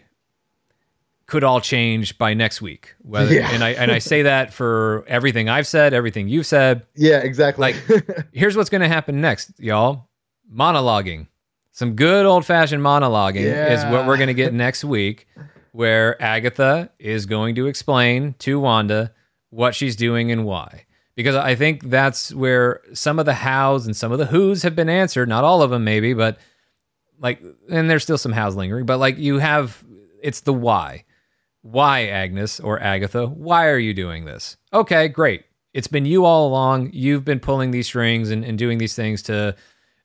could 1.26 1.44
all 1.44 1.60
change 1.60 2.18
by 2.18 2.34
next 2.34 2.60
week. 2.60 2.94
Whether, 3.02 3.34
yeah. 3.34 3.50
and 3.52 3.62
I 3.62 3.70
and 3.70 3.92
I 3.92 4.00
say 4.00 4.22
that 4.22 4.52
for 4.52 5.04
everything 5.06 5.48
I've 5.48 5.66
said, 5.68 5.94
everything 5.94 6.28
you've 6.28 6.46
said. 6.46 6.84
Yeah, 6.96 7.18
exactly. 7.18 7.72
Like, 7.72 8.04
here's 8.32 8.56
what's 8.56 8.68
going 8.68 8.80
to 8.80 8.88
happen 8.88 9.20
next, 9.20 9.52
y'all. 9.60 10.08
Monologuing. 10.52 11.28
Some 11.72 11.94
good 11.94 12.26
old 12.26 12.44
fashioned 12.44 12.82
monologuing 12.82 13.44
yeah. 13.44 13.72
is 13.72 13.84
what 13.90 14.06
we're 14.06 14.18
going 14.18 14.28
to 14.28 14.34
get 14.34 14.52
next 14.54 14.84
week 14.84 15.26
where 15.72 16.22
Agatha 16.22 16.90
is 16.98 17.26
going 17.26 17.54
to 17.54 17.66
explain 17.66 18.34
to 18.40 18.60
Wanda 18.60 19.12
what 19.50 19.74
she's 19.74 19.96
doing 19.96 20.30
and 20.30 20.44
why. 20.44 20.84
Because 21.14 21.34
I 21.34 21.54
think 21.54 21.90
that's 21.90 22.32
where 22.32 22.80
some 22.92 23.18
of 23.18 23.26
the 23.26 23.34
hows 23.34 23.86
and 23.86 23.96
some 23.96 24.12
of 24.12 24.18
the 24.18 24.26
who's 24.26 24.62
have 24.62 24.76
been 24.76 24.88
answered. 24.88 25.28
Not 25.28 25.44
all 25.44 25.62
of 25.62 25.70
them, 25.70 25.84
maybe, 25.84 26.14
but 26.14 26.38
like, 27.18 27.42
and 27.70 27.88
there's 27.88 28.02
still 28.02 28.18
some 28.18 28.32
hows 28.32 28.54
lingering, 28.54 28.86
but 28.86 28.98
like 28.98 29.18
you 29.18 29.38
have, 29.38 29.82
it's 30.22 30.40
the 30.40 30.54
why. 30.54 31.04
Why, 31.62 32.06
Agnes 32.06 32.60
or 32.60 32.80
Agatha? 32.80 33.26
Why 33.26 33.68
are 33.68 33.78
you 33.78 33.94
doing 33.94 34.24
this? 34.24 34.56
Okay, 34.72 35.08
great. 35.08 35.44
It's 35.72 35.86
been 35.86 36.04
you 36.04 36.24
all 36.24 36.48
along. 36.48 36.90
You've 36.92 37.24
been 37.24 37.40
pulling 37.40 37.70
these 37.70 37.86
strings 37.86 38.30
and, 38.30 38.44
and 38.44 38.58
doing 38.58 38.78
these 38.78 38.94
things 38.94 39.22
to 39.22 39.54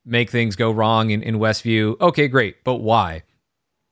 make 0.08 0.30
things 0.32 0.56
go 0.56 0.72
wrong 0.72 1.12
in, 1.12 1.22
in 1.22 1.38
Westview. 1.38 2.00
Okay, 2.00 2.28
great. 2.28 2.64
But 2.64 2.76
why? 2.76 3.24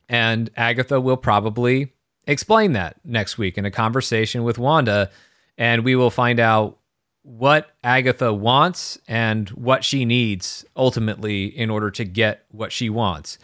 And 0.08 0.50
Agatha 0.56 1.00
will 1.00 1.18
probably 1.18 1.94
explain 2.26 2.74
that 2.74 2.98
next 3.04 3.38
week 3.38 3.58
in 3.58 3.66
a 3.66 3.72
conversation 3.72 4.44
with 4.44 4.58
Wanda. 4.58 5.12
And 5.58 5.84
we 5.84 5.96
will 5.96 6.10
find 6.10 6.40
out 6.40 6.80
what 7.22 7.72
Agatha 7.84 8.34
wants 8.34 8.98
and 9.08 9.50
what 9.50 9.84
she 9.84 10.06
needs 10.06 10.64
ultimately 10.76 11.46
in 11.46 11.70
order 11.70 11.92
to 11.92 12.06
get 12.06 12.46
what 12.50 12.72
she 12.72 12.90
wants. 12.90 13.38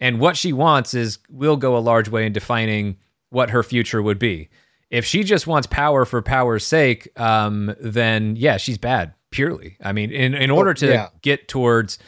And 0.00 0.18
what 0.20 0.36
she 0.36 0.52
wants 0.52 0.94
is 0.94 1.18
will 1.28 1.56
go 1.56 1.76
a 1.76 1.78
large 1.78 2.08
way 2.08 2.26
in 2.26 2.32
defining 2.32 2.96
what 3.30 3.50
her 3.50 3.62
future 3.62 4.02
would 4.02 4.18
be. 4.18 4.48
If 4.90 5.04
she 5.04 5.24
just 5.24 5.46
wants 5.46 5.66
power 5.66 6.04
for 6.04 6.22
power's 6.22 6.64
sake, 6.64 7.08
um, 7.18 7.74
then 7.80 8.36
yeah, 8.36 8.56
she's 8.56 8.78
bad 8.78 9.14
purely. 9.34 9.76
I 9.82 9.92
mean, 9.92 10.12
in, 10.12 10.32
in 10.32 10.50
order 10.50 10.72
to 10.74 10.86
yeah. 10.86 11.08
get 11.20 11.48
towards 11.48 11.98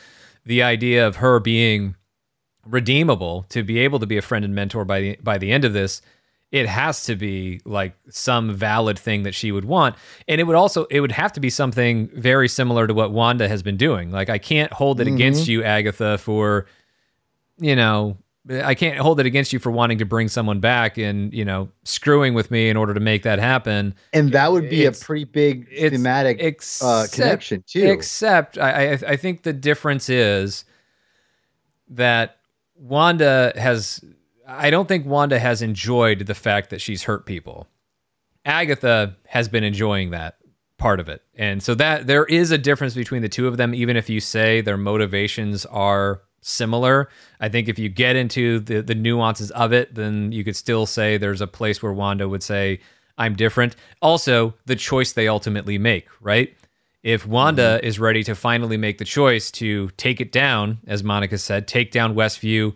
the 0.44 0.62
idea 0.62 1.07
of 1.07 1.16
her 1.16 1.40
being 1.40 1.97
redeemable 2.65 3.44
to 3.48 3.65
be 3.65 3.81
able 3.81 3.98
to 3.98 4.07
be 4.07 4.16
a 4.16 4.23
friend 4.23 4.44
and 4.44 4.55
mentor 4.55 4.85
by 4.85 5.01
the 5.01 5.19
by 5.23 5.39
the 5.39 5.53
end 5.53 5.65
of 5.65 5.73
this 5.73 6.03
it 6.51 6.66
has 6.66 7.05
to 7.05 7.15
be 7.15 7.61
like 7.65 7.94
some 8.11 8.53
valid 8.55 8.98
thing 8.98 9.23
that 9.23 9.35
she 9.35 9.53
would 9.53 9.65
want 9.65 9.94
and 10.27 10.40
it 10.40 10.44
would 10.44 10.57
also 10.57 10.85
it 10.86 10.98
would 10.98 11.12
have 11.12 11.32
to 11.32 11.39
be 11.39 11.48
something 11.48 12.09
very 12.15 12.48
similar 12.48 12.89
to 12.89 12.94
what 12.94 13.12
Wanda 13.12 13.47
has 13.47 13.62
been 13.62 13.77
doing 13.77 14.11
like 14.11 14.28
I 14.28 14.39
can't 14.39 14.73
hold 14.73 15.01
it 15.01 15.05
mm-hmm. 15.05 15.15
against 15.15 15.47
you 15.47 15.62
Agatha 15.62 16.19
for 16.19 16.66
you 17.59 17.77
know 17.77 18.16
I 18.48 18.74
can't 18.74 18.98
hold 18.98 19.18
it 19.18 19.27
against 19.27 19.52
you 19.52 19.59
for 19.59 19.70
wanting 19.70 19.98
to 19.98 20.05
bring 20.05 20.28
someone 20.28 20.60
back 20.60 20.98
and 20.98 21.32
you 21.32 21.44
know 21.44 21.68
screwing 21.85 22.35
with 22.35 22.51
me 22.51 22.68
in 22.68 22.77
order 22.77 22.94
to 22.94 23.01
make 23.01 23.23
that 23.24 23.39
happen. 23.39 23.94
And 24.12 24.32
that 24.32 24.52
would 24.52 24.70
be 24.70 24.85
it's, 24.85 25.02
a 25.02 25.05
pretty 25.05 25.24
big 25.24 25.68
thematic 25.68 26.39
except, 26.40 26.85
uh, 26.85 27.06
connection 27.14 27.64
too. 27.66 27.86
Except 27.86 28.59
I, 28.59 28.93
I 28.93 28.98
I 29.09 29.16
think 29.16 29.43
the 29.43 29.52
difference 29.52 30.09
is 30.09 30.64
that 31.89 32.39
Wanda 32.77 33.52
has 33.56 34.05
I 34.47 34.70
don't 34.70 34.86
think 34.86 35.06
Wanda 35.06 35.39
has 35.39 35.60
enjoyed 35.62 36.27
the 36.27 36.35
fact 36.35 36.70
that 36.70 36.81
she's 36.81 37.05
hurt 37.05 37.27
people. 37.27 37.66
Agatha 38.44 39.16
has 39.27 39.48
been 39.48 39.64
enjoying 39.64 40.10
that 40.10 40.36
part 40.78 41.01
of 41.01 41.09
it. 41.09 41.23
And 41.35 41.62
so 41.62 41.74
that 41.74 42.06
there 42.06 42.24
is 42.27 42.51
a 42.51 42.59
difference 42.59 42.94
between 42.94 43.23
the 43.23 43.28
two 43.28 43.48
of 43.48 43.56
them 43.56 43.74
even 43.74 43.97
if 43.97 44.09
you 44.09 44.20
say 44.20 44.60
their 44.60 44.77
motivations 44.77 45.66
are 45.66 46.23
similar. 46.40 47.08
I 47.40 47.48
think 47.48 47.68
if 47.68 47.78
you 47.78 47.88
get 47.88 48.16
into 48.16 48.60
the 48.60 48.82
the 48.82 48.94
nuances 48.94 49.50
of 49.52 49.72
it, 49.72 49.94
then 49.94 50.32
you 50.32 50.44
could 50.44 50.56
still 50.56 50.86
say 50.86 51.16
there's 51.16 51.40
a 51.40 51.46
place 51.46 51.82
where 51.82 51.92
Wanda 51.92 52.28
would 52.28 52.42
say 52.42 52.80
I'm 53.18 53.34
different. 53.34 53.76
Also, 54.02 54.54
the 54.66 54.76
choice 54.76 55.12
they 55.12 55.28
ultimately 55.28 55.78
make, 55.78 56.06
right? 56.20 56.54
if 57.06 57.24
Wanda 57.24 57.78
mm-hmm. 57.78 57.86
is 57.86 58.00
ready 58.00 58.24
to 58.24 58.34
finally 58.34 58.76
make 58.76 58.98
the 58.98 59.04
choice 59.04 59.52
to 59.52 59.90
take 59.90 60.20
it 60.20 60.32
down, 60.32 60.78
as 60.88 61.04
Monica 61.04 61.38
said, 61.38 61.68
take 61.68 61.92
down 61.92 62.16
Westview, 62.16 62.74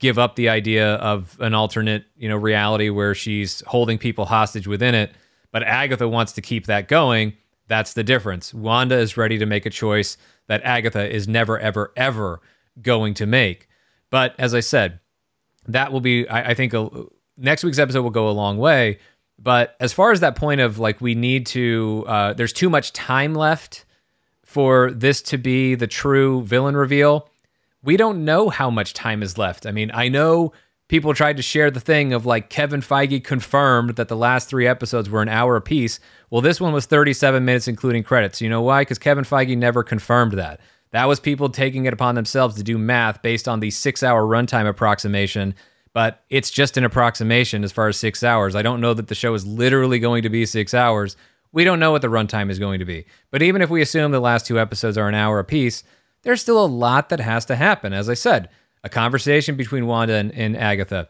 give 0.00 0.18
up 0.18 0.34
the 0.34 0.48
idea 0.48 0.94
of 0.96 1.36
an 1.38 1.54
alternate, 1.54 2.04
you 2.16 2.28
know, 2.28 2.36
reality 2.36 2.88
where 2.88 3.14
she's 3.14 3.62
holding 3.68 3.96
people 3.96 4.24
hostage 4.24 4.66
within 4.66 4.96
it, 4.96 5.12
but 5.52 5.62
Agatha 5.62 6.08
wants 6.08 6.32
to 6.32 6.40
keep 6.40 6.66
that 6.66 6.88
going, 6.88 7.34
that's 7.68 7.92
the 7.92 8.02
difference. 8.02 8.52
Wanda 8.52 8.96
is 8.96 9.16
ready 9.16 9.38
to 9.38 9.46
make 9.46 9.64
a 9.64 9.70
choice 9.70 10.16
that 10.48 10.60
Agatha 10.64 11.08
is 11.08 11.28
never, 11.28 11.56
ever, 11.60 11.92
ever 11.96 12.40
going 12.82 13.14
to 13.14 13.26
make. 13.26 13.68
But 14.10 14.34
as 14.38 14.54
I 14.54 14.60
said, 14.60 15.00
that 15.66 15.92
will 15.92 16.00
be, 16.00 16.28
I, 16.28 16.50
I 16.50 16.54
think, 16.54 16.74
a, 16.74 16.88
next 17.36 17.64
week's 17.64 17.78
episode 17.78 18.02
will 18.02 18.10
go 18.10 18.28
a 18.28 18.30
long 18.30 18.58
way 18.58 18.98
but 19.38 19.76
as 19.78 19.92
far 19.92 20.10
as 20.10 20.20
that 20.20 20.36
point 20.36 20.60
of 20.60 20.78
like, 20.78 21.00
we 21.00 21.14
need 21.14 21.46
to, 21.46 22.04
uh, 22.08 22.32
there's 22.32 22.52
too 22.52 22.68
much 22.68 22.92
time 22.92 23.34
left 23.34 23.84
for 24.44 24.90
this 24.90 25.22
to 25.22 25.38
be 25.38 25.74
the 25.74 25.86
true 25.86 26.42
villain 26.42 26.76
reveal. 26.76 27.28
We 27.82 27.96
don't 27.96 28.24
know 28.24 28.48
how 28.48 28.70
much 28.70 28.94
time 28.94 29.22
is 29.22 29.38
left. 29.38 29.64
I 29.64 29.70
mean, 29.70 29.90
I 29.94 30.08
know 30.08 30.52
people 30.88 31.14
tried 31.14 31.36
to 31.36 31.42
share 31.42 31.70
the 31.70 31.80
thing 31.80 32.12
of 32.12 32.26
like 32.26 32.50
Kevin 32.50 32.80
Feige 32.80 33.22
confirmed 33.22 33.96
that 33.96 34.08
the 34.08 34.16
last 34.16 34.48
three 34.48 34.66
episodes 34.66 35.08
were 35.08 35.22
an 35.22 35.28
hour 35.28 35.54
apiece. 35.54 36.00
Well, 36.30 36.40
this 36.40 36.60
one 36.60 36.72
was 36.72 36.86
37 36.86 37.44
minutes, 37.44 37.68
including 37.68 38.02
credits. 38.02 38.40
You 38.40 38.48
know 38.48 38.62
why? 38.62 38.80
Because 38.82 38.98
Kevin 38.98 39.24
Feige 39.24 39.56
never 39.56 39.84
confirmed 39.84 40.32
that. 40.32 40.60
That 40.90 41.06
was 41.06 41.20
people 41.20 41.48
taking 41.48 41.84
it 41.84 41.92
upon 41.92 42.14
themselves 42.14 42.56
to 42.56 42.62
do 42.62 42.78
math 42.78 43.22
based 43.22 43.48
on 43.48 43.60
the 43.60 43.70
six 43.70 44.02
hour 44.02 44.22
runtime 44.22 44.68
approximation 44.68 45.54
but 45.98 46.22
it's 46.30 46.50
just 46.50 46.76
an 46.76 46.84
approximation 46.84 47.64
as 47.64 47.72
far 47.72 47.88
as 47.88 47.96
six 47.96 48.22
hours. 48.22 48.54
I 48.54 48.62
don't 48.62 48.80
know 48.80 48.94
that 48.94 49.08
the 49.08 49.16
show 49.16 49.34
is 49.34 49.46
literally 49.46 49.98
going 49.98 50.22
to 50.22 50.28
be 50.28 50.46
six 50.46 50.74
hours. 50.74 51.16
We 51.50 51.64
don't 51.64 51.80
know 51.80 51.90
what 51.90 52.02
the 52.02 52.08
runtime 52.08 52.50
is 52.50 52.58
going 52.58 52.78
to 52.78 52.84
be. 52.84 53.06
But 53.30 53.42
even 53.42 53.62
if 53.62 53.70
we 53.70 53.82
assume 53.82 54.12
the 54.12 54.20
last 54.20 54.46
two 54.46 54.60
episodes 54.60 54.98
are 54.98 55.08
an 55.08 55.14
hour 55.14 55.38
apiece, 55.38 55.82
there's 56.22 56.40
still 56.40 56.64
a 56.64 56.66
lot 56.66 57.08
that 57.08 57.20
has 57.20 57.44
to 57.46 57.56
happen. 57.56 57.92
As 57.92 58.08
I 58.08 58.14
said, 58.14 58.48
a 58.84 58.88
conversation 58.88 59.56
between 59.56 59.86
Wanda 59.86 60.14
and, 60.14 60.32
and 60.32 60.56
Agatha. 60.56 61.08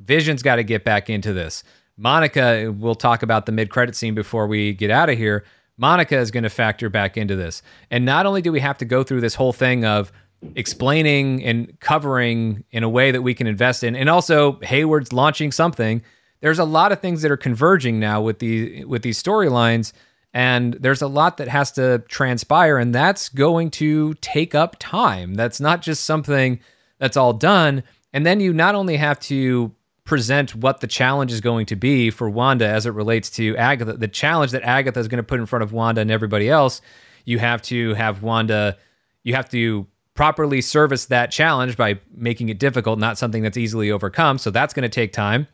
Vision's 0.00 0.42
got 0.42 0.56
to 0.56 0.64
get 0.64 0.84
back 0.84 1.08
into 1.08 1.32
this. 1.32 1.62
Monica, 1.96 2.74
we'll 2.76 2.94
talk 2.94 3.22
about 3.22 3.46
the 3.46 3.52
mid 3.52 3.70
credit 3.70 3.96
scene 3.96 4.14
before 4.14 4.46
we 4.46 4.72
get 4.72 4.90
out 4.90 5.08
of 5.08 5.16
here. 5.16 5.44
Monica 5.78 6.16
is 6.16 6.30
going 6.30 6.44
to 6.44 6.50
factor 6.50 6.88
back 6.88 7.16
into 7.16 7.36
this. 7.36 7.62
And 7.90 8.04
not 8.04 8.26
only 8.26 8.42
do 8.42 8.52
we 8.52 8.60
have 8.60 8.78
to 8.78 8.84
go 8.84 9.02
through 9.02 9.20
this 9.20 9.34
whole 9.34 9.52
thing 9.52 9.84
of 9.84 10.10
explaining 10.54 11.44
and 11.44 11.78
covering 11.80 12.64
in 12.70 12.82
a 12.82 12.88
way 12.88 13.10
that 13.10 13.22
we 13.22 13.34
can 13.34 13.46
invest 13.46 13.82
in, 13.84 13.96
and 13.96 14.08
also 14.08 14.58
Hayward's 14.60 15.12
launching 15.12 15.52
something. 15.52 16.02
There's 16.40 16.58
a 16.58 16.64
lot 16.64 16.92
of 16.92 17.00
things 17.00 17.22
that 17.22 17.30
are 17.30 17.36
converging 17.36 17.98
now 17.98 18.20
with 18.20 18.38
the 18.38 18.84
with 18.84 19.02
these 19.02 19.20
storylines, 19.22 19.92
and 20.32 20.74
there's 20.74 21.02
a 21.02 21.08
lot 21.08 21.38
that 21.38 21.48
has 21.48 21.72
to 21.72 22.00
transpire, 22.08 22.76
and 22.76 22.94
that's 22.94 23.28
going 23.28 23.70
to 23.72 24.14
take 24.14 24.54
up 24.54 24.76
time. 24.78 25.34
That's 25.34 25.60
not 25.60 25.82
just 25.82 26.04
something 26.04 26.60
that's 26.98 27.16
all 27.16 27.32
done. 27.32 27.82
And 28.12 28.24
then 28.24 28.40
you 28.40 28.52
not 28.52 28.74
only 28.74 28.96
have 28.96 29.18
to 29.20 29.74
present 30.06 30.54
what 30.54 30.80
the 30.80 30.86
challenge 30.86 31.32
is 31.32 31.40
going 31.40 31.66
to 31.66 31.76
be 31.76 32.10
for 32.10 32.30
Wanda 32.30 32.66
as 32.66 32.86
it 32.86 32.90
relates 32.90 33.28
to 33.30 33.56
Agatha, 33.56 33.94
the 33.94 34.08
challenge 34.08 34.52
that 34.52 34.62
Agatha 34.62 34.98
is 34.98 35.08
going 35.08 35.18
to 35.18 35.24
put 35.24 35.40
in 35.40 35.46
front 35.46 35.62
of 35.62 35.72
Wanda 35.72 36.00
and 36.00 36.10
everybody 36.10 36.48
else, 36.48 36.80
you 37.24 37.38
have 37.40 37.60
to 37.62 37.92
have 37.94 38.22
Wanda, 38.22 38.78
you 39.24 39.34
have 39.34 39.50
to 39.50 39.86
properly 40.14 40.62
service 40.62 41.06
that 41.06 41.30
challenge 41.30 41.76
by 41.76 41.98
making 42.14 42.48
it 42.48 42.58
difficult, 42.58 42.98
not 42.98 43.18
something 43.18 43.42
that's 43.42 43.56
easily 43.56 43.90
overcome. 43.90 44.38
So 44.38 44.50
that's 44.50 44.72
going 44.72 44.84
to 44.84 44.88
take 44.88 45.12
time. 45.12 45.48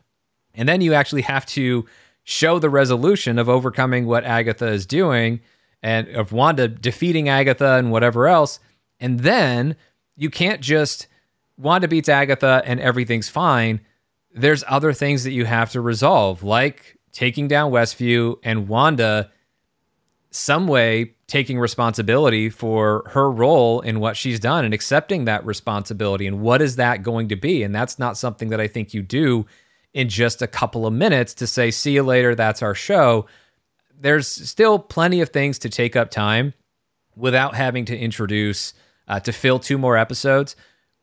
And 0.53 0.69
then 0.69 0.81
you 0.81 0.93
actually 0.93 1.23
have 1.23 1.45
to 1.47 1.85
show 2.23 2.59
the 2.59 2.69
resolution 2.69 3.39
of 3.39 3.49
overcoming 3.49 4.05
what 4.05 4.23
Agatha 4.23 4.67
is 4.67 4.85
doing 4.85 5.41
and 5.81 6.07
of 6.09 6.31
Wanda 6.31 6.67
defeating 6.67 7.27
Agatha 7.27 7.73
and 7.73 7.91
whatever 7.91 8.27
else. 8.27 8.59
And 8.99 9.21
then 9.21 9.75
you 10.15 10.29
can't 10.29 10.61
just 10.61 11.07
Wanda 11.57 11.87
beats 11.87 12.07
Agatha 12.07 12.61
and 12.65 12.79
everything's 12.79 13.29
fine 13.29 13.81
there's 14.33 14.63
other 14.67 14.93
things 14.93 15.23
that 15.23 15.31
you 15.31 15.45
have 15.45 15.71
to 15.71 15.81
resolve, 15.81 16.43
like 16.43 16.97
taking 17.11 17.47
down 17.47 17.71
Westview 17.71 18.37
and 18.43 18.67
Wanda 18.67 19.31
some 20.31 20.67
way 20.67 21.13
taking 21.27 21.59
responsibility 21.59 22.49
for 22.49 23.03
her 23.11 23.29
role 23.29 23.81
in 23.81 23.99
what 23.99 24.17
she's 24.17 24.39
done 24.39 24.65
and 24.65 24.73
accepting 24.73 25.25
that 25.25 25.45
responsibility. 25.45 26.25
And 26.25 26.41
what 26.41 26.61
is 26.61 26.75
that 26.77 27.03
going 27.03 27.29
to 27.29 27.35
be? 27.35 27.61
And 27.61 27.73
that's 27.73 27.99
not 27.99 28.17
something 28.17 28.49
that 28.49 28.59
I 28.59 28.67
think 28.67 28.93
you 28.93 29.03
do 29.03 29.45
in 29.93 30.09
just 30.09 30.41
a 30.41 30.47
couple 30.47 30.87
of 30.87 30.93
minutes 30.93 31.35
to 31.35 31.47
say, 31.47 31.69
see 31.69 31.93
you 31.93 32.03
later, 32.03 32.33
that's 32.33 32.63
our 32.63 32.73
show. 32.73 33.27
There's 33.99 34.27
still 34.27 34.79
plenty 34.79 35.21
of 35.21 35.29
things 35.29 35.59
to 35.59 35.69
take 35.69 35.95
up 35.95 36.09
time 36.09 36.55
without 37.15 37.53
having 37.53 37.85
to 37.85 37.97
introduce, 37.97 38.73
uh, 39.07 39.19
to 39.19 39.31
fill 39.31 39.59
two 39.59 39.77
more 39.77 39.97
episodes 39.97 40.55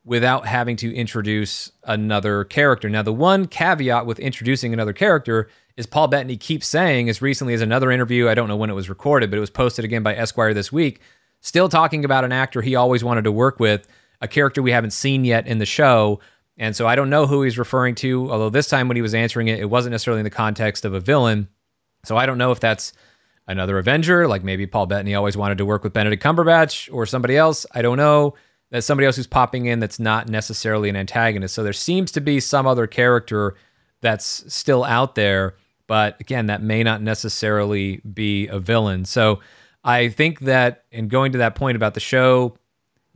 without 0.03 0.47
having 0.47 0.75
to 0.77 0.93
introduce 0.95 1.71
another 1.83 2.43
character. 2.43 2.89
Now, 2.89 3.03
the 3.03 3.13
one 3.13 3.47
caveat 3.47 4.05
with 4.05 4.19
introducing 4.19 4.73
another 4.73 4.93
character 4.93 5.47
is 5.77 5.85
Paul 5.85 6.07
Bettany 6.07 6.37
keeps 6.37 6.67
saying, 6.67 7.07
as 7.07 7.21
recently 7.21 7.53
as 7.53 7.61
another 7.61 7.91
interview, 7.91 8.27
I 8.27 8.33
don't 8.33 8.47
know 8.47 8.55
when 8.55 8.69
it 8.69 8.75
was 8.75 8.89
recorded, 8.89 9.29
but 9.29 9.37
it 9.37 9.41
was 9.41 9.51
posted 9.51 9.85
again 9.85 10.03
by 10.03 10.15
Esquire 10.15 10.53
this 10.53 10.71
week, 10.71 11.01
still 11.39 11.69
talking 11.69 12.03
about 12.03 12.25
an 12.25 12.31
actor 12.31 12.61
he 12.61 12.75
always 12.75 13.03
wanted 13.03 13.23
to 13.25 13.31
work 13.31 13.59
with, 13.59 13.87
a 14.21 14.27
character 14.27 14.61
we 14.61 14.71
haven't 14.71 14.91
seen 14.91 15.23
yet 15.23 15.47
in 15.47 15.59
the 15.59 15.65
show. 15.65 16.19
And 16.57 16.75
so 16.75 16.87
I 16.87 16.95
don't 16.95 17.09
know 17.09 17.27
who 17.27 17.43
he's 17.43 17.57
referring 17.57 17.95
to, 17.95 18.31
although 18.31 18.49
this 18.49 18.67
time 18.67 18.87
when 18.87 18.95
he 18.95 19.01
was 19.01 19.13
answering 19.13 19.47
it, 19.47 19.59
it 19.59 19.69
wasn't 19.69 19.91
necessarily 19.91 20.19
in 20.19 20.25
the 20.25 20.29
context 20.29 20.83
of 20.83 20.93
a 20.93 20.99
villain. 20.99 21.47
So 22.05 22.17
I 22.17 22.25
don't 22.25 22.37
know 22.37 22.51
if 22.51 22.59
that's 22.59 22.93
another 23.47 23.77
Avenger, 23.77 24.27
like 24.27 24.43
maybe 24.43 24.65
Paul 24.67 24.87
Bettany 24.87 25.15
always 25.15 25.37
wanted 25.37 25.59
to 25.59 25.65
work 25.65 25.83
with 25.83 25.93
Benedict 25.93 26.23
Cumberbatch 26.23 26.91
or 26.93 27.05
somebody 27.05 27.37
else. 27.37 27.65
I 27.71 27.81
don't 27.81 27.97
know 27.97 28.35
that's 28.71 28.85
somebody 28.87 29.05
else 29.05 29.17
who's 29.17 29.27
popping 29.27 29.65
in 29.67 29.79
that's 29.79 29.99
not 29.99 30.29
necessarily 30.29 30.89
an 30.89 30.95
antagonist. 30.95 31.53
So 31.53 31.63
there 31.63 31.73
seems 31.73 32.11
to 32.13 32.21
be 32.21 32.39
some 32.39 32.65
other 32.65 32.87
character 32.87 33.55
that's 33.99 34.45
still 34.51 34.83
out 34.83 35.15
there, 35.15 35.55
but 35.87 36.19
again, 36.19 36.47
that 36.47 36.63
may 36.63 36.81
not 36.81 37.01
necessarily 37.01 37.97
be 37.97 38.47
a 38.47 38.59
villain. 38.59 39.05
So 39.05 39.41
I 39.83 40.09
think 40.09 40.39
that 40.41 40.85
in 40.91 41.09
going 41.09 41.33
to 41.33 41.39
that 41.39 41.55
point 41.55 41.75
about 41.75 41.93
the 41.93 41.99
show 41.99 42.57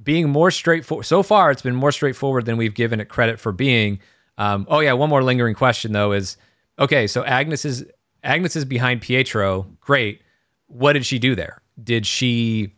being 0.03 0.29
more 0.29 0.51
straightforward, 0.51 1.05
so 1.05 1.23
far 1.23 1.51
it's 1.51 1.61
been 1.61 1.75
more 1.75 1.91
straightforward 1.91 2.45
than 2.45 2.57
we've 2.57 2.75
given 2.75 2.99
it 2.99 3.07
credit 3.07 3.39
for 3.39 3.51
being. 3.51 3.99
Um, 4.37 4.67
oh 4.69 4.81
yeah, 4.81 4.93
one 4.93 5.09
more 5.09 5.23
lingering 5.23 5.55
question 5.55 5.93
though 5.93 6.11
is 6.11 6.35
okay. 6.77 7.07
So 7.07 7.23
Agnes 7.23 7.63
is 7.63 7.85
Agnes 8.23 8.57
is 8.57 8.65
behind 8.65 9.01
Pietro. 9.01 9.67
Great. 9.79 10.21
What 10.67 10.93
did 10.93 11.05
she 11.05 11.17
do 11.17 11.33
there? 11.33 11.61
Did 11.81 12.05
she 12.05 12.73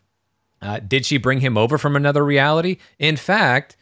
uh, 0.62 0.80
did 0.80 1.06
she 1.06 1.18
bring 1.18 1.42
him 1.42 1.58
over 1.58 1.78
from 1.78 1.96
another 1.96 2.24
reality? 2.24 2.78
In 3.00 3.16
fact, 3.16 3.78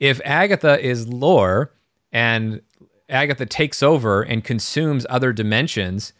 if 0.00 0.20
Agatha 0.24 0.84
is 0.84 1.08
lore 1.08 1.72
and 2.12 2.60
Agatha 3.08 3.46
takes 3.46 3.82
over 3.82 4.22
and 4.22 4.42
consumes 4.42 5.06
other 5.08 5.32
dimensions, 5.32 6.12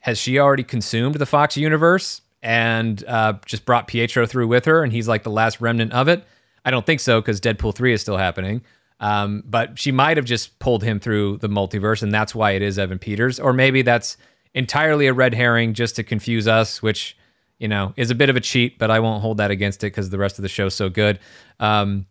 has 0.00 0.18
she 0.18 0.38
already 0.38 0.64
consumed 0.64 1.16
the 1.16 1.26
Fox 1.26 1.56
universe 1.56 2.22
and 2.42 3.04
uh, 3.06 3.34
just 3.44 3.64
brought 3.64 3.86
Pietro 3.86 4.26
through 4.26 4.46
with 4.46 4.64
her 4.64 4.82
and 4.82 4.92
he's 4.92 5.08
like 5.08 5.22
the 5.22 5.30
last 5.30 5.60
remnant 5.60 5.92
of 5.92 6.08
it? 6.08 6.24
I 6.64 6.70
don't 6.70 6.86
think 6.86 7.00
so 7.00 7.20
because 7.20 7.40
Deadpool 7.40 7.74
3 7.74 7.92
is 7.92 8.00
still 8.00 8.16
happening. 8.16 8.62
Um, 9.00 9.42
but 9.46 9.78
she 9.78 9.92
might 9.92 10.18
have 10.18 10.26
just 10.26 10.58
pulled 10.58 10.84
him 10.84 11.00
through 11.00 11.38
the 11.38 11.48
multiverse 11.48 12.02
and 12.02 12.12
that's 12.12 12.34
why 12.34 12.52
it 12.52 12.62
is 12.62 12.78
Evan 12.78 12.98
Peters. 12.98 13.40
Or 13.40 13.52
maybe 13.52 13.82
that's 13.82 14.16
entirely 14.54 15.06
a 15.06 15.12
red 15.12 15.34
herring 15.34 15.74
just 15.74 15.96
to 15.96 16.02
confuse 16.02 16.46
us, 16.46 16.82
which 16.82 17.16
you 17.60 17.68
know, 17.68 17.92
is 17.96 18.10
a 18.10 18.14
bit 18.14 18.30
of 18.30 18.36
a 18.36 18.40
cheat, 18.40 18.78
but 18.78 18.90
I 18.90 18.98
won't 18.98 19.20
hold 19.20 19.36
that 19.36 19.50
against 19.50 19.84
it 19.84 19.88
because 19.88 20.10
the 20.10 20.18
rest 20.18 20.38
of 20.38 20.42
the 20.42 20.48
show's 20.48 20.74
so 20.74 20.88
good. 20.88 21.20
Um, 21.60 22.06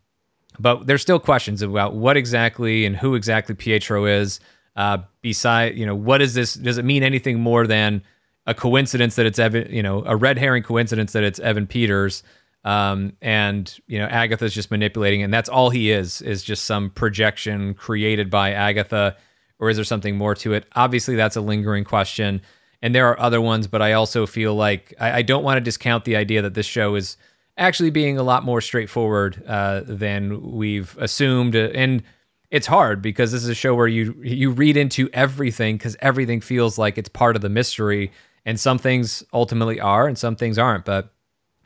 but 0.60 0.86
there's 0.86 1.02
still 1.02 1.20
questions 1.20 1.62
about 1.62 1.96
what 1.96 2.16
exactly 2.16 2.86
and 2.86 2.96
who 2.96 3.16
exactly 3.16 3.56
Pietro 3.56 4.06
is. 4.06 4.40
Uh, 4.76 5.00
beside, 5.22 5.76
you 5.78 5.86
know, 5.86 5.96
what 5.96 6.22
is 6.22 6.36
this? 6.36 6.54
Does 6.54 6.78
it 6.78 6.86
mean 6.86 7.04
anything 7.04 7.40
more 7.40 7.66
than 7.66 8.04
a 8.46 8.54
coincidence 8.54 9.16
that 9.16 9.26
it's 9.26 9.40
Evan? 9.40 9.74
You 9.74 9.82
know, 9.82 10.04
a 10.06 10.16
red 10.16 10.38
herring 10.38 10.64
coincidence 10.64 11.14
that 11.14 11.24
it's 11.24 11.40
Evan 11.40 11.66
Peters, 11.66 12.24
um, 12.64 13.14
and 13.22 13.78
you 13.88 13.98
know, 13.98 14.06
Agatha's 14.06 14.54
just 14.54 14.70
manipulating, 14.70 15.24
and 15.24 15.34
that's 15.34 15.50
all 15.50 15.72
he 15.72 15.92
is. 15.92 16.22
Is 16.22 16.44
just 16.44 16.66
some 16.66 16.92
projection 16.92 17.74
created 17.74 18.30
by 18.30 18.52
Agatha, 18.52 19.18
or 19.58 19.70
is 19.70 19.78
there 19.78 19.84
something 19.84 20.16
more 20.16 20.36
to 20.36 20.54
it? 20.54 20.66
Obviously, 20.76 21.16
that's 21.16 21.36
a 21.36 21.42
lingering 21.42 21.84
question 21.84 22.42
and 22.82 22.96
there 22.96 23.08
are 23.08 23.20
other 23.20 23.42
ones, 23.42 23.68
but 23.68 23.82
I 23.82 23.94
also 23.94 24.26
feel 24.26 24.56
like 24.56 24.94
I, 25.00 25.20
I 25.20 25.22
don't 25.22 25.44
want 25.44 25.58
to 25.58 25.62
discount 25.62 26.06
the 26.06 26.16
idea 26.16 26.42
that 26.42 26.54
this 26.54 26.66
show 26.66 26.96
is 26.96 27.18
actually 27.58 27.90
being 27.90 28.18
a 28.18 28.24
lot 28.24 28.44
more 28.44 28.62
straightforward 28.62 29.44
uh, 29.46 29.82
than 29.86 30.54
we've 30.54 30.98
assumed, 30.98 31.56
and 31.56 32.04
it's 32.50 32.68
hard 32.68 33.02
because 33.02 33.32
this 33.32 33.44
is 33.44 33.50
a 33.50 33.56
show 33.56 33.76
where 33.76 33.88
you 33.88 34.16
you 34.24 34.52
read 34.52 34.78
into 34.78 35.10
everything 35.14 35.78
because 35.78 35.98
everything 36.00 36.42
feels 36.42 36.78
like 36.78 36.98
it's 36.98 37.10
part 37.10 37.36
of 37.36 37.42
the 37.42 37.50
mystery, 37.50 38.12
and 38.46 38.60
some 38.60 38.78
things 38.78 39.24
ultimately 39.34 39.80
are, 39.80 40.08
and 40.08 40.18
some 40.18 40.36
things 40.36 40.58
aren't. 40.58 40.86
But 40.86 41.14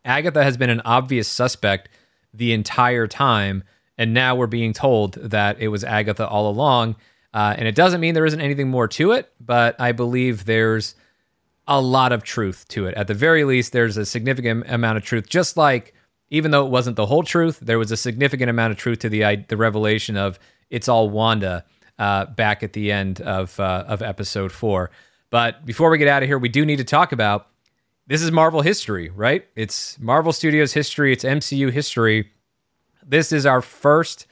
Agatha 0.04 0.44
has 0.44 0.58
been 0.58 0.70
an 0.70 0.82
obvious 0.84 1.28
suspect 1.28 1.90
the 2.34 2.54
entire 2.54 3.08
time, 3.08 3.64
and 3.98 4.14
now 4.14 4.36
we're 4.36 4.48
being 4.48 4.74
told 4.74 5.14
that 5.14 5.60
it 5.60 5.68
was 5.68 5.84
Agatha 5.84 6.28
all 6.28 6.50
along. 6.50 6.96
Uh, 7.34 7.56
and 7.58 7.68
it 7.68 7.74
doesn't 7.74 8.00
mean 8.00 8.14
there 8.14 8.28
isn't 8.28 8.42
anything 8.42 8.70
more 8.70 8.88
to 8.88 9.12
it, 9.12 9.32
but 9.40 9.80
I 9.82 9.92
believe 9.92 10.46
there's 10.46 10.94
a 11.68 11.80
lot 11.80 12.12
of 12.12 12.24
truth 12.24 12.68
to 12.70 12.88
it. 12.88 12.94
At 12.96 13.08
the 13.08 13.14
very 13.14 13.44
least, 13.44 13.72
there's 13.72 13.98
a 13.98 14.06
significant 14.06 14.70
amount 14.70 14.98
of 14.98 15.04
truth. 15.04 15.28
Just 15.30 15.58
like, 15.58 15.94
even 16.30 16.52
though 16.52 16.66
it 16.66 16.70
wasn't 16.70 16.96
the 16.96 17.06
whole 17.06 17.24
truth, 17.24 17.60
there 17.62 17.80
was 17.80 17.92
a 17.92 17.98
significant 17.98 18.50
amount 18.50 18.72
of 18.72 18.78
truth 18.78 19.00
to 19.00 19.10
the 19.10 19.46
the 19.48 19.58
revelation 19.58 20.18
of 20.18 20.40
it's 20.70 20.88
all 20.88 21.10
Wanda 21.10 21.66
uh, 22.00 22.26
back 22.26 22.64
at 22.64 22.74
the 22.74 22.92
end 22.92 23.22
of 23.22 23.60
uh, 23.60 23.86
of 23.88 24.02
episode 24.02 24.52
four. 24.52 24.92
But 25.30 25.66
before 25.66 25.90
we 25.90 25.98
get 25.98 26.08
out 26.08 26.24
of 26.24 26.30
here, 26.30 26.38
we 26.38 26.50
do 26.50 26.66
need 26.66 26.78
to 26.78 26.84
talk 26.84 27.12
about 27.12 27.48
this 28.06 28.22
is 28.22 28.32
Marvel 28.32 28.62
history, 28.62 29.10
right? 29.10 29.46
It's 29.56 29.98
Marvel 30.00 30.34
Studios 30.34 30.74
history. 30.74 31.14
It's 31.14 31.24
MCU 31.24 31.72
history. 31.72 32.32
This 33.06 33.32
is 33.32 33.46
our 33.46 33.62
first 33.62 34.28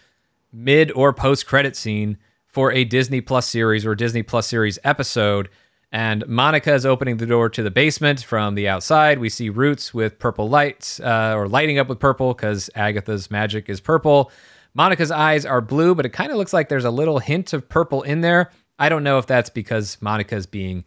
mid 0.51 0.91
or 0.91 1.13
post 1.13 1.47
credit 1.47 1.75
scene 1.75 2.17
for 2.47 2.71
a 2.71 2.83
Disney 2.83 3.21
Plus 3.21 3.47
series 3.47 3.85
or 3.85 3.95
Disney 3.95 4.23
Plus 4.23 4.47
series 4.47 4.77
episode 4.83 5.49
and 5.91 6.25
Monica 6.27 6.73
is 6.73 6.85
opening 6.85 7.17
the 7.17 7.25
door 7.25 7.49
to 7.49 7.63
the 7.63 7.71
basement 7.71 8.23
from 8.23 8.55
the 8.55 8.67
outside. 8.67 9.19
We 9.19 9.29
see 9.29 9.49
Roots 9.49 9.93
with 9.93 10.19
purple 10.19 10.47
lights, 10.47 10.99
uh, 10.99 11.33
or 11.35 11.47
lighting 11.47 11.79
up 11.79 11.89
with 11.89 11.99
purple 11.99 12.33
because 12.33 12.69
Agatha's 12.75 13.29
magic 13.29 13.69
is 13.69 13.81
purple. 13.81 14.31
Monica's 14.73 15.11
eyes 15.11 15.45
are 15.45 15.59
blue, 15.59 15.93
but 15.93 16.05
it 16.05 16.09
kind 16.13 16.31
of 16.31 16.37
looks 16.37 16.53
like 16.53 16.69
there's 16.69 16.85
a 16.85 16.91
little 16.91 17.19
hint 17.19 17.51
of 17.51 17.67
purple 17.67 18.03
in 18.03 18.21
there. 18.21 18.51
I 18.79 18.87
don't 18.87 19.03
know 19.03 19.17
if 19.17 19.27
that's 19.27 19.49
because 19.49 20.01
Monica's 20.01 20.45
being 20.45 20.85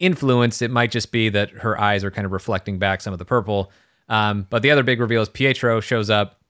influenced. 0.00 0.62
It 0.62 0.70
might 0.70 0.90
just 0.90 1.12
be 1.12 1.28
that 1.28 1.50
her 1.50 1.80
eyes 1.80 2.02
are 2.02 2.10
kind 2.10 2.26
of 2.26 2.32
reflecting 2.32 2.78
back 2.78 3.00
some 3.00 3.12
of 3.12 3.20
the 3.20 3.24
purple. 3.24 3.70
Um, 4.08 4.46
but 4.50 4.62
the 4.62 4.72
other 4.72 4.82
big 4.82 4.98
reveal 4.98 5.22
is 5.22 5.28
Pietro 5.28 5.80
shows 5.80 6.10
up 6.10 6.40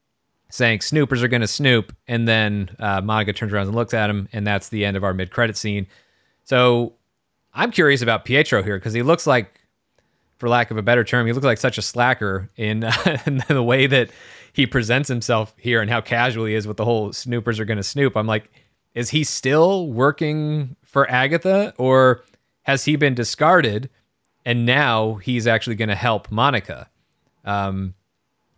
saying 0.51 0.81
snoopers 0.81 1.23
are 1.23 1.29
going 1.29 1.43
to 1.43 1.47
snoop. 1.47 1.95
And 2.09 2.27
then 2.27 2.75
uh, 2.79 3.03
Monica 3.03 3.35
turns 3.35 3.53
around 3.53 3.67
and 3.67 3.77
looks 3.77 3.93
at 3.93 4.09
him. 4.09 4.29
And 4.33 4.47
that's 4.47 4.71
the 4.71 4.85
end 4.85 4.97
of 4.97 5.05
our 5.05 5.13
mid 5.13 5.31
credit 5.31 5.57
scene. 5.57 5.87
So 6.45 6.95
I'm 7.53 7.71
curious 7.71 8.03
about 8.03 8.25
Pietro 8.25 8.63
here 8.63 8.79
because 8.79 8.93
he 8.93 9.03
looks 9.03 9.27
like, 9.27 9.61
for 10.39 10.49
lack 10.49 10.71
of 10.71 10.77
a 10.77 10.83
better 10.83 11.05
term, 11.05 11.27
he 11.27 11.33
looks 11.33 11.45
like 11.45 11.59
such 11.59 11.79
a 11.79 11.83
slacker 11.83 12.49
in, 12.57 12.85
uh, 12.85 13.19
in 13.27 13.43
the 13.49 13.63
way 13.63 13.87
that 13.87 14.11
he 14.53 14.67
presents 14.67 15.09
himself 15.09 15.55
here 15.59 15.81
and 15.81 15.91
how 15.91 16.01
casual 16.01 16.47
he 16.47 16.55
is 16.55 16.67
with 16.67 16.77
the 16.77 16.85
whole 16.85 17.13
snoopers 17.13 17.61
are 17.61 17.65
going 17.65 17.77
to 17.77 17.83
snoop. 17.83 18.17
I'm 18.17 18.27
like, 18.27 18.51
is 18.95 19.11
he 19.11 19.25
still 19.25 19.89
working 19.89 20.77
for 20.85 21.09
Agatha 21.11 21.75
or 21.79 22.25
has 22.63 22.85
he 22.85 22.97
been 22.97 23.15
discarded 23.15 23.91
and 24.45 24.67
now 24.67 25.15
he's 25.15 25.47
actually 25.47 25.77
going 25.77 25.89
to 25.89 25.95
help 25.95 26.31
Monica. 26.31 26.89
Um, 27.45 27.95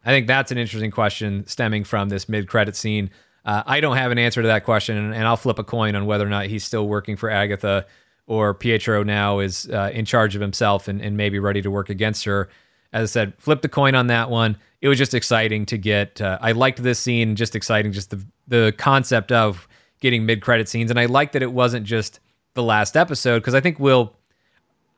I 0.05 0.11
think 0.11 0.27
that's 0.27 0.51
an 0.51 0.59
interesting 0.59 0.91
question 0.91 1.47
stemming 1.47 1.85
from 1.85 2.09
this 2.09 2.29
mid-credit 2.29 2.77
scene. 2.77 3.11
Uh, 3.45 3.62
I 3.67 3.81
don't 3.81 3.97
have 3.97 4.12
an 4.12 4.19
answer 4.19 4.43
to 4.43 4.49
that 4.49 4.65
question, 4.65 4.97
and, 4.97 5.15
and, 5.15 5.27
I'll 5.27 5.37
flip 5.37 5.59
a 5.59 5.65
coin 5.65 5.97
on 5.97 6.07
whether 6.07 6.25
or 6.25 6.31
not 6.31 6.47
he's 6.47 6.65
still 6.65 6.87
working 6.87 7.17
for 7.17 7.29
Agatha 7.29 7.87
or 8.33 8.55
Pietro 8.55 9.02
now 9.02 9.41
is 9.41 9.69
uh, 9.69 9.91
in 9.93 10.07
charge 10.07 10.35
of 10.35 10.41
himself 10.41 10.89
and, 10.89 11.02
and 11.02 11.19
maybe 11.19 11.39
ready 11.39 11.61
to 11.61 11.70
work 11.70 11.91
against 11.91 12.25
her. 12.25 12.49
As 12.91 13.11
I 13.11 13.12
said, 13.12 13.35
flip 13.36 13.61
the 13.61 13.69
coin 13.69 13.94
on 13.94 14.07
that 14.07 14.31
one. 14.31 14.57
It 14.81 14.89
was 14.89 14.97
just 14.97 15.12
exciting 15.12 15.67
to 15.67 15.77
get. 15.77 16.19
Uh, 16.19 16.39
I 16.41 16.52
liked 16.52 16.83
this 16.83 16.99
scene, 16.99 17.36
just 17.36 17.55
exciting, 17.55 17.93
just 17.93 18.09
the 18.09 18.25
the 18.49 18.73
concept 18.78 19.33
of 19.33 19.69
getting 20.01 20.25
mid 20.25 20.41
credit 20.41 20.67
scenes, 20.67 20.91
and 20.91 20.99
I 20.99 21.05
like 21.05 21.33
that 21.33 21.43
it 21.43 21.52
wasn't 21.52 21.85
just 21.85 22.20
the 22.55 22.62
last 22.62 22.97
episode 22.97 23.41
because 23.41 23.55
I 23.55 23.61
think 23.61 23.78
we'll. 23.78 24.15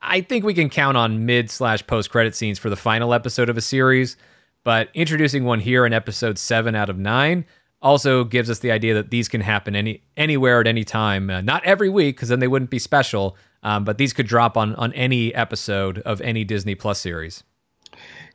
I 0.01 0.21
think 0.21 0.45
we 0.45 0.55
can 0.55 0.71
count 0.71 0.97
on 0.97 1.27
mid 1.27 1.51
slash 1.51 1.85
post 1.89 2.11
credit 2.11 2.37
scenes 2.37 2.61
for 2.61 2.71
the 2.71 2.77
final 2.77 3.13
episode 3.13 3.49
of 3.49 3.57
a 3.57 3.61
series, 3.61 4.17
but 4.63 4.91
introducing 4.95 5.43
one 5.43 5.59
here 5.59 5.85
in 5.85 5.93
episode 5.93 6.39
seven 6.39 6.77
out 6.77 6.89
of 6.89 6.99
nine 6.99 7.47
also 7.85 8.25
gives 8.25 8.51
us 8.51 8.59
the 8.59 8.73
idea 8.73 8.95
that 8.95 9.11
these 9.11 9.29
can 9.29 9.43
happen 9.43 9.77
any 9.77 10.03
anywhere 10.17 10.61
at 10.61 10.67
any 10.67 10.83
time. 10.83 11.31
Uh, 11.31 11.41
not 11.43 11.65
every 11.65 11.89
week, 11.89 12.17
because 12.17 12.31
then 12.31 12.41
they 12.41 12.49
wouldn't 12.49 12.71
be 12.71 12.81
special. 12.81 13.37
Um, 13.63 13.85
but 13.85 13.99
these 13.99 14.13
could 14.13 14.27
drop 14.27 14.57
on 14.57 14.75
on 14.75 14.93
any 14.95 15.33
episode 15.35 15.99
of 16.01 16.21
any 16.23 16.43
Disney 16.43 16.75
Plus 16.75 16.99
series. 17.01 17.45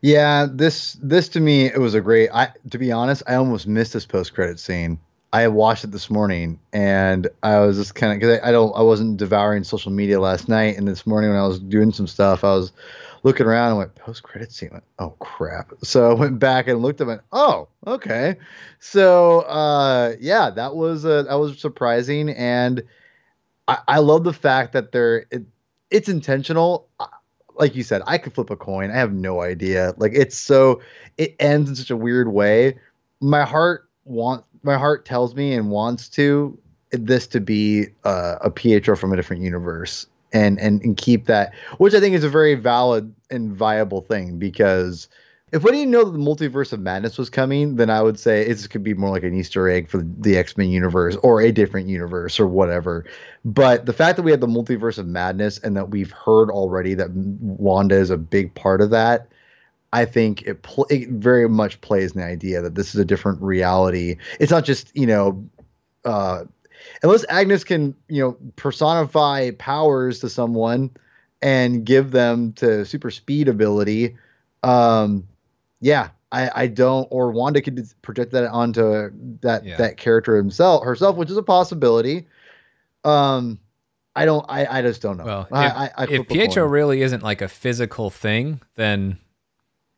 Yeah, 0.02 0.48
this 0.50 0.94
this 1.02 1.28
to 1.30 1.40
me 1.40 1.66
it 1.66 1.80
was 1.80 1.94
a 1.94 2.02
great. 2.02 2.30
I 2.34 2.54
to 2.72 2.78
be 2.78 2.92
honest, 2.92 3.24
I 3.28 3.36
almost 3.36 3.68
missed 3.68 3.94
this 3.94 4.06
post 4.06 4.34
credit 4.34 4.60
scene. 4.60 5.00
I 5.32 5.48
watched 5.48 5.84
it 5.84 5.92
this 5.92 6.10
morning, 6.10 6.60
and 6.74 7.28
I 7.44 7.60
was 7.60 7.78
just 7.78 7.94
kind 7.94 8.14
of 8.14 8.20
because 8.20 8.40
I, 8.40 8.50
I 8.50 8.52
don't 8.52 8.74
I 8.76 8.82
wasn't 8.82 9.18
devouring 9.18 9.64
social 9.64 9.92
media 9.92 10.20
last 10.20 10.48
night, 10.48 10.78
and 10.78 10.88
this 10.88 11.06
morning 11.06 11.32
when 11.32 11.40
I 11.40 11.48
was 11.48 11.60
doing 11.60 11.92
some 11.92 12.08
stuff, 12.08 12.44
I 12.44 12.56
was 12.56 12.72
looking 13.24 13.46
around 13.46 13.70
and 13.70 13.78
went 13.78 13.96
post 13.96 14.24
credit 14.24 14.52
scene. 14.52 14.70
Went, 14.72 14.84
oh 15.00 15.12
crap! 15.20 15.74
So 15.84 16.12
I 16.12 16.14
went 16.14 16.40
back 16.40 16.68
and 16.68 16.82
looked 16.82 17.02
at 17.02 17.08
it. 17.08 17.22
Oh, 17.32 17.68
okay. 17.86 18.36
So 18.80 19.42
uh, 19.42 20.16
yeah, 20.20 20.50
that 20.50 20.76
was 20.76 21.06
uh, 21.06 21.24
that 21.24 21.36
was 21.36 21.60
surprising, 21.60 22.30
and 22.30 22.84
I, 23.68 23.80
I 23.88 24.00
love 24.00 24.24
the 24.24 24.34
fact 24.34 24.74
that 24.74 24.92
they're 24.92 25.26
it, 25.32 25.44
it's 25.92 26.10
intentional. 26.10 26.88
Like 27.56 27.76
you 27.76 27.84
said, 27.84 28.02
I 28.08 28.18
could 28.18 28.34
flip 28.34 28.50
a 28.50 28.56
coin. 28.56 28.90
I 28.90 28.96
have 28.96 29.12
no 29.12 29.42
idea. 29.42 29.94
Like 29.98 30.14
it's 30.16 30.38
so 30.38 30.82
it 31.18 31.36
ends 31.40 31.70
in 31.70 31.76
such 31.76 31.92
a 31.92 31.98
weird 31.98 32.32
way. 32.32 32.78
My 33.20 33.44
heart 33.44 33.90
wants 34.06 34.46
my 34.64 34.78
heart 34.78 35.06
tells 35.06 35.36
me 35.36 35.54
and 35.54 35.70
wants 35.70 36.10
to 36.10 36.58
this 36.92 37.28
to 37.28 37.40
be 37.40 37.88
uh, 38.04 38.38
a 38.42 38.50
Pietro 38.50 38.96
from 38.96 39.14
a 39.14 39.16
different 39.16 39.44
universe 39.44 40.08
and 40.34 40.60
and 40.60 40.82
and 40.82 40.98
keep 40.98 41.26
that, 41.26 41.54
which 41.78 41.94
I 41.94 42.00
think 42.00 42.16
is 42.16 42.24
a 42.24 42.30
very 42.30 42.56
valid 42.56 43.14
and 43.30 43.54
viable 43.54 44.02
thing 44.02 44.38
because 44.38 45.08
if 45.52 45.64
we 45.64 45.72
didn't 45.72 45.90
know 45.90 46.04
that 46.04 46.12
the 46.12 46.20
multiverse 46.20 46.74
of 46.74 46.80
madness 46.80 47.18
was 47.18 47.30
coming, 47.30 47.76
then 47.78 47.90
I 47.90 48.02
would 48.02 48.20
say 48.20 48.48
this 48.48 48.68
could 48.68 48.84
be 48.84 48.94
more 48.94 49.10
like 49.10 49.24
an 49.24 49.34
Easter 49.34 49.68
egg 49.68 49.90
for 49.90 50.04
the 50.20 50.38
X 50.38 50.56
Men 50.58 50.70
universe 50.70 51.16
or 51.18 51.42
a 51.42 51.52
different 51.52 51.88
universe 51.88 52.40
or 52.40 52.46
whatever. 52.46 53.06
But 53.44 53.86
the 53.86 53.94
fact 53.94 54.18
that 54.18 54.24
we 54.24 54.32
had 54.32 54.42
the 54.42 54.48
multiverse 54.48 54.98
of 54.98 55.08
madness 55.08 55.58
and 55.60 55.76
that 55.76 55.90
we've 55.90 56.12
heard 56.12 56.52
already 56.52 56.94
that 56.96 57.12
Wanda 57.12 57.96
is 57.96 58.10
a 58.10 58.18
big 58.18 58.54
part 58.54 58.82
of 58.82 58.92
that, 58.92 59.28
I 59.92 60.06
think 60.06 60.44
it, 60.44 60.62
pl- 60.62 60.88
it 60.90 61.10
very 61.10 61.50
much 61.50 61.82
plays 61.82 62.12
in 62.12 62.22
the 62.22 62.28
idea 62.28 62.62
that 62.62 62.76
this 62.76 62.94
is 62.94 63.02
a 63.02 63.06
different 63.06 63.42
reality. 63.42 64.18
It's 64.40 64.52
not 64.52 64.66
just 64.66 64.96
you 64.96 65.08
know 65.08 65.50
uh, 66.06 66.44
unless 67.04 67.26
Agnes 67.30 67.64
can, 67.64 67.96
you 68.08 68.22
know, 68.22 68.38
personify 68.56 69.52
powers 69.58 70.20
to 70.20 70.30
someone 70.30 70.92
and 71.42 71.86
give 71.86 72.12
them 72.12 72.54
to 72.54 72.86
super 72.86 73.12
speed 73.12 73.48
ability, 73.48 74.18
um, 74.64 75.28
yeah, 75.82 76.10
I, 76.32 76.52
I 76.64 76.68
don't. 76.68 77.08
Or 77.12 77.32
Wanda 77.32 77.62
could 77.62 77.88
project 78.02 78.32
that 78.34 78.50
onto 78.50 79.12
that 79.42 79.66
yeah. 79.66 79.78
that 79.78 79.98
character 79.98 80.36
himself 80.36 80.84
herself, 80.84 81.16
which 81.16 81.30
is 81.30 81.38
a 81.38 81.44
possibility. 81.44 82.28
Um, 83.04 83.60
I 84.16 84.26
don't. 84.26 84.46
I, 84.50 84.80
I 84.80 84.82
just 84.82 85.02
don't 85.02 85.18
know. 85.18 85.26
Well, 85.26 85.48
I, 85.52 85.66
if, 85.66 85.74
I, 85.74 85.92
I 85.98 86.08
if 86.10 86.28
Pietro 86.28 86.66
really 86.66 87.02
isn't 87.02 87.24
like 87.24 87.42
a 87.42 87.48
physical 87.48 88.10
thing, 88.10 88.62
then 88.76 89.18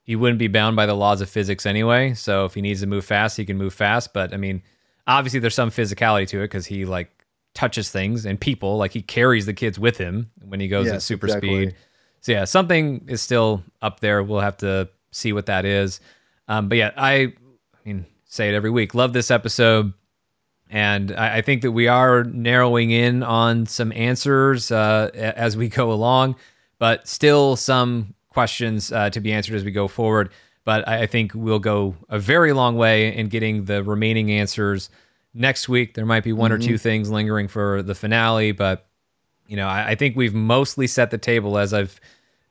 he 0.03 0.15
wouldn't 0.15 0.39
be 0.39 0.47
bound 0.47 0.75
by 0.75 0.85
the 0.85 0.93
laws 0.95 1.21
of 1.21 1.29
physics 1.29 1.65
anyway. 1.65 2.13
So 2.13 2.45
if 2.45 2.53
he 2.53 2.61
needs 2.61 2.81
to 2.81 2.87
move 2.87 3.05
fast, 3.05 3.37
he 3.37 3.45
can 3.45 3.57
move 3.57 3.73
fast. 3.73 4.13
But 4.13 4.33
I 4.33 4.37
mean, 4.37 4.61
obviously 5.07 5.39
there's 5.39 5.55
some 5.55 5.71
physicality 5.71 6.27
to 6.27 6.39
it 6.39 6.45
because 6.45 6.65
he 6.65 6.85
like 6.85 7.25
touches 7.53 7.89
things 7.89 8.25
and 8.25 8.39
people 8.39 8.77
like 8.77 8.91
he 8.91 9.01
carries 9.01 9.45
the 9.45 9.53
kids 9.53 9.77
with 9.77 9.97
him 9.97 10.31
when 10.43 10.59
he 10.59 10.67
goes 10.67 10.85
yes, 10.85 10.95
at 10.95 11.01
super 11.01 11.27
exactly. 11.27 11.49
speed. 11.49 11.75
So 12.21 12.31
yeah 12.31 12.45
something 12.45 13.05
is 13.07 13.21
still 13.21 13.63
up 13.81 13.99
there. 13.99 14.23
We'll 14.23 14.39
have 14.39 14.57
to 14.57 14.89
see 15.11 15.33
what 15.33 15.47
that 15.47 15.65
is. 15.65 15.99
Um, 16.47 16.69
but 16.69 16.77
yeah 16.77 16.91
I, 16.95 17.13
I 17.13 17.33
mean 17.85 18.05
say 18.25 18.49
it 18.49 18.55
every 18.55 18.69
week. 18.69 18.93
Love 18.93 19.13
this 19.13 19.31
episode. 19.31 19.93
And 20.69 21.11
I, 21.11 21.37
I 21.37 21.41
think 21.41 21.63
that 21.63 21.73
we 21.73 21.89
are 21.89 22.23
narrowing 22.23 22.91
in 22.91 23.23
on 23.23 23.65
some 23.65 23.91
answers 23.91 24.71
uh, 24.71 25.11
as 25.13 25.57
we 25.57 25.67
go 25.67 25.91
along 25.91 26.35
but 26.81 27.07
still 27.07 27.55
some 27.55 28.15
questions 28.29 28.91
uh, 28.91 29.11
to 29.11 29.19
be 29.19 29.31
answered 29.31 29.53
as 29.53 29.63
we 29.63 29.69
go 29.69 29.87
forward 29.87 30.31
but 30.63 30.87
I, 30.87 31.03
I 31.03 31.07
think 31.07 31.33
we'll 31.33 31.59
go 31.59 31.95
a 32.09 32.19
very 32.19 32.53
long 32.53 32.75
way 32.75 33.15
in 33.15 33.27
getting 33.27 33.65
the 33.65 33.83
remaining 33.83 34.31
answers 34.31 34.89
next 35.33 35.69
week. 35.69 35.93
There 35.93 36.05
might 36.05 36.23
be 36.23 36.33
one 36.33 36.51
mm-hmm. 36.51 36.61
or 36.61 36.65
two 36.65 36.77
things 36.77 37.09
lingering 37.09 37.47
for 37.47 37.81
the 37.81 37.95
finale, 37.95 38.51
but 38.51 38.87
you 39.47 39.57
know, 39.57 39.67
I, 39.67 39.89
I, 39.89 39.95
think 39.95 40.15
we've 40.15 40.33
mostly 40.33 40.87
set 40.87 41.11
the 41.11 41.17
table 41.17 41.57
as 41.57 41.73
I've 41.73 41.99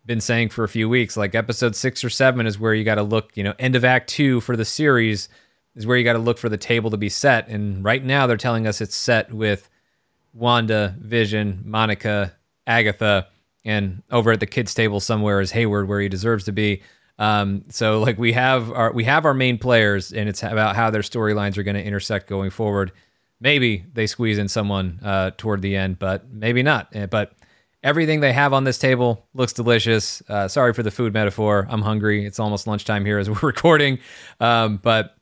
been 0.04 0.20
saying 0.20 0.50
for 0.50 0.64
a 0.64 0.68
few 0.68 0.88
weeks. 0.88 1.16
Like 1.16 1.34
episode 1.34 1.74
six 1.76 2.04
or 2.04 2.10
seven 2.10 2.46
is 2.46 2.58
where 2.58 2.74
you 2.74 2.84
got 2.84 2.96
to 2.96 3.02
look. 3.02 3.36
You 3.36 3.44
know, 3.44 3.54
end 3.58 3.76
of 3.76 3.84
act 3.84 4.10
two 4.10 4.40
for 4.40 4.56
the 4.56 4.64
series 4.64 5.28
is 5.74 5.86
where 5.86 5.96
you 5.96 6.04
got 6.04 6.14
to 6.14 6.18
look 6.18 6.36
for 6.36 6.48
the 6.48 6.58
table 6.58 6.90
to 6.90 6.96
be 6.96 7.08
set. 7.08 7.48
And 7.48 7.84
right 7.84 8.04
now 8.04 8.26
they're 8.26 8.36
telling 8.36 8.66
us 8.66 8.80
it's 8.80 8.94
set 8.94 9.32
with 9.32 9.70
Wanda, 10.34 10.94
Vision, 10.98 11.62
Monica, 11.64 12.34
Agatha, 12.66 13.28
and 13.64 14.02
over 14.10 14.32
at 14.32 14.40
the 14.40 14.46
kids' 14.46 14.74
table 14.74 15.00
somewhere 15.00 15.40
is 15.40 15.52
Hayward, 15.52 15.88
where 15.88 16.00
he 16.00 16.08
deserves 16.08 16.44
to 16.44 16.52
be. 16.52 16.82
Um, 17.20 17.64
so 17.68 18.00
like 18.00 18.18
we 18.18 18.32
have 18.32 18.72
our 18.72 18.92
we 18.92 19.04
have 19.04 19.26
our 19.26 19.34
main 19.34 19.58
players, 19.58 20.12
and 20.12 20.28
it's 20.28 20.42
about 20.42 20.74
how 20.74 20.90
their 20.90 21.02
storylines 21.02 21.58
are 21.58 21.62
going 21.62 21.76
to 21.76 21.84
intersect 21.84 22.26
going 22.26 22.50
forward. 22.50 22.92
Maybe 23.40 23.84
they 23.92 24.06
squeeze 24.06 24.38
in 24.38 24.48
someone 24.48 24.98
uh, 25.04 25.32
toward 25.36 25.60
the 25.62 25.76
end, 25.76 25.98
but 25.98 26.30
maybe 26.30 26.62
not. 26.62 26.88
Eh, 26.94 27.06
but 27.06 27.34
everything 27.82 28.20
they 28.20 28.32
have 28.32 28.54
on 28.54 28.64
this 28.64 28.78
table 28.78 29.26
looks 29.34 29.52
delicious. 29.52 30.22
Uh, 30.28 30.48
sorry 30.48 30.72
for 30.72 30.82
the 30.82 30.90
food 30.90 31.12
metaphor. 31.12 31.66
I'm 31.70 31.82
hungry. 31.82 32.24
It's 32.24 32.40
almost 32.40 32.66
lunchtime 32.66 33.04
here 33.04 33.18
as 33.18 33.28
we're 33.30 33.38
recording, 33.42 33.98
um, 34.40 34.78
but 34.78 35.14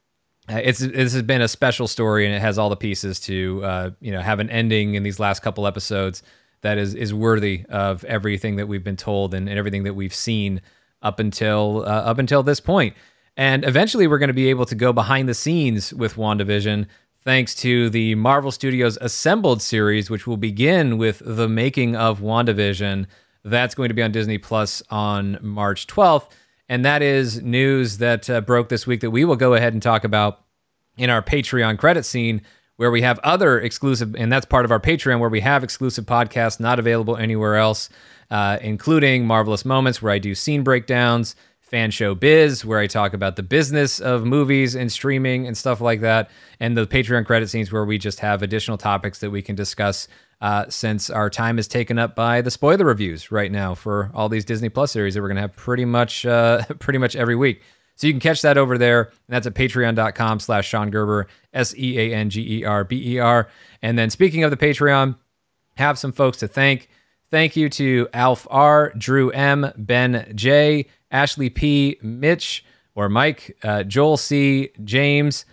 uh, 0.49 0.61
it's 0.63 0.79
this 0.79 1.13
has 1.15 1.23
been 1.23 1.43
a 1.43 1.49
special 1.49 1.89
story, 1.89 2.27
and 2.27 2.35
it 2.35 2.41
has 2.41 2.59
all 2.59 2.71
the 2.71 2.77
pieces 2.77 3.19
to 3.21 3.61
uh, 3.65 3.91
you 4.01 4.13
know 4.13 4.21
have 4.21 4.39
an 4.39 4.51
ending 4.51 4.95
in 4.95 5.03
these 5.03 5.19
last 5.19 5.41
couple 5.41 5.67
episodes 5.67 6.23
that 6.61 6.79
is 6.79 6.95
is 6.95 7.13
worthy 7.13 7.65
of 7.69 8.05
everything 8.05 8.55
that 8.57 8.69
we've 8.69 8.85
been 8.85 8.97
told 8.97 9.35
and, 9.35 9.49
and 9.49 9.59
everything 9.59 9.83
that 9.83 9.95
we've 9.95 10.15
seen 10.15 10.61
up 11.03 11.19
until 11.19 11.85
uh, 11.87 12.03
up 12.03 12.19
until 12.19 12.43
this 12.43 12.61
point. 12.61 12.95
And 13.37 13.65
eventually, 13.65 14.07
we're 14.07 14.19
going 14.19 14.29
to 14.29 14.35
be 14.35 14.51
able 14.51 14.67
to 14.67 14.75
go 14.75 14.93
behind 14.93 15.29
the 15.29 15.35
scenes 15.35 15.95
with 15.95 16.17
WandaVision, 16.17 16.87
thanks 17.23 17.55
to 17.57 17.89
the 17.89 18.17
Marvel 18.17 18.51
Studios 18.51 18.99
Assembled 19.01 19.63
series, 19.63 20.11
which 20.11 20.27
will 20.27 20.37
begin 20.37 20.99
with 20.99 21.23
the 21.25 21.49
making 21.49 21.95
of 21.95 22.21
WandaVision. 22.21 23.07
That's 23.45 23.77
going 23.77 23.89
to 23.89 23.95
be 23.95 24.03
on 24.03 24.11
Disney 24.11 24.39
Plus 24.39 24.83
on 24.91 25.39
March 25.41 25.87
12th. 25.87 26.31
And 26.69 26.85
that 26.85 27.01
is 27.01 27.41
news 27.41 27.99
that 27.99 28.29
uh, 28.29 28.41
broke 28.41 28.69
this 28.69 28.87
week 28.87 29.01
that 29.01 29.11
we 29.11 29.25
will 29.25 29.37
go 29.37 29.55
ahead 29.55 29.73
and 29.73 29.83
talk 29.83 30.05
about 30.05 30.45
in 30.97 31.09
our 31.09 31.23
Patreon 31.23 31.79
credit 31.79 32.05
scene, 32.05 32.43
where 32.77 32.91
we 32.91 33.03
have 33.03 33.19
other 33.21 33.59
exclusive, 33.61 34.15
and 34.17 34.31
that's 34.31 34.45
part 34.45 34.65
of 34.65 34.73
our 34.73 34.81
Patreon, 34.81 35.21
where 35.21 35.31
we 35.31 35.41
have 35.41 35.65
exclusive 35.65 36.05
podcasts 36.07 36.59
not 36.59 36.79
available 36.79 37.17
anywhere 37.17 37.57
else 37.57 37.89
uh, 38.31 38.59
including 38.61 39.27
Marvelous 39.27 39.65
Moments, 39.65 40.03
where 40.03 40.13
I 40.13 40.19
do 40.19 40.35
scene 40.35 40.63
breakdowns, 40.63 41.35
Fan 41.61 41.91
Show 41.91 42.15
Biz, 42.15 42.65
where 42.65 42.79
I 42.79 42.87
talk 42.87 43.13
about 43.13 43.37
the 43.37 43.43
business 43.43 44.01
of 44.01 44.25
movies 44.25 44.75
and 44.75 44.91
streaming 44.91 45.47
and 45.47 45.57
stuff 45.57 45.81
like 45.81 46.01
that, 46.01 46.31
and 46.61 46.77
the 46.77 46.87
Patreon 46.87 47.27
credit 47.27 47.49
scenes, 47.49 47.71
where 47.71 47.85
we 47.85 47.99
just 47.99 48.21
have 48.21 48.43
additional 48.43 48.79
topics 48.79 49.19
that 49.21 49.31
we 49.31 49.43
can 49.43 49.55
discuss. 49.55 50.09
Uh, 50.41 50.65
since 50.69 51.11
our 51.11 51.29
time 51.29 51.59
is 51.59 51.67
taken 51.67 51.99
up 51.99 52.15
by 52.15 52.41
the 52.41 52.51
spoiler 52.53 52.85
reviews 52.85 53.33
right 53.33 53.51
now 53.51 53.75
for 53.75 54.09
all 54.15 54.29
these 54.29 54.45
Disney 54.45 54.69
Plus 54.69 54.93
series 54.93 55.15
that 55.15 55.21
we're 55.21 55.27
gonna 55.27 55.41
have 55.41 55.57
pretty 55.57 55.85
much 55.85 56.25
uh, 56.25 56.63
pretty 56.79 57.01
much 57.01 57.17
every 57.17 57.35
week. 57.35 57.61
So 57.99 58.07
you 58.07 58.13
can 58.13 58.21
catch 58.21 58.43
that 58.43 58.57
over 58.57 58.79
there. 58.79 59.03
And 59.03 59.11
that's 59.29 59.49
at 59.49 59.55
patreon.com 59.55 60.39
slash 60.39 60.69
Sean 60.69 60.91
Gerber, 60.91 61.27
S 61.53 61.75
E 61.77 61.99
A 61.99 62.15
N 62.15 62.31
G 62.31 62.61
E 62.61 62.65
R 62.65 62.85
B 62.85 63.15
E 63.15 63.19
R. 63.19 63.49
And 63.83 63.99
then 63.99 64.09
speaking 64.09 64.45
of 64.45 64.53
the 64.53 64.57
Patreon, 64.57 65.17
have 65.77 65.99
some 65.99 66.13
folks 66.13 66.39
to 66.39 66.49
thank. 66.49 66.89
Thank 67.31 67.57
you 67.57 67.69
to 67.71 68.09
Alf 68.15 68.47
R, 68.51 68.93
Drew 68.97 69.31
M, 69.31 69.73
Ben 69.77 70.33
J, 70.35 70.87
Ashley 71.11 71.51
P, 71.51 71.99
Mitch 72.03 72.65
or 72.95 73.09
Mike, 73.09 73.57
uh, 73.63 73.83
Joel 73.83 74.17
C, 74.17 74.71
James, 74.83 75.45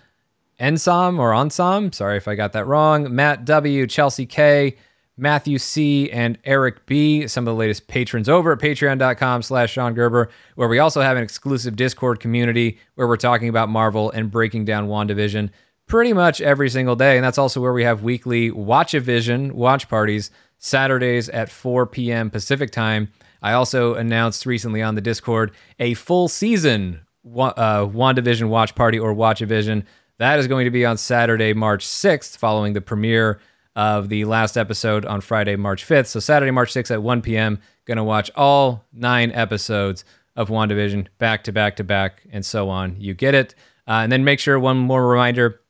Ensom 0.59 1.19
or 1.19 1.31
Ensom. 1.31 1.93
Sorry 1.93 2.17
if 2.17 2.27
I 2.27 2.35
got 2.35 2.53
that 2.53 2.65
wrong. 2.65 3.13
Matt 3.13 3.43
W, 3.45 3.87
Chelsea 3.87 4.25
K, 4.25 4.77
Matthew 5.17 5.57
C. 5.57 6.09
and 6.11 6.37
Eric 6.45 6.85
B., 6.85 7.27
some 7.27 7.47
of 7.47 7.53
the 7.53 7.59
latest 7.59 7.87
patrons 7.87 8.29
over 8.29 8.53
at 8.53 8.59
patreon.com 8.59 9.41
slash 9.41 9.73
Sean 9.73 9.93
Gerber, 9.93 10.29
where 10.55 10.67
we 10.67 10.79
also 10.79 11.01
have 11.01 11.17
an 11.17 11.23
exclusive 11.23 11.75
Discord 11.75 12.19
community 12.19 12.79
where 12.95 13.07
we're 13.07 13.17
talking 13.17 13.49
about 13.49 13.69
Marvel 13.69 14.11
and 14.11 14.31
breaking 14.31 14.65
down 14.65 14.87
WandaVision 14.87 15.49
pretty 15.87 16.13
much 16.13 16.41
every 16.41 16.69
single 16.69 16.95
day. 16.95 17.15
And 17.15 17.23
that's 17.23 17.37
also 17.37 17.61
where 17.61 17.73
we 17.73 17.83
have 17.83 18.01
weekly 18.01 18.49
Watch-A-Vision 18.51 19.55
watch 19.55 19.87
parties, 19.87 20.31
Saturdays 20.57 21.29
at 21.29 21.49
4 21.49 21.85
p.m. 21.87 22.29
Pacific 22.29 22.71
time. 22.71 23.11
I 23.41 23.53
also 23.53 23.93
announced 23.93 24.45
recently 24.45 24.81
on 24.81 24.95
the 24.95 25.01
Discord 25.01 25.51
a 25.79 25.93
full 25.93 26.27
season 26.27 27.01
uh, 27.25 27.85
WandaVision 27.85 28.49
watch 28.49 28.75
party 28.75 28.99
or 28.99 29.13
Watch-A-Vision. 29.13 29.85
That 30.17 30.39
is 30.39 30.47
going 30.47 30.65
to 30.65 30.71
be 30.71 30.85
on 30.85 30.97
Saturday, 30.97 31.53
March 31.53 31.85
6th, 31.85 32.37
following 32.37 32.73
the 32.73 32.81
premiere 32.81 33.39
of 33.75 34.09
the 34.09 34.25
last 34.25 34.57
episode 34.57 35.05
on 35.05 35.21
Friday, 35.21 35.55
March 35.55 35.85
5th. 35.85 36.07
So 36.07 36.19
Saturday, 36.19 36.51
March 36.51 36.73
6th 36.73 36.91
at 36.91 37.03
1 37.03 37.21
p.m., 37.21 37.59
going 37.85 37.97
to 37.97 38.03
watch 38.03 38.31
all 38.35 38.85
nine 38.93 39.31
episodes 39.31 40.05
of 40.35 40.49
WandaVision 40.49 41.07
back 41.17 41.43
to 41.43 41.51
back 41.51 41.75
to 41.75 41.83
back 41.83 42.23
and 42.31 42.45
so 42.45 42.69
on. 42.69 42.99
You 42.99 43.13
get 43.13 43.35
it. 43.35 43.55
Uh, 43.87 44.01
and 44.01 44.11
then 44.11 44.23
make 44.23 44.39
sure 44.39 44.59
one 44.59 44.77
more 44.77 45.07
reminder 45.07 45.61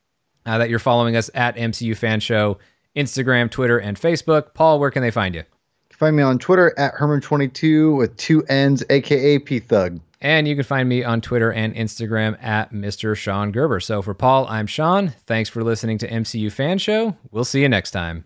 uh, 0.46 0.58
that 0.60 0.70
you're 0.70 0.80
following 0.80 1.16
us 1.16 1.30
at 1.34 1.56
MCU 1.56 1.98
Fan 1.98 2.20
Show, 2.20 2.58
Instagram, 2.96 3.50
Twitter, 3.50 3.78
and 3.78 4.00
Facebook. 4.00 4.54
Paul, 4.54 4.80
where 4.80 4.92
can 4.92 5.02
they 5.02 5.12
find 5.12 5.36
you? 5.36 5.42
You 5.42 5.46
can 5.90 5.98
find 5.98 6.16
me 6.16 6.24
on 6.24 6.40
Twitter 6.40 6.74
at 6.78 6.96
Hermann22 6.96 7.98
with 7.98 8.16
two 8.18 8.44
N's, 8.44 8.84
aka 8.90 9.40
P 9.40 9.60
Thug. 9.60 10.00
And 10.22 10.48
you 10.48 10.56
can 10.56 10.64
find 10.64 10.90
me 10.90 11.04
on 11.04 11.22
Twitter 11.22 11.52
and 11.52 11.76
Instagram 11.76 12.42
at 12.44 12.74
Mr. 12.74 13.16
Sean 13.16 13.52
Gerber. 13.52 13.80
So 13.80 14.02
for 14.02 14.14
Paul, 14.14 14.48
I'm 14.48 14.66
Sean. 14.66 15.14
Thanks 15.28 15.50
for 15.50 15.64
listening 15.64 15.98
to 16.00 16.10
MCU 16.10 16.52
Fan 16.52 16.80
Show. 16.80 17.16
We'll 17.32 17.46
see 17.46 17.62
you 17.62 17.70
next 17.70 17.92
time. 17.92 18.24